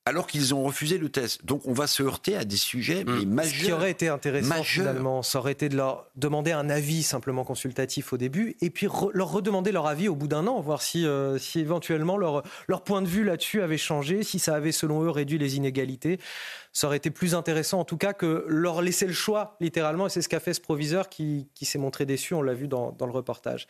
alors 0.06 0.26
qu'ils 0.26 0.56
ont 0.56 0.64
refusé 0.64 0.98
le 0.98 1.10
test. 1.10 1.46
Donc 1.46 1.62
on 1.66 1.74
va 1.74 1.86
se 1.86 2.02
heurter 2.02 2.36
à 2.36 2.44
des 2.44 2.58
sujets 2.58 3.04
mais 3.06 3.26
majeurs. 3.26 3.54
Ce 3.60 3.66
qui 3.66 3.72
aurait 3.72 3.92
été 3.92 4.08
intéressant 4.08 4.48
majeurs. 4.50 4.66
finalement, 4.66 5.22
ça 5.22 5.38
aurait 5.38 5.52
été 5.52 5.70
de 5.70 5.76
leur 5.78 6.08
demander 6.16 6.52
un 6.52 6.68
avis 6.70 7.04
simplement 7.04 7.44
consultatif 7.44 8.12
au 8.12 8.18
début 8.18 8.56
et 8.62 8.72
puis 8.72 8.88
re- 8.88 9.12
leur 9.14 9.32
redemander 9.32 9.72
leur 9.72 9.86
avis 9.86 10.08
au 10.08 10.16
bout 10.16 10.28
d'un 10.28 10.48
an, 10.48 10.62
voir 10.62 10.82
si, 10.82 11.06
euh, 11.06 11.38
si 11.38 11.60
éventuellement 11.60 12.18
leur, 12.18 12.42
leur 12.68 12.84
point 12.84 13.04
de 13.04 13.08
vue 13.08 13.24
là-dessus 13.24 13.62
avait 13.62 13.78
changé, 13.78 14.24
si 14.24 14.40
ça 14.40 14.56
avait 14.56 14.72
selon 14.72 15.04
eux 15.04 15.10
réduit 15.12 15.38
les 15.38 15.58
inégalités. 15.58 16.20
Ça 16.74 16.88
aurait 16.88 16.98
été 16.98 17.12
plus 17.12 17.36
intéressant 17.36 17.80
en 17.80 17.86
tout 17.86 17.98
cas 17.98 18.14
que 18.14 18.46
leur 18.48 18.82
laisser 18.82 19.06
le 19.06 19.14
choix 19.14 19.58
littéralement 19.60 20.08
et 20.08 20.10
c'est 20.10 20.22
ce 20.24 20.30
qu'a 20.30 20.40
fait 20.40 20.54
ce 20.56 20.62
proviseur 20.62 21.10
qui, 21.10 21.50
qui 21.54 21.66
s'est 21.66 21.78
montré 21.80 22.06
déçu, 22.08 22.34
on 22.34 22.42
l'a 22.42 22.54
vu 22.56 22.68
dans, 22.68 22.92
dans 22.94 23.06
le 23.06 23.12
reportage. 23.12 23.68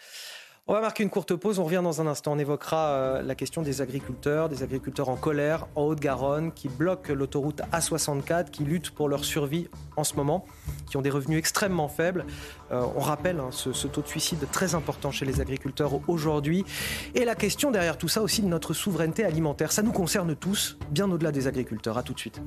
On 0.72 0.74
va 0.74 0.82
marquer 0.82 1.02
une 1.02 1.10
courte 1.10 1.36
pause, 1.36 1.58
on 1.58 1.64
revient 1.64 1.82
dans 1.84 2.00
un 2.00 2.06
instant. 2.06 2.34
On 2.34 2.38
évoquera 2.38 2.90
euh, 2.90 3.22
la 3.24 3.34
question 3.34 3.64
des 3.64 3.82
agriculteurs, 3.82 4.50
des 4.50 4.62
agriculteurs 4.62 5.10
en 5.10 5.16
colère 5.16 5.66
en 5.74 5.86
Haute-Garonne 5.86 6.52
qui 6.52 6.70
bloquent 6.70 7.12
l'autoroute 7.12 7.64
A64, 7.74 8.52
qui 8.52 8.66
luttent 8.66 8.92
pour 8.92 9.10
leur 9.10 9.26
survie 9.26 9.68
en 9.98 10.04
ce 10.04 10.14
moment, 10.14 10.46
qui 10.88 10.96
ont 10.96 11.02
des 11.02 11.10
revenus 11.10 11.40
extrêmement 11.40 11.88
faibles. 11.88 12.24
Euh, 12.72 12.86
on 12.96 13.00
rappelle 13.00 13.40
hein, 13.40 13.50
ce, 13.50 13.74
ce 13.74 13.88
taux 13.88 14.04
de 14.04 14.08
suicide 14.08 14.46
très 14.52 14.76
important 14.76 15.10
chez 15.10 15.26
les 15.26 15.42
agriculteurs 15.42 16.08
aujourd'hui. 16.08 16.64
Et 17.16 17.26
la 17.26 17.34
question 17.34 17.72
derrière 17.72 17.98
tout 17.98 18.08
ça 18.08 18.22
aussi 18.22 18.44
de 18.44 18.48
notre 18.48 18.76
souveraineté 18.76 19.26
alimentaire. 19.26 19.72
Ça 19.72 19.82
nous 19.82 19.92
concerne 19.92 20.36
tous, 20.36 20.78
bien 20.92 21.10
au-delà 21.10 21.32
des 21.32 21.48
agriculteurs. 21.48 21.98
À 21.98 22.04
tout 22.04 22.14
de 22.14 22.20
suite. 22.20 22.40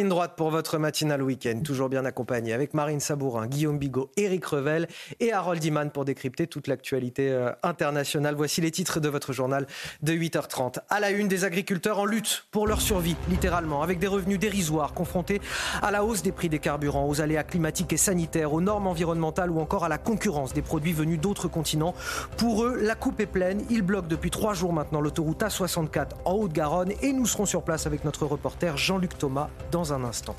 Ligne 0.00 0.08
droite 0.08 0.32
pour 0.34 0.50
votre 0.50 0.78
matinale 0.78 1.22
week-end, 1.22 1.60
toujours 1.62 1.90
bien 1.90 2.06
accompagné 2.06 2.54
avec 2.54 2.72
Marine 2.72 3.00
Sabourin, 3.00 3.46
Guillaume 3.46 3.78
Bigot, 3.78 4.10
Éric 4.16 4.46
Revel 4.46 4.88
et 5.20 5.30
Harold 5.30 5.62
Iman 5.62 5.90
pour 5.90 6.06
décrypter 6.06 6.46
toute 6.46 6.68
l'actualité 6.68 7.28
euh, 7.28 7.52
internationale. 7.62 8.34
Voici 8.34 8.62
les 8.62 8.70
titres 8.70 8.98
de 8.98 9.10
votre 9.10 9.34
journal 9.34 9.66
de 10.02 10.14
8h30. 10.14 10.78
À 10.88 11.00
la 11.00 11.10
une, 11.10 11.28
des 11.28 11.44
agriculteurs 11.44 11.98
en 11.98 12.06
lutte 12.06 12.46
pour 12.50 12.66
leur 12.66 12.80
survie, 12.80 13.14
littéralement, 13.28 13.82
avec 13.82 13.98
des 13.98 14.06
revenus 14.06 14.38
dérisoires, 14.38 14.94
confrontés 14.94 15.42
à 15.82 15.90
la 15.90 16.02
hausse 16.02 16.22
des 16.22 16.32
prix 16.32 16.48
des 16.48 16.60
carburants, 16.60 17.06
aux 17.06 17.20
aléas 17.20 17.44
climatiques 17.44 17.92
et 17.92 17.98
sanitaires, 17.98 18.54
aux 18.54 18.62
normes 18.62 18.86
environnementales 18.86 19.50
ou 19.50 19.60
encore 19.60 19.84
à 19.84 19.90
la 19.90 19.98
concurrence 19.98 20.54
des 20.54 20.62
produits 20.62 20.94
venus 20.94 21.20
d'autres 21.20 21.48
continents. 21.48 21.94
Pour 22.38 22.64
eux, 22.64 22.78
la 22.80 22.94
coupe 22.94 23.20
est 23.20 23.26
pleine. 23.26 23.62
Ils 23.68 23.82
bloquent 23.82 24.08
depuis 24.08 24.30
trois 24.30 24.54
jours 24.54 24.72
maintenant 24.72 25.02
l'autoroute 25.02 25.42
A64 25.42 26.06
en 26.24 26.36
Haute-Garonne 26.36 26.92
et 27.02 27.12
nous 27.12 27.26
serons 27.26 27.44
sur 27.44 27.62
place 27.64 27.86
avec 27.86 28.06
notre 28.06 28.24
reporter 28.24 28.78
Jean-Luc 28.78 29.18
Thomas 29.18 29.50
dans 29.70 29.92
un 29.92 30.04
instant. 30.04 30.36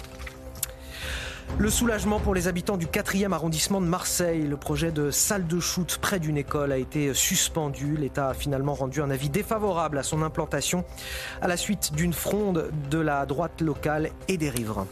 Le 1.57 1.69
soulagement 1.69 2.19
pour 2.19 2.33
les 2.33 2.47
habitants 2.47 2.77
du 2.77 2.87
4e 2.87 3.33
arrondissement 3.33 3.81
de 3.81 3.85
Marseille. 3.85 4.43
Le 4.43 4.57
projet 4.57 4.91
de 4.91 5.11
salle 5.11 5.45
de 5.45 5.59
shoot 5.59 5.99
près 6.01 6.19
d'une 6.19 6.37
école 6.37 6.71
a 6.71 6.77
été 6.77 7.13
suspendu. 7.13 7.97
L'État 7.97 8.29
a 8.29 8.33
finalement 8.33 8.73
rendu 8.73 9.01
un 9.01 9.11
avis 9.11 9.29
défavorable 9.29 9.97
à 9.97 10.03
son 10.03 10.23
implantation 10.23 10.85
à 11.41 11.47
la 11.47 11.57
suite 11.57 11.93
d'une 11.93 12.13
fronde 12.13 12.71
de 12.89 12.97
la 12.97 13.25
droite 13.25 13.61
locale 13.61 14.09
et 14.27 14.37
des 14.37 14.49
riverains. 14.49 14.87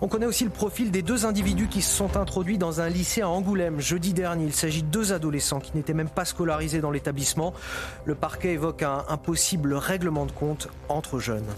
On 0.00 0.06
connaît 0.06 0.26
aussi 0.26 0.44
le 0.44 0.50
profil 0.50 0.92
des 0.92 1.02
deux 1.02 1.26
individus 1.26 1.66
qui 1.66 1.82
se 1.82 1.94
sont 1.94 2.16
introduits 2.16 2.56
dans 2.56 2.80
un 2.80 2.88
lycée 2.88 3.20
à 3.20 3.28
Angoulême 3.28 3.80
jeudi 3.80 4.14
dernier. 4.14 4.44
Il 4.44 4.54
s'agit 4.54 4.84
de 4.84 4.88
deux 4.88 5.12
adolescents 5.12 5.58
qui 5.58 5.72
n'étaient 5.74 5.94
même 5.94 6.08
pas 6.08 6.24
scolarisés 6.24 6.80
dans 6.80 6.92
l'établissement. 6.92 7.52
Le 8.04 8.14
parquet 8.14 8.52
évoque 8.52 8.84
un, 8.84 9.04
un 9.08 9.16
possible 9.16 9.74
règlement 9.74 10.24
de 10.24 10.32
compte 10.32 10.68
entre 10.88 11.18
jeunes. 11.18 11.48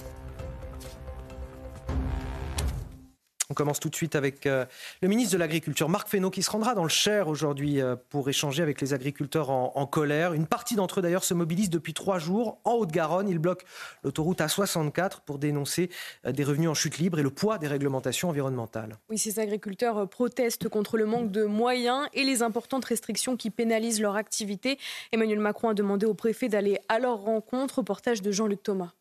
On 3.50 3.54
commence 3.54 3.80
tout 3.80 3.88
de 3.88 3.96
suite 3.96 4.14
avec 4.14 4.46
euh, 4.46 4.64
le 5.02 5.08
ministre 5.08 5.32
de 5.32 5.38
l'Agriculture, 5.38 5.88
Marc 5.88 6.08
Fesneau, 6.08 6.30
qui 6.30 6.40
se 6.40 6.50
rendra 6.52 6.76
dans 6.76 6.84
le 6.84 6.88
Cher 6.88 7.26
aujourd'hui 7.26 7.80
euh, 7.80 7.96
pour 8.08 8.28
échanger 8.28 8.62
avec 8.62 8.80
les 8.80 8.94
agriculteurs 8.94 9.50
en, 9.50 9.86
colère. 9.86 10.34
Une 10.34 10.46
partie 10.46 10.76
d'entre 10.76 11.00
eux, 11.00 11.02
d'ailleurs, 11.02 11.24
se 11.24 11.34
mobilise 11.34 11.68
depuis 11.68 11.92
trois 11.92 12.20
jours 12.20 12.60
en 12.62 12.74
Haute-Garonne. 12.74 13.28
Ils 13.28 13.40
bloquent 13.40 13.66
l'autoroute 14.04 14.38
A64 14.38 15.22
pour 15.26 15.40
dénoncer 15.40 15.90
euh, 16.26 16.30
des 16.30 16.44
revenus 16.44 16.68
en 16.68 16.74
chute 16.74 16.98
libre 16.98 17.18
et 17.18 17.24
le 17.24 17.30
poids 17.30 17.58
des 17.58 17.66
réglementations 17.66 18.28
environnementales. 18.28 18.96
Oui, 19.08 19.18
ces 19.18 19.40
agriculteurs 19.40 20.08
protestent 20.08 20.68
contre 20.68 20.96
le 20.96 21.06
manque 21.06 21.32
de 21.32 21.42
moyens 21.42 22.06
et 22.14 22.22
les 22.22 22.44
importantes 22.44 22.84
restrictions 22.84 23.36
qui 23.36 23.50
pénalisent 23.50 24.00
leur 24.00 24.14
activité. 24.14 24.78
Emmanuel 25.10 25.40
Macron 25.40 25.70
a 25.70 25.74
demandé 25.74 26.06
au 26.06 26.14
préfet 26.14 26.48
d'aller 26.48 26.78
à 26.88 27.00
leur 27.00 27.18
rencontre. 27.18 27.78
Reportage 27.78 28.22
de 28.22 28.30
Jean-Luc 28.30 28.62
Thomas. 28.62 28.92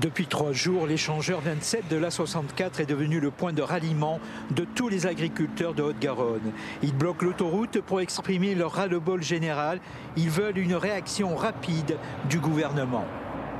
Depuis 0.00 0.26
trois 0.26 0.52
jours, 0.52 0.86
l'échangeur 0.86 1.40
27 1.40 1.88
de 1.90 1.96
l'A64 1.96 2.80
est 2.80 2.86
devenu 2.86 3.18
le 3.18 3.32
point 3.32 3.52
de 3.52 3.62
ralliement 3.62 4.20
de 4.52 4.64
tous 4.64 4.88
les 4.88 5.06
agriculteurs 5.06 5.74
de 5.74 5.82
Haute-Garonne. 5.82 6.52
Ils 6.84 6.94
bloquent 6.94 7.26
l'autoroute 7.26 7.80
pour 7.80 8.00
exprimer 8.00 8.54
leur 8.54 8.70
ras-le-bol 8.72 9.24
général. 9.24 9.80
Ils 10.16 10.30
veulent 10.30 10.58
une 10.58 10.76
réaction 10.76 11.34
rapide 11.34 11.96
du 12.30 12.38
gouvernement. 12.38 13.04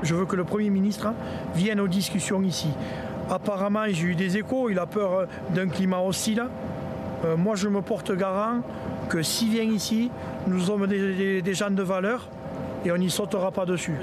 Je 0.01 0.15
veux 0.15 0.25
que 0.25 0.37
le 0.37 0.45
Premier 0.45 0.69
ministre 0.69 1.09
vienne 1.55 1.81
aux 1.81 1.89
discussions 1.89 2.41
ici. 2.41 2.69
Apparemment, 3.29 3.83
j'ai 3.89 4.07
eu 4.07 4.15
des 4.15 4.37
échos, 4.37 4.69
il 4.69 4.79
a 4.79 4.85
peur 4.85 5.27
d'un 5.53 5.67
climat 5.67 5.99
hostile. 5.99 6.45
Euh, 7.25 7.35
moi, 7.35 7.55
je 7.55 7.67
me 7.67 7.81
porte 7.81 8.15
garant 8.15 8.61
que 9.09 9.21
s'il 9.23 9.49
vient 9.49 9.63
ici, 9.63 10.09
nous 10.47 10.61
sommes 10.61 10.87
des, 10.87 11.53
gens 11.53 11.69
de 11.69 11.83
valeur 11.83 12.29
et 12.85 12.93
on 12.93 12.97
n'y 12.97 13.09
sautera 13.09 13.51
pas 13.51 13.65
dessus. 13.65 13.97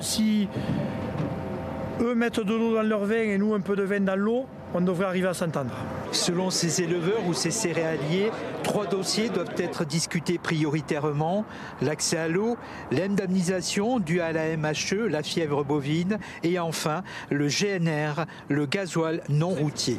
Eux 2.00 2.14
mettent 2.14 2.40
de 2.40 2.54
l'eau 2.54 2.74
dans 2.74 2.82
leur 2.82 3.04
vin 3.04 3.16
et 3.22 3.38
nous 3.38 3.54
un 3.54 3.60
peu 3.60 3.74
de 3.76 3.82
vin 3.82 4.00
dans 4.00 4.16
l'eau, 4.16 4.46
on 4.74 4.80
devrait 4.80 5.06
arriver 5.06 5.28
à 5.28 5.34
s'entendre. 5.34 5.72
Selon 6.12 6.50
ces 6.50 6.82
éleveurs 6.82 7.26
ou 7.26 7.32
ces 7.34 7.50
céréaliers, 7.50 8.30
trois 8.62 8.86
dossiers 8.86 9.28
doivent 9.30 9.54
être 9.58 9.84
discutés 9.84 10.38
prioritairement. 10.38 11.44
L'accès 11.80 12.18
à 12.18 12.28
l'eau, 12.28 12.56
l'indemnisation 12.90 13.98
due 13.98 14.20
à 14.20 14.32
la 14.32 14.56
MHE, 14.56 15.08
la 15.08 15.22
fièvre 15.22 15.64
bovine, 15.64 16.18
et 16.42 16.58
enfin 16.58 17.02
le 17.30 17.48
GNR, 17.48 18.26
le 18.48 18.66
gasoil 18.66 19.22
non 19.28 19.50
routier. 19.50 19.98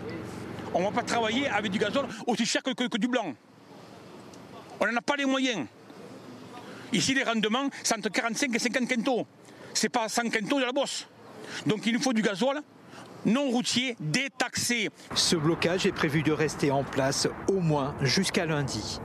On 0.73 0.79
ne 0.79 0.85
va 0.85 0.91
pas 0.91 1.03
travailler 1.03 1.47
avec 1.47 1.71
du 1.71 1.79
gazole 1.79 2.05
aussi 2.27 2.45
cher 2.45 2.61
que, 2.61 2.71
que- 2.71 2.87
que 2.87 2.97
du 2.97 3.07
blanc. 3.07 3.33
On 4.79 4.85
n'en 4.85 4.95
a 4.97 5.01
pas 5.01 5.15
les 5.15 5.25
moyens. 5.25 5.65
Ici, 6.93 7.13
les 7.15 7.23
rendements, 7.23 7.69
c'est 7.83 7.97
entre 7.97 8.09
45 8.09 8.53
et 8.55 8.59
50 8.59 8.87
quintaux. 8.87 9.25
C'est 9.73 9.89
pas 9.89 10.07
100 10.07 10.29
quintaux 10.29 10.59
de 10.59 10.65
la 10.65 10.71
bosse. 10.71 11.07
Donc 11.65 11.85
il 11.85 11.93
nous 11.93 12.01
faut 12.01 12.13
du 12.13 12.21
gasoil 12.21 12.61
non 13.25 13.49
routier, 13.49 13.95
détaxé. 13.99 14.89
Ce 15.15 15.35
blocage 15.35 15.85
est 15.85 15.91
prévu 15.91 16.23
de 16.23 16.31
rester 16.31 16.71
en 16.71 16.83
place 16.83 17.27
au 17.49 17.59
moins 17.59 17.93
jusqu'à 18.01 18.45
lundi. 18.45 18.99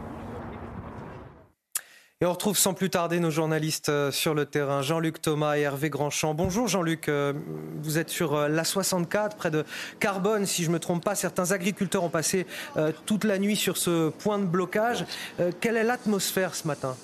Et 2.21 2.25
on 2.25 2.31
retrouve 2.31 2.57
sans 2.57 2.73
plus 2.73 2.89
tarder 2.89 3.19
nos 3.19 3.33
journalistes 3.33 3.89
euh, 3.89 4.13
sur 4.13 4.33
le 4.33 4.47
terrain, 4.47 4.81
Jean-Luc 4.81 5.21
Thomas 5.21 5.57
et 5.57 5.63
Hervé 5.63 5.91
Grandchamp. 5.91 6.35
Bonjour 6.35 6.69
Jean-Luc, 6.69 7.09
euh, 7.09 7.33
vous 7.83 7.99
êtes 7.99 8.11
sur 8.11 8.37
euh, 8.37 8.49
l'A64, 8.49 9.35
près 9.35 9.51
de 9.51 9.65
Carbone, 9.99 10.47
si 10.47 10.63
je 10.63 10.69
ne 10.69 10.75
me 10.75 10.79
trompe 10.79 11.03
pas. 11.03 11.17
Certains 11.17 11.51
agriculteurs 11.51 12.05
ont 12.05 12.11
passé 12.11 12.47
toute 13.07 13.25
la 13.25 13.41
nuit 13.41 13.57
sur 13.57 13.77
ce 13.77 14.11
point 14.11 14.39
de 14.39 14.45
blocage. 14.45 15.05
Quelle 15.61 15.77
est 15.77 15.83
l'atmosphère 15.83 16.55
ce 16.55 16.69
matin? 16.69 16.97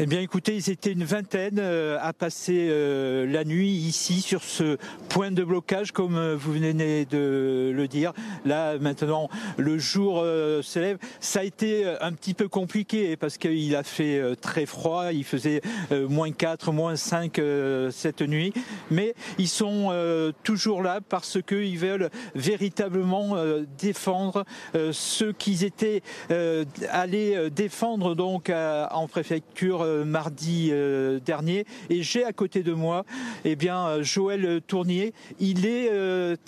Eh 0.00 0.06
bien, 0.06 0.20
écoutez, 0.20 0.56
ils 0.56 0.70
étaient 0.70 0.90
une 0.90 1.04
vingtaine 1.04 1.60
euh, 1.60 1.98
à 2.00 2.12
passer 2.12 2.66
euh, 2.68 3.30
la 3.30 3.44
nuit 3.44 3.70
ici 3.70 4.22
sur 4.22 4.42
ce 4.42 4.76
point 5.08 5.30
de 5.30 5.44
blocage, 5.44 5.92
comme 5.92 6.16
euh, 6.16 6.34
vous 6.34 6.52
venez 6.54 7.04
de 7.04 7.70
le 7.72 7.86
dire. 7.86 8.12
Là, 8.44 8.76
maintenant, 8.80 9.28
le 9.56 9.78
jour 9.78 10.16
se 10.24 10.78
lève. 10.80 10.98
Ça 11.20 11.40
a 11.40 11.42
été 11.44 11.86
un 12.00 12.12
petit 12.12 12.34
peu 12.34 12.48
compliqué 12.48 13.16
parce 13.16 13.38
qu'il 13.38 13.76
a 13.76 13.84
fait 13.84 14.20
très 14.40 14.66
froid. 14.66 15.12
Il 15.12 15.22
faisait 15.22 15.60
moins 15.92 16.32
4, 16.32 16.72
moins 16.72 16.96
5 16.96 17.38
euh, 17.38 17.92
cette 17.92 18.22
nuit. 18.22 18.52
Mais 18.90 19.14
ils 19.38 19.48
sont 19.48 19.94
toujours 20.42 20.82
là 20.82 21.00
parce 21.08 21.38
qu'ils 21.40 21.78
veulent 21.78 22.10
véritablement 22.34 23.36
défendre 23.78 24.44
ceux 24.90 25.32
qu'ils 25.32 25.62
étaient 25.64 26.02
allés 26.90 27.50
défendre 27.50 28.14
donc 28.16 28.50
en 28.50 29.06
préfecture 29.06 29.83
euh, 29.84 30.04
mardi 30.04 30.70
euh, 30.72 31.20
dernier. 31.24 31.66
Et 31.90 32.02
j'ai 32.02 32.24
à 32.24 32.32
côté 32.32 32.62
de 32.62 32.72
moi, 32.72 33.04
eh 33.44 33.56
bien, 33.56 33.86
euh, 33.86 34.02
Joël 34.02 34.60
Tournier. 34.66 35.12
Il 35.40 35.66
est 35.66 35.90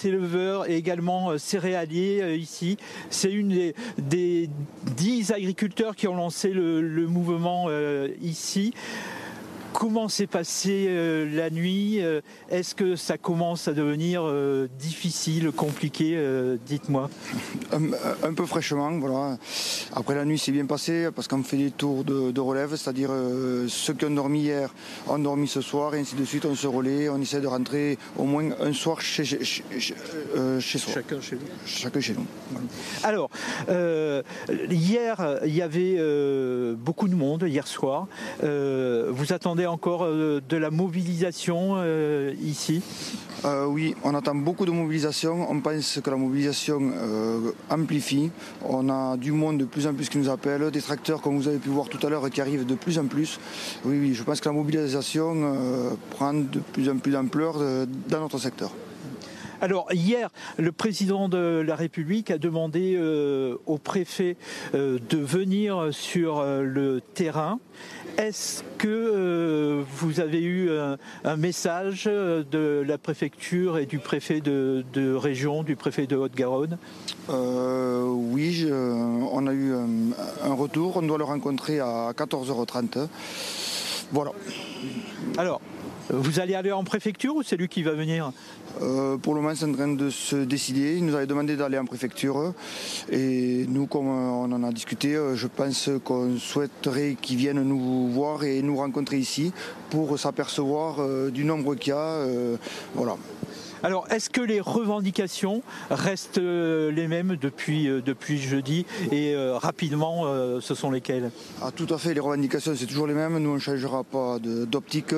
éleveur 0.05 0.69
et 0.71 0.77
également 0.77 1.37
céréalier 1.39 2.37
ici. 2.39 2.77
C'est 3.11 3.33
une 3.33 3.73
des, 3.99 4.51
dix 4.97 5.33
agriculteurs 5.33 5.97
qui 5.97 6.09
ont 6.09 6.17
lancé 6.17 6.51
le, 6.51 7.07
mouvement 7.07 7.69
ici. 8.21 8.73
Comment 9.73 10.09
s'est 10.09 10.27
passée 10.27 10.87
euh, 10.89 11.29
la 11.35 11.51
nuit 11.51 12.01
euh, 12.01 12.21
Est-ce 12.51 12.75
que 12.75 12.97
ça 12.97 13.19
commence 13.19 13.69
à 13.69 13.73
devenir 13.73 14.23
euh, 14.25 14.69
difficile, 14.79 15.51
compliqué 15.53 16.19
Dites-moi. 16.67 17.11
Un, 17.73 18.35
peu 18.35 18.47
fraîchement, 18.47 18.91
voilà. 18.99 19.39
Après 19.95 20.15
la 20.15 20.25
nuit 20.25 20.39
s'est 20.39 20.53
bien 20.53 20.67
passé 20.67 21.09
parce 21.15 21.29
qu'on 21.29 21.43
fait 21.43 21.57
des 21.57 21.71
tours 21.71 22.05
de, 22.05 22.41
relève, 22.41 22.71
c'est-à-dire 22.71 23.11
ceux 23.69 23.95
qui 23.95 24.05
ont 24.05 24.11
dormi 24.11 24.41
hier 24.41 24.75
ont 25.09 25.19
dormi 25.19 25.49
ce 25.49 25.61
soir 25.61 25.95
et 25.95 26.01
ainsi 26.01 26.15
de 26.15 26.25
suite. 26.25 26.45
On 26.45 26.55
se 26.55 26.67
relaie, 26.67 27.09
on 27.09 27.21
essaie 27.21 27.41
de 27.41 27.47
rentrer 27.47 27.99
au 28.17 28.25
moins 28.25 28.51
un 28.61 28.73
soir 28.73 29.01
chez, 29.01 29.25
chez, 29.25 30.79
soi. 30.79 30.95
Chacun 30.95 31.21
chez 31.21 31.37
nous. 31.37 31.47
Chacun 31.67 32.01
chez 32.01 32.15
nous. 32.15 32.27
Alors, 33.03 33.31
hier, 34.71 35.41
il 35.45 35.55
y 35.55 35.63
avait 35.63 35.97
beaucoup 36.75 37.09
de 37.09 37.15
monde, 37.15 37.45
hier 37.47 37.67
soir. 37.67 38.07
vous 38.43 39.33
attendez 39.33 39.66
encore 39.67 40.05
euh, 40.05 40.41
de 40.49 40.57
la 40.57 40.71
mobilisation 40.71 41.75
euh, 41.77 42.35
ici? 42.43 42.83
Euh, 43.45 43.67
oui, 43.67 43.95
on 44.03 44.15
attend 44.15 44.35
beaucoup 44.35 44.65
de 44.65 44.71
mobilisation. 44.71 45.51
On 45.51 45.61
pense 45.61 46.01
que 46.03 46.11
la 46.11 46.17
mobilisation 46.17 46.93
amplifie. 47.71 48.31
On 48.65 48.89
a 48.89 49.17
du 49.17 49.33
monde 49.33 49.59
de 49.59 49.65
plus 49.65 49.87
en 49.87 49.95
plus 49.95 50.09
qui 50.09 50.19
nous 50.19 50.29
appelle, 50.29 50.71
des 50.71 50.81
tracteurs, 50.81 51.21
comme 51.21 51.37
vous 51.37 51.49
avez 51.49 51.59
pu 51.59 51.69
voir 51.69 51.89
tout 51.89 52.05
à 52.05 52.11
l'heure, 52.11 52.29
qui 52.31 52.41
arrivent 52.41 52.67
de 52.67 52.75
plus 52.75 52.99
en 52.99 53.07
plus. 53.07 53.39
Oui, 53.85 53.99
oui, 54.01 54.15
je 54.15 54.23
pense 54.23 54.41
que 54.41 54.49
la 54.49 54.55
mobilisation 54.55 55.57
prend 56.11 56.33
de 56.33 56.61
plus 56.73 56.89
en 56.89 56.97
plus 56.97 57.13
d'ampleur 57.13 57.59
dans 58.09 58.21
notre 58.21 58.39
secteur. 58.39 58.73
Alors 59.61 59.93
hier, 59.93 60.31
le 60.59 60.73
président 60.73 61.29
de 61.29 61.63
la 61.65 61.77
République 61.77 62.31
a 62.31 62.39
demandé 62.39 62.99
au 63.67 63.79
préfet 63.79 64.37
de 64.75 65.19
venir 65.19 65.89
sur 65.93 66.43
le 66.43 67.01
terrain. 67.15 67.61
Est-ce 68.19 68.63
que 68.79 68.89
euh, 68.89 69.83
vous 69.99 70.21
avez 70.21 70.43
eu 70.43 70.71
un, 71.25 71.37
message 71.37 72.05
de 72.05 72.83
la 72.87 72.97
préfecture 72.97 73.77
et 73.77 73.85
du 73.85 73.99
préfet 73.99 74.41
de, 74.41 75.15
région, 75.15 75.63
du 75.63 75.77
préfet 75.77 76.07
de 76.07 76.17
Haute-Garonne? 76.17 76.79
Euh, 77.29 78.05
Oui, 78.07 78.67
on 78.71 79.47
a 79.47 79.53
eu 79.53 79.75
un, 79.75 80.55
retour. 80.55 80.97
On 80.97 81.03
doit 81.03 81.19
le 81.19 81.25
rencontrer 81.25 81.81
à 81.81 82.13
14h30. 82.17 83.07
Voilà. 84.13 84.33
Alors, 85.37 85.61
vous 86.11 86.41
allez 86.41 86.55
aller 86.55 86.73
en 86.73 86.85
préfecture 86.85 87.35
ou 87.37 87.43
c'est 87.43 87.57
lui 87.57 87.69
qui 87.69 87.83
va 87.83 87.93
venir 87.93 88.33
euh, 88.83 89.17
pour 89.17 89.35
le 89.35 89.41
moment, 89.41 89.55
c'est 89.55 89.65
en 89.65 89.73
train 89.73 89.89
de 89.89 90.11
se 90.11 90.37
décider. 90.37 90.97
Il 90.97 91.07
nous 91.07 91.15
avait 91.15 91.27
demandé 91.27 91.57
d'aller 91.57 91.79
en 91.79 91.87
préfecture. 91.87 92.53
Et 93.11 93.65
nous, 93.69 93.87
comme 93.87 94.09
on 94.09 94.53
en 94.53 94.63
a 94.63 94.73
discuté, 94.73 95.15
euh, 95.15 95.35
je 95.35 95.47
pense 95.47 95.89
qu'on 96.05 96.37
souhaiterait 96.37 97.17
qu'il 97.21 97.37
vienne 97.37 97.63
nous 97.63 98.09
voir 98.09 98.45
et 98.45 98.61
nous 98.63 98.77
rencontrer 98.77 99.17
ici 99.17 99.53
pour 99.89 100.19
s'apercevoir 100.19 100.97
euh, 101.01 101.31
du 101.31 101.45
nombre 101.45 101.75
qu'il 101.75 101.91
y 101.91 101.97
a. 101.97 102.27
voilà. 102.95 103.17
Alors, 103.83 104.07
est-ce 104.11 104.31
que 104.31 104.41
les 104.41 104.61
revendications 104.61 105.63
restent 105.91 106.39
euh, 106.39 106.91
les 106.91 107.09
mêmes 107.09 107.37
depuis, 107.37 107.89
euh, 107.89 108.01
jeudi 108.37 108.87
et 109.13 109.35
euh, 109.35 109.57
rapidement, 109.59 110.25
ce 110.61 110.75
sont 110.75 110.91
lesquelles? 110.91 111.31
Ah, 111.63 111.71
Tout 111.75 111.87
à 111.91 111.99
fait, 111.99 112.15
les 112.15 112.21
revendications, 112.21 112.75
c'est 112.77 112.87
toujours 112.87 113.07
les 113.07 113.15
mêmes. 113.15 113.39
Nous, 113.39 113.51
on 113.51 113.55
ne 113.55 113.59
changera 113.59 114.03
pas 114.05 114.39
d'optique. 114.41 115.15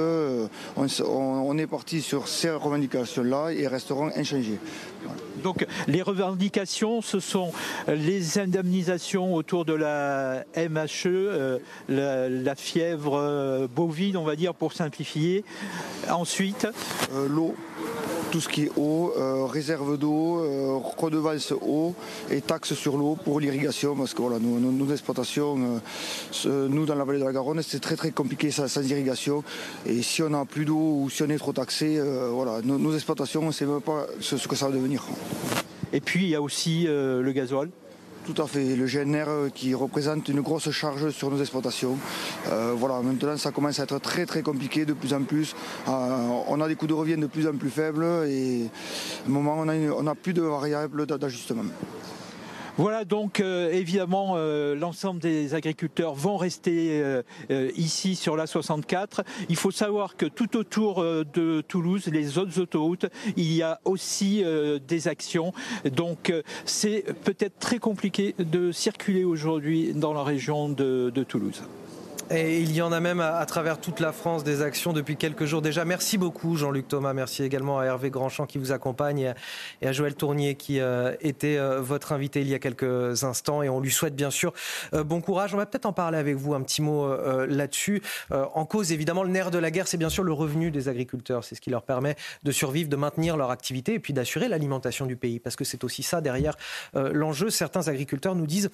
On, 0.77 1.59
est 1.59 1.67
parti 1.67 2.03
sur 2.03 2.29
ces 2.29 2.51
revendications-là 2.51 3.51
et 3.51 3.67
resteront 3.67 4.11
inchangées. 4.17 4.59
Donc 5.43 5.67
les 5.87 6.03
revendications, 6.03 7.01
ce 7.01 7.21
sont 7.21 7.53
les 7.87 8.39
indemnisations 8.39 9.35
autour 9.35 9.65
de 9.65 9.73
la 9.73 10.45
MHE, 10.57 11.61
la, 11.89 12.55
fièvre 12.57 13.69
bovine, 13.75 14.17
on 14.17 14.25
va 14.25 14.35
dire, 14.35 14.55
pour 14.55 14.73
simplifier. 14.73 15.45
Ensuite, 16.11 16.67
l'eau 17.29 17.55
tout 18.31 18.41
ce 18.41 18.49
qui 18.49 18.65
est 18.65 18.73
eau, 18.77 19.13
euh, 19.17 19.47
réserve 19.47 19.97
d'eau, 19.97 20.39
euh, 20.39 20.79
redevance 20.99 21.53
eau 21.53 21.95
et 22.31 22.41
taxes 22.41 22.75
sur 22.75 22.97
l'eau 22.97 23.17
pour 23.23 23.41
l'irrigation 23.41 23.97
parce 23.97 24.15
que 24.15 24.23
voilà, 24.23 24.39
nos, 24.39 24.93
exploitations, 24.93 25.81
euh, 26.47 26.69
nous 26.69 26.85
dans 26.85 26.95
la 26.95 27.05
vallée 27.05 27.21
de 27.21 27.25
la 27.25 27.33
Garonne, 27.33 27.63
c'est 27.63 27.81
très 27.81 27.97
très 27.97 28.11
compliqué 28.11 28.51
sans, 28.51 28.67
irrigation 28.89 29.43
et 29.87 30.03
si 30.03 30.23
on 30.23 30.31
n'a 30.31 30.45
plus 30.45 30.65
d'eau 30.65 31.03
ou 31.03 31.11
si 31.11 31.23
on 31.23 31.31
est 31.31 31.39
trop 31.39 31.53
taxé, 31.53 32.01
voilà, 32.33 32.61
nos, 32.63 32.95
exploitations, 32.95 33.43
on 33.43 33.47
ne 33.47 33.53
sait 33.53 33.67
même 33.67 33.81
pas 33.81 34.07
ce, 34.21 34.37
ce, 34.37 34.49
que 34.49 34.57
ça 34.57 34.67
va 34.69 34.73
devenir. 34.73 34.88
Et 35.93 36.01
puis 36.01 36.25
il 36.25 36.29
y 36.31 36.35
a 36.35 36.43
aussi 36.43 36.87
le 36.87 37.33
gasoil. 37.33 37.71
Tout 38.29 38.43
à 38.43 38.47
fait. 38.47 38.77
Le 38.77 38.85
GNR 38.85 39.25
euh, 39.29 39.49
qui 39.49 39.75
représente 39.75 40.29
une 40.29 40.43
grosse 40.43 40.71
charge 40.71 41.09
sur 41.09 41.31
nos 41.31 41.41
exploitations. 41.41 41.97
Euh, 42.49 42.75
voilà, 42.77 43.01
maintenant 43.01 43.39
ça 43.39 43.53
commence 43.53 43.81
à 43.81 43.85
être 43.85 43.99
très 44.01 44.27
très 44.27 44.43
compliqué 44.43 44.85
de 44.85 44.93
plus 44.93 45.15
en 45.15 45.23
plus. 45.23 45.57
Euh, 45.89 45.91
on 46.47 46.61
a 46.61 46.69
des 46.69 46.75
coûts 46.75 46.87
de 46.87 46.93
revient 46.93 47.17
de 47.17 47.27
plus 47.27 47.47
en 47.47 47.55
plus 47.55 47.71
faibles 47.71 48.05
et 48.29 48.69
au 49.27 49.31
moment 49.31 49.57
on 49.57 50.03
n'a 50.03 50.15
plus 50.15 50.35
de 50.35 50.43
variables 50.43 51.07
d'ajustement. 51.07 51.65
Voilà 52.79 53.05
donc 53.05 53.41
euh, 53.41 53.73
évidemment 53.73 54.35
euh, 54.37 54.77
l'ensemble 54.77 55.19
des 55.19 55.55
agriculteurs 55.55 56.15
vont 56.15 56.37
rester 56.37 57.03
euh, 57.03 57.23
ici 57.77 58.15
sur 58.15 58.37
la 58.37 58.47
64. 58.47 59.25
Il 59.49 59.57
faut 59.57 59.73
savoir 59.73 60.17
que 60.17 60.27
tout 60.27 60.57
autour 60.57 61.03
de 61.03 61.61
Toulouse, 61.67 62.07
les 62.07 62.39
autres 62.39 62.61
autoroutes, 62.61 63.07
il 63.37 63.53
y 63.53 63.63
a 63.63 63.81
aussi 63.85 64.45
des 64.87 65.09
actions. 65.09 65.53
Donc 65.91 66.33
c'est 66.65 67.05
peut-être 67.25 67.59
très 67.59 67.79
compliqué 67.79 68.37
de 68.39 68.71
circuler 68.71 69.25
aujourd'hui 69.25 69.93
dans 69.93 70.13
la 70.13 70.23
région 70.23 70.69
de 70.69 71.25
Toulouse. 71.27 71.65
Et 72.31 72.61
il 72.61 72.75
y 72.75 72.83
en 72.83 72.93
a 72.93 73.01
même 73.01 73.21
à, 73.21 73.45
travers 73.47 73.81
toute 73.81 74.01
la 74.01 74.13
France 74.13 74.45
des 74.45 74.61
actions 74.61 74.93
depuis 74.93 75.17
quelques 75.17 75.47
jours 75.47 75.63
déjà. 75.63 75.87
Merci 75.87 76.19
beaucoup 76.19 76.57
Jean-Luc 76.57 76.87
Thomas. 76.87 77.15
Merci 77.15 77.43
également 77.43 77.79
à 77.79 77.87
Hervé 77.87 78.11
Grandchamp 78.11 78.45
qui 78.45 78.59
vous 78.59 78.71
accompagne 78.71 79.33
et 79.81 79.89
à 79.89 79.93
Joël 79.93 80.15
Tournier 80.15 80.55
qui 80.55 80.79
euh, 80.79 81.15
était 81.23 81.57
euh, 81.57 81.81
votre 81.81 82.13
invité 82.13 82.43
il 82.43 82.49
y 82.49 82.55
a 82.55 82.59
quelques 82.59 83.25
instants. 83.25 83.63
Et 83.63 83.71
on 83.71 83.81
lui 83.81 83.91
souhaite 83.91 84.15
bien 84.15 84.31
sûr 84.31 84.53
euh, 84.93 85.05
bon 85.05 85.23
courage. 85.23 85.55
On 85.55 85.57
va 85.57 85.65
peut-être 85.65 85.87
en 85.87 85.95
parler 85.95 86.19
avec 86.19 86.37
vous 86.37 86.53
un 86.53 86.61
petit 86.61 86.83
mot 86.83 87.09
là-dessus. 87.47 88.03
en 88.31 88.67
cause 88.67 88.93
évidemment 88.93 89.23
le 89.23 89.31
nerf 89.31 89.51
de 89.51 89.59
la 89.59 89.71
guerre, 89.71 89.89
c'est 89.89 89.97
bien 89.97 90.11
sûr 90.11 90.23
le 90.23 90.33
revenu 90.33 90.71
des 90.71 90.89
agriculteurs. 90.89 91.45
C'est 91.45 91.55
ce 91.55 91.63
qui 91.63 91.71
leur 91.71 91.83
permet 91.83 92.15
de 92.43 92.53
survivre, 92.53 92.91
de 92.91 92.97
maintenir 92.97 93.39
leur 93.39 93.51
activité 93.51 93.95
et 93.95 94.01
puis 94.01 94.13
d'assurer 94.13 94.49
l'alimentation 94.49 95.07
du 95.07 95.17
pays. 95.17 95.41
Parce 95.41 95.57
que 95.57 95.65
c'est 95.65 95.83
aussi 95.83 96.03
ça 96.03 96.21
derrière 96.21 96.57
l'enjeu. 96.95 97.49
Certains 97.49 97.89
agriculteurs 97.89 98.35
nous 98.35 98.47
disent 98.47 98.71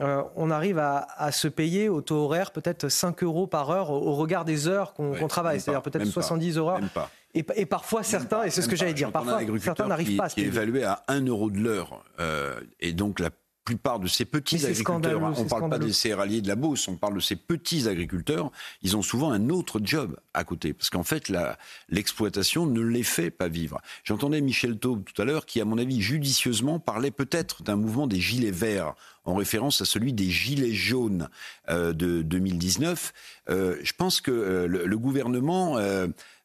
euh, 0.00 0.22
on 0.34 0.50
arrive 0.50 0.78
à, 0.78 1.30
se 1.30 1.46
payer 1.46 1.88
au 1.88 2.00
taux 2.00 2.24
horaire 2.24 2.50
peut-être 2.50 2.88
5 2.88 3.22
euros 3.22 3.46
par 3.46 3.70
heure 3.70 3.90
au, 3.90 4.14
regard 4.14 4.44
des 4.44 4.66
heures 4.66 4.92
qu'on 4.92 5.28
travaille, 5.28 5.60
c'est-à-dire 5.60 5.82
peut-être 5.82 6.04
70 6.04 6.56
euros. 6.56 6.72
Et, 7.34 7.66
parfois 7.66 8.02
certains, 8.02 8.44
et 8.44 8.50
c'est 8.50 8.62
ce 8.62 8.68
que 8.68 8.76
j'allais 8.76 8.94
dire, 8.94 9.12
parfois 9.12 9.40
certains 9.60 9.86
n'arrivent 9.86 10.16
pas 10.16 10.24
à 10.24 10.28
se 10.28 10.34
payer. 10.34 10.48
Qui 10.48 10.52
est 10.52 10.56
évalué 10.56 10.84
à 10.84 11.02
1 11.08 11.26
euro 11.26 11.50
de 11.50 11.58
l'heure. 11.58 12.04
Euh, 12.20 12.60
et 12.80 12.92
donc 12.92 13.20
la 13.20 13.30
plupart 13.64 13.98
de 13.98 14.06
ces 14.06 14.24
petits 14.24 14.64
agriculteurs, 14.66 15.22
on 15.22 15.42
ne 15.42 15.48
parle 15.48 15.70
pas 15.70 15.78
des 15.78 15.92
céréaliers 15.92 16.42
de 16.42 16.48
la 16.48 16.56
Beauce, 16.56 16.86
on 16.88 16.96
parle 16.96 17.14
de 17.14 17.20
ces 17.20 17.36
petits 17.36 17.88
agriculteurs, 17.88 18.50
ils 18.82 18.96
ont 18.96 19.02
souvent 19.02 19.32
un 19.32 19.48
autre 19.48 19.80
job 19.82 20.16
à 20.34 20.44
côté. 20.44 20.72
Parce 20.72 20.90
qu'en 20.90 21.02
fait, 21.02 21.32
l'exploitation 21.88 22.66
ne 22.66 22.82
les 22.82 23.02
fait 23.02 23.30
pas 23.30 23.48
vivre. 23.48 23.80
J'entendais 24.04 24.40
Michel 24.40 24.78
Taube 24.78 25.04
tout 25.04 25.20
à 25.20 25.24
l'heure 25.24 25.46
qui, 25.46 25.60
à 25.60 25.64
mon 25.64 25.78
avis, 25.78 26.00
judicieusement 26.00 26.78
parlait 26.78 27.10
peut-être 27.10 27.62
d'un 27.62 27.76
mouvement 27.76 28.06
des 28.06 28.20
gilets 28.20 28.50
verts 28.50 28.94
en 29.24 29.34
référence 29.34 29.80
à 29.80 29.84
celui 29.84 30.12
des 30.12 30.30
gilets 30.30 30.74
jaunes 30.74 31.28
euh, 31.70 31.92
de 31.92 32.22
2019. 32.22 33.12
Euh, 33.48 33.76
je 33.82 33.92
pense 33.96 34.20
que 34.20 34.30
euh, 34.30 34.66
le, 34.66 34.98
gouvernement 34.98 35.76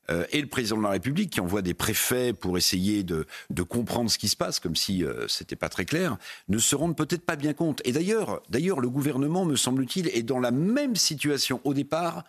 euh, 0.10 0.26
et 0.32 0.42
le 0.42 0.48
président 0.48 0.78
de 0.78 0.84
la 0.84 0.90
République 0.90 1.30
qui 1.32 1.42
envoie 1.42 1.62
des 1.62 1.74
préfets 1.74 2.34
pour 2.34 2.58
essayer 2.58 3.04
de, 3.04 3.26
comprendre 3.68 4.10
ce 4.10 4.18
qui 4.18 4.28
se 4.28 4.36
passe, 4.36 4.60
comme 4.60 4.76
si 4.76 5.04
euh, 5.04 5.28
c'était 5.28 5.56
pas 5.56 5.70
très 5.70 5.86
clair, 5.86 6.18
ne 6.48 6.58
se 6.58 6.76
rendent 6.76 6.96
peut-être 6.96 7.26
pas 7.26 7.36
bien 7.36 7.54
compte. 7.54 7.82
Et 7.86 7.92
d'ailleurs, 7.92 8.42
d'ailleurs, 8.50 8.80
le 8.80 8.90
gouvernement, 8.90 9.46
me 9.46 9.56
semble-t-il, 9.56 10.08
est 10.08 10.24
dans 10.24 10.40
la 10.40 10.52
même 10.52 10.96
situation 10.96 11.62
au 11.64 11.74
départ 11.74 12.24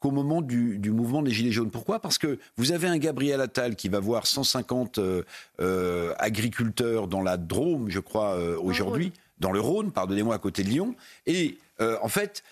qu'au 0.00 0.10
moment 0.10 0.40
du, 0.40 0.78
mouvement 0.90 1.22
des 1.22 1.30
Gilets 1.30 1.52
jaunes. 1.52 1.70
Pourquoi? 1.70 2.00
Parce 2.00 2.16
que 2.16 2.38
vous 2.56 2.72
avez 2.72 2.88
un 2.88 2.96
Gabriel 2.96 3.40
Attal 3.40 3.76
qui 3.76 3.90
va 3.90 4.00
voir 4.00 4.26
150 4.26 4.98
euh, 4.98 6.14
agriculteurs 6.18 7.06
dans 7.06 7.22
la 7.22 7.36
Drôme, 7.36 7.90
je 7.90 8.00
crois, 8.00 8.38
aujourd'hui, 8.58 9.12
dans 9.40 9.52
le 9.52 9.60
Rhône, 9.60 9.92
pardonnez-moi, 9.92 10.34
à 10.34 10.38
côté 10.38 10.64
de 10.64 10.70
Lyon. 10.70 10.94
Et 11.26 11.58
en 11.78 12.08
fait, 12.08 12.42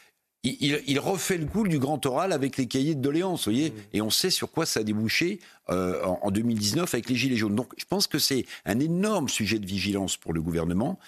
il, 0.45 0.99
refait 1.01 1.37
le 1.37 1.47
coup 1.47 1.67
du 1.67 1.79
grand 1.79 2.05
oral 2.07 2.33
avec 2.33 2.57
les 2.57 2.67
cahiers 2.67 2.95
de 2.95 3.01
doléances, 3.01 3.45
voyez, 3.45 3.71
mmh. 3.71 3.75
et 3.95 4.03
on 4.03 4.11
sait 4.11 4.31
sur 4.31 4.51
quoi 4.51 4.67
ça 4.67 4.81
a 4.81 4.83
débouché 4.83 5.41
euh, 5.71 6.03
en, 6.05 6.31
2019 6.31 6.93
avec 6.95 7.09
les 7.09 7.17
Gilets 7.17 7.37
jaunes. 7.37 7.57
Donc 7.57 7.73
je 7.77 7.85
pense 7.85 8.07
que 8.07 8.19
c'est 8.19 8.47
un 8.65 8.79
énorme 8.79 9.29
sujet 9.29 9.59
de 9.59 9.67
vigilance 9.67 10.17
pour 10.17 10.33
le 10.33 10.41
gouvernement. 10.41 10.99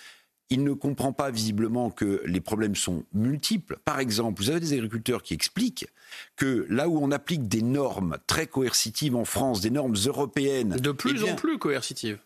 Il 0.53 0.65
ne 0.65 0.73
comprend 0.73 1.13
pas 1.13 1.31
visiblement 1.31 1.91
que 1.91 2.23
les 2.27 2.41
problèmes 2.41 2.75
sont 2.75 3.05
multiples. 3.13 3.79
Par 3.85 4.01
exemple, 4.01 4.43
vous 4.43 4.51
avez 4.51 4.59
des 4.59 4.73
agriculteurs 4.73 5.23
qui 5.23 5.33
expliquent 5.33 5.87
que 6.35 6.67
là 6.69 6.89
où 6.89 6.99
on 7.01 7.13
applique 7.13 7.47
des 7.47 7.63
normes 7.63 8.19
très 8.27 8.49
coercitives 8.49 9.15
en 9.15 9.25
France, 9.25 9.61
des 9.61 9.71
normes 9.71 9.95
européennes... 10.07 10.71
De 10.71 10.91
plus 10.91 11.23
en 11.23 11.37
plus 11.37 11.59
coercitives 11.59 12.19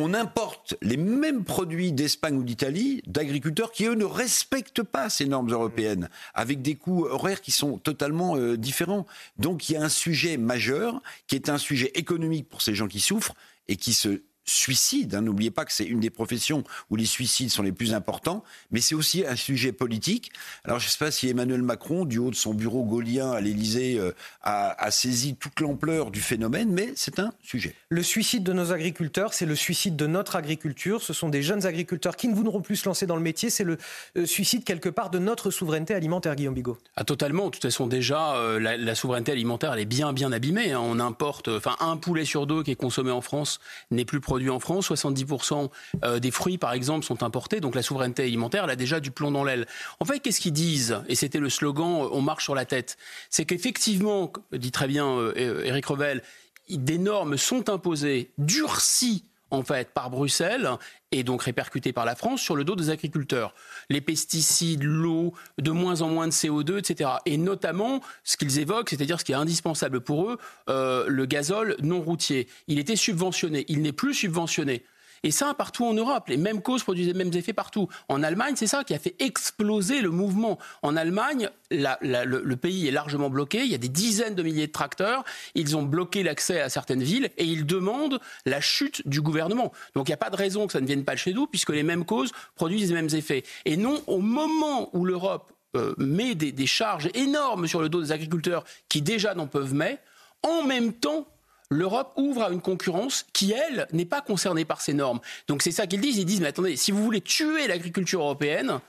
on 0.00 0.14
importe 0.14 0.74
les 0.82 0.96
mêmes 0.96 1.44
produits 1.44 1.92
d'Espagne 1.92 2.36
ou 2.36 2.42
d'Italie 2.42 3.02
d'agriculteurs 3.06 3.72
qui, 3.72 3.84
eux, 3.84 3.94
ne 3.94 4.04
respectent 4.04 4.82
pas 4.82 5.10
ces 5.10 5.26
normes 5.26 5.50
européennes, 5.50 6.08
avec 6.34 6.62
des 6.62 6.74
coûts 6.74 7.06
horaires 7.06 7.40
qui 7.40 7.50
sont 7.50 7.78
totalement 7.78 8.36
euh, 8.36 8.56
différents. 8.56 9.06
Donc 9.38 9.68
il 9.68 9.74
y 9.74 9.76
a 9.76 9.82
un 9.82 9.88
sujet 9.88 10.36
majeur, 10.36 11.02
qui 11.26 11.36
est 11.36 11.48
un 11.48 11.58
sujet 11.58 11.90
économique 11.94 12.48
pour 12.48 12.62
ces 12.62 12.74
gens 12.74 12.88
qui 12.88 13.00
souffrent 13.00 13.34
et 13.68 13.76
qui 13.76 13.92
se 13.92 14.22
suicide. 14.50 15.14
Hein. 15.14 15.22
N'oubliez 15.22 15.50
pas 15.50 15.64
que 15.64 15.72
c'est 15.72 15.84
une 15.84 16.00
des 16.00 16.10
professions 16.10 16.64
où 16.90 16.96
les 16.96 17.06
suicides 17.06 17.50
sont 17.50 17.62
les 17.62 17.72
plus 17.72 17.94
importants, 17.94 18.44
mais 18.70 18.80
c'est 18.80 18.94
aussi 18.94 19.24
un 19.26 19.36
sujet 19.36 19.72
politique. 19.72 20.32
Alors 20.64 20.78
je 20.78 20.86
ne 20.86 20.90
sais 20.90 20.98
pas 20.98 21.10
si 21.10 21.28
Emmanuel 21.28 21.62
Macron, 21.62 22.04
du 22.04 22.18
haut 22.18 22.30
de 22.30 22.34
son 22.34 22.54
bureau 22.54 22.84
gaulien 22.84 23.30
à 23.30 23.40
l'Élysée, 23.40 23.98
euh, 23.98 24.12
a, 24.42 24.90
saisi 24.90 25.36
toute 25.36 25.60
l'ampleur 25.60 26.10
du 26.10 26.20
phénomène, 26.20 26.70
mais 26.72 26.92
c'est 26.96 27.18
un 27.18 27.32
sujet. 27.42 27.74
Le 27.90 28.02
suicide 28.02 28.42
de 28.42 28.52
nos 28.52 28.72
agriculteurs, 28.72 29.34
c'est 29.34 29.46
le 29.46 29.54
suicide 29.54 29.96
de 29.96 30.06
notre 30.06 30.36
agriculture. 30.36 31.02
Ce 31.02 31.12
sont 31.12 31.28
des 31.28 31.42
jeunes 31.42 31.64
agriculteurs 31.66 32.16
qui 32.16 32.28
ne 32.28 32.34
voudront 32.34 32.60
plus 32.60 32.76
se 32.76 32.88
lancer 32.88 33.06
dans 33.06 33.16
le 33.16 33.22
métier. 33.22 33.50
C'est 33.50 33.64
le 33.64 33.78
euh, 34.16 34.26
suicide 34.26 34.64
quelque 34.64 34.88
part 34.88 35.10
de 35.10 35.18
notre 35.18 35.50
souveraineté 35.50 35.94
alimentaire, 35.94 36.34
Guillaume 36.34 36.54
Bigot. 36.54 36.78
Ah, 36.96 37.04
totalement. 37.04 37.46
De 37.46 37.50
toute 37.50 37.62
façon, 37.62 37.86
déjà, 37.86 38.34
euh, 38.34 38.58
la, 38.58 38.94
souveraineté 38.94 39.32
alimentaire, 39.32 39.72
elle 39.72 39.80
est 39.80 39.84
bien, 39.84 40.12
bien 40.12 40.32
abîmée. 40.32 40.72
Hein. 40.72 40.80
On 40.82 40.98
importe, 40.98 41.48
enfin, 41.48 41.76
un 41.80 41.96
poulet 41.96 42.24
sur 42.24 42.46
deux 42.46 42.62
qui 42.62 42.72
est 42.72 42.76
consommé 42.76 43.10
en 43.10 43.20
France 43.20 43.60
n'est 43.90 44.04
plus 44.04 44.20
produit 44.20 44.39
en 44.48 44.60
France. 44.60 44.90
70% 44.90 45.68
euh, 46.04 46.18
des 46.18 46.30
fruits, 46.30 46.56
par 46.56 46.72
exemple, 46.72 47.04
sont 47.04 47.22
importés. 47.22 47.60
Donc 47.60 47.74
la 47.74 47.82
souveraineté 47.82 48.22
alimentaire, 48.22 48.64
a 48.64 48.76
déjà 48.76 49.00
du 49.00 49.10
plomb 49.10 49.30
dans 49.30 49.44
l'aile. 49.44 49.66
En 49.98 50.04
fait, 50.04 50.20
qu'est-ce 50.20 50.40
qu'ils 50.40 50.52
disent? 50.52 51.02
Et 51.08 51.14
c'était 51.14 51.40
le 51.40 51.50
slogan 51.50 52.02
euh, 52.02 52.08
On 52.12 52.22
marche 52.22 52.44
sur 52.44 52.54
la 52.54 52.64
tête. 52.64 52.96
C'est 53.28 53.44
qu'effectivement, 53.44 54.32
dit 54.52 54.70
très 54.70 54.86
bien 54.86 55.06
euh, 55.06 55.80
Revel, 55.86 56.22
des 56.70 56.98
normes 56.98 57.36
sont 57.36 57.68
imposées, 57.68 58.30
durcies 58.38 59.24
en 59.50 59.62
fait 59.62 59.90
par 59.90 60.10
Bruxelles 60.10 60.68
et 61.12 61.24
donc 61.24 61.42
répercuté 61.42 61.92
par 61.92 62.04
la 62.04 62.14
France 62.14 62.40
sur 62.40 62.56
le 62.56 62.64
dos 62.64 62.76
des 62.76 62.90
agriculteurs. 62.90 63.54
Les 63.88 64.00
pesticides, 64.00 64.82
l'eau, 64.82 65.34
de 65.58 65.70
moins 65.70 66.02
en 66.02 66.08
moins 66.08 66.28
de 66.28 66.32
CO2, 66.32 66.78
etc. 66.78 67.10
Et 67.26 67.36
notamment 67.36 68.00
ce 68.24 68.36
qu'ils 68.36 68.58
évoquent, 68.58 68.90
c'est-à-dire 68.90 69.18
ce 69.18 69.24
qui 69.24 69.32
est 69.32 69.36
indispensable 69.36 70.00
pour 70.00 70.30
eux, 70.30 70.38
euh, 70.68 71.04
le 71.08 71.26
gazole 71.26 71.76
non 71.82 72.00
routier. 72.00 72.48
Il 72.68 72.78
était 72.78 72.96
subventionné, 72.96 73.64
il 73.68 73.82
n'est 73.82 73.92
plus 73.92 74.14
subventionné. 74.14 74.84
Et 75.22 75.30
ça, 75.30 75.52
partout 75.54 75.84
en 75.84 75.92
Europe, 75.92 76.28
les 76.28 76.38
mêmes 76.38 76.62
causes 76.62 76.82
produisent 76.82 77.08
les 77.08 77.14
mêmes 77.14 77.32
effets 77.34 77.52
partout. 77.52 77.88
En 78.08 78.22
Allemagne, 78.22 78.54
c'est 78.56 78.66
ça 78.66 78.84
qui 78.84 78.94
a 78.94 78.98
fait 78.98 79.16
exploser 79.18 80.00
le 80.00 80.10
mouvement. 80.10 80.58
En 80.82 80.96
Allemagne, 80.96 81.50
le, 81.70 82.54
pays 82.54 82.88
est 82.88 82.90
largement 82.90 83.28
bloqué. 83.28 83.58
Il 83.58 83.70
y 83.70 83.74
a 83.74 83.78
des 83.78 83.88
dizaines 83.88 84.34
de 84.34 84.42
milliers 84.42 84.66
de 84.66 84.72
tracteurs. 84.72 85.24
Ils 85.54 85.76
ont 85.76 85.82
bloqué 85.82 86.22
l'accès 86.22 86.60
à 86.60 86.68
certaines 86.68 87.02
villes 87.02 87.30
et 87.36 87.44
ils 87.44 87.66
demandent 87.66 88.20
la 88.46 88.60
chute 88.60 89.06
du 89.06 89.20
gouvernement. 89.20 89.72
Donc 89.94 90.08
il 90.08 90.10
n'y 90.10 90.14
a 90.14 90.18
pas 90.18 90.30
de 90.30 90.36
raison 90.36 90.66
que 90.66 90.72
ça 90.72 90.80
ne 90.80 90.86
vienne 90.86 91.04
pas 91.04 91.14
de 91.14 91.18
chez 91.18 91.34
nous, 91.34 91.46
puisque 91.46 91.70
les 91.70 91.82
mêmes 91.82 92.04
causes 92.06 92.32
produisent 92.54 92.88
les 92.88 92.94
mêmes 92.94 93.14
effets. 93.14 93.42
Et 93.66 93.76
non, 93.76 94.02
au 94.06 94.20
moment 94.20 94.88
où 94.94 95.04
l'Europe 95.04 95.52
euh, 95.76 95.94
met 95.98 96.34
des, 96.34 96.50
des 96.50 96.66
charges 96.66 97.10
énormes 97.14 97.66
sur 97.66 97.82
le 97.82 97.88
dos 97.88 98.00
des 98.00 98.12
agriculteurs 98.12 98.64
qui 98.88 99.02
déjà 99.02 99.34
n'en 99.34 99.46
peuvent 99.46 99.74
mais, 99.74 100.00
en 100.42 100.64
même 100.64 100.92
temps, 100.92 101.28
l'Europe 101.70 102.12
ouvre 102.16 102.42
à 102.42 102.50
une 102.50 102.60
concurrence 102.60 103.26
qui, 103.32 103.52
elle, 103.52 103.86
n'est 103.92 104.04
pas 104.04 104.20
concernée 104.20 104.64
par 104.64 104.80
ces 104.80 104.92
normes. 104.92 105.20
Donc 105.48 105.62
c'est 105.62 105.70
ça 105.70 105.86
qu'ils 105.86 106.00
disent. 106.00 106.18
Ils 106.18 106.24
disent, 106.24 106.40
mais 106.40 106.48
attendez, 106.48 106.76
si 106.76 106.90
vous 106.90 107.02
voulez 107.02 107.20
tuer 107.20 107.66
l'agriculture 107.66 108.20
européenne, 108.20 108.80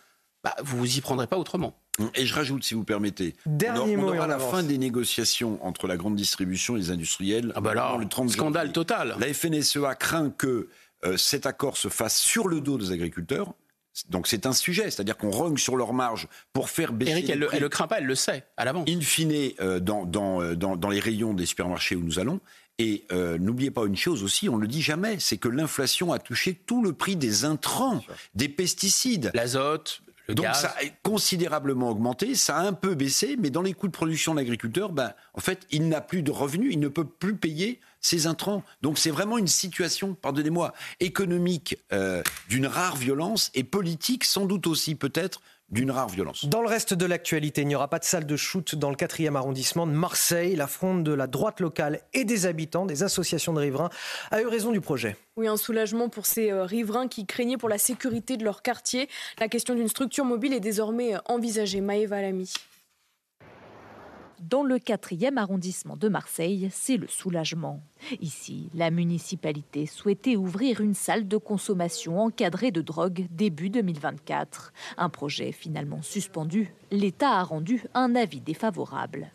bah, 0.44 0.56
vous 0.64 0.78
vous 0.78 0.98
y 0.98 1.02
prendrez 1.02 1.28
pas 1.28 1.38
autrement. 1.38 1.78
Et 2.16 2.26
je 2.26 2.34
rajoute, 2.34 2.64
si 2.64 2.74
vous 2.74 2.84
permettez, 2.84 3.36
Dernier 3.46 3.96
on, 3.96 4.02
mot 4.02 4.14
aura 4.14 4.26
la 4.26 4.40
fin 4.40 4.64
des 4.64 4.78
négociations 4.78 5.64
entre 5.66 5.88
la 5.88 5.98
grande 5.98 6.16
distribution 6.16 6.76
et 6.76 6.80
les 6.80 6.92
industriels. 6.92 7.52
Ah 7.56 7.62
bah 7.62 7.74
là, 7.74 7.98
le 8.00 8.08
30 8.08 8.32
scandale 8.32 8.72
total. 8.72 9.16
La 9.20 9.32
FNSEA 9.32 9.94
craint 9.96 10.32
que 10.32 10.70
euh, 11.06 11.18
cet 11.18 11.46
accord 11.46 11.78
se 11.78 11.90
fasse 11.90 12.20
sur 12.20 12.48
le 12.48 12.62
dos 12.62 12.78
des 12.78 12.92
agriculteurs. 12.92 13.54
Donc 14.10 14.28
c'est 14.28 14.46
un 14.46 14.54
sujet, 14.54 14.84
c'est-à-dire 14.84 15.18
qu'on 15.18 15.32
rogne 15.32 15.58
sur 15.58 15.76
leur 15.76 15.92
marge 15.92 16.30
pour 16.54 16.70
faire 16.70 16.94
baisser. 16.94 17.12
Eric, 17.12 17.30
elle, 17.30 17.40
le, 17.40 17.50
le 17.60 17.70
craint 17.70 17.88
pas, 17.88 17.98
elle 17.98 18.06
le 18.06 18.16
sait 18.16 18.46
à 18.56 18.64
l'avance. 18.64 18.90
In 18.90 19.02
fine, 19.02 19.52
euh, 19.60 19.82
dans, 19.82 20.06
dans, 20.06 20.42
euh, 20.42 20.56
dans, 20.56 20.78
dans, 20.78 20.90
les 20.90 21.02
rayons 21.02 21.34
des 21.34 21.46
supermarchés 21.46 21.98
où 21.98 22.02
nous 22.02 22.18
allons, 22.18 22.40
et 22.82 23.06
euh, 23.12 23.38
n'oubliez 23.38 23.70
pas 23.70 23.86
une 23.86 23.96
chose 23.96 24.24
aussi, 24.24 24.50
on 24.50 24.56
ne 24.56 24.62
le 24.62 24.68
dit 24.68 24.82
jamais, 24.82 25.18
c'est 25.20 25.38
que 25.38 25.48
l'inflation 25.48 26.12
a 26.14 26.18
touché 26.18 26.56
tout 26.66 26.84
le 26.84 26.94
prix 26.94 27.16
des 27.16 27.46
intrants, 27.46 28.04
des 28.34 28.50
pesticides. 28.50 29.30
L'azote, 29.36 30.02
le 30.28 30.34
Donc 30.34 30.46
gaz. 30.46 30.62
ça 30.62 30.70
a 30.70 30.90
considérablement 31.04 31.92
augmenté, 31.92 32.34
ça 32.34 32.58
a 32.58 32.62
un 32.62 32.74
peu 32.74 32.96
baissé, 32.96 33.36
mais 33.38 33.52
dans 33.52 33.62
les 33.62 33.74
coûts 33.74 33.86
de 33.86 33.92
production 33.92 34.34
de 34.34 34.40
l'agriculteur, 34.40 34.94
ben, 34.94 35.14
en 35.36 35.42
fait, 35.42 35.68
il 35.70 35.90
n'a 35.90 36.02
plus 36.02 36.24
de 36.24 36.32
revenus, 36.32 36.74
il 36.74 36.80
ne 36.80 36.88
peut 36.88 37.06
plus 37.06 37.36
payer 37.36 37.80
ses 38.00 38.26
intrants. 38.26 38.64
Donc 38.82 38.98
c'est 38.98 39.12
vraiment 39.12 39.38
une 39.38 39.46
situation, 39.46 40.16
pardonnez-moi, 40.16 40.74
économique 41.00 41.78
euh, 41.94 42.24
d'une 42.50 42.66
rare 42.66 42.96
violence 42.96 43.52
et 43.54 43.64
politique 43.64 44.24
sans 44.24 44.48
doute 44.48 44.66
aussi 44.66 44.96
peut-être 44.96 45.42
d'une 45.72 45.92
rare 45.92 46.10
violence. 46.10 46.46
Dans 46.46 46.62
le 46.62 46.68
reste 46.68 46.94
de 46.94 47.06
l'actualité, 47.06 47.62
il 47.62 47.68
n'y 47.68 47.76
aura 47.76 47.88
pas 47.88 48.00
de 48.00 48.04
salle 48.04 48.26
de 48.26 48.36
shoot 48.36 48.76
dans 48.76 48.90
le 48.90 48.96
4e 48.96 49.36
arrondissement 49.36 49.88
de 49.88 49.92
Marseille. 49.92 50.56
La 50.56 50.68
fronde 50.68 51.04
de 51.04 51.14
la 51.14 51.28
droite 51.28 51.60
locale 51.60 52.02
et 52.14 52.26
des 52.26 52.46
habitants, 52.46 52.86
des 52.86 53.04
associations 53.04 53.54
de 53.54 53.60
riverains, 53.60 53.90
a 54.32 54.42
eu 54.42 54.48
raison 54.48 54.72
du 54.72 54.82
projet. 54.82 55.16
Oui, 55.38 55.48
un 55.48 55.58
soulagement 55.58 56.10
pour 56.10 56.26
ces 56.26 56.52
euh, 56.52 56.66
riverains 56.66 57.08
qui 57.08 57.26
craignaient 57.26 57.58
pour 57.58 57.70
la 57.70 57.78
sécurité 57.78 58.38
de 58.38 58.44
leur 58.44 58.62
quartier. 58.62 59.08
La 59.40 59.48
question 59.48 59.74
d'une 59.74 59.88
structure 59.88 60.26
mobile 60.26 60.54
est 60.54 60.60
désormais 60.60 61.16
euh, 61.16 61.20
envisagée. 61.26 61.82
Maëva 61.82 62.22
Lamy. 62.22 62.52
Dans 64.42 64.64
le 64.64 64.78
4e 64.78 65.38
arrondissement 65.38 65.96
de 65.96 66.10
Marseille, 66.10 66.70
c'est 66.72 66.98
le 66.98 67.08
soulagement. 67.08 67.80
Ici, 68.22 68.70
la 68.74 68.90
municipalité 68.90 69.86
souhaitait 69.86 70.36
ouvrir 70.36 70.82
une 70.82 70.96
salle 70.96 71.28
de 71.28 71.38
consommation 71.38 72.20
encadrée 72.20 72.72
de 72.72 72.82
drogue 72.82 73.28
début 73.30 73.70
2024. 73.70 74.74
Un 74.98 75.10
projet 75.10 75.52
finalement 75.52 76.02
suspendu. 76.02 76.74
L'État 76.90 77.34
a 77.34 77.44
rendu 77.44 77.84
un 77.94 78.16
avis 78.16 78.42
défavorable. 78.42 79.32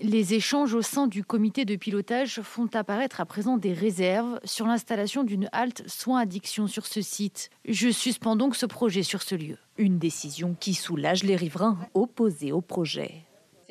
Les 0.00 0.32
échanges 0.32 0.72
au 0.72 0.82
sein 0.82 1.08
du 1.08 1.24
comité 1.24 1.66
de 1.66 1.76
pilotage 1.76 2.40
font 2.40 2.70
apparaître 2.72 3.20
à 3.20 3.26
présent 3.26 3.58
des 3.58 3.74
réserves 3.74 4.40
sur 4.44 4.66
l'installation 4.66 5.24
d'une 5.24 5.50
halte 5.52 5.86
soins 5.88 6.20
addiction 6.20 6.68
sur 6.68 6.86
ce 6.86 7.02
site. 7.02 7.50
Je 7.66 7.90
suspends 7.90 8.36
donc 8.36 8.56
ce 8.56 8.64
projet 8.64 9.02
sur 9.02 9.20
ce 9.22 9.34
lieu. 9.34 9.58
Une 9.76 9.98
décision 9.98 10.56
qui 10.58 10.72
soulage 10.72 11.22
les 11.22 11.36
riverains 11.36 11.78
opposés 11.94 12.52
au 12.52 12.62
projet. 12.62 13.27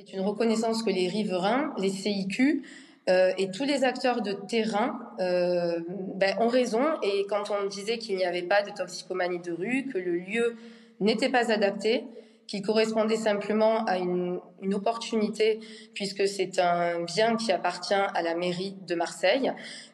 C'est 0.07 0.15
une 0.15 0.23
reconnaissance 0.23 0.84
que 0.84 0.89
les 0.89 1.09
riverains, 1.09 1.73
les 1.77 1.89
CIQ 1.89 2.63
euh, 3.09 3.34
et 3.38 3.51
tous 3.51 3.65
les 3.65 3.84
acteurs 3.84 4.21
de 4.21 4.31
terrain 4.31 4.97
euh, 5.19 5.79
ben, 6.15 6.38
ont 6.39 6.47
raison. 6.47 6.81
Et 7.03 7.25
quand 7.27 7.51
on 7.51 7.67
disait 7.67 7.97
qu'il 7.97 8.15
n'y 8.15 8.23
avait 8.23 8.43
pas 8.43 8.61
de 8.61 8.71
toxicomanie 8.71 9.39
de 9.39 9.51
rue, 9.51 9.85
que 9.91 9.97
le 9.97 10.17
lieu 10.17 10.55
n'était 11.01 11.27
pas 11.27 11.51
adapté, 11.51 12.05
qu'il 12.48 12.61
correspondait 12.61 13.18
simplement 13.18 13.84
à 13.86 13.98
une, 13.98 14.40
une 14.61 14.74
opportunité, 14.74 15.60
puisque 15.94 16.28
c'est 16.28 16.60
un 16.60 17.03
bien 17.03 17.36
qui 17.36 17.52
appartient 17.52 17.94
à 17.94 18.22
la 18.22 18.36
mairie 18.36 18.76
de 18.88 18.95
Marseille, 18.95 19.52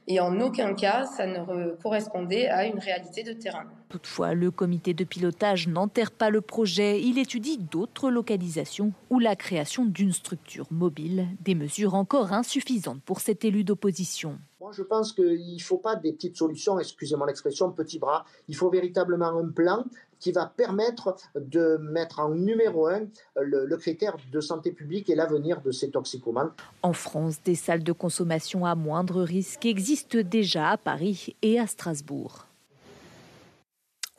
et 0.08 0.20
en 0.20 0.40
aucun 0.40 0.74
cas 0.74 1.06
ça 1.06 1.26
ne 1.26 1.76
correspondait 1.82 2.48
à 2.48 2.66
une 2.66 2.80
réalité 2.80 3.24
de 3.24 3.34
terrain. 3.34 3.66
Toutefois, 3.90 4.34
le 4.34 4.52
comité 4.52 4.94
de 4.94 5.04
pilotage 5.04 5.68
n'enterre 5.68 6.12
pas 6.12 6.30
le 6.30 6.42
projet. 6.42 7.00
Il 7.02 7.20
étudie 7.20 7.58
d'autres 7.60 8.10
localisations 8.10 8.92
ou 9.10 9.20
la 9.20 9.36
création 9.36 9.86
d'une 9.86 10.12
structure 10.12 10.66
mobile, 10.72 11.28
des 11.42 11.54
mesures 11.56 11.94
encore 11.94 12.34
insuffisantes 12.34 13.02
pour 13.04 13.20
cet 13.20 13.46
élu 13.46 13.64
d'opposition. 13.64 14.40
Moi, 14.60 14.72
je 14.72 14.82
pense 14.82 15.14
qu'il 15.14 15.56
ne 15.56 15.62
faut 15.62 15.78
pas 15.78 15.96
des 15.96 16.14
petites 16.14 16.38
solutions, 16.38 16.80
excusez-moi 16.80 17.28
l'expression, 17.28 17.72
petits 17.72 18.00
bras. 18.00 18.26
Il 18.48 18.56
faut 18.56 18.70
véritablement 18.70 19.38
un 19.38 19.50
plan 19.50 19.84
qui 20.24 20.32
va 20.32 20.46
permettre 20.46 21.18
de 21.36 21.78
mettre 21.82 22.22
en 22.22 22.30
numéro 22.30 22.88
un 22.88 23.02
le, 23.36 23.66
le 23.66 23.78
critère 23.78 24.16
de 24.32 24.40
santé 24.40 24.72
publique 24.72 25.10
et 25.10 25.16
l'avenir 25.16 25.62
de 25.62 25.72
ces 25.72 25.92
toxicomanes. 25.92 26.52
En 26.82 26.94
France, 26.94 27.44
des 27.44 27.56
salles 27.56 27.84
de 27.84 27.92
consommation 27.92 28.66
à 28.66 28.74
moindre 28.74 29.22
risque 29.22 29.66
existent 29.66 30.20
déjà 30.24 30.70
à 30.70 30.78
Paris 30.78 31.36
et 31.42 31.60
à 31.60 31.68
Strasbourg. 31.68 32.48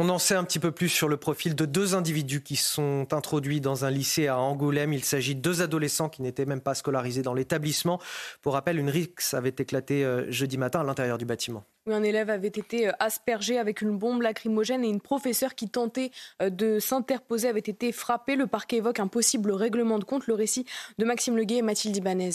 On 0.00 0.08
en 0.08 0.18
sait 0.18 0.34
un 0.34 0.42
petit 0.42 0.58
peu 0.58 0.72
plus 0.72 0.88
sur 0.88 1.08
le 1.08 1.16
profil 1.16 1.54
de 1.54 1.66
deux 1.66 1.94
individus 1.94 2.42
qui 2.42 2.56
sont 2.56 3.06
introduits 3.12 3.60
dans 3.60 3.84
un 3.84 3.90
lycée 3.92 4.26
à 4.26 4.36
Angoulême. 4.36 4.92
Il 4.92 5.04
s'agit 5.04 5.36
de 5.36 5.40
deux 5.40 5.62
adolescents 5.62 6.08
qui 6.08 6.20
n'étaient 6.20 6.46
même 6.46 6.60
pas 6.60 6.74
scolarisés 6.74 7.22
dans 7.22 7.32
l'établissement. 7.32 8.00
Pour 8.42 8.54
rappel, 8.54 8.80
une 8.80 8.90
rixe 8.90 9.34
avait 9.34 9.54
éclaté 9.56 10.04
euh, 10.04 10.28
jeudi 10.32 10.58
matin 10.58 10.80
à 10.80 10.82
l'intérieur 10.82 11.16
du 11.16 11.26
bâtiment. 11.26 11.62
Oui, 11.86 11.94
un 11.94 12.02
élève 12.02 12.28
avait 12.28 12.48
été 12.48 12.88
euh, 12.88 12.92
aspergé 12.98 13.56
avec 13.56 13.82
une 13.82 13.96
bombe 13.96 14.22
lacrymogène 14.22 14.84
et 14.84 14.88
une 14.88 15.00
professeure 15.00 15.54
qui 15.54 15.68
tentait 15.68 16.10
euh, 16.42 16.50
de 16.50 16.80
s'interposer 16.80 17.46
avait 17.46 17.60
été 17.60 17.92
frappée. 17.92 18.34
Le 18.34 18.48
parquet 18.48 18.78
évoque 18.78 18.98
un 18.98 19.06
possible 19.06 19.52
règlement 19.52 20.00
de 20.00 20.04
compte. 20.04 20.26
Le 20.26 20.34
récit 20.34 20.66
de 20.98 21.04
Maxime 21.04 21.36
Leguet 21.36 21.58
et 21.58 21.62
Mathilde 21.62 21.96
Ibanez. 21.96 22.32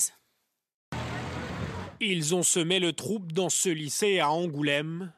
Ils 2.00 2.34
ont 2.34 2.44
semé 2.44 2.80
le 2.80 2.94
trouble 2.94 3.34
dans 3.34 3.50
ce 3.50 3.68
lycée 3.68 4.20
à 4.20 4.30
Angoulême 4.30 5.12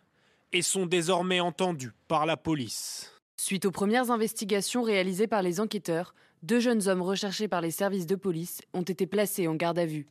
et 0.53 0.61
sont 0.61 0.85
désormais 0.85 1.39
entendus 1.39 1.93
par 2.07 2.25
la 2.25 2.37
police. 2.37 3.11
Suite 3.37 3.65
aux 3.65 3.71
premières 3.71 4.11
investigations 4.11 4.83
réalisées 4.83 5.27
par 5.27 5.41
les 5.41 5.59
enquêteurs, 5.59 6.13
deux 6.43 6.59
jeunes 6.59 6.87
hommes 6.87 7.01
recherchés 7.01 7.47
par 7.47 7.61
les 7.61 7.71
services 7.71 8.07
de 8.07 8.15
police 8.15 8.61
ont 8.73 8.81
été 8.81 9.05
placés 9.05 9.47
en 9.47 9.55
garde 9.55 9.79
à 9.79 9.85
vue. 9.85 10.07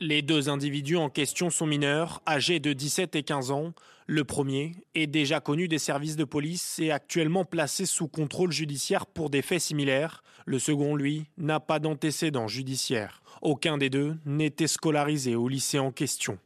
Les 0.00 0.22
deux 0.22 0.48
individus 0.48 0.96
en 0.96 1.10
question 1.10 1.50
sont 1.50 1.66
mineurs, 1.66 2.22
âgés 2.26 2.60
de 2.60 2.72
17 2.72 3.16
et 3.16 3.22
15 3.24 3.50
ans. 3.50 3.72
Le 4.06 4.22
premier 4.22 4.76
est 4.94 5.08
déjà 5.08 5.40
connu 5.40 5.66
des 5.66 5.78
services 5.78 6.14
de 6.14 6.24
police 6.24 6.78
et 6.78 6.92
actuellement 6.92 7.44
placé 7.44 7.84
sous 7.84 8.06
contrôle 8.06 8.52
judiciaire 8.52 9.06
pour 9.06 9.28
des 9.28 9.42
faits 9.42 9.60
similaires. 9.60 10.22
Le 10.46 10.58
second, 10.58 10.94
lui, 10.94 11.26
n'a 11.36 11.58
pas 11.58 11.80
d'antécédent 11.80 12.46
judiciaire. 12.46 13.22
Aucun 13.42 13.76
des 13.76 13.90
deux 13.90 14.16
n'était 14.24 14.68
scolarisé 14.68 15.34
au 15.34 15.48
lycée 15.48 15.80
en 15.80 15.90
question. 15.90 16.38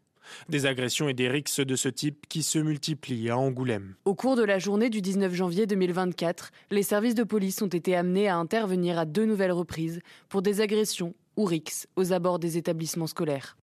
Des 0.49 0.67
agressions 0.67 1.09
et 1.09 1.15
des 1.15 1.29
rixes 1.29 1.61
de 1.61 1.77
ce 1.77 1.89
type 1.89 2.27
qui 2.29 2.43
se 2.43 2.59
multiplient 2.59 3.31
à 3.31 3.39
Angoulême. 3.39 3.95
Au 4.05 4.15
cours 4.15 4.37
de 4.37 4.43
la 4.43 4.59
journée 4.59 4.91
du 4.91 5.01
19 5.01 5.35
janvier 5.35 5.67
2024, 5.67 6.51
les 6.71 6.83
services 6.83 7.15
de 7.15 7.25
police 7.25 7.63
ont 7.63 7.67
été 7.67 7.97
amenés 7.97 8.29
à 8.29 8.37
intervenir 8.37 8.99
à 8.99 9.05
deux 9.05 9.25
nouvelles 9.25 9.53
reprises 9.53 10.01
pour 10.29 10.43
des 10.43 10.61
agressions 10.61 11.15
ou 11.37 11.45
rixes 11.45 11.87
aux 11.97 12.13
abords 12.13 12.39
des 12.39 12.59
établissements 12.59 13.07
scolaires. 13.07 13.57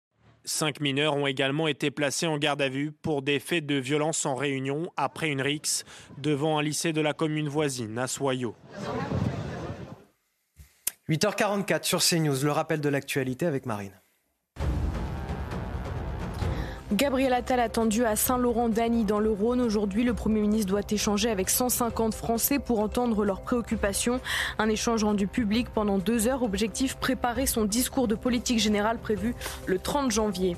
Cinq 0.45 0.81
mineurs 0.81 1.15
ont 1.15 1.27
également 1.27 1.69
été 1.69 1.91
placés 1.91 2.27
en 2.27 2.39
garde 2.39 2.63
à 2.63 2.71
vue 2.71 2.91
pour 2.91 3.21
des 3.21 3.39
faits 3.39 3.67
de 3.67 3.75
violence 3.75 4.25
en 4.25 4.35
réunion 4.35 4.91
après 4.97 5.29
une 5.29 5.43
rixe 5.43 5.85
devant 6.17 6.59
un 6.59 6.63
lycée 6.63 6.95
de 6.95 7.03
la 7.03 7.13
commune 7.13 7.49
voisine 7.49 7.99
à 7.99 8.07
Soyaux. 8.07 8.55
8h44 11.09 11.85
sur 11.85 12.03
CNews, 12.03 12.45
le 12.45 12.53
rappel 12.53 12.81
de 12.81 12.89
l'actualité 12.89 13.47
avec 13.47 13.67
Marine. 13.67 13.93
Gabriel 16.91 17.35
Attal 17.35 17.61
attendu 17.61 18.07
à 18.07 18.17
Saint-Laurent-d'Agny 18.17 19.05
dans 19.05 19.21
le 19.21 19.31
Rhône. 19.31 19.61
Aujourd'hui, 19.61 20.05
le 20.05 20.15
Premier 20.15 20.41
ministre 20.41 20.71
doit 20.71 20.81
échanger 20.91 21.29
avec 21.29 21.51
150 21.51 22.15
Français 22.15 22.59
pour 22.59 22.81
entendre 22.81 23.27
leurs 23.27 23.43
préoccupations. 23.43 24.23
Un 24.59 24.71
échange 24.71 25.05
rendu 25.05 25.27
public 25.27 25.69
pendant 25.69 25.99
deux 25.99 26.29
heures. 26.29 26.43
Objectif 26.43 26.97
préparer 26.97 27.45
son 27.45 27.67
discours 27.67 28.09
de 28.09 28.15
politique 28.15 28.59
générale 28.59 28.97
prévu 28.97 29.35
le 29.67 29.79
30 29.79 30.11
janvier. 30.11 30.57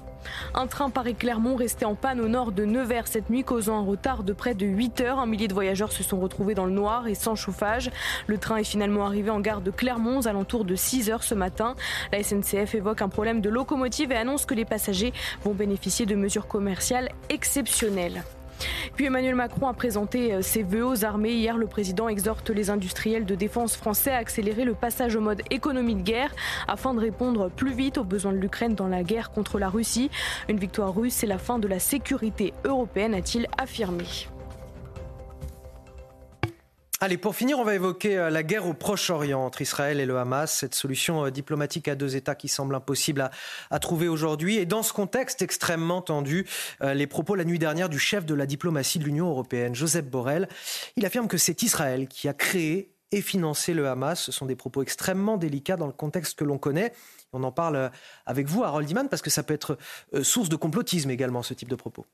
Un 0.55 0.66
train 0.66 0.90
Paris-Clermont 0.90 1.56
resté 1.56 1.84
en 1.84 1.94
panne 1.94 2.20
au 2.20 2.28
nord 2.28 2.52
de 2.52 2.64
Nevers 2.64 3.06
cette 3.06 3.30
nuit, 3.30 3.44
causant 3.44 3.78
un 3.78 3.84
retard 3.84 4.22
de 4.22 4.32
près 4.32 4.55
de 4.55 4.66
8 4.66 5.01
heures. 5.01 5.18
Un 5.18 5.26
millier 5.26 5.48
de 5.48 5.55
voyageurs 5.55 5.92
se 5.92 6.02
sont 6.02 6.20
retrouvés 6.20 6.55
dans 6.55 6.66
le 6.66 6.72
noir 6.72 7.06
et 7.06 7.14
sans 7.14 7.36
chauffage. 7.36 7.90
Le 8.26 8.38
train 8.38 8.56
est 8.56 8.64
finalement 8.64 9.06
arrivé 9.06 9.30
en 9.30 9.40
gare 9.40 9.60
de 9.60 9.70
Clermont 9.70 10.18
aux 10.18 10.28
alentours 10.28 10.64
de 10.64 10.74
6 10.74 11.10
heures 11.10 11.22
ce 11.22 11.34
matin. 11.34 11.74
La 12.12 12.22
SNCF 12.22 12.74
évoque 12.74 13.02
un 13.02 13.09
problème 13.09 13.40
de 13.40 13.48
locomotive 13.48 14.12
et 14.12 14.16
annonce 14.16 14.47
que 14.47 14.55
les 14.55 14.64
passagers 14.64 15.12
vont 15.44 15.55
bénéficier 15.55 16.06
de 16.06 16.14
mesures 16.14 16.48
commerciales 16.48 17.10
exceptionnelles. 17.28 18.22
Puis 18.95 19.07
Emmanuel 19.07 19.35
Macron 19.35 19.69
a 19.69 19.74
présenté 19.74 20.35
euh, 20.35 20.43
ses 20.43 20.62
vœux 20.62 20.87
aux 20.87 21.05
armées. 21.05 21.32
Hier, 21.32 21.57
le 21.57 21.66
président 21.66 22.09
exhorte 22.09 22.51
les 22.51 22.70
industriels 22.70 23.24
de 23.24 23.35
défense 23.35 23.77
français 23.77 24.11
à 24.11 24.16
accélérer 24.16 24.65
le 24.65 24.74
passage 24.74 25.16
au 25.16 25.20
mode 25.20 25.43
économie 25.51 25.95
de 25.95 26.03
guerre 26.03 26.35
afin 26.69 26.95
de 26.95 27.01
répondre 27.01 27.51
plus 27.51 27.73
vite 27.73 27.99
aux 27.99 28.05
besoins 28.05 28.32
de 28.32 28.39
l'Ukraine 28.39 28.74
dans 28.74 28.89
la 28.89 29.03
guerre 29.03 29.31
contre 29.31 29.59
la 29.59 29.69
Russie. 29.69 30.11
Une 30.49 30.59
victoire 30.59 30.95
russe, 30.95 31.15
c'est 31.15 31.27
la 31.27 31.39
fin 31.39 31.59
de 31.59 31.69
la 31.69 31.78
sécurité 31.78 32.53
européenne, 32.65 33.15
a-t-il 33.15 33.47
affirmé. 33.59 34.05
Allez, 37.02 37.16
pour 37.16 37.35
finir, 37.35 37.59
on 37.59 37.64
va 37.64 37.74
évoquer 37.74 38.18
euh, 38.18 38.28
la 38.28 38.43
guerre 38.43 38.66
au 38.66 38.74
Proche-Orient 38.74 39.43
entre 39.43 39.62
Israël 39.62 40.01
et 40.01 40.05
le 40.05 40.18
Hamas, 40.18 40.52
cette 40.52 40.74
solution 40.74 41.24
euh, 41.24 41.31
diplomatique 41.31 41.89
à 41.89 41.94
deux 41.94 42.14
États 42.14 42.35
qui 42.35 42.48
semble 42.48 42.74
impossible 42.74 43.31
à, 43.70 43.78
trouver 43.78 44.06
aujourd'hui. 44.06 44.59
Et 44.59 44.66
dans 44.66 44.82
ce 44.82 44.93
contexte 44.93 45.40
extrêmement 45.40 46.02
tendu, 46.02 46.47
euh, 46.82 46.93
les 46.93 47.06
propos 47.06 47.36
la 47.36 47.44
nuit 47.44 47.59
dernière 47.59 47.89
du 47.89 47.98
chef 47.98 48.27
de 48.27 48.35
la 48.35 48.44
diplomatie 48.44 48.98
de 48.98 49.05
l'Union 49.05 49.31
européenne, 49.31 49.74
Joseph 49.74 50.05
Borrell, 50.05 50.47
il 50.97 51.06
affirme 51.06 51.27
que 51.27 51.39
c'est 51.39 51.62
Israël 51.62 52.06
qui 52.06 52.28
a 52.28 52.35
créé 52.35 52.93
et 53.12 53.22
financé 53.22 53.72
le 53.72 53.89
Hamas. 53.89 54.20
Ce 54.20 54.31
sont 54.31 54.44
des 54.44 54.55
propos 54.55 54.82
extrêmement 54.82 55.39
délicats 55.39 55.78
dans 55.78 55.86
le 55.86 55.94
contexte 55.94 56.39
que 56.39 56.44
l'on 56.44 56.59
connaît. 56.59 56.93
On 57.32 57.43
en 57.44 57.51
parle 57.51 57.90
avec 58.27 58.47
vous, 58.47 58.62
Harold 58.62 58.90
Iman, 58.90 59.09
parce 59.09 59.22
que 59.22 59.31
ça 59.31 59.43
peut 59.43 59.55
être 59.55 59.78
source 60.22 60.51
de 60.51 60.56
complotisme 60.56 61.10
également, 61.10 61.43
ce 61.43 61.55
type 61.55 61.70
de 61.70 61.77
propos. 61.77 62.05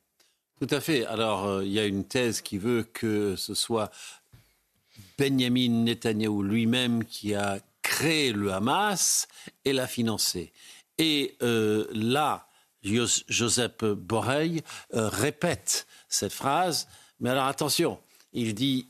Tout 0.61 0.69
à 0.71 0.81
fait. 0.81 1.05
Alors, 1.05 1.63
il 1.63 1.71
y 1.71 1.79
a 1.79 1.85
une 1.85 2.05
thèse 2.05 2.41
qui 2.41 2.57
veut 2.57 2.83
que 2.83 3.37
ce 3.37 3.53
soit 3.53 3.91
Benjamin 5.19 5.85
Netanyahu 5.85 6.43
lui-même 6.43 7.05
qui 7.05 7.35
a 7.35 7.61
créé 7.83 8.33
le 8.33 8.53
Hamas 8.53 9.29
et 9.65 9.73
l'a 9.73 9.87
financé. 9.87 10.53
Et 10.99 11.37
euh, 11.43 11.87
là, 11.93 12.49
Joseph 12.83 13.85
Borrell 13.85 14.63
euh, 14.95 15.09
répète 15.09 15.87
cette 16.09 16.33
phrase, 16.33 16.89
mais 17.21 17.31
alors 17.31 17.47
attention, 17.47 17.99
il 18.33 18.55
dit 18.55 18.89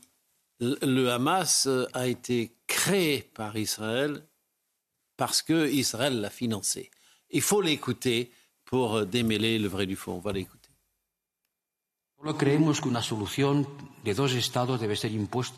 le 0.59 1.09
Hamas 1.09 1.67
a 1.93 2.07
été 2.07 2.51
créé 2.65 3.21
par 3.33 3.55
Israël 3.57 4.23
parce 5.15 5.41
que 5.41 5.69
Israël 5.69 6.19
l'a 6.19 6.29
financé. 6.29 6.91
Il 7.29 7.41
faut 7.41 7.61
l'écouter 7.61 8.31
pour 8.65 9.05
démêler 9.05 9.59
le 9.59 9.67
vrai 9.67 9.85
du 9.85 9.95
faux. 9.95 10.13
On 10.13 10.19
va 10.19 10.31
l'écouter. 10.31 10.56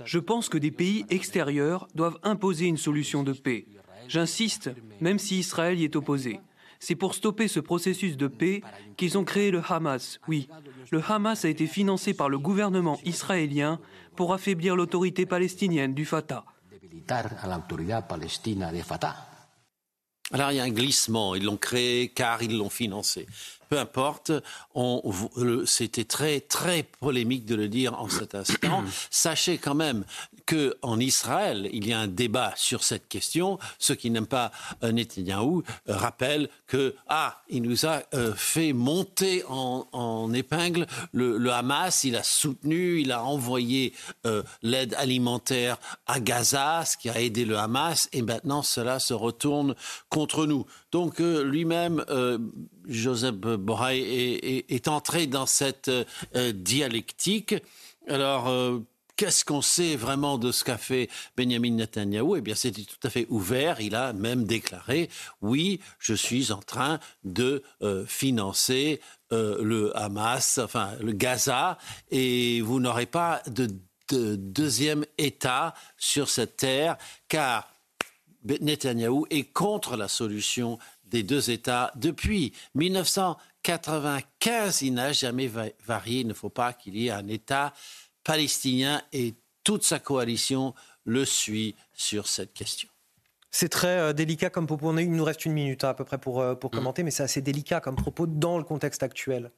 Je 0.05 0.17
pense 0.17 0.49
que 0.49 0.57
des 0.57 0.71
pays 0.71 1.05
extérieurs 1.09 1.87
doivent 1.95 2.19
imposer 2.23 2.65
une 2.65 2.77
solution 2.77 3.23
de 3.23 3.33
paix. 3.33 3.65
J'insiste, 4.07 4.71
même 4.99 5.19
si 5.19 5.39
Israël 5.39 5.79
y 5.79 5.85
est 5.85 5.95
opposé. 5.95 6.41
C'est 6.79 6.95
pour 6.95 7.13
stopper 7.13 7.47
ce 7.47 7.59
processus 7.59 8.17
de 8.17 8.27
paix 8.27 8.61
qu'ils 8.97 9.17
ont 9.17 9.23
créé 9.23 9.51
le 9.51 9.61
Hamas. 9.67 10.19
Oui, 10.27 10.49
le 10.91 11.01
Hamas 11.07 11.45
a 11.45 11.49
été 11.49 11.67
financé 11.67 12.13
par 12.13 12.29
le 12.29 12.39
gouvernement 12.39 12.99
israélien 13.03 13.79
pour 14.15 14.33
affaiblir 14.33 14.75
l'autorité 14.75 15.25
palestinienne 15.25 15.93
du 15.93 16.05
Fatah. 16.05 16.45
Alors 20.31 20.51
il 20.51 20.55
y 20.55 20.59
a 20.59 20.63
un 20.63 20.69
glissement, 20.69 21.35
ils 21.35 21.43
l'ont 21.43 21.57
créé 21.57 22.09
car 22.09 22.43
ils 22.43 22.57
l'ont 22.57 22.69
financé 22.69 23.27
peu 23.69 23.77
importe, 23.77 24.31
c'était 25.65 26.03
très, 26.03 26.41
très 26.41 26.83
polémique 26.83 27.45
de 27.45 27.55
le 27.55 27.67
dire 27.67 27.99
en 27.99 28.09
cet 28.09 28.35
instant. 28.35 28.83
Sachez 29.11 29.57
quand 29.57 29.75
même 29.75 30.03
qu'en 30.49 30.99
Israël, 30.99 31.69
il 31.71 31.87
y 31.87 31.93
a 31.93 31.99
un 31.99 32.07
débat 32.07 32.53
sur 32.55 32.83
cette 32.83 33.07
question. 33.07 33.59
Ceux 33.77 33.95
qui 33.95 34.09
n'aiment 34.09 34.25
pas 34.25 34.51
euh, 34.83 34.91
Netanyahou 34.91 35.63
euh, 35.87 35.95
rappellent 35.95 36.49
que, 36.65 36.95
ah, 37.07 37.41
il 37.49 37.61
nous 37.61 37.85
a 37.85 38.01
euh, 38.15 38.33
fait 38.33 38.73
monter 38.73 39.43
en, 39.47 40.33
épingle 40.33 40.87
le, 41.13 41.51
Hamas, 41.51 42.03
il 42.03 42.15
a 42.15 42.23
soutenu, 42.23 43.01
il 43.01 43.11
a 43.11 43.23
envoyé 43.23 43.93
l'aide 44.61 44.93
alimentaire 44.95 45.77
à 46.05 46.19
Gaza, 46.19 46.85
ce 46.85 46.97
qui 46.97 47.09
a 47.09 47.19
aidé 47.19 47.45
le 47.45 47.57
Hamas, 47.57 48.07
et 48.13 48.21
maintenant 48.21 48.61
cela 48.61 48.99
se 48.99 49.13
retourne 49.13 49.75
contre 50.09 50.45
nous. 50.45 50.65
Donc 50.91 51.19
lui-même, 51.19 52.03
Joseph 52.89 53.35
Borrell 53.35 54.01
est, 54.01 54.87
entré 54.87 55.27
dans 55.27 55.45
cette 55.45 55.89
euh, 55.89 56.51
dialectique. 56.51 57.55
Alors, 58.07 58.49
euh, 58.49 58.79
qu'est-ce 59.15 59.45
qu'on 59.45 59.61
sait 59.61 59.95
vraiment 59.95 60.37
de 60.37 60.51
ce 60.51 60.63
qu'a 60.63 60.77
fait 60.77 61.09
Benjamin 61.37 61.71
Netanyahu? 61.71 62.37
Eh 62.37 62.41
bien, 62.41 62.55
c'était 62.55 62.81
tout 62.81 63.07
à 63.07 63.09
fait 63.09 63.27
ouvert. 63.29 63.79
Il 63.81 63.95
a 63.95 64.13
même 64.13 64.45
déclaré 64.45 65.09
oui, 65.41 65.79
je 65.99 66.13
suis 66.13 66.51
en 66.51 66.59
train 66.59 66.99
de 67.23 67.63
euh, 67.81 68.05
financer 68.05 68.99
le 69.31 69.95
Hamas, 69.95 70.57
enfin 70.57 70.93
le 71.01 71.11
Gaza, 71.11 71.77
et 72.09 72.61
vous 72.61 72.79
n'aurez 72.79 73.05
pas 73.05 73.43
de, 73.45 73.67
deuxième 74.11 75.05
État 75.19 75.75
sur 75.97 76.29
cette 76.29 76.57
terre, 76.57 76.97
car 77.27 77.71
Netanyahu 78.43 79.25
est 79.29 79.51
contre 79.51 79.97
la 79.97 80.07
solution 80.07 80.79
des 81.05 81.23
deux 81.23 81.49
États 81.49 81.91
depuis 81.95 82.53
1995. 82.75 84.81
Il 84.81 84.93
n'a 84.93 85.11
jamais 85.11 85.51
varié. 85.85 86.21
Il 86.21 86.27
ne 86.27 86.33
faut 86.33 86.49
pas 86.49 86.71
qu'il 86.73 86.97
y 86.97 87.07
ait 87.07 87.11
un 87.11 87.27
État 87.27 87.73
palestinien 88.23 89.01
et 89.11 89.35
toute 89.63 89.83
sa 89.83 89.99
coalition 89.99 90.73
le 91.05 91.25
suit 91.25 91.75
sur 91.93 92.27
cette 92.27 92.53
question. 92.53 92.89
C'est 93.51 93.69
très 93.69 93.97
euh, 93.97 94.13
délicat 94.13 94.49
comme 94.49 94.67
propos. 94.67 94.95
Il 94.97 95.11
nous 95.11 95.23
reste 95.23 95.45
une 95.45 95.53
minute 95.53 95.83
hein, 95.83 95.89
à 95.89 95.93
peu 95.93 96.05
près 96.05 96.19
pour, 96.19 96.39
euh, 96.39 96.55
pour 96.55 96.71
mm. 96.71 96.75
commenter, 96.75 97.03
mais 97.03 97.11
c'est 97.11 97.23
assez 97.23 97.41
délicat 97.41 97.81
comme 97.81 97.95
propos 97.95 98.27
dans 98.27 98.57
le 98.57 98.63
contexte 98.63 99.03
actuel. 99.03 99.51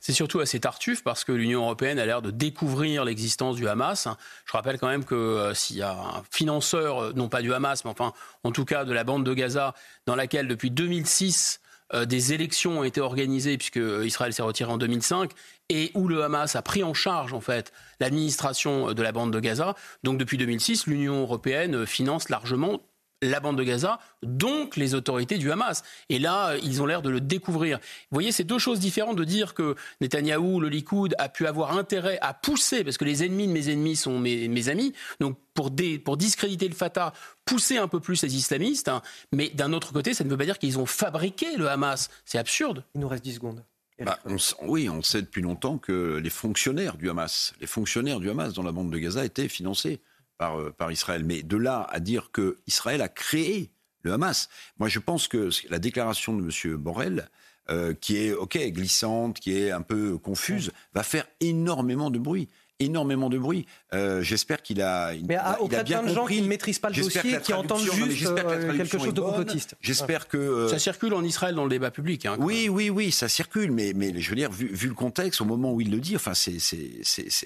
C'est 0.00 0.12
surtout 0.12 0.40
assez 0.40 0.60
tartuffe 0.60 1.02
parce 1.02 1.24
que 1.24 1.32
l'Union 1.32 1.62
européenne 1.62 1.98
a 1.98 2.06
l'air 2.06 2.22
de 2.22 2.30
découvrir 2.30 3.04
l'existence 3.04 3.56
du 3.56 3.68
Hamas. 3.68 4.08
Je 4.44 4.52
rappelle 4.52 4.78
quand 4.78 4.88
même 4.88 5.04
que 5.04 5.14
euh, 5.14 5.54
s'il 5.54 5.76
y 5.76 5.82
a 5.82 5.92
un 5.92 6.22
financeur, 6.30 7.02
euh, 7.02 7.12
non 7.14 7.28
pas 7.28 7.42
du 7.42 7.52
Hamas, 7.52 7.84
mais 7.84 7.90
enfin 7.90 8.12
en 8.44 8.52
tout 8.52 8.64
cas 8.64 8.84
de 8.84 8.92
la 8.92 9.04
bande 9.04 9.24
de 9.24 9.34
Gaza, 9.34 9.74
dans 10.06 10.16
laquelle 10.16 10.48
depuis 10.48 10.70
2006 10.70 11.60
euh, 11.94 12.04
des 12.04 12.32
élections 12.32 12.80
ont 12.80 12.84
été 12.84 13.00
organisées 13.00 13.56
puisque 13.58 13.80
Israël 14.04 14.32
s'est 14.32 14.42
retiré 14.42 14.70
en 14.70 14.78
2005 14.78 15.30
et 15.68 15.90
où 15.94 16.08
le 16.08 16.22
Hamas 16.22 16.56
a 16.56 16.62
pris 16.62 16.84
en 16.84 16.94
charge 16.94 17.32
en 17.32 17.40
fait 17.40 17.72
l'administration 18.00 18.92
de 18.92 19.02
la 19.02 19.12
bande 19.12 19.32
de 19.32 19.40
Gaza. 19.40 19.74
Donc 20.02 20.18
depuis 20.18 20.38
2006, 20.38 20.86
l'Union 20.86 21.22
européenne 21.22 21.86
finance 21.86 22.28
largement 22.28 22.80
la 23.22 23.40
bande 23.40 23.56
de 23.56 23.62
Gaza, 23.62 23.98
donc 24.22 24.76
les 24.76 24.94
autorités 24.94 25.38
du 25.38 25.50
Hamas. 25.50 25.82
Et 26.08 26.18
là, 26.18 26.56
ils 26.62 26.82
ont 26.82 26.86
l'air 26.86 27.02
de 27.02 27.10
le 27.10 27.20
découvrir. 27.20 27.78
Vous 27.78 28.16
voyez, 28.16 28.32
c'est 28.32 28.44
deux 28.44 28.58
choses 28.58 28.78
différentes 28.78 29.16
de 29.16 29.24
dire 29.24 29.54
que 29.54 29.74
Netanyahou, 30.00 30.60
le 30.60 30.68
Likoud, 30.68 31.14
a 31.18 31.28
pu 31.28 31.46
avoir 31.46 31.76
intérêt 31.76 32.18
à 32.20 32.34
pousser, 32.34 32.84
parce 32.84 32.98
que 32.98 33.04
les 33.04 33.24
ennemis 33.24 33.46
de 33.46 33.52
mes 33.52 33.70
ennemis 33.70 33.96
sont 33.96 34.18
mes, 34.18 34.68
amis, 34.68 34.92
donc 35.20 35.38
pour, 35.54 35.70
pour 36.04 36.16
discréditer 36.16 36.68
le 36.68 36.74
Fatah, 36.74 37.12
pousser 37.44 37.78
un 37.78 37.88
peu 37.88 38.00
plus 38.00 38.22
les 38.22 38.36
islamistes, 38.36 38.88
hein. 38.88 39.02
mais 39.32 39.48
d'un 39.50 39.72
autre 39.72 39.92
côté, 39.92 40.12
ça 40.14 40.24
ne 40.24 40.30
veut 40.30 40.36
pas 40.36 40.44
dire 40.44 40.58
qu'ils 40.58 40.78
ont 40.78 40.86
fabriqué 40.86 41.56
le 41.56 41.68
Hamas. 41.68 42.10
C'est 42.24 42.38
absurde. 42.38 42.84
Il 42.94 43.00
nous 43.00 43.08
reste 43.08 43.24
10 43.24 43.34
secondes. 43.34 43.64
Bah, 43.98 44.18
oui, 44.62 44.90
on 44.90 45.02
sait 45.02 45.22
depuis 45.22 45.40
longtemps 45.40 45.78
que 45.78 46.20
les 46.22 46.28
fonctionnaires 46.28 46.98
du 46.98 47.08
Hamas, 47.08 47.54
les 47.60 47.66
fonctionnaires 47.66 48.20
du 48.20 48.28
Hamas 48.28 48.52
dans 48.52 48.62
la 48.62 48.72
bande 48.72 48.90
de 48.92 48.98
Gaza 48.98 49.24
étaient 49.24 49.48
financés 49.48 50.00
par, 50.38 50.60
euh, 50.60 50.70
par 50.70 50.92
Israël. 50.92 51.24
Mais 51.24 51.42
de 51.42 51.56
là 51.56 51.86
à 51.90 52.00
dire 52.00 52.30
que 52.32 52.58
Israël 52.66 53.02
a 53.02 53.08
créé 53.08 53.70
le 54.02 54.12
Hamas, 54.12 54.48
moi 54.78 54.88
je 54.88 54.98
pense 54.98 55.28
que 55.28 55.50
la 55.68 55.78
déclaration 55.78 56.36
de 56.36 56.42
M. 56.42 56.76
Borrell, 56.76 57.28
euh, 57.68 57.94
qui 57.94 58.18
est 58.18 58.32
ok 58.32 58.56
glissante, 58.68 59.40
qui 59.40 59.58
est 59.58 59.72
un 59.72 59.82
peu 59.82 60.18
confuse, 60.18 60.70
va 60.94 61.02
faire 61.02 61.26
énormément 61.40 62.10
de 62.10 62.18
bruit 62.18 62.48
énormément 62.80 63.28
de 63.28 63.38
bruit. 63.38 63.66
Euh, 63.94 64.22
j'espère 64.22 64.62
qu'il 64.62 64.82
a. 64.82 65.12
Mais 65.26 65.36
à, 65.36 65.58
il 65.64 65.74
a 65.74 65.82
bien 65.82 66.00
plein 66.00 66.10
de 66.10 66.14
gens 66.14 66.26
qui 66.26 66.42
ne 66.42 66.46
maîtrisent 66.46 66.78
pas 66.78 66.90
le 66.90 66.96
dossier, 66.96 67.40
qui 67.42 67.52
entendent 67.52 67.80
juste 67.80 68.26
euh, 68.26 68.76
quelque 68.76 68.98
chose 68.98 69.14
de 69.14 69.20
complotiste. 69.20 69.76
J'espère 69.80 70.28
que 70.28 70.36
euh, 70.36 70.68
ça 70.68 70.78
circule 70.78 71.14
en 71.14 71.24
Israël 71.24 71.54
dans 71.54 71.64
le 71.64 71.70
débat 71.70 71.90
public. 71.90 72.26
Hein, 72.26 72.36
oui, 72.38 72.68
oui, 72.68 72.90
oui, 72.90 73.12
ça 73.12 73.28
circule. 73.28 73.70
Mais, 73.72 73.92
mais 73.94 74.18
je 74.20 74.28
veux 74.28 74.36
dire, 74.36 74.50
vu, 74.50 74.88
le 74.88 74.94
contexte, 74.94 75.40
au 75.40 75.44
moment 75.44 75.72
où 75.72 75.80
il 75.80 75.90
le 75.90 76.00
dit, 76.00 76.16
enfin, 76.16 76.34
c'est 76.34 76.58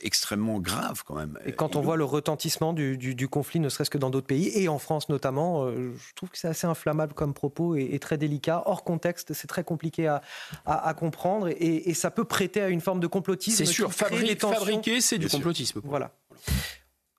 extrêmement 0.02 0.58
grave 0.58 1.02
quand 1.06 1.14
même. 1.14 1.38
Et 1.46 1.52
quand 1.52 1.76
on 1.76 1.80
voit 1.80 1.96
le 1.96 2.04
retentissement 2.04 2.72
du, 2.72 2.96
du, 2.96 3.28
conflit, 3.28 3.60
ne 3.60 3.68
serait-ce 3.68 3.90
que 3.90 3.98
dans 3.98 4.10
d'autres 4.10 4.26
pays 4.26 4.50
et 4.54 4.68
en 4.68 4.78
France 4.78 5.08
notamment, 5.08 5.70
je 5.70 6.14
trouve 6.14 6.30
que 6.30 6.38
c'est 6.38 6.48
assez 6.48 6.66
inflammable 6.66 7.14
comme 7.14 7.34
propos 7.34 7.76
et, 7.76 7.98
très 8.00 8.18
délicat. 8.18 8.62
Hors 8.66 8.82
contexte, 8.82 9.32
c'est 9.34 9.46
très 9.46 9.62
compliqué 9.62 10.06
à, 10.06 10.22
à, 10.66 10.94
comprendre 10.94 11.48
et, 11.48 11.90
et, 11.90 11.94
ça 11.94 12.10
peut 12.10 12.24
prêter 12.24 12.62
à 12.62 12.68
une 12.68 12.80
forme 12.80 13.00
de 13.00 13.06
complotisme. 13.06 13.64
C'est 13.64 13.70
sûr, 13.70 13.92
fabriquer, 13.92 15.00
c'est 15.00 15.19
du 15.20 15.28
complotisme. 15.28 15.80
Voilà. 15.84 16.12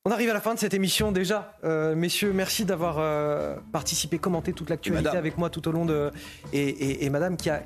On 0.03 0.09
arrive 0.09 0.31
à 0.31 0.33
la 0.33 0.41
fin 0.41 0.55
de 0.55 0.59
cette 0.59 0.73
émission 0.73 1.11
déjà. 1.11 1.53
Euh, 1.63 1.93
messieurs, 1.93 2.33
merci 2.33 2.65
d'avoir 2.65 2.95
euh, 2.97 3.55
participé, 3.71 4.17
commenté 4.17 4.51
toute 4.51 4.71
l'actualité 4.71 5.15
avec 5.15 5.38
moi 5.38 5.51
tout 5.51 5.67
au 5.67 5.71
long 5.71 5.85
de... 5.85 6.09
Et, 6.53 7.07
madame 7.11 7.38
qui 7.38 7.51
a 7.51 7.61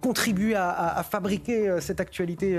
contribué 0.00 0.54
à, 0.54 1.04
fabriquer 1.10 1.68
euh, 1.68 1.80
cette 1.82 2.00
actualité 2.00 2.58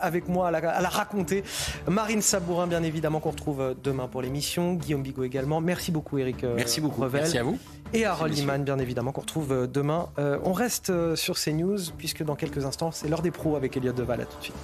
avec 0.00 0.28
moi, 0.28 0.48
à 0.48 0.50
la, 0.50 0.88
raconter. 0.88 1.44
Marine 1.86 2.22
Sabourin, 2.22 2.66
bien 2.66 2.82
évidemment, 2.82 3.20
qu'on 3.20 3.32
retrouve 3.32 3.74
demain 3.82 4.08
pour 4.08 4.22
l'émission. 4.22 4.72
Guillaume 4.72 5.02
Bigot 5.02 5.24
également. 5.24 5.60
Merci 5.60 5.92
beaucoup, 5.92 6.16
Eric. 6.16 6.44
Merci 6.44 6.80
beaucoup. 6.80 7.04
Merci 7.04 7.36
à 7.36 7.42
vous. 7.42 7.58
Et 7.92 8.06
Harold 8.06 8.38
Iman, 8.38 8.64
bien 8.64 8.78
évidemment, 8.78 9.12
qu'on 9.12 9.20
retrouve 9.20 9.68
demain. 9.70 10.08
on 10.16 10.54
reste 10.54 11.14
sur 11.14 11.38
CNews, 11.38 11.92
puisque 11.98 12.22
dans 12.22 12.36
quelques 12.36 12.64
instants, 12.64 12.90
c'est 12.90 13.06
l'heure 13.06 13.20
des 13.20 13.30
pros 13.30 13.54
avec 13.54 13.76
Elliot 13.76 13.92
Deval. 13.92 14.22
À 14.22 14.24
tout 14.24 14.38
de 14.38 14.44
suite. 14.44 14.56